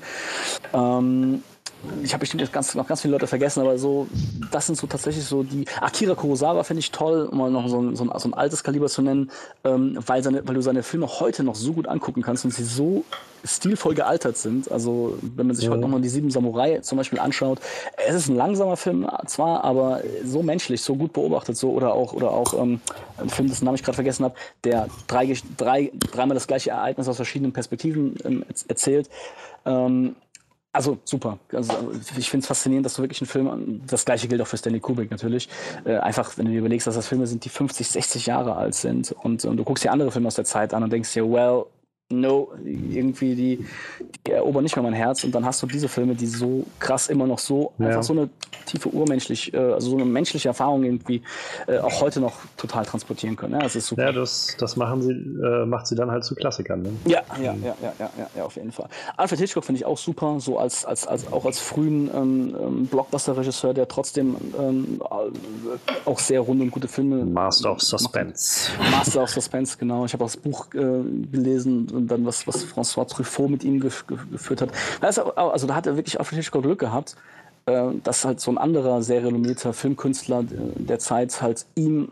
Ähm, 0.72 1.42
ich 2.03 2.13
habe 2.13 2.21
bestimmt 2.21 2.41
jetzt 2.41 2.53
ganz, 2.53 2.73
noch 2.75 2.87
ganz 2.87 3.01
viele 3.01 3.13
Leute 3.13 3.27
vergessen, 3.27 3.61
aber 3.61 3.77
so, 3.77 4.07
das 4.51 4.65
sind 4.65 4.75
so 4.77 4.87
tatsächlich 4.87 5.23
so 5.23 5.43
die. 5.43 5.65
Akira 5.81 6.15
Kurosawa 6.15 6.63
finde 6.63 6.79
ich 6.79 6.91
toll, 6.91 7.27
um 7.31 7.37
mal 7.37 7.51
noch 7.51 7.67
so 7.67 7.79
ein, 7.79 7.95
so 7.95 8.03
ein, 8.03 8.19
so 8.19 8.29
ein 8.29 8.33
altes 8.33 8.63
Kaliber 8.63 8.87
zu 8.87 9.01
nennen, 9.01 9.31
ähm, 9.63 9.97
weil, 10.05 10.23
seine, 10.23 10.47
weil 10.47 10.55
du 10.55 10.61
seine 10.61 10.83
Filme 10.83 11.07
heute 11.07 11.43
noch 11.43 11.55
so 11.55 11.73
gut 11.73 11.87
angucken 11.87 12.21
kannst 12.21 12.45
und 12.45 12.51
sie 12.51 12.63
so 12.63 13.03
stilvoll 13.43 13.93
gealtert 13.93 14.37
sind. 14.37 14.71
Also, 14.71 15.19
wenn 15.21 15.45
man 15.45 15.55
sich 15.55 15.69
heute 15.69 15.81
nochmal 15.81 16.01
die 16.01 16.09
Sieben 16.09 16.31
Samurai 16.31 16.79
zum 16.79 16.97
Beispiel 16.97 17.19
anschaut, 17.19 17.59
es 18.07 18.15
ist 18.15 18.29
ein 18.29 18.35
langsamer 18.35 18.77
Film 18.77 19.07
zwar, 19.27 19.63
aber 19.63 20.01
so 20.23 20.41
menschlich, 20.41 20.81
so 20.81 20.95
gut 20.95 21.13
beobachtet, 21.13 21.55
so 21.55 21.69
oder 21.69 21.93
auch, 21.93 22.13
oder 22.13 22.31
auch 22.31 22.53
ähm, 22.59 22.81
ein 23.19 23.29
Film, 23.29 23.47
dessen 23.47 23.65
Namen 23.65 23.75
ich 23.75 23.83
gerade 23.83 23.95
vergessen 23.95 24.25
habe, 24.25 24.33
der 24.63 24.87
drei, 25.05 25.37
drei, 25.57 25.91
dreimal 26.11 26.33
das 26.33 26.47
gleiche 26.47 26.71
Ereignis 26.71 27.07
aus 27.07 27.17
verschiedenen 27.17 27.53
Perspektiven 27.53 28.15
ähm, 28.25 28.43
erz- 28.49 28.65
erzählt. 28.67 29.09
Ähm, 29.65 30.15
also 30.75 30.97
super. 31.05 31.39
Also, 31.53 31.73
ich 32.17 32.29
finde 32.29 32.43
es 32.43 32.47
faszinierend, 32.47 32.85
dass 32.85 32.95
du 32.95 33.01
wirklich 33.01 33.21
einen 33.21 33.27
Film, 33.27 33.81
das 33.87 34.03
gleiche 34.03 34.27
gilt 34.27 34.41
auch 34.41 34.47
für 34.47 34.57
Stanley 34.57 34.79
Kubrick 34.79 35.09
natürlich, 35.09 35.47
äh, 35.85 35.97
einfach, 35.97 36.37
wenn 36.37 36.45
du 36.45 36.51
dir 36.51 36.59
überlegst, 36.59 36.85
dass 36.85 36.95
das 36.95 37.07
Filme 37.07 37.27
sind, 37.27 37.45
die 37.45 37.49
50, 37.49 37.87
60 37.87 38.25
Jahre 38.25 38.55
alt 38.55 38.75
sind 38.75 39.11
und, 39.11 39.45
und 39.45 39.57
du 39.57 39.63
guckst 39.63 39.83
dir 39.83 39.91
andere 39.91 40.11
Filme 40.11 40.27
aus 40.27 40.35
der 40.35 40.45
Zeit 40.45 40.73
an 40.73 40.83
und 40.83 40.91
denkst 40.91 41.13
dir, 41.13 41.29
well, 41.29 41.65
no, 42.11 42.51
irgendwie 42.64 43.34
die, 43.34 43.66
die 44.27 44.32
erobern 44.32 44.61
nicht 44.64 44.75
mehr 44.75 44.84
mein 44.84 44.93
Herz 44.93 45.24
und 45.24 45.34
dann 45.34 45.43
hast 45.43 45.64
du 45.64 45.67
diese 45.67 45.88
Filme, 45.88 46.14
die 46.14 46.27
so 46.27 46.64
krass 46.80 47.08
immer 47.08 47.25
noch 47.25 47.40
so, 47.40 47.74
Ja. 47.80 47.88
einfach 47.88 48.03
so 48.03 48.14
eine 48.14 48.30
tiefe 48.67 48.90
urmenschlich, 48.93 49.51
äh, 49.56 49.58
also 49.58 49.90
so 49.90 49.95
eine 49.95 50.06
menschliche 50.06 50.50
Erfahrung 50.50 50.84
irgendwie 50.84 51.24
äh, 51.66 51.80
auch 51.80 52.01
heute 52.01 52.19
noch 52.19 52.34
total 52.58 52.85
transportieren 52.85 53.35
können. 53.35 53.53
Ja, 53.53 53.61
das 53.61 53.75
ist 53.75 53.88
super. 53.88 54.03
Ja, 54.03 54.11
das, 54.11 54.56
das 54.59 54.75
machen 54.75 55.01
sie, 55.01 55.14
äh, 55.14 55.66
macht 55.66 55.88
sie 55.88 55.95
dann 55.95 56.11
halt 56.11 56.24
zu 56.24 56.35
Klassikern. 56.35 56.84
Ne? 56.84 56.90
Ja, 57.06 57.24
ja, 57.42 57.53
ja, 57.53 57.53
ja, 57.82 57.93
ja, 58.00 58.09
ja, 58.19 58.30
ja, 58.38 58.43
auf 58.45 58.56
jeden 58.56 58.72
Fall. 58.72 58.88
Alfred 59.17 59.40
Hitchcock 59.40 59.66
finde 59.66 59.80
ich 59.80 59.85
auch 59.85 59.98
super, 59.98 60.40
so 60.40 60.59
als, 60.59 60.85
als, 60.85 61.08
als 61.08 61.32
auch 61.34 61.45
als 61.45 61.59
frühen 61.59 62.11
ähm, 62.16 62.56
ähm, 62.59 62.85
Blockbuster-Regisseur, 62.85 63.74
der 63.74 63.88
trotzdem 63.88 64.35
ähm, 64.59 65.01
äh, 65.01 66.08
auch 66.08 66.19
sehr 66.19 66.42
runde 66.42 66.66
und 66.66 66.72
gute 66.72 66.88
Filme. 66.88 67.25
Master 67.25 67.72
of 67.72 67.82
Suspense. 67.82 68.69
Master 68.92 69.24
of 69.24 69.30
Suspense, 69.32 69.75
genau. 69.75 70.06
Ich 70.06 70.14
habe 70.14 70.24
auch 70.24 70.27
das 70.27 70.38
Buch 70.38 70.69
gelesen 70.69 71.90
und 71.95 72.07
dann 72.07 72.25
was, 72.25 72.48
was 72.48 72.65
François 72.65 73.07
Truffaut 73.07 73.49
mit 73.49 73.64
ihm 73.64 73.80
gef 73.80 74.06
gef 74.07 74.30
geführt 74.32 74.61
hat. 74.61 74.69
Also 75.01 75.67
da 75.67 75.75
hat 75.75 75.88
er 75.88 75.95
wirklich 75.95 76.19
Alfred 76.19 76.38
Hitchcock 76.38 76.64
Glück 76.64 76.80
gehabt, 76.80 77.15
äh, 77.65 77.91
dass 78.03 78.25
halt 78.25 78.40
so 78.40 78.51
ein 78.51 78.57
anderer 78.57 79.01
sehr 79.01 79.24
renommierter 79.24 79.74
Filmkünstler 79.74 80.41
äh, 80.41 80.45
der 80.75 80.99
Zeit 80.99 81.41
halt 81.41 81.65
ihm 81.75 82.11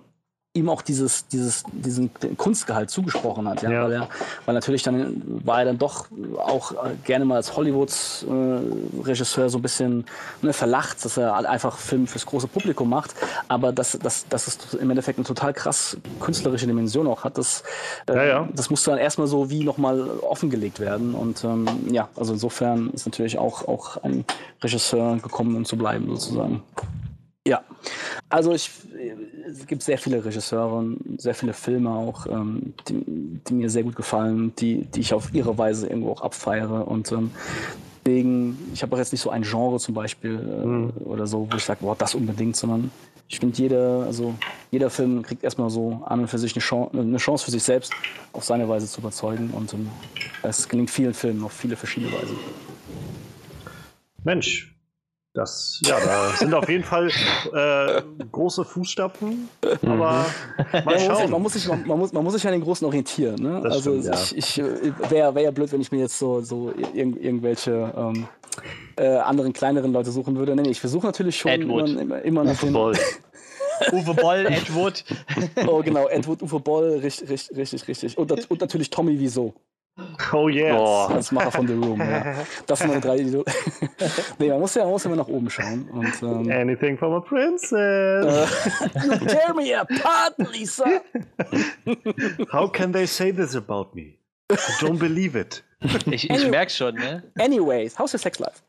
ihm 0.56 0.70
auch 0.70 0.84
dieses, 0.84 1.28
dieses, 1.28 1.64
diesen 1.72 2.12
Kunstgehalt 2.38 2.92
zugesprochen 2.92 3.50
hat, 3.50 3.64
ja, 3.64 3.72
Ja. 3.72 3.84
Weil, 3.86 3.92
er, 3.94 4.10
weil 4.46 4.54
natürlich 4.54 4.84
dann 4.84 5.24
war 5.44 5.60
er 5.60 5.66
dann 5.66 5.80
doch 5.80 6.06
auch 6.38 6.74
äh, 6.74 6.76
gerne 7.04 7.26
mal 7.26 7.38
als 7.38 7.58
Hollywood-Regisseur 7.58 9.50
so 9.50 9.58
ein 9.58 9.62
bisschen 9.64 10.06
ne, 10.44 10.54
verlacht, 10.54 11.04
dass 11.04 11.18
er 11.18 11.36
halt 11.36 11.48
einfach 11.48 11.78
Film 11.78 12.06
fürs 12.06 12.28
große 12.28 12.48
Publikum 12.48 12.88
macht, 12.88 13.16
aber 13.48 13.72
dass, 13.72 13.98
dass, 13.98 14.28
dass 14.28 14.48
es 14.48 14.76
im 14.76 14.92
Endeffekt 14.92 15.18
eine 15.18 15.26
total 15.26 15.54
krass 15.54 15.98
künstlerische 16.20 16.68
Dimension 16.68 17.08
auch 17.08 17.24
hat, 17.24 17.40
das, 17.40 17.64
äh, 18.08 18.16
Ja, 18.16 18.24
ja. 18.24 18.50
das 18.54 18.70
musste 18.70 18.92
dann 18.92 19.00
erstmal 19.00 19.26
so 19.26 19.50
wie 19.50 19.64
nochmal 19.64 20.08
offengelegt 20.22 20.80
werden 20.80 21.16
und 21.16 21.44
ähm, 21.44 21.68
ja, 21.92 22.10
also 22.16 22.34
insofern 22.34 22.92
ist 22.92 23.08
natürlich 23.08 23.40
auch, 23.40 23.68
auch 23.68 23.98
ein 24.04 24.24
Regisseur 24.62 25.18
gekommen, 25.18 25.56
um 25.56 25.66
zu 25.66 25.78
bleiben 25.78 26.08
sozusagen. 26.10 26.62
Ja, 27.46 27.62
also 28.30 28.54
ich, 28.54 28.72
es 29.50 29.68
gibt 29.68 29.84
sehr 29.84 29.98
viele 29.98 30.24
Regisseure, 30.24 30.76
und 30.76 31.22
sehr 31.22 31.36
viele 31.36 31.52
Filme 31.52 31.90
auch, 31.90 32.26
ähm, 32.28 32.74
die, 32.88 33.04
die 33.48 33.54
mir 33.54 33.70
sehr 33.70 33.84
gut 33.84 33.98
gefallen, 33.98 34.54
die, 34.56 34.86
die 34.86 35.02
ich 35.02 35.14
auf 35.14 35.34
ihre 35.34 35.58
Weise 35.58 35.88
irgendwo 35.88 36.12
auch 36.12 36.22
abfeiere. 36.22 36.88
Und 36.88 37.12
ähm, 37.12 37.32
deswegen, 38.06 38.58
ich 38.74 38.82
habe 38.82 38.96
auch 38.96 39.00
jetzt 39.00 39.12
nicht 39.12 39.22
so 39.22 39.30
ein 39.30 39.42
Genre 39.42 39.78
zum 39.78 39.94
Beispiel 39.94 40.92
äh, 40.96 41.04
oder 41.04 41.28
so, 41.28 41.48
wo 41.52 41.58
ich 41.58 41.66
sage, 41.66 41.80
boah, 41.82 41.98
das 41.98 42.16
unbedingt, 42.16 42.56
sondern 42.56 42.92
ich 43.28 43.40
finde 43.40 43.58
jeder, 43.58 44.04
also 44.06 44.36
jeder 44.72 44.90
Film 44.90 45.22
kriegt 45.22 45.44
erstmal 45.44 45.70
so 45.70 46.02
an 46.06 46.22
und 46.22 46.28
für 46.28 46.38
sich 46.38 46.56
eine 46.56 46.62
Chance, 46.62 46.98
eine 46.98 47.18
Chance 47.18 47.44
für 47.44 47.52
sich 47.52 47.64
selbst 47.64 47.92
auf 48.32 48.46
seine 48.46 48.70
Weise 48.70 48.88
zu 48.88 49.02
überzeugen. 49.02 49.50
Und 49.52 49.74
ähm, 49.74 49.90
es 50.44 50.70
gelingt 50.70 50.92
vielen 50.92 51.14
Filmen 51.14 51.44
auf 51.44 51.52
viele 51.52 51.76
verschiedene 51.76 52.14
Weisen. 52.14 52.38
Mensch, 54.24 54.73
das, 55.34 55.80
ja, 55.84 56.00
da 56.00 56.30
sind 56.38 56.53
auf 56.53 56.70
jeden 56.70 56.84
Fall 56.84 57.10
äh, 57.53 58.02
große 58.32 58.64
Fußstapfen, 58.64 59.50
aber 59.82 60.26
mal 60.72 60.84
man, 60.84 60.84
muss 60.84 60.94
sich, 60.94 61.06
schauen. 61.08 61.32
man, 61.32 61.42
muss 61.42 61.53
sich, 61.53 61.68
man, 61.68 62.00
muss, 62.00 62.14
man 62.14 62.24
muss 62.24 62.34
sich 62.34 62.45
an 62.45 62.52
den 62.52 62.62
Großen 62.62 62.86
orientieren. 62.86 63.42
Ne? 63.42 63.60
Das 63.64 63.74
also 63.74 64.00
stimmt, 64.00 64.06
ja. 64.06 64.14
ich, 64.14 64.38
ich 64.38 64.60
äh, 64.60 64.94
wäre 65.10 65.34
wär 65.34 65.42
ja 65.42 65.52
blöd, 65.52 65.72
wenn 65.72 65.82
ich 65.82 65.92
mir 65.92 66.02
jetzt 66.02 66.20
so, 66.20 66.42
so 66.42 66.72
irg 66.94 67.18
irgendwelche 67.20 67.92
ähm, 67.98 68.28
äh, 68.95 69.08
anderen 69.08 69.53
kleineren 69.53 69.92
Leute 69.92 70.12
suchen 70.12 70.36
würde. 70.36 70.56
Nee, 70.56 70.70
ich 70.70 70.80
versuche 70.80 71.08
natürlich 71.08 71.40
schon 71.40 71.52
Ed 71.52 71.68
Wood. 71.68 71.90
immer, 71.90 72.02
immer, 72.02 72.22
immer 72.22 72.44
nach. 72.44 72.56
Voll. 72.56 72.95
Uwe 73.92 74.14
Boll, 74.14 74.45
Ed 74.45 74.74
Wood. 74.76 75.03
oh, 75.68 75.82
genau, 75.82 76.08
Ed 76.10 76.28
Wood, 76.28 76.44
Uwe 76.44 76.60
Boll, 76.60 77.00
richtig, 77.00 77.30
richtig, 77.30 77.58
richtig. 77.58 77.88
richtig. 77.88 78.18
Und, 78.20 78.32
und 78.32 78.62
natürlich 78.62 78.92
Tommy 78.92 79.20
Wieso. 79.20 79.56
Oh 80.34 80.50
yes. 80.50 80.76
Oh, 80.76 81.08
als 81.14 81.32
Macher 81.32 81.52
von 81.52 81.68
The 81.68 81.74
Room. 81.74 82.00
Ja. 82.00 82.36
Das 82.66 82.80
sind 82.80 82.88
meine 82.90 83.02
drei 83.02 83.18
Idole. 83.18 83.46
nee, 84.40 84.50
man 84.50 84.60
muss 84.60 84.74
ja, 84.74 84.84
man 84.84 84.92
muss 84.94 85.06
immer 85.06 85.16
nach 85.16 85.28
oben 85.28 85.50
schauen. 85.50 85.88
Und, 85.92 86.22
ähm, 86.24 86.52
Anything 86.52 86.98
from 86.98 87.14
a 87.14 87.20
princess. 87.20 88.50
you 88.96 89.18
tear 89.28 89.54
me 89.54 89.76
apart, 89.76 90.36
Lisa. 90.52 91.02
How 92.52 92.72
can 92.72 92.92
they 92.92 93.06
say 93.06 93.32
this 93.32 93.56
about 93.56 93.90
me? 93.94 94.18
I 94.52 94.56
don't 94.82 94.98
believe 94.98 95.36
it. 95.40 95.64
Ich, 96.10 96.30
ich 96.30 96.48
merke 96.50 96.72
schon, 96.72 96.96
ne? 96.96 97.24
Anyways, 97.38 97.98
how's 98.00 98.14
your 98.14 98.20
sex 98.20 98.40
life? 98.40 98.62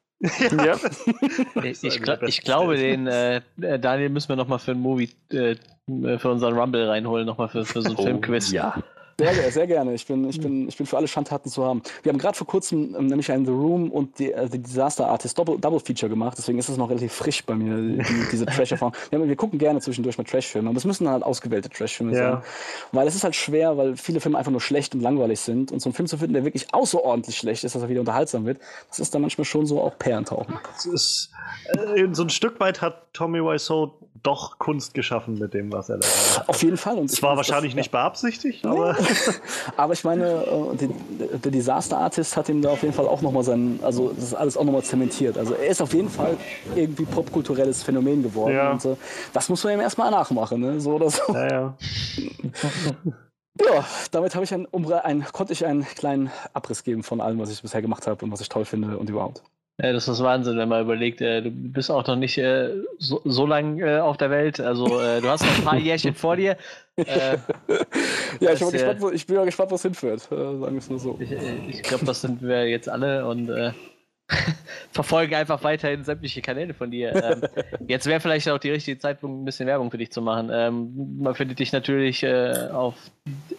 Ja. 0.64 0.76
Ich, 1.62 1.84
ich, 1.84 2.02
gla 2.02 2.22
ich 2.22 2.42
glaube, 2.42 2.76
den 2.76 3.06
äh, 3.06 3.40
Daniel 3.56 4.08
müssen 4.08 4.30
wir 4.30 4.36
nochmal 4.36 4.58
für 4.58 4.70
ein 4.72 4.80
Movie, 4.80 5.10
äh, 5.30 5.56
für 6.18 6.30
unseren 6.30 6.58
Rumble 6.58 6.88
reinholen, 6.88 7.26
nochmal 7.26 7.48
für, 7.48 7.64
für 7.64 7.82
so 7.82 7.90
ein 7.90 7.96
Oh, 7.96 8.02
Filmquiz. 8.02 8.50
Ja. 8.50 8.82
Sehr, 9.18 9.32
gerne, 9.32 9.50
sehr 9.52 9.66
gerne. 9.66 9.94
Ich 9.94 10.06
bin, 10.06 10.28
ich, 10.28 10.40
bin, 10.40 10.68
ich 10.68 10.76
bin 10.76 10.86
für 10.86 10.96
alle 10.96 11.06
Schandtaten 11.08 11.50
zu 11.50 11.64
haben. 11.64 11.82
Wir 12.02 12.10
haben 12.12 12.18
gerade 12.18 12.36
vor 12.36 12.46
kurzem 12.46 12.94
ähm, 12.98 13.06
nämlich 13.06 13.30
einen 13.30 13.44
The 13.44 13.52
Room 13.52 13.90
und 13.90 14.18
die, 14.18 14.32
äh, 14.32 14.48
die 14.48 14.58
Disaster 14.58 15.06
Artist 15.08 15.38
Double, 15.38 15.58
Double 15.58 15.78
Feature 15.80 16.10
gemacht, 16.10 16.36
deswegen 16.38 16.58
ist 16.58 16.68
es 16.68 16.76
noch 16.76 16.90
relativ 16.90 17.12
frisch 17.12 17.44
bei 17.44 17.54
mir, 17.54 17.76
die, 17.76 18.02
diese 18.32 18.46
Trash-Erfahrung. 18.46 18.94
Wir, 19.10 19.28
wir 19.28 19.36
gucken 19.36 19.58
gerne 19.58 19.80
zwischendurch 19.80 20.18
mal 20.18 20.24
Trash-Filme, 20.24 20.68
aber 20.68 20.76
es 20.78 20.84
müssen 20.84 21.08
halt 21.08 21.22
ausgewählte 21.22 21.68
Trash-Filme 21.70 22.16
Ja. 22.16 22.32
sein. 22.32 22.42
Weil 22.92 23.06
es 23.06 23.14
ist 23.14 23.24
halt 23.24 23.36
schwer, 23.36 23.76
weil 23.76 23.96
viele 23.96 24.20
Filme 24.20 24.36
einfach 24.38 24.50
nur 24.52 24.60
schlecht 24.60 24.94
und 24.94 25.00
langweilig 25.00 25.40
sind. 25.40 25.70
Und 25.72 25.80
so 25.80 25.88
einen 25.88 25.94
Film 25.94 26.08
zu 26.08 26.18
finden, 26.18 26.34
der 26.34 26.44
wirklich 26.44 26.72
außerordentlich 26.74 27.36
schlecht 27.36 27.64
ist, 27.64 27.74
dass 27.74 27.82
er 27.82 27.88
wieder 27.88 28.00
unterhaltsam 28.00 28.44
wird, 28.46 28.58
das 28.88 28.98
ist 28.98 29.14
dann 29.14 29.22
manchmal 29.22 29.44
schon 29.44 29.66
so 29.66 29.80
auch 29.80 29.96
Perlentauchen. 29.98 30.56
Ist, 30.92 31.30
äh, 31.96 32.06
so 32.12 32.22
ein 32.24 32.30
Stück 32.30 32.58
weit 32.60 32.80
hat 32.80 33.12
Tommy 33.12 33.40
Wiseau 33.40 33.94
doch 34.22 34.58
Kunst 34.58 34.94
geschaffen 34.94 35.38
mit 35.38 35.52
dem, 35.52 35.70
was 35.70 35.90
er 35.90 35.98
da 35.98 36.06
hat. 36.06 36.48
Auf 36.48 36.62
jeden 36.62 36.78
Fall. 36.78 36.96
Und 36.96 37.10
Es 37.10 37.22
war 37.22 37.30
das- 37.36 37.36
wahrscheinlich 37.48 37.72
ja. 37.74 37.78
nicht 37.78 37.90
beabsichtigt, 37.90 38.64
aber 38.64 38.96
Aber 39.76 39.92
ich 39.92 40.04
meine, 40.04 40.24
äh, 40.72 40.76
die- 40.76 41.38
der 41.38 41.50
Disaster 41.52 41.98
Artist 41.98 42.36
hat 42.36 42.48
ihm 42.48 42.62
da 42.62 42.70
auf 42.70 42.82
jeden 42.82 42.94
Fall 42.94 43.06
auch 43.06 43.22
nochmal 43.22 43.42
sein, 43.44 43.78
also 43.82 44.10
das 44.14 44.24
ist 44.24 44.34
alles 44.34 44.56
auch 44.56 44.64
nochmal 44.64 44.82
zementiert. 44.82 45.36
Also 45.38 45.54
er 45.54 45.66
ist 45.68 45.80
auf 45.82 45.92
jeden 45.94 46.08
Fall 46.10 46.36
irgendwie 46.74 47.04
popkulturelles 47.04 47.82
Phänomen 47.82 48.22
geworden. 48.22 48.54
Ja. 48.54 48.72
Und 48.72 48.84
äh, 48.84 48.96
das 49.32 49.48
muss 49.48 49.62
man 49.64 49.74
ihm 49.74 49.80
erstmal 49.80 50.10
nachmachen, 50.10 50.60
ne? 50.60 50.80
So 50.80 50.92
oder 50.94 51.10
so. 51.10 51.22
ja, 51.32 51.48
ja. 51.48 51.74
Ja, 53.64 53.84
damit 54.10 54.34
habe 54.34 54.44
ich 54.44 54.52
ein, 54.52 54.66
ein, 55.04 55.24
konnte 55.32 55.52
ich 55.52 55.64
einen 55.64 55.84
kleinen 55.84 56.30
Abriss 56.52 56.82
geben 56.82 57.04
von 57.04 57.20
allem, 57.20 57.38
was 57.38 57.50
ich 57.50 57.62
bisher 57.62 57.82
gemacht 57.82 58.06
habe 58.08 58.24
und 58.24 58.32
was 58.32 58.40
ich 58.40 58.48
toll 58.48 58.64
finde 58.64 58.98
und 58.98 59.08
überhaupt. 59.08 59.42
Ja, 59.82 59.92
das 59.92 60.06
ist 60.06 60.22
Wahnsinn, 60.22 60.56
wenn 60.56 60.68
man 60.68 60.82
überlegt, 60.82 61.20
äh, 61.20 61.42
du 61.42 61.50
bist 61.50 61.90
auch 61.90 62.06
noch 62.06 62.14
nicht 62.14 62.38
äh, 62.38 62.70
so, 62.98 63.20
so 63.24 63.44
lang 63.44 63.80
äh, 63.80 63.98
auf 63.98 64.16
der 64.16 64.30
Welt. 64.30 64.60
Also 64.60 65.00
äh, 65.00 65.20
du 65.20 65.28
hast 65.28 65.42
noch 65.44 65.58
ein 65.58 65.64
paar 65.64 65.78
Jährchen 65.78 66.14
vor 66.14 66.36
dir. 66.36 66.56
Äh, 66.96 67.38
Ja, 68.38 68.54
Das, 68.54 68.60
ich 68.60 68.60
bin, 68.60 68.66
mal 68.66 68.68
äh, 68.68 68.72
gespannt, 68.72 69.00
wo, 69.00 69.10
ich 69.10 69.26
bin 69.26 69.36
mal 69.36 69.44
gespannt, 69.46 69.70
wo 69.72 69.74
es 69.74 69.82
hinführt. 69.82 70.20
Sagen 70.20 70.60
wir 70.60 70.78
es 70.78 70.88
nur 70.88 71.00
so. 71.00 71.18
ich 71.18 71.32
ich 71.32 71.82
glaube, 71.82 72.04
das 72.04 72.20
sind 72.20 72.40
wir 72.40 72.68
jetzt 72.68 72.88
alle 72.88 73.26
und 73.26 73.48
verfolgen 74.92 75.34
einfach 75.34 75.62
weiterhin 75.62 76.04
sämtliche 76.04 76.42
Kanäle 76.42 76.74
von 76.74 76.90
dir. 76.90 77.14
Ähm, 77.14 77.42
jetzt 77.88 78.06
wäre 78.06 78.20
vielleicht 78.20 78.48
auch 78.48 78.58
die 78.58 78.70
richtige 78.70 78.98
Zeitpunkt, 78.98 79.42
ein 79.42 79.44
bisschen 79.44 79.66
Werbung 79.66 79.90
für 79.90 79.98
dich 79.98 80.10
zu 80.12 80.22
machen. 80.22 80.50
Ähm, 80.52 81.18
man 81.18 81.34
findet 81.34 81.58
dich 81.58 81.72
natürlich 81.72 82.22
äh, 82.22 82.68
auf 82.72 82.94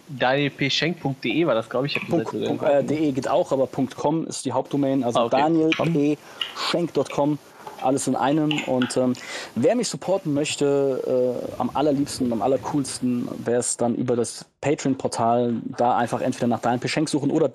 danielpschenk.de 0.08 1.46
war 1.46 1.56
das, 1.56 1.70
glaube 1.70 1.88
ich. 1.88 1.98
Ich 1.98 2.08
Punkt, 2.08 2.30
Punkt, 2.32 2.64
äh, 2.64 2.84
de 2.84 3.12
geht 3.12 3.28
auch, 3.28 3.52
aber 3.52 3.68
.com 3.68 4.26
ist 4.28 4.46
die 4.46 4.52
Hauptdomain, 4.52 5.04
also 5.04 5.20
Ah, 5.20 5.26
okay. 5.26 5.38
danielpschenk.com, 5.42 7.40
alles 7.82 8.08
in 8.08 8.16
einem. 8.16 8.60
Und 8.66 8.96
ähm, 8.98 9.14
wer 9.56 9.76
mich 9.76 9.90
supporten 9.90 10.34
möchte, 10.34 11.44
äh, 11.58 11.60
am 11.60 11.72
allerliebsten, 11.74 12.32
am 12.32 12.42
allercoolsten, 12.42 13.28
wäre 13.44 13.60
es 13.60 13.78
dann 13.78 13.96
über 13.96 14.16
das 14.16 14.46
Patreon-Portal, 14.62 15.56
da 15.78 15.98
einfach 15.98 16.22
entweder 16.22 16.48
nach 16.48 16.60
Daniel 16.62 16.80
Peschenk 16.80 17.10
suchen 17.10 17.32
oder 17.32 17.50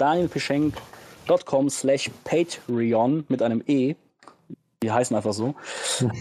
danielpeschenk.com 1.27 1.71
slash 1.71 2.11
Patreon 2.25 3.25
mit 3.29 3.43
einem 3.43 3.63
E. 3.67 3.95
Die 4.83 4.91
heißen 4.91 5.15
einfach 5.15 5.35
so. 5.35 5.55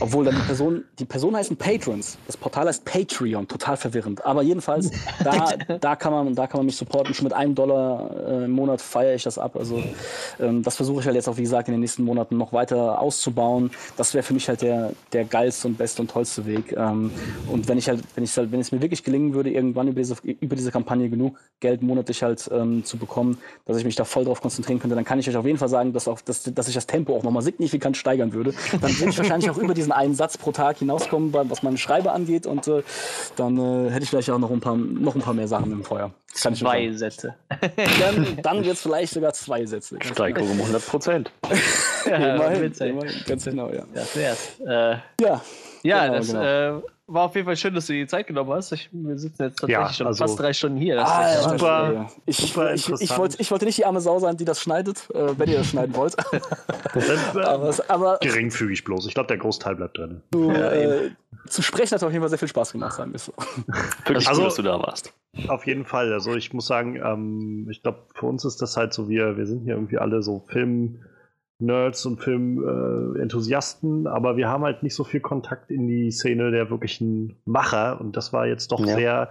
Obwohl 0.02 0.26
dann 0.26 0.36
die 0.36 0.42
Person, 0.42 0.84
die 1.00 1.06
Person 1.06 1.34
heißen 1.34 1.56
Patrons. 1.56 2.18
Das 2.28 2.36
Portal 2.36 2.68
heißt 2.68 2.84
Patreon, 2.84 3.48
total 3.48 3.78
verwirrend. 3.78 4.26
Aber 4.26 4.42
jedenfalls, 4.42 4.92
da, 5.24 5.54
da, 5.80 5.96
kann, 5.96 6.12
man, 6.12 6.36
da 6.36 6.46
kann 6.46 6.60
man 6.60 6.66
mich 6.66 6.76
supporten. 6.76 7.14
Schon 7.14 7.24
mit 7.24 7.32
einem 7.32 7.56
Dollar 7.56 8.12
äh, 8.28 8.44
im 8.44 8.52
Monat 8.52 8.82
feiere 8.82 9.16
ich 9.16 9.24
das 9.24 9.38
ab. 9.38 9.56
Also 9.56 9.82
ähm, 10.42 10.62
das 10.62 10.76
versuche 10.76 11.00
ich 11.00 11.06
halt 11.06 11.16
jetzt 11.16 11.30
auch, 11.30 11.38
wie 11.38 11.44
gesagt, 11.44 11.70
in 11.70 11.74
den 11.74 11.80
nächsten 11.80 12.04
Monaten 12.04 12.36
noch 12.36 12.52
weiter 12.52 13.00
auszubauen. 13.00 13.72
Das 13.96 14.14
wäre 14.14 14.24
für 14.24 14.34
mich 14.34 14.50
halt 14.50 14.62
der, 14.62 14.92
der 15.14 15.24
geilste 15.24 15.70
und 15.70 15.78
beste 15.78 16.02
und 16.02 16.12
tollste 16.12 16.46
Weg. 16.46 16.74
Ähm, 16.74 17.12
und 17.50 17.70
wenn 17.70 17.78
ich 17.78 17.88
halt, 17.88 18.04
wenn 18.16 18.26
ich 18.26 18.36
halt, 18.36 18.52
wenn 18.52 18.60
es 18.60 18.74
mir 18.74 18.82
wirklich 18.82 19.06
gelingen 19.06 19.34
würde, 19.34 19.52
irgendwann 19.52 19.88
über 19.88 20.02
diese, 20.02 20.16
über 20.22 20.58
diese 20.58 20.72
Kampagne 20.72 21.10
genug 21.10 21.38
Geld 21.62 21.82
monatlich 21.82 22.24
halt 22.24 22.50
ähm, 22.52 22.84
zu 22.84 22.98
bekommen, 22.98 23.38
dass 23.66 23.78
ich 23.78 23.86
mich 23.86 23.96
da 23.96 24.04
voll 24.04 24.26
drauf 24.26 24.42
konzentrieren 24.42 24.82
könnte, 24.82 24.98
dann 24.98 25.06
kann 25.06 25.18
ich 25.18 25.30
euch 25.30 25.38
auf 25.38 25.46
jeden 25.46 25.58
Fall 25.58 25.70
sagen, 25.70 25.94
dass, 25.94 26.10
auch, 26.10 26.20
dass, 26.20 26.44
dass 26.44 26.68
ich 26.68 26.74
das 26.74 26.88
Tempo 26.88 27.16
auch 27.16 27.24
nochmal 27.24 27.42
signifikant 27.42 27.96
steigern 27.96 28.34
würde. 28.34 28.49
Dann 28.82 29.00
würde 29.00 29.10
ich 29.10 29.18
wahrscheinlich 29.18 29.50
auch 29.50 29.58
über 29.58 29.74
diesen 29.74 29.92
einen 29.92 30.16
Satz 30.16 30.38
pro 30.38 30.52
Tag 30.52 30.78
hinauskommen, 30.78 31.34
was 31.34 31.64
meine 31.64 31.78
Schreibe 31.78 32.12
angeht. 32.12 32.46
Und 32.46 32.68
äh, 32.68 32.84
dann 33.36 33.58
äh, 33.58 33.90
hätte 33.92 34.04
ich 34.04 34.10
vielleicht 34.10 34.30
auch 34.30 34.40
noch 34.40 34.52
ein 34.52 34.60
paar, 34.60 34.76
noch 34.76 35.16
ein 35.16 35.22
paar 35.22 35.34
mehr 35.34 35.48
Sachen 35.48 35.72
im 35.72 35.84
Feuer. 35.84 36.12
Kann 36.42 36.54
ich 36.54 36.60
Zwei 36.60 36.90
euch 36.90 36.98
Sätze. 36.98 37.36
Dann, 38.00 38.38
dann 38.44 38.64
wird 38.64 38.76
es 38.76 38.82
vielleicht 38.82 39.14
sogar 39.14 39.34
zwei 39.34 39.66
Sätze. 39.66 39.98
Steigerung 40.02 40.52
um 40.52 40.60
100 40.60 40.86
Prozent. 40.86 41.32
Ja, 42.06 42.36
Immerhin, 42.36 42.72
immerhin, 42.72 43.24
ganz 43.28 43.44
genau, 43.44 43.70
ja. 43.72 43.84
Das 43.94 44.16
wär's. 44.16 44.60
Äh, 44.66 44.96
Ja, 45.22 45.42
ja, 45.84 46.06
Genau, 46.06 46.18
das 46.18 46.28
genau. 46.28 46.78
äh, 46.78 46.82
war 47.10 47.24
auf 47.26 47.36
jeden 47.36 47.46
Fall 47.46 47.58
schön, 47.58 47.74
dass 47.74 47.88
du 47.88 47.94
dir 47.94 48.04
die 48.04 48.08
Zeit 48.08 48.28
genommen 48.28 48.52
hast. 48.52 48.72
Ich, 48.72 48.90
wir 48.92 49.18
sitzen 49.18 49.44
jetzt 49.44 49.60
tatsächlich 49.60 49.74
Ja, 49.88 49.92
schon 49.94 50.08
also- 50.08 50.24
fast 50.24 50.40
drei 50.40 50.54
Stunden 50.54 50.78
hier. 50.78 50.96
Das 50.96 51.10
Ah, 51.10 51.30
ist 51.30 51.44
ja, 51.44 51.50
super- 51.50 52.10
ich, 52.26 52.38
super 52.38 52.74
ich, 52.74 52.90
ich, 53.02 53.18
wollte, 53.18 53.38
ich 53.42 53.52
wollte 53.52 53.66
nicht 53.66 53.78
die 53.78 53.86
arme 53.86 54.02
Sau 54.02 54.20
sein, 54.20 54.38
die 54.38 54.46
das 54.46 54.62
schneidet, 54.62 55.08
äh, 55.14 55.38
wenn 55.38 55.50
ihr 55.50 55.58
das 55.60 55.68
schneiden 55.68 55.96
wollt. 55.96 56.16
Aber, 57.36 57.66
äh, 57.66 57.70
es- 57.70 57.90
aber 57.90 58.18
geringfügig 58.22 58.84
bloß. 58.84 59.08
Ich 59.08 59.14
glaube, 59.14 59.28
der 59.28 59.38
Großteil 59.38 59.76
bleibt 59.76 59.98
drin. 59.98 60.22
zu, 60.34 60.50
äh, 60.52 61.10
zu 61.48 61.62
sprechen 61.62 61.96
hat 61.96 62.04
auf 62.04 62.12
jeden 62.12 62.22
Fall 62.22 62.30
sehr 62.30 62.38
viel 62.40 62.48
Spaß 62.48 62.72
gemacht, 62.74 62.94
sagen 62.96 63.12
wir 63.12 63.16
es 63.16 63.26
so. 63.26 63.34
Wirklich 64.06 64.28
Also- 64.28 64.42
cool, 64.42 64.48
dass 64.48 64.56
du 64.56 64.62
da 64.62 64.80
warst. 64.80 65.14
Auf 65.48 65.66
jeden 65.68 65.86
Fall. 65.86 66.12
Also 66.12 66.36
ich 66.36 66.54
muss 66.54 66.68
sagen, 66.68 66.96
ähm, 66.96 67.68
ich 67.70 67.82
glaube, 67.82 68.00
für 68.14 68.26
uns 68.26 68.46
ist 68.46 68.62
das 68.62 68.78
halt 68.78 68.94
so, 68.94 69.10
wir, 69.10 69.38
wir 69.38 69.46
sind 69.46 69.64
hier 69.64 69.76
irgendwie 69.76 69.98
alle 69.98 70.22
so 70.22 70.44
Film-Nerds 71.64 72.06
und 72.06 72.20
Film-Enthusiasten, 72.22 74.08
aber 74.08 74.38
wir 74.38 74.48
haben 74.48 74.64
halt 74.64 74.82
nicht 74.82 74.96
so 74.96 75.04
viel 75.04 75.20
Kontakt 75.20 75.70
in 75.72 75.88
die 75.88 76.10
Szene 76.12 76.52
der 76.52 76.70
wirklichen 76.70 77.36
Macher 77.46 78.00
und 78.00 78.16
das 78.18 78.32
war 78.34 78.48
jetzt 78.48 78.72
doch 78.72 78.80
Ja. 78.80 78.96
sehr, 78.96 79.30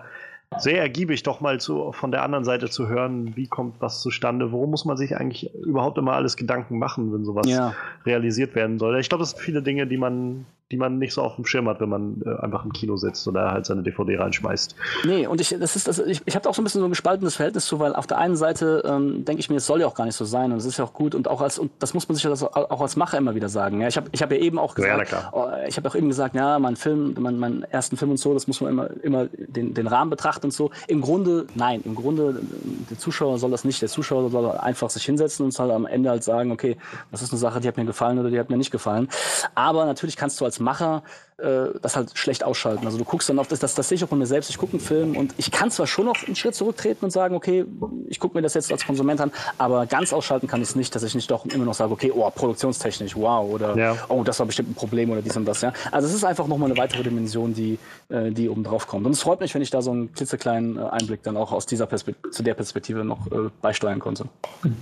sehr 0.59 0.81
ergiebig, 0.81 1.23
doch 1.23 1.41
mal 1.41 1.59
zu, 1.61 1.93
von 1.93 2.11
der 2.11 2.23
anderen 2.23 2.45
Seite 2.45 2.69
zu 2.69 2.89
hören, 2.89 3.35
wie 3.37 3.47
kommt 3.49 3.81
was 3.81 4.01
zustande, 4.03 4.53
worum 4.53 4.71
muss 4.71 4.85
man 4.85 4.97
sich 4.97 5.17
eigentlich 5.17 5.55
überhaupt 5.65 5.99
immer 5.99 6.13
alles 6.15 6.37
Gedanken 6.37 6.79
machen, 6.79 7.13
wenn 7.13 7.25
sowas 7.25 7.49
Ja. 7.49 7.75
realisiert 8.07 8.55
werden 8.55 8.79
soll. 8.79 8.99
Ich 8.99 9.09
glaube, 9.09 9.23
das 9.23 9.31
sind 9.31 9.41
viele 9.41 9.63
Dinge, 9.63 9.87
die 9.87 9.97
man, 9.99 10.47
die 10.71 10.77
man 10.77 10.99
nicht 10.99 11.15
so 11.15 11.23
auf 11.23 11.37
dem 11.37 11.47
Schirm 11.47 11.67
hat, 11.69 11.81
wenn 11.81 11.89
man 11.89 12.21
äh, 12.27 12.43
einfach 12.43 12.65
im 12.65 12.73
Kino 12.73 12.97
sitzt 12.97 13.27
oder 13.27 13.53
halt 13.53 13.65
seine 13.65 13.83
DVD 13.83 14.19
reinschmeißt. 14.19 14.75
Nee, 15.07 15.27
und 15.27 15.41
ich, 15.41 15.57
das 15.59 15.77
ist, 15.77 15.89
das, 15.89 15.99
ich, 15.99 16.21
ich 16.27 16.37
habe 16.37 16.47
auch 16.49 16.55
so 16.55 16.61
ein 16.61 16.65
bisschen 16.65 16.81
so 16.83 16.87
ein 16.87 16.91
gespaltenes 16.91 17.37
Verhältnis 17.37 17.65
zu, 17.65 17.81
weil 17.81 17.95
auf 17.95 18.07
der 18.07 18.19
einen 18.19 18.37
Seite 18.37 18.83
ähm, 18.85 19.25
denke 19.25 19.41
ich 19.41 19.49
mir, 19.49 19.57
es 19.57 19.67
soll 19.67 19.81
ja 19.81 19.87
auch 19.87 19.95
gar 19.95 20.05
nicht 20.05 20.17
so 20.17 20.27
sein 20.27 20.53
und 20.53 20.59
es 20.59 20.67
ist 20.67 20.77
ja 20.79 20.85
auch 20.85 20.93
gut 20.93 21.15
und 21.15 21.27
auch 21.27 21.41
als 21.41 21.59
und 21.59 21.71
das 21.79 21.95
muss 21.95 22.07
man 22.09 22.17
sich 22.17 22.25
ja 22.25 22.33
auch 22.33 22.81
als 22.83 22.97
Macher 22.97 23.17
immer 23.17 23.35
wieder 23.35 23.49
sagen. 23.49 23.81
Ja, 23.81 23.89
ich 23.89 23.97
habe 23.97 24.09
ich 24.13 24.23
hab 24.23 24.31
ja 24.31 24.37
eben 24.37 24.59
auch 24.59 24.77
Ja, 24.77 24.99
gesagt, 24.99 25.33
oh, 25.33 25.47
ich 25.67 25.77
habe 25.79 25.89
auch 25.89 25.95
eben 25.95 26.09
gesagt, 26.09 26.35
ja, 26.35 26.59
mein 26.59 26.77
Film, 26.77 27.15
mein, 27.19 27.39
meinen 27.39 27.63
ersten 27.63 27.97
Film 27.97 28.11
und 28.11 28.19
so, 28.19 28.35
das 28.35 28.47
muss 28.47 28.61
man 28.61 28.71
immer, 28.71 28.91
immer 29.03 29.27
den, 29.27 29.73
den 29.73 29.87
Rahmen 29.87 30.11
betrachten 30.11 30.47
und 30.47 30.53
so. 30.53 30.71
Im 30.87 31.01
Grunde, 31.01 31.47
nein, 31.55 31.81
im 31.87 31.95
Grunde, 31.95 32.43
der 32.91 32.99
Zuschauer 32.99 33.39
soll 33.39 33.51
das 33.51 33.65
nicht. 33.65 33.81
Der 33.81 33.89
Zuschauer 33.89 34.29
soll 34.29 34.51
einfach 34.51 34.91
sich 34.91 35.05
hinsetzen 35.05 35.47
und 35.47 35.59
halt 35.59 35.71
am 35.71 35.87
Ende 35.87 36.11
halt 36.11 36.25
sagen, 36.25 36.53
okay, 36.53 36.77
das 37.11 37.23
ist 37.23 37.33
eine 37.33 37.39
Sache, 37.39 37.61
die 37.61 37.69
hat 37.69 37.79
mir 37.79 37.87
gefallen 37.87 38.19
oder 38.19 38.31
die 38.31 38.39
hat 38.39 38.51
mir 38.51 38.59
nicht 38.59 38.71
gefallen. 38.71 39.09
Aber 39.55 39.87
natürlich 39.87 40.17
kannst 40.17 40.39
du 40.41 40.45
als 40.45 40.58
Macher 40.61 41.03
äh, 41.39 41.69
das 41.81 41.97
halt 41.97 42.11
schlecht 42.19 42.43
ausschalten. 42.43 42.85
Also 42.85 42.99
du 42.99 43.05
guckst 43.05 43.29
dann 43.29 43.39
auf 43.39 43.47
das, 43.47 43.61
das, 43.61 43.75
das 43.75 43.89
sehe 43.89 43.97
ich 43.97 44.05
auch 44.05 44.09
von 44.09 44.19
mir 44.19 44.27
selbst. 44.27 44.51
Ich 44.51 44.59
gucke 44.59 44.73
einen 44.73 44.81
Film 44.81 45.17
und 45.17 45.35
ich 45.39 45.51
kann 45.51 45.71
zwar 45.71 45.87
schon 45.87 46.07
noch 46.07 46.27
einen 46.27 46.35
Schritt 46.35 46.55
zurücktreten 46.55 47.05
und 47.05 47.11
sagen, 47.13 47.35
okay, 47.37 47.65
ich 48.09 48.19
gucke 48.19 48.37
mir 48.37 48.43
das 48.43 48.55
jetzt 48.55 48.73
als 48.73 48.85
Konsument 48.85 49.21
an, 49.21 49.31
aber 49.57 49.87
ganz 49.87 50.13
ausschalten 50.13 50.49
kann 50.49 50.61
ich 50.63 50.71
es 50.71 50.75
nicht, 50.75 50.95
dass 50.95 51.03
ich 51.05 51.15
nicht 51.15 51.31
doch 51.31 51.47
immer 51.47 51.65
noch 51.65 51.75
sage, 51.75 51.93
okay, 51.93 52.13
oh, 52.15 52.29
produktionstechnisch, 52.31 53.15
wow, 53.17 53.49
oder 53.49 53.77
Ja. 53.77 53.97
oh, 54.09 54.25
das 54.25 54.39
war 54.41 54.47
bestimmt 54.47 54.71
ein 54.71 54.75
Problem 54.75 55.11
oder 55.11 55.23
dies 55.23 55.37
und 55.37 55.45
das. 55.45 55.61
Ja? 55.61 55.73
Also 55.93 56.09
es 56.09 56.15
ist 56.15 56.25
einfach 56.25 56.49
nochmal 56.49 56.71
eine 56.71 56.79
weitere 56.79 57.03
Dimension, 57.03 57.55
die, 57.55 57.79
äh, 58.09 58.31
die 58.33 58.49
oben 58.49 58.65
drauf 58.65 58.87
kommt. 58.87 59.07
Und 59.07 59.13
es 59.13 59.23
freut 59.23 59.41
mich, 59.41 59.55
wenn 59.55 59.63
ich 59.63 59.71
da 59.71 59.81
so 59.81 59.93
einen 59.93 60.13
klitzekleinen 60.13 60.77
äh, 60.77 60.81
Einblick 60.81 61.23
dann 61.23 61.37
auch 61.37 61.53
aus 61.53 61.67
dieser 61.67 61.87
Perspektive, 61.87 62.31
zu 62.31 62.43
der 62.43 62.55
Perspektive 62.55 63.05
noch 63.05 63.27
äh, 63.31 63.51
beisteuern 63.63 64.01
konnte. 64.01 64.25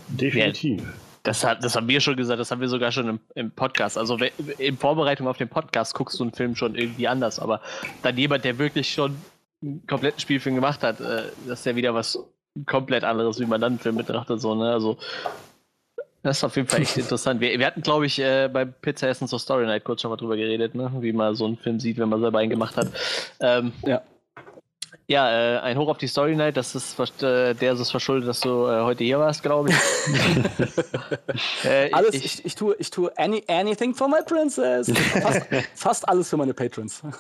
Definitiv. 0.09 0.83
Das, 1.27 1.43
hat, 1.45 1.65
das 1.65 1.75
haben 1.75 1.89
wir 1.89 2.01
schon 2.01 2.17
gesagt, 2.17 2.39
das 2.39 2.53
haben 2.53 2.61
wir 2.61 2.69
sogar 2.69 2.93
schon 2.93 3.09
im, 3.09 3.21
im 3.35 3.51
Podcast. 3.51 3.99
Also 3.99 4.17
in 4.59 4.79
Vorbereitung 4.79 5.27
auf 5.27 5.37
den 5.37 5.49
Podcast 5.49 5.93
guckst 5.95 6.21
du 6.21 6.23
einen 6.23 6.33
Film 6.33 6.55
schon 6.55 6.77
irgendwie 6.77 7.09
anders, 7.09 7.41
aber 7.41 7.61
dann 8.03 8.17
jemand, 8.17 8.45
der 8.45 8.59
wirklich 8.59 8.93
schon 8.93 9.17
einen 9.61 9.85
kompletten 9.89 10.21
Spielfilm 10.21 10.55
gemacht 10.55 10.85
hat, 10.85 11.01
äh, 11.01 11.25
das 11.49 11.61
ist 11.61 11.67
ja 11.67 11.75
wieder 11.75 11.95
was 11.95 12.17
komplett 12.67 13.03
anderes, 13.03 13.41
wie 13.41 13.47
man 13.47 13.61
dann 13.61 13.73
einen 13.73 13.79
Film 13.81 13.97
betrachtet. 13.97 14.41
So, 14.41 14.55
ne? 14.55 14.71
Also 14.71 14.99
Das 16.23 16.39
ist 16.39 16.45
auf 16.45 16.55
jeden 16.55 16.69
Fall 16.69 16.83
echt 16.83 16.97
interessant. 16.97 17.41
Wir, 17.41 17.59
wir 17.59 17.67
hatten, 17.67 17.83
glaube 17.83 18.07
ich, 18.07 18.21
äh, 18.21 18.49
beim 18.53 18.73
Pizza 18.73 19.09
Essen 19.09 19.27
zur 19.27 19.41
Story 19.41 19.67
Night 19.67 19.83
kurz 19.83 20.03
schon 20.03 20.11
mal 20.13 20.17
drüber 20.17 20.37
geredet, 20.37 20.77
ne? 20.77 20.93
wie 21.01 21.13
man 21.13 21.35
so 21.35 21.45
einen 21.47 21.57
Film 21.57 21.81
sieht, 21.81 21.99
wenn 21.99 22.09
man 22.09 22.21
selber 22.21 22.39
einen 22.39 22.51
gemacht 22.51 22.77
hat. 22.77 22.89
Ähm, 23.41 23.73
Ja. 23.85 24.03
Ja, 25.09 25.31
äh, 25.31 25.61
ein 25.61 25.79
Hoch 25.79 25.89
auf 25.89 25.99
die 25.99 26.09
Story 26.09 26.35
Night, 26.35 26.57
das 26.57 26.75
ist 26.75 26.99
äh, 27.23 27.55
der 27.55 27.75
ist 27.75 27.79
es 27.79 27.93
verschuldet, 27.93 28.29
dass 28.29 28.41
du 28.41 28.67
äh, 28.67 28.83
heute 28.83 29.05
hier 29.05 29.21
warst, 29.21 29.41
glaube 29.45 29.71
ich. 29.71 29.77
äh, 31.65 31.93
Alles, 31.93 32.15
ich, 32.15 32.25
ich, 32.25 32.45
ich, 32.45 32.55
tue, 32.57 32.75
ich 32.81 32.91
tue 32.91 33.17
any, 33.17 33.45
anything 33.47 33.95
for 33.95 34.09
my 34.09 34.19
princess. 34.27 34.91
Fast, 35.23 35.47
fast 35.77 36.09
alles 36.09 36.29
für 36.29 36.37
meine 36.37 36.55
Patrons. 36.55 37.03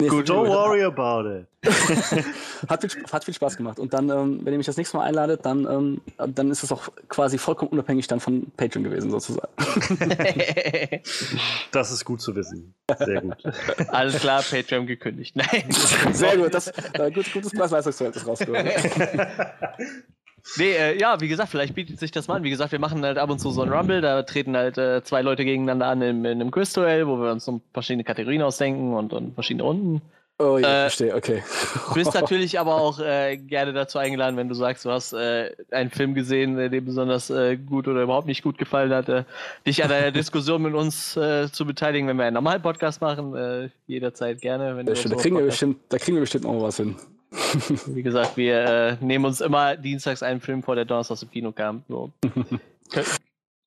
Nee, 0.00 0.08
Don't 0.10 0.46
worry 0.46 0.84
about 0.84 1.28
it. 1.28 1.46
Hat 2.68 2.80
viel, 2.80 3.02
hat 3.12 3.24
viel 3.24 3.34
Spaß 3.34 3.56
gemacht. 3.56 3.80
Und 3.80 3.92
dann, 3.92 4.08
ähm, 4.10 4.40
wenn 4.44 4.52
ihr 4.52 4.58
mich 4.58 4.66
das 4.66 4.76
nächste 4.76 4.96
Mal 4.96 5.04
einladet, 5.04 5.44
dann, 5.44 5.66
ähm, 5.66 6.00
dann 6.16 6.52
ist 6.52 6.62
es 6.62 6.70
auch 6.70 6.88
quasi 7.08 7.36
vollkommen 7.36 7.72
unabhängig 7.72 8.06
dann 8.06 8.20
von 8.20 8.50
Patreon 8.56 8.84
gewesen, 8.84 9.10
sozusagen. 9.10 9.48
Das 11.72 11.90
ist 11.90 12.04
gut 12.04 12.20
zu 12.20 12.34
wissen. 12.34 12.74
Sehr 12.98 13.22
gut. 13.22 13.36
Alles 13.88 14.20
klar, 14.20 14.42
Patreon 14.42 14.86
gekündigt. 14.86 15.36
Nein. 15.36 15.64
Sehr 16.12 16.36
gut, 16.36 16.54
das, 16.54 16.68
äh, 16.68 17.10
gut, 17.12 17.32
gutes 17.32 17.52
Preis-Leistungsverhältnis 17.52 18.26
rausgeholt. 18.26 18.66
Nee, 20.56 20.72
äh, 20.72 20.98
ja, 20.98 21.20
wie 21.20 21.28
gesagt, 21.28 21.50
vielleicht 21.50 21.74
bietet 21.74 22.00
sich 22.00 22.10
das 22.10 22.28
mal 22.28 22.36
an. 22.36 22.44
Wie 22.44 22.50
gesagt, 22.50 22.72
wir 22.72 22.78
machen 22.78 23.04
halt 23.04 23.18
ab 23.18 23.30
und 23.30 23.38
zu 23.38 23.50
so 23.50 23.62
ein 23.62 23.68
Rumble, 23.72 24.00
da 24.00 24.22
treten 24.22 24.56
halt 24.56 24.78
äh, 24.78 25.02
zwei 25.02 25.22
Leute 25.22 25.44
gegeneinander 25.44 25.86
an 25.86 26.02
in, 26.02 26.24
in 26.24 26.40
einem 26.40 26.50
Quiz-Duell, 26.50 27.06
wo 27.06 27.16
wir 27.20 27.32
uns 27.32 27.44
so 27.44 27.60
verschiedene 27.72 28.04
Kategorien 28.04 28.42
ausdenken 28.42 28.94
und, 28.94 29.12
und 29.12 29.34
verschiedene 29.34 29.64
Runden. 29.64 30.02
Oh 30.40 30.56
ja, 30.56 30.68
Äh, 30.68 30.80
verstehe, 30.82 31.16
okay. 31.16 31.42
Du 31.88 31.94
bist 31.94 32.14
natürlich 32.14 32.60
aber 32.60 32.76
auch 32.76 33.00
äh, 33.00 33.36
gerne 33.36 33.72
dazu 33.72 33.98
eingeladen, 33.98 34.36
wenn 34.36 34.48
du 34.48 34.54
sagst, 34.54 34.84
du 34.84 34.90
hast 34.90 35.12
äh, 35.12 35.50
einen 35.72 35.90
Film 35.90 36.14
gesehen, 36.14 36.56
der 36.56 36.68
dir 36.68 36.80
besonders 36.80 37.28
äh, 37.28 37.56
gut 37.56 37.88
oder 37.88 38.02
überhaupt 38.02 38.28
nicht 38.28 38.44
gut 38.44 38.56
gefallen 38.56 38.92
hat, 38.94 39.08
äh, 39.08 39.24
dich 39.66 39.82
an 39.82 39.90
einer 39.90 40.10
Diskussion 40.12 40.62
mit 40.62 40.74
uns 40.74 41.14
zu 41.14 41.66
beteiligen, 41.66 42.06
wenn 42.06 42.16
wir 42.16 42.24
einen 42.24 42.34
normalen 42.34 42.62
Podcast 42.62 43.00
machen. 43.00 43.70
Jederzeit 43.88 44.40
gerne. 44.40 44.76
Wenn 44.76 44.86
Ja, 44.86 44.94
stimmt, 44.94 45.14
da, 45.14 45.18
kriegen 45.18 45.36
wir 45.36 45.44
bestimmt, 45.44 45.78
da 45.88 45.98
kriegen 45.98 46.16
wir 46.16 46.20
bestimmt 46.20 46.44
noch 46.44 46.62
was 46.62 46.76
hin. 46.76 46.94
Wie 47.86 48.02
gesagt, 48.02 48.36
wir 48.36 48.64
äh, 48.64 48.96
nehmen 49.00 49.24
uns 49.24 49.40
immer 49.40 49.76
dienstags 49.76 50.22
einen 50.22 50.40
Film 50.40 50.62
vor, 50.62 50.74
der 50.74 50.84
donnerstags 50.84 51.22
im 51.22 51.30
Kino 51.30 51.52
kam. 51.52 51.82
So. 51.88 52.10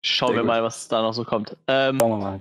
Schauen 0.03 0.29
Sehr 0.29 0.37
wir 0.37 0.41
gut. 0.41 0.47
mal, 0.47 0.63
was 0.63 0.87
da 0.87 1.01
noch 1.01 1.13
so 1.13 1.23
kommt. 1.23 1.55
Ähm, 1.67 1.97
Schauen 1.99 2.11
wir 2.11 2.17
mal. 2.17 2.39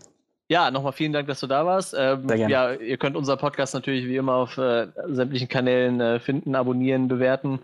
ja, 0.48 0.70
nochmal 0.70 0.92
vielen 0.92 1.12
Dank, 1.12 1.28
dass 1.28 1.40
du 1.40 1.46
da 1.46 1.66
warst. 1.66 1.94
Ähm, 1.96 2.26
Sehr 2.26 2.36
gerne. 2.38 2.52
Ja, 2.52 2.72
ihr 2.72 2.96
könnt 2.96 3.16
unseren 3.16 3.38
Podcast 3.38 3.74
natürlich 3.74 4.06
wie 4.06 4.16
immer 4.16 4.34
auf 4.34 4.56
äh, 4.56 4.88
sämtlichen 5.08 5.48
Kanälen 5.48 6.00
äh, 6.00 6.20
finden, 6.20 6.54
abonnieren, 6.54 7.08
bewerten. 7.08 7.60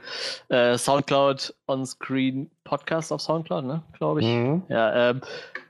Äh, 0.48 0.76
Soundcloud, 0.76 1.54
Onscreen 1.66 2.50
Podcast 2.64 3.12
auf 3.12 3.22
Soundcloud, 3.22 3.64
ne, 3.64 3.82
glaube 3.96 4.20
ich. 4.20 4.26
Mhm. 4.26 4.62
Ja, 4.68 5.10
ähm, 5.10 5.20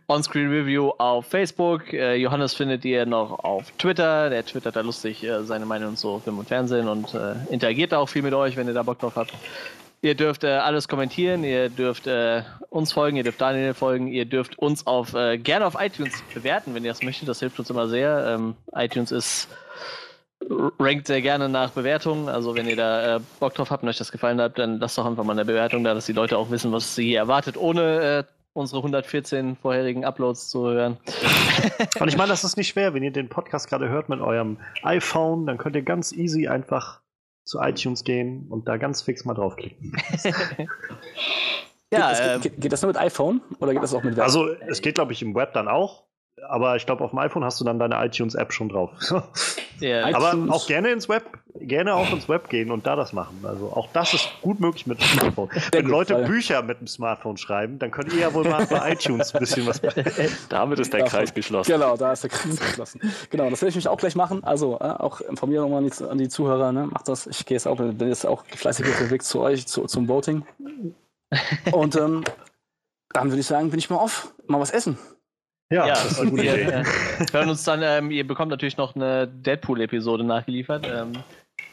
Onscreen 0.09 0.49
Review 0.49 0.93
auf 0.99 1.27
Facebook. 1.27 1.93
Äh, 1.93 2.15
Johannes 2.17 2.55
findet 2.55 2.85
ihr 2.85 3.07
noch 3.07 3.41
auf 3.41 3.73
Twitter. 3.73 4.31
Der 4.31 4.45
twittert 4.45 4.77
da 4.77 4.81
lustig 4.81 5.25
äh, 5.25 5.43
seine 5.43 5.67
Meinung 5.67 5.97
zu 5.97 6.21
Film 6.21 6.39
und 6.39 6.47
Fernsehen 6.47 6.89
und 6.89 7.13
äh, 7.15 7.35
interagiert 7.51 7.93
da 7.93 7.99
auch 7.99 8.09
viel 8.09 8.23
mit 8.23 8.33
euch, 8.33 8.57
wenn 8.57 8.69
ihr 8.69 8.75
da 8.75 8.85
Bock 8.85 9.01
drauf 9.01 9.17
habt. 9.17 9.33
Ihr 10.03 10.15
dürft 10.15 10.45
äh, 10.45 10.49
alles 10.49 10.87
kommentieren, 10.87 11.43
ihr 11.43 11.71
dürft 11.71 12.07
äh, 12.07 12.43
uns 12.71 12.93
folgen, 12.93 13.17
ihr 13.17 13.25
dürft 13.25 13.41
Daniel 13.41 13.75
folgen, 13.75 14.07
ihr 14.07 14.27
dürft 14.27 14.57
uns 14.59 14.87
auf 14.87 15.15
äh, 15.15 15.39
gerne 15.39 15.67
auf 15.67 15.75
iTunes 15.81 16.23
bewerten, 16.33 16.75
wenn 16.75 16.85
ihr 16.85 16.93
das 16.93 17.03
möchtet. 17.03 17.29
Das 17.29 17.41
hilft 17.41 17.59
uns 17.59 17.71
immer 17.71 17.89
sehr. 17.89 18.27
Ähm, 18.29 18.55
iTunes 18.75 19.11
ist 19.11 19.49
rankt 20.79 21.07
sehr 21.07 21.23
gerne 21.23 21.49
nach 21.49 21.71
Bewertungen. 21.71 22.29
Also 22.29 22.55
wenn 22.55 22.69
ihr 22.69 22.77
da 22.77 23.17
äh, 23.17 23.21
Bock 23.41 23.55
drauf 23.55 23.71
habt 23.71 23.83
und 23.83 23.89
euch 23.89 23.99
das 23.99 24.13
gefallen 24.13 24.41
hat, 24.41 24.59
dann 24.59 24.79
lasst 24.79 24.99
doch 24.99 25.07
einfach 25.07 25.25
mal 25.25 25.33
eine 25.33 25.45
Bewertung 25.45 25.83
da, 25.83 25.95
dass 25.95 26.07
die 26.07 26.13
Leute 26.13 26.39
auch 26.39 26.51
wissen, 26.51 26.73
was 26.73 26.95
sie 26.95 27.07
hier 27.07 27.19
erwartet, 27.19 27.57
ohne 27.57 28.25
äh, 28.29 28.36
unsere 28.57 28.79
114 28.81 29.57
vorherigen 29.57 30.05
Uploads 30.05 30.49
zu 30.49 30.67
hören. 30.67 30.99
Und 32.01 32.09
ich 32.09 32.17
meine, 32.17 32.31
das 32.31 32.45
ist 32.45 32.57
nicht 32.57 32.69
schwer. 32.69 32.95
Wenn 32.95 33.03
ihr 33.03 33.13
den 33.13 33.29
Podcast 33.29 33.69
gerade 33.69 33.89
hört 33.89 34.09
mit 34.09 34.21
eurem 34.21 34.59
iPhone, 34.83 35.47
dann 35.47 35.59
könnt 35.59 35.77
ihr 35.77 35.83
ganz 35.83 36.13
easy 36.13 36.49
einfach 36.49 37.01
zu 37.45 37.61
iTunes 37.61 38.03
gehen 38.03 38.49
und 38.49 38.67
da 38.67 38.77
ganz 38.77 39.03
fix 39.03 39.25
mal 39.25 39.35
draufklicken. 39.35 39.97
Ja, 41.93 42.11
geht, 42.11 42.19
das, 42.19 42.21
ähm, 42.21 42.41
geht, 42.41 42.61
geht 42.61 42.73
das 42.73 42.83
nur 42.83 42.89
mit 42.89 42.97
iPhone 42.97 43.41
oder 43.61 43.73
geht 43.73 43.83
das 43.83 43.95
auch 43.95 44.03
mit 44.03 44.17
Web? 44.17 44.25
Also, 44.25 44.49
es 44.67 44.83
geht, 44.83 44.97
glaube 44.97 45.13
ich, 45.13 45.23
im 45.23 45.35
Web 45.37 45.53
dann 45.53 45.69
auch. 45.69 46.05
Aber 46.49 46.77
ich 46.77 46.85
glaube, 46.85 47.03
auf 47.03 47.11
dem 47.11 47.19
iPhone 47.19 47.45
hast 47.45 47.59
du 47.61 47.65
dann 47.65 47.79
deine 47.79 47.97
iTunes-App 48.05 48.53
schon 48.53 48.69
drauf. 48.69 48.91
ja, 49.81 50.05
aber 50.15 50.33
iTunes- 50.35 50.51
auch 50.53 50.67
gerne 50.67 50.91
ins 50.91 51.09
Web, 51.09 51.25
gerne 51.59 51.95
auch 51.95 52.13
ins 52.13 52.29
Web 52.29 52.51
gehen 52.51 52.71
und 52.71 52.87
da 52.87 52.95
das 52.95 53.15
machen. 53.15 53.41
Also 53.43 53.73
auch 53.75 53.89
das 53.95 54.13
ist 54.13 54.29
gut 54.43 54.61
möglich 54.61 54.87
mit 54.87 55.01
dem 55.01 55.07
Smartphone. 55.19 55.49
Wenn 55.73 55.87
Leute 55.87 56.15
weil- 56.15 56.27
Bücher 56.27 56.61
mit 56.63 56.79
dem 56.79 56.87
Smartphone 56.89 57.39
schreiben, 57.39 57.79
dann 57.79 57.91
könnt 57.91 58.13
ihr 58.13 58.21
ja 58.21 58.35
wohl 58.35 58.45
mal 58.45 58.67
bei 58.67 58.93
iTunes 58.93 59.35
ein 59.35 59.41
bisschen 59.41 59.67
was 59.67 59.81
Damit 60.51 60.79
ist 60.79 60.93
der 60.93 61.01
Davon. 61.01 61.19
Kreis 61.21 61.33
geschlossen. 61.33 61.73
Genau, 61.73 61.97
da 61.97 62.13
ist 62.13 62.23
der 62.23 62.31
Kreis 62.31 62.61
geschlossen. 62.61 63.01
Genau, 63.31 63.49
das 63.49 63.63
werde 63.63 63.71
ich 63.71 63.77
mich 63.77 63.89
auch 63.89 63.97
gleich 63.99 64.15
machen. 64.15 64.45
Also, 64.45 64.77
äh, 64.79 64.85
auch 64.85 65.21
mir 65.47 65.63
nochmal 65.63 65.83
an 65.85 65.91
die, 65.91 66.05
an 66.05 66.19
die 66.19 66.29
Zuhörer, 66.29 66.71
ne? 66.71 66.87
macht 66.87 67.09
das. 67.09 67.27
Ich 67.27 67.47
gehe 67.47 67.57
jetzt 67.57 67.67
auch, 67.67 67.77
bin 67.79 68.09
jetzt 68.09 68.27
auch 68.27 68.45
fleißig 68.45 68.87
auf 68.87 68.99
dem 68.99 69.11
Weg 69.11 69.23
zu 69.23 69.41
euch, 69.41 69.67
zu, 69.67 69.87
zum 69.87 70.07
Voting. 70.07 70.45
Und 71.73 71.97
ähm, 71.97 72.25
dann 73.15 73.31
würde 73.31 73.41
ich 73.41 73.47
sagen, 73.47 73.71
bin 73.71 73.79
ich 73.79 73.89
mal 73.89 73.97
off, 73.97 74.33
mal 74.47 74.61
was 74.61 74.71
essen. 74.71 74.99
Ja, 75.73 75.87
ja, 75.89 75.95
das 75.95 76.13
ist 76.13 76.21
eine 76.21 76.31
gute 76.31 76.43
wir 76.45 76.55
Idee. 76.55 76.73
äh, 76.73 76.85
hören 77.33 77.49
uns 77.51 77.65
dann, 77.65 77.83
ähm, 77.83 78.11
ihr 78.13 78.25
bekommt 78.27 78.51
natürlich 78.51 78.77
noch 78.77 78.95
eine 78.95 79.27
Deadpool-Episode 79.27 80.23
nachgeliefert. 80.23 80.87
Ähm, 80.87 81.13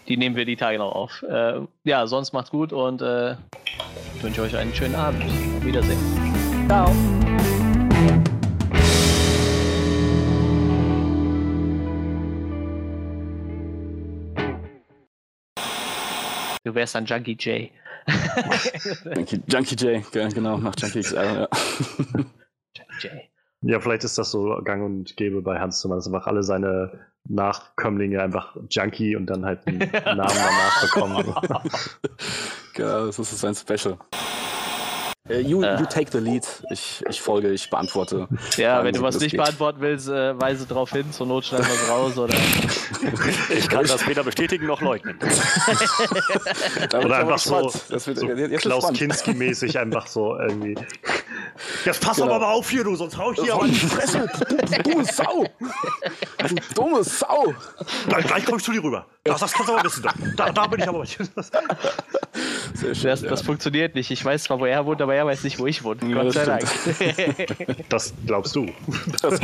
die 0.07 0.17
nehmen 0.17 0.35
wir 0.35 0.45
die 0.45 0.55
Tage 0.55 0.79
noch 0.79 0.93
auf. 0.93 1.21
Äh, 1.23 1.59
ja, 1.83 2.07
sonst 2.07 2.33
macht's 2.33 2.49
gut 2.49 2.73
und 2.73 3.01
äh, 3.03 3.33
ich 4.15 4.23
wünsche 4.23 4.41
euch 4.41 4.55
einen 4.57 4.73
schönen 4.73 4.95
Abend. 4.95 5.21
Auf 5.23 5.63
Wiedersehen. 5.65 5.99
Ciao. 6.67 6.91
Du 16.65 16.73
wärst 16.73 16.95
ein 16.95 17.05
Junkie 17.05 17.33
J. 17.33 17.69
Junkie, 19.15 19.41
Junkie 19.47 19.75
J, 19.75 20.11
ge- 20.11 20.29
genau, 20.29 20.57
nach 20.57 20.73
Junkie 20.77 21.01
XL. 21.01 21.15
Ja. 21.15 21.47
Junkie 22.77 23.07
J. 23.07 23.11
Ja, 23.63 23.79
vielleicht 23.79 24.03
ist 24.03 24.17
das 24.17 24.31
so 24.31 24.59
gang 24.63 24.83
und 24.83 25.15
gäbe 25.15 25.41
bei 25.41 25.59
Hans 25.59 25.79
Zimmer, 25.79 25.95
dass 25.95 26.07
einfach 26.07 26.27
alle 26.27 26.43
seine 26.43 26.99
Nachkömmlinge 27.25 28.21
einfach 28.21 28.55
Junkie 28.69 29.15
und 29.15 29.27
dann 29.27 29.45
halt 29.45 29.65
einen 29.65 29.79
Namen 30.05 30.17
danach 30.17 30.81
bekommen. 30.81 31.35
genau, 32.73 33.05
das 33.05 33.19
ist 33.19 33.39
sein 33.39 33.55
Special. 33.55 33.97
Äh, 35.29 35.39
you, 35.39 35.63
Äh. 35.63 35.79
you 35.79 35.85
take 35.85 36.11
the 36.11 36.17
lead. 36.17 36.45
Ich, 36.69 37.01
ich 37.07 37.21
folge, 37.21 37.49
ich 37.51 37.69
beantworte. 37.69 38.27
Ja, 38.57 38.73
Fragen, 38.73 38.85
wenn 38.87 38.93
du 38.95 39.01
was 39.03 39.17
nicht 39.21 39.31
geht. 39.31 39.39
beantworten 39.39 39.79
willst, 39.79 40.09
äh, 40.09 40.37
weise 40.37 40.65
drauf 40.65 40.91
hin. 40.91 41.09
Zur 41.13 41.27
Not 41.27 41.45
schneiden 41.45 41.65
wir 41.65 41.73
es 41.75 41.89
raus. 41.89 42.17
Oder 42.17 42.33
Ich 43.57 43.69
kann 43.69 43.85
das 43.85 44.05
weder 44.05 44.23
bestätigen 44.25 44.65
noch 44.67 44.81
leugnen. 44.81 45.17
Oder 46.93 47.17
einfach 47.19 47.37
so, 47.39 47.55
gespannt. 47.55 47.85
Das 47.89 48.05
wird, 48.07 48.19
so 48.19 48.27
Klaus. 48.57 48.91
Kinski-mäßig 48.91 49.79
einfach 49.79 50.07
so 50.07 50.37
irgendwie. 50.37 50.75
Jetzt 51.85 52.01
pass 52.01 52.17
Genau. 52.17 52.29
aber 52.33 52.39
mal 52.45 52.53
auf 52.53 52.69
hier, 52.69 52.83
du, 52.83 52.93
sonst 52.95 53.17
hau 53.17 53.31
ich 53.31 53.39
hier 53.41 53.53
Hau 53.53 53.59
aber 53.59 53.67
die 53.67 53.75
Fresse, 53.75 54.27
du, 54.49 54.55
du 54.57 54.83
dumme 54.83 55.05
Sau! 55.05 55.45
Du 56.39 56.55
dumme 56.75 57.03
Sau! 57.03 57.53
Gleich, 58.09 58.25
gleich 58.27 58.45
komm 58.45 58.57
ich 58.57 58.63
zu 58.63 58.71
dir 58.73 58.83
rüber. 58.83 59.05
Das, 59.23 59.39
das 59.39 59.53
kannst 59.53 59.69
du 59.69 59.73
aber 59.75 59.85
wissen. 59.85 60.03
Da, 60.35 60.51
da 60.51 60.67
bin 60.67 60.81
ich 60.81 60.87
aber 60.87 60.99
nicht. 60.99 61.17
Sehr 62.73 62.95
schön. 62.95 63.09
das, 63.09 63.21
das 63.21 63.41
funktioniert 63.41 63.95
nicht. 63.95 64.09
Ich 64.11 64.23
weiß 64.25 64.43
zwar, 64.43 64.59
wo 64.59 64.65
er 64.65 64.85
wohnt, 64.85 65.01
aber 65.01 65.13
er 65.15 65.22
weiß 65.25 65.43
nicht, 65.43 65.59
wo 65.59 65.67
ich 65.67 65.83
wohne. 65.83 65.99
Ja, 66.09 66.23
Gott 66.23 66.35
das 66.35 66.45
sei 66.45 66.59
Dank. 67.65 67.89
Das 67.89 68.13
glaubst 68.25 68.55
du. 68.55 68.67
Das. 69.21 69.39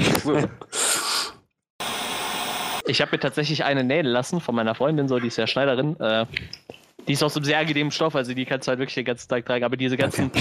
Ich 2.87 3.01
habe 3.01 3.11
mir 3.11 3.19
tatsächlich 3.19 3.63
eine 3.63 3.83
nähen 3.83 4.05
lassen 4.05 4.41
von 4.41 4.55
meiner 4.55 4.73
Freundin, 4.75 5.07
so, 5.07 5.19
die 5.19 5.27
ist 5.27 5.37
ja 5.37 5.45
Schneiderin. 5.47 5.99
Äh, 5.99 6.25
die 7.07 7.13
ist 7.13 7.23
aus 7.23 7.35
einem 7.35 7.45
sehr 7.45 7.59
angenehmen 7.59 7.91
Stoff, 7.91 8.15
also 8.15 8.33
die 8.33 8.45
kannst 8.45 8.67
du 8.67 8.69
halt 8.69 8.79
wirklich 8.79 8.95
den 8.95 9.05
ganzen 9.05 9.27
Tag 9.29 9.45
tragen. 9.45 9.63
Aber 9.63 9.77
diese 9.77 9.97
ganzen, 9.97 10.31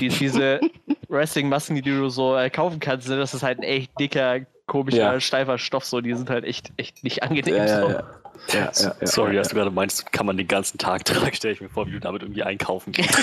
die, 0.00 0.08
diese 0.08 0.60
Wrestling-Masken, 1.08 1.74
die 1.76 1.82
du 1.82 2.08
so 2.08 2.36
äh, 2.36 2.48
kaufen 2.50 2.80
kannst, 2.80 3.08
ne, 3.08 3.16
das 3.16 3.34
ist 3.34 3.42
halt 3.42 3.58
ein 3.58 3.64
echt 3.64 3.90
dicker, 3.98 4.40
komischer, 4.66 5.14
Ja. 5.14 5.20
steifer 5.20 5.58
Stoff. 5.58 5.84
So, 5.84 6.00
die 6.00 6.14
sind 6.14 6.30
halt 6.30 6.44
echt, 6.44 6.72
echt 6.76 7.02
nicht 7.04 7.22
angenehm. 7.22 7.56
Ja, 7.56 7.80
so. 7.82 7.88
ja, 7.90 8.02
ja. 8.48 8.70
Ja, 8.80 8.94
ja, 9.00 9.06
Sorry, 9.06 9.36
dass 9.36 9.48
du 9.48 9.54
gerade 9.54 9.70
meinst, 9.70 10.12
kann 10.12 10.26
man 10.26 10.36
den 10.36 10.48
ganzen 10.48 10.78
Tag 10.78 11.04
tragen. 11.06 11.34
Stell 11.34 11.52
ich 11.52 11.60
mir 11.60 11.68
vor, 11.68 11.86
wie 11.86 11.92
du 11.92 12.00
damit 12.00 12.22
irgendwie 12.22 12.42
einkaufen 12.42 12.92
gehst. 12.92 13.10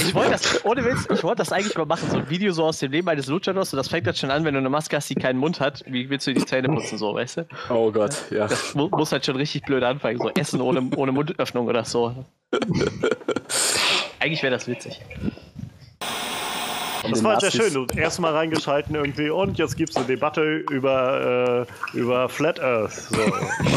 Ich 0.00 0.14
wollte 0.14 0.32
das, 0.32 0.64
ohne 0.64 0.84
Witz, 0.84 1.06
ich 1.12 1.22
wollte 1.22 1.38
das 1.38 1.52
eigentlich 1.52 1.76
mal 1.76 1.84
machen, 1.84 2.08
so 2.10 2.16
ein 2.16 2.30
Video 2.30 2.52
so 2.52 2.64
aus 2.64 2.78
dem 2.78 2.92
Leben 2.92 3.08
eines 3.08 3.26
Luchadors. 3.26 3.72
Und 3.72 3.76
das 3.76 3.88
fängt 3.88 4.06
jetzt 4.06 4.18
schon 4.18 4.30
an, 4.30 4.44
wenn 4.44 4.54
du 4.54 4.60
eine 4.60 4.70
Maske 4.70 4.96
hast, 4.96 5.10
die 5.10 5.14
keinen 5.14 5.38
Mund 5.38 5.60
hat. 5.60 5.84
Wie 5.86 6.08
willst 6.08 6.26
du 6.26 6.34
die 6.34 6.44
Zähne 6.44 6.68
putzen, 6.68 6.98
so, 6.98 7.14
weißt 7.14 7.38
du? 7.38 7.46
Oh 7.70 7.90
Gott, 7.90 8.14
ja. 8.30 8.46
Das 8.46 8.74
mu 8.74 8.88
muss 8.88 9.12
halt 9.12 9.26
schon 9.26 9.36
richtig 9.36 9.62
blöd 9.64 9.82
anfangen. 9.82 10.18
So 10.18 10.30
Essen 10.30 10.60
ohne, 10.60 10.88
ohne 10.96 11.12
Mundöffnung 11.12 11.66
oder 11.66 11.84
so. 11.84 12.24
Eigentlich 14.20 14.42
wäre 14.42 14.52
das 14.52 14.66
witzig. 14.66 15.00
Das 17.10 17.24
war 17.24 17.40
sehr 17.40 17.50
schön. 17.50 17.74
Du 17.74 17.86
hast 17.86 17.96
erstmal 17.96 18.32
reingeschalten 18.34 18.94
irgendwie 18.94 19.30
und 19.30 19.58
jetzt 19.58 19.76
gibt 19.76 19.90
es 19.90 19.96
eine 19.96 20.06
Debatte 20.06 20.64
über, 20.70 21.66
äh, 21.94 21.96
über 21.96 22.28
Flat 22.28 22.60
Earth. 22.60 22.92
So. 22.92 23.18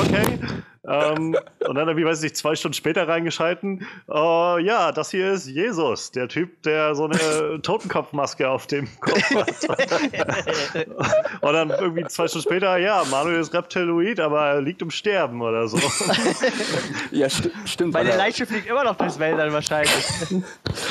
Okay. 0.04 0.40
Ähm, 0.88 1.36
und 1.68 1.76
dann, 1.76 1.96
wie 1.96 2.06
weiß 2.06 2.24
ich, 2.24 2.36
zwei 2.36 2.56
Stunden 2.56 2.74
später 2.74 3.08
reingeschalten. 3.08 3.86
Oh 4.08 4.58
ja, 4.60 4.92
das 4.92 5.12
hier 5.12 5.34
ist 5.34 5.48
Jesus, 5.48 6.12
der 6.12 6.28
Typ, 6.28 6.64
der 6.64 6.96
so 6.96 7.06
eine 7.06 7.62
Totenkopfmaske 7.62 8.50
auf 8.50 8.68
dem 8.68 8.88
Kopf 9.00 9.32
hat. 9.32 10.88
und 11.42 11.54
dann 11.54 11.70
irgendwie 11.70 12.06
zwei 12.06 12.28
Stunden 12.28 12.48
später, 12.48 12.78
ja, 12.78 13.04
Manuel 13.12 13.40
ist 13.40 13.54
Reptiloid, 13.54 14.20
aber 14.20 14.48
er 14.48 14.62
liegt 14.62 14.82
im 14.82 14.90
Sterben 14.90 15.42
oder 15.42 15.68
so. 15.68 15.78
ja, 17.12 17.30
sti 17.30 17.52
stimmt. 17.66 17.94
Meine 17.94 18.16
Leiche 18.16 18.46
fliegt 18.46 18.68
immer 18.68 18.84
noch 18.84 18.96
durchs 18.96 19.20
Weltall 19.20 19.54
wahrscheinlich. 19.54 19.92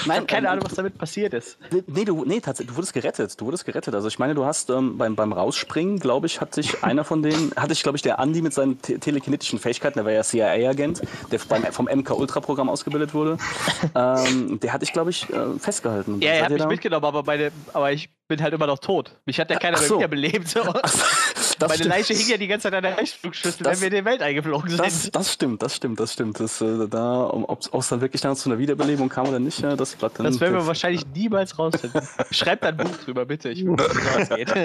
Nein, 0.07 0.27
keine 0.27 0.47
ähm, 0.47 0.53
Ahnung, 0.53 0.65
was 0.67 0.75
damit 0.75 0.97
passiert 0.99 1.35
ist. 1.35 1.59
Nee, 1.87 2.05
du, 2.05 2.25
nee, 2.25 2.41
tatsächlich, 2.41 2.71
du 2.71 2.77
wurdest 2.77 2.93
gerettet. 2.93 3.41
Du 3.41 3.47
wurdest 3.47 3.65
gerettet. 3.65 3.95
Also 3.95 4.07
ich 4.07 4.19
meine, 4.19 4.35
du 4.35 4.45
hast 4.45 4.71
ähm, 4.71 4.99
beim, 4.99 5.17
beim 5.17 5.33
Rausspringen, 5.33 5.99
glaube 5.99 6.27
ich, 6.27 6.41
hat 6.41 6.55
sich 6.55 6.85
einer 6.85 7.05
von 7.05 7.23
denen, 7.23 7.53
hatte 7.57 7.73
ich, 7.73 7.83
glaube 7.83 7.97
ich, 7.97 8.03
der 8.03 8.21
Andi 8.21 8.43
mit 8.43 8.53
seinen 8.53 8.81
te 8.81 8.99
telekinetischen 8.99 9.59
Fähigkeiten, 9.59 9.80
der 9.81 10.05
war 10.05 10.13
ja 10.13 10.23
CIA-Agent, 10.23 11.03
der 11.31 11.41
beim, 11.49 11.65
vom 11.73 11.87
MK-Ultra-Programm 11.87 12.69
ausgebildet 12.69 13.15
wurde, 13.15 13.39
ähm, 13.95 14.61
der 14.61 14.73
hatte 14.73 14.85
ich, 14.85 14.93
glaube 14.93 15.11
ich, 15.11 15.29
äh, 15.31 15.59
festgehalten. 15.59 16.21
Ja, 16.21 16.33
er 16.33 16.45
hat 16.45 16.53
mich 16.53 16.67
mitgenommen, 16.67 17.05
aber, 17.05 17.23
meine, 17.23 17.51
aber 17.73 17.93
ich 17.93 18.11
bin 18.29 18.41
halt 18.41 18.55
immer 18.55 18.67
noch 18.67 18.79
tot. 18.79 19.17
Mich 19.27 19.41
hat 19.41 19.51
ja 19.51 19.59
keiner 19.59 19.77
so. 19.77 19.99
mehr 19.99 20.11
wiederbelebt. 20.11 20.55
Meine 21.61 21.75
stimmt. 21.75 21.91
Leiche 21.91 22.15
hing 22.15 22.29
ja 22.29 22.37
die 22.39 22.47
ganze 22.47 22.65
Zeit 22.65 22.75
an 22.75 22.83
der 22.83 22.97
Rechtsflugschlüssel, 22.97 23.67
wenn 23.67 23.81
wir 23.81 23.89
in 23.89 23.95
die 23.95 24.05
Welt 24.05 24.23
eingeflogen 24.23 24.71
sind. 24.71 24.81
Das, 24.81 25.11
das 25.11 25.33
stimmt, 25.33 25.63
das 25.63 25.77
stimmt, 25.77 26.01
das 26.01 26.13
stimmt. 26.15 26.41
Das, 26.41 26.61
äh, 26.61 26.89
da, 26.89 27.29
ob 27.31 27.61
es 27.75 27.89
dann 27.89 28.01
wirklich 28.01 28.23
dann 28.23 28.35
zu 28.37 28.49
einer 28.49 28.59
Wiederbelebung 28.59 29.09
kam 29.09 29.29
oder 29.29 29.39
nicht, 29.39 29.61
ja, 29.61 29.77
das 29.77 29.95
bleibt 29.95 30.19
dann. 30.19 30.27
Das 30.27 30.41
werden 30.41 30.55
wir 30.55 30.67
wahrscheinlich 30.67 31.03
niemals 31.15 31.59
rausfinden. 31.59 32.01
Schreibt 32.31 32.65
ein 32.65 32.77
Buch 32.77 32.97
drüber, 33.05 33.27
bitte. 33.27 33.51
Ich 33.51 33.67
weiß, 33.67 34.31
wie 34.31 34.43
es 34.43 34.55
geht. 34.55 34.57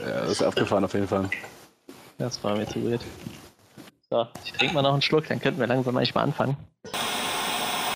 ja, 0.00 0.20
das 0.20 0.32
ist 0.32 0.42
abgefahren 0.42 0.84
auf 0.84 0.92
jeden 0.92 1.08
Fall. 1.08 1.30
Das 2.18 2.42
war 2.42 2.56
mir 2.56 2.66
zu 2.66 2.82
wild. 2.84 3.00
So, 4.10 4.26
ich 4.42 4.52
trinke 4.52 4.74
mal 4.74 4.82
noch 4.82 4.94
einen 4.94 5.02
Schluck, 5.02 5.28
dann 5.28 5.38
könnten 5.38 5.60
wir 5.60 5.66
langsam 5.66 5.96
eigentlich 5.96 6.14
mal 6.14 6.22
anfangen. 6.22 6.56